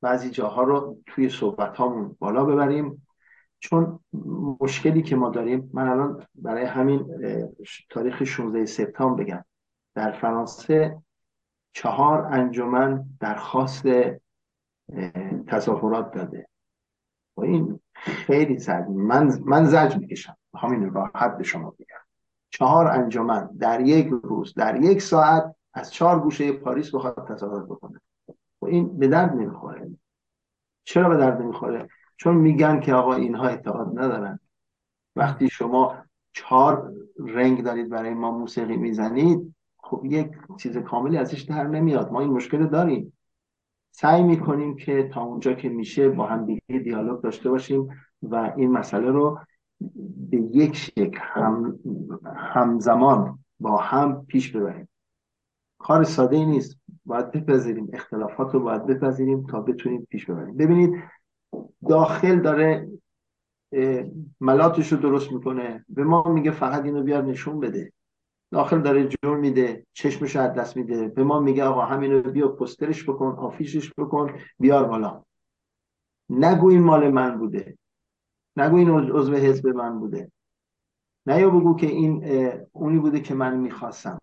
بعضی 0.00 0.30
جاها 0.30 0.62
رو 0.62 0.98
توی 1.06 1.28
صحبت 1.28 1.76
هامون 1.76 2.16
بالا 2.18 2.44
ببریم. 2.44 3.06
چون 3.58 4.00
مشکلی 4.60 5.02
که 5.02 5.16
ما 5.16 5.30
داریم 5.30 5.70
من 5.74 5.88
الان 5.88 6.26
برای 6.34 6.64
همین 6.64 7.06
تاریخ 7.90 8.24
16 8.24 8.66
سپتامبر 8.66 9.24
بگم. 9.24 9.44
در 9.94 10.12
فرانسه 10.12 11.02
چهار 11.72 12.26
انجمن 12.32 13.04
درخواست 13.20 13.84
تظاهرات 15.46 16.14
داده. 16.14 16.49
و 17.36 17.40
این 17.40 17.80
خیلی 17.94 18.58
سرد 18.58 18.90
من 18.90 19.38
من 19.44 19.64
زج 19.64 19.96
می‌کشم. 19.96 20.36
همین 20.54 20.92
راحت 20.92 21.36
به 21.36 21.44
شما 21.44 21.70
بگم. 21.70 22.00
چهار 22.50 22.86
انجمن 22.86 23.50
در 23.58 23.80
یک 23.80 24.08
روز 24.22 24.54
در 24.54 24.80
یک 24.80 25.02
ساعت 25.02 25.54
از 25.74 25.92
چهار 25.92 26.20
گوشه 26.20 26.52
پاریس 26.52 26.94
بخواد 26.94 27.28
تظاهرات 27.28 27.64
بکنه. 27.64 28.00
و 28.62 28.66
این 28.66 28.98
به 28.98 29.08
درد 29.08 29.32
نمی‌خوره. 29.32 29.90
چرا 30.84 31.08
به 31.08 31.16
درد 31.16 31.42
نمی‌خوره؟ 31.42 31.88
چون 32.16 32.36
میگن 32.36 32.80
که 32.80 32.94
آقا 32.94 33.14
اینها 33.14 33.48
اعتقاد 33.48 33.98
ندارن. 33.98 34.40
وقتی 35.16 35.48
شما 35.48 35.96
چهار 36.32 36.92
رنگ 37.18 37.64
دارید 37.64 37.88
برای 37.88 38.14
ما 38.14 38.38
موسیقی 38.38 38.76
می‌زنید 38.76 39.54
خب 39.78 40.02
یک 40.04 40.30
چیز 40.58 40.78
کاملی 40.78 41.16
ازش 41.16 41.40
در 41.40 41.66
نمیاد. 41.66 42.12
ما 42.12 42.20
این 42.20 42.30
مشکل 42.30 42.66
داریم. 42.66 43.12
سعی 43.92 44.22
می‌کنیم 44.22 44.76
که 44.76 45.08
تا 45.12 45.22
اونجا 45.22 45.52
که 45.52 45.68
میشه 45.68 46.08
با 46.08 46.26
هم 46.26 46.46
دیگه 46.46 46.78
دیالوگ 46.84 47.20
داشته 47.20 47.50
باشیم 47.50 47.88
و 48.22 48.52
این 48.56 48.70
مسئله 48.70 49.10
رو 49.10 49.38
به 50.30 50.36
یک 50.36 50.76
شکل 50.76 51.18
هم 51.20 51.78
همزمان 52.36 53.38
با 53.60 53.76
هم 53.76 54.26
پیش 54.26 54.56
ببریم. 54.56 54.88
کار 55.78 56.04
ساده 56.04 56.36
ای 56.36 56.46
نیست. 56.46 56.76
باید 57.04 57.30
بپذیریم. 57.30 57.88
اختلافات 57.92 58.54
رو 58.54 58.60
باید 58.60 58.86
بپذیریم 58.86 59.46
تا 59.46 59.60
بتونیم 59.60 60.06
پیش 60.10 60.26
ببریم. 60.26 60.56
ببینید 60.56 60.94
داخل 61.88 62.40
داره 62.40 62.88
ملاتش 64.40 64.92
رو 64.92 64.98
درست 64.98 65.32
می‌کنه. 65.32 65.84
به 65.88 66.04
ما 66.04 66.22
میگه 66.22 66.50
فقط 66.50 66.84
اینو 66.84 67.02
بیار 67.02 67.22
نشون 67.22 67.60
بده. 67.60 67.92
داخل 68.50 68.82
داره 68.82 69.08
جور 69.08 69.36
میده 69.36 69.86
چشمش 69.92 70.36
از 70.36 70.54
دست 70.54 70.76
میده. 70.76 71.08
به 71.08 71.24
ما 71.24 71.40
میگه 71.40 71.64
آقا 71.64 71.82
همینو 71.82 72.22
بیا 72.22 72.48
پسترش 72.48 73.08
بکن 73.08 73.26
آفیشش 73.38 73.92
بکن 73.98 74.38
بیار 74.58 74.84
بالا. 74.84 75.22
نگو 76.30 76.68
این 76.68 76.82
مال 76.82 77.10
من 77.10 77.38
بوده. 77.38 77.78
نگو 78.56 78.76
این 78.76 78.90
عضو 78.90 79.34
حزب 79.34 79.66
من 79.66 79.98
بوده. 80.00 80.32
نه 81.26 81.40
یا 81.40 81.50
بگو 81.50 81.76
که 81.76 81.86
این 81.86 82.24
اونی 82.72 82.98
بوده 82.98 83.20
که 83.20 83.34
من 83.34 83.56
می‌خواستم. 83.56 84.18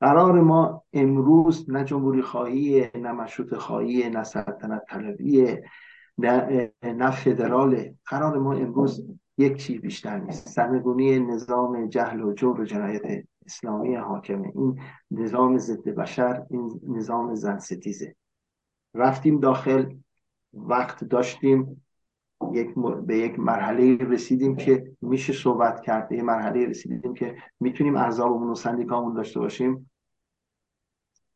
قرار 0.00 0.40
ما 0.40 0.82
امروز 0.92 1.70
نه 1.70 1.84
جمهوری 1.84 2.22
خواهی 2.22 2.90
نه 2.94 3.12
مشروط 3.12 3.54
خواهی 3.54 4.10
نه 4.10 4.24
سلطنت 4.24 4.82
طلبیه 4.88 5.64
نه 6.82 7.10
فدراله. 7.10 7.94
قرار 8.06 8.38
ما 8.38 8.54
امروز 8.54 9.06
یک 9.38 9.56
چیز 9.56 9.80
بیشتر 9.80 10.18
نیست. 10.18 10.48
سرنگونی 10.48 11.18
نظام 11.18 11.86
جهل 11.86 12.20
و 12.20 12.32
جور 12.32 12.60
و 12.60 12.64
جنایت 12.64 13.24
اسلامی 13.46 13.94
حاکمه. 13.94 14.52
این 14.54 14.80
نظام 15.10 15.58
ضد 15.58 15.88
بشر 15.88 16.46
این 16.50 16.80
نظام 16.88 17.34
زن 17.34 17.58
ستیزه. 17.58 18.16
رفتیم 18.94 19.40
داخل 19.40 19.94
وقت 20.52 21.04
داشتیم 21.04 21.84
یک 22.52 22.74
به 23.06 23.18
یک 23.18 23.38
مرحله 23.38 23.96
رسیدیم 23.96 24.56
که 24.56 24.96
میشه 25.00 25.32
صحبت 25.32 25.80
کرد. 25.80 26.08
به 26.08 26.16
یک 26.16 26.24
مرحله 26.24 26.66
رسیدیم 26.66 27.14
که 27.14 27.36
می‌تونیم 27.60 27.96
احزابمون 27.96 28.50
و 28.50 28.54
سندیکامون 28.54 29.14
داشته 29.14 29.40
باشیم. 29.40 29.90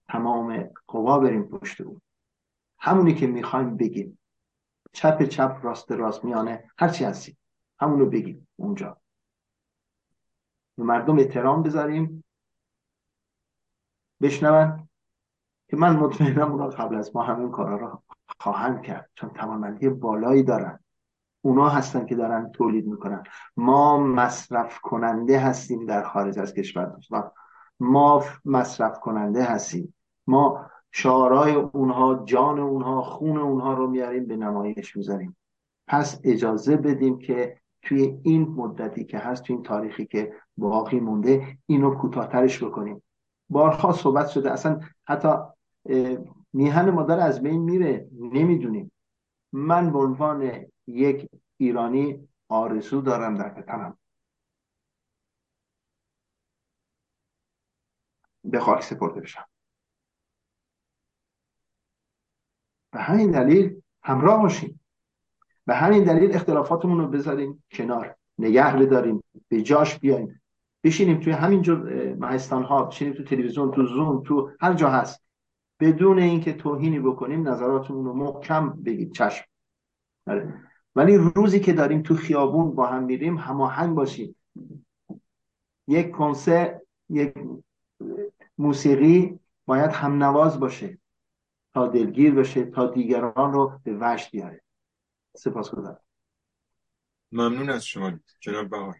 تمام 0.09 0.71
قوا 0.87 1.19
بریم 1.19 1.43
پشت 1.43 1.81
اون. 1.81 2.01
همونی 2.79 3.15
که 3.15 3.27
می‌خوایم 3.27 3.77
بگیم. 3.77 4.19
چپ 4.93 5.23
چپ 5.23 5.59
راست 5.63 5.93
راست 5.93 6.25
میانه 6.25 6.71
هرچی 6.79 7.05
هستیم. 7.05 7.37
همونو 7.83 8.07
بگیم 8.07 8.49
اونجا. 8.57 8.97
به 10.77 10.85
مردم 10.85 11.19
احترام 11.19 11.63
بذاریم. 11.63 12.25
بشنون 14.21 14.89
که 15.69 15.77
من 15.77 15.97
مطمئنم 15.97 16.53
اونا 16.53 16.69
قبل 16.69 16.97
از 16.97 17.17
ما 17.17 17.23
همین 17.23 17.51
کارا 17.51 17.77
رو 17.77 18.03
خواهند 18.41 18.83
کرد 18.83 19.11
چون 19.15 19.31
توانمندی 19.31 19.89
بالایی 19.89 20.43
دارن. 20.43 20.79
اونا 21.41 21.69
هستن 21.69 22.07
که 22.07 22.15
دارن 22.15 22.51
تولید 22.53 22.87
می‌کنن. 22.87 23.25
ما 23.57 23.99
مصرف 23.99 24.81
کننده 24.81 25.39
هستیم 25.39 25.87
در 25.87 26.03
خارج 26.03 26.39
از 26.39 26.55
کشور 26.55 26.85
دوستان. 26.85 27.31
ما 27.81 28.25
مصرف 28.45 29.01
کننده 29.01 29.45
هستیم. 29.45 29.95
ما 30.27 30.71
شعارهای 30.91 31.55
اونها 31.55 32.25
جان 32.25 32.59
اونها 32.59 33.03
خون 33.03 33.39
اونها 33.39 33.75
رو 33.75 33.87
میاریم 33.87 34.27
به 34.27 34.37
نمایش 34.37 34.97
می‌ذاریم. 34.97 35.37
پس 35.87 36.21
اجازه 36.25 36.77
بدیم 36.77 37.19
که 37.19 37.62
توی 37.83 38.21
این 38.23 38.49
مدتی 38.49 39.05
که 39.05 39.19
هست 39.19 39.43
توی 39.43 39.57
این 39.57 39.63
تاریخی 39.63 40.07
که 40.07 40.35
باقی 40.57 41.01
مونده 41.01 41.59
اینو 41.67 41.95
کوتاهترش 41.95 42.65
بکنیم. 42.65 43.03
بارها 43.49 43.93
صحبت 43.93 44.29
شده 44.29 44.53
اصلا 44.53 44.81
حتی 45.05 45.29
میهن 46.53 46.91
مادر 46.91 47.21
از 47.21 47.43
بین 47.43 47.61
میره 47.61 48.09
نمی‌دونیم. 48.13 48.93
من 49.53 49.93
به 49.93 49.99
عنوان 49.99 50.67
یک 50.87 51.31
ایرانی 51.57 52.29
آرزو 52.49 53.01
دارم 53.01 53.35
در 53.35 53.49
پتنم. 53.49 53.99
به 58.45 58.61
خاک 58.61 58.83
سپرده 58.83 59.21
بشم. 59.21 59.45
به 62.91 63.01
همین 63.01 63.31
دلیل 63.31 63.83
همراه 64.03 64.43
باشیم. 64.43 64.81
به 65.67 65.75
همین 65.75 66.05
دلیل 66.05 66.35
اختلافاتمون 66.35 66.99
رو 66.99 67.09
بذاریم 67.09 67.65
کنار. 67.73 68.17
نگه 68.39 68.77
بداریم. 68.77 69.25
به 69.49 69.63
جاش 69.63 69.99
بیایم. 69.99 70.43
بشینیم 70.85 71.21
توی 71.21 71.33
همین 71.33 71.63
جور 71.63 72.15
مهستان 72.15 72.63
ها 72.63 72.85
بشینیم 72.85 73.15
تو 73.15 73.25
تلویزیون 73.25 73.71
تو 73.71 73.87
زوم 73.87 74.23
تو 74.23 74.51
هر 74.61 74.75
جا 74.75 74.91
هست. 74.91 75.23
بدون 75.81 76.19
اینکه 76.19 76.53
توهینی 76.53 77.01
بکنیم 77.01 77.49
نظراتمون 77.49 78.05
رو 78.05 78.13
محکم 78.13 78.71
بگید. 78.71 79.13
چشم. 79.13 79.45
آره. 80.27 80.55
ولی 80.97 81.17
روزی 81.17 81.61
که 81.61 81.73
داریم 81.73 82.03
تو 82.03 82.15
خیابون 82.15 82.75
با 82.75 82.87
هم 82.87 83.03
میریم 83.03 83.37
هماهنگ 83.37 83.95
باشیم. 83.95 84.37
یک 85.89 86.11
کنسرت 86.11 86.83
یک 87.11 87.35
موسیقی 88.59 89.39
باید 89.67 89.91
هم 89.91 90.23
نواز 90.23 90.61
باشه. 90.61 90.99
تا 91.75 91.87
دلگیر 91.87 92.35
بشه 92.35 92.65
تا 92.65 92.87
دیگران 92.87 93.53
رو 93.53 93.73
به 93.85 93.99
وجد 94.01 94.31
بیاره. 94.33 94.62
سپاس 95.37 95.71
گذارم. 95.71 96.01
ممنون 97.33 97.71
از 97.71 97.87
شما 97.87 98.21
جناب 98.41 98.71
بهار 98.71 98.97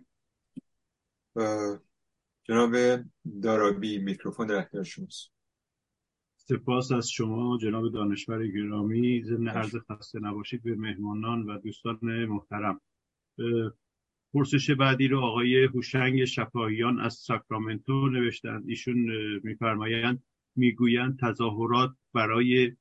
جناب 2.45 2.77
دارابی 3.43 3.99
میکروفون 3.99 4.47
در 4.47 4.55
اختیار 4.55 4.85
شماست. 4.85 5.33
سپاس 6.37 6.93
از 6.93 7.11
شما 7.11 7.59
جناب 7.59 7.93
دانشور 7.93 8.47
گرامی. 8.47 9.23
ضمن 9.23 9.49
عرض 9.49 9.77
خسته 9.91 10.21
نباشید 10.21 10.63
به 10.63 10.75
مهمانان 10.75 11.43
و 11.43 11.59
دوستان 11.59 11.99
محترم. 12.03 12.81
پرسش 14.35 14.71
بعدی 14.71 15.09
رو 15.09 15.21
آقای 15.21 15.65
هوشنگ 15.65 16.25
شفاییان 16.25 17.01
از 17.01 17.15
ساکرامنتو 17.15 18.09
نوشتند. 18.09 18.69
ایشون 18.69 19.11
میفرمایند 19.43 20.23
می‌گویند 20.57 21.19
تظاهرات 21.21 21.95
برای 22.13 22.77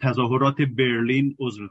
تظاهرات 0.00 0.56
برلین 0.60 1.36
عذر 1.38 1.66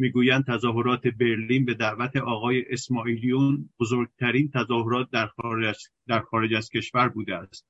می‌گویند 0.00 0.46
تظاهرات 0.46 1.06
برلین 1.06 1.64
به 1.64 1.74
دعوت 1.74 2.16
آقای 2.16 2.64
اسماعیلیون 2.70 3.70
بزرگترین 3.80 4.50
تظاهرات 4.50 5.10
در 5.10 5.26
خارج, 5.26 5.76
در 6.06 6.20
خارج 6.20 6.54
از 6.54 6.70
کشور 6.70 7.08
بوده 7.08 7.36
است. 7.36 7.66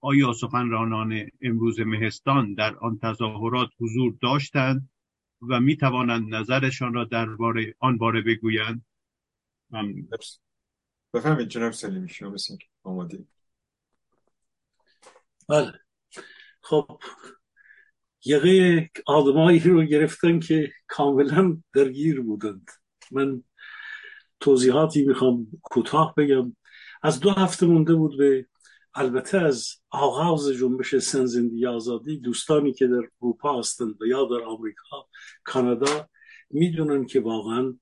آیا 0.00 0.32
سخنرانان 0.32 1.30
امروز 1.42 1.80
مهستان 1.80 2.54
در 2.54 2.76
آن 2.76 2.98
تظاهرات 2.98 3.68
حضور 3.80 4.14
داشتند 4.22 4.90
و 5.48 5.60
می 5.60 5.76
توانند 5.76 6.34
نظرشان 6.34 6.94
را 6.94 7.04
درباره 7.04 7.74
آن 7.78 7.98
باره 7.98 8.22
بگویند؟ 8.22 8.84
بفهمید 11.14 11.48
جناب 11.48 11.72
سلیمی 11.72 12.08
شما 12.08 12.30
مثل 12.30 12.56
آماده 12.82 13.24
بله. 15.48 15.72
خب 16.60 17.00
یقه 18.24 18.90
آدمایی 19.06 19.58
رو 19.58 19.82
گرفتن 19.82 20.40
که 20.40 20.72
کاملا 20.86 21.56
درگیر 21.74 22.20
بودند. 22.20 22.70
من 23.10 23.42
توضیحاتی 24.40 25.04
می‌خوام 25.04 25.46
کوتاه 25.62 26.14
بگم. 26.16 26.56
از 27.02 27.20
دو 27.20 27.30
هفته 27.30 27.66
مونده 27.66 27.94
بود 27.94 28.18
به 28.18 28.46
البته 28.94 29.38
از 29.38 29.70
آغاز 29.90 30.48
جنبش 30.48 30.96
سن 30.96 31.26
زندگی 31.26 31.66
آزادی 31.66 32.18
دوستانی 32.18 32.72
که 32.72 32.86
در 32.86 33.08
اروپا 33.22 33.58
هستند 33.58 34.02
و 34.02 34.06
یا 34.06 34.24
در 34.24 34.44
آمریکا 34.44 35.08
کانادا 35.44 36.08
می‌دونن 36.50 37.06
که 37.06 37.20
واقعا 37.20 37.78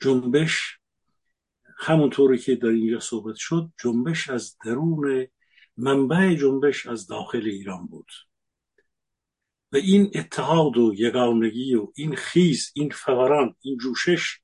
جنبش 0.00 0.78
همونطوری 1.78 2.38
که 2.38 2.56
در 2.56 2.68
اینجا 2.68 3.00
صحبت 3.00 3.36
شد 3.36 3.70
جنبش 3.82 4.30
از 4.30 4.56
درون 4.64 5.26
منبع 5.76 6.34
جنبش 6.34 6.86
از 6.86 7.06
داخل 7.06 7.42
ایران 7.44 7.86
بود. 7.86 8.10
و 9.72 9.76
این 9.76 10.10
اتحاد 10.14 10.76
و 10.76 10.94
یگانگی 10.96 11.74
و 11.74 11.92
این 11.94 12.16
خیز 12.16 12.72
این 12.74 12.90
فوران 12.90 13.54
این 13.60 13.76
جوشش 13.78 14.38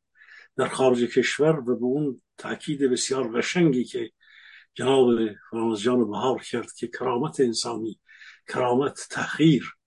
در 0.57 0.69
خارج 0.69 1.05
کشور 1.05 1.59
و 1.59 1.79
به 1.79 1.85
اون 1.85 2.21
تاکید 2.39 2.83
بسیار 2.83 3.39
قشنگی 3.39 3.85
که 3.85 4.11
جناب 4.75 5.07
فرامزجان 5.51 6.11
بهار 6.11 6.43
کرد 6.43 6.73
که 6.73 6.89
کرامت 6.89 7.41
انسانی 7.41 8.01
کرامت 8.49 9.07
تخیر 9.11 9.79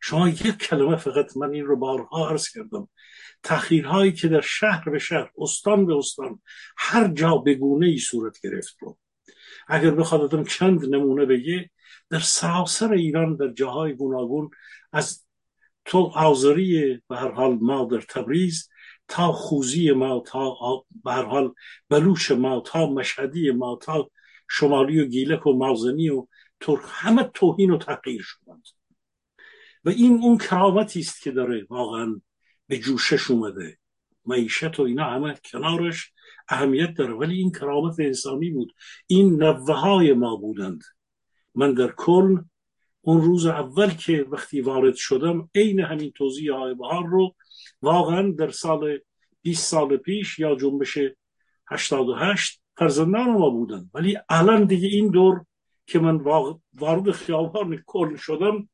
شما 0.00 0.28
یک 0.28 0.56
کلمه 0.56 0.96
فقط 0.96 1.36
من 1.36 1.52
این 1.52 1.64
رو 1.64 1.76
بارها 1.76 2.30
عرض 2.30 2.48
کردم. 2.48 2.88
تخیرهایی 3.42 4.12
که 4.12 4.28
در 4.28 4.40
شهر 4.40 4.90
به 4.90 4.98
شهر 4.98 5.30
استان 5.38 5.86
به 5.86 5.94
استان 5.96 6.42
هر 6.76 7.08
جا 7.08 7.36
به 7.36 7.54
گونه 7.54 7.86
ای 7.86 7.98
صورت 7.98 8.40
گرفت 8.42 8.76
رو. 8.80 8.98
اگر 9.68 9.90
بخواد 9.90 10.48
چند 10.48 10.94
نمونه 10.94 11.26
بگه 11.26 11.70
در 12.10 12.18
سراسر 12.18 12.92
ایران 12.92 13.36
در 13.36 13.48
جاهای 13.48 13.94
گوناگون 13.94 14.50
از 14.92 15.24
تو 15.84 15.98
آذری 16.14 17.02
به 17.08 17.16
هر 17.16 17.30
حال 17.30 17.58
ما 17.60 17.84
در 17.84 18.00
تبریز 18.00 18.68
تا 19.08 19.32
خوزی 19.32 19.90
ما 19.90 20.22
تا 20.26 20.56
به 21.04 21.12
هر 21.12 21.24
حال 21.24 21.54
بلوچ 21.88 22.30
ما 22.30 22.60
تا 22.60 22.86
مشهدی 22.86 23.50
ما 23.50 23.76
تا 23.82 24.10
شمالی 24.50 25.00
و 25.00 25.04
گیلک 25.04 25.46
و 25.46 25.52
مازنی 25.52 26.10
و 26.10 26.26
ترک 26.60 26.80
همه 26.84 27.22
توهین 27.34 27.70
و 27.70 27.78
تغییر 27.78 28.22
شدند. 28.22 28.62
و 29.84 29.88
این 29.90 30.20
اون 30.22 30.38
کرامتی 30.38 31.00
است 31.00 31.22
که 31.22 31.30
داره 31.30 31.66
واقعا 31.70 32.20
به 32.66 32.78
جوشش 32.78 33.30
اومده. 33.30 33.78
معیشت 34.26 34.80
و 34.80 34.82
اینا 34.82 35.04
همه 35.04 35.34
کنارش 35.52 36.12
اهمیت 36.48 36.94
داره. 36.94 37.14
ولی 37.14 37.38
این 37.38 37.52
کرامت 37.52 38.00
انسانی 38.00 38.50
بود. 38.50 38.72
این 39.06 39.42
نوه 39.42 39.74
های 39.74 40.12
ما 40.12 40.36
بودند. 40.36 40.82
من 41.54 41.74
در 41.74 41.92
کل 41.92 42.38
اون 43.00 43.20
روز 43.20 43.46
اول 43.46 43.90
که 43.90 44.26
وقتی 44.30 44.60
وارد 44.60 44.94
شدم 44.94 45.50
عین 45.54 45.80
همین 45.80 46.10
توضیح 46.10 46.52
های 46.54 46.74
بهار 46.74 47.06
رو 47.06 47.34
واقعا 47.82 48.34
در 48.38 48.50
سال 48.50 48.98
20 49.42 49.66
سال 49.66 49.96
پیش 49.96 50.38
یا 50.38 50.54
جنبش 50.54 50.98
88 51.70 52.62
فرزندان 52.76 53.30
ما 53.30 53.50
بودن. 53.50 53.90
ولی 53.94 54.18
الان 54.28 54.64
دیگه 54.64 54.88
این 54.88 55.10
دور 55.10 55.44
که 55.86 55.98
من 55.98 56.16
وارد 56.72 57.10
خیابان 57.10 57.82
کل 57.86 58.16
شدم 58.16 58.68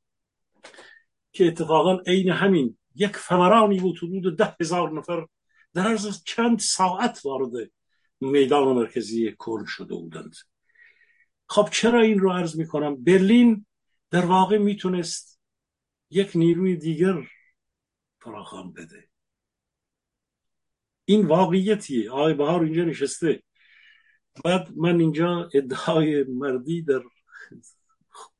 که 1.33 1.47
اتفاقا 1.47 1.99
عین 2.07 2.31
همین 2.31 2.79
یک 2.95 3.17
فورانی 3.17 3.81
بود 3.81 3.99
حدود 3.99 4.39
ده 4.39 4.57
هزار 4.61 4.93
نفر 4.93 5.27
در 5.75 5.89
از 5.89 6.25
چند 6.25 6.59
ساعت 6.59 7.21
وارد 7.25 7.71
میدان 8.21 8.77
مرکزی 8.77 9.35
کل 9.39 9.65
شده 9.65 9.95
بودند. 9.95 10.35
خب 11.49 11.69
چرا 11.73 12.01
این 12.01 12.19
رو 12.19 12.33
عرض 12.33 12.59
می 12.59 12.67
کنم 12.67 13.05
برلین 13.05 13.67
در 14.11 14.27
واقع 14.27 14.59
می‌تونست 14.59 15.41
یک 16.11 16.31
نیروی 16.35 16.77
دیگر 16.77 17.15
فراخوان 18.21 18.73
بده. 18.73 19.09
این 21.05 21.27
واقعیتیه. 21.27 22.11
آقای 22.11 22.35
بهار 22.35 22.63
اینجا 22.63 22.85
نشسته. 22.85 23.43
بعد 24.45 24.73
من 24.77 25.01
اینجا 25.01 25.51
ادعای 25.55 26.25
مردی 26.25 26.83
در 26.83 27.03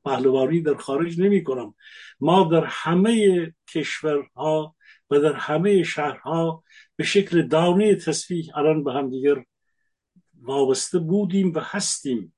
پهلوانی 0.05 0.61
در 0.61 0.75
خارج 0.75 1.21
نمی 1.21 1.45
کنم 1.45 1.75
ما 2.21 2.45
در 2.45 2.65
همه 2.65 3.55
کشورها 3.69 4.77
و 5.11 5.21
در 5.21 5.33
همه 5.33 5.83
شهرها 5.83 6.65
به 6.97 7.05
شکل 7.05 7.43
دانه 7.43 7.95
تصفیح 7.95 8.59
الان 8.59 8.85
به 8.85 8.93
هم 8.93 9.11
دیگر 9.11 9.45
وابسته 10.43 10.99
بودیم 10.99 11.53
و 11.55 11.61
هستیم. 11.61 12.36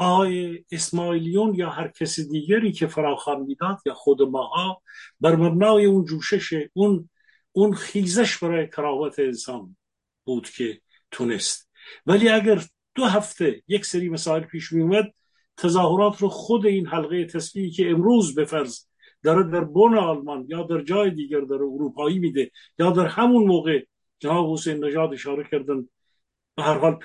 آقای 0.00 0.64
اسماعیلیون 0.72 1.54
یا 1.54 1.70
هر 1.70 1.88
کسی 1.88 2.28
دیگری 2.28 2.72
که 2.72 2.86
فراخوان 2.86 3.40
می‌داد 3.40 3.78
یا 3.86 3.94
خود 3.94 4.22
ماها 4.22 4.82
بر 5.20 5.36
مبنای 5.36 5.84
اون 5.84 6.04
جوشش 6.04 6.54
اون 6.72 7.10
اون 7.52 7.74
خیزش 7.74 8.38
برای 8.38 8.68
کراوت 8.68 9.18
انسان 9.18 9.76
بود 10.24 10.50
که 10.50 10.80
تونست. 11.10 11.70
ولی 12.06 12.28
اگر 12.28 12.62
دو 12.94 13.04
هفته 13.04 13.62
یک 13.68 13.86
سری 13.86 14.08
مسائل 14.08 14.42
پیش 14.42 14.72
می 14.72 14.82
اومد 14.82 15.12
تظاهرات 15.56 16.22
رو 16.22 16.28
خود 16.28 16.66
این 16.66 16.86
حلقه 16.86 17.24
تصویری 17.24 17.70
که 17.70 17.90
امروز 17.90 18.34
به 18.34 18.44
فرض 18.44 18.78
داره 19.22 19.50
در 19.50 19.64
بن 19.64 19.98
آلمان 19.98 20.46
یا 20.48 20.62
در 20.62 20.82
جای 20.82 21.10
دیگر 21.10 21.40
در 21.40 21.54
اروپایی 21.54 22.18
میده 22.18 22.50
یا 22.78 22.90
در 22.90 23.06
همون 23.06 23.44
موقع 23.44 23.82
جناب 24.18 24.52
حسین 24.52 24.84
نژاد 24.84 25.12
اشاره 25.12 25.48
کردن 25.50 25.88
به 26.60 26.66
هر 26.66 26.78
حال 26.78 26.98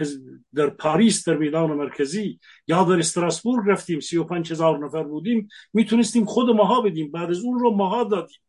در 0.56 0.70
پاریس 0.70 1.30
در 1.30 1.38
میدان 1.38 1.72
مرکزی 1.72 2.40
یا 2.68 2.84
در 2.84 3.00
استراسبورگ 3.00 3.70
رفتیم 3.70 4.00
سی 4.00 4.18
و 4.18 4.24
پنج 4.24 4.52
هزار 4.52 4.86
نفر 4.86 5.04
بودیم. 5.04 5.48
می‌تونستیم 5.74 6.26
خود 6.26 6.50
ماها 6.50 6.82
بدیم. 6.82 7.12
بعد 7.12 7.30
از 7.30 7.40
اون 7.40 7.60
رو 7.60 7.72
ماها 7.72 8.04
دادیم. 8.04 8.40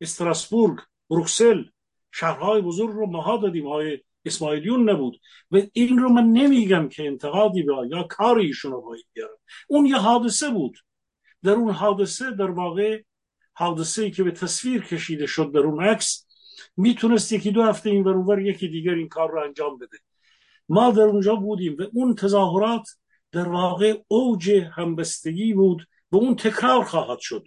استراسبورگ 0.00 0.78
بروکسل 1.10 1.64
شهرهای 2.12 2.60
بزرگ 2.60 2.90
رو 2.90 3.06
ماها 3.06 3.36
دادیم. 3.36 3.68
های 3.68 3.98
اسماعیلیون 4.24 4.90
نبود. 4.90 5.20
و 5.50 5.62
این 5.72 5.98
رو 5.98 6.08
من 6.08 6.24
نمیگم 6.24 6.88
که 6.88 7.06
انتقادی 7.06 7.62
به 7.62 7.72
یا 7.90 8.02
کاری 8.02 8.46
ایشون 8.46 8.72
رو 8.72 8.80
باید 8.80 9.06
بیارم. 9.12 9.38
اون 9.68 9.86
یه 9.86 9.96
حادثه 9.96 10.50
بود. 10.50 10.78
در 11.42 11.52
اون 11.52 11.70
حادثه 11.70 12.30
در 12.30 12.50
واقع 12.50 13.02
حادثه 13.54 14.02
ای 14.02 14.10
که 14.10 14.22
به 14.22 14.30
تصویر 14.30 14.82
کشیده 14.82 15.26
شد 15.26 15.52
در 15.52 15.60
اون 15.60 15.84
عکس 15.84 16.26
می‌تونست 16.76 17.32
یکی 17.32 17.50
دو 17.50 17.62
هفته 17.62 17.90
این 17.90 18.04
ور 18.04 18.40
یکی 18.40 18.68
دیگر 18.68 18.94
این 18.94 19.08
کار 19.08 19.30
رو 19.30 19.44
انجام 19.44 19.78
بده. 19.78 19.98
ما 20.68 20.90
در 20.90 21.02
اونجا 21.02 21.34
بودیم 21.34 21.76
و 21.78 21.82
اون 21.92 22.14
تظاهرات 22.14 22.88
در 23.32 23.48
واقع 23.48 24.02
اوج 24.08 24.50
همبستگی 24.50 25.54
بود 25.54 25.88
و 26.10 26.16
اون 26.16 26.36
تکرار 26.36 26.84
خواهد 26.84 27.18
شد. 27.18 27.44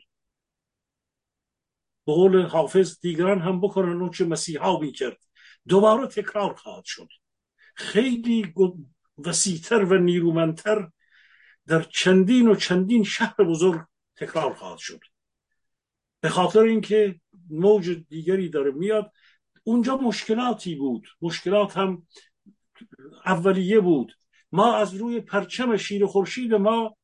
به 2.06 2.14
قول 2.14 2.42
حافظ 2.42 3.00
دیگران 3.00 3.40
هم 3.40 3.62
بکنن 3.62 4.02
اون 4.02 4.10
چه 4.10 4.26
مسیحا 4.26 4.92
کرد 4.92 5.18
دوباره 5.68 6.08
تکرار 6.08 6.54
خواهد 6.54 6.86
شد. 6.86 7.08
خیلی 7.76 8.54
وسیعتر 9.18 9.84
و 9.84 9.98
نیرومندتر 9.98 10.90
در 11.68 11.82
چندین 11.82 12.48
و 12.48 12.56
چندین 12.56 13.04
شهر 13.04 13.44
بزرگ 13.44 13.82
تکرار 14.16 14.54
خواهد 14.54 14.78
شد. 14.78 15.00
به 16.22 16.30
خاطر 16.30 16.60
اینکه 16.60 17.20
موج 17.50 17.90
دیگری 17.90 18.50
داره 18.50 18.72
میاد 18.72 19.12
اونجا 19.64 19.98
مشکلاتی 19.98 20.76
بود. 20.76 21.08
مشکلات 21.22 21.78
هم 21.78 22.08
اولیه 23.26 23.80
بود. 23.80 24.14
ما 24.52 24.76
از 24.76 24.96
روی 24.96 25.22
پرچم 25.22 25.78
شیر 25.78 26.06
خورشید 26.06 26.54
ما 26.54 26.96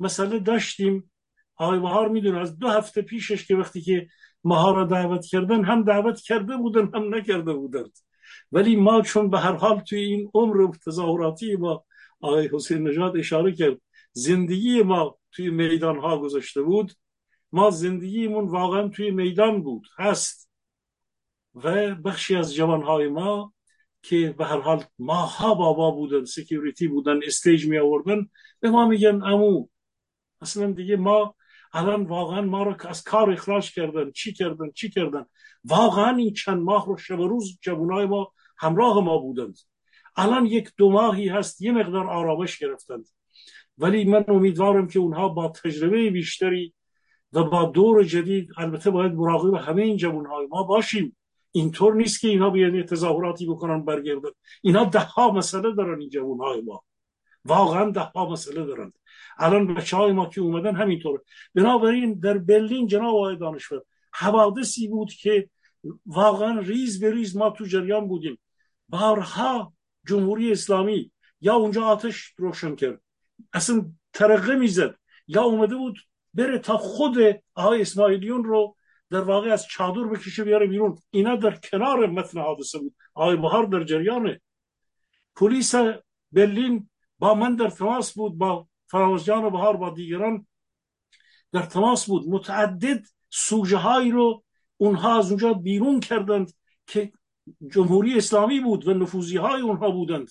مسئله 0.00 0.38
داشتیم. 0.38 1.10
آقای 1.56 1.78
بهار 1.78 2.08
می‌دونه 2.08 2.38
از 2.38 2.58
دو 2.58 2.68
هفته 2.68 3.02
پیشش 3.02 3.46
که 3.46 3.56
وقتی 3.56 3.80
که 3.80 4.06
ماها 4.44 4.70
را 4.70 4.84
دعوت 4.84 5.26
کردن 5.26 5.64
هم 5.64 5.84
دعوت 5.84 6.20
کرده 6.20 6.56
بودن 6.56 6.90
هم 6.94 7.14
نکرده 7.14 7.52
بودند 7.52 7.98
ولی 8.52 8.76
ما 8.76 9.02
چون 9.02 9.30
به 9.30 9.38
هر 9.38 9.52
حال 9.52 9.80
توی 9.80 9.98
این 9.98 10.30
عمر 10.34 10.74
تظاهراتی 10.86 11.56
ما 11.56 11.84
آقای 12.20 12.50
حسین 12.52 12.88
نژاد 12.88 13.16
اشاره 13.16 13.52
کرد 13.52 13.80
زندگی 14.12 14.82
ما 14.82 15.18
توی 15.32 15.50
میدان 15.50 15.98
ها 15.98 16.18
گذاشته 16.18 16.62
بود. 16.62 16.92
ما 17.52 17.70
زندگیمون 17.70 18.48
واقعا 18.48 18.88
توی 18.88 19.10
میدان 19.10 19.62
بود 19.62 19.86
هست. 19.98 20.50
و 21.54 21.94
بخشی 21.94 22.36
از 22.36 22.54
جوانهای 22.54 23.08
ما 23.08 23.52
که 24.02 24.34
به 24.38 24.44
هر 24.44 24.60
حال 24.60 24.84
ماها 24.98 25.54
بابا 25.54 25.90
بودن 25.90 26.24
security 26.24 26.88
بودن 26.88 27.20
stage 27.26 27.66
می 27.66 27.78
آوردن. 27.78 28.28
به 28.60 28.70
ما 28.70 28.88
میگن 28.88 29.22
عمو 29.22 29.66
اصلا 30.40 30.72
دیگه 30.72 30.96
ما 30.96 31.34
الان 31.72 32.02
واقعا 32.02 32.42
ما 32.42 32.62
رو 32.62 32.76
از 32.88 33.02
کار 33.02 33.30
اخراج 33.30 33.74
کردن. 33.74 34.10
چی 34.10 34.32
کردن؟ 34.32 34.70
چی 34.70 34.90
کردن؟ 34.90 35.26
واقعا 35.64 36.16
این 36.16 36.32
چند 36.32 36.58
ماه 36.58 36.86
رو 36.86 36.96
شب 36.96 37.20
روز 37.20 37.58
جوانای 37.62 38.06
ما 38.06 38.32
همراه 38.58 39.00
ما 39.04 39.18
بودند. 39.18 39.58
الان 40.16 40.46
یک 40.46 40.72
دو 40.76 40.90
ماهی 40.90 41.28
هست 41.28 41.62
یه 41.62 41.72
مقدار 41.72 42.06
آرامش 42.06 42.58
گرفتند. 42.58 43.06
ولی 43.78 44.04
من 44.04 44.24
امیدوارم 44.28 44.88
که 44.88 44.98
اونها 44.98 45.28
با 45.28 45.48
تجربه 45.48 46.10
بیشتری 46.10 46.74
و 47.32 47.44
با 47.44 47.64
دور 47.64 48.04
جدید 48.04 48.48
البته 48.58 48.90
باید 48.90 49.12
مراقب 49.12 49.54
همه 49.54 49.82
این 49.82 49.96
جوانهای 49.96 50.46
ما 50.46 50.62
باشیم. 50.62 51.16
اینطور 51.52 51.94
نیست 51.94 52.20
که 52.20 52.28
اینها 52.28 52.50
بیان 52.50 52.82
تظاهراتی 52.82 53.46
بکنن 53.46 53.84
برگردن. 53.84 54.30
اینها 54.62 54.84
ده 54.84 55.00
ها 55.00 55.30
مسئله 55.30 55.74
دارن 55.74 56.00
این 56.00 56.08
جوانهای 56.08 56.60
ما. 56.60 56.84
واقعا 57.44 57.90
ده 57.90 58.00
ها 58.00 58.30
مسئله 58.30 58.64
دارند 58.64 58.92
الان 59.38 59.74
بچه 59.74 59.96
های 59.96 60.12
ما 60.12 60.26
که 60.26 60.40
اومدن 60.40 60.76
همینطور. 60.76 61.22
بنابراین 61.54 62.14
در 62.14 62.38
برلین 62.38 62.86
جناب 62.86 63.14
آقای 63.14 63.36
دانشور 63.36 63.82
حوادثی 64.12 64.88
بود 64.88 65.12
که 65.12 65.50
واقعا 66.06 66.58
ریز 66.58 67.00
به 67.00 67.10
ریز 67.10 67.36
ما 67.36 67.50
تو 67.50 67.64
جریان 67.64 68.08
بودیم. 68.08 68.38
بارها 68.88 69.72
جمهوری 70.06 70.52
اسلامی 70.52 71.12
یا 71.40 71.54
اونجا 71.54 71.84
آتش 71.84 72.34
روشن 72.36 72.74
کرد. 72.74 73.00
اصلا 73.52 73.92
ترقه 74.12 74.54
می‌زد. 74.54 75.00
یا 75.26 75.42
اومده 75.42 75.76
بود 75.76 75.98
بره 76.34 76.58
تا 76.58 76.76
خود 76.76 77.16
آقای 77.54 77.80
اسماعیلیون 77.80 78.44
رو 78.44 78.76
در 79.10 79.20
واقع 79.20 79.50
از 79.50 79.66
چادر 79.66 80.04
بکشه 80.04 80.44
بیاره 80.44 80.66
بیرون. 80.66 80.98
اینا 81.10 81.36
در 81.36 81.56
کنار 81.70 82.06
متن 82.06 82.40
حادثه 82.40 82.78
بود. 82.78 82.94
آقای 83.14 83.36
بهار 83.36 83.66
در 83.66 83.84
جریانه 83.84 84.40
پلیس 85.36 85.74
برلین 86.32 86.90
با 87.18 87.34
من 87.34 87.56
در 87.56 87.70
تماس 87.70 88.12
بود 88.12 88.38
با 88.38 88.68
فراموزجان 88.86 89.50
بهار 89.50 89.76
با 89.76 89.90
دیگران 89.90 90.46
در 91.52 91.62
تماس 91.62 92.06
بود. 92.06 92.28
متعدد 92.28 93.06
سوژه 93.28 93.76
هایی 93.76 94.10
رو 94.10 94.44
اونها 94.76 95.18
از 95.18 95.28
اونجا 95.28 95.52
بیرون 95.52 96.00
کردند 96.00 96.52
که 96.86 97.12
جمهوری 97.72 98.16
اسلامی 98.16 98.60
بود 98.60 98.88
و 98.88 98.94
نفوزی 98.94 99.36
های 99.36 99.60
اونها 99.60 99.90
بودند. 99.90 100.30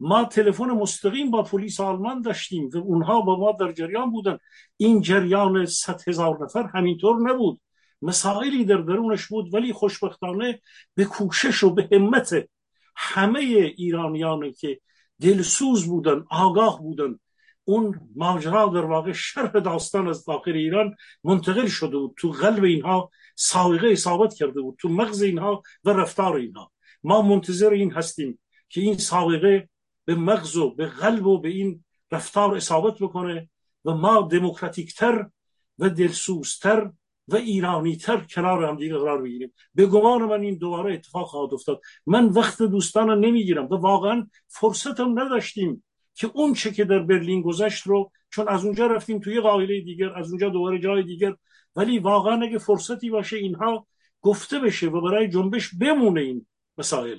ما 0.00 0.24
تلفن 0.24 0.70
مستقیم 0.70 1.30
با 1.30 1.42
پلیس 1.42 1.80
آلمان 1.80 2.20
داشتیم 2.20 2.70
و 2.74 2.78
اونها 2.78 3.20
با 3.20 3.36
ما 3.36 3.52
در 3.52 3.72
جریان 3.72 4.10
بودند. 4.10 4.40
این 4.76 5.00
جریان 5.00 5.66
صد 5.66 6.08
هزار 6.08 6.44
نفر 6.44 6.70
همینطور 6.74 7.30
نبود. 7.30 7.60
مسائلی 8.04 8.64
در 8.64 8.76
درونش 8.76 9.26
بود 9.26 9.54
ولی 9.54 9.72
خوشبختانه 9.72 10.60
به 10.94 11.04
کوشش 11.04 11.64
و 11.64 11.70
به 11.70 11.88
همت 11.92 12.48
همه 12.96 13.40
ایرانیانی 13.76 14.52
که 14.52 14.80
دلسوز 15.20 15.86
بودن 15.86 16.24
آگاه 16.30 16.82
بودن 16.82 17.18
اون 17.64 18.00
ماجرا 18.16 18.66
در 18.66 18.84
واقع 18.84 19.12
شرح 19.12 19.50
داستان 19.50 20.08
از 20.08 20.24
داخل 20.24 20.52
ایران 20.52 20.94
منتقل 21.24 21.66
شده 21.66 21.96
بود. 21.98 22.14
تو 22.16 22.30
قلب 22.30 22.64
اینها 22.64 23.10
سابقه 23.36 23.88
اصابت 23.88 24.34
کرده 24.34 24.60
بود 24.60 24.76
تو 24.78 24.88
مغز 24.88 25.22
اینها 25.22 25.62
و 25.84 25.90
رفتار 25.90 26.36
اینها. 26.36 26.72
ما 27.02 27.22
منتظر 27.22 27.70
این 27.70 27.92
هستیم 27.92 28.38
که 28.68 28.80
این 28.80 28.96
سابقه 28.96 29.68
به 30.04 30.14
مغز 30.14 30.56
و 30.56 30.74
به 30.74 30.86
قلب 30.86 31.26
و 31.26 31.40
به 31.40 31.48
این 31.48 31.84
رفتار 32.12 32.56
اصابت 32.56 32.98
بکنه 32.98 33.50
و 33.84 33.94
ما 33.94 34.28
دموکراتیکتر 34.32 35.30
و 35.78 35.90
دلسوزتر 35.90 36.90
و 37.28 37.36
ایرانی 37.36 37.96
تر 37.96 38.16
کنار 38.20 38.64
هم 38.64 38.76
دیگه 38.76 38.98
قرار 38.98 39.22
بگیریم. 39.22 39.52
به 39.74 39.86
گمان 39.86 40.22
من 40.22 40.40
این 40.40 40.58
دوباره 40.58 40.94
اتفاق 40.94 41.26
خواهد 41.26 41.54
افتاد. 41.54 41.80
من 42.06 42.28
وقت 42.28 42.62
دوستان 42.62 43.24
نمی‌گیرم 43.24 43.66
و 43.66 43.74
واقعا 43.74 44.26
فرصتم 44.48 45.20
نداشتیم 45.20 45.84
که 46.14 46.30
اون 46.34 46.54
چه 46.54 46.70
که 46.70 46.84
در 46.84 46.98
برلین 46.98 47.42
گذشت 47.42 47.86
رو 47.86 48.10
چون 48.30 48.48
از 48.48 48.64
اونجا 48.64 48.86
رفتیم 48.86 49.18
توی 49.18 49.40
قائله 49.40 49.80
دیگر 49.80 50.18
از 50.18 50.28
اونجا 50.28 50.48
دوباره 50.48 50.78
جای 50.78 51.02
دیگر. 51.02 51.36
ولی 51.76 51.98
واقعا 51.98 52.42
اگه 52.42 52.58
فرصتی 52.58 53.10
باشه 53.10 53.36
اینها 53.36 53.86
گفته 54.20 54.58
بشه 54.58 54.86
و 54.86 55.00
برای 55.00 55.28
جنبش 55.28 55.74
بمونه 55.74 56.20
این 56.20 56.46
مسائل. 56.78 57.18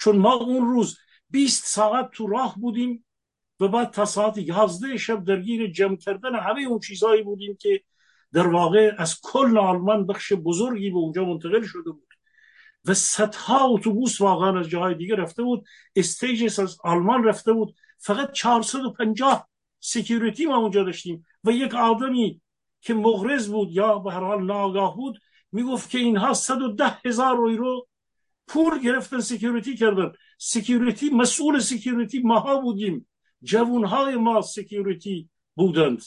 چون 0.00 0.16
ما 0.16 0.32
اون 0.32 0.66
روز 0.66 0.98
20 1.30 1.66
ساعت 1.66 2.10
تو 2.10 2.26
راه 2.26 2.58
بودیم 2.60 3.04
و 3.60 3.68
بعد 3.68 3.90
تا 3.90 4.04
ساعت 4.04 4.38
11 4.38 4.96
شب 4.96 5.24
درگیر 5.24 5.66
جمع 5.70 5.96
کردن 5.96 6.34
همه 6.34 6.62
اون 6.68 6.78
چیزهایی 6.78 7.22
بودیم 7.22 7.56
که 7.60 7.82
در 8.34 8.46
واقع 8.46 8.94
از 8.98 9.20
کل 9.22 9.58
آلمان 9.58 10.06
بخش 10.06 10.32
بزرگی 10.32 10.90
به 10.90 10.96
اونجا 10.96 11.24
منتقل 11.24 11.62
شده 11.62 11.90
بود 11.90 12.08
و 12.84 12.94
صدها 12.94 13.64
اتوبوس 13.64 14.20
واقعا 14.20 14.60
از 14.60 14.68
جاهای 14.68 14.94
دیگه 14.94 15.16
رفته 15.16 15.42
بود. 15.42 15.64
stages 15.96 16.58
از 16.58 16.78
آلمان 16.84 17.24
رفته 17.24 17.52
بود. 17.52 17.74
فقط 17.98 18.32
450 18.32 19.48
security 19.80 20.46
ما 20.46 20.56
اونجا 20.56 20.82
داشتیم 20.82 21.26
و 21.44 21.50
یک 21.50 21.74
آدمی 21.74 22.40
که 22.80 22.94
مغرض 22.94 23.48
بود 23.48 23.70
یا 23.70 23.98
به 23.98 24.12
هر 24.12 24.20
حال 24.20 24.44
ناآگاه 24.44 24.96
بود 24.96 25.18
می‌گفت 25.52 25.90
که 25.90 25.98
اینها 25.98 26.34
110 26.34 26.98
هزار 27.04 27.36
رو 27.36 27.88
پول 28.46 28.78
گرفتن 28.78 29.20
security 29.20 29.76
کردن. 29.76 30.12
security 30.38 31.10
مسئول 31.10 31.58
security 31.58 32.20
ماها 32.20 32.60
بودیم. 32.60 33.08
جوانهای 33.42 34.16
ما 34.16 34.42
security 34.42 35.28
بودند. 35.54 36.02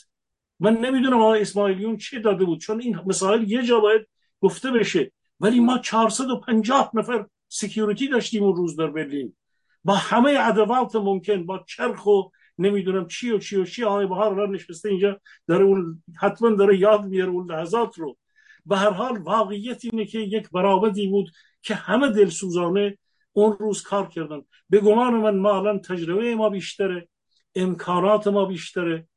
من 0.59 0.77
نمی‌دونم 0.77 1.21
آقای 1.21 1.41
اسماعیلیون 1.41 1.97
چه 1.97 2.19
داده 2.19 2.45
بود 2.45 2.59
چون 2.59 2.81
این 2.81 2.99
مسائل 3.05 3.51
یه 3.51 3.63
جا 3.63 3.79
باید 3.79 4.07
گفته 4.41 4.71
بشه. 4.71 5.11
ولی 5.39 5.59
ما 5.59 5.77
450 5.77 6.91
نفر 6.93 7.25
security 7.47 8.07
داشتیم 8.07 8.43
اون 8.43 8.55
روز 8.55 8.75
در 8.75 8.87
برلین. 8.87 9.35
با 9.83 9.95
همه 9.95 10.37
ادوات 10.39 10.95
ممکن 10.95 11.45
با 11.45 11.65
چرخ 11.67 12.05
و 12.05 12.21
نمی‌دونم 12.57 13.07
چی 13.07 13.31
و 13.31 13.39
چی 13.39 13.55
و 13.57 13.65
چی. 13.65 13.83
آقای 13.83 14.07
بهار 14.07 14.33
را 14.33 14.45
نشسته 14.45 14.89
اینجا 14.89 15.19
داره 15.47 15.65
اون 15.65 16.03
حتما 16.21 16.49
داره 16.49 16.77
یاد 16.77 17.05
میاره 17.05 17.31
اون 17.31 17.51
لحظات 17.51 17.97
رو. 17.97 18.17
به 18.65 18.77
هر 18.77 18.89
حال 18.89 19.17
واقعیت 19.17 19.85
اینه 19.85 20.05
که 20.05 20.19
یک 20.19 20.49
برآمدی 20.49 21.07
بود 21.07 21.31
که 21.61 21.75
همه 21.75 22.11
دلسوزانه 22.11 22.97
اون 23.33 23.57
روز 23.59 23.81
کار 23.81 24.07
کردن. 24.07 24.41
به 24.69 24.79
گمان 24.79 25.13
من 25.13 25.37
ما 25.37 25.57
الان 25.57 25.79
تجربه 25.79 26.35
ما 26.35 26.49
بیشتره 26.49 27.07
امکانات 27.55 28.27
ما 28.27 28.45
بیشتره. 28.45 29.07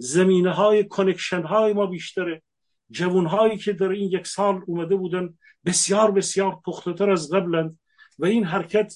زمینه 0.00 0.52
های 0.52 0.84
کنکشن 0.84 1.42
های 1.42 1.72
ما 1.72 1.86
بیشتره. 1.86 2.42
جوان 2.90 3.26
هایی 3.26 3.58
که 3.58 3.72
در 3.72 3.88
این 3.88 4.10
یک 4.10 4.26
سال 4.26 4.62
اومده 4.66 4.96
بودن 4.96 5.38
بسیار 5.64 6.10
بسیار 6.10 6.60
پختتر 6.66 7.10
از 7.10 7.30
قبلند 7.30 7.78
و 8.18 8.24
این 8.24 8.44
حرکت 8.44 8.94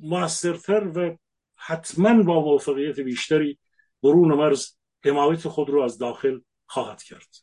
موثرتر 0.00 0.92
و 0.94 1.16
حتما 1.56 2.22
با 2.22 2.44
موفقیت 2.44 3.00
بیشتری 3.00 3.58
برون 4.02 4.34
مرز 4.34 4.76
حمایت 5.04 5.48
خود 5.48 5.70
رو 5.70 5.82
از 5.82 5.98
داخل 5.98 6.40
خواهد 6.66 7.02
کرد. 7.02 7.36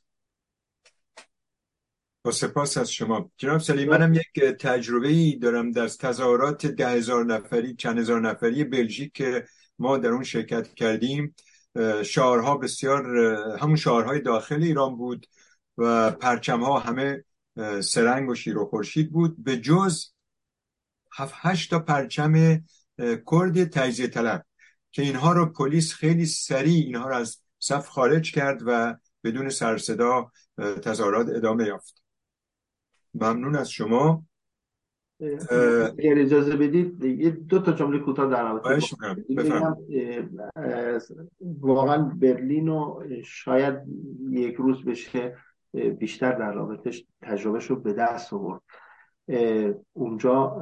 با 2.23 2.31
سپاس 2.31 2.77
از 2.77 2.91
شما. 2.91 3.31
جناب 3.37 3.59
سلیم 3.59 3.89
منم 3.89 4.13
یک 4.13 4.43
تجربه 4.43 5.07
ای 5.07 5.35
دارم 5.35 5.71
در 5.71 5.87
تظاهرات 5.87 6.65
ده 6.65 6.89
هزار 6.89 7.25
نفری 7.25 7.75
چند 7.75 7.99
هزار 7.99 8.21
نفری 8.21 8.63
بلژیک 8.63 9.13
که 9.13 9.45
ما 9.79 9.97
در 9.97 10.09
اون 10.09 10.23
شرکت 10.23 10.73
کردیم. 10.73 11.35
شعارها 12.05 12.57
بسیار 12.57 13.17
همون 13.57 13.75
شعارهای 13.75 14.21
داخل 14.21 14.63
ایران 14.63 14.97
بود 14.97 15.27
و 15.77 16.11
پرچم 16.11 16.63
ها 16.63 16.79
همه 16.79 17.23
سرنگ 17.81 18.29
و 18.29 18.35
شیر 18.35 18.57
و 18.57 18.65
خورشید 18.65 19.11
بود. 19.11 19.43
به 19.43 19.57
جز 19.57 20.05
هفت 21.13 21.33
هشت 21.37 21.69
تا 21.69 21.79
پرچم 21.79 22.63
کرد 23.25 23.65
تجزیه 23.65 24.07
طلب 24.07 24.45
که 24.91 25.01
اینها 25.01 25.31
رو 25.31 25.45
پلیس 25.45 25.93
خیلی 25.93 26.25
سریع 26.25 26.85
اینها 26.85 27.09
رو 27.09 27.15
از 27.15 27.37
صف 27.59 27.87
خارج 27.87 28.31
کرد 28.31 28.61
و 28.65 28.95
بدون 29.23 29.49
سرصدا 29.49 30.31
تظاهرات 30.83 31.27
ادامه 31.29 31.65
یافت. 31.65 32.03
ممنون 33.13 33.55
از 33.55 33.71
شما. 33.71 34.25
اگر 35.21 36.19
اجازه 36.19 36.55
بدید 36.55 37.03
یه 37.03 37.29
دو 37.29 37.59
تا 37.59 37.71
جمله 37.71 37.99
کوتاه 37.99 38.29
در 38.29 38.43
رابطه 38.43 38.79
واقعا 41.61 41.97
برلین 41.97 42.69
و 42.69 43.03
شاید 43.23 43.75
یک 44.29 44.55
روز 44.55 44.85
بشه 44.85 45.37
بیشتر 45.99 46.31
در 46.31 46.51
رابطش 46.51 47.05
تجربهش 47.21 47.65
رو 47.65 47.75
به 47.75 47.93
دست 47.93 48.33
آورد. 48.33 48.61
اونجا 49.93 50.61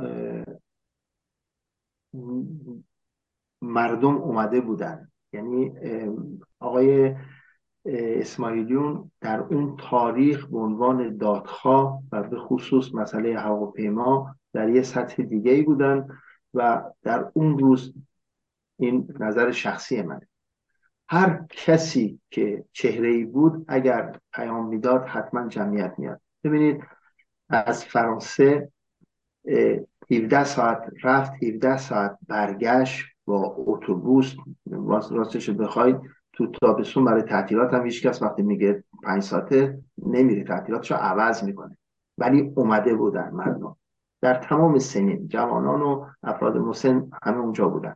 مردم 3.62 4.16
اومده 4.18 4.62
بودن. 4.62 5.12
یعنی 5.34 5.72
آقای 6.60 7.16
اسماعیلیون 7.86 9.12
در 9.22 9.40
اون 9.40 9.78
تاریخ 9.80 10.46
به 10.46 10.58
عنوان 10.58 11.18
دادخواه 11.18 12.04
و 12.12 12.24
به 12.24 12.38
خصوص 12.38 12.94
مسئله 12.96 13.40
هواپیما 13.40 14.36
در 14.54 14.70
یه 14.70 14.82
سطح 14.82 15.24
دیگه 15.24 15.52
ای 15.52 15.62
بودن 15.62 16.08
و 16.54 16.84
در 17.04 17.32
اون 17.34 17.60
روز 17.60 17.94
این 18.78 19.08
نظر 19.20 19.52
شخصی 19.52 20.02
منه. 20.02 20.28
هر 21.10 21.46
کسی 21.50 22.20
که 22.32 22.66
چهره 22.72 23.10
ای 23.10 23.26
بود 23.26 23.66
اگر 23.68 24.20
پیام 24.34 24.68
می‌داد 24.68 25.06
حتما 25.06 25.48
جمعیت 25.48 25.94
میاد 25.98 26.22
ببینید 26.44 26.84
از 27.50 27.86
فرانسه 27.86 28.72
17 30.12 30.44
ساعت 30.44 30.92
رفت 31.04 31.44
17 31.44 31.78
ساعت 31.78 32.18
برگشت 32.28 33.06
با 33.26 33.56
اتوبوس. 33.58 34.36
راستش 35.12 35.50
بخواید 35.50 35.96
تو 36.34 36.48
تابستون 36.48 37.06
برای 37.06 37.22
تعطیلات 37.22 37.74
هم 37.74 37.86
هیچ 37.86 38.06
وقتی 38.06 38.42
میگه 38.42 38.84
پنج 39.04 39.24
ساعته 39.24 39.80
نمیره 39.98 40.44
تعطیلاتشو 40.44 40.96
عوض 40.96 41.44
می‌کنه. 41.44 41.78
ولی 42.18 42.54
اومده 42.56 42.96
بودن 42.96 43.30
مردم. 43.30 43.76
در 44.22 44.34
تمام 44.34 44.80
سنین 44.80 45.28
جوانان 45.28 45.82
و 45.82 46.06
افراد 46.24 46.58
مسن 46.58 47.10
همه 47.24 47.38
اونجا 47.38 47.70
بودن. 47.70 47.96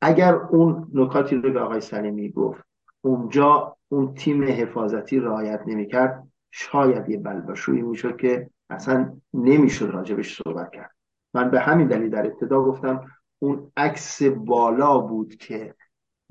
اگر 0.00 0.34
اون 0.34 0.90
نکاتی 0.94 1.36
رو 1.36 1.52
به 1.52 1.60
آقای 1.60 1.80
سلیمی 1.80 2.30
گفت 2.30 2.64
اونجا 3.00 3.76
اون 3.88 4.14
تیم 4.14 4.44
حفاظتی 4.44 5.18
رعایت 5.18 5.62
نمی‌کرد 5.66 6.26
شاید 6.50 7.08
یه 7.08 7.18
بلبشویی 7.18 7.82
می‌شد 7.82 8.16
که 8.16 8.50
اصلا 8.70 9.12
نمی‌شد 9.34 9.90
راجبش 9.90 10.42
صحبت 10.42 10.70
کرد. 10.70 10.90
من 11.34 11.50
به 11.50 11.60
همین 11.60 11.88
دلیل 11.88 12.10
در 12.10 12.26
ابتدا 12.26 12.62
گفتم 12.62 13.04
اون 13.38 13.72
عکس 13.76 14.22
بالا 14.22 14.98
بود 14.98 15.34
که 15.34 15.74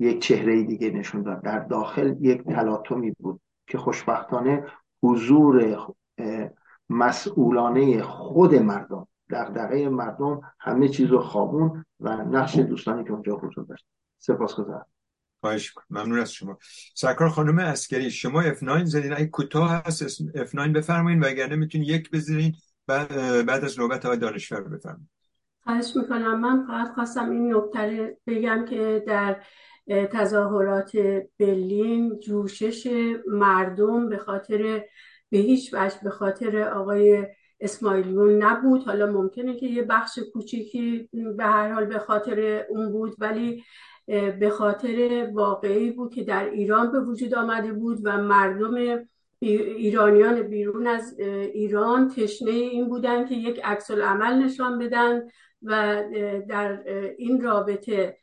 یک 0.00 0.22
چهره 0.22 0.62
دیگه 0.62 0.90
نشون 0.90 1.22
داد. 1.22 1.42
در 1.42 1.58
داخل 1.58 2.16
یک 2.20 2.42
تلاطمی 2.44 3.10
بود 3.18 3.40
که 3.66 3.78
خوشبختانه 3.78 4.66
حضور 5.02 5.78
مسئولانه 6.92 8.02
خود 8.02 8.54
مردم 8.54 9.08
دغدغه 9.30 9.88
مردم 9.88 10.40
همه 10.60 10.88
چیز 10.88 11.06
رو 11.06 11.20
خوابون 11.20 11.84
و 12.00 12.16
نقش 12.16 12.58
دوستانی 12.58 13.04
که 13.04 13.12
اونجا 13.12 13.36
حضور 13.36 13.64
داشت. 13.64 13.86
سپاس 14.18 14.54
گذارم 14.54 14.86
خواهش 15.40 15.74
ممنون 15.90 16.18
از 16.18 16.32
شما. 16.32 16.58
سرکار 16.94 17.28
خانم 17.28 17.58
اسکری 17.58 18.10
شما 18.10 18.42
F9 18.42 18.84
زدین. 18.84 19.12
اگه 19.12 19.26
کوتاه 19.26 19.82
هست 19.86 20.08
F9 20.22 20.58
بفرمایید 20.58 21.24
وگرنه 21.24 21.56
می‌تونید 21.56 21.88
یک 21.88 22.10
بزنین 22.10 22.54
بعد 22.86 23.64
از 23.64 23.80
نوبت 23.80 24.06
های 24.06 24.16
دانشور 24.16 24.60
بفرمایید 24.60 25.08
خواهش 25.64 25.96
می‌کنم. 25.96 26.40
من 26.40 26.66
فقط 26.66 26.94
خواستم 26.94 27.30
این 27.30 27.54
نکته 27.54 28.16
بگم 28.26 28.64
که 28.68 29.04
در 29.06 29.42
تظاهرات 30.12 30.96
برلین 31.40 32.20
جوشش 32.20 32.88
مردم 33.26 34.08
به 34.08 34.18
خاطر 34.18 34.84
به 35.32 35.38
هیچ 35.38 35.74
وجه 35.74 35.96
به 36.02 36.10
خاطر 36.10 36.68
آقای 36.68 37.26
اسماعیلیون 37.60 38.42
نبود. 38.42 38.84
حالا 38.84 39.06
ممکنه 39.06 39.56
که 39.56 39.66
یه 39.66 39.82
بخش 39.82 40.18
کوچیکی 40.32 41.08
به 41.36 41.44
هر 41.44 41.72
حال 41.72 41.84
به 41.84 41.98
خاطر 41.98 42.66
اون 42.68 42.92
بود 42.92 43.14
ولی 43.18 43.64
به 44.40 44.50
خاطر 44.50 45.30
واقعی 45.32 45.90
بود 45.90 46.14
که 46.14 46.24
در 46.24 46.50
ایران 46.50 46.92
به 46.92 47.00
وجود 47.00 47.34
آمده 47.34 47.72
بود 47.72 47.98
و 48.04 48.22
مردم 48.22 49.04
ایرانیان 49.40 50.42
بیرون 50.42 50.86
از 50.86 51.18
ایران 51.20 52.08
تشنه 52.08 52.50
این 52.50 52.88
بودن 52.88 53.26
که 53.26 53.34
یک 53.34 53.60
عکس 53.64 53.90
عمل 53.90 54.42
نشان 54.42 54.78
بدن 54.78 55.22
و 55.62 56.02
در 56.48 56.82
این 57.18 57.40
رابطه 57.40 58.16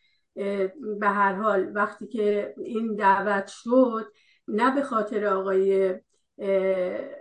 به 1.00 1.08
هر 1.08 1.34
حال 1.34 1.72
وقتی 1.76 2.08
که 2.08 2.54
این 2.66 2.96
دعوت 2.96 3.48
شد 3.48 4.06
نه 4.48 4.76
به 4.76 4.82
خاطر 4.82 5.26
آقای 5.26 5.96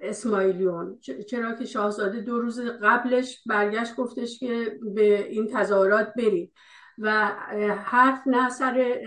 اسماعیلیون 0.02 0.98
چرا 1.00 1.54
که 1.54 1.64
شاهزاده 1.64 2.20
دو 2.20 2.40
روز 2.40 2.60
قبلش 2.60 3.42
برگشت 3.46 3.96
گفتش 3.96 4.38
که 4.38 4.78
به 4.94 5.26
این 5.28 5.46
تظاهرات 5.52 6.14
برید. 6.16 6.52
و 6.98 7.26
حرف 7.84 8.22
نه 8.26 8.48
سر 8.48 8.98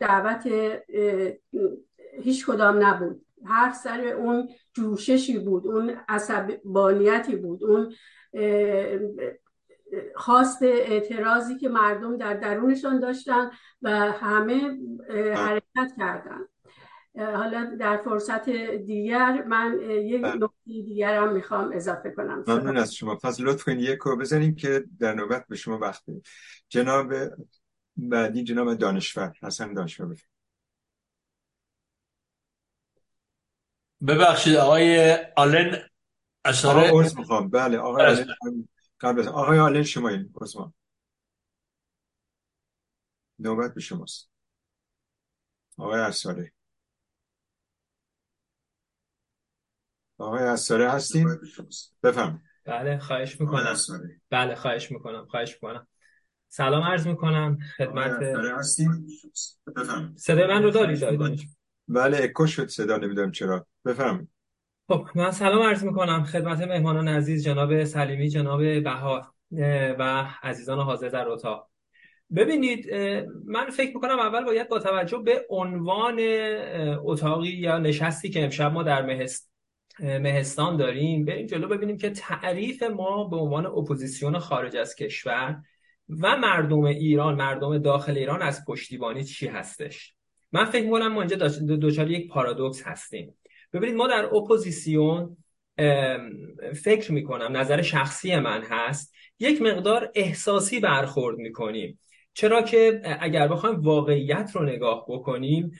دعوت 0.00 0.48
هیچ 2.22 2.46
کدام 2.46 2.84
نبود. 2.84 3.26
حرف 3.44 3.74
سر 3.74 4.00
اون 4.00 4.48
جوششی 4.72 5.38
بود 5.38 5.66
اون 5.66 5.96
عصبانیتی 6.08 7.36
بود 7.36 7.64
اون 7.64 7.92
خواست 10.14 10.62
اعتراضی 10.62 11.58
که 11.58 11.68
مردم 11.68 12.16
در 12.16 12.34
درونشان 12.34 13.00
داشتن 13.00 13.50
و 13.82 13.90
همه 13.90 14.78
حرکت 15.34 15.92
کردن. 15.98 16.40
حالا 17.16 17.76
در 17.80 18.02
فرصت 18.04 18.50
دیگر 18.86 19.44
من 19.44 19.80
یک 19.90 20.22
بله. 20.22 20.34
نکته 20.34 20.54
دیگر 20.66 21.22
هم 21.22 21.32
می‌خوام 21.32 21.72
اضافه 21.72 22.10
کنم. 22.10 22.44
ممنون 22.46 22.76
از 22.76 22.94
شما. 22.94 23.16
پس 23.16 23.40
لطف 23.40 23.64
کنید 23.64 23.80
یک 23.80 23.98
رو 23.98 24.16
بزنیم 24.16 24.54
که 24.54 24.84
در 24.98 25.14
نوبت 25.14 25.46
به 25.48 25.56
شما 25.56 25.78
وقت 25.78 26.02
بدیم. 26.02 26.22
جناب 26.68 27.12
بعدی 27.96 28.44
جناب 28.44 28.74
دانشور. 28.74 29.32
حسن 29.42 29.72
دانشور 29.72 30.16
ببخشید 34.06 34.56
آقای 34.56 35.16
آلن 35.36 35.88
اشاره 36.44 36.90
آقا 36.90 37.02
می‌خوام. 37.16 37.50
بله 37.50 37.78
آقای 37.78 38.06
آلن 38.06 38.26
قبل 39.00 39.28
آقای 39.28 39.58
آلن 39.58 39.82
شما 39.82 40.08
این 40.08 40.34
نوبت 43.38 43.74
به 43.74 43.80
شماست. 43.80 44.30
آقای 45.78 46.00
اصاره 46.00 46.52
آقای 50.20 50.42
اصاره 50.42 50.90
هستین 50.90 51.28
بفهم 52.02 52.42
بله 52.64 52.98
خواهش 52.98 53.40
می‌کنم. 53.40 53.76
بله 54.30 54.54
خواهش 54.54 54.90
می‌کنم 54.90 55.26
خواهش 55.30 55.52
می‌کنم. 55.52 55.86
سلام 56.48 56.82
عرض 56.82 57.06
می‌کنم 57.06 57.58
خدمت 57.76 58.22
هستین 58.58 59.06
صدای 60.16 60.46
من 60.46 60.62
رو 60.62 60.70
داری 60.70 60.96
داری 60.96 61.48
بله 61.88 62.18
اکو 62.22 62.46
شد 62.46 62.68
صدا 62.68 62.96
نمی‌دونم 62.96 63.30
چرا. 63.30 63.66
بفرما 63.84 64.28
خب 64.88 65.08
من 65.14 65.30
سلام 65.30 65.62
عرض 65.62 65.84
می‌کنم 65.84 66.24
خدمت 66.24 66.60
مهمانان 66.60 67.08
عزیز 67.08 67.44
جناب 67.44 67.84
سلیمی 67.84 68.28
جناب 68.28 68.80
بهار 68.80 69.26
و 69.98 70.26
عزیزان 70.42 70.78
حاضر 70.78 71.08
در 71.08 71.28
اتاق. 71.28 71.70
ببینید 72.36 72.94
من 73.44 73.70
فکر 73.70 73.94
می‌کنم 73.94 74.18
اول 74.18 74.44
باید 74.44 74.68
با 74.68 74.78
توجه 74.78 75.18
به 75.18 75.46
عنوان 75.50 76.18
اتاقی 76.98 77.48
یا 77.48 77.78
نشستی 77.78 78.30
که 78.30 78.44
امشب 78.44 78.72
ما 78.72 78.82
در 78.82 79.02
مهست 79.02 79.49
مهستان 80.02 80.76
داریم 80.76 81.24
بریم 81.24 81.46
جلو 81.46 81.68
ببینیم 81.68 81.96
که 81.96 82.10
تعریف 82.10 82.82
ما 82.82 83.24
به 83.24 83.36
عنوان 83.36 83.66
اپوزیسیون 83.66 84.38
خارج 84.38 84.76
از 84.76 84.94
کشور 84.94 85.62
و 86.08 86.36
مردم 86.36 86.84
ایران 86.84 87.34
مردم 87.34 87.78
داخل 87.78 88.18
ایران 88.18 88.42
از 88.42 88.64
پشتیبانی 88.64 89.24
چی 89.24 89.46
هستش. 89.46 90.14
من 90.52 90.64
فکر 90.64 90.84
می‌کنم 90.84 91.12
ما 91.12 91.22
اینجا 91.22 91.48
دچار 91.76 92.10
یک 92.10 92.28
پارادوکس 92.28 92.82
هستیم. 92.82 93.34
ببینید 93.72 93.96
ما 93.96 94.06
در 94.06 94.24
اپوزیسیون 94.24 95.36
فکر 96.82 97.12
می‌کنم 97.12 97.56
نظر 97.56 97.82
شخصی 97.82 98.36
من 98.36 98.62
هست 98.62 99.14
یک 99.38 99.62
مقدار 99.62 100.10
احساسی 100.14 100.80
برخورد 100.80 101.36
می‌کنیم. 101.36 101.98
چرا 102.34 102.62
که 102.62 103.00
اگر 103.20 103.48
بخوایم 103.48 103.80
واقعیت 103.80 104.50
رو 104.54 104.62
نگاه 104.62 105.04
بکنیم 105.08 105.70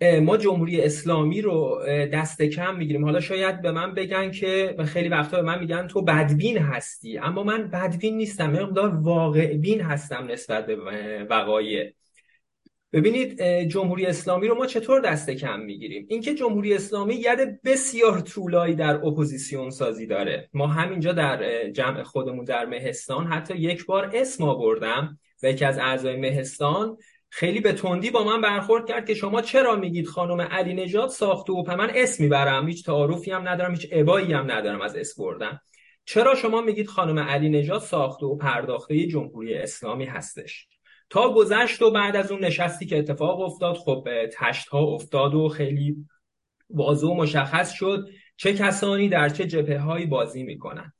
ما 0.00 0.36
جمهوری 0.36 0.80
اسلامی 0.80 1.42
رو 1.42 1.80
دست 2.12 2.42
کم 2.42 2.76
می‌گیریم. 2.76 3.04
حالا 3.04 3.20
شاید 3.20 3.62
به 3.62 3.72
من 3.72 3.94
بگن 3.94 4.30
که 4.30 4.76
خیلی 4.86 5.08
وقتا 5.08 5.36
به 5.36 5.42
من 5.42 5.58
میگن 5.58 5.86
تو 5.86 6.02
بدبین 6.02 6.58
هستی. 6.58 7.18
اما 7.18 7.42
من 7.42 7.70
بدبین 7.70 8.16
نیستم. 8.16 8.50
مقدار 8.50 8.94
واقع 8.94 9.56
بین 9.56 9.80
هستم 9.80 10.26
نسبت 10.30 10.66
به 10.66 10.76
وقایع. 11.30 11.92
ببینید 12.92 13.42
جمهوری 13.62 14.06
اسلامی 14.06 14.48
رو 14.48 14.54
ما 14.54 14.66
چطور 14.66 15.00
دست 15.00 15.30
کم 15.30 15.60
می‌گیریم؟ 15.60 16.06
اینکه 16.08 16.34
جمهوری 16.34 16.74
اسلامی 16.74 17.14
ید 17.14 17.62
بسیار 17.62 18.20
طولایی 18.20 18.74
در 18.74 18.94
اپوزیسیون 18.94 19.70
سازی 19.70 20.06
داره. 20.06 20.48
ما 20.54 20.66
همینجا 20.66 21.12
در 21.12 21.70
جمع 21.70 22.02
خودمون 22.02 22.44
در 22.44 22.66
مهستان 22.66 23.26
حتی 23.26 23.56
یک 23.56 23.86
بار 23.86 24.10
اسم 24.14 24.44
آوردم. 24.44 25.18
و 25.42 25.46
یکی 25.46 25.64
از 25.64 25.78
اعضای 25.78 26.16
مهستان 26.16 26.96
خیلی 27.38 27.60
به 27.60 27.72
تندی 27.72 28.10
با 28.10 28.24
من 28.24 28.40
برخورد 28.40 28.88
کرد 28.88 29.06
که 29.06 29.14
شما 29.14 29.42
چرا 29.42 29.76
میگید 29.76 30.06
خانم 30.06 30.40
علی 30.40 30.74
نژاد 30.74 31.08
ساخته 31.08 31.52
و 31.52 31.76
من 31.76 31.90
اسم 31.94 32.22
می‌برم؟ 32.24 32.66
هیچ 32.66 32.84
تعارفی 32.84 33.30
هم 33.30 33.48
ندارم 33.48 33.70
هیچ 33.70 33.88
ابایی 33.92 34.32
هم 34.32 34.50
ندارم 34.50 34.80
از 34.80 34.96
اسم 34.96 35.22
بردن. 35.22 35.60
چرا 36.04 36.34
شما 36.34 36.60
میگید 36.60 36.86
خانم 36.86 37.18
علی 37.18 37.48
نژاد 37.48 37.80
ساخته 37.80 38.26
و 38.26 38.36
پرداخته 38.36 39.06
جمهوری 39.06 39.54
اسلامی 39.54 40.04
هستش؟ 40.04 40.68
تا 41.10 41.32
گذشت 41.32 41.82
و 41.82 41.90
بعد 41.90 42.16
از 42.16 42.32
اون 42.32 42.44
نشستی 42.44 42.86
که 42.86 42.98
اتفاق 42.98 43.40
افتاد 43.40 43.76
خب 43.76 44.08
تشت 44.32 44.68
ها 44.68 44.78
افتاد 44.78 45.34
و 45.34 45.48
خیلی 45.48 45.96
واضح 46.70 47.06
و 47.06 47.14
مشخص 47.14 47.72
شد 47.72 48.08
چه 48.36 48.54
کسانی 48.54 49.08
در 49.08 49.28
چه 49.28 49.46
جبهه 49.46 49.78
هایی 49.78 50.06
بازی 50.06 50.42
می‌کنن. 50.42 50.92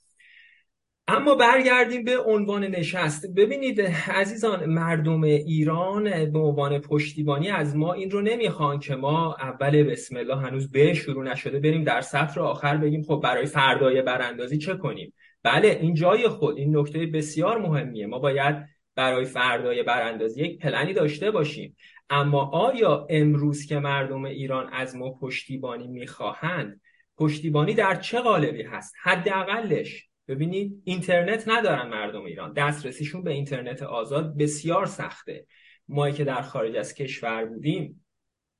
اما 1.09 1.35
برگردیم 1.35 2.05
به 2.05 2.19
عنوان 2.19 2.65
نشست. 2.65 3.35
ببینید 3.35 3.81
عزیزان 4.09 4.67
مردم 4.67 5.23
ایران 5.23 6.33
به 6.33 6.39
عنوان 6.39 6.79
پشتیبانی 6.79 7.51
از 7.51 7.77
ما 7.77 7.93
این 7.93 8.11
رو 8.11 8.21
نمی‌خوان 8.21 8.79
که 8.79 8.95
ما 8.97 9.35
اول 9.41 9.83
بسم 9.83 10.17
الله 10.17 10.37
هنوز 10.37 10.71
به 10.71 10.95
شروع 10.95 11.25
نشده 11.25 11.59
بریم 11.59 11.85
در 11.85 12.01
سطر 12.01 12.41
آخر 12.41 12.77
بگیم 12.77 13.03
خب 13.03 13.21
برای 13.25 13.47
فردای 13.47 14.03
براندازی 14.03 14.59
چه 14.59 14.75
کنیم؟ 14.75 15.13
بله 15.43 15.79
این 15.81 15.95
جای 15.95 16.29
خود 16.29 16.59
این 16.59 16.77
نکته 16.77 17.07
بسیار 17.07 17.59
مهمیه. 17.59 18.07
ما 18.07 18.19
باید 18.19 18.57
برای 18.95 19.25
فردای 19.25 19.83
براندازی 19.83 20.45
یک 20.45 20.59
پلنی 20.59 20.93
داشته 20.93 21.31
باشیم. 21.31 21.77
اما 22.11 22.51
آیا 22.51 23.07
امروز 23.11 23.67
که 23.67 23.79
مردم 23.79 24.25
ایران 24.25 24.69
از 24.73 24.97
ما 24.97 25.11
پشتیبانی 25.11 25.89
می‌خواهند 25.89 26.81
پشتیبانی 27.19 27.75
در 27.75 27.95
چه 27.95 28.21
قالبی 28.21 28.63
هست؟ 28.63 28.95
حداقلش 29.03 30.09
ببینید 30.29 30.83
اینترنت 30.85 31.45
ندارن 31.47 31.89
مردم 31.89 32.25
ایران. 32.25 32.53
دسترسیشون 32.53 33.23
به 33.23 33.31
اینترنت 33.31 33.83
آزاد 33.83 34.37
بسیار 34.37 34.87
سخته. 34.87 35.47
ما 35.89 36.11
که 36.11 36.25
در 36.25 36.43
خارج 36.43 36.77
از 36.77 36.95
کشور 36.95 37.45
بودیم 37.45 38.05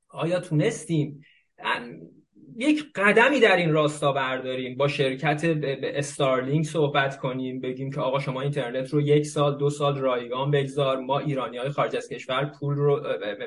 آیا 0.09 0.39
تونستیم؟ 0.39 1.21
یک 2.57 2.85
قدمی 2.95 3.39
در 3.39 3.55
این 3.57 3.73
راستا 3.73 4.11
برداریم. 4.11 4.77
با 4.77 4.87
شرکت 4.87 5.41
استارلینک 5.83 6.65
صحبت 6.65 7.17
کنیم. 7.17 7.61
بگیم 7.61 7.91
که 7.91 8.01
آقا 8.01 8.19
شما 8.19 8.41
اینترنت 8.41 8.89
رو 8.89 9.01
یک 9.01 9.25
سال 9.25 9.57
دو 9.57 9.69
سال 9.69 9.97
رایگان 9.97 10.51
بگذار. 10.51 10.97
ما 10.97 11.19
ایرانی 11.19 11.57
های 11.57 11.69
خارج 11.69 11.95
از 11.95 12.09
کشور 12.09 12.51
پول 12.59 12.75
رو 12.75 13.01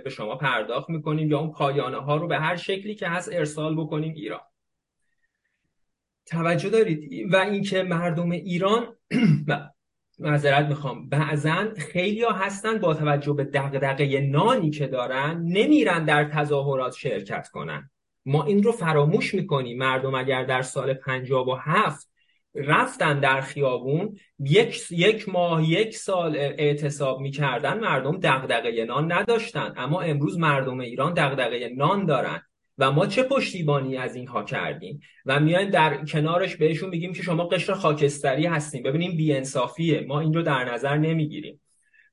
به 0.04 0.10
شما 0.10 0.36
پرداخت 0.36 0.90
می‌کنیم 0.90 1.30
یا 1.30 1.38
اون 1.38 1.50
پایانه 1.50 1.98
ها 1.98 2.16
رو 2.16 2.28
به 2.28 2.38
هر 2.38 2.56
شکلی 2.56 2.94
که 2.94 3.08
هست 3.08 3.32
ارسال 3.32 3.76
بکنیم 3.76 4.14
ایران. 4.14 4.40
توجه 6.30 6.68
دارید. 6.68 7.32
و 7.32 7.36
اینکه 7.36 7.82
مردم 7.82 8.30
ایران 8.30 8.86
معذرت 10.18 10.66
می‌خوام 10.66 11.08
بعضا 11.08 11.68
خیلی 11.76 12.22
ها 12.22 12.32
هستن 12.32 12.78
با 12.78 12.94
توجه 12.94 13.32
به 13.32 13.44
دقدقه 13.44 14.20
نانی 14.20 14.70
که 14.70 14.86
دارن 14.86 15.42
نمیرن 15.42 16.04
در 16.04 16.24
تظاهرات 16.24 16.94
شرکت 16.94 17.48
کنن. 17.48 17.90
ما 18.26 18.44
این 18.44 18.62
رو 18.62 18.72
فراموش 18.72 19.34
می‌کنیم. 19.34 19.78
مردم 19.78 20.14
اگر 20.14 20.44
در 20.44 20.62
سال 20.62 20.94
57 20.94 22.10
رفتن 22.54 23.20
در 23.20 23.40
خیابون 23.40 24.16
یک, 24.38 24.90
یک 24.90 25.28
ماه 25.28 25.68
یک 25.68 25.96
سال 25.96 26.36
اعتصاب 26.36 27.20
می‌کردن 27.20 27.80
مردم 27.80 28.18
دغدغه 28.22 28.84
نان 28.84 29.12
نداشتن. 29.12 29.74
اما 29.76 30.00
امروز 30.00 30.38
مردم 30.38 30.80
ایران 30.80 31.14
دغدغه 31.14 31.70
نان 31.76 32.06
دارن. 32.06 32.42
و 32.80 32.92
ما 32.92 33.06
چه 33.06 33.22
پشتیبانی 33.22 33.96
از 33.96 34.16
اینها 34.16 34.42
کردیم؟ 34.42 35.00
و 35.26 35.40
میایم 35.40 35.70
در 35.70 36.04
کنارش 36.04 36.56
بهشون 36.56 36.90
میگیم 36.90 37.12
که 37.12 37.22
شما 37.22 37.44
قشر 37.44 37.72
خاکستری 37.74 38.46
هستیم 38.46 38.82
ببینیم 38.82 39.16
بیانصافیه 39.16 40.00
ما 40.08 40.20
این 40.20 40.34
رو 40.34 40.42
در 40.42 40.74
نظر 40.74 40.96
نمی‌گیریم. 40.96 41.60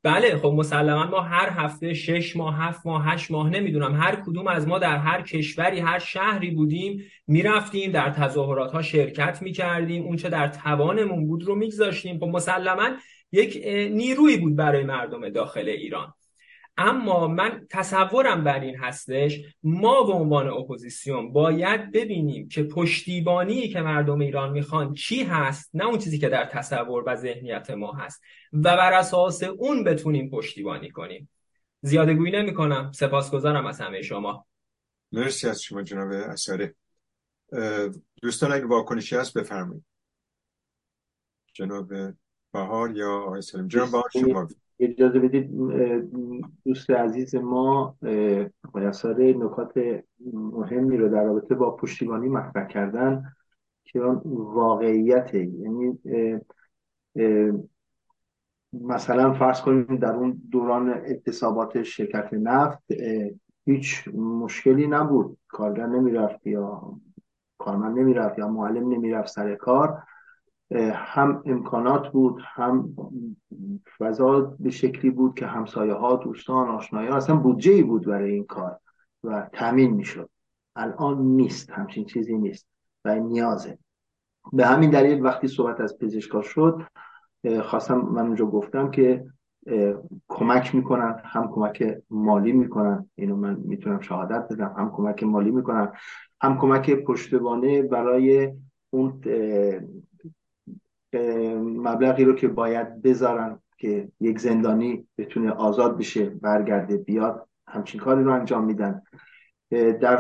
بله 0.04 0.38
خب 0.38 0.48
مسلما 0.48 1.06
ما 1.06 1.22
هر 1.22 1.50
هفته 1.50 1.94
شش 1.94 2.36
ماه 2.36 2.58
هفت 2.58 2.86
ماه 2.86 3.06
هشت 3.06 3.32
ماه 3.32 3.50
نمی‌دونم 3.50 3.96
هر 4.02 4.16
کدوم 4.16 4.48
از 4.48 4.68
ما 4.68 4.80
در 4.80 4.98
هر 4.98 5.22
کشوری 5.22 5.80
هر 5.80 6.00
شهری 6.00 6.52
بودیم 6.52 7.04
می‌رفتیم 7.28 7.92
در 7.92 8.10
تظاهرات 8.10 8.72
ها 8.72 8.82
شرکت 8.82 9.42
می‌کردیم 9.42 10.04
اونچه 10.04 10.30
در 10.30 10.48
توانمون 10.48 11.28
بود 11.28 11.44
رو 11.44 11.56
میگذاشتیم. 11.56 12.20
خب 12.20 12.26
مسلما 12.26 12.90
یک 13.32 13.62
نیروی 13.92 14.38
بود 14.38 14.56
برای 14.56 14.84
مردم 14.84 15.30
داخل 15.30 15.70
ایران. 15.70 16.14
اما 16.78 17.28
من 17.28 17.68
تصورم 17.70 18.44
بر 18.44 18.60
این 18.60 18.76
هستش 18.76 19.42
ما 19.64 20.04
به 20.04 20.14
عنوان 20.14 20.48
اپوزیسیون 20.48 21.34
باید 21.34 21.92
ببینیم 21.92 22.48
که 22.48 22.64
پشتیبانی 22.64 23.70
که 23.70 23.82
مردم 23.82 24.20
ایران 24.20 24.52
می‌خوان 24.52 24.94
چی 24.94 25.24
هست 25.24 25.70
نه 25.74 25.86
اون 25.86 25.98
چیزی 25.98 26.20
که 26.20 26.30
در 26.30 26.46
تصور 26.46 27.04
و 27.08 27.16
ذهنیت 27.16 27.72
ما 27.72 27.94
هست 27.94 28.22
و 28.54 28.62
بر 28.62 28.94
اساس 28.94 29.44
اون 29.44 29.84
بتونیم 29.84 30.30
پشتیبانی 30.30 30.90
کنیم. 30.90 31.30
زیاده 31.82 32.14
گویی 32.14 32.32
نمی 32.32 32.54
کنم 32.54 32.92
سپاسگزارم 32.92 33.66
از 33.66 33.82
همه 33.82 34.02
شما. 34.02 34.46
مرسی 35.12 35.48
از 35.48 35.62
شما 35.62 35.84
جناب 35.84 36.12
اثره 36.12 36.76
دوستان 38.22 38.52
اگه 38.52 38.66
واکنشی 38.66 39.16
هست 39.16 39.38
بفرمایید. 39.38 39.86
جناب 41.54 41.94
بهار 42.52 42.98
یا 42.98 43.12
آقای 43.12 43.42
سلیم. 43.42 43.68
جناب 43.68 43.92
بهار 43.92 44.10
شما 44.14 44.48
اجازه 44.80 45.20
بدید 45.20 45.52
دوست 46.66 46.90
عزیز 46.90 47.36
ما 47.36 47.96
آقای 48.64 49.34
نکات 49.34 50.02
مهمی 50.34 50.98
رو 50.98 51.10
در 51.10 51.24
رابطه 51.24 51.56
با 51.56 51.76
پشتیبانی 51.76 52.30
مطرح 52.30 52.68
کردن 52.68 53.24
که 53.84 54.00
اون 54.00 54.22
واقعیته 54.54 55.40
یعنی 55.46 56.00
مثلا 58.74 59.34
فرض 59.34 59.62
کنیم 59.62 59.98
در 59.98 60.16
اون 60.16 60.42
دوران 60.52 60.90
اعتصابات 60.90 61.84
شرکت 61.84 62.34
نفت 62.34 62.84
هیچ 63.66 64.08
مشکلی 64.16 64.88
نبود. 64.88 65.38
کارگر 65.48 65.86
نمی‌رفت 65.88 66.48
یا 66.48 66.94
کارمند 67.58 68.00
نمی‌رفت 68.00 68.40
یا 68.40 68.48
معلم 68.48 68.90
نمی‌رفت 68.90 69.30
سر 69.30 69.56
کار. 69.56 70.04
هم 70.94 71.44
امکانات 71.46 72.08
بود 72.12 72.42
هم 72.56 72.96
فضا 74.00 74.56
به 74.60 74.70
شکلی 74.70 75.12
بود 75.12 75.36
که 75.36 75.46
همسایه 75.46 75.94
ها 75.94 76.16
دوستان 76.16 76.68
آشنایی 76.68 77.08
ها 77.08 77.16
اصلا 77.16 77.36
بودجه 77.36 77.72
ای 77.72 77.84
بود 77.84 78.06
برای 78.06 78.32
این 78.32 78.46
کار 78.46 78.80
و 79.24 79.50
تامین 79.54 79.92
می‌شد. 79.92 80.30
الان 80.76 81.22
نیست 81.22 81.72
همچین 81.72 82.06
چیزی 82.06 82.38
نیست 82.38 82.68
و 83.06 83.16
نیازه. 83.16 83.78
به 84.54 84.66
همین 84.66 84.90
دلیل 84.90 85.26
وقتی 85.26 85.48
صحبت 85.48 85.82
از 85.82 85.98
پزشکا 85.98 86.42
شد 86.42 86.82
خواستم 87.64 87.98
من 87.98 88.26
اونجا 88.26 88.46
گفتم 88.46 88.92
که 88.92 89.26
کمک 90.28 90.76
می‌کنن 90.76 91.22
هم 91.24 91.52
کمک 91.52 91.98
مالی 92.10 92.52
می‌کنن. 92.52 93.10
اینو 93.16 93.36
من 93.36 93.56
می‌تونم 93.56 94.00
شهادت 94.00 94.48
بدم. 94.54 94.76
هم 94.78 94.92
کمک 94.92 95.24
مالی 95.24 95.52
می‌کنن 95.52 95.92
هم 96.42 96.58
کمک 96.58 96.92
پشتوانه 97.04 97.82
برای 97.82 98.54
اون 98.90 99.22
مبلغی 101.60 102.26
رو 102.26 102.34
که 102.34 102.48
باید 102.48 103.02
بذارن 103.02 103.60
که 103.78 104.12
یک 104.20 104.40
زندانی 104.40 105.08
بتونه 105.18 105.52
آزاد 105.52 105.98
بشه 105.98 106.30
برگرده 106.30 106.98
بیاد 106.98 107.48
همچین 107.68 108.02
کاری 108.02 108.24
رو 108.24 108.34
انجام 108.34 108.66
میدن. 108.66 109.02
در 110.02 110.18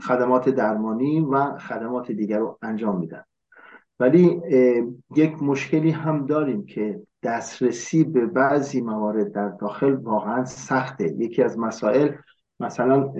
خدمات 0.00 0.48
درمانی 0.48 1.20
و 1.20 1.58
خدمات 1.58 2.12
دیگر 2.12 2.38
رو 2.38 2.58
انجام 2.62 2.98
میدن. 2.98 3.24
ولی 4.00 4.40
یک 5.16 5.42
مشکلی 5.42 5.90
هم 5.90 6.26
داریم 6.26 6.66
که 6.66 7.02
دسترسی 7.22 8.04
به 8.04 8.26
بعضی 8.26 8.80
موارد 8.80 9.32
در 9.32 9.48
داخل 9.48 9.94
واقعا 9.94 10.44
سخته. 10.44 11.04
یکی 11.04 11.42
از 11.42 11.58
مسائل 11.58 12.12
مثلا 12.60 13.12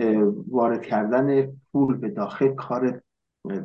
وارد 0.48 0.82
کردن 0.82 1.52
پول 1.72 1.96
به 1.96 2.08
داخل 2.08 2.54
کار 2.54 3.02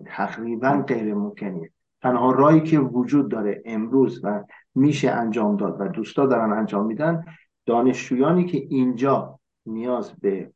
تقریبا 0.05 0.83
غیر 0.87 1.13
ممکنیه 1.13 1.71
تنها 2.01 2.31
رایی 2.31 2.61
که 2.61 2.79
وجود 2.79 3.31
داره 3.31 3.61
امروز 3.65 4.21
و 4.23 4.43
میشه 4.75 5.11
انجام 5.11 5.57
داد 5.57 5.81
و 5.81 5.87
دوستا 5.87 6.25
دارن 6.25 6.53
انجام 6.53 6.85
میدن 6.85 7.25
دانشجویانی 7.65 8.45
که 8.45 8.57
اینجا 8.57 9.39
نیاز 9.65 10.13
به 10.21 10.51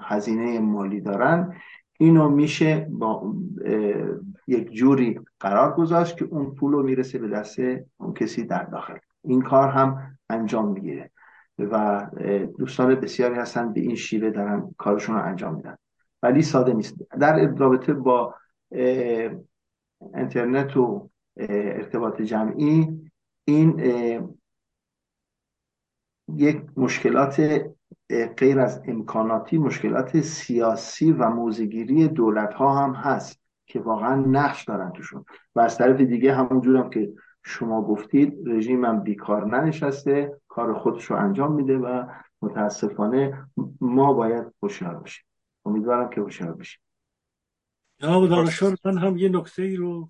هزینه 0.00 0.58
مالی 0.58 1.00
دارن 1.00 1.54
اینو 1.98 2.28
میشه 2.28 2.88
با 2.90 3.34
یک 4.46 4.70
جوری 4.70 5.20
قرار 5.40 5.74
گذاشت 5.74 6.16
که 6.16 6.24
اون 6.24 6.54
پول 6.54 6.72
رو 6.72 6.82
می‌رسه 6.82 7.18
به 7.18 7.28
دست 7.28 7.58
اون 7.96 8.14
کسی 8.14 8.44
در 8.44 8.62
داخل. 8.62 8.98
این 9.24 9.42
کار 9.42 9.68
هم 9.68 10.16
انجام 10.30 10.72
می‌گیره 10.72 11.10
و 11.58 12.06
دوستان 12.58 12.94
بسیاری 12.94 13.34
هستن 13.34 13.72
به 13.72 13.80
این 13.80 13.94
شیوه 13.94 14.30
دارن 14.30 14.74
کارشون 14.78 15.16
رو 15.16 15.24
انجام 15.24 15.54
میدن. 15.54 15.76
ولی 16.22 16.42
ساده 16.42 16.72
نیست. 16.72 16.94
در 17.20 17.46
رابطه 17.46 17.92
با 17.92 18.34
اینترنت 20.14 20.76
و 20.76 21.10
ارتباط 21.36 22.22
جمعی 22.22 23.10
این 23.44 23.80
یک 26.34 26.62
مشکلات 26.76 27.62
غیر 28.36 28.60
از 28.60 28.82
امکاناتی 28.86 29.58
مشکلات 29.58 30.20
سیاسی 30.20 31.12
و 31.12 31.30
موزگیری 31.30 32.08
دولت 32.08 32.54
ها 32.54 32.84
هم 32.84 32.92
هست 32.92 33.40
که 33.66 33.80
واقعا 33.80 34.14
نقش 34.14 34.64
دارن 34.64 34.92
توشون. 34.92 35.24
و 35.54 35.60
از 35.60 35.78
طرف 35.78 36.00
دیگه 36.00 36.34
همونجور 36.34 36.76
هم 36.76 36.90
که 36.90 37.12
شما 37.42 37.82
گفتید 37.82 38.48
رژیم 38.48 38.84
هم 38.84 39.00
بیکار 39.00 39.46
ننشسته 39.46 40.40
کار 40.48 40.74
خودش 40.74 41.04
رو 41.04 41.16
انجام 41.16 41.52
میده 41.52 41.78
و 41.78 42.04
متاسفانه 42.42 43.46
ما 43.80 44.12
باید 44.12 44.44
هوشیار 44.62 44.94
باشیم. 44.94 45.24
امیدوارم 45.64 46.10
که 46.10 46.20
هوشیار 46.20 46.52
باشیم. 46.52 46.80
جناب 48.02 48.28
دانشور 48.28 48.76
من 48.84 48.98
هم 48.98 49.18
یه 49.18 49.28
نکته 49.28 49.62
ای 49.62 49.76
رو 49.76 50.08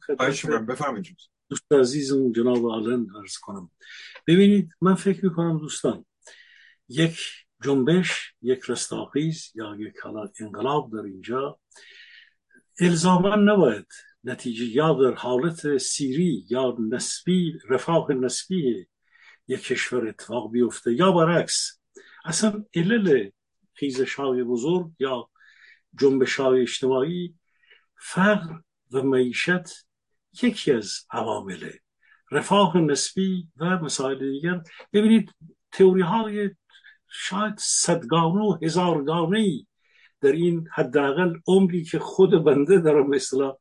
بفرمایید 0.69 1.17
دوست 1.49 1.73
عزیزم 1.73 2.33
جناب 2.33 2.67
آلن 2.67 3.07
عرض 3.21 3.39
کنم. 3.39 3.71
ببینید 4.27 4.71
من 4.81 4.95
فکر 4.95 5.25
می‌کنم 5.25 5.59
دوستان 5.59 6.05
یک 6.89 7.19
جنبش 7.65 8.35
یک 8.43 8.61
رستاخیز 8.69 9.53
یا 9.55 9.77
یک 9.79 9.95
انقلاب 10.41 10.93
در 10.93 10.99
اینجا 10.99 11.59
الزاما 12.81 13.37
نباید 13.37 13.87
نتیجه 14.25 14.65
یا 14.65 14.93
در 14.93 15.15
حالت 15.15 15.77
سیری 15.77 16.47
یا 16.51 16.77
نسبی 16.91 17.59
رفاه 17.69 18.13
نسبی 18.13 18.87
یک 19.49 19.61
کشور 19.61 20.09
اتفاق 20.09 20.51
بیفته 20.51 20.93
یا 20.93 21.13
برعکس 21.13 21.81
اصلا 22.25 22.65
علل 22.75 23.31
خیزش 23.75 24.15
های 24.15 24.43
بزرگ 24.43 24.91
یا 24.99 25.31
جنبش 26.01 26.41
های 26.41 26.63
اجتماعی 26.63 27.35
فقر 27.99 28.55
و 28.93 29.03
معیشت 29.03 29.87
یکی 30.43 30.73
از 30.73 30.93
عوامله 31.11 31.81
رفاه 32.31 32.79
نسبی 32.79 33.49
و 33.57 33.65
مسائل 33.65 34.19
دیگر. 34.19 34.63
ببینید 34.93 35.35
تئوری 35.73 36.03
های 36.03 36.51
شاید 37.09 37.55
صدگانه 37.59 38.41
و 38.41 38.59
هزارگانه 38.63 39.39
ای 39.39 39.67
در 40.21 40.33
این 40.33 40.69
حداقل 40.73 41.35
عمری 41.47 41.85
که 41.85 41.99
خود 41.99 42.45
بنده 42.45 42.79
دارم 42.79 43.11
مثلا 43.11 43.57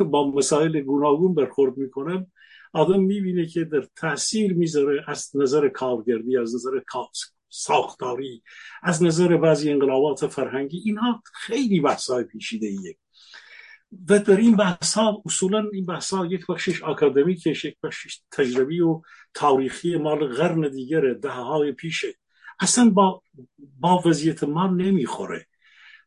با 0.00 0.30
مسائل 0.30 0.80
گوناگون 0.80 1.34
برخورد 1.34 1.76
می‌کنم 1.76 2.32
آدم 2.72 3.00
می‌بینه 3.00 3.46
که 3.46 3.64
در 3.64 3.86
تاثیر 3.96 4.54
می‌ذاره 4.54 5.04
از 5.06 5.30
نظر 5.34 5.68
کارگردی 5.68 6.36
از 6.36 6.54
نظر 6.54 6.80
ساختاری 7.48 8.42
از 8.82 9.02
نظر 9.02 9.36
بعضی 9.36 9.70
انقلابات 9.70 10.26
فرهنگی. 10.26 10.78
اینها 10.84 11.22
خیلی 11.34 11.80
بحثای 11.80 12.24
پیشیده 12.24 12.66
ایه 12.66 12.96
و 14.08 14.18
در 14.18 14.36
این 14.36 14.56
بحث 14.56 14.94
ها 14.94 15.22
اصولا 15.26 15.64
این 15.72 15.86
بحث 15.86 16.14
ها 16.14 16.26
یک 16.26 16.46
بخشش 16.46 16.82
اکادمیکش 16.82 17.64
یک 17.64 17.76
بخشش 17.82 18.20
تجربی 18.32 18.80
و 18.80 19.00
تاریخی 19.34 19.96
مال 19.96 20.26
قرن 20.26 20.68
دیگر 20.68 21.12
ده 21.12 21.28
های 21.28 21.72
پیشه 21.72 22.08
اصلا 22.60 22.90
با, 22.90 23.22
با 23.80 24.02
وضعیت 24.06 24.44
ما 24.44 24.66
نمی‌خوره. 24.66 25.46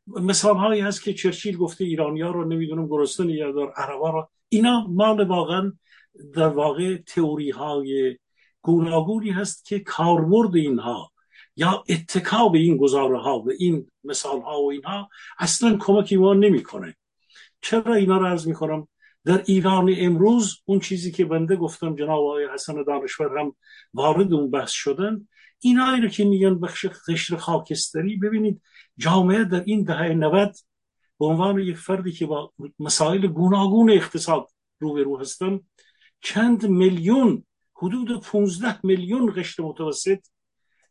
مثال 0.07 0.57
هایی 0.57 0.81
هست 0.81 1.03
که 1.03 1.13
چرچیل 1.13 1.57
گفته 1.57 1.83
ایرانی 1.83 2.21
ها 2.21 2.31
رو 2.31 2.47
نمی‌دونم 2.47 2.87
گرستن 2.87 3.29
یا 3.29 3.51
در 3.51 3.71
عربا 3.75 4.09
رو. 4.09 4.29
اینا 4.49 4.87
مال 4.87 5.27
واقعا 5.27 5.73
در 6.33 6.47
واقع 6.47 6.97
تئوری 6.97 7.49
های 7.49 8.17
گوناگونی 8.61 9.29
هست 9.29 9.65
که 9.65 9.79
کاربرد 9.79 10.55
اینها 10.55 11.11
یا 11.55 11.83
اتکا 11.89 12.49
به 12.49 12.59
این 12.59 12.77
گزاره 12.77 13.19
ها 13.19 13.39
به 13.39 13.55
این 13.59 13.87
مثال 14.03 14.41
ها 14.41 14.61
و 14.61 14.71
اینها 14.71 15.09
اصلا 15.39 15.77
کمکی 15.79 16.17
ما 16.17 16.33
نمی‌کنه. 16.33 16.95
چرا 17.61 17.93
اینا 17.93 18.17
رو 18.17 18.25
عرض 18.25 18.47
می‌کنم؟ 18.47 18.87
در 19.25 19.43
ایران 19.45 19.95
امروز 19.97 20.61
اون 20.65 20.79
چیزی 20.79 21.11
که 21.11 21.25
بنده 21.25 21.55
گفتم 21.55 21.95
جناب 21.95 22.19
آقای 22.19 22.47
حسن 22.53 22.83
دانشور 22.83 23.39
هم 23.39 23.55
وارد 23.93 24.33
اون 24.33 24.51
بحث 24.51 24.71
شدن 24.71 25.27
اینا 25.59 25.95
رو 25.95 26.07
که 26.07 26.25
میگن 26.25 26.59
بخش 26.59 26.85
قشر 26.85 27.35
خاکستری. 27.35 28.17
ببینید 28.17 28.61
جامعه 28.97 29.43
در 29.43 29.63
این 29.65 29.83
دهه 29.83 30.13
90 30.13 30.55
به 31.19 31.25
عنوان 31.25 31.59
یک 31.59 31.77
فردی 31.77 32.11
که 32.11 32.25
با 32.25 32.53
مسائل 32.79 33.27
گوناگون 33.27 33.89
اقتصاد 33.89 34.47
روبرو 34.79 35.19
هستن 35.19 35.59
چند 36.21 36.67
میلیون 36.67 37.45
حدود 37.75 38.21
15 38.21 38.79
میلیون 38.83 39.33
قشر 39.35 39.63
متوسط 39.63 40.19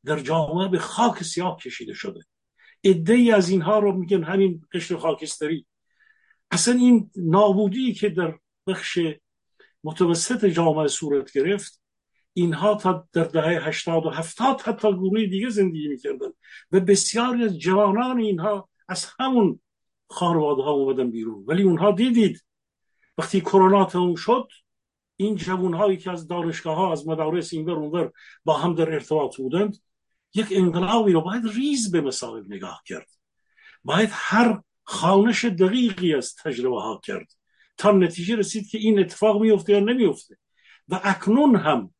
در 0.04 0.18
جامعه 0.18 0.68
به 0.68 0.78
خاک 0.78 1.22
سیاه 1.22 1.56
کشیده 1.56 1.94
شده. 1.94 2.20
ای 2.82 3.32
از 3.32 3.48
اینها 3.48 3.78
رو 3.78 3.92
میگن 3.92 4.22
همین 4.22 4.62
قشر 4.72 4.96
خاکستری. 4.96 5.66
اصلا 6.50 6.74
این 6.74 7.10
نابودی 7.16 7.94
که 7.94 8.08
در 8.08 8.38
بخش 8.66 8.98
متوسط 9.84 10.44
جامعه 10.44 10.88
صورت 10.88 11.32
گرفت 11.32 11.82
اینها 12.32 12.74
تا 12.74 13.08
در 13.12 13.24
دهه 13.24 13.68
هشتاد 13.68 14.06
و 14.06 14.10
هفتاد 14.10 14.60
حتی 14.60 14.92
گروه 14.92 15.26
دیگه 15.26 15.48
زندگی 15.48 15.88
می‌کردن 15.88 16.28
و 16.72 16.80
بسیاری 16.80 17.44
از 17.44 17.58
جوانان 17.58 18.18
اینها 18.18 18.68
از 18.88 19.06
همون 19.20 19.60
خانواده 20.10 20.62
ها 20.62 20.70
اومدن 20.70 21.10
بیرون. 21.10 21.44
ولی 21.46 21.62
اونها 21.62 21.92
دیدید 21.92 22.44
وقتی 23.18 23.40
کرونا 23.40 23.84
تموم 23.84 24.14
شد 24.14 24.48
این 25.16 25.36
جوان 25.36 25.74
هایی 25.74 25.96
که 25.96 26.10
از 26.10 26.28
دانشگاه 26.28 26.76
ها 26.76 26.92
از 26.92 27.08
مدارس 27.08 27.52
اینور 27.52 27.76
اونور 27.76 28.12
با 28.44 28.58
هم 28.58 28.74
در 28.74 28.92
ارتباط 28.92 29.36
بودند 29.36 29.76
یک 30.34 30.46
انقلابی 30.50 31.12
رو 31.12 31.20
باید 31.20 31.42
ریز 31.54 31.90
به 31.90 32.00
مسائل 32.00 32.44
نگاه 32.48 32.82
کرد. 32.86 33.08
باید 33.84 34.08
هر 34.12 34.62
خانش 34.88 35.44
دقیقی 35.44 36.14
از 36.14 36.34
تجربه 36.34 36.80
ها 36.80 37.00
کرد. 37.04 37.32
تا 37.76 37.92
نتیجه 37.92 38.36
رسید 38.36 38.68
که 38.68 38.78
این 38.78 38.98
اتفاق 38.98 39.40
میفته 39.40 39.72
یا 39.72 39.80
نمیفته 39.80 40.38
و 40.88 41.00
اکنون 41.04 41.56
هم 41.56 41.94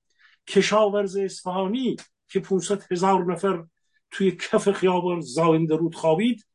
کشاورز 0.47 1.16
اصفهانی 1.16 1.97
که 2.28 2.40
500 2.40 2.93
هزار 2.93 3.32
نفر 3.32 3.65
توی 4.10 4.31
کف 4.31 4.70
خیابان 4.70 5.20
زاینده 5.20 5.77
رود 5.77 5.94
خوابید 5.94 6.47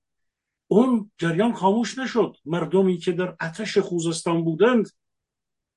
اون 0.68 1.12
جریان 1.18 1.54
خاموش 1.54 1.98
نشد. 1.98 2.36
مردمی 2.46 2.98
که 2.98 3.12
در 3.12 3.36
اتش 3.42 3.78
خوزستان 3.78 4.44
بودند 4.44 4.90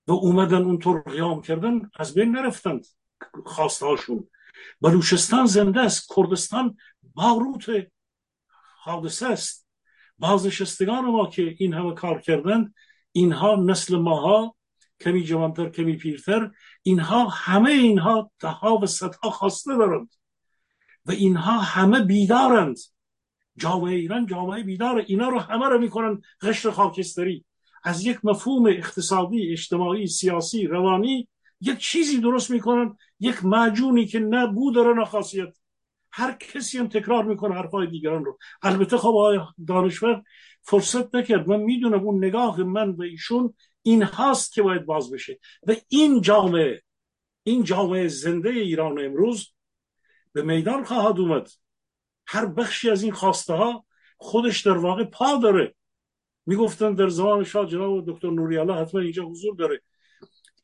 و 0.07 0.13
اومدن 0.13 0.63
اونطور 0.63 1.03
قیام 1.03 1.43
کردن 1.43 1.91
از 1.95 2.15
بین 2.15 2.31
نرفتند 2.31 2.87
خواستهاشون. 3.45 4.29
بلوچستان 4.81 5.47
زنده 5.47 5.81
است. 5.81 6.13
کردستان 6.17 6.77
باروت 7.15 7.67
حادثه 8.83 9.27
است. 9.27 9.66
بازنشستگان 10.19 11.05
ما 11.05 11.27
که 11.27 11.55
این 11.59 11.75
همه 11.75 11.95
کار 11.95 12.21
کردند 12.21 12.75
اینها 13.13 13.57
نسل 13.57 13.97
ماها 13.97 14.57
کمی 15.01 15.25
جوانتر 15.25 15.69
کمی 15.69 15.97
پیرتر 15.97 16.51
اینها 16.83 17.29
همه 17.29 17.71
اینها 17.71 18.31
ده 18.41 18.67
و 18.83 18.87
صدها 18.87 19.31
خواسته 19.31 19.77
دارند. 19.77 20.15
و 21.07 21.11
اینها 21.11 21.59
همه 21.59 22.01
بیدارند. 22.01 22.77
جامعه 23.59 23.95
ایران 23.95 24.27
جامعه 24.27 24.63
بیداره 24.63 25.05
اینا 25.07 25.29
رو 25.29 25.39
همه 25.39 25.69
رو 25.69 25.79
می‌کنن 25.79 26.21
قشر 26.41 26.71
خاکستری. 26.71 27.45
از 27.85 28.07
یک 28.07 28.19
مفهوم 28.25 28.67
اقتصادی 28.67 29.53
اجتماعی 29.53 30.07
سیاسی 30.07 30.67
روانی 30.67 31.29
یک 31.61 31.79
چیزی 31.79 32.21
درست 32.21 32.51
می‌کنن 32.51 32.97
یک 33.21 33.45
معجونی 33.45 34.07
که 34.07 34.19
نه 34.19 34.47
بو 34.47 34.73
داره 34.73 34.95
نه 34.95 35.05
خاصیت. 35.05 35.57
هر 36.19 36.33
کسی 36.33 36.79
هم 36.79 36.89
تکرار 36.89 37.25
می‌کنه 37.25 37.55
حرفای 37.55 37.87
دیگران 37.87 38.25
رو. 38.25 38.39
البته 38.63 38.97
خب 38.97 39.09
آقای 39.09 39.41
دانشور 39.67 40.23
فرصت 40.63 41.15
نکرد. 41.15 41.49
من 41.49 41.61
می‌دونم 41.61 42.01
اون 42.07 42.25
نگاه 42.25 42.63
من 42.63 42.97
به 42.97 43.07
ایشون 43.07 43.55
این 43.83 44.03
هاست 44.03 44.53
که 44.53 44.63
باید 44.63 44.87
باز 44.87 45.11
بشه. 45.11 45.39
و 45.67 45.75
این 45.89 46.21
جامعه 46.21 46.83
این 47.43 47.65
جامعه 47.65 48.09
زنده 48.09 48.51
ایران 48.51 49.05
امروز 49.05 49.53
به 50.33 50.43
میدان 50.43 50.85
خواهد 50.85 51.19
اومد. 51.19 51.49
هر 52.27 52.47
بخشی 52.47 52.91
از 52.91 53.03
این 53.03 53.13
خواسته 53.13 53.55
ها 53.55 53.87
خودش 54.19 54.61
در 54.61 54.77
واقع 54.77 55.05
پا 55.05 55.37
داره. 55.43 55.75
می‌گفتن 56.47 56.95
در 56.95 57.09
زمان 57.09 57.45
شاه 57.45 57.67
جناب 57.67 58.11
دکتر 58.13 58.31
نوریالا 58.31 58.75
حتما 58.75 59.01
اینجا 59.01 59.25
حضور 59.25 59.57
داره. 59.57 59.83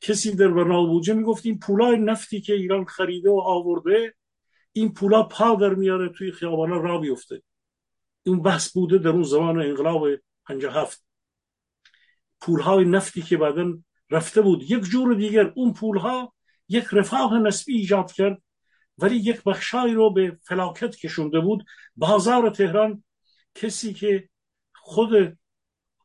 کسی 0.00 0.36
در 0.36 0.48
برنامه 0.48 0.88
بوجه 0.88 1.14
می‌گفت 1.14 1.46
این 1.46 1.58
پولای 1.58 1.98
نفتی 1.98 2.40
که 2.40 2.54
ایران 2.54 2.84
خریده 2.84 3.30
و 3.30 3.40
آورده 3.40 4.14
این 4.72 4.92
پولا 4.92 5.22
پا 5.22 5.54
در 5.54 5.74
میاره 5.74 6.08
توی 6.08 6.32
خیابانا 6.32 6.76
را 6.76 6.98
بیفته 6.98 7.42
این 8.22 8.42
بحث 8.42 8.72
بوده 8.72 8.98
در 8.98 9.08
اون 9.08 9.22
زمان 9.22 9.60
انقلاب 9.60 10.08
57 10.46 11.04
پولهای 12.40 12.84
نفتی 12.84 13.22
که 13.22 13.36
بعدا 13.36 13.78
رفته 14.10 14.40
بود. 14.40 14.70
یک 14.70 14.82
جور 14.82 15.14
دیگر 15.14 15.52
اون 15.56 15.72
پولها 15.72 16.34
یک 16.68 16.84
رفاه 16.92 17.38
نسبی 17.38 17.74
ایجاد 17.74 18.12
کرد 18.12 18.42
ولی 18.98 19.16
یک 19.16 19.42
بخشایی 19.42 19.94
رو 19.94 20.12
به 20.12 20.38
فلاکت 20.42 20.96
کشونده 20.96 21.40
بود. 21.40 21.64
بازار 21.96 22.50
تهران 22.50 23.04
کسی 23.54 23.94
که 23.94 24.28
خود 24.74 25.38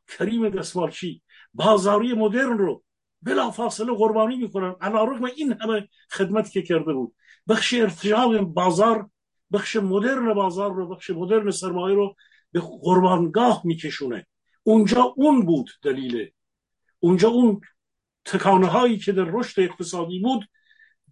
کریم 0.08 0.48
دستمالچی 0.48 1.22
بازاری 1.54 2.12
مدرن 2.14 2.58
رو 2.58 2.84
بلا 3.22 3.50
فاصله 3.50 3.92
قربانی 3.92 4.36
می‌کنن. 4.36 4.74
علا 4.80 5.28
این 5.36 5.52
همه 5.52 5.88
خدمت 6.10 6.50
که 6.50 6.62
کرده 6.62 6.92
بود. 6.92 7.14
بخش 7.48 7.74
ارتجاع 7.74 8.38
بازار 8.38 9.10
بخش 9.52 9.76
مدرن 9.76 10.34
بازار 10.34 10.74
رو 10.74 10.88
بخش 10.88 11.10
مدرن 11.10 11.50
سرمایه 11.50 11.94
رو 11.94 12.14
به 12.52 12.60
قربانگاه 12.60 13.62
میکشونه. 13.64 14.26
اونجا 14.62 15.14
اون 15.16 15.46
بود 15.46 15.70
دلیله. 15.82 16.32
اونجا 16.98 17.28
اون 17.28 17.60
تکانه 18.24 18.66
هایی 18.66 18.98
که 18.98 19.12
در 19.12 19.24
رشد 19.24 19.60
اقتصادی 19.60 20.18
بود 20.18 20.48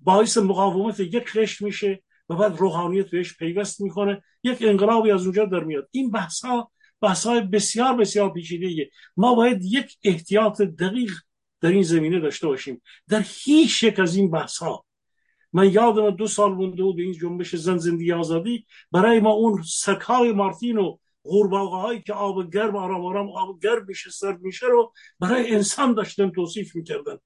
باعث 0.03 0.39
مقاومت 0.39 1.01
یک 1.01 1.29
رشت 1.35 1.63
میشه 1.63 2.03
و 2.29 2.35
بعد 2.37 2.57
روحانیت 2.57 3.11
بهش 3.11 3.37
پیوست 3.37 3.81
می‌کنه. 3.81 4.23
یک 4.43 4.59
انقلابی 4.61 5.11
از 5.11 5.23
اونجا 5.23 5.45
در 5.45 5.65
میاد. 5.65 5.89
این 5.91 6.11
بحث 6.11 6.45
ها 6.45 6.73
بحث 7.01 7.27
های 7.27 7.41
بسیار 7.41 7.97
بسیار 7.97 8.33
پیچیده 8.33 8.91
ما 9.17 9.35
باید 9.35 9.65
یک 9.65 9.97
احتیاط 10.05 10.63
دقیق 10.63 11.13
در 11.61 11.69
این 11.69 11.83
زمینه 11.83 12.21
داشته 12.21 12.47
باشیم. 12.47 12.83
در 13.09 13.25
هیچ 13.27 13.83
یک 13.83 14.01
از 14.01 14.17
این 14.17 14.31
بحث 14.31 14.59
ها 14.59 14.86
من 15.53 15.73
یادم 15.73 16.11
دو 16.11 16.27
سال 16.27 16.55
مونده 16.55 16.83
بود 16.83 17.01
این 17.01 17.13
جنبش 17.13 17.57
زن 17.57 17.77
زندگی 17.77 18.13
آزادی. 18.13 18.67
برای 18.93 19.21
ما 19.21 19.31
اون 19.31 19.63
سکای 19.63 20.33
مارتین 20.33 20.79
و 20.79 20.97
غورباغه 21.25 21.77
هایی 21.77 22.03
که 22.03 22.13
آب 22.13 22.53
گرم 22.53 22.77
آرام 22.77 23.07
آرام 23.07 23.29
آب 23.29 23.61
گرم 23.63 23.85
میشه 23.89 24.11
سرد 24.11 24.41
میشه 24.41 24.67
رو 24.67 24.93
برای 25.21 25.55
انسان 25.55 25.95
داشتن 25.95 26.31
توصیف 26.31 26.77
می‌کردن. 26.77 27.17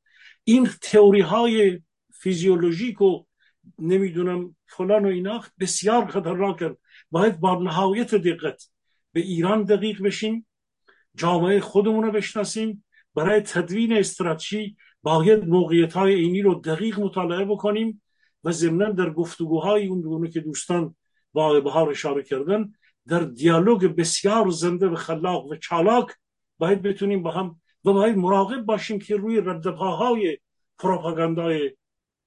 این 0.44 0.68
تئوری 0.82 1.20
های 1.20 1.80
فیزیولوژیک 2.14 3.02
و 3.02 3.24
نمی‌دونم 3.78 4.56
فلان 4.68 5.04
و 5.04 5.08
اینا 5.08 5.44
بسیار 5.60 6.06
خطرناکن 6.06 6.76
باید 7.10 7.40
با 7.40 7.62
نهایت 7.62 8.14
دقت 8.14 8.68
به 9.12 9.20
ایران 9.20 9.64
دقیق 9.64 10.02
بشیم 10.02 10.46
جامعه 11.16 11.60
خودمون 11.60 12.04
رو 12.04 12.12
بشناسیم. 12.12 12.84
برای 13.14 13.40
تدوین 13.40 13.92
استراتژی 13.92 14.76
باید 15.02 15.48
موقعیت 15.48 15.92
های 15.92 16.14
اینی 16.14 16.42
رو 16.42 16.54
دقیق 16.54 17.00
مطالعه 17.00 17.44
بکنیم. 17.44 18.02
و 18.44 18.52
ضمنا 18.52 18.90
در 18.90 19.10
گفتگوهای 19.10 19.86
اون 19.86 20.00
گونه 20.00 20.30
که 20.30 20.40
دوستان 20.40 20.94
با 21.32 21.60
بهار 21.60 21.90
اشاره 21.90 22.22
کردن 22.22 22.72
در 23.06 23.20
دیالوگ 23.20 23.84
بسیار 23.96 24.50
زنده 24.50 24.88
و 24.88 24.94
خلاق 24.94 25.46
و 25.46 25.56
چالاک 25.56 26.10
باید 26.58 26.82
بتونیم 26.82 27.22
با 27.22 27.30
هم 27.30 27.60
و 27.84 27.92
باید 27.92 28.16
مراقب 28.16 28.62
باشیم 28.62 28.98
که 28.98 29.16
روی 29.16 29.40
ردپاهای 29.40 30.38
پروپاگاندای 30.78 31.76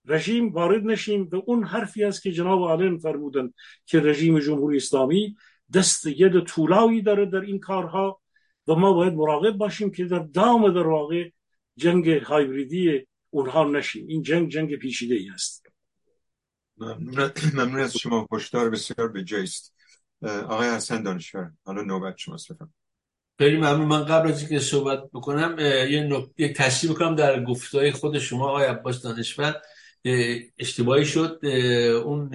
رژیم 0.05 0.53
وارد 0.53 0.85
نشیم 0.85 1.29
و 1.31 1.41
اون 1.45 1.63
حرفی 1.63 2.03
است 2.03 2.23
که 2.23 2.31
جناب 2.31 2.63
آلن 2.63 2.97
فرمودن 2.97 3.53
که 3.85 3.99
رژیم 3.99 4.39
جمهوری 4.39 4.77
اسلامی 4.77 5.35
دست 5.73 6.05
ید 6.05 6.39
طولایی 6.39 7.01
داره 7.01 7.25
در 7.25 7.41
این 7.41 7.59
کارها 7.59 8.21
و 8.67 8.75
ما 8.75 8.93
باید 8.93 9.13
مراقب 9.13 9.51
باشیم 9.51 9.91
که 9.91 10.05
در 10.05 10.19
دام 10.19 10.73
در 10.73 10.87
واقع 10.87 11.29
جنگ 11.75 12.09
هایبریدی 12.09 13.07
اونها 13.29 13.63
نشیم. 13.63 14.07
این 14.07 14.21
جنگ 14.21 14.49
جنگ 14.49 14.75
پیچیده 14.75 15.33
است. 15.33 15.62
ممنون. 16.77 17.79
از 17.79 17.97
شما. 17.97 18.25
پشتار 18.31 18.69
بسیار 18.69 19.07
به 19.07 19.23
جایست. 19.23 19.75
آقای 20.21 20.69
حسن 20.69 21.03
دانشور 21.03 21.51
حالا 21.65 21.81
نوبت 21.81 22.17
شما 22.17 22.35
بفرمایید. 22.35 22.75
خیلی 23.39 23.57
ممنون. 23.57 23.87
من 23.87 24.03
قبل 24.03 24.29
از 24.29 24.39
اینکه 24.39 24.59
صحبت 24.59 24.99
بکنم 25.13 25.59
یه 25.89 26.03
نک... 26.03 26.29
یک 26.37 26.57
تشریح 26.57 26.93
بکنم 26.93 27.15
در 27.15 27.43
گفتهای 27.43 27.91
خود 27.91 28.19
شما 28.19 28.49
آقای 28.49 28.65
عباس 28.65 29.01
دانشور. 29.01 29.61
اشتباهی 30.57 31.05
شد. 31.05 31.39
اون 32.05 32.29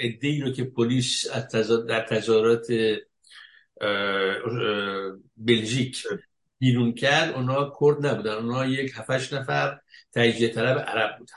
ادهی 0.00 0.40
رو 0.40 0.50
که 0.50 0.64
پلیس 0.64 1.30
در 1.88 2.06
تظاهرات 2.10 2.66
بلژیک 5.36 6.06
بیرون 6.58 6.94
کرد 6.94 7.34
اونا 7.34 7.72
کرد 7.80 8.06
نبودن. 8.06 8.32
اونا 8.32 8.66
یک 8.66 8.92
هفتش 8.94 9.32
نفر 9.32 9.80
تجزیه 10.14 10.48
طلب 10.48 10.78
عرب 10.78 11.18
بودن. 11.18 11.34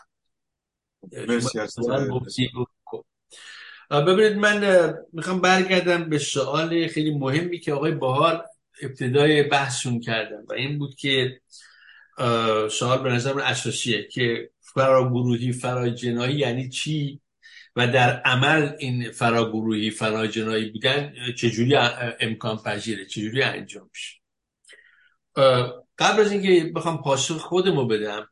ببینید 3.92 4.38
من 4.38 4.94
می‌خوام 5.14 5.42
برگردم 5.42 6.10
به 6.10 6.18
سوال 6.18 6.88
خیلی 6.88 7.18
مهمی 7.18 7.60
که 7.60 7.74
آقای 7.74 7.92
بهار 7.92 8.46
ابتدای 8.82 9.44
بحثشون 9.44 10.00
کردن 10.00 10.44
و 10.50 10.54
این 10.54 10.80
بود 10.80 10.96
که 10.96 11.42
سوال 12.72 13.04
به 13.04 13.10
نظر 13.10 13.40
اساسیه 13.40 14.08
که 14.08 14.50
فراگروهی 14.60 15.52
فراجنایی 15.52 16.38
یعنی 16.38 16.70
چی؟ 16.70 17.22
و 17.76 17.88
در 17.88 18.22
عمل 18.22 18.76
این 18.80 19.12
فراگروهی 19.12 19.92
فراجنایی 19.92 20.72
بودن 20.72 21.14
چجوری 21.38 21.76
امکان 22.20 22.58
پذیره؟ 22.58 23.06
چجوری 23.06 23.44
انجام 23.44 23.90
میشه؟ 23.94 24.16
قبل 25.98 26.22
از 26.22 26.32
اینکه 26.32 26.72
بخوام 26.76 27.02
پاسخ 27.02 27.38
خودمو 27.38 27.86
بدم 27.86 28.28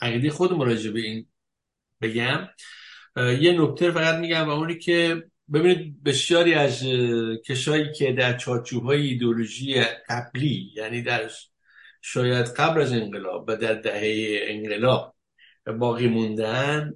عقیده 0.00 0.30
خودم 0.30 0.62
راجع 0.62 0.90
به 0.90 1.00
این 1.00 1.26
بگم. 2.00 2.48
یه 3.16 3.60
نکته 3.60 3.90
فقط 3.90 4.14
میگم 4.14 4.48
و 4.48 4.50
اونی 4.50 4.78
که 4.78 5.24
ببینید 5.52 6.02
بسیاری 6.02 6.54
از 6.54 6.82
کسایی 7.46 7.92
که 7.92 8.12
در 8.12 8.36
چارچوب 8.36 8.84
های 8.84 9.06
ایدولوژی 9.06 9.80
قبلی 10.08 10.72
یعنی 10.76 11.02
در 11.02 11.30
شاید 12.02 12.46
قبل 12.46 12.80
از 12.80 12.92
انقلاب 12.92 13.44
و 13.48 13.56
در 13.56 13.74
دهه 13.74 14.38
انقلاب 14.42 15.16
باقی 15.78 16.08
موندن 16.08 16.94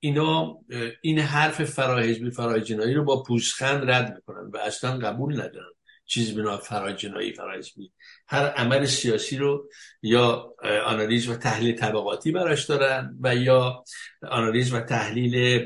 اینا 0.00 0.58
این 1.02 1.18
حرف 1.18 1.64
فراحزبی 1.64 2.30
فراجنایی 2.30 2.94
رو 2.94 3.04
با 3.04 3.22
پوزخند 3.22 3.90
رد 3.90 4.14
می‌کنن 4.14 4.50
و 4.50 4.56
اصلا 4.56 4.98
قبول 4.98 5.34
ندارن. 5.34 5.77
چیز 6.08 6.34
بنا 6.34 6.58
فراجنایی 6.58 7.32
فراحزبی 7.32 7.92
هر 8.28 8.46
عمل 8.46 8.86
سیاسی 8.86 9.36
رو 9.36 9.68
یا 10.02 10.54
آنالیز 10.84 11.28
و 11.28 11.36
تحلیل 11.36 11.76
طبقاتی 11.76 12.32
براش 12.32 12.64
دارن 12.64 13.16
و 13.20 13.36
یا 13.36 13.84
آنالیز 14.22 14.72
و 14.72 14.80
تحلیل 14.80 15.64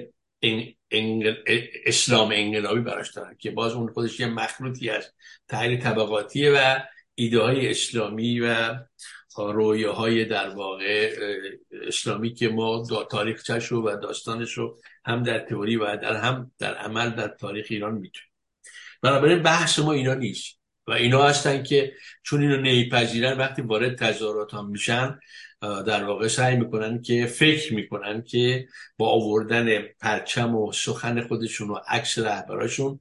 انگل... 0.90 1.35
اسلام 1.86 2.31
انقلابی 2.35 2.81
براش 2.81 3.10
دارن 3.10 3.36
که 3.39 3.51
باز 3.51 3.73
اون 3.73 3.93
خودش 3.93 4.20
یه 4.20 4.27
مخلوطی 4.27 4.90
از 4.90 5.12
تحلیل 5.48 5.81
طبقاتیه 5.81 6.51
و 6.51 6.78
ایده 7.14 7.40
های 7.40 7.70
اسلامی 7.70 8.40
و 8.40 8.74
های 9.94 10.24
در 10.24 10.48
واقع 10.48 11.16
اسلامی 11.86 12.35
که 12.35 12.48
ما 12.48 12.86
تاریخچش 13.10 13.66
رو 13.66 13.89
و 13.89 13.97
داستانش 13.97 14.52
رو 14.52 14.78
هم 15.05 15.23
در 15.23 15.39
تئوری 15.39 15.77
و 15.77 15.97
در 15.97 16.16
هم 16.16 16.52
در 16.59 16.74
عمل 16.74 17.10
در 17.10 17.28
تاریخ 17.28 17.66
ایران 17.70 17.94
می‌تونیم. 17.94 18.31
بنابراین 19.02 19.42
بحث 19.42 19.78
ما 19.78 19.92
اینا 19.92 20.14
نیست. 20.14 20.58
و 20.86 20.92
اینا 20.92 21.22
هستن 21.22 21.62
که 21.62 21.92
چون 22.22 22.42
اینو 22.42 22.56
نمیپذیرن 22.56 23.38
وقتی 23.38 23.62
وارد 23.62 23.94
تظاهرات 23.98 24.54
هم 24.54 24.66
میشن 24.66 25.18
در 25.60 26.04
واقع 26.04 26.28
سعی 26.28 26.56
می‌کنن 26.56 27.02
که 27.02 27.26
فکر 27.26 27.74
می‌کنن 27.74 28.22
که 28.22 28.66
با 28.98 29.08
آوردن 29.08 29.82
پرچم 30.00 30.54
و 30.54 30.72
سخن 30.72 31.20
خودشون 31.20 31.70
و 31.70 31.74
عکس 31.88 32.18
رهبراشون 32.18 33.00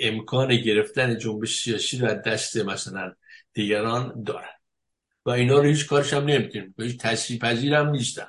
امکان 0.00 0.56
گرفتن 0.56 1.18
جنبش 1.18 1.62
سیاسی 1.62 1.98
رو 1.98 2.08
از 2.08 2.22
دست 2.22 2.56
مثلا 2.56 3.12
دیگران 3.52 4.22
دارن. 4.22 4.58
و 5.26 5.30
اینا 5.30 5.58
رو 5.58 5.64
هیچ 5.64 5.86
کارش 5.86 6.12
هم 6.12 6.24
نمی‌تونیم 6.24 6.74
هیچ 6.78 6.98
تصریح 6.98 7.38
پذیر 7.38 7.74
هم 7.74 7.90
نیستن. 7.90 8.28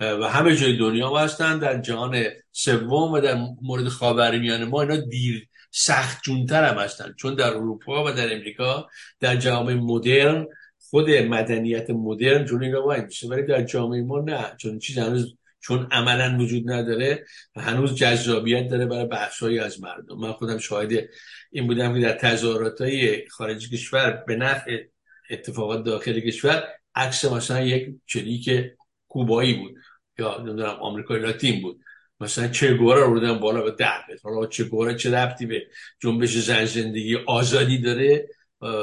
و 0.00 0.28
همه 0.28 0.56
جای 0.56 0.76
دنیا 0.76 1.16
هستن. 1.16 1.58
در 1.58 1.80
جهان 1.80 2.24
سوم 2.52 3.12
و 3.12 3.20
در 3.20 3.36
مورد 3.62 3.88
خاورمیانه 3.88 4.64
ما 4.64 4.82
اینا 4.82 4.96
دیر 4.96 5.48
سخت 5.76 6.22
جونتر 6.22 6.64
هم 6.64 6.78
هستن. 6.78 7.14
چون 7.18 7.34
در 7.34 7.54
اروپا 7.54 8.04
و 8.04 8.12
در 8.12 8.34
امریکا 8.34 8.88
در 9.20 9.36
جامعه 9.36 9.74
مدرن 9.74 10.46
خود 10.78 11.10
مدنیت 11.10 11.90
مدرن 11.90 12.44
جون 12.44 12.62
اینا 12.62 12.80
باید 12.80 13.04
میشه. 13.04 13.28
ولی 13.28 13.42
در 13.42 13.62
جامعه 13.62 14.02
ما 14.02 14.20
نه. 14.20 14.56
چون 14.56 14.78
چیز 14.78 14.98
هنوز 14.98 15.36
چون 15.60 15.88
عملا 15.90 16.38
وجود 16.40 16.70
نداره 16.70 17.24
و 17.56 17.60
هنوز 17.60 17.94
جذابیت 17.94 18.68
داره 18.68 18.86
برای 18.86 19.06
بخشهایی 19.06 19.58
از 19.58 19.80
مردم. 19.80 20.18
من 20.18 20.32
خودم 20.32 20.58
شاهد 20.58 20.92
این 21.50 21.66
بودم 21.66 21.94
که 21.94 22.00
در 22.00 22.12
تظاهرات 22.12 22.80
های 22.80 23.28
خارج 23.28 23.70
کشور 23.70 24.24
به 24.26 24.36
نفع 24.36 24.78
اتفاقات 25.30 25.84
داخل 25.84 26.20
کشور 26.20 26.64
عکس 26.94 27.24
مثلا 27.24 27.60
یک 27.60 27.94
که 28.44 28.76
کوبایی 29.08 29.54
بود 29.54 29.74
یا 30.18 30.38
نمی‌دونم 30.38 30.78
آمریکای 30.80 31.20
لاتین 31.20 31.62
بود. 31.62 31.80
مثلا 32.20 32.48
چه 32.48 32.74
گوره 32.74 33.00
رو 33.00 33.10
بودن 33.10 33.38
بالا 33.38 33.62
به 33.62 33.70
ده 33.70 33.86
حالا 34.22 34.46
چه 34.46 34.64
گوره 34.64 34.94
چه 34.94 35.14
ربطی 35.14 35.46
به 35.46 35.66
جنبش 36.00 36.36
زن 36.36 36.64
زندگی 36.64 37.16
آزادی 37.26 37.78
داره 37.78 38.28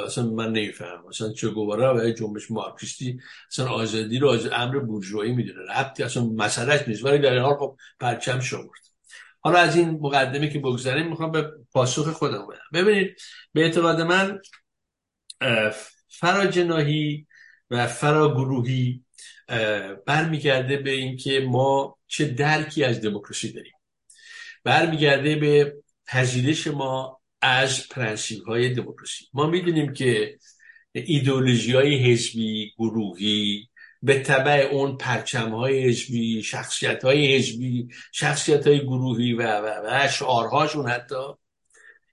اصلا 0.06 0.24
من 0.24 0.52
نمی‌فهمم. 0.52 1.08
مثلا 1.08 1.34
چه 1.34 1.50
گواره 1.50 1.88
و 1.88 2.12
جنبش 2.12 2.52
مارکسیستی 2.52 3.20
اصلا 3.48 3.68
آزادی 3.68 4.20
رو 4.20 4.30
از 4.30 4.48
امر 4.48 4.80
بورژوایی 4.80 5.34
می‌دونه. 5.34 5.60
ربطی 5.72 6.04
اصلا 6.04 6.24
مسئلهش 6.24 6.88
نیست. 6.88 7.06
ولی 7.06 7.18
در 7.18 7.34
این 7.34 7.42
حال 7.42 7.56
خب 7.56 7.78
پرچم 8.00 8.40
شمرد. 8.40 8.82
حالا 9.40 9.60
از 9.60 9.76
این 9.76 9.90
مقدمه 9.90 10.50
که 10.50 10.60
بگذاریم 10.60 11.08
می‌خوام 11.08 11.32
به 11.32 11.52
پاسخ 11.72 12.08
خودم 12.08 12.48
بدم. 12.48 12.60
ببینید 12.74 13.22
به 13.54 13.62
اعتقاد 13.62 14.02
من 14.02 14.40
فراجناهی 16.08 17.28
و 17.70 17.88
فراگروهی 17.88 19.04
برمیگرده 20.06 20.78
به 20.78 20.92
اینکه 20.92 21.40
ما 21.40 21.98
چه 22.08 22.26
درکی 22.26 22.84
از 22.84 23.02
دموکراسی 23.02 23.52
داریم. 23.52 23.74
برمیگرده 24.64 25.36
به 25.36 25.76
پذیرش 26.08 26.68
ما 26.68 27.22
از 27.42 27.88
پرنسیب 27.88 28.44
های 28.44 28.74
دموکراسی. 28.74 29.26
ما 29.34 29.48
می‌دونیم 29.48 29.94
که 29.94 30.38
ایدولوژی 30.92 31.72
های 31.72 31.96
حزبی 31.96 32.74
گروهی 32.78 33.70
به 34.04 34.20
طبع 34.20 34.70
اون 34.72 34.98
پرچم 34.98 35.50
های 35.50 35.84
حزبی 35.84 36.44
شخصیت 36.44 37.04
های 37.04 37.36
حزبی 37.36 37.88
شخصیت 38.12 38.68
های 38.68 38.80
گروهی 38.80 39.34
و, 39.34 39.42
و, 39.42 39.68
و 39.86 40.08
شعارهاشون 40.08 40.90
حتی 40.90 41.16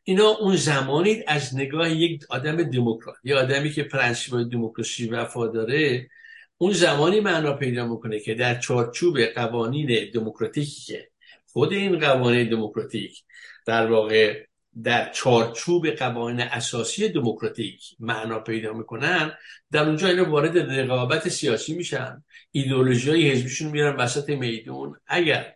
اینا 0.05 0.29
اون 0.29 0.57
زمانی 0.57 1.23
از 1.27 1.57
نگاه 1.57 1.91
یک 1.91 2.25
آدم 2.31 2.63
دموکرات 2.63 3.17
یه 3.25 3.37
آدمی 3.37 3.71
که 3.71 3.83
پرنسیب 3.83 4.51
دموکراسی 4.51 5.09
وفاداره 5.09 6.09
اون 6.59 6.73
زمانی 6.73 7.21
معنا 7.21 7.53
پیدا 7.53 7.87
می‌کنه 7.87 8.21
که 8.21 8.35
در 8.35 8.61
چارچوب 8.61 9.21
قوانین 9.21 10.11
دموکراتیکی 10.15 10.81
که 10.81 11.09
خود 11.53 11.73
این 11.73 11.99
قوانین 11.99 12.49
دموکراتیک 12.49 13.23
در 13.67 13.87
واقع 13.87 14.45
در 14.83 15.13
چارچوب 15.13 15.91
قوانین 15.91 16.41
اساسی 16.41 17.09
دموکراتیک 17.09 17.83
معنا 18.01 18.41
پیدا 18.41 18.73
می‌کنن 18.73 19.33
در 19.71 19.85
اونجا 19.85 20.09
اینا 20.09 20.31
وارد 20.31 20.59
رقابت 20.59 21.29
سیاسی 21.29 21.75
میشن. 21.75 22.25
ایدئولوژی 22.51 23.11
های 23.11 23.31
حزبیشون 23.31 23.71
میرن 23.71 23.97
وسط 23.97 24.31
میدون 24.31 24.97
اگر 25.07 25.55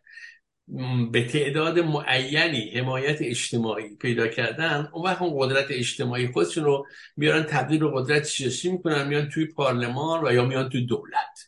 به 1.12 1.26
تعداد 1.26 1.78
معینی 1.78 2.70
حمایت 2.70 3.16
اجتماعی 3.20 3.96
پیدا 3.96 4.28
کردن 4.28 4.88
اون 4.92 5.04
وقت 5.04 5.22
اون 5.22 5.32
قدرت 5.38 5.66
اجتماعی 5.70 6.28
خودشون 6.28 6.64
رو 6.64 6.86
میارن 7.16 7.42
تبدیل 7.42 7.78
به 7.78 7.90
قدرت 7.94 8.24
سیاسی 8.24 8.70
می‌کنن 8.70 9.08
میان 9.08 9.28
توی 9.28 9.46
پارلمان 9.46 10.26
و 10.26 10.32
یا 10.32 10.44
میان 10.44 10.68
توی 10.68 10.86
دولت. 10.86 11.38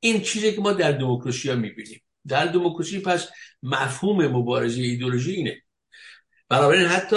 این 0.00 0.20
چیزی 0.20 0.52
که 0.52 0.60
ما 0.60 0.72
در 0.72 0.92
دموکراسی 0.92 1.48
ها 1.50 1.54
می‌بینیم. 1.54 2.02
در 2.26 2.46
دموکراسی 2.46 3.00
پس 3.00 3.28
مفهوم 3.62 4.26
مبارزه 4.26 4.82
ایدولوژی 4.82 5.32
اینه. 5.32 5.62
بنابراین 6.48 6.86
حتی 6.86 7.16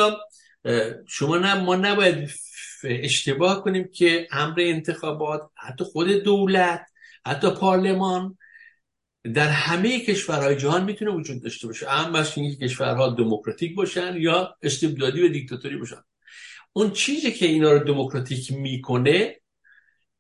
شما 1.07 1.38
نه 1.38 1.64
ما 1.64 1.76
نباید 1.76 2.30
اشتباه 2.84 3.64
کنیم 3.64 3.90
که 3.94 4.28
امر 4.32 4.56
انتخابات 4.60 5.49
حتی 5.57 5.84
خود 5.84 6.10
دولت 6.10 6.86
حتی 7.26 7.49
پارلمان 7.49 8.38
در 9.23 9.47
همه 9.47 9.99
کشورهای 9.99 10.55
جهان 10.55 10.83
می‌تونه 10.83 11.11
وجود 11.11 11.43
داشته 11.43 11.67
باشه. 11.67 11.89
اما 11.89 12.17
از 12.17 12.37
اینکه 12.37 12.67
کشورها 12.67 13.09
دموکراتیک 13.09 13.75
باشن 13.75 14.15
یا 14.17 14.57
استبدادی 14.61 15.21
و 15.21 15.29
دیکتاتوری 15.29 15.77
باشن. 15.77 16.01
اون 16.73 16.91
چیزی 16.91 17.31
که 17.31 17.45
اینا 17.45 17.71
رو 17.71 17.79
دموکراتیک 17.79 18.51
می‌کنه 18.51 19.35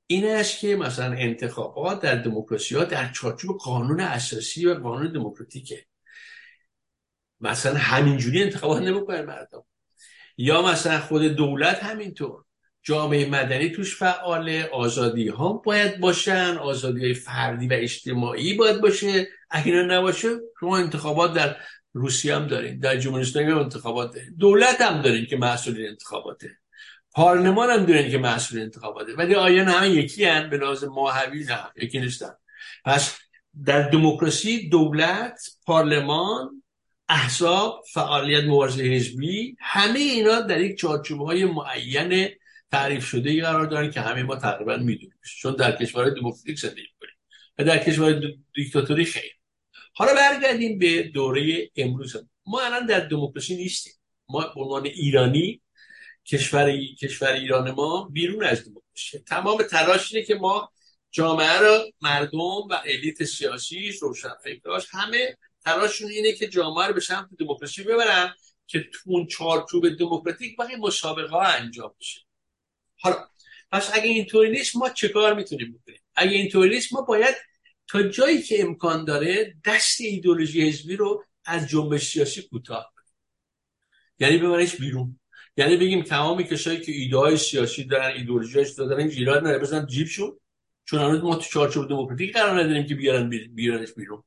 این 0.07 0.27
است 0.27 0.59
که 0.59 0.75
مثلا 0.75 1.11
انتخابات 1.13 2.01
در 2.01 2.15
دموکراسی 2.15 2.75
ها 2.75 2.83
در 2.83 3.11
چارچوب 3.11 3.57
قانون 3.57 3.99
اساسی 3.99 4.65
و 4.65 4.73
قانون 4.73 5.11
دموکراتیکه. 5.11 5.85
مثلا 7.39 7.77
همینجوری 7.77 8.43
انتخابات 8.43 8.81
نمی‌کنه 8.81 9.21
مردم. 9.21 9.63
یا 10.37 10.61
مثلا 10.61 10.99
خود 10.99 11.21
دولت 11.21 11.83
همینطور. 11.83 12.43
جامعه 12.83 13.29
مدنی 13.29 13.69
توش 13.69 13.95
فعال 13.95 14.63
آزادی 14.73 15.27
ها 15.27 15.53
باید 15.53 15.99
باشن 15.99 16.57
آزادی 16.57 17.01
های 17.05 17.13
فردی 17.13 17.67
و 17.67 17.73
اجتماعی 17.73 18.53
باید 18.53 18.81
باشه. 18.81 19.27
اینا 19.65 19.81
نباشه 19.81 20.29
شما 20.59 20.77
انتخابات 20.77 21.33
در 21.33 21.55
روسیه 21.93 22.35
هم 22.35 22.47
دارین 22.47 22.79
در 22.79 22.97
جمهوری 22.97 23.23
اسلامی 23.23 23.51
هم 23.51 23.57
انتخابات 23.57 24.13
دارین 24.13 24.35
دولت 24.39 24.81
هم 24.81 25.01
دارین 25.01 25.25
که 25.25 25.37
مسئول 25.37 25.85
انتخاباته. 25.85 26.57
پارلمان 27.11 27.69
هم 27.69 27.85
دارین 27.85 28.11
که 28.11 28.17
مسئول 28.17 28.61
انتخاباته. 28.61 29.13
ولی 29.13 29.35
آیا 29.35 29.65
همه 29.65 29.89
یکی 29.89 30.25
هن 30.25 30.49
به 30.49 30.57
لحاظ 30.57 30.83
ماهوی 30.83 31.43
نه 31.43 31.59
یکی 31.75 31.99
نیستن. 31.99 32.31
پس 32.85 33.17
در 33.65 33.89
دموکراسی 33.89 34.69
دولت 34.69 35.41
پارلمان 35.65 36.63
احزاب 37.09 37.83
فعالیت 37.93 38.43
مبارزه 38.43 38.83
حزبی 38.83 39.55
همه 39.59 39.99
اینا 39.99 40.41
در 40.41 40.61
یک 40.61 40.79
چارچوب 40.79 41.21
های 41.21 41.45
معین 41.45 42.29
تعریف 42.71 43.05
شده 43.05 43.29
ای 43.29 43.41
قرار 43.41 43.65
دارن 43.65 43.91
که 43.91 44.01
همه 44.01 44.23
ما 44.23 44.35
تقریبا 44.35 44.77
می‌دونیم. 44.77 45.19
چون 45.41 45.55
در 45.55 45.75
کشورهای 45.75 46.13
دموکراتیک 46.13 46.59
زندگی 46.59 46.87
کنیم 46.99 47.13
و 47.57 47.63
در 47.63 47.77
کشور 47.77 48.21
دیکتاتوری 48.55 49.05
خیلی 49.05 49.33
حالا 49.93 50.13
برگردیم 50.13 50.79
به 50.79 51.03
دوره 51.03 51.69
امروز. 51.75 52.15
ما 52.45 52.61
الان 52.61 52.85
در 52.85 52.99
دموکراسی 52.99 53.55
نیستیم. 53.55 53.93
ما 54.29 54.41
به 54.41 54.61
عنوان 54.61 54.85
ایرانی 54.85 55.61
کشور 56.25 56.77
کشور 57.01 57.31
ایران 57.31 57.71
ما 57.71 58.09
بیرون 58.13 58.43
از 58.43 58.65
دموکراسی. 58.65 59.19
تمام 59.19 59.63
تلاش 59.63 60.13
اینه 60.13 60.25
که 60.25 60.35
ما 60.35 60.71
جامعه 61.11 61.59
را 61.59 61.85
مردم 62.01 62.39
و 62.39 62.73
الیت 62.85 63.23
سیاسی 63.23 63.93
فکراش 64.43 64.87
همه 64.91 65.37
تلاششون 65.65 66.09
اینه 66.09 66.33
که 66.33 66.47
جامعه 66.47 66.87
رو 66.87 66.93
به 66.93 66.99
سمت 66.99 67.29
دموکراسی 67.39 67.83
ببرن 67.83 68.33
که 68.67 68.89
اون 69.05 69.27
چارچوب 69.27 69.97
دموکراتیک 69.97 70.55
باقی 70.55 70.75
مسابقه 70.75 71.29
ها 71.29 71.41
انجام 71.41 71.93
بشه. 71.99 72.28
حالا 72.99 73.15
پس 73.71 73.91
اگه 73.93 74.09
اینطوری 74.09 74.51
نیست 74.51 74.75
ما 74.75 74.89
چه 74.89 75.09
کار 75.09 75.33
می‌تونیم 75.33 75.73
بکنیم؟ 75.73 76.01
اگه 76.15 76.31
اینطوری 76.31 76.69
نیست 76.69 76.93
ما 76.93 77.01
باید 77.01 77.35
تا 77.87 78.03
جایی 78.03 78.41
که 78.41 78.61
امکان 78.61 79.05
داره 79.05 79.55
دست 79.65 80.01
ایدولوژی 80.01 80.67
حزبی 80.67 80.95
رو 80.95 81.23
از 81.45 81.67
جنبش 81.67 82.07
سیاسی 82.07 82.41
کوتاه 82.41 82.93
یعنی 84.19 84.37
ببرش 84.37 84.75
بیرون. 84.75 85.19
یعنی 85.57 85.77
بگیم 85.77 86.01
تمام 86.01 86.43
کسایی 86.43 86.81
که 86.81 86.91
ایده 86.91 87.17
های 87.17 87.37
سیاسی 87.37 87.83
دارن 87.83 88.11
ایدئولوژیش 88.15 88.69
دارن 88.69 89.09
ایراد 89.09 89.39
نداره 89.39 89.59
بزنن 89.59 89.85
جیبشون 89.85 90.39
چون 90.85 90.99
هنوز 90.99 91.23
ما 91.23 91.35
تو 91.35 91.41
چارچوب 91.41 91.89
دموکراتیک 91.89 92.33
قرار 92.33 92.63
نداریم 92.63 92.85
که 92.85 92.95
بیارن 92.95 93.29
بیارنش 93.29 93.91
بیرون. 93.93 94.23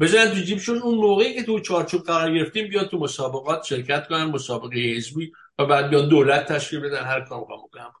بزنن 0.00 0.34
تو 0.34 0.40
جیبشون 0.40 0.78
اون 0.78 0.94
موقعی 0.94 1.34
که 1.34 1.42
تو 1.42 1.60
چارچوب 1.60 2.02
قرار 2.02 2.38
گرفتیم 2.38 2.68
بیاد 2.68 2.90
تو 2.90 2.98
مسابقات 2.98 3.64
شرکت 3.64 4.08
کنن 4.08 4.24
مسابقه 4.24 4.78
حزبی 4.78 5.32
و 5.58 5.66
بعد 5.66 5.90
بیان 5.90 6.08
دولت 6.08 6.52
تشکیل 6.52 6.80
بدن 6.80 7.04
هر 7.04 7.20
کار 7.20 7.40
می‌خوام 7.40 7.92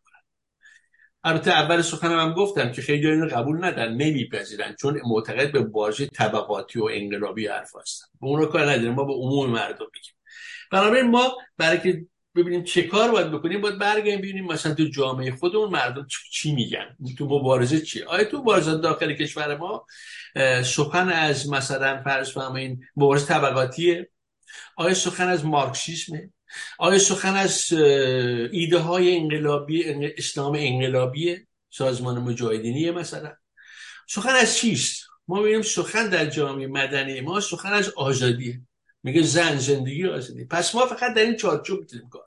البته 1.24 1.50
اول 1.50 1.82
سخنم 1.82 2.18
هم 2.18 2.32
گفتم 2.32 2.72
که 2.72 2.82
خیلی 2.82 3.06
اینو 3.06 3.28
قبول 3.28 3.64
ندارن. 3.64 3.92
نمیپذیرن 3.92 4.74
چون 4.80 5.00
معتقد 5.04 5.52
به 5.52 5.60
بازی 5.60 6.06
طبقاتی 6.06 6.78
و 6.78 6.88
انقلابی 6.92 7.46
حرف 7.46 7.76
هستن. 7.76 8.06
به 8.20 8.26
اون 8.26 8.46
کار 8.46 8.70
نداریم. 8.70 8.94
ما 8.94 9.04
به 9.04 9.12
عموم 9.12 9.50
مردم 9.50 9.86
میگیم. 9.94 10.14
بنابراین 10.70 11.10
ما 11.10 11.36
برای 11.56 11.80
که 11.80 12.06
ببینیم 12.34 12.62
چه 12.62 12.82
کار 12.82 13.10
باید 13.10 13.30
بکنیم 13.30 13.60
باید 13.60 13.78
برگردیم 13.78 14.18
ببینیم 14.18 14.44
مثلا 14.44 14.74
تو 14.74 14.84
جامعه 14.84 15.30
خودمون 15.30 15.70
مردم 15.70 16.06
چی 16.32 16.54
میگن؟ 16.54 16.96
تو 17.18 17.24
مبارزه 17.24 17.80
چی؟ 17.80 18.02
آیا 18.02 18.24
تو 18.24 18.38
مبارزه 18.38 18.78
داخل 18.78 19.12
کشور 19.12 19.56
ما 19.56 19.86
سخن 20.64 21.08
از 21.08 21.50
مثلا 21.50 22.02
فرض 22.02 22.36
این 22.36 22.80
مبارزه 22.96 23.26
طبقاتیه؟ 23.26 24.10
آیا 24.76 24.94
سخن 24.94 25.28
از 25.28 25.44
مارکسیسمه؟ 25.44 26.30
آیا 26.78 26.98
سخن 26.98 27.36
از 27.36 27.72
ایده 28.52 28.78
های 28.78 29.16
انقلابی 29.16 29.84
اسلام 30.18 30.56
انقلابی 30.58 31.36
سازمان 31.70 32.18
مجاهدینی 32.18 32.90
مثلا؟ 32.90 33.32
سخن 34.08 34.34
از 34.34 34.56
چیست؟ 34.56 35.06
ما 35.28 35.42
میگیم 35.42 35.62
سخن 35.62 36.08
در 36.08 36.26
جامعه 36.26 36.66
مدنی 36.66 37.20
ما 37.20 37.40
سخن 37.40 37.72
از 37.72 37.88
آزادی 37.88 38.60
میگه 39.02 39.22
زن 39.22 39.56
زندگی 39.56 40.06
آزادی. 40.06 40.44
پس 40.44 40.74
ما 40.74 40.86
فقط 40.86 41.14
در 41.14 41.22
این 41.22 41.36
چارچوب 41.36 41.80
می‌تونیم 41.80 42.08
کار 42.08 42.24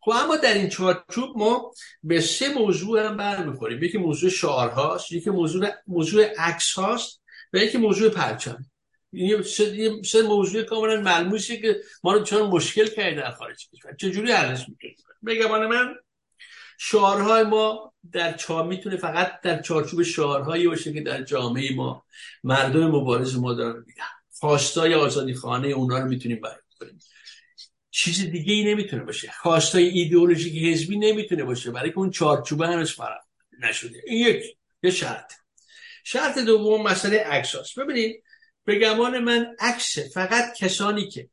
خب 0.00 0.10
اما 0.10 0.36
در 0.36 0.54
این 0.54 0.68
چارچوب 0.68 1.38
ما 1.38 1.72
به 2.02 2.20
سه 2.20 2.54
موضوع 2.54 3.06
هم 3.06 3.16
برمیخوریم. 3.16 3.82
یکی 3.82 3.98
موضوع 3.98 4.30
شعارهاست 4.30 5.12
یکی 5.12 5.30
موضوع 5.30 5.70
موضوع 5.86 6.24
عکس 6.38 6.72
هاست 6.72 7.22
و 7.52 7.58
یکی 7.58 7.78
موضوع 7.78 8.08
پرچم. 8.08 8.64
این 9.12 9.42
سه 10.02 10.22
موضوع 10.22 10.62
کاملا 10.62 11.00
ملموسه 11.00 11.56
که 11.56 11.80
ما 12.04 12.12
رو 12.12 12.24
چون 12.24 12.42
مشکل 12.42 12.86
کرده 12.86 13.16
در 13.16 13.30
خارج 13.30 13.68
کشور. 13.68 13.94
چجوری 13.94 14.32
حلش 14.32 14.68
می‌کنیم 14.68 14.96
بگمان 15.26 15.66
من. 15.66 15.94
شعارهای 16.78 17.42
ما 17.42 17.94
در 18.12 18.32
چا 18.32 18.62
می‌تونه 18.62 18.96
فقط 18.96 19.40
در 19.40 19.62
چارچوب 19.62 20.02
شعارهایی 20.02 20.68
باشه 20.68 20.92
که 20.92 21.00
در 21.00 21.22
جامعه 21.22 21.74
ما. 21.74 22.04
مردم 22.44 22.90
مبارز 22.90 23.36
ما 23.36 23.54
دارن 23.54 23.84
میگن. 23.86 24.02
خواستای 24.30 24.94
آزادی 24.94 25.34
خانه 25.34 25.68
اونا 25.68 25.98
رو 25.98 26.08
می‌تونیم 26.08 26.40
بیان 26.40 26.54
کنیم. 26.80 26.98
چیز 27.90 28.30
دیگه 28.30 28.52
ای 28.52 28.64
نمی‌تونه 28.64 29.04
باشه. 29.04 29.32
خواستای 29.42 29.88
ایدئولوژیک 29.88 30.62
حزبی 30.64 30.98
نمی‌تونه 30.98 31.44
باشه. 31.44 31.70
برای 31.70 31.90
که 31.90 31.98
اون 31.98 32.10
چارچوبه 32.10 32.66
هنوز 32.66 32.92
فرق 32.92 33.20
نشده. 33.60 34.02
این 34.06 34.26
یک 34.26 34.44
یه 34.82 34.90
شرط. 34.90 35.32
شرط 36.04 36.38
دوم 36.38 36.82
مسئله 36.82 37.18
عکس 37.18 37.78
ببینید 37.78 38.22
به 38.68 38.78
گمان 38.78 39.18
من 39.18 39.46
عکس 39.58 39.98
فقط 39.98 40.54
کسانی 40.54 41.08
که 41.08 41.28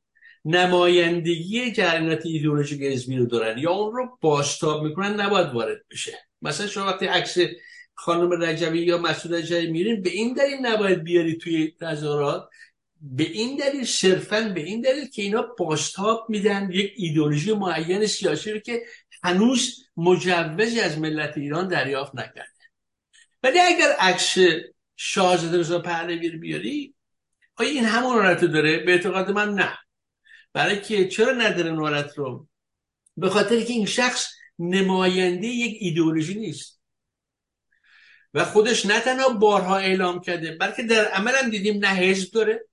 نمایندگی 0.46 1.72
جریانات 1.72 2.26
ایدئولوژیک 2.26 2.82
حزبی 2.82 3.18
رو 3.18 3.26
دارن 3.26 3.58
یا 3.58 3.72
اون 3.72 3.96
رو 3.96 4.18
بازتاب 4.22 4.84
می‌کنن 4.84 5.22
نباید 5.22 5.48
وارد 5.48 5.78
بشه. 5.92 6.12
مثلا 6.42 6.68
شما 6.68 6.86
وقتی 6.86 7.06
عکس 7.06 7.38
خانم 7.94 8.44
رجبی 8.44 8.80
یا 8.80 8.98
مسعود 8.98 9.36
رجبی 9.36 9.68
میرین 9.68 10.02
به 10.02 10.10
این 10.10 10.34
دلیل 10.34 10.66
نباید 10.66 11.04
بیاری 11.04 11.38
توی 11.38 11.74
تظاهرات. 11.82 12.50
به 13.02 13.24
این 13.24 13.58
دلیل 13.58 13.86
صرفا 13.86 14.52
به 14.56 14.62
این 14.62 14.82
دلیل 14.82 15.10
که 15.10 15.22
اینا 15.22 15.42
بازتاب 15.42 16.26
میدن 16.30 16.70
یک 16.72 16.94
ایدئولوژی 16.96 17.54
معین 17.54 18.06
سیاسی 18.06 18.52
رو 18.52 18.60
که 18.60 18.84
هنوز 19.24 19.86
مجوزی 19.98 20.80
از 20.80 21.00
ملت 21.00 21.38
ایران 21.38 21.68
دریافت 21.68 22.16
نکرده. 22.16 22.64
ولی 23.44 23.60
اگر 23.60 23.92
عکس 24.00 24.38
شاهزاده 24.96 25.58
رضا 25.58 25.80
پهلوی 25.80 26.30
رو 26.30 26.40
بیاری 26.40 26.95
آیا 27.56 27.70
این 27.70 27.86
همون 27.86 28.16
نورت 28.16 28.46
داره؟ 28.46 28.78
به 28.78 28.92
اعتقاد 28.92 29.32
من 29.32 29.54
نه. 29.54 29.78
برای 30.54 30.82
که 30.82 31.08
چرا 31.08 31.32
نداره 31.32 31.72
نورت 31.72 32.18
رو؟ 32.18 32.48
به 33.18 33.30
خاطر 33.30 33.62
که 33.62 33.74
این 33.74 33.86
شخص 33.86 34.28
نماینده 34.60 35.48
یک 35.48 35.78
ایدئولوژی 35.80 36.40
نیست. 36.40 36.82
و 38.34 38.46
خودش 38.46 38.86
نه 38.86 39.00
تنها 39.00 39.30
بارها 39.30 39.78
اعلام 39.78 40.22
کرده 40.22 40.56
بلکه 40.56 40.84
در 40.84 41.06
عمل 41.06 41.36
هم 41.36 41.50
دیدیم 41.50 41.86
نه 41.86 41.88
حزب 41.88 42.34
داره 42.34 42.66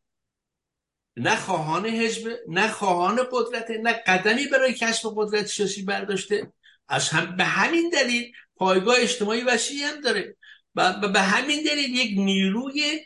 نه 1.17 1.37
خواهان 1.37 1.87
حزب 1.87 2.39
نه 2.49 2.69
خواهان 2.69 3.21
قدرت 3.33 3.71
نه 3.71 3.93
قدمی 3.93 4.47
برای 4.47 4.73
کسب 4.75 5.13
قدرت 5.17 5.47
سیاسی 5.47 5.83
برداشته. 5.83 6.53
از 6.89 7.09
هم 7.09 7.37
به 7.37 7.45
همین 7.45 7.91
دلیل 7.91 8.33
پایگاه 8.57 8.97
اجتماعی 8.99 9.43
وسیعی 9.43 9.83
هم 9.83 10.01
داره. 10.01 10.37
و 10.75 11.09
به 11.09 11.21
همین 11.21 11.63
دلیل 11.63 11.95
یک 11.95 12.19
نیروی 12.19 13.01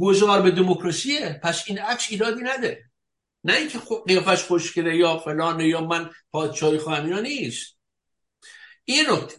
گذار 0.00 0.42
به 0.42 0.50
دموکراسیه. 0.50 1.40
پس 1.42 1.64
این 1.66 1.78
عکس 1.78 2.06
ایرادی 2.10 2.40
نده. 2.42 2.84
نه 3.44 3.56
اینکه 3.56 3.78
قیافش 4.06 4.42
خوشگله 4.42 4.96
یا 4.96 5.18
فلانه 5.18 5.68
یا 5.68 5.80
من 5.80 6.10
پادشاهی 6.32 6.78
خواهم 6.78 7.04
اینا 7.04 7.20
نیست. 7.20 7.76
این 8.84 9.10
نکته. 9.10 9.36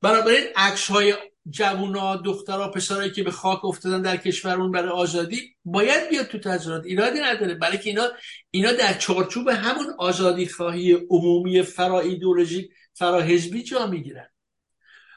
بنابراین 0.00 0.44
عکس 0.56 0.90
های 0.90 1.14
جوونا 1.50 2.16
دخترها 2.16 2.68
پسرایی 2.68 3.10
که 3.10 3.22
به 3.22 3.30
خاک 3.30 3.64
افتادن 3.64 4.02
در 4.02 4.16
کشورمون 4.16 4.72
برای 4.72 4.88
آزادی 4.88 5.56
باید 5.64 6.08
بیاد 6.08 6.26
تو 6.26 6.38
تظاهرات. 6.38 6.84
ایرادی 6.84 7.20
نداره. 7.20 7.54
برای 7.54 7.78
که 7.78 7.90
اینا 7.90 8.08
اینا 8.50 8.72
در 8.72 8.94
چارچوب 8.94 9.48
همون 9.48 9.86
آزادی 9.98 10.46
خواهی 10.46 10.92
عمومی 10.92 11.62
فرا 11.62 12.00
ایدئولوژیک 12.00 12.70
فرا 12.94 13.20
حزبی 13.20 13.62
جا 13.62 13.86
می‌گیرن. 13.86 14.28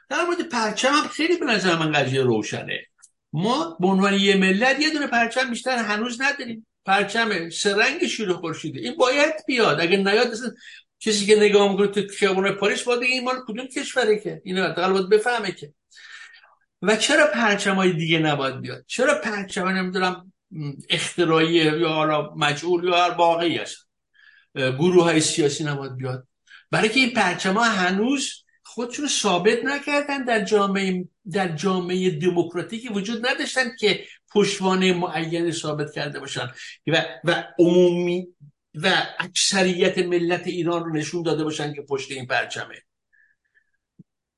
در 0.09 0.26
مورد 0.26 0.41
پرچم 0.41 0.93
هم 0.93 1.07
خیلی 1.07 1.38
به 1.38 1.45
نظر 1.45 1.76
من 1.76 1.91
قضیه 1.91 2.22
روشنه. 2.22 2.85
ما 3.36 3.78
به 3.80 3.88
عنوان 3.88 4.14
یه 4.14 4.36
ملت 4.36 4.80
یه 4.80 4.90
دونه 4.90 5.07
پرچم 5.07 5.49
بیشتر 5.49 5.78
هنوز 5.78 6.22
نداریم. 6.22 6.68
پرچم 6.86 7.49
سرنگ 7.49 8.07
شیر 8.07 8.34
خورشیده. 8.34 8.80
این 8.80 8.95
باید 8.95 9.34
بیاد. 9.48 9.82
اگه 9.82 9.98
نیاد 9.98 10.28
اصلا 10.28 10.52
کسی 10.99 11.26
که 11.26 11.36
نگاه 11.36 11.72
می‌کنه 11.72 11.88
تو 11.88 12.02
خیابون 12.07 12.52
پاریس 12.52 12.84
باید 12.84 13.02
این 13.02 13.24
مال 13.24 13.36
کدوم 13.48 13.68
کشوره 13.68 14.20
که؟ 14.20 14.41
اینو 14.44 14.64
حداقل 14.64 14.94
باید 14.94 15.10
بفهمه 15.10 15.52
که. 15.52 15.74
و 16.82 16.95
چرا 16.95 17.28
پرچم 17.34 17.76
های 17.76 17.94
دیگه 17.94 18.20
نباید 18.20 18.62
بیاد؟ 18.62 18.84
چرا 18.88 19.22
پرچم 19.24 19.68
نمی‌دونم 19.68 20.34
اختراعی 20.90 21.53
یا 21.53 21.90
حالا 21.90 22.34
مجعول 22.36 22.84
یا 22.84 23.03
هر 23.03 23.12
باقی 23.12 23.57
هست؟ 23.57 23.88
گروه 24.56 25.03
های 25.03 25.20
سیاسی 25.20 25.64
نباید 25.64 25.95
بیاد؟ 25.95 26.28
برای 26.72 26.90
که 26.90 26.99
این 26.99 27.14
پرچم 27.14 27.53
ها 27.53 27.64
هنوز 27.64 28.44
خودشون 28.76 29.07
ثابت 29.07 29.65
نکردن 29.65 30.23
در 30.23 30.43
جامعه 30.43 31.06
در 31.31 31.56
جامعه 31.56 32.10
دموکراتیکی 32.10 32.89
وجود 32.89 33.27
نداشتن 33.27 33.76
که 33.80 34.06
پشتوانه 34.34 34.93
معین 34.93 35.52
ثابت 35.52 35.93
کرده 35.93 36.19
باشن. 36.19 36.52
و 36.88 37.06
و 37.23 37.43
عمومی 37.60 38.27
و 38.76 39.06
اکثریت 39.19 39.97
ملت 39.97 40.47
ایران 40.47 40.84
رو 40.84 40.93
نشون 40.93 41.23
داده 41.23 41.43
باشن 41.43 41.73
که 41.73 41.81
پشت 41.81 42.11
این 42.11 42.26
پرچمه. 42.26 42.81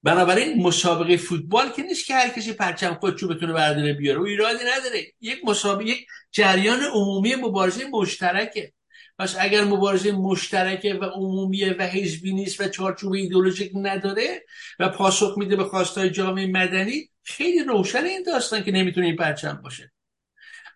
بنابراین 0.03 0.64
مسابقه 0.64 1.18
فوتبال 1.18 1.69
که 1.69 1.84
نیست 1.84 2.05
که 2.05 2.15
هر 2.15 2.30
کسی 2.30 2.53
پرچم 2.53 2.93
خودشو 2.93 3.27
بتونه 3.27 3.53
برداره 3.53 3.93
بیاره. 3.93 4.19
و 4.19 4.23
ایرادی 4.23 4.64
نداره. 4.76 5.14
یک 5.22 5.39
مسابقه 5.45 5.85
یک 5.85 6.07
جریان 6.31 6.80
عمومی 6.80 7.35
مبارزه 7.35 7.88
مشترکه. 7.88 8.73
پس 9.19 9.35
اگر 9.39 9.64
مبارزه 9.64 10.11
مشترکه 10.11 10.94
و 10.94 11.03
عمومیه 11.03 11.76
و 11.80 11.84
حزبی 11.84 12.34
نیست 12.34 12.61
و 12.61 12.68
چارچوب 12.68 13.14
ایدولوژیک 13.14 13.72
نداره 13.76 14.45
و 14.80 14.89
پاسخ 14.89 15.38
میده 15.38 15.56
به 15.56 15.64
خواستای 15.64 16.10
جامعه 16.10 16.48
مدنی 16.48 17.10
خیلی 17.23 17.64
روشن 17.64 18.06
این 18.06 18.23
داستان 18.23 18.64
که 18.64 18.72
نمی‌تونه 18.72 19.07
این 19.07 19.15
پرچم 19.15 19.61
باشه. 19.64 19.91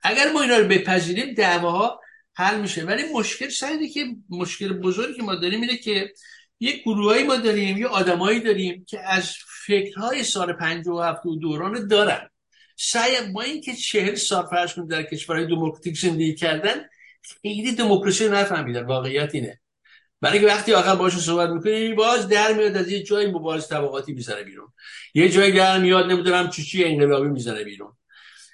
اگر 0.03 0.31
ما 0.31 0.41
اینا 0.41 0.57
رو 0.57 0.67
بپذیریم 0.67 1.33
دعواها 1.33 2.01
حل 2.33 2.61
میشه. 2.61 2.83
ولی 2.83 3.03
مشکل 3.13 3.49
سعیده 3.49 3.89
که 3.89 4.05
مشکل 4.29 4.73
بزرگی 4.73 5.13
که 5.13 5.23
ما 5.23 5.35
داریم 5.35 5.61
اینه 5.61 5.77
که 5.77 6.13
یک 6.59 6.81
گروهایی 6.81 7.23
ما 7.23 7.35
داریم 7.35 7.77
یه 7.77 7.87
آدمایی 7.87 8.39
داریم 8.39 8.85
که 8.87 8.99
از 8.99 9.33
فکرهای 9.65 10.23
سال 10.23 10.53
57 10.53 11.25
و 11.25 11.35
دوران 11.35 11.87
دارن. 11.87 12.29
سعی 12.77 13.31
با 13.33 13.41
اینکه 13.41 13.73
چهل 13.73 14.15
سال 14.15 14.45
فرض 14.45 14.79
در 14.89 15.03
کشورهای 15.03 15.47
دموکراتیک 15.47 15.97
زندگی 15.97 16.35
کردن 16.35 16.85
خیلی 17.21 17.71
دموکراسی 17.71 18.29
نفهمیدن 18.29 18.85
واقعیت 18.85 19.35
اینه. 19.35 19.59
برای 20.21 20.39
که 20.39 20.45
وقتی 20.45 20.73
آخر 20.73 20.95
باشه 20.95 21.17
صحبت 21.17 21.49
می‌کنی 21.49 21.93
باز 21.93 22.27
در 22.27 22.53
میاد 22.53 22.77
از 22.77 22.91
یه 22.91 23.03
جای 23.03 23.27
مبارز 23.27 23.67
طبقاتی 23.67 24.13
می‌زنه 24.13 24.43
بیرون. 24.43 24.73
یه 25.13 25.29
جای 25.29 25.51
در 25.51 25.77
میاد 25.77 26.11
نمی‌دونم 26.11 26.49
چی 26.49 26.63
چی 26.63 26.83
انقلابی 26.83 27.27
می‌زنه 27.27 27.63
بیرون. 27.63 27.97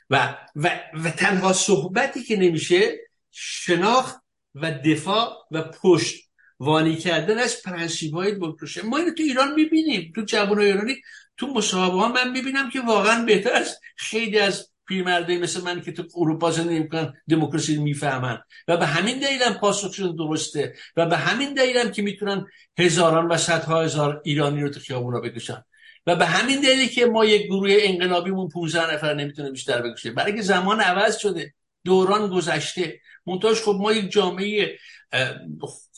و, 0.09 0.37
و, 0.55 0.79
و 1.03 1.11
تنها 1.11 1.53
صحبتی 1.53 2.23
که 2.23 2.35
نمیشه 2.35 2.97
شناخت 3.31 4.15
و 4.55 4.71
دفاع 4.71 5.33
و 5.51 5.61
پشت 5.61 6.23
وانی 6.59 6.95
کردن 6.95 7.37
از 7.37 7.61
پرنسیب 7.61 8.13
های 8.13 8.31
دموکراسی. 8.31 8.81
ما 8.81 8.97
اینو 8.97 9.13
تو 9.13 9.23
ایران 9.23 9.53
می‌بینیم 9.53 10.11
تو 10.15 10.21
جوان 10.21 10.59
ایرانی 10.59 10.95
تو 11.37 11.47
مصاحبه 11.47 11.97
ها 11.97 12.07
من 12.07 12.31
می‌بینم 12.31 12.69
که 12.69 12.81
واقعا 12.81 13.25
بهتر 13.25 13.53
از 13.53 13.79
خیلی 13.95 14.39
از 14.39 14.71
پیرمرده 14.87 15.37
مثل 15.37 15.61
من 15.61 15.81
که 15.81 15.91
تو 15.91 16.03
اروپا 16.15 16.51
زندگی 16.51 16.79
می‌کنن 16.79 17.13
دموکراسی 17.29 17.77
می‌فهمن. 17.77 18.41
و 18.67 18.77
به 18.77 18.85
همین 18.85 19.19
دلیلم 19.19 19.53
پاسخشون 19.53 20.15
درسته. 20.15 20.75
و 20.95 21.05
به 21.05 21.17
همین 21.17 21.53
دلیلم 21.53 21.91
که 21.91 22.01
می‌تونن 22.01 22.45
هزاران 22.79 23.27
و 23.27 23.37
صدها 23.37 23.83
هزار 23.83 24.21
ایرانی 24.25 24.61
رو 24.61 24.69
تو 24.69 24.79
خیابونا 24.79 25.19
بکشن. 25.19 25.63
و 26.07 26.15
به 26.15 26.25
همین 26.25 26.61
دلیلی 26.61 26.87
که 26.87 27.05
ما 27.05 27.25
یک 27.25 27.45
گروه 27.45 27.69
انقلابیمون 27.71 28.49
15 28.49 28.93
نفر 28.93 29.13
نمی‌تونه 29.13 29.51
بیشتر 29.51 29.81
بکشه. 29.81 30.11
برای 30.11 30.35
که 30.35 30.41
زمان 30.41 30.81
عوض 30.81 31.17
شده 31.17 31.53
دوران 31.85 32.29
گذشته. 32.29 32.99
منتاج 33.25 33.57
خب 33.57 33.77
ما 33.79 33.93
یک 33.93 34.11
جامعه 34.11 34.77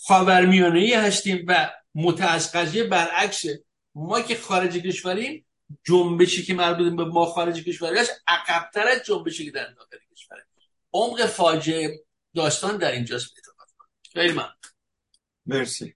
خاورمیانه 0.08 0.98
هستیم 0.98 1.46
و 1.48 1.70
متاسقضیه 1.96 2.84
برعکس 2.84 3.44
ما 3.96 4.22
که 4.22 4.36
خارج 4.36 4.78
کشوریم 4.78 5.46
جنبشی 5.84 6.44
که 6.44 6.54
مربوط 6.54 6.94
به 6.94 7.06
ما 7.06 7.26
خارج 7.26 7.64
کشوری 7.64 8.00
است 8.00 8.24
عقبتر 8.28 8.88
از 8.88 9.04
جنبشی 9.06 9.46
که 9.46 9.52
در 9.52 9.74
داخل 9.74 9.98
کشور 10.12 10.38
عمق 10.94 11.26
فاجعه 11.26 12.06
داستان 12.36 12.78
در 12.78 12.92
اینجاست 12.92 13.34
خیلی 14.14 14.34
من 14.34 14.50
مرسی. 15.46 15.96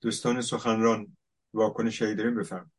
دوستان 0.00 0.40
سخنران 0.40 1.16
واکنش 1.54 2.02
هایی 2.02 2.14
داریم 2.14 2.34
بفرم 2.34 2.72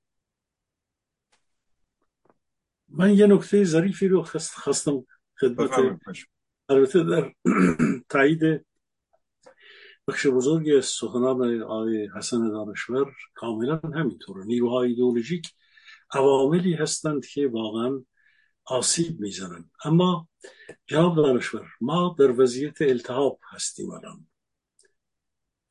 من 2.88 3.14
یه 3.14 3.28
نکته 3.28 3.64
ظریفی 3.64 4.08
رو 4.08 4.24
خواستم 4.24 5.06
خدمت 5.40 5.72
البته 6.70 7.04
در 7.04 7.34
تایید 8.10 8.66
بخش 10.10 10.28
بزرگی 10.28 10.76
از 10.76 10.86
سخنان 10.86 11.62
آقای 11.62 12.10
حسن 12.16 12.50
دانشور 12.50 13.16
کاملا 13.34 13.82
همینطوره. 13.96 14.46
نیروهای 14.46 14.90
ایدئولوژیک 14.90 15.48
عواملی 16.12 16.74
هستند 16.74 17.26
که 17.26 17.48
واقعا 17.48 18.04
آسیب 18.66 19.20
می‌زنند. 19.20 19.72
اما 19.86 20.28
جناب 20.88 21.16
دانشور 21.16 21.68
ما 21.82 22.16
در 22.20 22.42
وضعیت 22.42 22.82
التحاب 22.82 23.40
هستیم 23.52 23.90
الان 23.90 24.28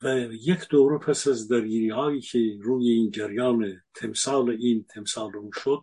و 0.02 0.32
یک 0.32 0.68
دوره 0.68 0.98
پس 0.98 1.28
از 1.28 1.48
درگیری 1.48 1.90
هایی 1.90 2.20
که 2.20 2.58
روی 2.60 2.90
این 2.90 3.10
جریان 3.10 3.82
تمثال 3.94 4.50
این 4.50 4.84
تمثال 4.88 5.36
اون 5.36 5.50
شد 5.54 5.82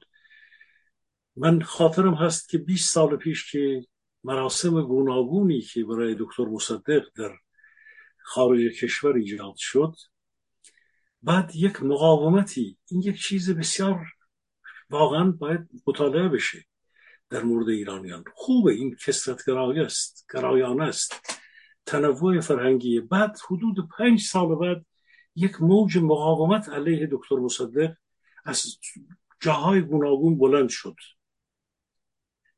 من 1.36 1.62
خاطرم 1.62 2.14
هست 2.14 2.50
که 2.50 2.58
20 2.58 2.94
سال 2.94 3.16
پیش 3.16 3.52
که 3.52 3.86
مراسم 4.24 4.82
گوناگونی 4.82 5.62
که 5.62 5.84
برای 5.84 6.16
دکتر 6.20 6.46
مصدق 6.46 7.04
در 7.16 7.32
خارج 8.26 8.80
کشور 8.80 9.16
ایجاد 9.16 9.56
شد. 9.58 9.96
بعد 11.22 11.56
یک 11.56 11.84
مقاومتی 11.84 12.78
این 12.86 13.02
یک 13.02 13.22
چیز 13.22 13.52
بسیار 13.52 14.06
واقعا 14.90 15.32
باید 15.32 15.70
مطالعه 15.88 16.30
بشه 16.30 16.66
در 17.30 17.44
مورد 17.44 17.70
ایرانیان. 17.70 18.24
خوبه 18.34 18.74
این 18.74 18.96
کسرت 19.06 19.50
است 19.50 20.26
گرایان 20.34 20.82
است. 20.82 21.14
تنوع 21.86 22.40
فرهنگی. 22.40 23.00
بعد 23.00 23.38
حدود 23.50 23.90
پنج 23.98 24.22
سال 24.22 24.56
بعد 24.56 24.86
یک 25.36 25.62
موج 25.62 25.98
مقاومت 25.98 26.70
علیه 26.70 27.08
دکتر 27.12 27.36
مصدق 27.36 27.94
از 28.46 28.78
جاهای 29.40 29.82
گوناگون 29.82 30.38
بلند 30.38 30.70
شد 30.70 30.96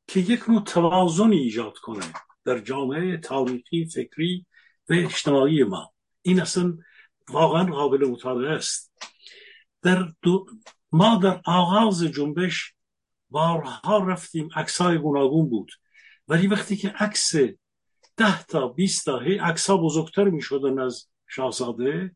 که 0.08 0.20
یک 0.20 0.50
نوع 0.50 0.64
توازنی 0.64 1.38
ایجاد 1.38 1.78
کنه 1.78 2.14
در 2.46 2.60
جامعه 2.60 3.18
تاریخی 3.18 3.86
فکری 3.86 4.46
و 4.90 4.94
اجتماعی 4.94 5.64
ما 5.64 5.94
این 6.22 6.42
اصلا 6.42 6.78
واقعا 7.30 7.64
قابل 7.64 8.08
مطالعه 8.08 8.56
است. 8.56 8.94
در 9.82 10.14
ما 10.92 11.16
در 11.16 11.42
آغاز 11.46 12.04
جنبش 12.04 12.74
بارها 13.30 13.98
رفتیم 13.98 14.50
عکسای 14.56 14.98
گوناگون 14.98 15.50
بود. 15.50 15.72
ولی 16.28 16.48
وقتی 16.48 16.78
که 16.78 16.90
عکس 16.90 17.36
ده 18.18 18.44
تا 18.44 18.68
بیست 18.68 19.06
تا 19.06 19.20
هی 19.20 19.38
عکس 19.38 19.70
ها 19.70 19.78
بزرگتر 19.78 20.24
می 20.24 20.42
شدن 20.42 20.80
از 20.80 21.08
شاهزاده 21.28 22.16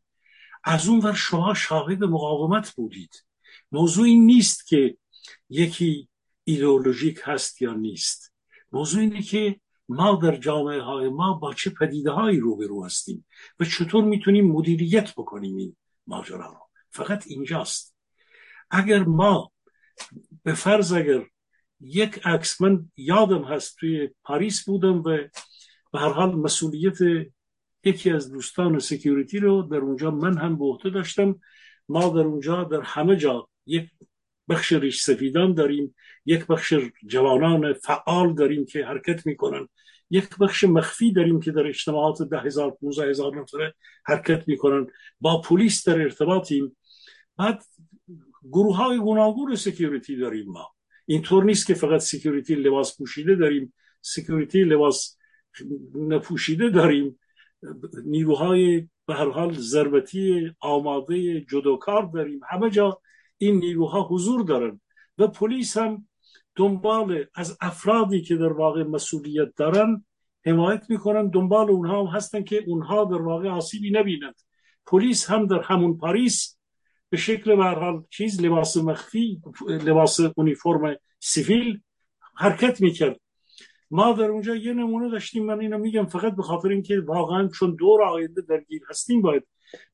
از 0.64 0.88
اون 0.88 1.00
ور 1.00 1.12
شما 1.12 1.54
شاهد 1.54 2.04
مقاومت 2.04 2.70
بودید. 2.70 3.24
موضوع 3.72 4.04
این 4.04 4.26
نیست 4.26 4.66
که 4.66 4.96
یکی 5.50 6.08
ایدئولوژیک 6.44 7.20
هست 7.24 7.62
یا 7.62 7.72
نیست. 7.72 8.32
موضوع 8.72 9.00
اینه 9.00 9.22
که 9.22 9.60
ما 9.88 10.20
در 10.22 10.36
جامعه 10.36 10.80
های 10.80 11.08
ما 11.08 11.32
با 11.32 11.54
چه 11.54 11.70
پدیده 11.70 12.10
هایی 12.10 12.40
روبرو 12.40 12.84
هستیم 12.84 13.26
و 13.60 13.64
چطور 13.64 14.04
می‌تونیم 14.04 14.52
مدیریت 14.52 15.14
بکنیم 15.14 15.56
این 15.56 15.76
ماجرا 16.06 16.46
رو؟ 16.46 16.68
فقط 16.90 17.24
اینجاست. 17.26 17.96
اگر 18.70 19.04
ما 19.04 19.52
به 20.44 20.54
فرض 20.54 20.92
اگر 20.92 21.26
یک 21.80 22.20
عکس 22.24 22.60
من 22.60 22.90
یادم 22.96 23.44
هست 23.44 23.76
توی 23.76 24.10
پاریس 24.24 24.64
بودم 24.64 24.98
و 24.98 25.18
به 25.92 25.98
هر 25.98 26.12
حال 26.12 26.34
مسئولیت 26.34 26.98
یکی 27.84 28.10
از 28.10 28.32
دوستان 28.32 28.78
security 28.78 29.38
رو 29.38 29.62
در 29.62 29.76
اونجا 29.76 30.10
من 30.10 30.38
هم 30.38 30.58
به 30.58 30.64
عهده 30.64 30.90
داشتم. 30.90 31.40
ما 31.88 32.08
در 32.08 32.20
اونجا 32.20 32.64
در 32.64 32.80
همه 32.80 33.16
جا 33.16 33.48
یک 33.66 33.90
بخش 34.52 34.72
ریش 34.72 35.00
سفیدان 35.00 35.54
داریم 35.54 35.94
یک 36.26 36.46
بخش 36.46 36.74
جوانان 37.06 37.72
فعال 37.72 38.34
داریم 38.34 38.64
که 38.64 38.84
حرکت 38.84 39.26
می‌کنن 39.26 39.68
یک 40.10 40.38
بخش 40.40 40.64
مخفی 40.64 41.12
داریم 41.12 41.40
که 41.40 41.52
در 41.52 41.66
اجتماعات 41.66 42.22
ده 42.22 42.40
هزار 42.40 42.70
پونزه 42.70 43.04
هزار 43.04 43.40
نفره 43.40 43.74
حرکت 44.04 44.48
می‌کنن 44.48 44.86
با 45.20 45.40
پلیس 45.40 45.88
در 45.88 46.00
ارتباطیم. 46.00 46.76
بعد 47.36 47.62
گروه 48.52 48.76
های 48.76 48.98
گوناگون 48.98 49.54
security 49.54 50.16
داریم 50.16 50.46
ما. 50.46 50.68
اینطور 51.06 51.44
نیست 51.44 51.66
که 51.66 51.74
فقط 51.74 52.00
security 52.00 52.54
لباس 52.54 52.98
پوشیده 52.98 53.34
داریم 53.34 53.74
security 54.00 54.64
لباس 54.64 55.16
نپوشیده 55.94 56.70
داریم. 56.70 57.18
نیروهای 58.04 58.88
به 59.06 59.14
هر 59.14 59.30
حال 59.30 59.52
ضربتی 59.52 60.50
آماده 60.60 61.40
جودوکار 61.40 62.10
داریم. 62.14 62.40
همه 62.50 62.70
جا 62.70 63.00
این 63.42 63.56
نیروها 63.56 64.02
حضور 64.10 64.42
دارن. 64.44 64.80
و 65.18 65.26
پلیس 65.26 65.76
هم 65.76 66.08
دنبال 66.56 67.24
از 67.34 67.58
افرادی 67.60 68.22
که 68.22 68.36
در 68.36 68.52
واقع 68.52 68.82
مسئولیت 68.82 69.48
دارن 69.56 70.04
حمایت 70.46 70.90
می‌کنن. 70.90 71.28
دنبال 71.28 71.70
اونها 71.70 72.00
هم 72.00 72.06
هستن 72.06 72.42
که 72.42 72.64
اونها 72.66 73.04
در 73.04 73.22
واقع 73.22 73.48
آسیبی 73.48 73.90
نبینند. 73.90 74.34
پلیس 74.86 75.30
هم 75.30 75.46
در 75.46 75.60
همون 75.60 75.98
پاریس 75.98 76.58
به 77.10 77.16
شکل 77.16 77.56
به 77.56 78.02
چیز 78.10 78.40
لباس 78.40 78.76
مخفی 78.76 79.42
لباس 79.68 80.20
اونیفرم 80.36 80.96
سیویل 81.20 81.80
حرکت 82.36 82.80
می‌کرد. 82.80 83.20
ما 83.90 84.12
در 84.12 84.24
اونجا 84.24 84.56
یه 84.56 84.72
نمونه 84.72 85.10
داشتیم. 85.10 85.46
من 85.46 85.60
اینو 85.60 85.78
میگم 85.78 86.06
فقط 86.06 86.36
به 86.36 86.42
خاطر 86.42 86.68
اینکه 86.68 87.00
واقعا 87.00 87.48
چون 87.48 87.74
دور 87.74 88.02
آینده 88.02 88.42
درگیر 88.48 88.82
هستیم 88.90 89.22
باید 89.22 89.46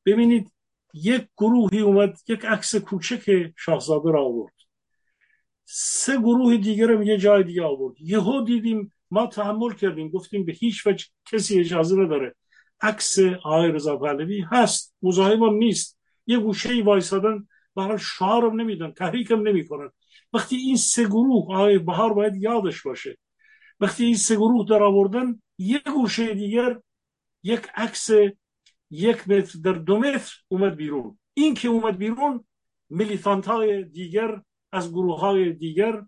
ببینید 0.07 0.53
یک 0.95 1.29
گروهی 1.37 1.81
اومد 1.81 2.19
یک 2.29 2.45
عکس 2.45 2.77
کوچک 2.77 3.53
شاهزاده 3.57 4.11
را 4.11 4.25
آورد. 4.25 4.55
سه 5.65 6.17
گروه 6.19 6.57
دیگر 6.57 6.91
هم 6.93 7.03
یه 7.03 7.17
جای 7.17 7.45
دیگه 7.45 7.63
آورد. 7.63 7.95
یهو 8.01 8.45
دیدیم 8.45 8.93
ما 9.11 9.27
تحمل 9.27 9.73
کردیم 9.75 10.09
گفتیم 10.09 10.45
به 10.45 10.53
هیچ 10.53 10.87
وجه 10.87 11.07
کسی 11.33 11.61
اجازه 11.61 11.97
نداره. 11.97 12.35
عکس 12.81 13.19
آقای 13.19 13.73
رضا 13.73 13.97
پهلوی 13.97 14.45
هست 14.51 14.95
مزاحمم 15.03 15.55
نیست. 15.55 15.99
یه 16.27 16.39
گوشه 16.39 16.71
ای 16.71 16.83
وایسادن 16.83 17.49
برای 17.75 17.99
شعارم 17.99 18.61
نمیدن 18.61 18.93
تحریکم 18.93 19.49
نمی‌کنن. 19.49 19.91
وقتی 20.33 20.57
این 20.57 20.77
سه 20.77 21.05
گروه 21.05 21.45
آقای 21.45 21.79
بهار 21.79 22.13
باید 22.13 22.37
یادش 22.37 22.83
باشه. 22.83 23.19
وقتی 23.81 24.05
این 24.05 24.17
سه 24.17 24.37
گروه 24.37 24.67
در 24.69 24.83
آوردن 24.83 25.43
یک 25.59 25.89
گوشه 25.89 26.35
دیگر 26.35 26.81
یک 27.43 27.67
عکس 27.75 28.11
یک 28.91 29.29
متر 29.29 29.59
در 29.65 29.73
دو 29.73 29.99
متر 29.99 30.37
اومد 30.49 30.77
بیرون. 30.77 31.19
این 31.35 31.55
که 31.55 31.69
اومد 31.69 31.99
بیرون 31.99 32.45
ملیتانت 32.91 33.47
های 33.47 33.85
دیگر 33.85 34.43
از 34.73 34.91
گروه 34.91 35.21
های 35.21 35.53
دیگر 35.53 36.03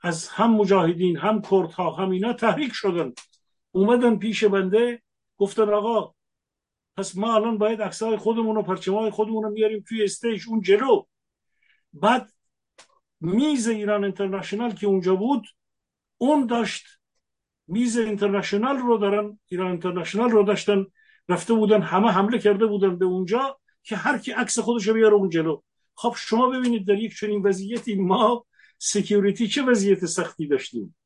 از 0.00 0.28
هم 0.28 0.54
مجاهدین 0.54 1.16
هم 1.16 1.38
ها 1.38 1.90
هم 1.90 2.10
اینا 2.10 2.32
تحریک 2.32 2.72
شدن. 2.72 3.12
اومدن 3.70 4.16
پیش 4.16 4.44
بنده 4.44 5.02
گفتن 5.36 5.68
آقا 5.68 6.14
پس 6.96 7.16
ما 7.16 7.34
الان 7.34 7.58
باید 7.58 7.82
عکسای 7.82 8.16
خودمون 8.16 8.56
و 8.56 8.62
پرچمای 8.62 9.10
خودمون 9.10 9.42
رو 9.42 9.50
میاریم 9.50 9.84
توی 9.88 10.04
استیج 10.04 10.44
اون 10.48 10.60
جلو. 10.60 11.02
بعد 11.92 12.32
میز 13.20 13.68
ایران 13.68 14.04
انترنشنال 14.04 14.74
که 14.74 14.86
اونجا 14.86 15.16
بود 15.16 15.46
اون 16.18 16.46
داشت 16.46 16.86
میز 17.66 17.98
انترنشنال 17.98 18.76
رو 18.76 18.98
دارن 18.98 19.38
ایران 19.46 19.70
انترنشنال 19.70 20.30
رو 20.30 20.42
داشتن. 20.42 20.86
رفته 21.28 21.54
بودن 21.54 21.82
همه 21.82 22.10
حمله 22.10 22.38
کرده 22.38 22.66
بودن 22.66 22.98
به 22.98 23.04
اونجا 23.04 23.58
که 23.82 23.96
هر 23.96 24.18
کی 24.18 24.32
عکس 24.32 24.58
خودش 24.58 24.88
بیاره 24.88 25.14
اون 25.14 25.28
جلو. 25.28 25.62
خب 25.94 26.14
شما 26.16 26.48
ببینید 26.48 26.86
در 26.86 26.94
یک 26.94 27.16
چنین 27.16 27.42
وضعیتی 27.42 27.94
ما 27.94 28.46
security 28.78 29.48
چه 29.48 29.62
وضعیت 29.62 30.06
سختی 30.06 30.46
داشتیم؟ 30.46 30.96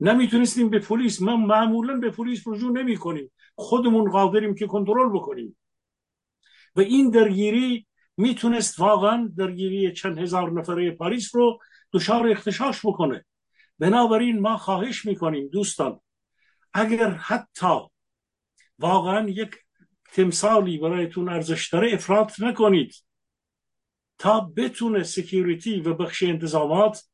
نمی‌تونستیم 0.00 0.70
به 0.70 0.78
پلیس 0.78 1.22
ما 1.22 1.36
معمولا 1.36 1.96
به 1.96 2.10
پلیس 2.10 2.42
رجوع 2.46 2.72
نمی 2.72 2.96
کنیم 2.96 3.32
خودمون 3.56 4.10
قادریم 4.10 4.54
که 4.54 4.66
کنترل 4.66 5.08
بکنیم. 5.08 5.56
و 6.76 6.80
این 6.80 7.10
درگیری 7.10 7.86
می‌تونست 8.16 8.80
واقعا 8.80 9.30
درگیری 9.36 9.92
چند 9.92 10.18
هزار 10.18 10.52
نفره 10.52 10.90
پاریس 10.90 11.34
رو 11.34 11.58
دچار 11.92 12.28
اختشاش 12.28 12.86
بکنه. 12.86 13.24
بنابراین 13.78 14.40
ما 14.40 14.56
خواهش 14.56 15.04
می‌کنیم 15.04 15.48
دوستان 15.48 16.00
اگر 16.72 17.10
حتی 17.10 17.78
واقعا 18.78 19.28
یک 19.28 19.56
تمثالی 20.12 20.78
برایتون 20.78 21.28
ارزش 21.28 21.68
داره 21.68 21.94
افراط 21.94 22.40
نکنید. 22.40 22.94
تا 24.18 24.40
بتونه 24.56 25.02
سکیوریتی 25.02 25.80
و 25.80 25.94
بخش 25.94 26.22
انتظامات 26.22 27.04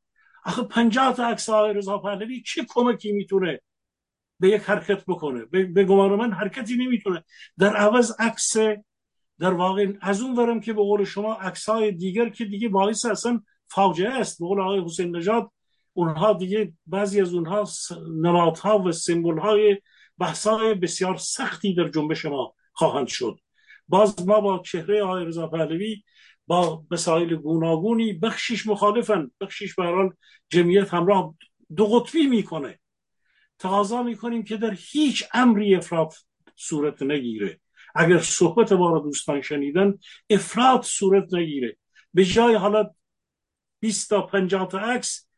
آخه 0.45 0.63
پنجاه 0.63 1.15
تا 1.15 1.29
عکس 1.29 1.49
آقای 1.49 1.75
رضا 1.75 1.99
پهلوی 1.99 2.43
چه 2.43 2.67
کمکی 2.69 3.13
می‌تونه 3.13 3.61
به 4.41 4.49
یک 4.49 4.63
حرکت 4.63 5.05
بکنه؟ 5.07 5.45
به 5.45 5.85
گمان 5.85 6.15
من 6.15 6.33
حرکتی 6.33 6.77
نمی‌تونه. 6.77 7.25
در 7.59 7.77
عوض 7.77 8.13
عکس 8.19 8.57
در 9.39 9.53
واقع 9.53 9.93
از 10.01 10.21
اون 10.21 10.37
ورم 10.37 10.61
که 10.61 10.73
به 10.73 10.83
قول 10.83 11.05
شما 11.05 11.35
عکسای 11.35 11.93
دیگر 11.93 12.29
که 12.29 12.45
دیگه 12.45 12.69
باعث 12.69 13.05
اصلا 13.05 13.43
فاجعه 13.69 14.11
است. 14.11 14.41
به 14.41 14.47
قول 14.47 14.61
آقای 14.61 14.85
حسین 14.85 15.17
نژاد 15.17 15.51
اونها 15.93 16.33
دیگه 16.33 16.73
بعضی 16.87 17.21
از 17.21 17.35
اونها 17.35 17.69
نمادها 18.23 18.79
و 18.79 18.93
سمبل 18.93 19.39
های 19.39 19.79
بحثای 20.21 20.75
بسیار 20.75 21.17
سختی 21.17 21.75
در 21.75 21.89
جنبش 21.89 22.27
ما 22.27 22.55
خواهند 22.73 23.09
شد. 23.09 23.41
باز 23.89 24.27
ما 24.27 24.41
با 24.41 24.59
چهره 24.59 25.03
آقای 25.03 25.25
رضا 25.25 25.47
پهلوی 25.47 26.03
با 26.47 26.85
مسائل 26.91 27.35
گوناگونی 27.35 28.13
بخشیش 28.13 28.67
مخالفن. 28.67 29.31
بخشیش 29.41 29.75
به 29.75 30.11
جمعیت 30.49 30.95
همراه 30.95 31.35
دو 31.77 31.87
قطبی 31.87 32.27
می‌کنه. 32.27 32.79
تقاضا 33.59 34.03
می‌کنیم 34.03 34.43
که 34.43 34.57
در 34.57 34.77
هیچ 34.79 35.25
امری 35.35 35.75
افراد 35.75 36.13
صورت 36.57 37.03
نگیره. 37.03 37.61
اگر 37.95 38.19
صحبت 38.19 38.73
ما 38.73 38.91
رو 38.91 39.01
دوستان 39.01 39.41
شنیدن 39.41 39.99
افراد 40.31 40.83
صورت 40.83 41.35
نگیره. 41.35 41.77
به 42.15 42.25
جای 42.25 42.55
حالا 42.55 42.91
20 43.81 44.11
تا 44.11 44.23
50 44.23 44.69
تا 44.69 44.79
عکس 44.79 45.29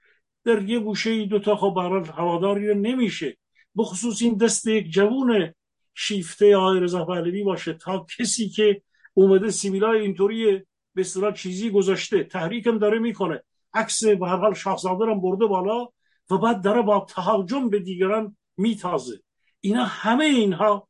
در 0.44 0.62
یه 0.62 0.78
گوشه 0.78 1.26
دو 1.26 1.38
تا 1.38 1.56
خب 1.56 1.74
برای 1.76 2.08
هواداری 2.08 2.74
نمیشه. 2.74 3.36
بخصوص 3.76 4.22
این 4.22 4.36
دست 4.36 4.66
یک 4.66 4.90
جوون 4.90 5.54
شیفته 5.94 6.56
آقای 6.56 6.80
رضا 6.80 7.04
پهلوی 7.04 7.42
باشه 7.42 7.72
تا 7.72 8.06
کسی 8.18 8.48
که 8.48 8.82
اومده 9.14 9.50
سیویلای 9.50 10.00
اینطوری 10.00 10.62
به 10.94 11.00
اصطلاح 11.00 11.32
چیزی 11.32 11.70
گذاشته 11.70 12.24
تحریکم 12.24 12.78
داره 12.78 12.98
می‌کنه. 12.98 13.42
عکس 13.74 14.04
به 14.04 14.28
هر 14.28 14.36
حال 14.36 14.54
شاهزاده 14.54 15.04
هم 15.04 15.20
برده 15.20 15.46
بالا 15.46 15.88
و 16.30 16.38
بعد 16.38 16.62
داره 16.62 16.82
با 16.82 17.06
تهاجم 17.08 17.70
به 17.70 17.78
دیگران 17.78 18.36
میتازه. 18.56 19.22
اینا 19.60 19.84
همه 19.84 20.24
اینها 20.24 20.88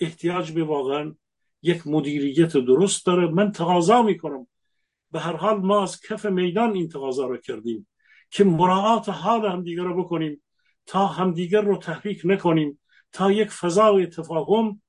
احتیاج 0.00 0.52
به 0.52 0.64
واقعا 0.64 1.14
یک 1.62 1.86
مدیریت 1.86 2.56
درست 2.56 3.06
داره. 3.06 3.26
من 3.26 3.52
تقاضا 3.52 4.02
می‌کنم. 4.02 4.46
به 5.10 5.20
هر 5.20 5.36
حال 5.36 5.60
ما 5.60 5.82
از 5.82 6.00
کف 6.00 6.26
میدان 6.26 6.74
این 6.74 6.88
تقاضا 6.88 7.26
رو 7.26 7.36
کردیم 7.36 7.88
که 8.30 8.44
مراعات 8.44 9.08
حال 9.08 9.46
همدیگر 9.46 9.82
رو 9.82 10.04
بکنیم. 10.04 10.42
تا 10.86 11.06
همدیگر 11.06 11.60
رو 11.60 11.76
تحریک 11.76 12.22
نکنیم 12.24 12.80
تا 13.12 13.32
یک 13.32 13.50
فضای 13.50 14.06
تفاهم. 14.06 14.82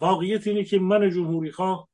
واقعیت 0.00 0.46
اینه 0.46 0.64
که 0.64 0.78
من 0.78 1.10
جمهوری 1.10 1.52
خواه 1.52 1.88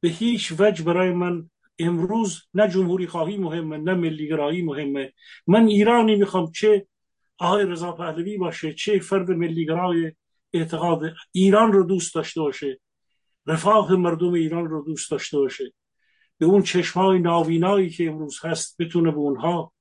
به 0.00 0.08
هیچ 0.08 0.52
وجه 0.58 0.84
برای 0.84 1.12
من 1.12 1.50
امروز 1.78 2.42
نه 2.54 2.68
جمهوری 2.68 3.06
خواهی 3.06 3.36
مهمه 3.36 3.76
نه 3.76 3.94
ملیگرایی 3.94 4.62
مهمه. 4.62 5.12
من 5.46 5.66
ایرانی 5.66 6.16
می‌خوام 6.16 6.50
چه 6.50 6.86
آقای 7.38 7.64
رضا 7.64 7.92
پهلوی 7.92 8.36
باشه 8.36 8.74
چه 8.74 8.98
فرد 8.98 9.30
ملیگرای 9.30 10.12
اعتقاد 10.52 11.00
ایران 11.32 11.72
رو 11.72 11.84
دوست 11.84 12.14
داشته 12.14 12.40
باشه. 12.40 12.80
رفاه 13.46 13.96
مردم 13.96 14.32
ایران 14.32 14.66
رو 14.66 14.84
دوست 14.84 15.10
داشته 15.10 15.38
باشه. 15.38 15.72
به 16.38 16.46
اون 16.46 16.62
چشمای 16.62 17.18
ناوینایی 17.18 17.90
که 17.90 18.06
امروز 18.06 18.38
هست 18.44 18.76
بتونه 18.78 19.10
به 19.10 19.16
اونها 19.16 19.72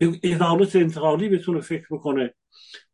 عدالت 0.00 0.76
انتقالی 0.76 1.28
بتونه 1.28 1.60
فکر 1.60 1.86
بکنه. 1.90 2.34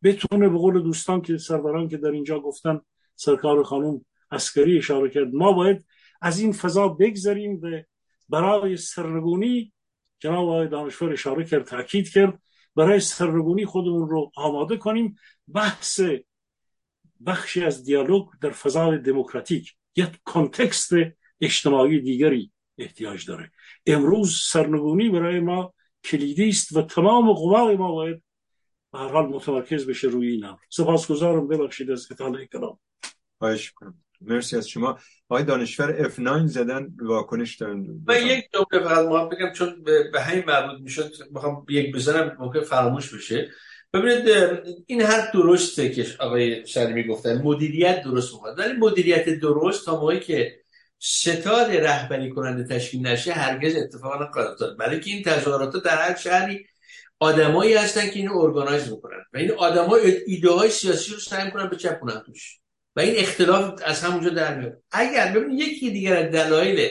بتونه 0.03 0.49
به 0.49 0.57
قول 0.57 0.83
دوستان 0.83 1.21
که 1.21 1.37
سروران 1.37 1.87
که 1.87 1.97
در 1.97 2.11
اینجا 2.11 2.39
گفتن 2.39 2.81
سرکار 3.15 3.63
خانم 3.63 4.05
اسکری 4.31 4.77
اشاره 4.77 5.09
کرد 5.09 5.33
ما 5.33 5.51
باید 5.51 5.85
از 6.21 6.39
این 6.39 6.51
فضا 6.51 6.87
بگذاریم 6.87 7.59
و 7.63 7.81
برای 8.29 8.77
سرنگونی 8.77 9.73
جناب 10.19 10.49
آقای 10.49 10.67
دانشور 10.67 11.13
اشاره 11.13 11.45
کرد 11.45 11.63
تاکید 11.63 12.09
کرد 12.09 12.39
برای 12.75 12.99
سرنگونی 12.99 13.65
خودمون 13.65 14.09
رو 14.09 14.31
آماده 14.35 14.77
کنیم. 14.77 15.15
بحث 15.47 16.01
بخشی 17.25 17.63
از 17.63 17.83
دیالوگ 17.83 18.27
در 18.41 18.49
فضای 18.49 18.97
دموکراتیک 18.97 19.73
یک 19.95 20.09
کانتکست 20.23 20.93
اجتماعی 21.41 22.01
دیگری 22.01 22.51
احتیاج 22.77 23.25
داره. 23.27 23.51
امروز 23.85 24.41
سرنگونی 24.43 25.09
برای 25.09 25.39
ما 25.39 25.73
کلیدی 26.05 26.49
است 26.49 26.77
و 26.77 26.81
تمام 26.81 27.33
قوای 27.33 27.75
ما 27.75 27.91
باید 27.91 28.23
به 28.93 28.99
هر 28.99 29.07
حال 29.07 29.25
متمرکز 29.25 29.87
بشه 29.87 30.07
روی 30.07 30.31
این 30.31 30.45
امر. 30.45 30.57
سپاسگزارم. 30.69 31.47
ببخشید 31.47 31.91
از 31.91 32.11
اطاله 32.11 32.45
کلام. 32.45 32.79
خواهش 33.37 33.73
مرسی 34.21 34.57
از 34.57 34.69
شما. 34.69 34.97
آقای 35.29 35.43
دانشور 35.43 36.09
F9 36.09 36.45
زدن 36.45 36.95
واکنش 37.01 37.55
دارن. 37.55 38.03
من 38.07 38.27
یک 38.27 38.45
جمله 38.53 38.87
فقط 38.87 39.29
بگم 39.29 39.51
چون 39.53 39.83
به 40.13 40.21
همین 40.21 40.43
مربوط 40.47 40.81
می‌شد 40.81 41.11
می‌خوام 41.31 41.65
یک 41.69 41.95
بزنم 41.95 42.37
ممکن 42.39 42.61
فراموش 42.61 43.13
بشه. 43.13 43.51
ببینید 43.93 44.29
این 44.87 45.01
حرف 45.01 45.31
درسته 45.31 45.89
که 45.89 46.05
آقای 46.19 46.65
سلیمی 46.65 47.07
گفتن. 47.07 47.41
مدیریت 47.41 48.03
درست 48.03 48.33
می‌خواد. 48.33 48.59
ولی 48.59 48.73
مدیریت 48.73 49.29
درست 49.29 49.85
تا 49.85 49.99
موقعی 49.99 50.19
که 50.19 50.62
ستاد 51.05 51.71
رهبری 51.71 52.29
کننده 52.29 52.75
تشکیل 52.75 53.07
نشه 53.07 53.33
هرگز 53.33 53.75
اتفاق 53.75 54.21
نخواهد 54.21 54.77
برای 54.79 54.99
که 54.99 55.11
این 55.11 55.23
تظاهرات 55.23 55.83
در 55.83 55.97
هر 55.97 56.15
شهری 56.15 56.65
آدمایی 57.19 57.73
هستن 57.73 58.09
که 58.09 58.19
اینو 58.19 58.37
ارگانایز 58.37 58.91
می‌کنن. 58.91 59.25
و 59.33 59.37
این 59.37 59.51
آدما 59.51 59.97
ایده 60.27 60.51
های 60.51 60.69
سیاسی 60.69 61.11
رو 61.11 61.19
سعی 61.19 61.45
می‌کنن 61.45 61.67
بچپونن 61.67 62.23
توش. 62.25 62.59
و 62.95 62.99
این 62.99 63.13
اختلاف 63.17 63.81
از 63.85 64.01
همونجا 64.01 64.29
در 64.29 64.55
میاد. 64.55 64.83
اگر 64.91 65.31
ببینید 65.31 65.59
یکی 65.59 65.91
دیگر 65.91 66.15
از 66.15 66.31
دلایل 66.31 66.89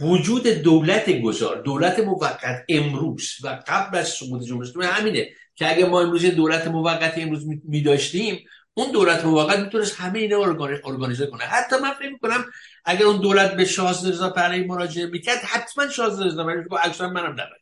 وجود 0.00 0.46
دولت 0.46 1.20
گذار 1.20 1.62
دولت 1.62 1.98
موقت 1.98 2.64
امروز 2.68 3.32
و 3.42 3.62
قبل 3.66 3.98
از 3.98 4.08
سقوط 4.08 4.42
جمهوری 4.44 4.86
همینه 4.86 5.28
که 5.54 5.70
اگه 5.70 5.86
ما 5.86 6.00
امروز 6.00 6.24
دولت 6.24 6.66
موقت 6.66 7.18
امروز 7.18 7.46
می 7.64 7.82
داشتیم 7.82 8.44
اون 8.74 8.92
دولت 8.92 9.24
موقت 9.24 9.58
می‌تونست 9.58 10.00
همه 10.00 10.18
اینا 10.18 10.42
ارگانیزه 10.84 11.26
کنه. 11.26 11.44
حتی 11.44 11.76
من 11.82 11.92
فکر 11.92 12.08
می‌کنم 12.08 12.44
اگر 12.84 13.06
اون 13.06 13.20
دولت 13.20 13.56
به 13.56 13.64
شاهزاده 13.64 14.14
رضا 14.14 14.30
پهلوی 14.30 14.64
مراجعه 14.66 15.06
می‌کرد 15.06 15.38
حتما 15.38 15.88
شاهزاده 15.88 16.24
رضا 16.24 16.44
پهلوی 16.44 16.68
با 16.68 16.78
اکثر 16.78 17.06
منم 17.06 17.32
نبرد 17.32 17.60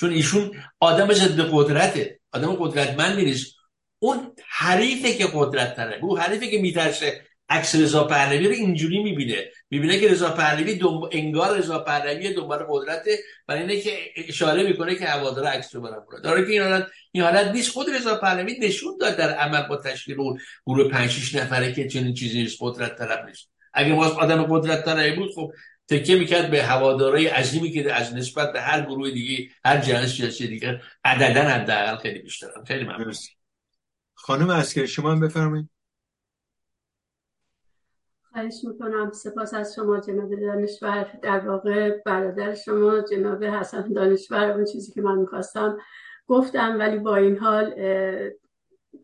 چون 0.00 0.10
ایشون 0.10 0.52
آدم 0.80 1.12
ضد 1.12 1.40
قدرته. 1.52 2.20
آدم 2.32 2.54
قدرتمندی 2.54 3.24
نیست. 3.24 3.54
اون 3.98 4.32
حریفه 4.48 5.14
که 5.14 5.28
قدرت 5.34 5.76
داره. 5.76 5.98
اون 6.02 6.20
حریفه 6.20 6.50
که 6.50 6.58
میترسه 6.58 7.23
عکس 7.48 7.74
رضا 7.74 8.04
پهلوی 8.04 8.46
رو 8.46 8.52
اینجوری 8.52 9.02
می‌بینه. 9.02 9.44
می‌بینه 9.70 9.98
که 9.98 10.08
رضا 10.08 10.30
پهلوی 10.30 10.74
دنب... 10.74 11.02
انگار 11.12 11.58
رضا 11.58 11.78
پهلوی 11.78 12.34
دنبال 12.34 12.66
قدرت 12.68 13.04
برای 13.46 13.60
اینه 13.60 13.80
که 13.80 13.98
اشاره 14.16 14.62
می‌کنه 14.62 14.94
که 14.94 15.04
هوادار 15.04 15.46
عکس 15.46 15.74
رو 15.74 15.80
برام 15.80 16.04
داره 16.24 16.44
که 16.44 16.52
این 16.52 16.62
حالت 16.62 16.86
این 17.12 17.24
حالت 17.24 17.46
نیست. 17.46 17.70
خود 17.70 17.90
رضا 17.90 18.16
پهلوی 18.16 18.58
نشون 18.58 18.98
داد 19.00 19.16
در 19.16 19.34
عمل 19.34 19.68
با 19.68 19.76
تشکیل 19.76 20.20
اون 20.20 20.38
گروه 20.66 20.90
5 20.90 21.10
6 21.10 21.34
نفره 21.34 21.72
که 21.72 21.88
چنین 21.88 22.14
چیزی 22.14 22.42
نیست. 22.42 22.58
قدرت 22.60 22.98
طلب 22.98 23.26
نیست. 23.26 23.50
اگه 23.74 23.92
ما 23.92 24.06
آدم 24.06 24.42
قدرت 24.42 24.84
طلبی 24.84 25.16
بود 25.16 25.30
خب 25.34 25.52
تکیه 25.88 26.16
می‌کرد 26.16 26.50
به 26.50 26.62
هوادارای 26.62 27.26
عظیمی 27.26 27.70
که 27.70 27.94
از 27.94 28.14
نسبت 28.14 28.52
به 28.52 28.60
هر 28.60 28.80
گروه 28.80 29.10
دیگه 29.10 29.48
هر 29.64 29.78
جنس 29.78 30.16
سیاسی 30.16 30.48
دیگه 30.48 30.80
عددا 31.04 31.40
حداقل 31.40 31.96
خیلی 31.96 32.18
بیشتر. 32.18 32.46
خیلی 32.66 32.84
ممنون. 32.84 33.14
خانم 34.14 34.50
اسکر 34.50 34.86
شما 34.86 35.12
هم 35.12 35.20
بفرمایید. 35.20 35.73
خواهش 38.34 38.64
می‌کنم 38.64 39.10
سپاس 39.10 39.54
از 39.54 39.74
شما 39.74 40.00
جناب 40.00 40.34
دانشور. 40.34 41.18
در 41.22 41.48
واقع 41.48 41.98
برادر 42.06 42.54
شما 42.54 43.00
جناب 43.00 43.44
حسن 43.44 43.92
دانشور 43.92 44.50
اون 44.50 44.64
چیزی 44.64 44.92
که 44.92 45.02
من 45.02 45.18
می‌خواستم 45.18 45.78
گفتم 46.26 46.76
ولی 46.78 46.98
با 46.98 47.16
این 47.16 47.38
حال 47.38 47.74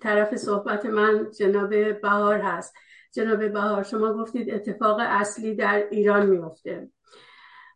طرف 0.00 0.36
صحبت 0.36 0.86
من 0.86 1.30
جناب 1.38 2.00
بهار 2.00 2.38
هست. 2.38 2.74
جناب 3.12 3.52
بهار 3.52 3.82
شما 3.82 4.12
گفتید 4.12 4.54
اتفاق 4.54 4.96
اصلی 5.00 5.54
در 5.54 5.86
ایران 5.90 6.26
میفته 6.26 6.90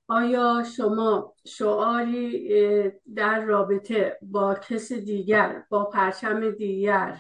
آیا 0.09 0.65
شما 0.77 1.35
شعاری 1.47 2.93
در 3.15 3.45
رابطه 3.45 4.19
با 4.23 4.55
کس 4.55 4.93
دیگر 4.93 5.63
با 5.69 5.85
پرچم 5.85 6.51
دیگر 6.51 7.17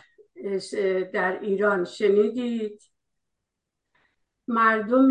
در 1.13 1.39
ایران 1.41 1.85
شنیدید؟ 1.85 2.94
مردم 4.49 5.09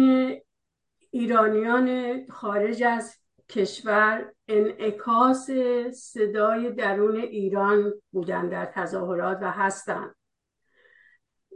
ایرانیان 1.11 2.19
خارج 2.29 2.83
از 2.83 3.17
کشور 3.49 4.33
انعکاس 4.47 5.49
صدای 5.93 6.71
درون 6.71 7.15
ایران 7.15 7.93
بودن 8.11 8.49
در 8.49 8.65
تظاهرات 8.65 9.37
و 9.41 9.51
هستند 9.51 10.15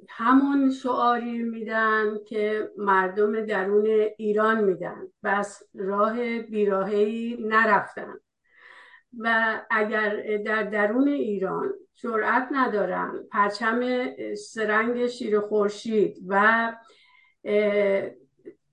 همون 0.09 0.71
شعاری 0.71 1.43
میدن 1.43 2.17
که 2.27 2.71
مردم 2.77 3.45
درون 3.45 3.85
ایران 4.17 4.63
میدن. 4.63 5.07
بس 5.23 5.63
راه 5.75 6.39
بیراهی 6.39 7.37
نرفتن. 7.41 8.13
و 9.19 9.61
اگر 9.69 10.37
در 10.37 10.63
درون 10.63 11.07
ایران 11.07 11.73
جرأت 11.95 12.47
ندارن 12.51 13.23
پرچم 13.31 14.05
سرنگ 14.35 15.07
شیر 15.07 15.39
خورشید 15.39 16.17
و 16.27 16.73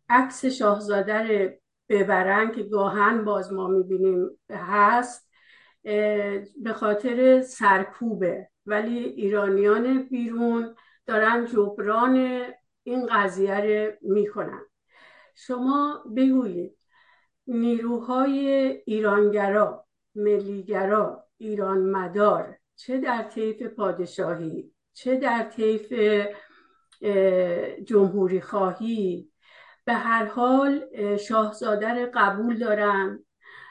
عکس 0.09 0.45
شاهزاده 0.45 1.61
ببرن 1.89 2.53
که 2.53 2.63
گاهن 2.63 3.25
باز 3.25 3.53
ما 3.53 3.69
می‌بینیم 3.69 4.31
هست 4.51 5.31
به 6.63 6.73
خاطر 6.75 7.43
سرکوبه. 7.43 8.49
ولی 8.67 8.99
ایرانیان 8.99 10.03
بیرون 10.03 10.75
دارن 11.07 11.47
جبران 11.47 12.43
این 12.83 13.07
قضیه 13.07 13.61
رو 13.61 13.93
می‌کنن. 14.01 14.63
شما 15.35 16.05
بگویید 16.17 16.77
نیروهای 17.47 18.49
ایرانگرا 18.87 19.87
ملیگرا 20.15 21.25
ایران 21.39 21.79
مدار 21.79 22.59
چه 22.77 23.01
در 23.01 23.23
طیف 23.23 23.63
پادشاهی 23.63 24.73
چه 24.93 25.17
در 25.17 25.43
طیف 25.43 25.93
جمهوری 27.85 28.41
خواهی. 28.41 29.31
به 29.85 29.93
هر 29.95 30.25
حال 30.25 30.85
شاهزاده 31.17 32.07
قبول 32.07 32.59
دارن 32.59 33.25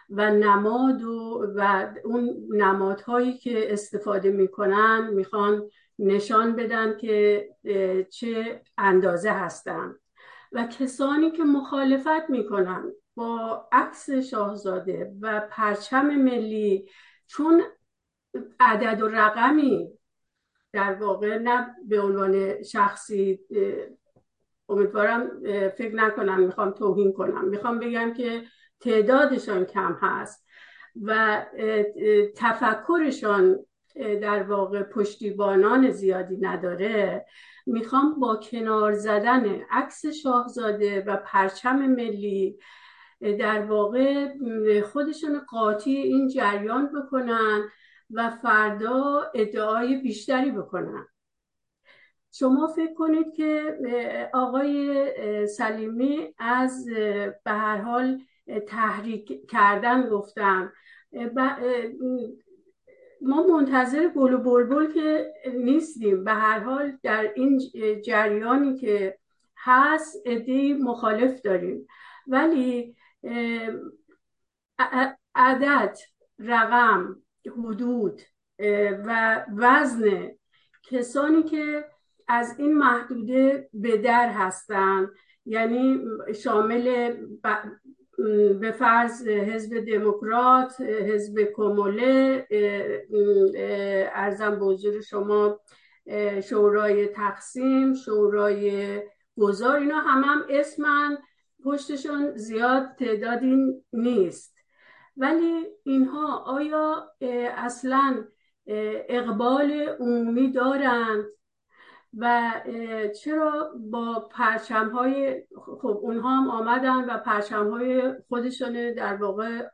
و 0.09 0.29
نماد 0.31 1.03
و, 1.03 1.45
و 1.55 1.87
اون 2.03 2.47
نمادهایی 2.49 3.37
که 3.37 3.73
استفاده 3.73 4.31
می‌کنن 4.31 5.09
می‌خوان 5.13 5.69
نشان 5.99 6.55
بدن 6.55 6.97
که 6.97 7.49
چه 8.11 8.61
اندازه 8.77 9.31
هستن. 9.31 9.95
و 10.51 10.67
کسانی 10.67 11.31
که 11.31 11.43
مخالفت 11.43 12.29
می‌کنن 12.29 12.91
با 13.15 13.67
عکس 13.71 14.09
شاهزاده 14.09 15.11
و 15.21 15.47
پرچم 15.49 16.05
ملی 16.05 16.89
چون 17.27 17.63
عدد 18.59 19.01
و 19.01 19.07
رقمی 19.07 19.89
در 20.73 20.93
واقع 20.93 21.37
نه 21.37 21.75
به 21.87 22.01
عنوان 22.01 22.63
شخصی 22.63 23.39
امیدوارم 24.69 25.31
فکر 25.69 25.95
نکنم 25.95 26.39
می‌خوام 26.39 26.71
توهین 26.71 27.13
کنم. 27.13 27.45
می‌خوام 27.45 27.79
بگم 27.79 28.13
که 28.13 28.43
تعدادشان 28.79 29.65
کم 29.65 29.97
هست 30.01 30.45
و 31.01 31.41
تفکرشان 32.35 33.59
در 33.95 34.43
واقع 34.43 34.83
پشتیبانان 34.83 35.91
زیادی 35.91 36.37
نداره. 36.37 37.25
می‌خوام 37.65 38.19
با 38.19 38.35
کنار 38.35 38.93
زدن 38.93 39.61
عکس 39.71 40.05
شاهزاده 40.05 41.03
و 41.07 41.17
پرچم 41.17 41.75
ملی 41.75 42.59
در 43.21 43.65
واقع 43.65 44.27
خودشون 44.81 45.39
قاطی 45.49 45.91
این 45.91 46.27
جریان 46.27 46.91
بکنن. 46.95 47.69
و 48.13 48.29
فردا 48.29 49.31
ادعای 49.33 49.97
بیشتری 49.97 50.51
بکنن 50.51 51.07
شما 52.31 52.67
فکر 52.67 52.93
کنید 52.93 53.33
که 53.33 53.79
آقای 54.33 55.47
سلیمی 55.47 56.35
از 56.37 56.85
به 57.43 57.51
هر 57.51 57.77
حال 57.77 58.21
تحریک 58.67 59.49
کردن 59.49 60.09
گفتن 60.09 60.71
ما 63.21 63.43
منتظر 63.43 64.07
گل 64.07 64.33
و 64.33 64.37
بلبل 64.37 64.93
که 64.93 65.33
نیستیم. 65.53 66.23
به 66.23 66.31
هر 66.31 66.59
حال 66.59 66.97
در 67.03 67.33
این 67.35 67.61
جریانی 68.05 68.77
که 68.77 69.17
هست 69.57 70.21
ادهی 70.25 70.73
مخالف 70.73 71.41
داریم. 71.41 71.87
ولی 72.27 72.95
عدد 75.35 75.97
رقم 76.39 77.22
حدود 77.49 78.21
و 79.05 79.41
وزن 79.55 80.31
کسانی 80.83 81.43
که 81.43 81.85
از 82.27 82.55
این 82.59 82.77
محدوده 82.77 83.69
به 83.73 83.97
در 83.97 84.29
هستند 84.29 85.09
یعنی 85.45 85.99
شامل 86.43 87.13
به 88.59 88.71
فرض 88.71 89.27
حزب 89.27 89.85
دموکرات 89.85 90.81
حزب 90.81 91.43
کموله 91.55 92.47
ارزم 94.13 94.59
به 94.59 94.65
حضور 94.65 95.01
شما 95.01 95.59
شورای 96.43 97.07
تقسیم 97.07 97.93
شورای 97.93 99.01
گذار 99.37 99.75
اینا 99.77 99.99
هم 99.99 100.23
هم 100.23 100.43
اسمن 100.49 101.17
پشتشون 101.63 102.37
زیاد 102.37 102.95
تعدادی 102.99 103.55
نیست. 103.93 104.52
ولی 105.17 105.65
اینها 105.83 106.37
آیا 106.37 107.11
اصلا 107.57 108.25
اقبال 109.09 109.71
عمومی 109.99 110.51
دارند؟ 110.51 111.25
و 112.17 112.51
چرا 113.23 113.71
با 113.91 114.29
پرچم 114.31 114.89
های 114.89 115.43
خب 115.65 115.99
اونها 116.01 116.29
هم 116.29 116.49
آمدن 116.49 117.09
و 117.09 117.17
پرچم 117.17 117.69
های 117.69 118.13
خودشون 118.29 118.93
در 118.93 119.15
واقع 119.15 119.69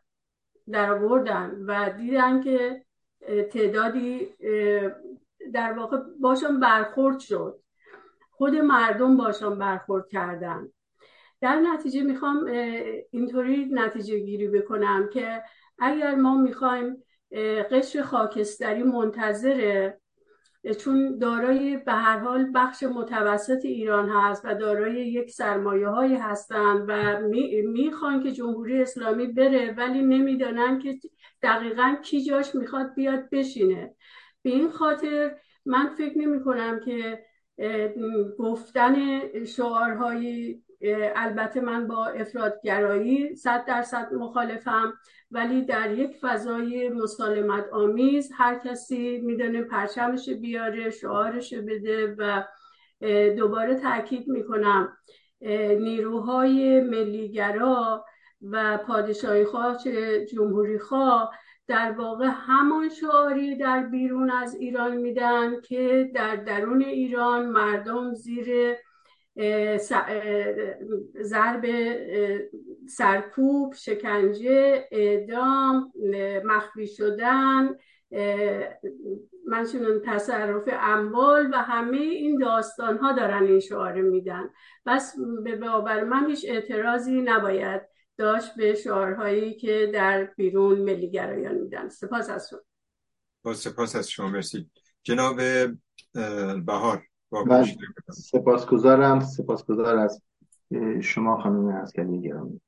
در 0.71 0.91
آوردن 0.93 1.51
و 1.67 1.89
دیدن 1.97 2.41
که 2.41 2.85
تعدادی 3.51 4.29
در 5.53 5.73
واقع 5.73 5.97
باشون 6.21 6.59
برخورد 6.59 7.19
شد. 7.19 7.59
خود 8.31 8.55
مردم 8.55 9.17
باشون 9.17 9.57
برخورد 9.59 10.07
کردن 10.07 10.67
در 11.41 11.59
نتیجه 11.59 12.03
می‌خوام 12.03 12.45
اینطوری 13.11 13.65
نتیجه 13.71 14.19
گیری 14.19 14.47
بکنم 14.47 15.09
که 15.13 15.43
اگر 15.79 16.15
ما 16.15 16.37
می‌خوایم 16.37 17.03
قشر 17.71 18.01
خاکستری 18.01 18.83
منتظره 18.83 19.99
چون 20.79 21.17
دارای 21.17 21.77
به 21.77 21.91
هر 21.91 22.19
حال 22.19 22.51
بخش 22.55 22.83
متوسط 22.83 23.65
ایران 23.65 24.09
هست 24.09 24.45
و 24.45 24.55
دارای 24.55 25.07
یک 25.07 25.31
سرمایه 25.31 25.87
هایی 25.87 26.15
هستند 26.15 26.85
و 26.87 27.19
می‌خوان 27.65 28.23
که 28.23 28.31
جمهوری 28.31 28.81
اسلامی 28.81 29.27
بره 29.27 29.73
ولی 29.77 30.01
نمی‌دانن 30.01 30.79
که 30.79 30.99
دقیقا 31.43 31.95
کی 32.03 32.23
جاش 32.23 32.55
می‌خواد 32.55 32.93
بیاد 32.95 33.29
بشینه. 33.31 33.95
به 34.41 34.49
این 34.49 34.69
خاطر 34.69 35.35
من 35.65 35.89
فکر 35.97 36.17
نمی 36.17 36.43
کنم 36.43 36.79
که 36.85 37.23
گفتن 38.37 38.95
شعارهای 39.45 40.61
البته 41.15 41.61
من 41.61 41.87
با 41.87 42.05
افرادگرایی 42.05 43.35
صد 43.35 43.65
درصد 43.65 44.13
مخالفم 44.13 44.93
ولی 45.31 45.61
در 45.61 45.91
یک 45.91 46.17
فضای 46.21 46.89
مسالمت 46.89 47.69
آمیز 47.71 48.31
هر 48.37 48.59
کسی 48.59 49.21
می‌دونه 49.21 49.63
پرچمش 49.63 50.29
بیاره 50.29 50.89
شعارش 50.89 51.53
بده 51.53 52.15
و 52.17 52.43
دوباره 53.37 53.75
تاکید 53.75 54.27
می‌کنم 54.27 54.97
نیروهای 55.79 56.81
ملیگرا 56.81 58.05
و 58.41 58.77
پادشاهی 58.77 59.45
خواه 59.45 59.77
جمهوری 60.31 60.79
خواه 60.79 61.31
در 61.67 61.91
واقع 61.91 62.27
همان 62.33 62.89
شعاری 62.89 63.55
در 63.55 63.83
بیرون 63.83 64.29
از 64.31 64.55
ایران 64.55 64.97
میدن 64.97 65.61
که 65.61 66.11
در 66.15 66.35
درون 66.35 66.81
ایران 66.81 67.45
مردم 67.45 68.13
زیر 68.13 68.75
ضرب 71.21 71.65
سرکوب 72.87 73.73
شکنجه 73.73 74.87
اعدام 74.91 75.93
مخفی 76.43 76.87
شدن 76.87 77.75
منشون 79.47 80.01
تصرف 80.05 80.63
اموال 80.71 81.49
و 81.53 81.57
همه 81.57 81.97
این 81.97 82.37
داستان 82.37 82.97
ها 82.97 83.11
دارن 83.11 83.43
این 83.43 83.59
شعار 83.59 84.01
میدن. 84.01 84.49
بس 84.85 85.15
به 85.43 85.55
باور 85.55 86.03
من 86.03 86.29
هیچ 86.29 86.45
اعتراضی 86.49 87.21
نباید 87.21 87.81
داشت 88.17 88.55
به 88.55 88.75
شعارهایی 88.75 89.53
که 89.53 89.91
در 89.93 90.23
بیرون 90.23 90.79
ملیگرایان 90.79 91.55
میدن. 91.55 91.89
سپاس 91.89 92.29
از 92.29 92.49
شما. 92.49 93.53
سپاس 93.53 93.95
از 93.95 94.09
شما. 94.09 94.29
مرسی. 94.29 94.69
جناب 95.03 95.41
بهار. 96.65 97.08
سپاسگزارم. 98.11 99.19
سپاسگزار 99.19 99.97
از 99.97 100.21
شما 101.01 101.41
خانم 101.41 101.67
اسکری 101.67 102.21
گرامی. 102.21 102.61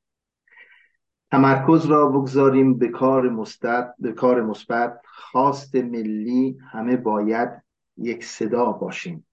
تمرکز 1.32 1.86
را 1.86 2.08
بگذاریم 2.08 2.78
به 2.78 2.88
کار 2.88 3.30
مثبت 3.30 3.96
به 4.00 4.12
کار 4.12 4.42
مثبت. 4.42 5.02
خواست 5.06 5.76
ملی 5.76 6.58
همه 6.72 6.98
باید 6.98 7.50
یک 7.98 8.26
صدا 8.26 8.72
باشیم. 8.72 9.28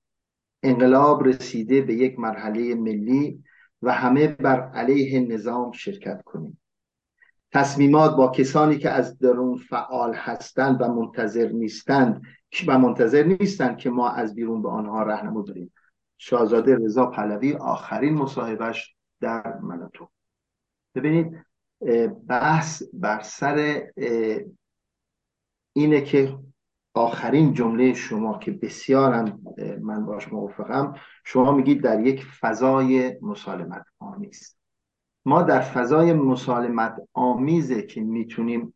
انقلاب 0.63 1.25
رسیده 1.25 1.83
به 1.83 1.95
یک 1.95 2.19
مرحله 2.19 2.75
ملی 2.75 3.45
و 3.83 3.93
همه 3.93 4.27
بر 4.27 4.71
علیه 4.71 5.21
نظام 5.21 5.73
شرکت 5.73 6.23
کنیم. 6.23 6.61
تصمیمات 7.53 8.17
با 8.17 8.29
کسانی 8.29 8.79
که 8.79 8.91
از 8.91 9.19
درون 9.19 9.57
فعال 9.57 10.15
هستند 10.15 10.81
و 10.81 10.95
منتظر 10.95 11.49
نیستند 11.49 12.23
و 12.67 12.79
منتظر 12.79 13.23
نیستند 13.23 13.77
که 13.77 13.91
ما 13.91 14.09
از 14.09 14.35
بیرون 14.35 14.63
به 14.63 14.69
آنها 14.69 15.03
رهنمود 15.03 15.47
داریم 15.47 15.73
شاهزاده 16.19 16.77
رضا 16.77 17.07
پهلوی 17.07 17.55
آخرین 17.55 18.15
مصاحبهش 18.15 18.97
در 19.21 19.59
مناتو 19.59 20.09
ببینید 20.95 21.45
بحث 22.29 22.83
بر 22.93 23.21
سر 23.21 23.87
اینه 25.73 26.01
که 26.01 26.39
آخرین 26.95 27.53
جمله 27.53 27.95
شما 27.95 28.39
که 28.39 28.51
بسیارم 28.51 29.41
من 29.81 30.07
باش 30.07 30.33
موافقم 30.33 30.95
شما 31.25 31.53
میگید 31.53 31.83
در 31.83 32.07
یک 32.07 32.25
فضای 32.25 33.19
مسالمت 33.23 33.85
آمیز. 33.99 34.57
ما 35.25 35.43
در 35.43 35.61
فضای 35.61 36.13
مسالمت 36.13 36.97
آمیزه 37.13 37.83
که 37.83 38.01
می‌تونیم 38.01 38.75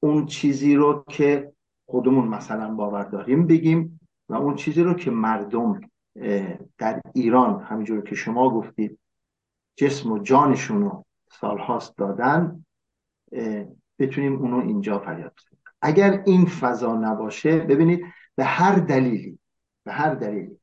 اون 0.00 0.26
چیزی 0.26 0.74
رو 0.74 1.04
که 1.08 1.52
خودمون 1.90 2.28
مثلا 2.28 2.74
باور 2.74 3.04
داریم 3.04 3.46
بگیم 3.46 4.00
و 4.28 4.34
اون 4.34 4.56
چیزی 4.56 4.82
رو 4.82 4.94
که 4.94 5.10
مردم 5.10 5.80
در 6.78 7.00
ایران 7.14 7.62
همینجور 7.62 8.02
که 8.02 8.14
شما 8.14 8.50
گفتید 8.50 8.98
جسم 9.76 10.12
و 10.12 10.18
جانشون 10.18 10.82
رو 10.82 11.04
سالهاست 11.30 11.96
دادن 11.96 12.64
بتونیم 13.98 14.36
اونو 14.36 14.56
اینجا 14.56 14.98
فریاد 14.98 15.32
بزنیم. 15.36 15.62
اگر 15.82 16.22
این 16.26 16.46
فضا 16.46 16.96
نباشه 16.96 17.58
ببینید 17.58 18.04
به 18.36 18.44
هر 18.44 18.74
دلیلی 18.74 19.38
به 19.84 19.92
هر 19.92 20.14
دلیلی 20.14 20.58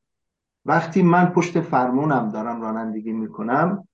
وقتی 0.64 1.02
من 1.02 1.26
پشت 1.26 1.60
فرمونم 1.60 2.28
دارم 2.28 2.60
رانندگی 2.60 3.12
می‌کنم 3.12 3.88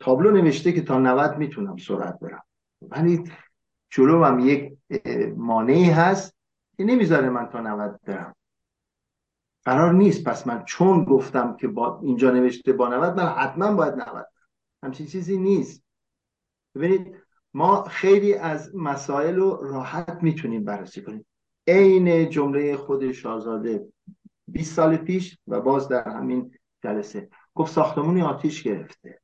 تابلو 0.00 0.30
نوشته 0.30 0.72
که 0.72 0.82
تا 0.82 0.98
90 0.98 1.38
می‌تونم 1.38 1.76
سرعت 1.76 2.20
برم. 2.20 2.42
ولی 2.82 3.24
جلو 3.90 4.24
هم 4.24 4.38
یک 4.38 4.78
مانعی 5.36 5.90
هست 5.90 6.36
که 6.76 6.84
نمی‌ذاره 6.84 7.30
من 7.30 7.46
تا 7.46 7.60
90 7.60 8.00
برم. 8.04 8.34
قرار 9.64 9.92
نیست. 9.92 10.24
پس 10.24 10.46
من 10.46 10.64
چون 10.64 11.04
گفتم 11.04 11.56
که 11.56 11.68
با 11.68 12.00
اینجا 12.02 12.30
نوشته 12.30 12.72
با 12.72 12.88
90 12.88 13.16
من 13.16 13.26
حتما 13.26 13.74
باید 13.74 13.94
90 13.94 14.04
برم. 14.12 14.26
همچین 14.82 15.06
چیزی 15.06 15.38
نیست. 15.38 15.84
ببینید 16.74 17.16
ما 17.54 17.82
خیلی 17.82 18.34
از 18.34 18.76
مسائل 18.76 19.36
رو 19.36 19.56
راحت 19.62 20.18
می‌تونیم 20.22 20.64
بررسی 20.64 21.02
کنیم. 21.02 21.26
عین 21.68 22.30
جمله 22.30 22.76
خود 22.76 23.12
شاهزاده 23.12 23.88
20 24.48 24.74
سال 24.74 24.96
پیش 24.96 25.38
و 25.46 25.60
باز 25.60 25.88
در 25.88 26.08
همین 26.08 26.54
جلسه. 26.82 27.28
گفت 27.54 27.72
ساختمونی 27.72 28.22
آتیش 28.22 28.62
گرفته. 28.62 29.20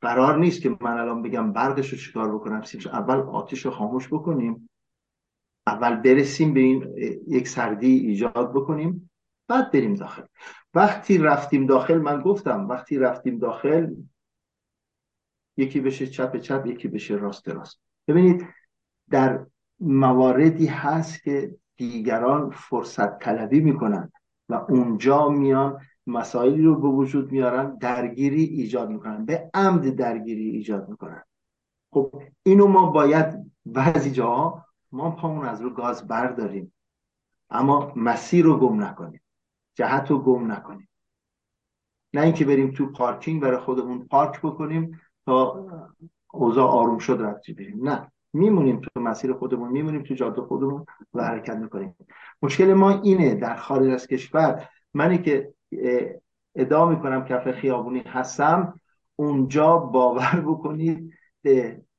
قرار 0.00 0.38
نیست 0.38 0.62
که 0.62 0.76
من 0.80 0.98
الان 0.98 1.22
بگم 1.22 1.52
برقش 1.52 1.88
رو 1.88 1.98
چیکار 1.98 2.34
بکنم 2.34 2.62
اول 2.92 3.16
آتیش 3.16 3.64
رو 3.64 3.70
خاموش 3.70 4.08
بکنیم 4.08 4.70
اول 5.66 5.96
برسیم 5.96 6.54
به 6.54 6.60
این 6.60 6.94
یک 7.28 7.48
سردی 7.48 7.98
ایجاد 7.98 8.52
بکنیم 8.54 9.10
بعد 9.48 9.72
بریم 9.72 9.94
داخل. 9.94 10.22
وقتی 10.74 11.18
رفتیم 11.18 11.66
داخل 11.66 11.98
من 11.98 12.20
گفتم 12.20 12.68
وقتی 12.68 12.98
رفتیم 12.98 13.38
داخل 13.38 13.94
یکی 15.56 15.80
بشه 15.80 16.06
چپ 16.06 16.36
چپ 16.36 16.66
یکی 16.66 16.88
بشه 16.88 17.14
راست 17.14 17.48
راست. 17.48 17.80
ببینید 18.08 18.46
در 19.10 19.46
مواردی 19.80 20.66
هست 20.66 21.22
که 21.22 21.56
دیگران 21.76 22.50
فرصت 22.50 23.18
طلبی 23.18 23.60
می‌کنن 23.60 24.12
و 24.48 24.54
اونجا 24.54 25.28
میان 25.28 25.80
مسائلی 26.08 26.62
رو 26.62 26.80
به 26.80 26.88
وجود 26.88 27.32
میارن 27.32 27.76
درگیری 27.76 28.44
ایجاد 28.44 28.88
می‌کنن. 28.88 29.24
به 29.24 29.50
عمد 29.54 29.94
درگیری 29.94 30.50
ایجاد 30.50 30.88
می‌کنن. 30.88 31.22
خب 31.92 32.22
اینو 32.42 32.66
ما 32.66 32.90
باید 32.90 33.52
بعضی 33.66 34.10
جاها 34.10 34.64
ما 34.92 35.10
پامون 35.10 35.46
از 35.46 35.60
رو 35.60 35.70
گاز 35.70 36.08
برداریم. 36.08 36.74
اما 37.50 37.92
مسیر 37.96 38.44
رو 38.44 38.58
گم 38.58 38.82
نکنیم. 38.84 39.20
جهت 39.74 40.10
رو 40.10 40.18
گم 40.18 40.52
نکنیم. 40.52 40.88
نه 42.14 42.20
اینکه 42.20 42.44
بریم 42.44 42.70
تو 42.70 42.86
پارکینگ 42.86 43.42
برای 43.42 43.58
خودمون 43.58 44.06
پارک 44.06 44.40
بکنیم 44.40 45.00
تا 45.26 45.66
اوضاع 46.32 46.68
آروم 46.68 46.98
شد 46.98 47.18
رفتی 47.20 47.52
بریم. 47.52 47.88
نه. 47.88 48.12
میمونیم 48.32 48.80
تو 48.80 49.00
مسیر 49.00 49.32
خودمون 49.32 49.70
میمونیم 49.70 50.02
تو 50.02 50.14
جاده 50.14 50.42
خودمون 50.42 50.86
و 51.14 51.24
حرکت 51.24 51.56
می‌کنیم. 51.56 51.96
مشکل 52.42 52.74
ما 52.74 52.90
اینه 52.90 53.34
در 53.34 53.56
خارج 53.56 53.88
از 53.88 54.06
کشور 54.06 54.68
منی 54.94 55.18
که 55.18 55.54
ادعا 56.54 56.88
می‌کنم 56.88 57.24
کف 57.24 57.50
خیابونی 57.50 58.02
هستم 58.06 58.80
اونجا 59.16 59.76
باور 59.76 60.44
بکنید 60.46 61.14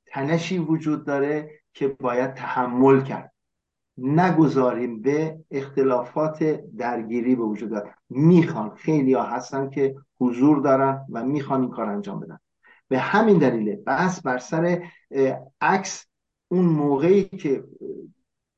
تنشی 0.05 0.57
وجود 0.57 1.05
داره 1.05 1.51
که 1.73 1.87
باید 1.87 2.33
تحمل 2.33 3.01
کرد. 3.01 3.33
نگذاریم 3.97 5.01
به 5.01 5.39
اختلافات 5.51 6.43
درگیری 6.77 7.35
به 7.35 7.43
وجود 7.43 7.69
دارد 7.69 7.95
می‌خوان 8.09 8.75
خیلی 8.75 9.13
ها 9.13 9.23
هستن 9.23 9.69
که 9.69 9.95
حضور 10.19 10.61
دارن 10.61 11.05
و 11.11 11.25
می‌خوان 11.25 11.61
این 11.61 11.69
کار 11.69 11.89
انجام 11.89 12.19
بدن. 12.19 12.39
به 12.87 12.99
همین 12.99 13.37
دلیله 13.37 13.75
بس 13.87 14.21
بر 14.21 14.37
سر 14.37 14.83
عکس 15.61 16.05
اون 16.47 16.65
موقعی 16.65 17.23
که 17.23 17.63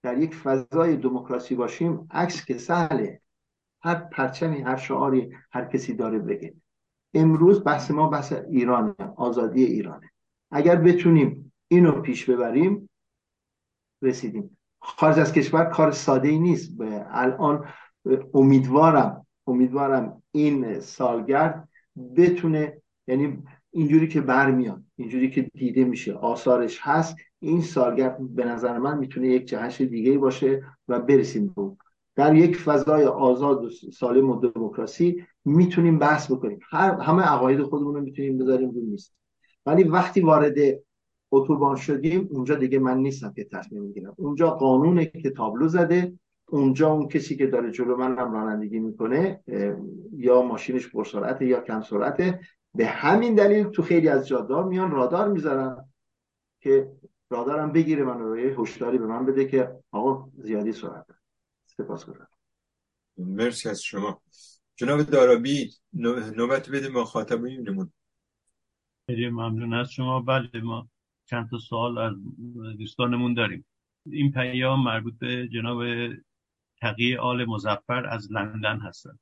در 0.03 0.17
یک 0.17 0.35
فضای 0.35 0.97
دموکراسی 0.97 1.55
باشیم 1.55 2.07
عکس 2.11 2.45
که 2.45 2.57
سهله 2.57 3.20
هر 3.83 3.95
پرچمی 3.95 4.61
هر 4.61 4.77
شعاری 4.77 5.31
هر 5.51 5.65
کسی 5.65 5.93
داره 5.93 6.19
بگه. 6.19 6.53
امروز 7.13 7.63
بحث 7.63 7.91
ما 7.91 8.09
بحث 8.09 8.33
ایرانه 8.33 8.95
آزادی 9.15 9.63
ایرانه. 9.63 10.11
اگر 10.51 10.75
بتونیم 10.75 11.53
اینو 11.67 11.91
پیش 11.91 12.29
ببریم 12.29 12.89
رسیدیم. 14.01 14.57
خارج 14.79 15.19
از 15.19 15.33
کشور 15.33 15.65
کار 15.65 15.91
ساده 15.91 16.27
ای 16.27 16.39
نیست 16.39 16.71
الان 17.11 17.65
امیدوارم 18.33 19.27
امیدوارم 19.47 20.23
این 20.31 20.79
سالگرد 20.79 21.69
بتونه 22.15 22.81
یعنی 23.07 23.43
اینجوری 23.71 24.07
که 24.07 24.21
برمیاد 24.21 24.83
اینجوری 24.95 25.29
که 25.29 25.41
دیده 25.41 25.83
میشه 25.83 26.13
آثارش 26.13 26.79
هست 26.81 27.15
این 27.39 27.61
سالگرد 27.61 28.35
به 28.35 28.45
نظر 28.45 28.77
من 28.77 28.97
می‌تونه 28.97 29.27
یک 29.27 29.45
جهش 29.45 29.81
دیگه 29.81 30.17
باشه 30.17 30.63
و 30.87 30.99
برسیم 30.99 31.47
به 31.47 31.61
در 32.15 32.35
یک 32.35 32.57
فضای 32.57 33.05
آزاد 33.05 33.65
و 33.65 33.69
سالم 33.69 34.29
و 34.29 34.39
دموکراسی 34.39 35.25
می‌تونیم 35.45 35.99
بحث 35.99 36.31
بکنیم. 36.31 36.59
هر 36.69 36.91
همه 36.91 37.23
عقاید 37.23 37.61
خودمون 37.61 37.95
رو 37.95 38.01
می‌تونیم 38.01 38.37
بذاریم 38.37 38.69
رو 38.69 38.81
نیست 38.81 39.15
ولی 39.65 39.83
وقتی 39.83 40.21
وارد 40.21 40.55
اتوبان 41.31 41.75
شدیم 41.75 42.27
اونجا 42.31 42.55
دیگه 42.55 42.79
من 42.79 42.97
نیستم 42.97 43.33
که 43.35 43.43
تصمیم 43.43 43.83
می‌گیرم. 43.83 44.13
اونجا 44.17 44.49
قانونه 44.49 45.05
که 45.05 45.29
تابلو 45.29 45.67
زده 45.67 46.13
اونجا 46.45 46.91
اون 46.91 47.07
کسی 47.07 47.35
که 47.35 47.47
داره 47.47 47.71
جلو 47.71 47.97
من 47.97 48.17
هم 48.17 48.33
رانندگی 48.33 48.79
می‌کنه 48.79 49.43
یا 50.17 50.41
ماشینش 50.41 50.91
پرسرعته 50.91 51.45
یا 51.45 51.61
کم 51.61 51.81
سرعته 51.81 52.39
به 52.75 52.85
همین 52.85 53.35
دلیل 53.35 53.63
تو 53.63 53.81
خیلی 53.81 54.07
از 54.07 54.27
جاده 54.27 54.63
میان 54.63 54.91
رادار 54.91 55.27
می‌ذارن 55.27 55.85
که 56.59 56.91
رادارم 57.29 57.71
بگیره 57.71 58.03
من 58.03 58.19
رو 58.19 58.35
هشداری 58.35 58.97
به 58.97 59.05
من 59.05 59.25
بده 59.25 59.45
که 59.45 59.71
آقا 59.91 60.29
زیادی 60.37 60.71
سرعت. 60.71 61.05
سپاس 61.77 62.05
گذارم. 62.05 62.27
مرسی 63.17 63.69
از 63.69 63.81
شما. 63.83 64.21
جناب 64.75 65.01
دارابی 65.01 65.71
نوبت 65.93 66.69
بده 66.69 66.89
ما 66.89 67.05
خاطبینمون 67.05 67.91
خیلی 69.05 69.29
ممنون 69.29 69.73
از 69.73 69.91
شما. 69.91 70.21
بله 70.21 70.61
ما 70.61 70.89
چند 71.25 71.49
تا 71.49 71.57
سوال 71.57 71.97
از 71.97 72.13
دوستانمون 72.77 73.33
داریم. 73.33 73.65
این 74.05 74.31
پیام 74.31 74.83
مربوط 74.83 75.13
به 75.19 75.47
جناب 75.47 75.83
تقیه 76.81 77.19
آل 77.19 77.45
مزفر 77.45 78.05
از 78.05 78.31
لندن 78.31 78.79
هستن. 78.79 79.19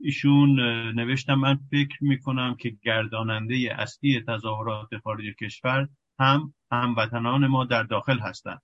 ایشون 0.00 0.60
نوشتم 0.94 1.34
من 1.34 1.58
فکر 1.70 2.04
می‌کنم 2.04 2.54
که 2.54 2.76
گرداننده 2.82 3.76
اصلی 3.78 4.24
تظاهرات 4.28 4.88
خارج 5.04 5.24
کشور 5.40 5.88
هم 6.18 6.54
هموطنان 6.72 7.46
ما 7.46 7.64
در 7.64 7.82
داخل 7.82 8.18
هستند 8.18 8.62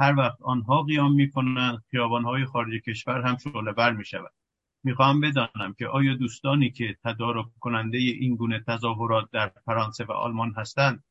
هر 0.00 0.14
وقت 0.18 0.42
آنها 0.42 0.82
قیام 0.82 1.14
می‌کنند 1.14 1.82
خیابانهای 1.90 2.44
خارج 2.44 2.82
کشور 2.82 3.20
هم 3.20 3.36
شعله 3.36 3.72
بر 3.72 3.92
می‌شود 3.92 4.32
می‌خواهم 4.84 5.20
بدانم 5.20 5.74
که 5.78 5.86
آیا 5.86 6.14
دوستانی 6.14 6.70
که 6.70 6.96
تدارک 7.04 7.46
کننده 7.60 7.98
این 7.98 8.36
گونه 8.36 8.64
تظاهرات 8.66 9.30
در 9.32 9.52
فرانسه 9.64 10.04
و 10.04 10.12
آلمان 10.12 10.54
هستند 10.56 11.04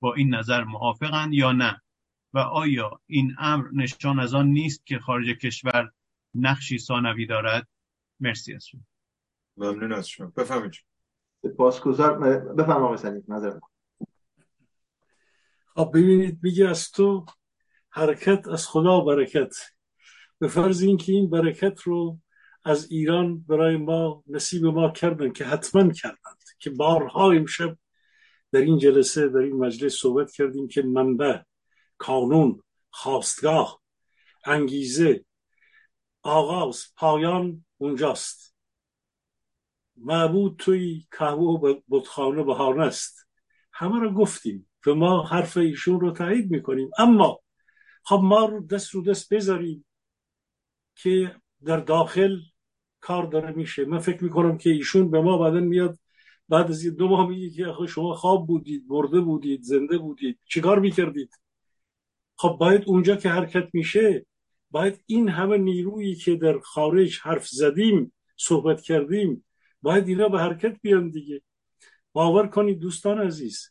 با 0.00 0.14
این 0.14 0.34
نظر 0.34 0.64
موافقند 0.64 1.34
یا 1.34 1.52
نه؟ 1.52 1.82
و 2.32 2.38
آیا 2.38 3.00
این 3.06 3.34
امر 3.38 3.68
نشان 3.72 4.20
از 4.20 4.34
آن 4.34 4.46
نیست 4.46 4.86
که 4.86 4.98
خارج 4.98 5.26
کشور 5.26 5.92
نقشی 6.34 6.78
ثانوی 6.78 7.26
دارد؟ 7.26 7.68
مرسی 8.20 8.54
از 8.54 8.66
شما. 8.66 8.80
ممنون 9.56 9.92
از 9.92 10.08
شما. 10.08 10.32
بفهمید 10.36 10.72
سپاسگزار. 11.42 12.96
سلیم 12.96 13.24
نظر 13.28 13.58
خب 15.74 15.90
ببینید 15.94 16.38
میگه 16.42 16.68
از 16.68 16.90
تو 16.90 17.26
حرکت 17.96 18.48
از 18.48 18.68
خدا 18.68 19.00
برکت. 19.00 19.54
به 20.38 20.48
فرض 20.48 20.82
اینکه 20.82 21.12
این 21.12 21.30
برکت 21.30 21.80
رو 21.80 22.18
از 22.64 22.90
ایران 22.90 23.40
برای 23.40 23.76
ما 23.76 24.24
نصیب 24.26 24.64
ما 24.64 24.90
کردن 24.90 25.32
که 25.32 25.44
حتما 25.44 25.92
کردند 25.92 26.42
که 26.58 26.70
بارها 26.70 27.30
امشب 27.30 27.78
در 28.52 28.60
این 28.60 28.78
جلسه 28.78 29.28
در 29.28 29.38
این 29.38 29.56
مجلس 29.56 29.94
صحبت 29.94 30.32
کردیم 30.32 30.68
که 30.68 30.82
منبع 30.82 31.38
کانون 31.98 32.62
خواستگاه 32.90 33.80
انگیزه 34.44 35.24
آغاز 36.22 36.84
پایان 36.96 37.64
اونجاست. 37.78 38.54
معبود 39.96 40.56
توی 40.58 41.06
کهوه 41.12 41.60
و 41.60 41.80
بودخانه 41.86 42.42
بهانه 42.42 42.82
است. 42.82 43.28
همه 43.72 44.00
رو 44.00 44.14
گفتیم 44.14 44.70
و 44.86 44.94
ما 44.94 45.22
حرف 45.22 45.56
ایشون 45.56 46.00
رو 46.00 46.10
تایید 46.10 46.50
می‌کنیم. 46.50 46.90
اما 46.98 47.40
خب 48.08 48.20
ما 48.22 48.44
رو 48.44 48.66
دست 48.66 48.90
رو 48.90 49.02
دست 49.02 49.34
بذاریم 49.34 49.84
که 50.94 51.36
در 51.64 51.76
داخل 51.76 52.36
کار 53.00 53.26
داره 53.26 53.52
میشه. 53.52 53.84
من 53.84 53.98
فکر 53.98 54.24
می‌کنم 54.24 54.58
که 54.58 54.70
ایشون 54.70 55.10
به 55.10 55.20
ما 55.20 55.38
بعدن 55.38 55.64
میاد 55.64 55.98
بعد 56.48 56.70
از 56.70 56.86
دو 56.86 57.08
ماه 57.08 57.28
میگه 57.28 57.50
که 57.50 57.86
شما 57.86 58.14
خواب 58.14 58.46
بودید 58.46 58.88
برده 58.88 59.20
بودید 59.20 59.62
زنده 59.62 59.98
بودید. 59.98 60.38
چیکار 60.44 60.78
می‌کردید؟ 60.78 61.30
خب 62.36 62.56
باید 62.60 62.82
اونجا 62.86 63.16
که 63.16 63.28
حرکت 63.28 63.68
میشه 63.72 64.26
باید 64.70 65.04
این 65.06 65.28
همه 65.28 65.58
نیرویی 65.58 66.14
که 66.14 66.36
در 66.36 66.58
خارج 66.58 67.20
حرف 67.22 67.48
زدیم 67.48 68.12
صحبت 68.36 68.80
کردیم 68.80 69.44
باید 69.82 70.08
اینا 70.08 70.28
به 70.28 70.40
حرکت 70.40 70.80
بیان 70.82 71.10
دیگه. 71.10 71.42
باور 72.12 72.46
کنید 72.46 72.78
دوستان 72.78 73.18
عزیز 73.18 73.70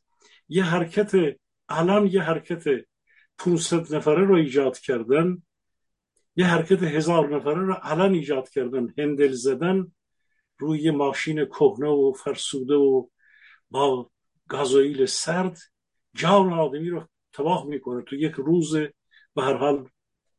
یه 0.49 0.63
حرکت 0.63 1.37
الان 1.69 2.07
یه 2.07 2.21
حرکت 2.21 2.67
500 3.37 3.95
نفره 3.95 4.25
رو 4.25 4.35
ایجاد 4.35 4.79
کردن. 4.79 5.43
یه 6.35 6.45
حرکت 6.45 6.83
هزار 6.83 7.35
نفره 7.35 7.61
رو 7.65 7.75
الان 7.81 8.13
ایجاد 8.13 8.49
کردن. 8.49 8.93
هندل 8.97 9.31
زدن 9.31 9.91
روی 10.57 10.91
ماشین 10.91 11.45
کهنه 11.45 11.89
و 11.89 12.13
فرسوده 12.13 12.73
و 12.73 13.07
با 13.69 14.11
گازوئیل 14.47 15.05
سرد. 15.05 15.57
جان 16.13 16.53
آدمی 16.53 16.89
رو 16.89 17.07
تباه 17.33 17.65
می‌کنه 17.65 18.01
تو 18.01 18.15
یک 18.15 18.31
روز 18.31 18.75
به 19.35 19.43
هر 19.43 19.53
حال 19.53 19.89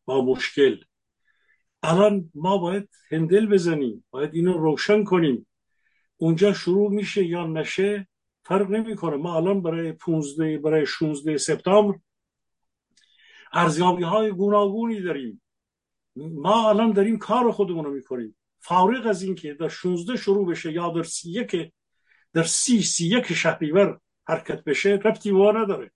با 0.04 0.24
مشکل. 0.24 0.76
الان 1.82 2.30
ما 2.34 2.58
باید 2.58 2.88
هندل 3.10 3.46
بزنیم 3.46 4.04
باید 4.10 4.34
اینو 4.34 4.58
روشن 4.58 5.04
کنیم. 5.04 5.46
اونجا 6.16 6.52
شروع 6.52 6.90
میشه 6.90 7.24
یا 7.24 7.46
نشه 7.46 8.08
فرق 8.44 8.70
نمی‌کنه. 8.70 9.16
ما 9.16 9.36
الان 9.36 9.62
برای 9.62 9.92
15 9.92 10.58
برای 10.58 10.86
16 10.86 11.38
سپتامبر 11.38 11.98
ارزیابی 13.52 14.02
های 14.02 14.30
گوناگونی 14.30 15.00
داریم. 15.00 15.42
ما 16.16 16.68
الان 16.68 16.92
داریم 16.92 17.18
کار 17.18 17.52
خودمون 17.52 17.84
رو 17.84 17.90
می‌کنیم. 17.90 18.36
فارغ 18.58 19.06
از 19.06 19.22
اینکه 19.22 19.54
در 19.54 19.68
16 19.68 20.16
شروع 20.16 20.46
بشه 20.46 20.72
یا 20.72 20.88
در 20.88 21.02
31 21.02 21.72
در 22.32 22.42
30 22.42 22.82
31 22.82 23.32
شهریور 23.32 24.00
حرکت 24.28 24.64
بشه 24.64 24.90
ربطی 24.90 25.30
وا 25.30 25.52
نداره. 25.52 25.90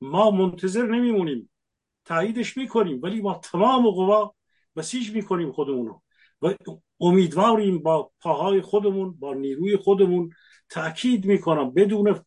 ما 0.00 0.30
منتظر 0.30 0.86
نمیمونیم. 0.86 1.50
تاییدش 2.04 2.56
می‌کنیم 2.56 3.00
ولی 3.02 3.20
با 3.20 3.34
تمام 3.34 3.90
قوا 3.90 4.34
بسیج 4.76 5.10
می‌کنیم 5.10 5.52
خودمونو 5.52 6.00
و 6.42 6.54
امیدواریم 7.00 7.78
با 7.78 8.10
پاهای 8.20 8.60
خودمون 8.60 9.12
با 9.18 9.34
نیروی 9.34 9.76
خودمون 9.76 10.30
تاکید 10.68 11.24
می‌کنم 11.24 11.70
بدون 11.74 12.20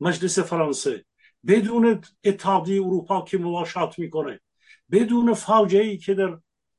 مجلس 0.00 0.38
فرانسه 0.38 1.04
بدون 1.46 2.00
اتحادیه 2.24 2.82
اروپا 2.82 3.22
که 3.22 3.38
مواشات 3.38 3.98
می‌کنه 3.98 4.40
بدون 4.90 5.34
فاجعه 5.34 5.84
ای 5.84 5.98
که 5.98 6.14
در 6.14 6.38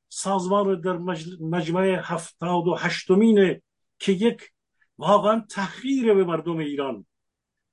سازمان 0.10 0.82
در 0.82 0.98
مجمع 1.40 2.00
هفتاد 2.03 2.68
و 2.68 2.76
هشتمینه 2.76 3.61
که 4.00 4.11
یک 4.11 4.52
واقعا 4.98 5.45
تحقیر 5.50 6.14
به 6.14 6.24
مردم 6.24 6.58
ایران 6.58 7.06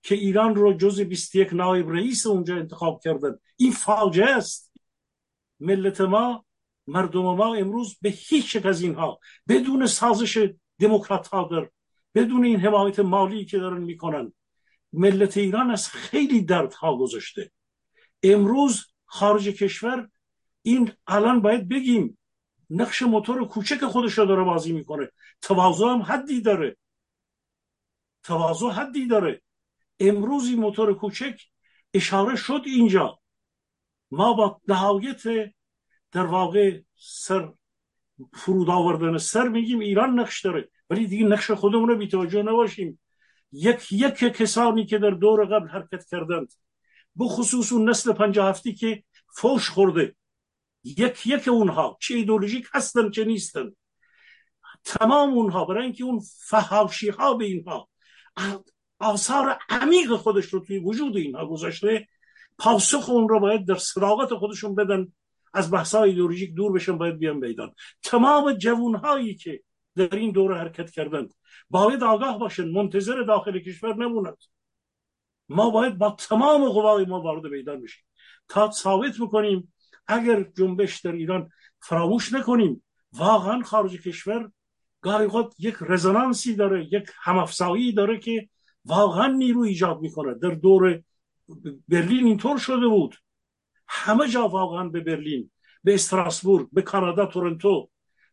که 0.03 0.15
ایران 0.15 0.55
رو 0.55 0.73
جز 0.73 1.01
21 1.01 1.53
نایب 1.53 1.91
رئیس 1.91 2.27
اونجا 2.27 2.57
انتخاب 2.57 3.01
کردن. 3.05 3.39
این 3.57 3.73
فاجعه 3.73 4.31
است. 4.31 4.73
ملت 5.61 6.01
ما 6.01 6.45
مردم 6.87 7.23
ما 7.23 7.55
امروز 7.55 7.97
به 8.01 8.09
هیچ 8.09 8.67
از 8.67 8.83
اینها 8.83 9.21
بدون 9.49 9.87
سازش 9.87 10.51
دموکرات 10.79 11.29
ها 11.29 11.49
در 11.53 11.71
بدون 12.15 12.45
این 12.45 12.61
حمایت 12.61 13.01
مالی 13.01 13.45
که 13.45 13.59
دارن 13.59 13.83
می‌کنن 13.83 14.33
ملت 14.93 15.37
ایران 15.37 15.71
از 15.71 15.89
خیلی 15.89 16.43
دردها 16.43 16.97
گذاشته 16.97 17.51
امروز 18.23 18.87
خارج 19.05 19.49
کشور 19.49 20.09
این 20.63 20.93
الان 21.07 21.41
باید 21.41 21.69
بگیم 21.69 22.19
نقش 22.71 23.03
موتور 23.03 23.49
کوچک 23.49 23.85
خودش 23.85 24.19
رو 24.19 24.27
داره 24.27 24.45
بازی 24.45 24.73
می‌کنه. 24.73 25.09
تواضع 25.43 25.87
هم 25.87 26.03
حدی 26.03 26.41
داره. 26.41 26.77
تواضع 28.23 28.69
حدی 28.69 29.07
داره. 29.07 29.43
امروز 30.01 30.49
این 30.49 30.61
موتور 30.61 30.95
کوچک 30.95 31.41
اشاره 31.95 32.37
شد 32.37 32.63
اینجا. 32.67 33.19
ما 34.11 34.33
با 34.33 34.61
نهایت 34.69 35.23
در 36.13 36.27
واقع 36.27 36.81
سر 36.97 37.53
فرود 38.33 38.71
آوردن 38.71 39.19
سر 39.19 39.49
میگیم 39.49 39.79
ایران 39.79 40.21
نقش 40.21 40.45
داره. 40.45 40.71
ولی 40.91 41.07
دیگه 41.07 41.27
نقش 41.27 41.51
خودمون 41.51 41.89
رو 41.89 41.97
بیتوجه 41.97 42.43
نباشیم. 42.43 43.01
یک 43.53 43.93
یک 43.93 44.15
کسانی 44.15 44.87
که 44.87 44.99
در 44.99 45.11
دور 45.11 45.45
قبل 45.45 45.69
حرکت 45.69 46.07
کردند. 46.11 46.53
بخصوص 47.19 47.73
اون 47.73 47.91
نسل 47.91 48.13
پنجاه 48.13 48.49
هفتی 48.49 48.75
که 48.75 49.03
فوش 49.37 49.71
خورده. 49.71 50.17
یک 50.85 51.27
یک 51.27 51.49
اونها 51.49 51.99
چه 52.01 52.15
ایدولوژیک 52.15 52.67
هستن 52.73 53.11
چه 53.11 53.25
نیستن. 53.25 53.73
تمام 54.85 55.31
اونها 55.31 55.65
برای 55.65 55.85
اینکه 55.85 56.05
اون 56.05 56.21
فهاشی 56.39 57.09
ها 57.09 57.35
به 57.35 57.45
اینها. 57.45 57.89
آثار 58.99 59.59
عمیق 59.69 60.17
خودش 60.17 60.47
رو 60.47 60.61
توی 60.61 60.79
وجود 60.79 61.17
اینها 61.17 61.47
گذاشته. 61.47 62.09
پاسخ 62.59 63.09
اون 63.09 63.29
رو 63.29 63.41
باید 63.41 63.67
در 63.67 63.77
صداقت 63.77 64.35
خودشون 64.35 64.75
بدن. 64.75 65.13
از 65.55 65.71
بحث 65.71 65.95
ایدولوژیک 65.95 66.55
دور 66.55 66.73
بشن 66.73 66.99
باید 66.99 67.19
بیان 67.19 67.37
میدان 67.37 67.75
تمام 68.03 68.53
جوون 68.53 68.95
هایی 68.95 69.35
که 69.35 69.63
در 69.97 70.17
این 70.17 70.31
دوره 70.31 70.59
حرکت 70.59 70.91
کردند. 70.91 71.35
باید 71.71 72.03
آگاه 72.03 72.39
باشن 72.39 72.69
منتظر 72.69 73.23
داخل 73.23 73.59
کشور 73.59 73.97
نموند 73.97 74.37
ما 75.49 75.71
باید 75.71 75.99
با 75.99 76.11
تمام 76.11 76.69
قوای 76.69 77.05
ما 77.05 77.21
وارد 77.21 77.47
میدان 77.47 77.81
بشیم. 77.81 78.05
تا 78.49 78.71
ثابت 78.71 79.19
بکنیم 79.21 79.75
اگر 80.07 80.43
جنبش 80.43 81.01
در 81.01 81.13
ایران 81.13 81.49
فراموش 81.81 82.33
نکنیم 82.33 82.85
واقعا 83.13 83.63
خارج 83.63 84.03
کشور 84.03 84.51
گاهی 85.01 85.29
یک 85.59 85.75
رزونانسی 85.81 86.57
داره 86.57 86.85
یک 86.93 87.11
همافزایی 87.23 87.93
داره 87.93 88.19
که 88.19 88.49
واقعا 88.85 89.27
نیرو 89.27 89.61
ایجاد 89.61 90.01
می‌کنه 90.01 90.35
در 90.35 90.51
دور 90.51 91.03
برلین 91.89 92.27
اینطور 92.27 92.59
شده 92.59 92.87
بود. 92.89 93.17
همه 93.89 94.29
جا 94.29 94.49
واقعا 94.49 94.89
به 94.89 95.01
برلین 95.01 95.51
به 95.85 95.95
استراسبورگ 95.95 96.69
به 96.73 96.83
کانادا 96.83 97.27
تورنتو 97.27 97.91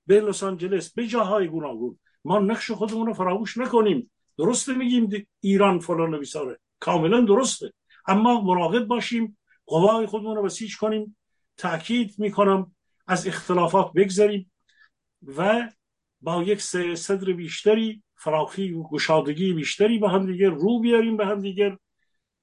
به 0.10 0.22
لس 0.22 0.44
آنجلس 0.44 0.94
به 0.94 1.08
جاهای 1.08 1.48
گوناگون. 1.48 2.00
ما 2.24 2.40
نقش 2.40 2.72
خودمون 2.72 3.08
رو 3.08 3.14
فراموش 3.14 3.58
نکنیم. 3.58 4.12
درسته 4.38 4.74
میگیم 4.74 5.28
ایران 5.40 5.80
فلان 5.80 6.20
بیساره 6.20 6.60
کاملا 6.80 7.22
درسته. 7.22 7.74
اما 8.08 8.42
مراقب 8.42 8.86
باشیم 8.86 9.38
قوای 9.66 10.06
خودمون 10.06 10.36
رو 10.36 10.44
بسیج 10.44 10.78
کنیم. 10.78 11.18
تاکید 11.58 12.16
می‌کنم 12.18 12.76
از 13.08 13.28
اختلافات 13.28 13.94
بگذاریم 13.94 14.52
و 15.38 15.70
با 16.22 16.44
یک 16.44 16.62
صدر 16.96 17.34
بیشتری 17.34 18.04
فراخی 18.16 18.72
و 18.72 18.84
گشادگی 18.84 19.54
بیشتری 19.54 20.00
به 20.00 20.10
هم 20.10 20.26
دیگر 20.26 20.50
رو 20.50 20.80
بیاریم 20.80 21.18
به 21.18 21.26
هم 21.26 21.42
دیگر 21.42 21.78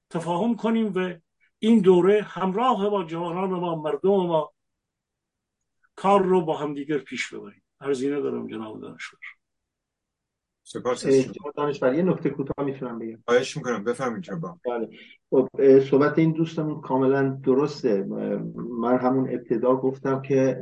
تفاهم 0.09 0.55
کنیم 0.55 0.93
و 0.95 1.13
این 1.59 1.79
دوره 1.79 2.21
همراه 2.21 2.89
با 2.89 3.03
جوانان 3.03 3.49
ما 3.49 3.75
مردم 3.75 4.09
ما 4.09 4.53
کار 5.97 6.23
رو 6.23 6.41
با 6.41 6.57
هم 6.57 6.73
دیگر 6.73 6.97
پیش 6.97 7.33
ببریم. 7.33 7.63
ارزینه 7.81 8.21
دارم 8.21 8.47
جناب 8.47 8.81
دانشور. 8.81 9.19
سپاس 10.63 11.05
دانشور 11.55 11.93
یه 11.93 12.03
نکته 12.03 12.29
کوتاه 12.29 12.65
می‌تونم 12.65 12.99
بگم. 12.99 13.17
خواهش 13.25 13.57
می‌کنم. 13.57 13.83
بفرمایید 13.83 14.23
جناب 14.23 14.59
بله. 14.65 14.89
خب، 15.29 15.79
صحبت 15.79 16.19
این 16.19 16.31
دوستمون 16.31 16.81
کاملا 16.81 17.39
درسته. 17.43 18.03
من 18.79 18.97
همون 18.97 19.29
ابتدا 19.29 19.75
گفتم 19.75 20.21
که 20.21 20.59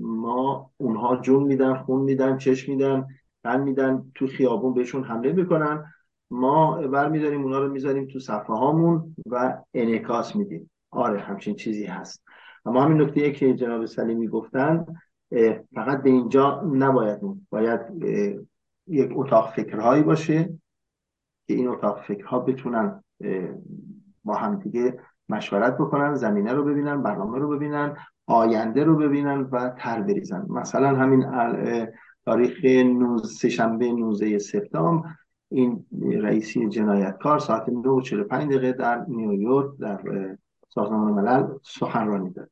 ما 0.00 0.70
اونها 0.76 1.16
جون 1.16 1.42
میدن 1.42 1.74
خون 1.74 2.02
میدن 2.02 2.38
چشم 2.38 2.72
میدن 2.72 3.06
تن 3.44 3.60
میدن 3.60 4.12
تو 4.14 4.26
خیابون 4.26 4.74
بهشون 4.74 5.04
حمله 5.04 5.32
می‌کنن. 5.32 5.92
ما 6.30 6.88
برمیداریم 6.88 7.42
اونا 7.42 7.58
رو 7.58 7.72
می‌ذاریم 7.72 8.06
تو 8.06 8.18
صفحه 8.18 8.56
هامون 8.56 9.16
و 9.26 9.58
انعکاس 9.74 10.36
میدیم. 10.36 10.70
آره 10.90 11.20
همچین 11.20 11.56
چیزی 11.56 11.84
هست. 11.84 12.24
اما 12.68 12.82
همین 12.82 13.02
نکته 13.02 13.32
که 13.32 13.54
جناب 13.54 13.86
سلیمی 13.86 14.28
گفتن 14.28 14.86
فقط 15.74 16.02
به 16.02 16.10
اینجا 16.10 16.62
نباید 16.74 17.20
باید 17.50 17.80
یک 18.86 19.10
اتاق 19.14 19.50
فکرهایی 19.50 20.02
باشه 20.02 20.44
که 21.46 21.54
این 21.54 21.68
اتاق 21.68 22.00
فکرها 22.02 22.38
بتونن 22.38 23.04
با 24.24 24.34
همدیگه 24.34 25.00
مشورت 25.28 25.78
بکنن 25.78 26.14
زمینه 26.14 26.52
رو 26.52 26.64
ببینن 26.64 27.02
برنامه 27.02 27.38
رو 27.38 27.48
ببینن 27.48 27.96
آینده 28.26 28.84
رو 28.84 28.96
ببینن 28.96 29.40
و 29.40 29.70
تر 29.78 30.02
بریزن. 30.02 30.46
مثلا 30.48 30.96
همین 30.96 31.26
تاریخ 32.24 32.52
سهشنبه 33.24 33.92
19 33.92 34.38
سپتامبر 34.38 35.08
این 35.50 35.86
رئیسی 36.22 36.68
جنایتکار 36.68 37.38
ساعت 37.38 37.66
9:45 37.66 38.12
دقیقه 38.32 38.72
در 38.72 39.04
نیویورک 39.08 39.78
در 39.78 40.00
سازمان 40.68 41.12
ملل 41.12 41.46
سخنرانی 41.62 42.30
داد. 42.30 42.50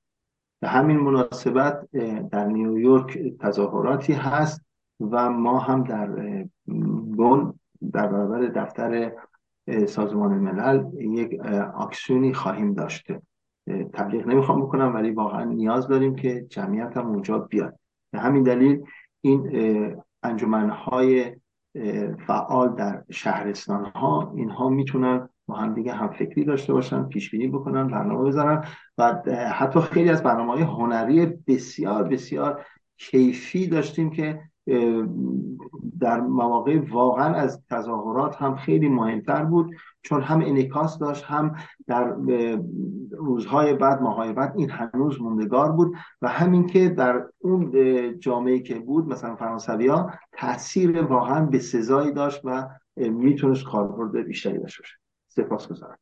به 0.61 0.69
همین 0.69 0.97
مناسبت 0.97 1.91
در 2.31 2.45
نیویورک 2.45 3.19
تظاهراتی 3.41 4.13
هست 4.13 4.65
و 5.01 5.31
ما 5.31 5.59
هم 5.59 5.85
در 5.85 6.09
بون 7.17 7.59
در 7.93 8.07
برابر 8.07 8.41
دفتر 8.41 9.13
سازمان 9.87 10.35
ملل 10.35 10.85
یک 11.01 11.41
اکسیونی 11.79 12.35
خواهیم 12.35 12.75
داشته. 12.75 13.23
تبلیغ 13.93 14.27
نمی‌خوام 14.27 14.63
بکنم 14.63 14.95
ولی 14.95 15.11
واقعا 15.11 15.45
نیاز 15.45 15.89
داریم 15.89 16.15
که 16.15 16.47
جمعیت 16.49 16.97
هم 16.97 17.07
اونجا 17.07 17.39
بیاد. 17.39 17.79
به 18.11 18.19
همین 18.19 18.43
دلیل 18.43 18.85
این 19.21 19.51
انجمنهای 20.23 21.37
فعال 22.27 22.75
در 22.75 23.05
شهرستان 23.11 23.85
ها 23.85 24.33
اینها 24.37 24.69
می‌تونن 24.69 25.29
با 25.47 25.55
هم 25.55 25.75
دیگه 25.75 25.93
هم 25.93 26.09
فکری 26.09 26.45
داشته 26.45 26.73
باشن 26.73 27.03
پیش 27.03 27.31
بینی 27.31 27.49
بکنن 27.49 27.89
برنامه 27.89 28.29
بذارن 28.29 28.65
و 28.99 29.23
حتی 29.53 29.81
خیلی 29.81 30.11
از 30.11 30.23
برنامه 30.23 30.53
های 30.53 30.63
هنری 30.63 31.27
بسیار 31.27 32.05
بسیار 32.05 32.65
کیفی 32.99 33.67
داشتیم 33.67 34.11
که 34.11 34.41
در 36.01 36.21
مواقع 36.21 36.81
واقعا 36.91 37.35
از 37.35 37.65
تظاهرات 37.71 38.37
هم 38.37 38.57
خیلی 38.57 38.89
مهمتر 38.89 39.45
بود. 39.45 39.75
چون 40.03 40.23
هم 40.23 40.41
انکاس 40.41 40.99
داشت 40.99 41.25
هم 41.25 41.55
در 41.87 42.15
روزهای 43.11 43.75
بعد 43.75 44.03
ماهای 44.03 44.33
بعد 44.33 44.53
این 44.57 44.71
هنوز 44.71 45.21
موندگار 45.21 45.73
بود. 45.73 45.95
و 46.23 46.29
همین 46.29 46.67
که 46.67 46.89
در 46.89 47.25
اون 47.39 47.73
جامعه 48.19 48.61
که 48.61 48.75
بود 48.75 49.09
مثلا 49.09 49.37
فرانسوی 49.37 49.87
ها 49.87 50.11
تاثیر 50.33 51.03
واقعا 51.03 51.47
به 51.47 51.59
سزایی 51.59 52.13
داشت 52.13 52.41
و 52.45 52.69
می‌تونست 52.97 53.65
کاربرد 53.65 54.27
بیشتری 54.27 54.59
داشته 54.59 54.83
باشه. 54.83 55.06
سپاس 55.37 55.69
گذارم. 55.69 55.99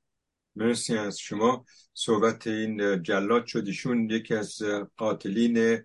مرسی 0.56 0.96
از 0.96 1.18
شما. 1.18 1.64
صحبت 1.94 2.46
این 2.46 3.02
جلاد 3.02 3.46
شدیشون 3.46 4.10
یکی 4.10 4.34
از 4.34 4.62
قاتلین 4.96 5.78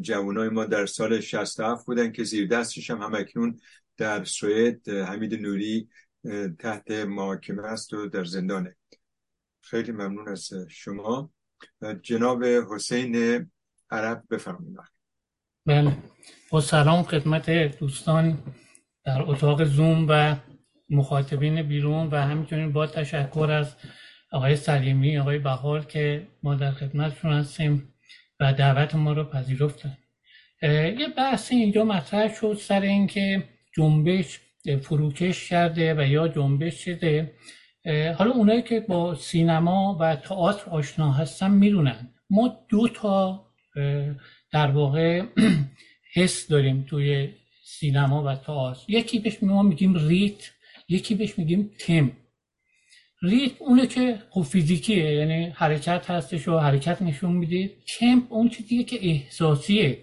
جوانای 0.00 0.48
ما 0.48 0.64
در 0.64 0.86
سال 0.86 1.20
67 1.20 1.86
بودن 1.86 2.12
که 2.12 2.24
زیر 2.24 2.48
دستش 2.48 2.90
هم 2.90 3.02
همکنون 3.02 3.60
در 3.96 4.24
سوئد 4.24 4.88
حمید 4.88 5.34
نوری 5.34 5.88
تحت 6.58 6.90
محاکمه 6.90 7.62
است 7.62 7.92
و 7.92 8.06
در 8.06 8.24
زندانه. 8.24 8.76
خیلی 9.60 9.92
ممنون 9.92 10.28
از 10.28 10.50
شما. 10.68 11.30
جناب 12.02 12.44
حسین 12.44 13.46
عرب 13.90 14.22
بفرمایید. 14.30 14.78
بله. 15.66 15.96
با 16.50 16.60
سلام 16.60 17.02
خدمت 17.02 17.50
دوستان 17.78 18.38
در 19.04 19.22
اتاق 19.22 19.64
زوم 19.64 20.06
و 20.08 20.36
مخاطبین 20.90 21.62
بیرون 21.62 22.06
و 22.06 22.16
همچنین 22.16 22.72
با 22.72 22.86
تشکر 22.86 23.50
از 23.50 23.76
آقای 24.32 24.56
سلیمی 24.56 25.18
آقای 25.18 25.38
بهار 25.38 25.84
که 25.84 26.26
ما 26.42 26.54
در 26.54 26.70
خدمتشون 26.70 27.32
هستیم 27.32 27.92
و 28.40 28.52
دعوت 28.52 28.94
ما 28.94 29.12
رو 29.12 29.24
پذیرفتن. 29.24 29.98
یه 30.62 31.08
بحث 31.16 31.52
اینجا 31.52 31.84
مطرح 31.84 32.34
شد 32.34 32.56
سر 32.60 32.80
اینکه 32.80 33.44
جنبش 33.76 34.40
فروکش 34.82 35.48
کرده 35.48 35.94
و 35.94 36.08
یا 36.08 36.28
جنبش 36.28 36.84
شده 36.84 37.32
حالا 38.18 38.30
اونایی 38.30 38.62
که 38.62 38.80
با 38.80 39.14
سینما 39.14 39.96
و 40.00 40.16
تئاتر 40.16 40.70
آشنا 40.70 41.12
هستن 41.12 41.50
می‌دونن. 41.50 42.08
ما 42.30 42.66
دو 42.68 42.88
تا 42.88 43.46
در 44.52 44.70
واقع 44.70 45.22
حس 46.14 46.48
داریم 46.48 46.86
توی 46.88 47.28
سینما 47.64 48.24
و 48.24 48.34
تئاتر. 48.34 48.80
یکی 48.88 49.18
بهش 49.18 49.42
ما 49.42 49.62
میگیم 49.62 50.08
ریت. 50.08 50.50
یکی 50.90 51.14
بهش 51.14 51.38
میگیم 51.38 51.70
تم. 51.78 52.12
ریتم 53.22 53.64
اونه 53.64 53.86
که 53.86 54.18
خب 54.30 54.42
فیزیکیه 54.42 55.12
یعنی 55.12 55.52
حرکت 55.54 56.10
هستش 56.10 56.48
و 56.48 56.58
حرکت 56.58 57.02
نشون 57.02 57.32
میده. 57.32 57.70
تمپ 57.98 58.32
اون 58.32 58.48
چیزیه 58.48 58.84
که 58.84 58.98
احساسیه. 59.08 59.98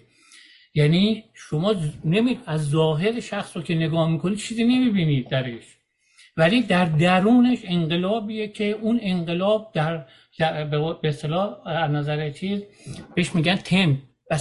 یعنی 0.74 1.24
شما 1.34 1.74
نمی 2.04 2.38
از 2.46 2.70
ظاهر 2.70 3.20
شخص 3.20 3.56
رو 3.56 3.62
که 3.62 3.74
نگاه 3.74 4.10
می‌کنید 4.10 4.38
چیزی 4.38 4.64
نمی‌بینید 4.64 5.28
درش. 5.28 5.64
ولی 6.36 6.62
در 6.62 6.84
درونش 6.84 7.58
انقلابیه 7.64 8.48
که 8.48 8.64
اون 8.64 8.98
انقلاب 9.02 9.72
در, 9.74 10.06
به 11.02 11.08
اصطلاح 11.08 11.68
نظر 11.90 12.30
چیز 12.30 12.62
بهش 13.14 13.34
میگن 13.34 13.56
تم. 13.56 14.02
و 14.30 14.38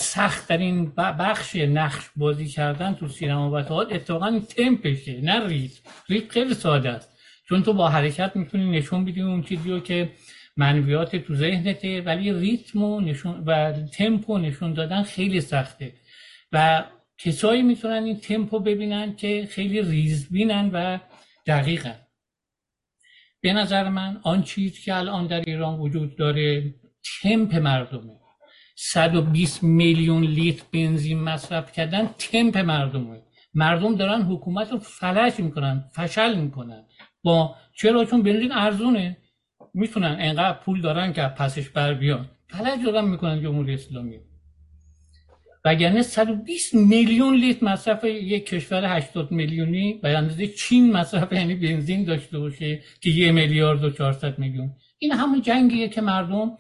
این 0.50 0.92
بخش 0.96 1.56
نقش 1.56 2.10
بازی 2.16 2.48
کردن 2.48 2.94
تو 2.94 3.08
سینما 3.08 3.52
و 3.52 3.62
تئاتر 3.62 3.96
اتفاقا 3.96 4.40
تمپشه 4.40 5.22
نه 5.22 5.48
ریتم 5.48 5.82
ریتم 6.10 6.30
خیلی 6.30 6.54
ساده 6.54 6.90
است. 6.90 7.18
چون 7.50 7.64
تو 7.64 7.74
با 7.74 7.90
حرکت 7.90 8.36
می‌تونی 8.36 8.78
نشون 8.78 9.06
بدی 9.06 9.22
اون 9.22 9.44
چیزی 9.44 9.72
رو 9.72 9.80
که 9.80 10.10
منویات 10.58 11.16
تو 11.16 11.36
ذهنته 11.36 12.02
ولی 12.02 12.34
ریتم 12.34 12.84
و 12.84 13.02
نشون 13.02 13.44
و 13.46 13.74
تمپو 13.88 14.38
نشون 14.38 14.74
دادن 14.74 15.04
خیلی 15.04 15.42
سخته. 15.42 15.94
و 16.52 16.84
کسایی 17.18 17.62
می‌تونن 17.62 18.04
این 18.04 18.20
تمپو 18.20 18.60
ببینن 18.60 19.16
که 19.16 19.48
خیلی 19.52 19.82
ریزبینن 19.82 20.70
و 20.74 21.00
دقیقن. 21.48 21.96
به 23.42 23.54
نظر 23.54 23.90
من 23.90 24.20
آن 24.24 24.44
چیز 24.44 24.80
که 24.80 24.96
الان 24.96 25.28
در 25.28 25.40
ایران 25.40 25.80
وجود 25.80 26.18
داره 26.18 26.74
تمپ 27.22 27.56
مردمه. 27.56 28.27
120 28.80 29.64
میلیون 29.64 30.24
لیتر 30.24 30.64
بنزین 30.74 31.20
مصرف 31.20 31.72
کردن 31.72 32.10
تمپ 32.18 32.58
مردمه. 32.58 33.22
مردم 33.54 33.96
دارن 33.96 34.22
حکومت 34.22 34.72
رو 34.72 34.80
فلج 34.80 35.40
می‌کنن 35.40 35.86
فشل 35.96 36.40
می‌کنن. 36.40 36.84
با 37.24 37.56
چرا؟ 37.76 38.06
چون 38.06 38.24
بنزین 38.24 38.52
ارزونه. 38.52 39.18
می‌تونن 39.74 40.18
انقدر 40.20 40.58
پول 40.58 40.82
دارن 40.82 41.14
که 41.14 41.22
پسش 41.22 41.70
بر 41.70 41.94
بیان. 41.94 42.30
فلج 42.50 42.86
دارن 42.86 43.08
می‌کنن 43.08 43.42
جمهوری 43.42 43.74
اسلامی. 43.74 44.20
وگرنه 45.66 46.02
120 46.02 46.76
میلیون 46.76 47.36
لیتر 47.36 47.66
مصرف 47.66 48.04
یک 48.04 48.46
کشور 48.46 48.98
80 48.98 49.32
میلیونی 49.32 49.94
به 49.94 50.18
اندازه 50.18 50.48
چین 50.48 50.92
مصرف 50.92 51.34
یعنی 51.34 51.56
بنزین 51.56 52.04
داشته 52.04 52.40
باشه 52.40 52.82
که 53.02 53.10
یه 53.10 53.32
میلیارد 53.32 53.84
و 53.84 53.90
400 53.90 54.40
میلیون. 54.40 54.72
این 55.00 55.12
همون 55.12 55.42
جنگیه 55.42 55.90
که 55.90 56.02
مردم 56.02 56.58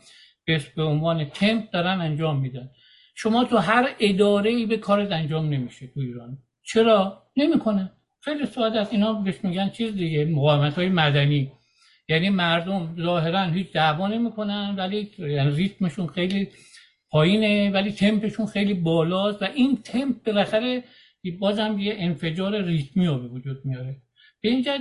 به 0.75 0.83
عنوان 0.83 1.25
تمپ 1.25 1.71
دارن 1.71 2.01
انجام 2.01 2.39
میدن. 2.39 2.69
شما 3.15 3.43
تو 3.43 3.57
هر 3.57 3.89
اداره 3.99 4.49
ای 4.49 4.65
به 4.65 4.77
کارت 4.77 5.11
انجام 5.11 5.49
نمیشه 5.49 5.87
تو 5.87 5.99
ایران. 5.99 6.37
چرا؟ 6.63 7.23
نمی‌کنه. 7.37 7.91
خیلی 8.21 8.45
ساده 8.45 8.79
است. 8.79 8.93
اینا 8.93 9.13
بهش 9.13 9.35
میگن 9.43 9.69
چیز 9.69 9.93
دیگه 9.93 10.25
مقاومت 10.25 10.73
های 10.73 10.89
مدنی. 10.89 11.51
یعنی 12.09 12.29
مردم 12.29 12.95
ظاهرا 12.99 13.43
هیچ 13.43 13.71
دعوا 13.71 14.07
نمی‌کنن 14.07 14.75
ولی 14.77 15.11
یعنی 15.19 15.55
ریتمشون 15.55 16.07
خیلی 16.07 16.47
پایینه 17.09 17.71
ولی 17.71 17.91
تمپشون 17.91 18.45
خیلی 18.45 18.73
بالاست 18.73 19.41
و 19.41 19.45
این 19.45 19.77
تمپ 19.77 20.23
بالاخره 20.25 20.83
بازم 21.39 21.79
یه 21.79 21.95
انفجار 21.97 22.61
ریتمی 22.61 23.07
رو 23.07 23.19
به 23.19 23.27
وجود 23.27 23.65
میاره. 23.65 24.01
به 24.41 24.49
اینجا 24.49 24.77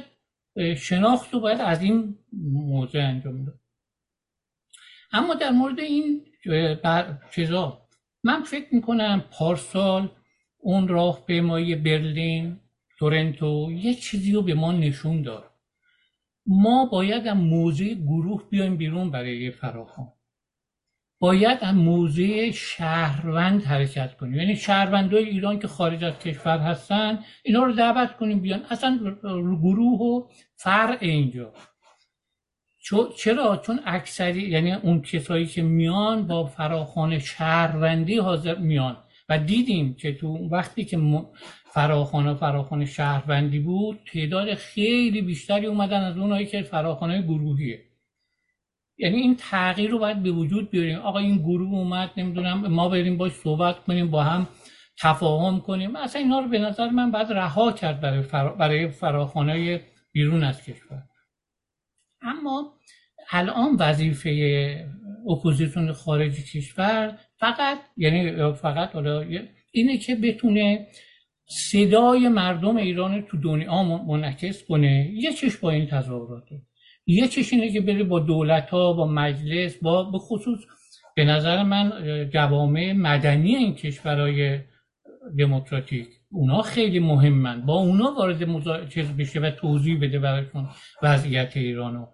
شناخت 0.76 1.34
رو 1.34 1.40
باید 1.40 1.60
از 1.60 1.82
این 1.82 2.18
موضوع 2.52 3.02
انجام 3.02 3.44
داد. 3.44 3.60
اما 5.12 5.34
در 5.34 5.50
مورد 5.50 5.80
این 5.80 6.24
چیزا 7.30 7.82
من 8.24 8.42
فکر 8.42 8.74
می‌کنم 8.74 9.24
پارسال 9.30 10.10
اون 10.58 10.88
راه 10.88 11.24
پیمایی 11.26 11.74
برلین 11.74 12.60
تورنتو 12.98 13.72
یه 13.72 13.94
چیزی 13.94 14.32
رو 14.32 14.42
به 14.42 14.54
ما 14.54 14.72
نشون 14.72 15.22
داد. 15.22 15.50
ما 16.46 16.86
باید 16.86 17.26
از 17.26 17.36
موضع 17.36 17.94
گروه 17.94 18.48
بیایم 18.50 18.76
بیرون 18.76 19.10
برای 19.10 19.50
فراخان 19.50 20.12
باید 21.18 21.58
از 21.60 21.74
موضع 21.74 22.50
شهروند 22.50 23.62
حرکت 23.62 24.16
کنیم. 24.16 24.34
یعنی 24.34 24.56
شهروندهای 24.56 25.24
ایران 25.24 25.58
که 25.58 25.68
خارج 25.68 26.04
از 26.04 26.18
کشور 26.18 26.58
هستن 26.58 27.18
اینا 27.42 27.64
رو 27.64 27.72
دعوت 27.72 28.16
کنیم 28.16 28.40
بیان. 28.40 28.66
اصلا 28.70 29.16
گروه 29.62 30.00
و 30.00 30.28
فرع 30.56 30.98
اینجا. 31.00 31.52
چرا؟ 33.18 33.56
چون 33.56 33.80
اکثری 33.86 34.42
یعنی 34.42 34.72
اون 34.72 35.02
کسایی 35.02 35.46
که 35.46 35.62
میان 35.62 36.26
با 36.26 36.44
فراخان 36.44 37.18
شهروندی 37.18 38.18
حاضر 38.18 38.54
میان. 38.54 38.96
و 39.28 39.38
دیدیم 39.38 39.94
که 39.94 40.14
تو 40.14 40.48
وقتی 40.48 40.84
که 40.84 40.98
فراخانه 41.72 42.34
فراخانه 42.34 42.86
شهروندی 42.86 43.58
بود 43.58 43.98
تعداد 44.12 44.54
خیلی 44.54 45.22
بیشتری 45.22 45.66
اومدن 45.66 46.04
از 46.04 46.18
اونایی 46.18 46.46
که 46.46 46.62
فراخانه 46.62 47.22
گروهیه. 47.22 47.82
یعنی 48.98 49.16
این 49.16 49.36
تغییر 49.36 49.90
رو 49.90 49.98
باید 49.98 50.22
به 50.22 50.30
وجود 50.30 50.70
بیاریم. 50.70 50.98
آقا 50.98 51.18
این 51.18 51.36
گروه 51.36 51.74
اومد 51.74 52.10
نمی‌دونم 52.16 52.66
ما 52.66 52.88
بریم 52.88 53.16
باش 53.16 53.32
صحبت 53.32 53.78
کنیم 53.78 54.10
با 54.10 54.22
هم 54.22 54.48
تفاهم 55.00 55.60
کنیم. 55.60 55.96
اصلا 55.96 56.22
اینا 56.22 56.40
رو 56.40 56.48
به 56.48 56.58
نظر 56.58 56.90
من 56.90 57.10
باید 57.10 57.32
رها 57.32 57.72
کرد 57.72 58.00
برای, 58.00 58.22
فرا... 58.22 58.54
برای 58.54 58.88
فراخانه 58.88 59.80
بیرون 60.12 60.44
از 60.44 60.62
کشور. 60.62 61.02
اما 62.26 62.72
الان 63.30 63.76
وظیفه 63.80 64.30
اپوزیسیون 65.30 65.92
خارج 65.92 66.52
کشور 66.52 67.18
فقط 67.38 67.78
یعنی 67.96 68.52
فقط 68.52 68.90
حالا 68.92 69.24
اینه 69.72 69.98
که 69.98 70.14
بتونه 70.14 70.86
صدای 71.48 72.28
مردم 72.28 72.76
ایران 72.76 73.22
تو 73.22 73.36
دنیا 73.36 73.82
منعکس 73.82 74.64
کنه. 74.64 75.10
یه 75.14 75.32
چش 75.32 75.56
با 75.56 75.70
این 75.70 75.86
تظاهراته. 75.86 76.62
یه 77.06 77.28
چش 77.28 77.52
اینه 77.52 77.72
که 77.72 77.80
بره 77.80 78.04
با 78.04 78.20
دولت 78.20 78.70
ها 78.70 78.92
با 78.92 79.06
مجلس 79.06 79.76
با 79.82 80.02
به 80.02 80.18
خصوص 80.18 80.58
به 81.16 81.24
نظر 81.24 81.62
من 81.62 81.92
جوامع 82.32 82.92
مدنی 82.92 83.56
این 83.56 83.74
کشورهای 83.74 84.60
دموکراتیک. 85.38 86.08
اونا 86.30 86.62
خیلی 86.62 86.98
مهمن. 86.98 87.66
با 87.66 87.74
اونا 87.74 88.14
وارد 88.18 88.88
چیز 88.88 89.16
بشه 89.16 89.40
و 89.40 89.50
توضیح 89.50 90.00
بده 90.00 90.18
براشون 90.18 90.68
وضعیت 91.02 91.56
ایرانو 91.56 92.06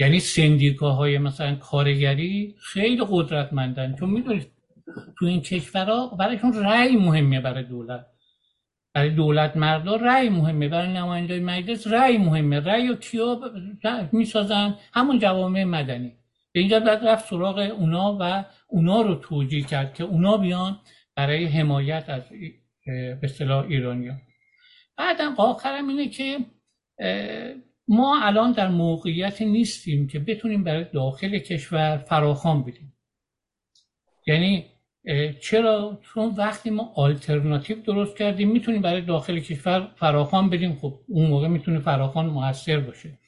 یعنی 0.00 0.20
سندیکاهای 0.20 1.18
مثلا 1.18 1.54
کارگری 1.54 2.54
خیلی 2.60 3.04
قدرتمندن. 3.10 3.96
چون 3.98 4.10
می‌دونید 4.10 4.46
تو 5.18 5.26
این 5.26 5.40
کشورها 5.40 6.06
برایشون 6.06 6.52
رأی 6.52 6.96
مهمه 6.96 7.40
برای 7.40 7.64
دولت. 7.64 8.06
برای 8.94 9.10
دولت 9.10 9.56
مردا 9.56 9.96
رأی 9.96 10.28
مهمه 10.28 10.68
برای 10.68 10.92
نماینده 10.92 11.40
مجلس 11.40 11.86
رأی 11.86 12.18
مهمه. 12.18 12.60
رأی 12.60 12.88
و 12.88 12.96
کیا 12.96 13.40
می‌سازن؟ 14.12 14.74
همون 14.92 15.18
جوامع 15.18 15.64
مدنی. 15.64 16.12
به 16.52 16.60
اینجا 16.60 16.80
باید 16.80 17.04
رفت 17.04 17.28
سراغ 17.28 17.58
اونا 17.58 18.18
و 18.20 18.44
اونا 18.68 19.02
رو 19.02 19.14
توجیه 19.14 19.62
کرد 19.62 19.94
که 19.94 20.04
اونا 20.04 20.36
بیان 20.36 20.80
برای 21.16 21.46
حمایت 21.46 22.04
از 22.08 22.22
به 22.86 23.18
اصطلاح 23.22 23.66
ایرانیا 23.66 24.14
بعدم 24.96 25.34
آخرم 25.36 25.88
اینه 25.88 26.08
که 26.08 26.38
ما 27.92 28.20
الان 28.22 28.52
در 28.52 28.68
موقعیت 28.68 29.42
نیستیم 29.42 30.06
که 30.06 30.18
بتونیم 30.18 30.64
برای 30.64 30.84
داخل 30.92 31.38
کشور 31.38 31.96
فراخوان 31.96 32.62
بدیم 32.62 32.92
یعنی 34.26 34.64
چرا؟ 35.40 36.00
چون 36.02 36.34
وقتی 36.36 36.70
ما 36.70 36.92
آلترناتیو 36.96 37.82
درست 37.82 38.16
کردیم 38.16 38.50
می‌تونیم 38.50 38.82
برای 38.82 39.00
داخل 39.00 39.38
کشور 39.38 39.88
فراخوان 39.96 40.50
بدیم. 40.50 40.76
خب 40.76 40.94
اون 41.08 41.26
موقع 41.26 41.48
می‌تونه 41.48 41.78
فراخوان 41.78 42.26
موثر 42.26 42.80
باشه. 42.80 43.18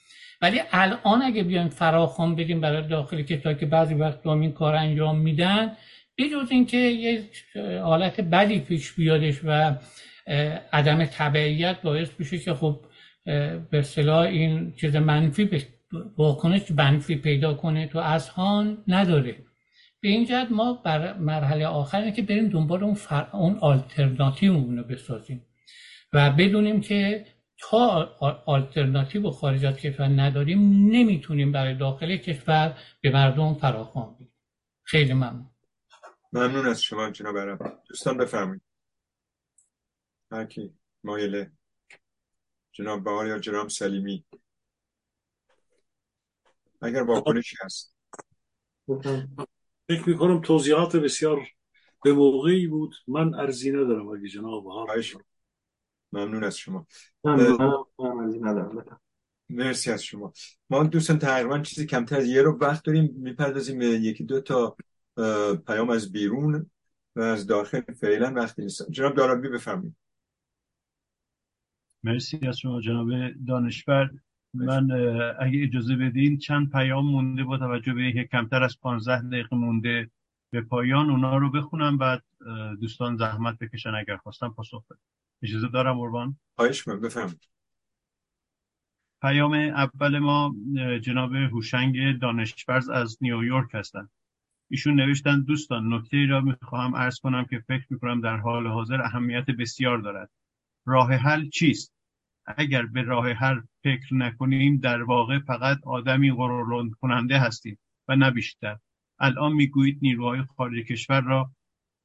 ولی 0.42 0.60
الان 0.70 1.22
اگه 1.22 1.42
بیایم 1.42 1.68
فراخوان 1.68 2.34
بدیم 2.36 2.60
برای 2.60 2.88
داخل 2.88 3.22
کشور 3.22 3.54
که 3.54 3.66
بعضی 3.66 3.94
وقت 3.94 4.26
این 4.26 4.52
کار 4.52 4.74
انجام 4.74 5.18
میدن 5.18 5.76
بجز 6.18 6.50
اینکه 6.50 6.78
یه 6.78 7.24
حالت 7.82 8.20
بدی 8.20 8.60
پیش 8.60 8.92
بیادش 8.92 9.40
و 9.44 9.74
عدم 10.72 11.04
تبعیت 11.04 11.82
باعث 11.82 12.08
بشه 12.08 12.38
که 12.38 12.54
خب 12.54 12.80
به 13.24 13.68
اصطلاح 13.72 14.18
این 14.18 14.72
چیز 14.72 14.96
منفی 14.96 15.66
واکنش 16.18 16.70
منفی 16.70 17.16
پیدا 17.16 17.54
کنه 17.54 17.86
تو 17.86 17.98
اذهان 17.98 18.84
نداره. 18.88 19.44
به 20.00 20.08
این 20.08 20.24
جهت 20.24 20.48
ما 20.50 20.72
بر 20.72 21.18
مرحله 21.18 21.66
آخر 21.66 22.10
که 22.10 22.22
بریم 22.22 22.48
دنبال 22.48 22.84
اون, 22.84 22.94
فر... 22.94 23.28
اون 23.32 23.58
آلترناتیو 23.58 24.76
رو 24.76 24.84
بسازیم 24.84 25.46
و 26.12 26.30
بدونیم 26.30 26.80
که 26.80 27.26
تا 27.58 28.16
آلترناتیو 28.46 29.30
خارج 29.30 29.64
از 29.64 29.76
کشور 29.76 30.06
نداریم 30.06 30.58
نمی‌تونیم 30.90 31.52
برای 31.52 31.74
داخل 31.74 32.16
کشور 32.16 32.78
به 33.00 33.10
مردم 33.10 33.54
فراخوان 33.54 34.14
بدیم 34.14 34.32
خیلی 34.82 35.12
ممنون. 35.12 35.50
ممنون 36.32 36.66
از 36.66 36.82
شما 36.82 37.10
جناب 37.10 37.38
عرب 37.38 37.58
دوستان 37.88 38.18
بفرمایید. 38.18 38.62
هرکی 40.32 40.74
مایله 41.04 41.50
جناب 42.72 43.04
بهار 43.04 43.26
یا 43.26 43.38
جناب 43.38 43.68
سلیمی. 43.68 44.24
اگر 46.82 47.02
واکنشی 47.02 47.56
هست. 47.60 47.96
فکر 49.88 50.08
می‌کنم 50.08 50.40
توضیحات 50.40 50.96
بسیار 50.96 51.48
به 52.04 52.12
موقعی 52.12 52.66
بود. 52.66 52.94
من 53.08 53.34
ارزی 53.34 53.70
ندارم 53.70 54.08
اگه 54.08 54.28
جناب 54.28 54.64
بهار 54.64 55.04
ممنون 56.12 56.44
از 56.44 56.56
شما. 56.56 56.86
ندارم. 57.24 59.00
مرسی 59.48 59.90
از 59.90 60.04
شما. 60.04 60.32
ما 60.70 60.82
دوستان 60.84 61.18
تقریبا 61.18 61.58
چیزی 61.58 61.86
کمتر 61.86 62.16
از 62.16 62.26
یه 62.26 62.42
رو 62.42 62.58
وقت 62.58 62.84
داریم. 62.84 63.14
می‌پردازیم 63.16 63.82
یکی 63.82 64.24
دو 64.24 64.40
تا 64.40 64.76
پیام 65.66 65.90
از 65.90 66.12
بیرون 66.12 66.70
و 67.16 67.20
از 67.20 67.46
داخل. 67.46 67.80
فعلا 67.80 68.32
وقتی 68.36 68.62
نیست. 68.62 68.90
جناب 68.90 69.14
دارابی 69.14 69.48
بفرمایید. 69.48 69.96
مرسی 72.04 72.46
از 72.46 72.58
شما 72.58 72.80
جناب 72.80 73.08
دانشور. 73.46 74.10
من 74.54 74.90
اگه 75.40 75.62
اجازه 75.62 75.96
بدین 75.96 76.38
چند 76.38 76.70
پیام 76.70 77.04
مونده 77.06 77.44
با 77.44 77.58
توجه 77.58 77.94
به 77.94 78.02
اینکه 78.02 78.24
کمتر 78.24 78.62
از 78.62 78.80
15 78.80 79.22
دقیقه 79.22 79.56
مونده 79.56 80.10
به 80.50 80.60
پایان 80.60 81.10
اونا 81.10 81.36
رو 81.36 81.50
بخونم 81.50 81.98
بعد 81.98 82.24
دوستان 82.80 83.16
زحمت 83.16 83.58
بکشن 83.58 83.94
اگر 83.94 84.16
خواستم 84.16 84.48
پاسخ 84.48 84.84
بدم 84.86 84.98
اجازه 85.42 85.68
دارم 85.68 85.94
قربان؟ 85.94 86.36
خواهش 86.56 86.88
بفهم 86.88 87.34
پیام 89.22 89.52
اول 89.54 90.18
ما 90.18 90.54
جناب 91.02 91.34
هوشنگ 91.34 92.18
دانشورز 92.18 92.88
از 92.88 93.18
نیویورک 93.20 93.74
هستند 93.74 94.10
ایشون 94.70 94.94
نوشتن 95.00 95.42
دوستان 95.42 95.92
نکته 95.92 96.16
ای 96.16 96.26
را 96.26 96.40
می‌خواهم 96.40 96.94
ارز 96.94 97.18
کنم 97.20 97.44
که 97.44 97.64
فکر 97.68 97.86
می‌کنم 97.90 98.20
در 98.20 98.36
حال 98.36 98.66
حاضر 98.66 99.02
اهمیت 99.02 99.46
بسیار 99.46 99.98
دارد. 99.98 100.30
راه 100.84 101.12
حل 101.14 101.48
چیست؟ 101.48 101.92
اگر 102.46 102.86
به 102.86 103.02
راه 103.02 103.32
حل 103.32 103.60
فکر 103.82 104.14
نکنیم 104.14 104.76
در 104.76 105.02
واقع 105.02 105.38
فقط 105.38 105.78
آدمی 105.86 106.32
غرورلند 106.32 106.90
کننده 107.00 107.38
هستیم 107.38 107.78
و 108.08 108.16
نه 108.16 108.30
بیشتر. 108.30 108.78
الان 109.18 109.52
می‌گویید 109.52 109.98
نیروهای 110.02 110.42
خارج 110.42 110.84
کشور 110.86 111.20
را 111.20 111.50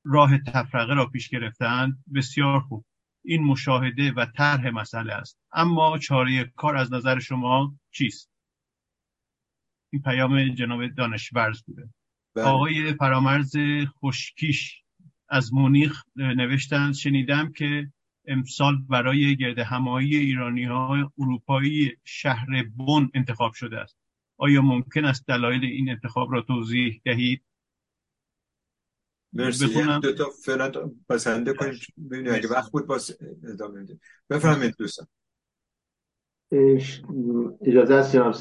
راه 0.05 0.37
تفرقه 0.37 0.93
را 0.93 1.05
پیش 1.05 1.29
گرفتهاند. 1.29 2.03
بسیار 2.15 2.59
خوب. 2.59 2.85
این 3.25 3.43
مشاهده 3.43 4.11
و 4.11 4.25
طرح 4.25 4.69
مسئله 4.69 5.13
است. 5.13 5.39
اما 5.51 5.97
چاره 5.97 6.43
کار 6.55 6.77
از 6.77 6.93
نظر 6.93 7.19
شما 7.19 7.75
چیست؟ 7.91 8.31
این 9.93 10.01
پیام 10.01 10.49
جناب 10.49 10.87
دانشورز 10.87 11.63
بوده. 11.63 11.89
بله. 12.35 12.45
آقای 12.45 12.93
فرامرز 12.93 13.55
خوشکیش 13.95 14.83
از 15.29 15.53
مونیخ 15.53 16.03
نوشتند 16.15 16.93
شنیدم 16.93 17.51
که 17.51 17.91
امسال 18.27 18.75
برای 18.89 19.35
گرد 19.35 19.59
همایی 19.59 20.15
ایرانی 20.15 20.63
های 20.63 21.05
اروپایی 21.19 21.97
شهر 22.03 22.63
بون 22.77 23.11
انتخاب 23.13 23.53
شده 23.53 23.77
است. 23.77 23.97
آیا 24.37 24.61
ممکن 24.61 25.05
است 25.05 25.27
دلایل 25.27 25.65
این 25.65 25.89
انتخاب 25.89 26.33
را 26.33 26.41
توضیح 26.41 27.01
دهید؟ 27.05 27.43
مرسی. 29.33 29.67
بخونم. 29.67 29.99
دو 29.99 30.13
تا 30.13 30.29
فعلا 30.45 30.71
بسنده 31.09 31.53
کنید 31.53 31.79
ببینید 32.11 32.33
اگه 32.33 32.47
وقت 32.47 32.71
بود 32.71 32.87
باز 32.87 33.17
ادامه 33.43 33.83
بدید 33.83 34.01
بفرمایید 34.29 34.75
دوستان. 34.77 35.07
اجازه 37.61 37.93
است 37.93 38.13
جناب 38.13 38.35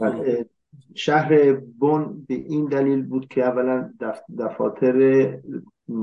بله. 0.00 0.48
شهر 0.94 1.52
بون 1.52 2.24
به 2.28 2.34
این 2.34 2.64
دلیل 2.64 3.02
بود 3.02 3.28
که 3.28 3.44
اولا 3.44 3.92
دفاتر 4.38 5.40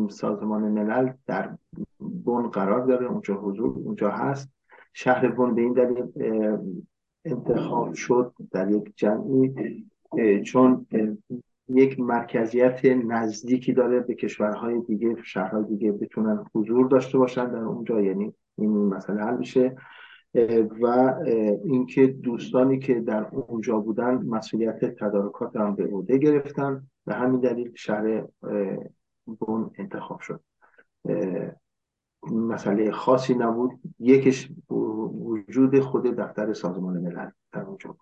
سازمان 0.09 0.61
ملل 0.61 1.13
در 1.25 1.57
بون 2.01 2.49
قرار 2.49 2.85
داره 2.85 3.05
اونجا 3.05 3.35
حضور 3.35 3.69
اونجا 3.69 4.09
هست. 4.09 4.49
شهر 4.93 5.27
بون 5.27 5.55
به 5.55 5.61
این 5.61 5.73
دلیل 5.73 6.03
انتخاب 7.25 7.93
شد 7.93 8.33
در 8.51 8.71
یک 8.71 8.93
جمعی 8.95 9.85
چون 10.45 10.87
یک 11.67 11.99
مرکزیت 11.99 12.85
نزدیکی 12.85 13.73
داره 13.73 13.99
به 13.99 14.15
کشورهای 14.15 14.81
دیگه 14.81 15.15
شهرهای 15.23 15.63
دیگه 15.63 15.91
بتونن 15.91 16.45
حضور 16.55 16.87
داشته 16.87 17.17
باشن 17.17 17.51
در 17.51 17.59
اونجا 17.59 18.01
یعنی 18.01 18.33
این 18.57 18.71
مسئله 18.71 19.23
حل 19.23 19.37
میشه. 19.37 19.75
و 20.81 21.15
اینکه 21.63 22.07
دوستانی 22.07 22.79
که 22.79 22.99
در 22.99 23.27
اونجا 23.27 23.79
بودن 23.79 24.13
مسئولیت 24.13 24.85
تدارکات 24.85 25.55
هم 25.55 25.75
به 25.75 25.87
عهده 25.87 26.17
گرفتن. 26.17 26.83
به 27.05 27.13
همین 27.13 27.39
دلیل 27.39 27.71
شهر 27.75 28.23
بون 29.25 29.71
انتخاب 29.77 30.19
شد. 30.19 30.41
مسئله 32.31 32.91
خاصی 32.91 33.33
نبود. 33.33 33.71
یکش 33.99 34.51
وجود 34.69 35.79
خود 35.79 36.03
دفتر 36.03 36.53
سازمان 36.53 36.97
ملل 36.97 37.29
در 37.51 37.61
اونجا 37.61 37.95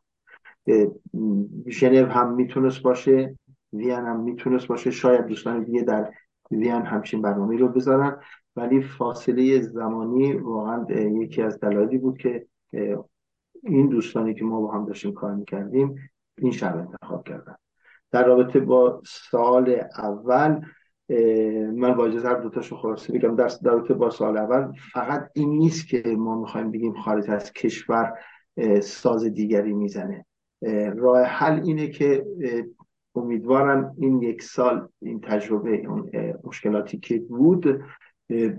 ژنو 1.68 2.06
هم 2.06 2.34
می‌تونست 2.34 2.82
باشه 2.82 3.38
وین 3.74 3.92
هم 3.92 4.20
می‌تونست 4.20 4.68
باشه. 4.68 4.92
شاید 4.92 5.26
دوستان 5.26 5.64
دیگه 5.64 5.82
در 5.82 6.12
وین 6.52 6.72
همچین 6.72 7.22
برنامه 7.22 7.58
رو 7.58 7.68
بذارن. 7.68 8.18
ولی 8.56 8.82
فاصله 8.82 9.62
زمانی 9.62 10.34
واقعا 10.34 10.86
یکی 10.92 11.42
از 11.42 11.60
دلایلی 11.60 11.98
بود 11.98 12.18
که 12.18 12.48
این 13.64 13.88
دوستانی 13.88 14.34
که 14.34 14.46
ما 14.46 14.62
با 14.62 14.72
هم 14.72 14.86
داشتیم 14.86 15.14
کار 15.14 15.36
می‌کردیم 15.36 15.96
این 16.38 16.52
شب 16.52 16.78
انتخاب 16.78 17.24
کردن. 17.24 17.56
در 18.12 18.26
رابطه 18.26 18.60
با 18.60 19.02
سال 19.06 19.82
اول 19.98 20.62
من 21.74 21.94
با 21.94 22.06
اجازه 22.06 22.28
هر 22.28 22.36
دوتاشو 22.36 22.78
خلاصه 22.78 23.14
بگم 23.14 23.36
در 23.36 23.50
رابطه 23.64 23.94
با 23.94 24.10
سال 24.10 24.38
اول 24.38 24.72
فقط 24.94 25.30
این 25.34 25.50
نیست 25.50 25.88
که 25.88 26.04
ما 26.18 26.42
می‌خوایم 26.42 26.72
بگیم 26.72 26.94
خارج 26.94 27.30
از 27.30 27.54
کشور 27.54 28.14
ساز 28.82 29.24
دیگری 29.24 29.74
می‌زنه. 29.74 30.26
راه 30.96 31.22
حل 31.22 31.62
اینه 31.64 31.88
که 31.88 32.26
امیدوارم 33.16 33.96
این 33.98 34.22
یک 34.22 34.44
سال 34.44 34.88
این 35.02 35.22
تجربه 35.22 35.88
اون 35.88 36.12
مشکلاتی 36.44 37.00
که 37.00 37.20
بود 37.20 37.84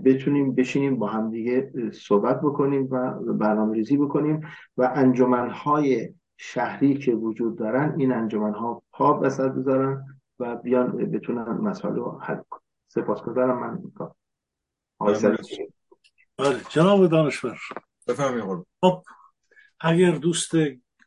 بتونیم 0.05 0.55
بشینیم 0.55 0.95
با 0.95 1.07
همدیگه 1.07 1.71
صحبت 1.93 2.41
بکنیم 2.41 2.87
و 2.91 3.13
برنامه 3.33 3.73
ریزی 3.73 3.97
بکنیم 3.97 4.41
و 4.77 4.91
انجمنهای 4.95 6.13
شهری 6.37 6.93
که 6.93 7.11
وجود 7.11 7.57
دارن 7.57 7.95
این 7.97 8.11
انجمنها 8.11 8.83
پا 8.93 9.13
بسر 9.13 9.49
بذارن. 9.49 10.05
و 10.41 10.55
بیان 10.55 11.11
بتونن 11.11 11.43
مسئله 11.43 11.95
رو 11.95 12.19
حل 12.19 12.39
کنن. 12.49 12.61
سپاسگزارم 12.87 13.59
من 13.59 13.91
بله 16.37 16.61
جناب 16.69 17.07
دانشور. 17.07 17.59
بفرمایید 18.07 18.65
خب 18.81 19.03
اگر 19.79 20.11
دوست 20.11 20.51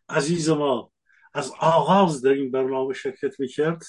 عزیز 0.09 0.51
ما 0.51 0.91
از 1.35 1.53
آغاز 1.61 2.23
در 2.23 2.31
این 2.31 2.51
برنامه 2.51 2.95
شرکت 2.95 3.41
می‌کرد 3.41 3.83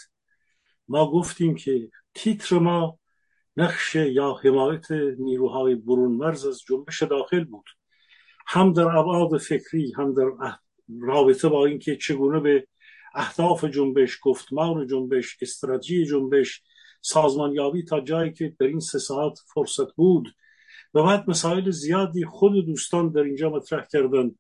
ما 0.88 1.12
گفتیم 1.12 1.56
که 1.56 1.90
تیتر 2.14 2.60
ما 2.60 3.00
نقش 3.58 3.96
یا 3.96 4.34
حمایت 4.44 4.92
نیروهای 5.20 5.76
برون 5.76 6.12
مرز 6.12 6.46
از 6.46 6.60
جنبش 6.60 7.04
داخل 7.04 7.44
بود. 7.44 7.66
هم 8.48 8.74
در 8.74 8.88
ابعاد 8.88 9.38
فکری 9.38 9.94
هم 9.98 10.14
در 10.14 10.58
رابطه 11.02 11.50
با 11.50 11.66
اینکه 11.66 11.96
چگونه 11.96 12.40
به 12.40 12.68
اهداف 13.16 13.66
جنبش 13.66 14.20
گفتمان 14.22 14.88
جنبش 14.88 15.38
استراتژی 15.42 16.06
جنبش 16.06 16.62
سازمانیابی 17.02 17.84
تا 17.84 18.02
جایی 18.02 18.34
که 18.34 18.56
در 18.60 18.68
این 18.68 18.80
سه 18.80 19.00
ساعت 19.00 19.40
فرصت 19.54 19.96
بود. 19.96 20.28
و 20.94 21.04
بعد 21.04 21.30
مسائل 21.30 21.72
زیادی 21.72 22.26
خود 22.26 22.66
دوستان 22.66 23.10
در 23.10 23.22
اینجا 23.22 23.50
مطرح 23.50 23.86
کردن 23.92 24.32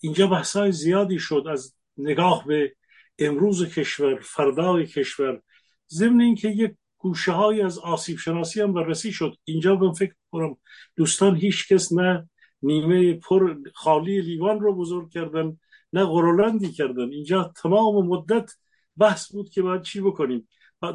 اینجا 0.00 0.26
بحثای 0.26 0.72
زیادی 0.72 1.18
شد 1.18 1.44
از 1.50 1.74
نگاه 1.96 2.46
به 2.46 2.76
امروز 3.18 3.74
کشور 3.74 4.20
فردای 4.22 4.86
کشور. 4.86 5.42
ضمن 5.90 6.20
اینکه 6.20 6.48
یک 6.48 6.74
گوشه 6.98 7.32
های 7.32 7.62
از 7.62 7.78
آسیب 7.78 8.18
شناسی 8.18 8.60
هم 8.60 8.72
بررسی 8.72 9.12
شد. 9.12 9.36
اینجا 9.44 9.76
من 9.76 9.92
فکر 9.92 10.14
کنم 10.30 10.56
دوستان 10.96 11.36
هیچ 11.36 11.72
کس 11.72 11.92
نه 11.92 12.28
نیمه 12.62 13.14
پر 13.14 13.56
خالی 13.74 14.20
لیوان 14.20 14.60
رو 14.60 14.74
بزرگ 14.76 15.10
کردن. 15.10 15.58
نه 15.96 16.04
غرولندی 16.04 16.72
کردن. 16.72 17.10
اینجا 17.10 17.52
تمام 17.62 18.06
مدت 18.06 18.50
بحث 18.96 19.32
بود 19.32 19.50
که 19.50 19.62
باید 19.62 19.82
چی 19.82 20.00
بکنیم. 20.00 20.48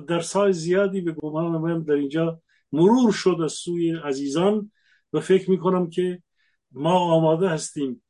در 0.08 0.20
سای 0.20 0.54
زیادی 0.54 1.02
به 1.02 1.12
گمان 1.12 1.52
من 1.62 1.84
در 1.84 1.94
اینجا 1.94 2.42
مرور 2.72 3.12
شد 3.12 3.38
از 3.44 3.52
سوی 3.52 3.92
عزیزان 3.92 4.72
و 5.14 5.20
فکر 5.20 5.52
می‌کنم 5.52 5.90
که 5.90 6.24
ما 6.72 7.00
آماده 7.00 7.50
هستیم 7.50 8.04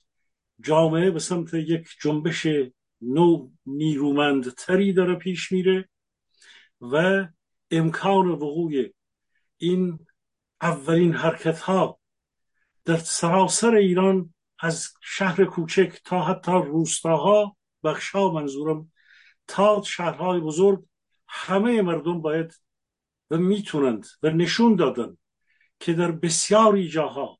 جامعه 0.60 1.12
به 1.12 1.20
سمت 1.20 1.54
یک 1.54 1.88
جنبش 2.02 2.48
نو 3.02 3.50
نیرومندتری 3.66 4.94
داره 4.94 5.16
پیش 5.16 5.52
میره 5.52 5.90
و 6.82 7.28
امکان 7.72 8.28
وقوع 8.28 8.72
این 9.58 10.00
اولین 10.62 11.14
حرکت 11.14 11.60
ها 11.60 12.00
در 12.86 12.98
سراسر 12.98 13.76
ایران 13.76 14.34
از 14.62 14.90
شهر 15.02 15.46
کوچک 15.46 16.02
تا 16.06 16.22
حتی 16.22 16.52
روستاها 16.52 17.58
بخشها 17.84 18.32
منظورم 18.32 18.92
تا 19.48 19.82
شهرهای 19.86 20.40
بزرگ 20.40 20.84
همه 21.28 21.82
مردم 21.82 22.22
باید 22.22 22.54
و 23.32 23.38
می‌تونند 23.38 24.08
و 24.24 24.30
نشون 24.30 24.76
دادن 24.76 25.18
که 25.80 25.94
در 25.94 26.12
بسیاری 26.12 26.90
جاها 26.90 27.40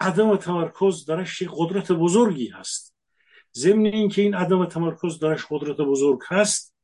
عدم 0.00 0.36
تمرکز 0.36 1.04
درش 1.04 1.42
قدرت 1.42 1.92
بزرگی 1.92 2.48
هست. 2.48 2.94
ضمن 3.54 3.86
اینکه 3.86 4.22
این 4.22 4.34
عدم 4.34 4.64
تمرکز 4.64 5.18
درش 5.18 5.46
قدرت 5.50 5.76
بزرگ 5.76 6.20
هست 6.26 6.74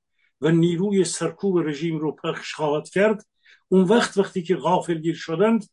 و 0.41 0.51
نیروی 0.51 1.05
سرکوب 1.05 1.59
رژیم 1.59 1.99
رو 1.99 2.13
پخش 2.13 2.55
خواهد 2.55 2.89
کرد 2.89 3.27
اون 3.69 3.83
وقت 3.83 4.19
وقتی 4.19 4.43
که 4.43 4.57
غافل 4.57 4.99
گیر 4.99 5.15
شدند 5.15 5.65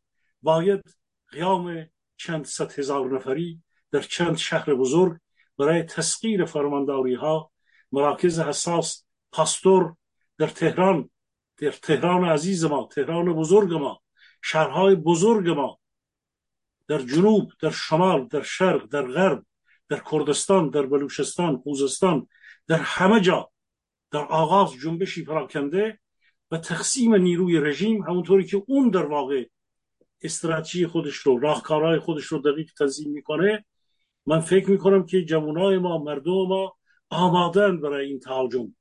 باید 0.41 0.81
قیام 1.29 1.89
چند 2.17 2.45
صد 2.45 2.79
هزار 2.79 3.15
نفری 3.15 3.61
در 3.91 4.01
چند 4.01 4.37
شهر 4.37 4.73
بزرگ 4.75 5.17
برای 5.57 5.83
تسخیر 5.83 6.45
فرمانداری 6.45 7.15
ها 7.15 7.51
مراکز 7.91 8.39
حساس 8.39 9.05
پاستور 9.31 9.95
در 10.37 10.47
تهران 10.47 11.09
در 11.57 11.71
تهران 11.71 12.25
عزیز 12.25 12.65
ما 12.65 12.89
تهران 12.91 13.33
بزرگ 13.33 13.73
ما 13.73 14.01
شهرهای 14.43 14.95
بزرگ 14.95 15.49
ما 15.49 15.79
در 16.87 16.97
جنوب 16.97 17.51
در 17.59 17.71
شمال 17.71 18.27
در 18.27 18.41
شرق 18.41 18.85
در 18.85 19.01
غرب 19.01 19.45
در 19.89 20.01
کردستان 20.11 20.69
در 20.69 20.85
بلوچستان 20.85 21.57
خوزستان 21.57 22.27
در 22.67 22.77
همه 22.77 23.19
جا 23.19 23.51
در 24.11 24.19
آغاز 24.19 24.73
جنبشی 24.73 25.23
پراکنده 25.23 25.99
و 26.51 26.57
تقسیم 26.57 27.15
نیروی 27.15 27.59
رژیم 27.59 28.01
همونطوری 28.03 28.45
که 28.45 28.63
اون 28.67 28.89
در 28.89 29.05
واقع 29.05 29.45
استراتژی 30.21 30.87
خودش 30.87 31.15
رو 31.15 31.39
راهکارهای 31.39 31.99
خودش 31.99 32.25
رو 32.25 32.39
دقیق 32.39 32.71
تنظیم 32.77 33.11
می‌کنه. 33.11 33.65
من 34.25 34.39
فکر 34.39 34.69
می‌کنم 34.69 35.05
که 35.05 35.25
جوانای 35.25 35.77
ما 35.77 35.97
مردم 35.97 36.31
ما 36.31 36.77
آمادن 37.09 37.81
برای 37.81 38.07
این 38.07 38.19
تهاجم 38.19 38.75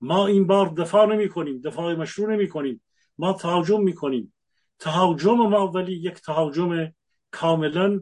ما 0.00 0.26
این 0.26 0.46
بار 0.46 0.68
دفاع 0.68 1.06
نمی 1.06 1.28
کنیم 1.28 1.60
دفاع 1.60 1.94
مشروع 1.94 2.32
نمی 2.34 2.48
کنیم 2.48 2.82
ما 3.18 3.32
تهاجم 3.32 3.82
می 3.82 3.94
کنیم 3.94 4.34
تهاجم 4.78 5.34
ما 5.34 5.66
ولی 5.66 5.92
یک 5.92 6.14
تهاجم 6.14 6.92
کاملا 7.30 8.00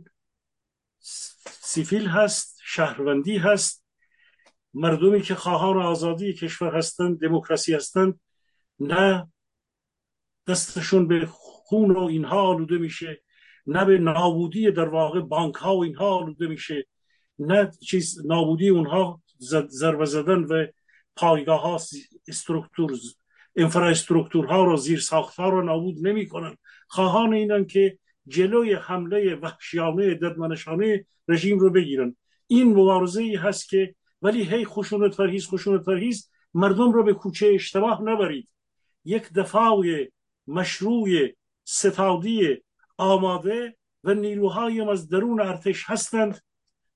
سیفیل 1.44 2.07
هست 2.07 2.60
شهروندی 2.65 3.36
هست. 3.36 3.84
مردمی 4.75 5.23
که 5.23 5.34
خواهان 5.34 5.83
آزادی 5.83 6.33
کشور 6.33 6.76
هستند 6.76 7.20
دموکراسی 7.20 7.75
هستند 7.75 8.20
نه 8.81 9.33
دستشون 10.49 11.09
به 11.09 11.26
خون 11.26 11.91
و 11.91 12.01
اینها 12.05 12.43
آلوده 12.43 12.78
میشه. 12.78 13.24
نه 13.67 13.84
به 13.84 13.99
نابودی 13.99 14.70
در 14.70 14.89
واقع 14.89 15.20
بانک 15.20 15.55
ها 15.55 15.76
و 15.76 15.84
اینها 15.84 16.15
آلوده 16.15 16.47
میشه 16.47 16.86
نه 17.39 17.70
چیز 17.83 18.26
نابودی 18.26 18.68
اونها 18.68 19.23
ضربه 19.68 20.05
زدن 20.05 20.43
و 20.43 20.67
پایگاه 21.17 21.62
ها 21.62 21.81
استرکتور 22.28 22.93
ها 24.47 24.65
رو 24.65 24.76
زیر 24.76 25.01
ساخت 25.01 25.36
ها 25.36 25.49
رو 25.49 25.62
نابود 25.62 26.07
نمی‌کنن. 26.07 26.57
خواهان 26.89 27.34
اینن 27.34 27.65
که 27.65 27.99
جلوی 28.26 28.75
حمله 28.75 29.34
وحشیانه 29.34 30.15
ددمنشانه 30.15 31.07
رژیم 31.28 31.59
رو 31.59 31.70
بگیرن. 31.70 32.17
این 32.47 32.73
مبارزه 32.73 33.23
ای 33.23 33.36
هست 33.36 33.68
که 33.68 33.94
ولی 34.23 34.43
هی 34.43 34.65
خشونت 34.65 35.15
فرهیز 35.15 35.47
خشونت 35.47 35.83
فرهیز 35.83 36.31
مردم 36.55 36.93
رو 36.93 37.02
به 37.02 37.15
کوچه 37.15 37.52
اشتباه 37.55 38.02
نبرید. 38.02 38.49
یک 39.05 39.33
دفاع 39.33 39.83
مشروع 40.47 41.09
ستادی 41.65 42.62
آماده 42.97 43.76
و 44.05 44.14
نیروهای 44.14 44.81
از 44.81 45.08
درون 45.08 45.40
ارتش 45.40 45.84
هستند 45.90 46.40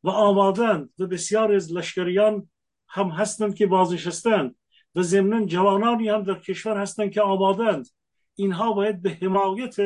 و 0.03 0.11
آمادند 0.11 0.91
و 0.99 1.07
بسیار 1.07 1.53
از 1.53 1.73
لشکریان 1.73 2.51
هم 2.89 3.09
هستند 3.09 3.55
که 3.55 3.67
بازنشستند 3.67 4.57
و 4.95 5.03
ضمنا 5.03 5.47
جوانانی 5.47 6.09
هم 6.09 6.23
در 6.23 6.39
کشور 6.39 6.81
هستند 6.81 7.11
که 7.11 7.21
آمادند 7.21 7.89
اینها 8.35 8.73
باید 8.73 9.03
به 9.03 9.11
حمایت 9.11 9.77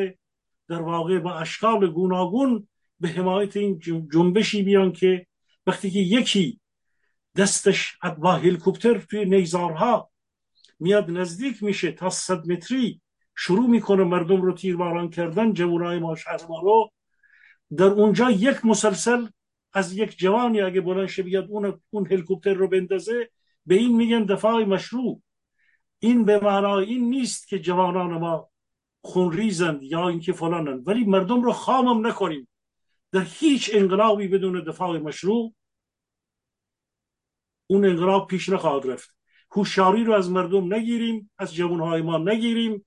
در 0.68 0.82
واقع 0.82 1.18
با 1.18 1.34
اشکال 1.34 1.90
گوناگون 1.90 2.68
به 3.00 3.08
حمایت 3.08 3.56
این 3.56 3.78
جنبشی 4.12 4.62
بیان 4.62 4.92
که 4.92 5.26
وقتی 5.66 5.90
که 5.90 5.98
یکی 5.98 6.60
دستش 7.36 7.98
با 8.18 8.32
هلیکوپتر 8.32 8.98
توی 8.98 9.24
نیزارها 9.24 10.10
میاد 10.80 11.10
نزدیک 11.10 11.62
میشه 11.62 11.92
تا 11.92 12.10
صد 12.10 12.50
متری 12.50 13.00
شروع 13.36 13.66
می‌کنه 13.66 14.04
مردم 14.04 14.42
رو 14.42 14.52
تیرباران 14.52 15.10
کردن 15.10 15.52
جوانای 15.52 15.98
ما 15.98 16.16
شهر 16.16 16.40
ما 16.48 16.60
رو. 16.60 16.90
در 17.76 17.86
اونجا 17.86 18.30
یک 18.30 18.64
مسلسل 18.64 19.26
از 19.72 19.92
یک 19.92 20.18
جوانی 20.18 20.60
اگه 20.60 20.80
بلند 20.80 21.06
شه 21.06 21.22
بیاد 21.22 21.46
اون 21.50 21.80
اون 21.90 22.06
هلیکوپتر 22.06 22.54
رو 22.54 22.68
بندازه 22.68 23.30
به 23.66 23.74
این 23.74 23.96
میگن 23.96 24.24
دفاع 24.24 24.64
مشروع. 24.64 25.22
این 25.98 26.24
به 26.24 26.40
معنای 26.40 26.86
این 26.86 27.10
نیست 27.10 27.48
که 27.48 27.58
جوانان 27.58 28.18
ما 28.18 28.48
خونریزند 29.02 29.82
یا 29.82 30.08
اینکه 30.08 30.32
فلانند 30.32 30.88
ولی 30.88 31.04
مردم 31.04 31.42
رو 31.42 31.52
خامم 31.52 32.06
نکنیم. 32.06 32.48
در 33.12 33.26
هیچ 33.28 33.70
انقلابی 33.74 34.28
بدون 34.28 34.64
دفاع 34.64 34.98
مشروع 34.98 35.54
اون 37.66 37.84
انقلاب 37.84 38.26
پیش 38.26 38.48
نخواهد 38.48 38.86
رفت. 38.86 39.16
هوشیاری 39.50 40.04
رو 40.04 40.12
از 40.12 40.30
مردم 40.30 40.74
نگیریم 40.74 41.30
از 41.38 41.54
جوانهای 41.54 42.02
ما 42.02 42.18
نگیریم. 42.18 42.86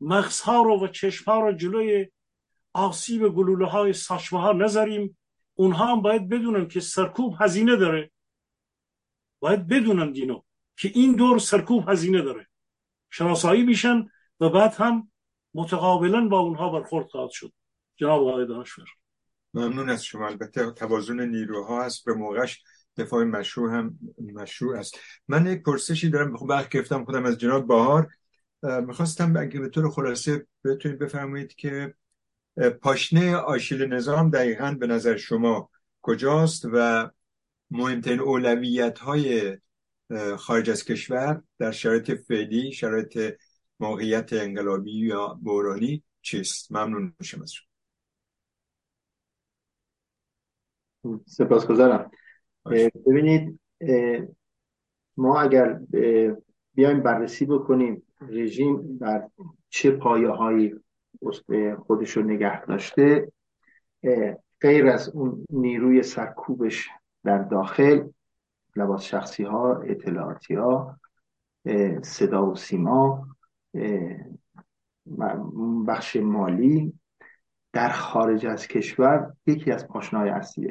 مغزها 0.00 0.62
رو 0.62 0.84
و 0.84 0.88
چشمها 0.88 1.40
رو 1.40 1.52
جلوی 1.52 2.08
آسیب 2.72 3.28
گلوله 3.28 3.66
های 3.66 3.92
ساشمه 3.92 4.40
ها 4.40 4.52
نذاریم. 4.52 5.18
اونها 5.54 5.86
هم 5.86 6.02
باید 6.02 6.28
بدونن 6.28 6.68
که 6.68 6.80
سرکوب 6.80 7.34
هزینه 7.40 7.76
داره. 7.76 8.10
باید 9.40 9.66
بدونن 9.66 10.12
دینو 10.12 10.42
که 10.76 10.90
این 10.94 11.16
دور 11.16 11.38
سرکوب 11.38 11.88
هزینه 11.88 12.22
داره. 12.22 12.48
شناسایی 13.10 13.62
میشن 13.62 14.06
و 14.40 14.48
بعد 14.48 14.74
هم 14.74 15.10
متقابلا 15.54 16.28
با 16.28 16.38
اونها 16.38 16.68
برخورد 16.68 17.06
خواهد 17.06 17.30
شد. 17.30 17.52
جناب 17.96 18.28
آقای 18.28 18.46
دانشور. 18.46 18.88
ممنون 19.54 19.90
از 19.90 20.04
شما. 20.04 20.26
البته 20.26 20.70
توازن 20.70 21.20
نیروها 21.20 21.84
هست. 21.84 22.04
به 22.04 22.14
موقعش 22.14 22.62
دفاع 22.96 23.24
مشروع 23.24 23.74
هم 23.74 23.98
مشروع 24.34 24.78
است. 24.78 24.98
من 25.28 25.46
یک 25.46 25.62
پرسشی 25.62 26.10
دارم. 26.10 26.36
خب 26.36 26.46
وقت 26.48 26.68
گرفتم 26.68 27.04
خودم 27.04 27.24
از 27.24 27.38
جناب 27.38 27.66
باهار 27.66 28.08
می‌خواستم 28.62 29.36
اگه 29.36 29.60
به 29.60 29.68
طور 29.68 29.90
خلاصه 29.90 30.46
بتونید 30.64 30.98
بفرمایید 30.98 31.54
که 31.54 31.94
پاشنه 32.82 33.36
آشیل 33.36 33.82
نظام 33.92 34.30
دقیقا 34.30 34.76
به 34.80 34.86
نظر 34.86 35.16
شما 35.16 35.70
کجاست 36.02 36.64
و 36.72 37.10
مهمترین 37.70 38.20
اولویت 38.20 38.98
های 38.98 39.58
خارج 40.38 40.70
از 40.70 40.84
کشور 40.84 41.42
در 41.58 41.70
شرایط 41.70 42.10
فعلی 42.10 42.72
شرایط 42.72 43.36
موقعیت 43.80 44.32
انقلابی 44.32 44.92
یا 44.92 45.38
بورانی 45.42 46.02
چیست؟ 46.22 46.72
ممنون 46.72 47.14
میشم 47.20 47.42
از 47.42 47.52
شما 47.52 47.68
سپاسگزارم 51.26 52.10
ببینید 53.06 53.60
ما 55.16 55.40
اگر 55.40 55.80
بیایم 56.74 57.02
بررسی 57.02 57.46
بکنیم 57.46 58.07
رژیم 58.20 58.98
در 59.00 59.28
چه 59.68 59.90
پایه 59.90 60.28
هایی 60.28 60.74
خودش 61.78 62.16
رو 62.16 62.22
نگه 62.22 62.64
داشته 62.64 63.32
غیر 64.60 64.86
از 64.86 65.08
اون 65.08 65.44
نیروی 65.50 66.02
سرکوبش 66.02 66.88
در 67.24 67.38
داخل 67.38 68.08
لباس 68.76 69.02
شخصی 69.02 69.42
ها 69.42 69.76
اطلاعاتی 69.76 70.54
ها 70.54 71.00
صدا 72.02 72.46
و 72.46 72.56
سیما 72.56 73.26
بخش 75.88 76.16
مالی 76.16 76.92
در 77.72 77.88
خارج 77.88 78.46
از 78.46 78.66
کشور. 78.66 79.32
یکی 79.46 79.72
از 79.72 79.88
پاشنهای 79.88 80.30
اصلی, 80.30 80.68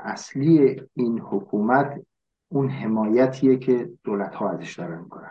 اصلی 0.00 0.82
این 0.94 1.20
حکومت 1.20 2.00
اون 2.48 2.68
حمایتیه 2.68 3.56
که 3.56 3.90
دولت 4.04 4.34
ها 4.34 4.50
ازش 4.50 4.78
دارن 4.78 4.98
می‌کنن. 4.98 5.30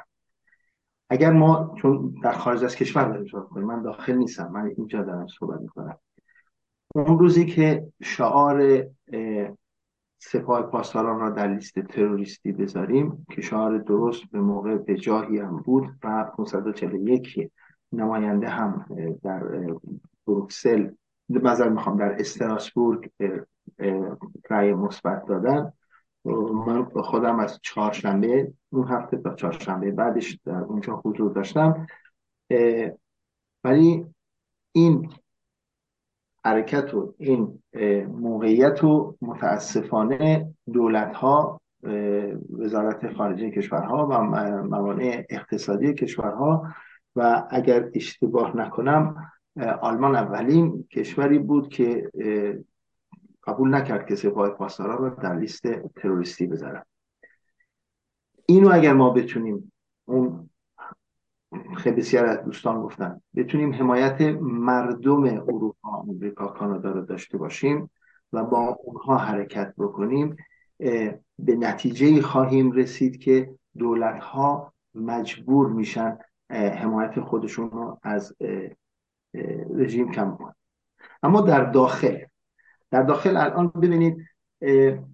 اگر 1.09 1.31
ما 1.31 1.75
چون 1.81 2.15
در 2.23 2.31
خارج 2.31 2.63
از 2.63 2.75
کشور 2.75 3.03
داریم 3.03 3.27
صحبت 3.31 3.49
کنیم 3.49 3.67
من 3.67 3.81
داخل 3.81 4.13
نیستم 4.13 4.51
من 4.51 4.71
اینجا 4.77 5.03
دارم 5.03 5.27
صحبت 5.39 5.61
می‌کنم. 5.61 5.97
اون 6.95 7.19
روزی 7.19 7.45
که 7.45 7.87
شعار 8.03 8.85
سپاه 10.21 10.61
پاسداران 10.61 11.19
را 11.19 11.29
در 11.29 11.47
لیست 11.47 11.79
تروریستی 11.79 12.51
بذاریم 12.51 13.25
که 13.31 13.41
شعار 13.41 13.77
درست 13.77 14.23
به 14.31 14.41
موقع 14.41 14.77
به 14.77 14.95
جاهی 14.95 15.37
هم 15.37 15.57
بود 15.57 15.89
و 16.03 16.23
541 16.23 17.51
نماینده 17.91 18.47
هم 18.47 18.85
در 19.23 19.43
بروکسل 20.27 20.89
نظر 21.29 21.69
می‌خوام 21.69 21.97
در 21.97 22.15
استراسبورگ 22.19 23.09
رأی 24.49 24.73
مثبت 24.73 25.25
دادن. 25.25 25.73
من 26.25 26.85
خودم 26.85 27.39
از 27.39 27.59
چهارشنبه 27.61 28.53
اون 28.69 28.87
هفته 28.87 29.17
تا 29.17 29.35
چهارشنبه 29.35 29.91
بعدش 29.91 30.39
در 30.45 30.61
اونجا 30.61 31.01
حضور 31.05 31.31
داشتم. 31.31 31.87
ولی 33.63 34.05
این 34.71 35.09
حرکت 36.45 36.93
و 36.93 37.13
این 37.17 37.63
موقعیت 38.07 38.83
و 38.83 39.15
متاسفانه 39.21 40.53
دولت 40.73 41.15
ها 41.15 41.61
وزارت 42.59 43.13
خارجه 43.13 43.51
کشورها 43.51 44.07
و 44.07 44.23
موانع 44.63 45.25
اقتصادی 45.29 45.93
کشورها 45.93 46.67
و 47.15 47.47
اگر 47.49 47.89
اشتباه 47.93 48.57
نکنم 48.57 49.31
آلمان 49.81 50.15
اولین 50.15 50.87
کشوری 50.91 51.39
بود 51.39 51.69
که 51.69 52.11
قبول 53.49 53.75
نکرد 53.75 54.07
که 54.07 54.15
سپاه 54.15 54.49
پاسداران 54.49 54.97
رو 54.97 55.09
در 55.09 55.35
لیست 55.35 55.67
تروریستی 55.95 56.47
بذارن. 56.47 56.83
اینو 58.45 58.69
اگر 58.73 58.93
ما 58.93 59.09
بتونیم 59.09 59.71
اون 60.05 60.49
خیلی 61.77 61.95
بسیار 61.95 62.25
از 62.25 62.43
دوستان 62.43 62.81
گفتن 62.81 63.21
بتونیم 63.35 63.73
حمایت 63.73 64.21
مردم 64.41 65.23
اروپا 65.23 65.89
آمریکا 65.89 66.47
کانادا 66.47 66.91
رو 66.91 67.05
داشته 67.05 67.37
باشیم 67.37 67.89
و 68.33 68.43
با 68.43 68.79
اونها 68.83 69.17
حرکت 69.17 69.73
بکنیم 69.77 70.35
به 71.39 71.55
نتیجه 71.55 72.21
خواهیم 72.21 72.71
رسید 72.71 73.19
که 73.19 73.55
دولت 73.77 74.19
ها 74.19 74.73
مجبور 74.95 75.69
میشن 75.69 76.17
حمایت 76.51 77.19
خودشون 77.19 77.71
رو 77.71 77.99
از 78.03 78.35
رژیم 79.75 80.11
کم 80.11 80.35
کنن. 80.35 80.55
اما 81.23 81.41
در 81.41 81.63
داخل 81.63 82.17
در 82.91 83.03
داخل 83.03 83.37
الان 83.37 83.67
ببینید 83.67 84.17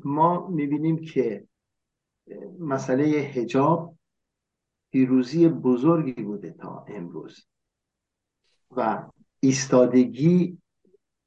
ما 0.03 0.47
می‌بینیم 0.47 0.97
که 0.97 1.47
مسئله 2.59 3.03
هجاب 3.05 3.95
پیروزی 4.91 5.47
بزرگی 5.47 6.23
بوده 6.23 6.51
تا 6.51 6.85
امروز 6.87 7.47
و 8.71 9.03
ایستادگی 9.39 10.57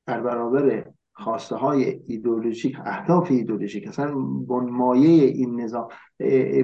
در 0.06 0.20
برابر 0.20 0.92
خواسته 1.12 1.56
های 1.56 2.00
ایدولوژیک 2.06 2.76
اهداف 2.84 3.30
ایدولوژیک 3.30 3.88
اصلا 3.88 4.14
بنمایه 4.48 5.24
این 5.24 5.60
نظام 5.60 5.88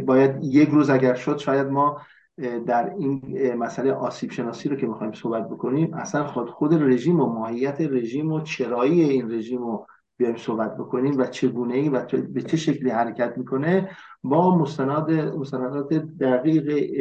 باید 0.07 0.45
یک 0.45 0.69
روز 0.69 0.91
اگر 0.91 1.15
شد 1.15 1.39
شاید 1.39 1.67
ما 1.67 2.01
در 2.39 2.95
این 2.99 3.55
مسئله 3.55 3.93
آسیب 3.93 4.31
شناسی 4.31 4.69
رو 4.69 4.77
که 4.77 4.87
می‌خوایم 4.87 5.13
صحبت 5.13 5.49
بکنیم 5.49 5.95
اصلا 5.95 6.27
خود 6.27 6.51
خود 6.51 6.75
رژیم 6.75 7.21
و 7.21 7.27
ماهیت 7.27 7.81
رژیم 7.81 8.33
و 8.33 8.41
چرایی 8.41 9.03
این 9.03 9.33
رژیم 9.33 9.59
رو 9.59 9.87
بیایم 10.17 10.37
صحبت 10.37 10.77
بکنیم 10.77 11.19
و 11.19 11.27
چگونه 11.27 11.75
ای 11.75 11.89
و 11.89 12.07
به 12.33 12.43
چه 12.43 12.57
شکلی 12.57 12.91
حرکت 12.91 13.39
می‌کنه 13.39 13.91
با 14.23 14.59
مستند 14.59 15.11
مستندات 15.11 15.95
دقیق 15.95 16.93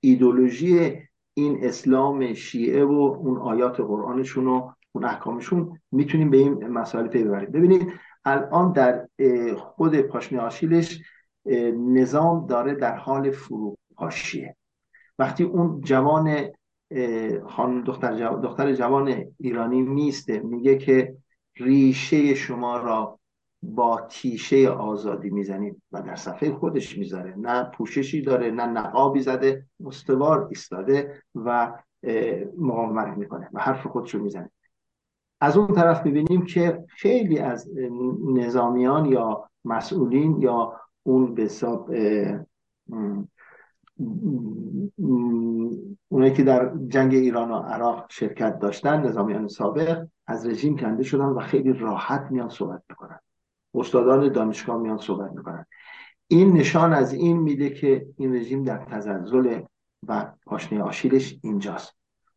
ایدولوژی 0.00 0.92
این 1.34 1.58
اسلام 1.64 2.34
شیعه 2.34 2.84
و 2.84 3.16
اون 3.20 3.38
آیات 3.38 3.80
قرآنشون 3.80 4.46
و 4.46 4.70
اون 4.92 5.04
احکامشون 5.04 5.78
می‌تونیم 5.92 6.30
به 6.30 6.36
این 6.36 6.66
مسائل 6.66 7.06
پی 7.06 7.24
ببریم. 7.24 7.50
ببینید 7.50 7.92
الان 8.24 8.72
در 8.72 9.08
خود 9.56 10.00
پاشنه 10.00 10.40
آشیلش 10.40 11.02
نظام 11.76 12.46
داره 12.46 12.74
در 12.74 12.96
حال 12.96 13.30
فروپاشیه 13.96 14.56
وقتی 15.18 15.44
اون 15.44 15.80
جوان 15.80 16.36
خانم 17.46 17.84
دختر, 17.84 18.36
دختر 18.36 18.72
جوان 18.72 19.24
ایرانی 19.38 19.82
میسته 19.82 20.38
میگه 20.38 20.78
که 20.78 21.16
ریشه 21.56 22.34
شما 22.34 22.76
را 22.76 23.18
با 23.62 24.00
تیشه 24.10 24.68
آزادی 24.68 25.30
می‌زنیم 25.30 25.82
و 25.92 26.02
در 26.02 26.16
صفحه 26.16 26.52
خودش 26.52 26.98
می‌ذاره. 26.98 27.34
نه 27.36 27.64
پوششی 27.64 28.22
داره 28.22 28.50
نه 28.50 28.66
نقابی 28.66 29.20
زده 29.20 29.66
مستوار 29.80 30.46
ایستاده 30.48 31.22
و 31.34 31.72
مقاومت 32.58 33.16
می‌کنه 33.16 33.48
و 33.52 33.60
حرف 33.60 33.86
خودش 33.86 34.14
رو 34.14 34.22
می‌زنه. 34.22 34.50
از 35.40 35.56
اون 35.56 35.74
طرف 35.74 36.06
می‌بینیم 36.06 36.44
که 36.44 36.84
خیلی 36.88 37.38
از 37.38 37.70
نظامیان 38.34 39.04
یا 39.04 39.50
مسئولین 39.64 40.42
یا 40.42 40.80
اون 41.02 41.34
به 41.34 41.42
حساب 41.42 41.90
اونایی 46.08 46.32
که 46.32 46.44
در 46.44 46.72
جنگ 46.88 47.14
ایران 47.14 47.50
و 47.50 47.54
عراق 47.54 48.06
شرکت 48.10 48.58
داشتن 48.58 49.06
نظامیان 49.06 49.48
سابق 49.48 50.06
از 50.26 50.46
رژیم 50.46 50.76
کنده 50.76 51.02
شدن 51.02 51.24
و 51.24 51.40
خیلی 51.40 51.72
راحت 51.72 52.26
میان 52.30 52.48
صحبت 52.48 52.82
می‌کنن. 52.88 53.18
استادان 53.74 54.32
دانشگاه 54.32 54.82
میان 54.82 54.98
صحبت 54.98 55.32
می‌کنن. 55.32 55.66
این 56.28 56.52
نشان 56.52 56.92
از 56.92 57.12
این 57.12 57.36
میده 57.36 57.70
که 57.70 58.06
این 58.16 58.34
رژیم 58.34 58.62
در 58.62 58.84
تزلزل 58.84 59.60
و 60.08 60.32
پاشنه 60.46 60.82
آشیلش 60.82 61.38
اینجاست. 61.42 61.94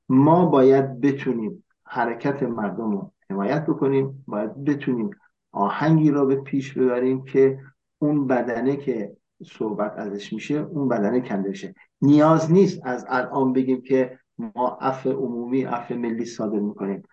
ما 0.09 0.45
باید 0.45 1.01
بتونیم 1.01 1.63
حرکت 1.83 2.43
مردم 2.43 2.91
رو 2.91 3.11
حمایت 3.29 3.65
بکنیم 3.65 4.23
باید 4.27 4.63
بتونیم 4.63 5.09
آهنگی 5.51 6.11
را 6.11 6.25
به 6.25 6.35
پیش 6.35 6.73
ببریم 6.73 7.25
که 7.25 7.59
اون 7.99 8.27
بدنه 8.27 8.75
که 8.77 9.17
صحبت 9.43 9.93
ازش 9.98 10.34
میشه 10.34 10.56
اون 10.56 10.88
بدنه 10.88 11.22
کنده 11.22 11.50
بشه. 11.50 11.76
نیاز 12.01 12.51
نیست 12.51 12.82
از 12.84 13.06
الان 13.09 13.53
بگیم 13.53 13.82
که 13.82 14.19
ما 14.38 14.77
عفو 14.82 15.09
عمومی 15.09 15.64
عفو 15.64 15.95
ملی 15.95 16.26
صادر 16.26 16.59
می‌کنیم. 16.59 17.03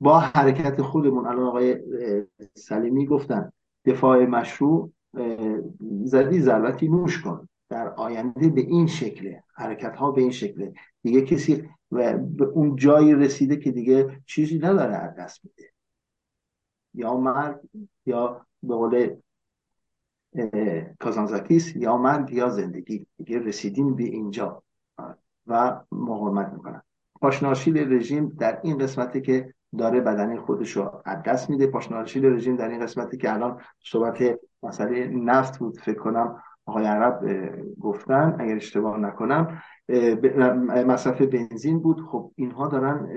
با 0.00 0.18
حرکت 0.18 0.82
خودمون 0.82 1.26
الان 1.26 1.46
آقای 1.46 1.76
سلیمی 2.54 3.06
گفتن 3.06 3.52
دفاع 3.84 4.26
مشروع 4.26 4.92
زدی 6.04 6.40
ضربتی 6.40 6.88
نوش 6.88 7.22
کن. 7.22 7.48
در 7.68 7.88
آینده 7.88 8.48
به 8.48 8.60
این 8.60 8.86
شکله 8.86 9.44
حرکت 9.54 9.96
ها 9.96 10.10
به 10.10 10.20
این 10.20 10.30
شکله. 10.30 10.72
دیگه 11.02 11.22
کسی 11.22 11.68
و 11.90 12.18
به 12.18 12.44
اون 12.44 12.76
جایی 12.76 13.14
رسیده 13.14 13.56
که 13.56 13.70
دیگه 13.72 14.20
چیزی 14.26 14.58
نداره 14.58 14.94
از 14.94 15.14
دست 15.16 15.40
میده 15.44 15.70
یا 16.94 17.16
مرگ 17.16 17.56
یا 18.06 18.46
به 18.62 18.74
قول 18.74 19.16
کازانزاکیس 21.00 21.76
یا 21.76 21.96
مرگ 21.96 22.32
یا 22.32 22.48
زندگی؟ 22.48 23.06
دیگه 23.16 23.38
رسیدیم 23.38 23.94
به 23.94 24.02
اینجا. 24.02 24.62
و 25.46 25.80
مقاومت 25.92 26.52
می‌کنن. 26.52 26.82
پاشناشیل 27.20 27.92
رژیم 27.92 28.28
در 28.38 28.60
این 28.62 28.78
قسمتی 28.78 29.20
که 29.20 29.54
داره 29.78 30.00
بدنه 30.00 30.36
خودش 30.36 30.76
رو 30.76 31.02
از 31.04 31.22
دست 31.22 31.50
میده. 31.50 31.66
پاشناشیل 31.66 32.24
رژیم 32.24 32.56
در 32.56 32.68
این 32.68 32.80
قسمتی 32.80 33.16
که 33.16 33.32
الان 33.32 33.60
صحبت 33.84 34.38
مسئله 34.62 35.06
نفت 35.06 35.58
بود 35.58 35.78
فکر 35.78 35.98
کنم 35.98 36.42
آقای 36.66 36.84
عرب 36.84 37.20
گفتن. 37.80 38.36
اگر 38.38 38.56
اشتباه 38.56 38.98
نکنم 38.98 39.62
مصرف 40.86 41.22
بنزین 41.22 41.78
بود. 41.78 42.00
خب 42.00 42.32
اینها 42.34 42.68
دارن 42.68 43.08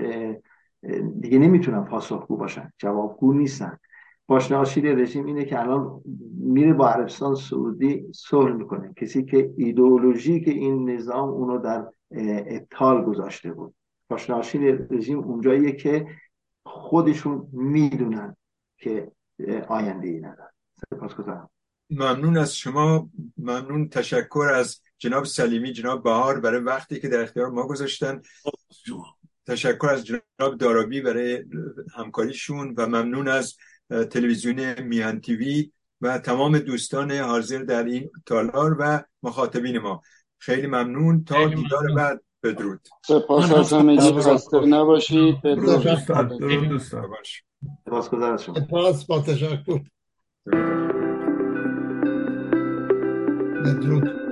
دیگه 1.19 1.39
نمی‌تونن 1.39 1.83
پاسخگو 1.83 2.37
باشن. 2.37 2.71
جوابگو 2.77 3.33
نیستن. 3.33 3.77
پاشناشیل 4.27 4.85
رژیم 4.85 5.25
اینه 5.25 5.45
که 5.45 5.59
الان 5.59 6.01
میره 6.37 6.73
با 6.73 6.89
عربستان 6.89 7.35
سعودی 7.35 8.05
صلح 8.15 8.53
می‌کنه. 8.53 8.93
کسی 8.95 9.25
که 9.25 9.53
ایدئولوژی 9.57 10.41
که 10.41 10.51
این 10.51 10.89
نظام 10.89 11.29
اونو 11.29 11.57
در 11.57 11.87
ابطال 12.47 13.03
گذاشته 13.03 13.53
بود. 13.53 13.75
پاشناشیل 14.09 14.87
رژیم 14.89 15.19
اونجاییه 15.19 15.71
که 15.71 16.07
خودشون 16.65 17.47
می‌دونن 17.51 18.35
که 18.77 19.11
آینده 19.67 20.07
ای 20.07 20.19
ندارن. 20.19 20.49
سپاس 20.89 21.15
گذارم 21.15 21.49
ممنون 21.89 22.37
از 22.37 22.55
شما. 22.55 23.09
ممنون. 23.37 23.89
تشکر 23.89 24.47
از 24.55 24.81
جناب 24.97 25.25
سلیمی 25.25 25.73
جناب 25.73 26.03
بهار 26.03 26.39
برای 26.39 26.61
وقتی 26.61 26.99
که 26.99 27.07
در 27.07 27.21
اختیار 27.21 27.49
ما 27.49 27.67
گذاشتن. 27.67 28.21
تشکر 29.47 29.87
از 29.87 30.05
جناب 30.05 30.57
دارابی 30.59 31.01
برای 31.01 31.45
همکاریشون 31.95 32.73
و 32.77 32.87
ممنون 32.87 33.27
از 33.27 33.55
تلویزیون 34.11 34.81
میان 34.81 35.21
تیوی 35.21 35.71
و 36.01 36.17
تمام 36.17 36.59
دوستان 36.59 37.11
حاضر 37.11 37.63
در 37.63 37.83
این 37.83 38.09
تالار 38.25 38.75
و 38.79 39.03
مخاطبین 39.23 39.77
ما. 39.77 40.01
خیلی 40.39 40.67
ممنون. 40.67 41.23
تا 41.23 41.47
دیدار 41.47 41.93
بعد. 41.95 42.21
بدرود. 42.43 42.87
سپاس 43.05 43.53
از 43.53 43.73
همگی 43.73 44.11
خسته 44.11 44.59
نباشید. 44.59 45.41
بدرود. 45.41 45.83
درود 46.39 46.69
دوستان. 46.69 47.09
سپاس 48.37 49.05
با 49.05 49.21
تشکر. 49.21 49.79
بدرود. 53.65 54.22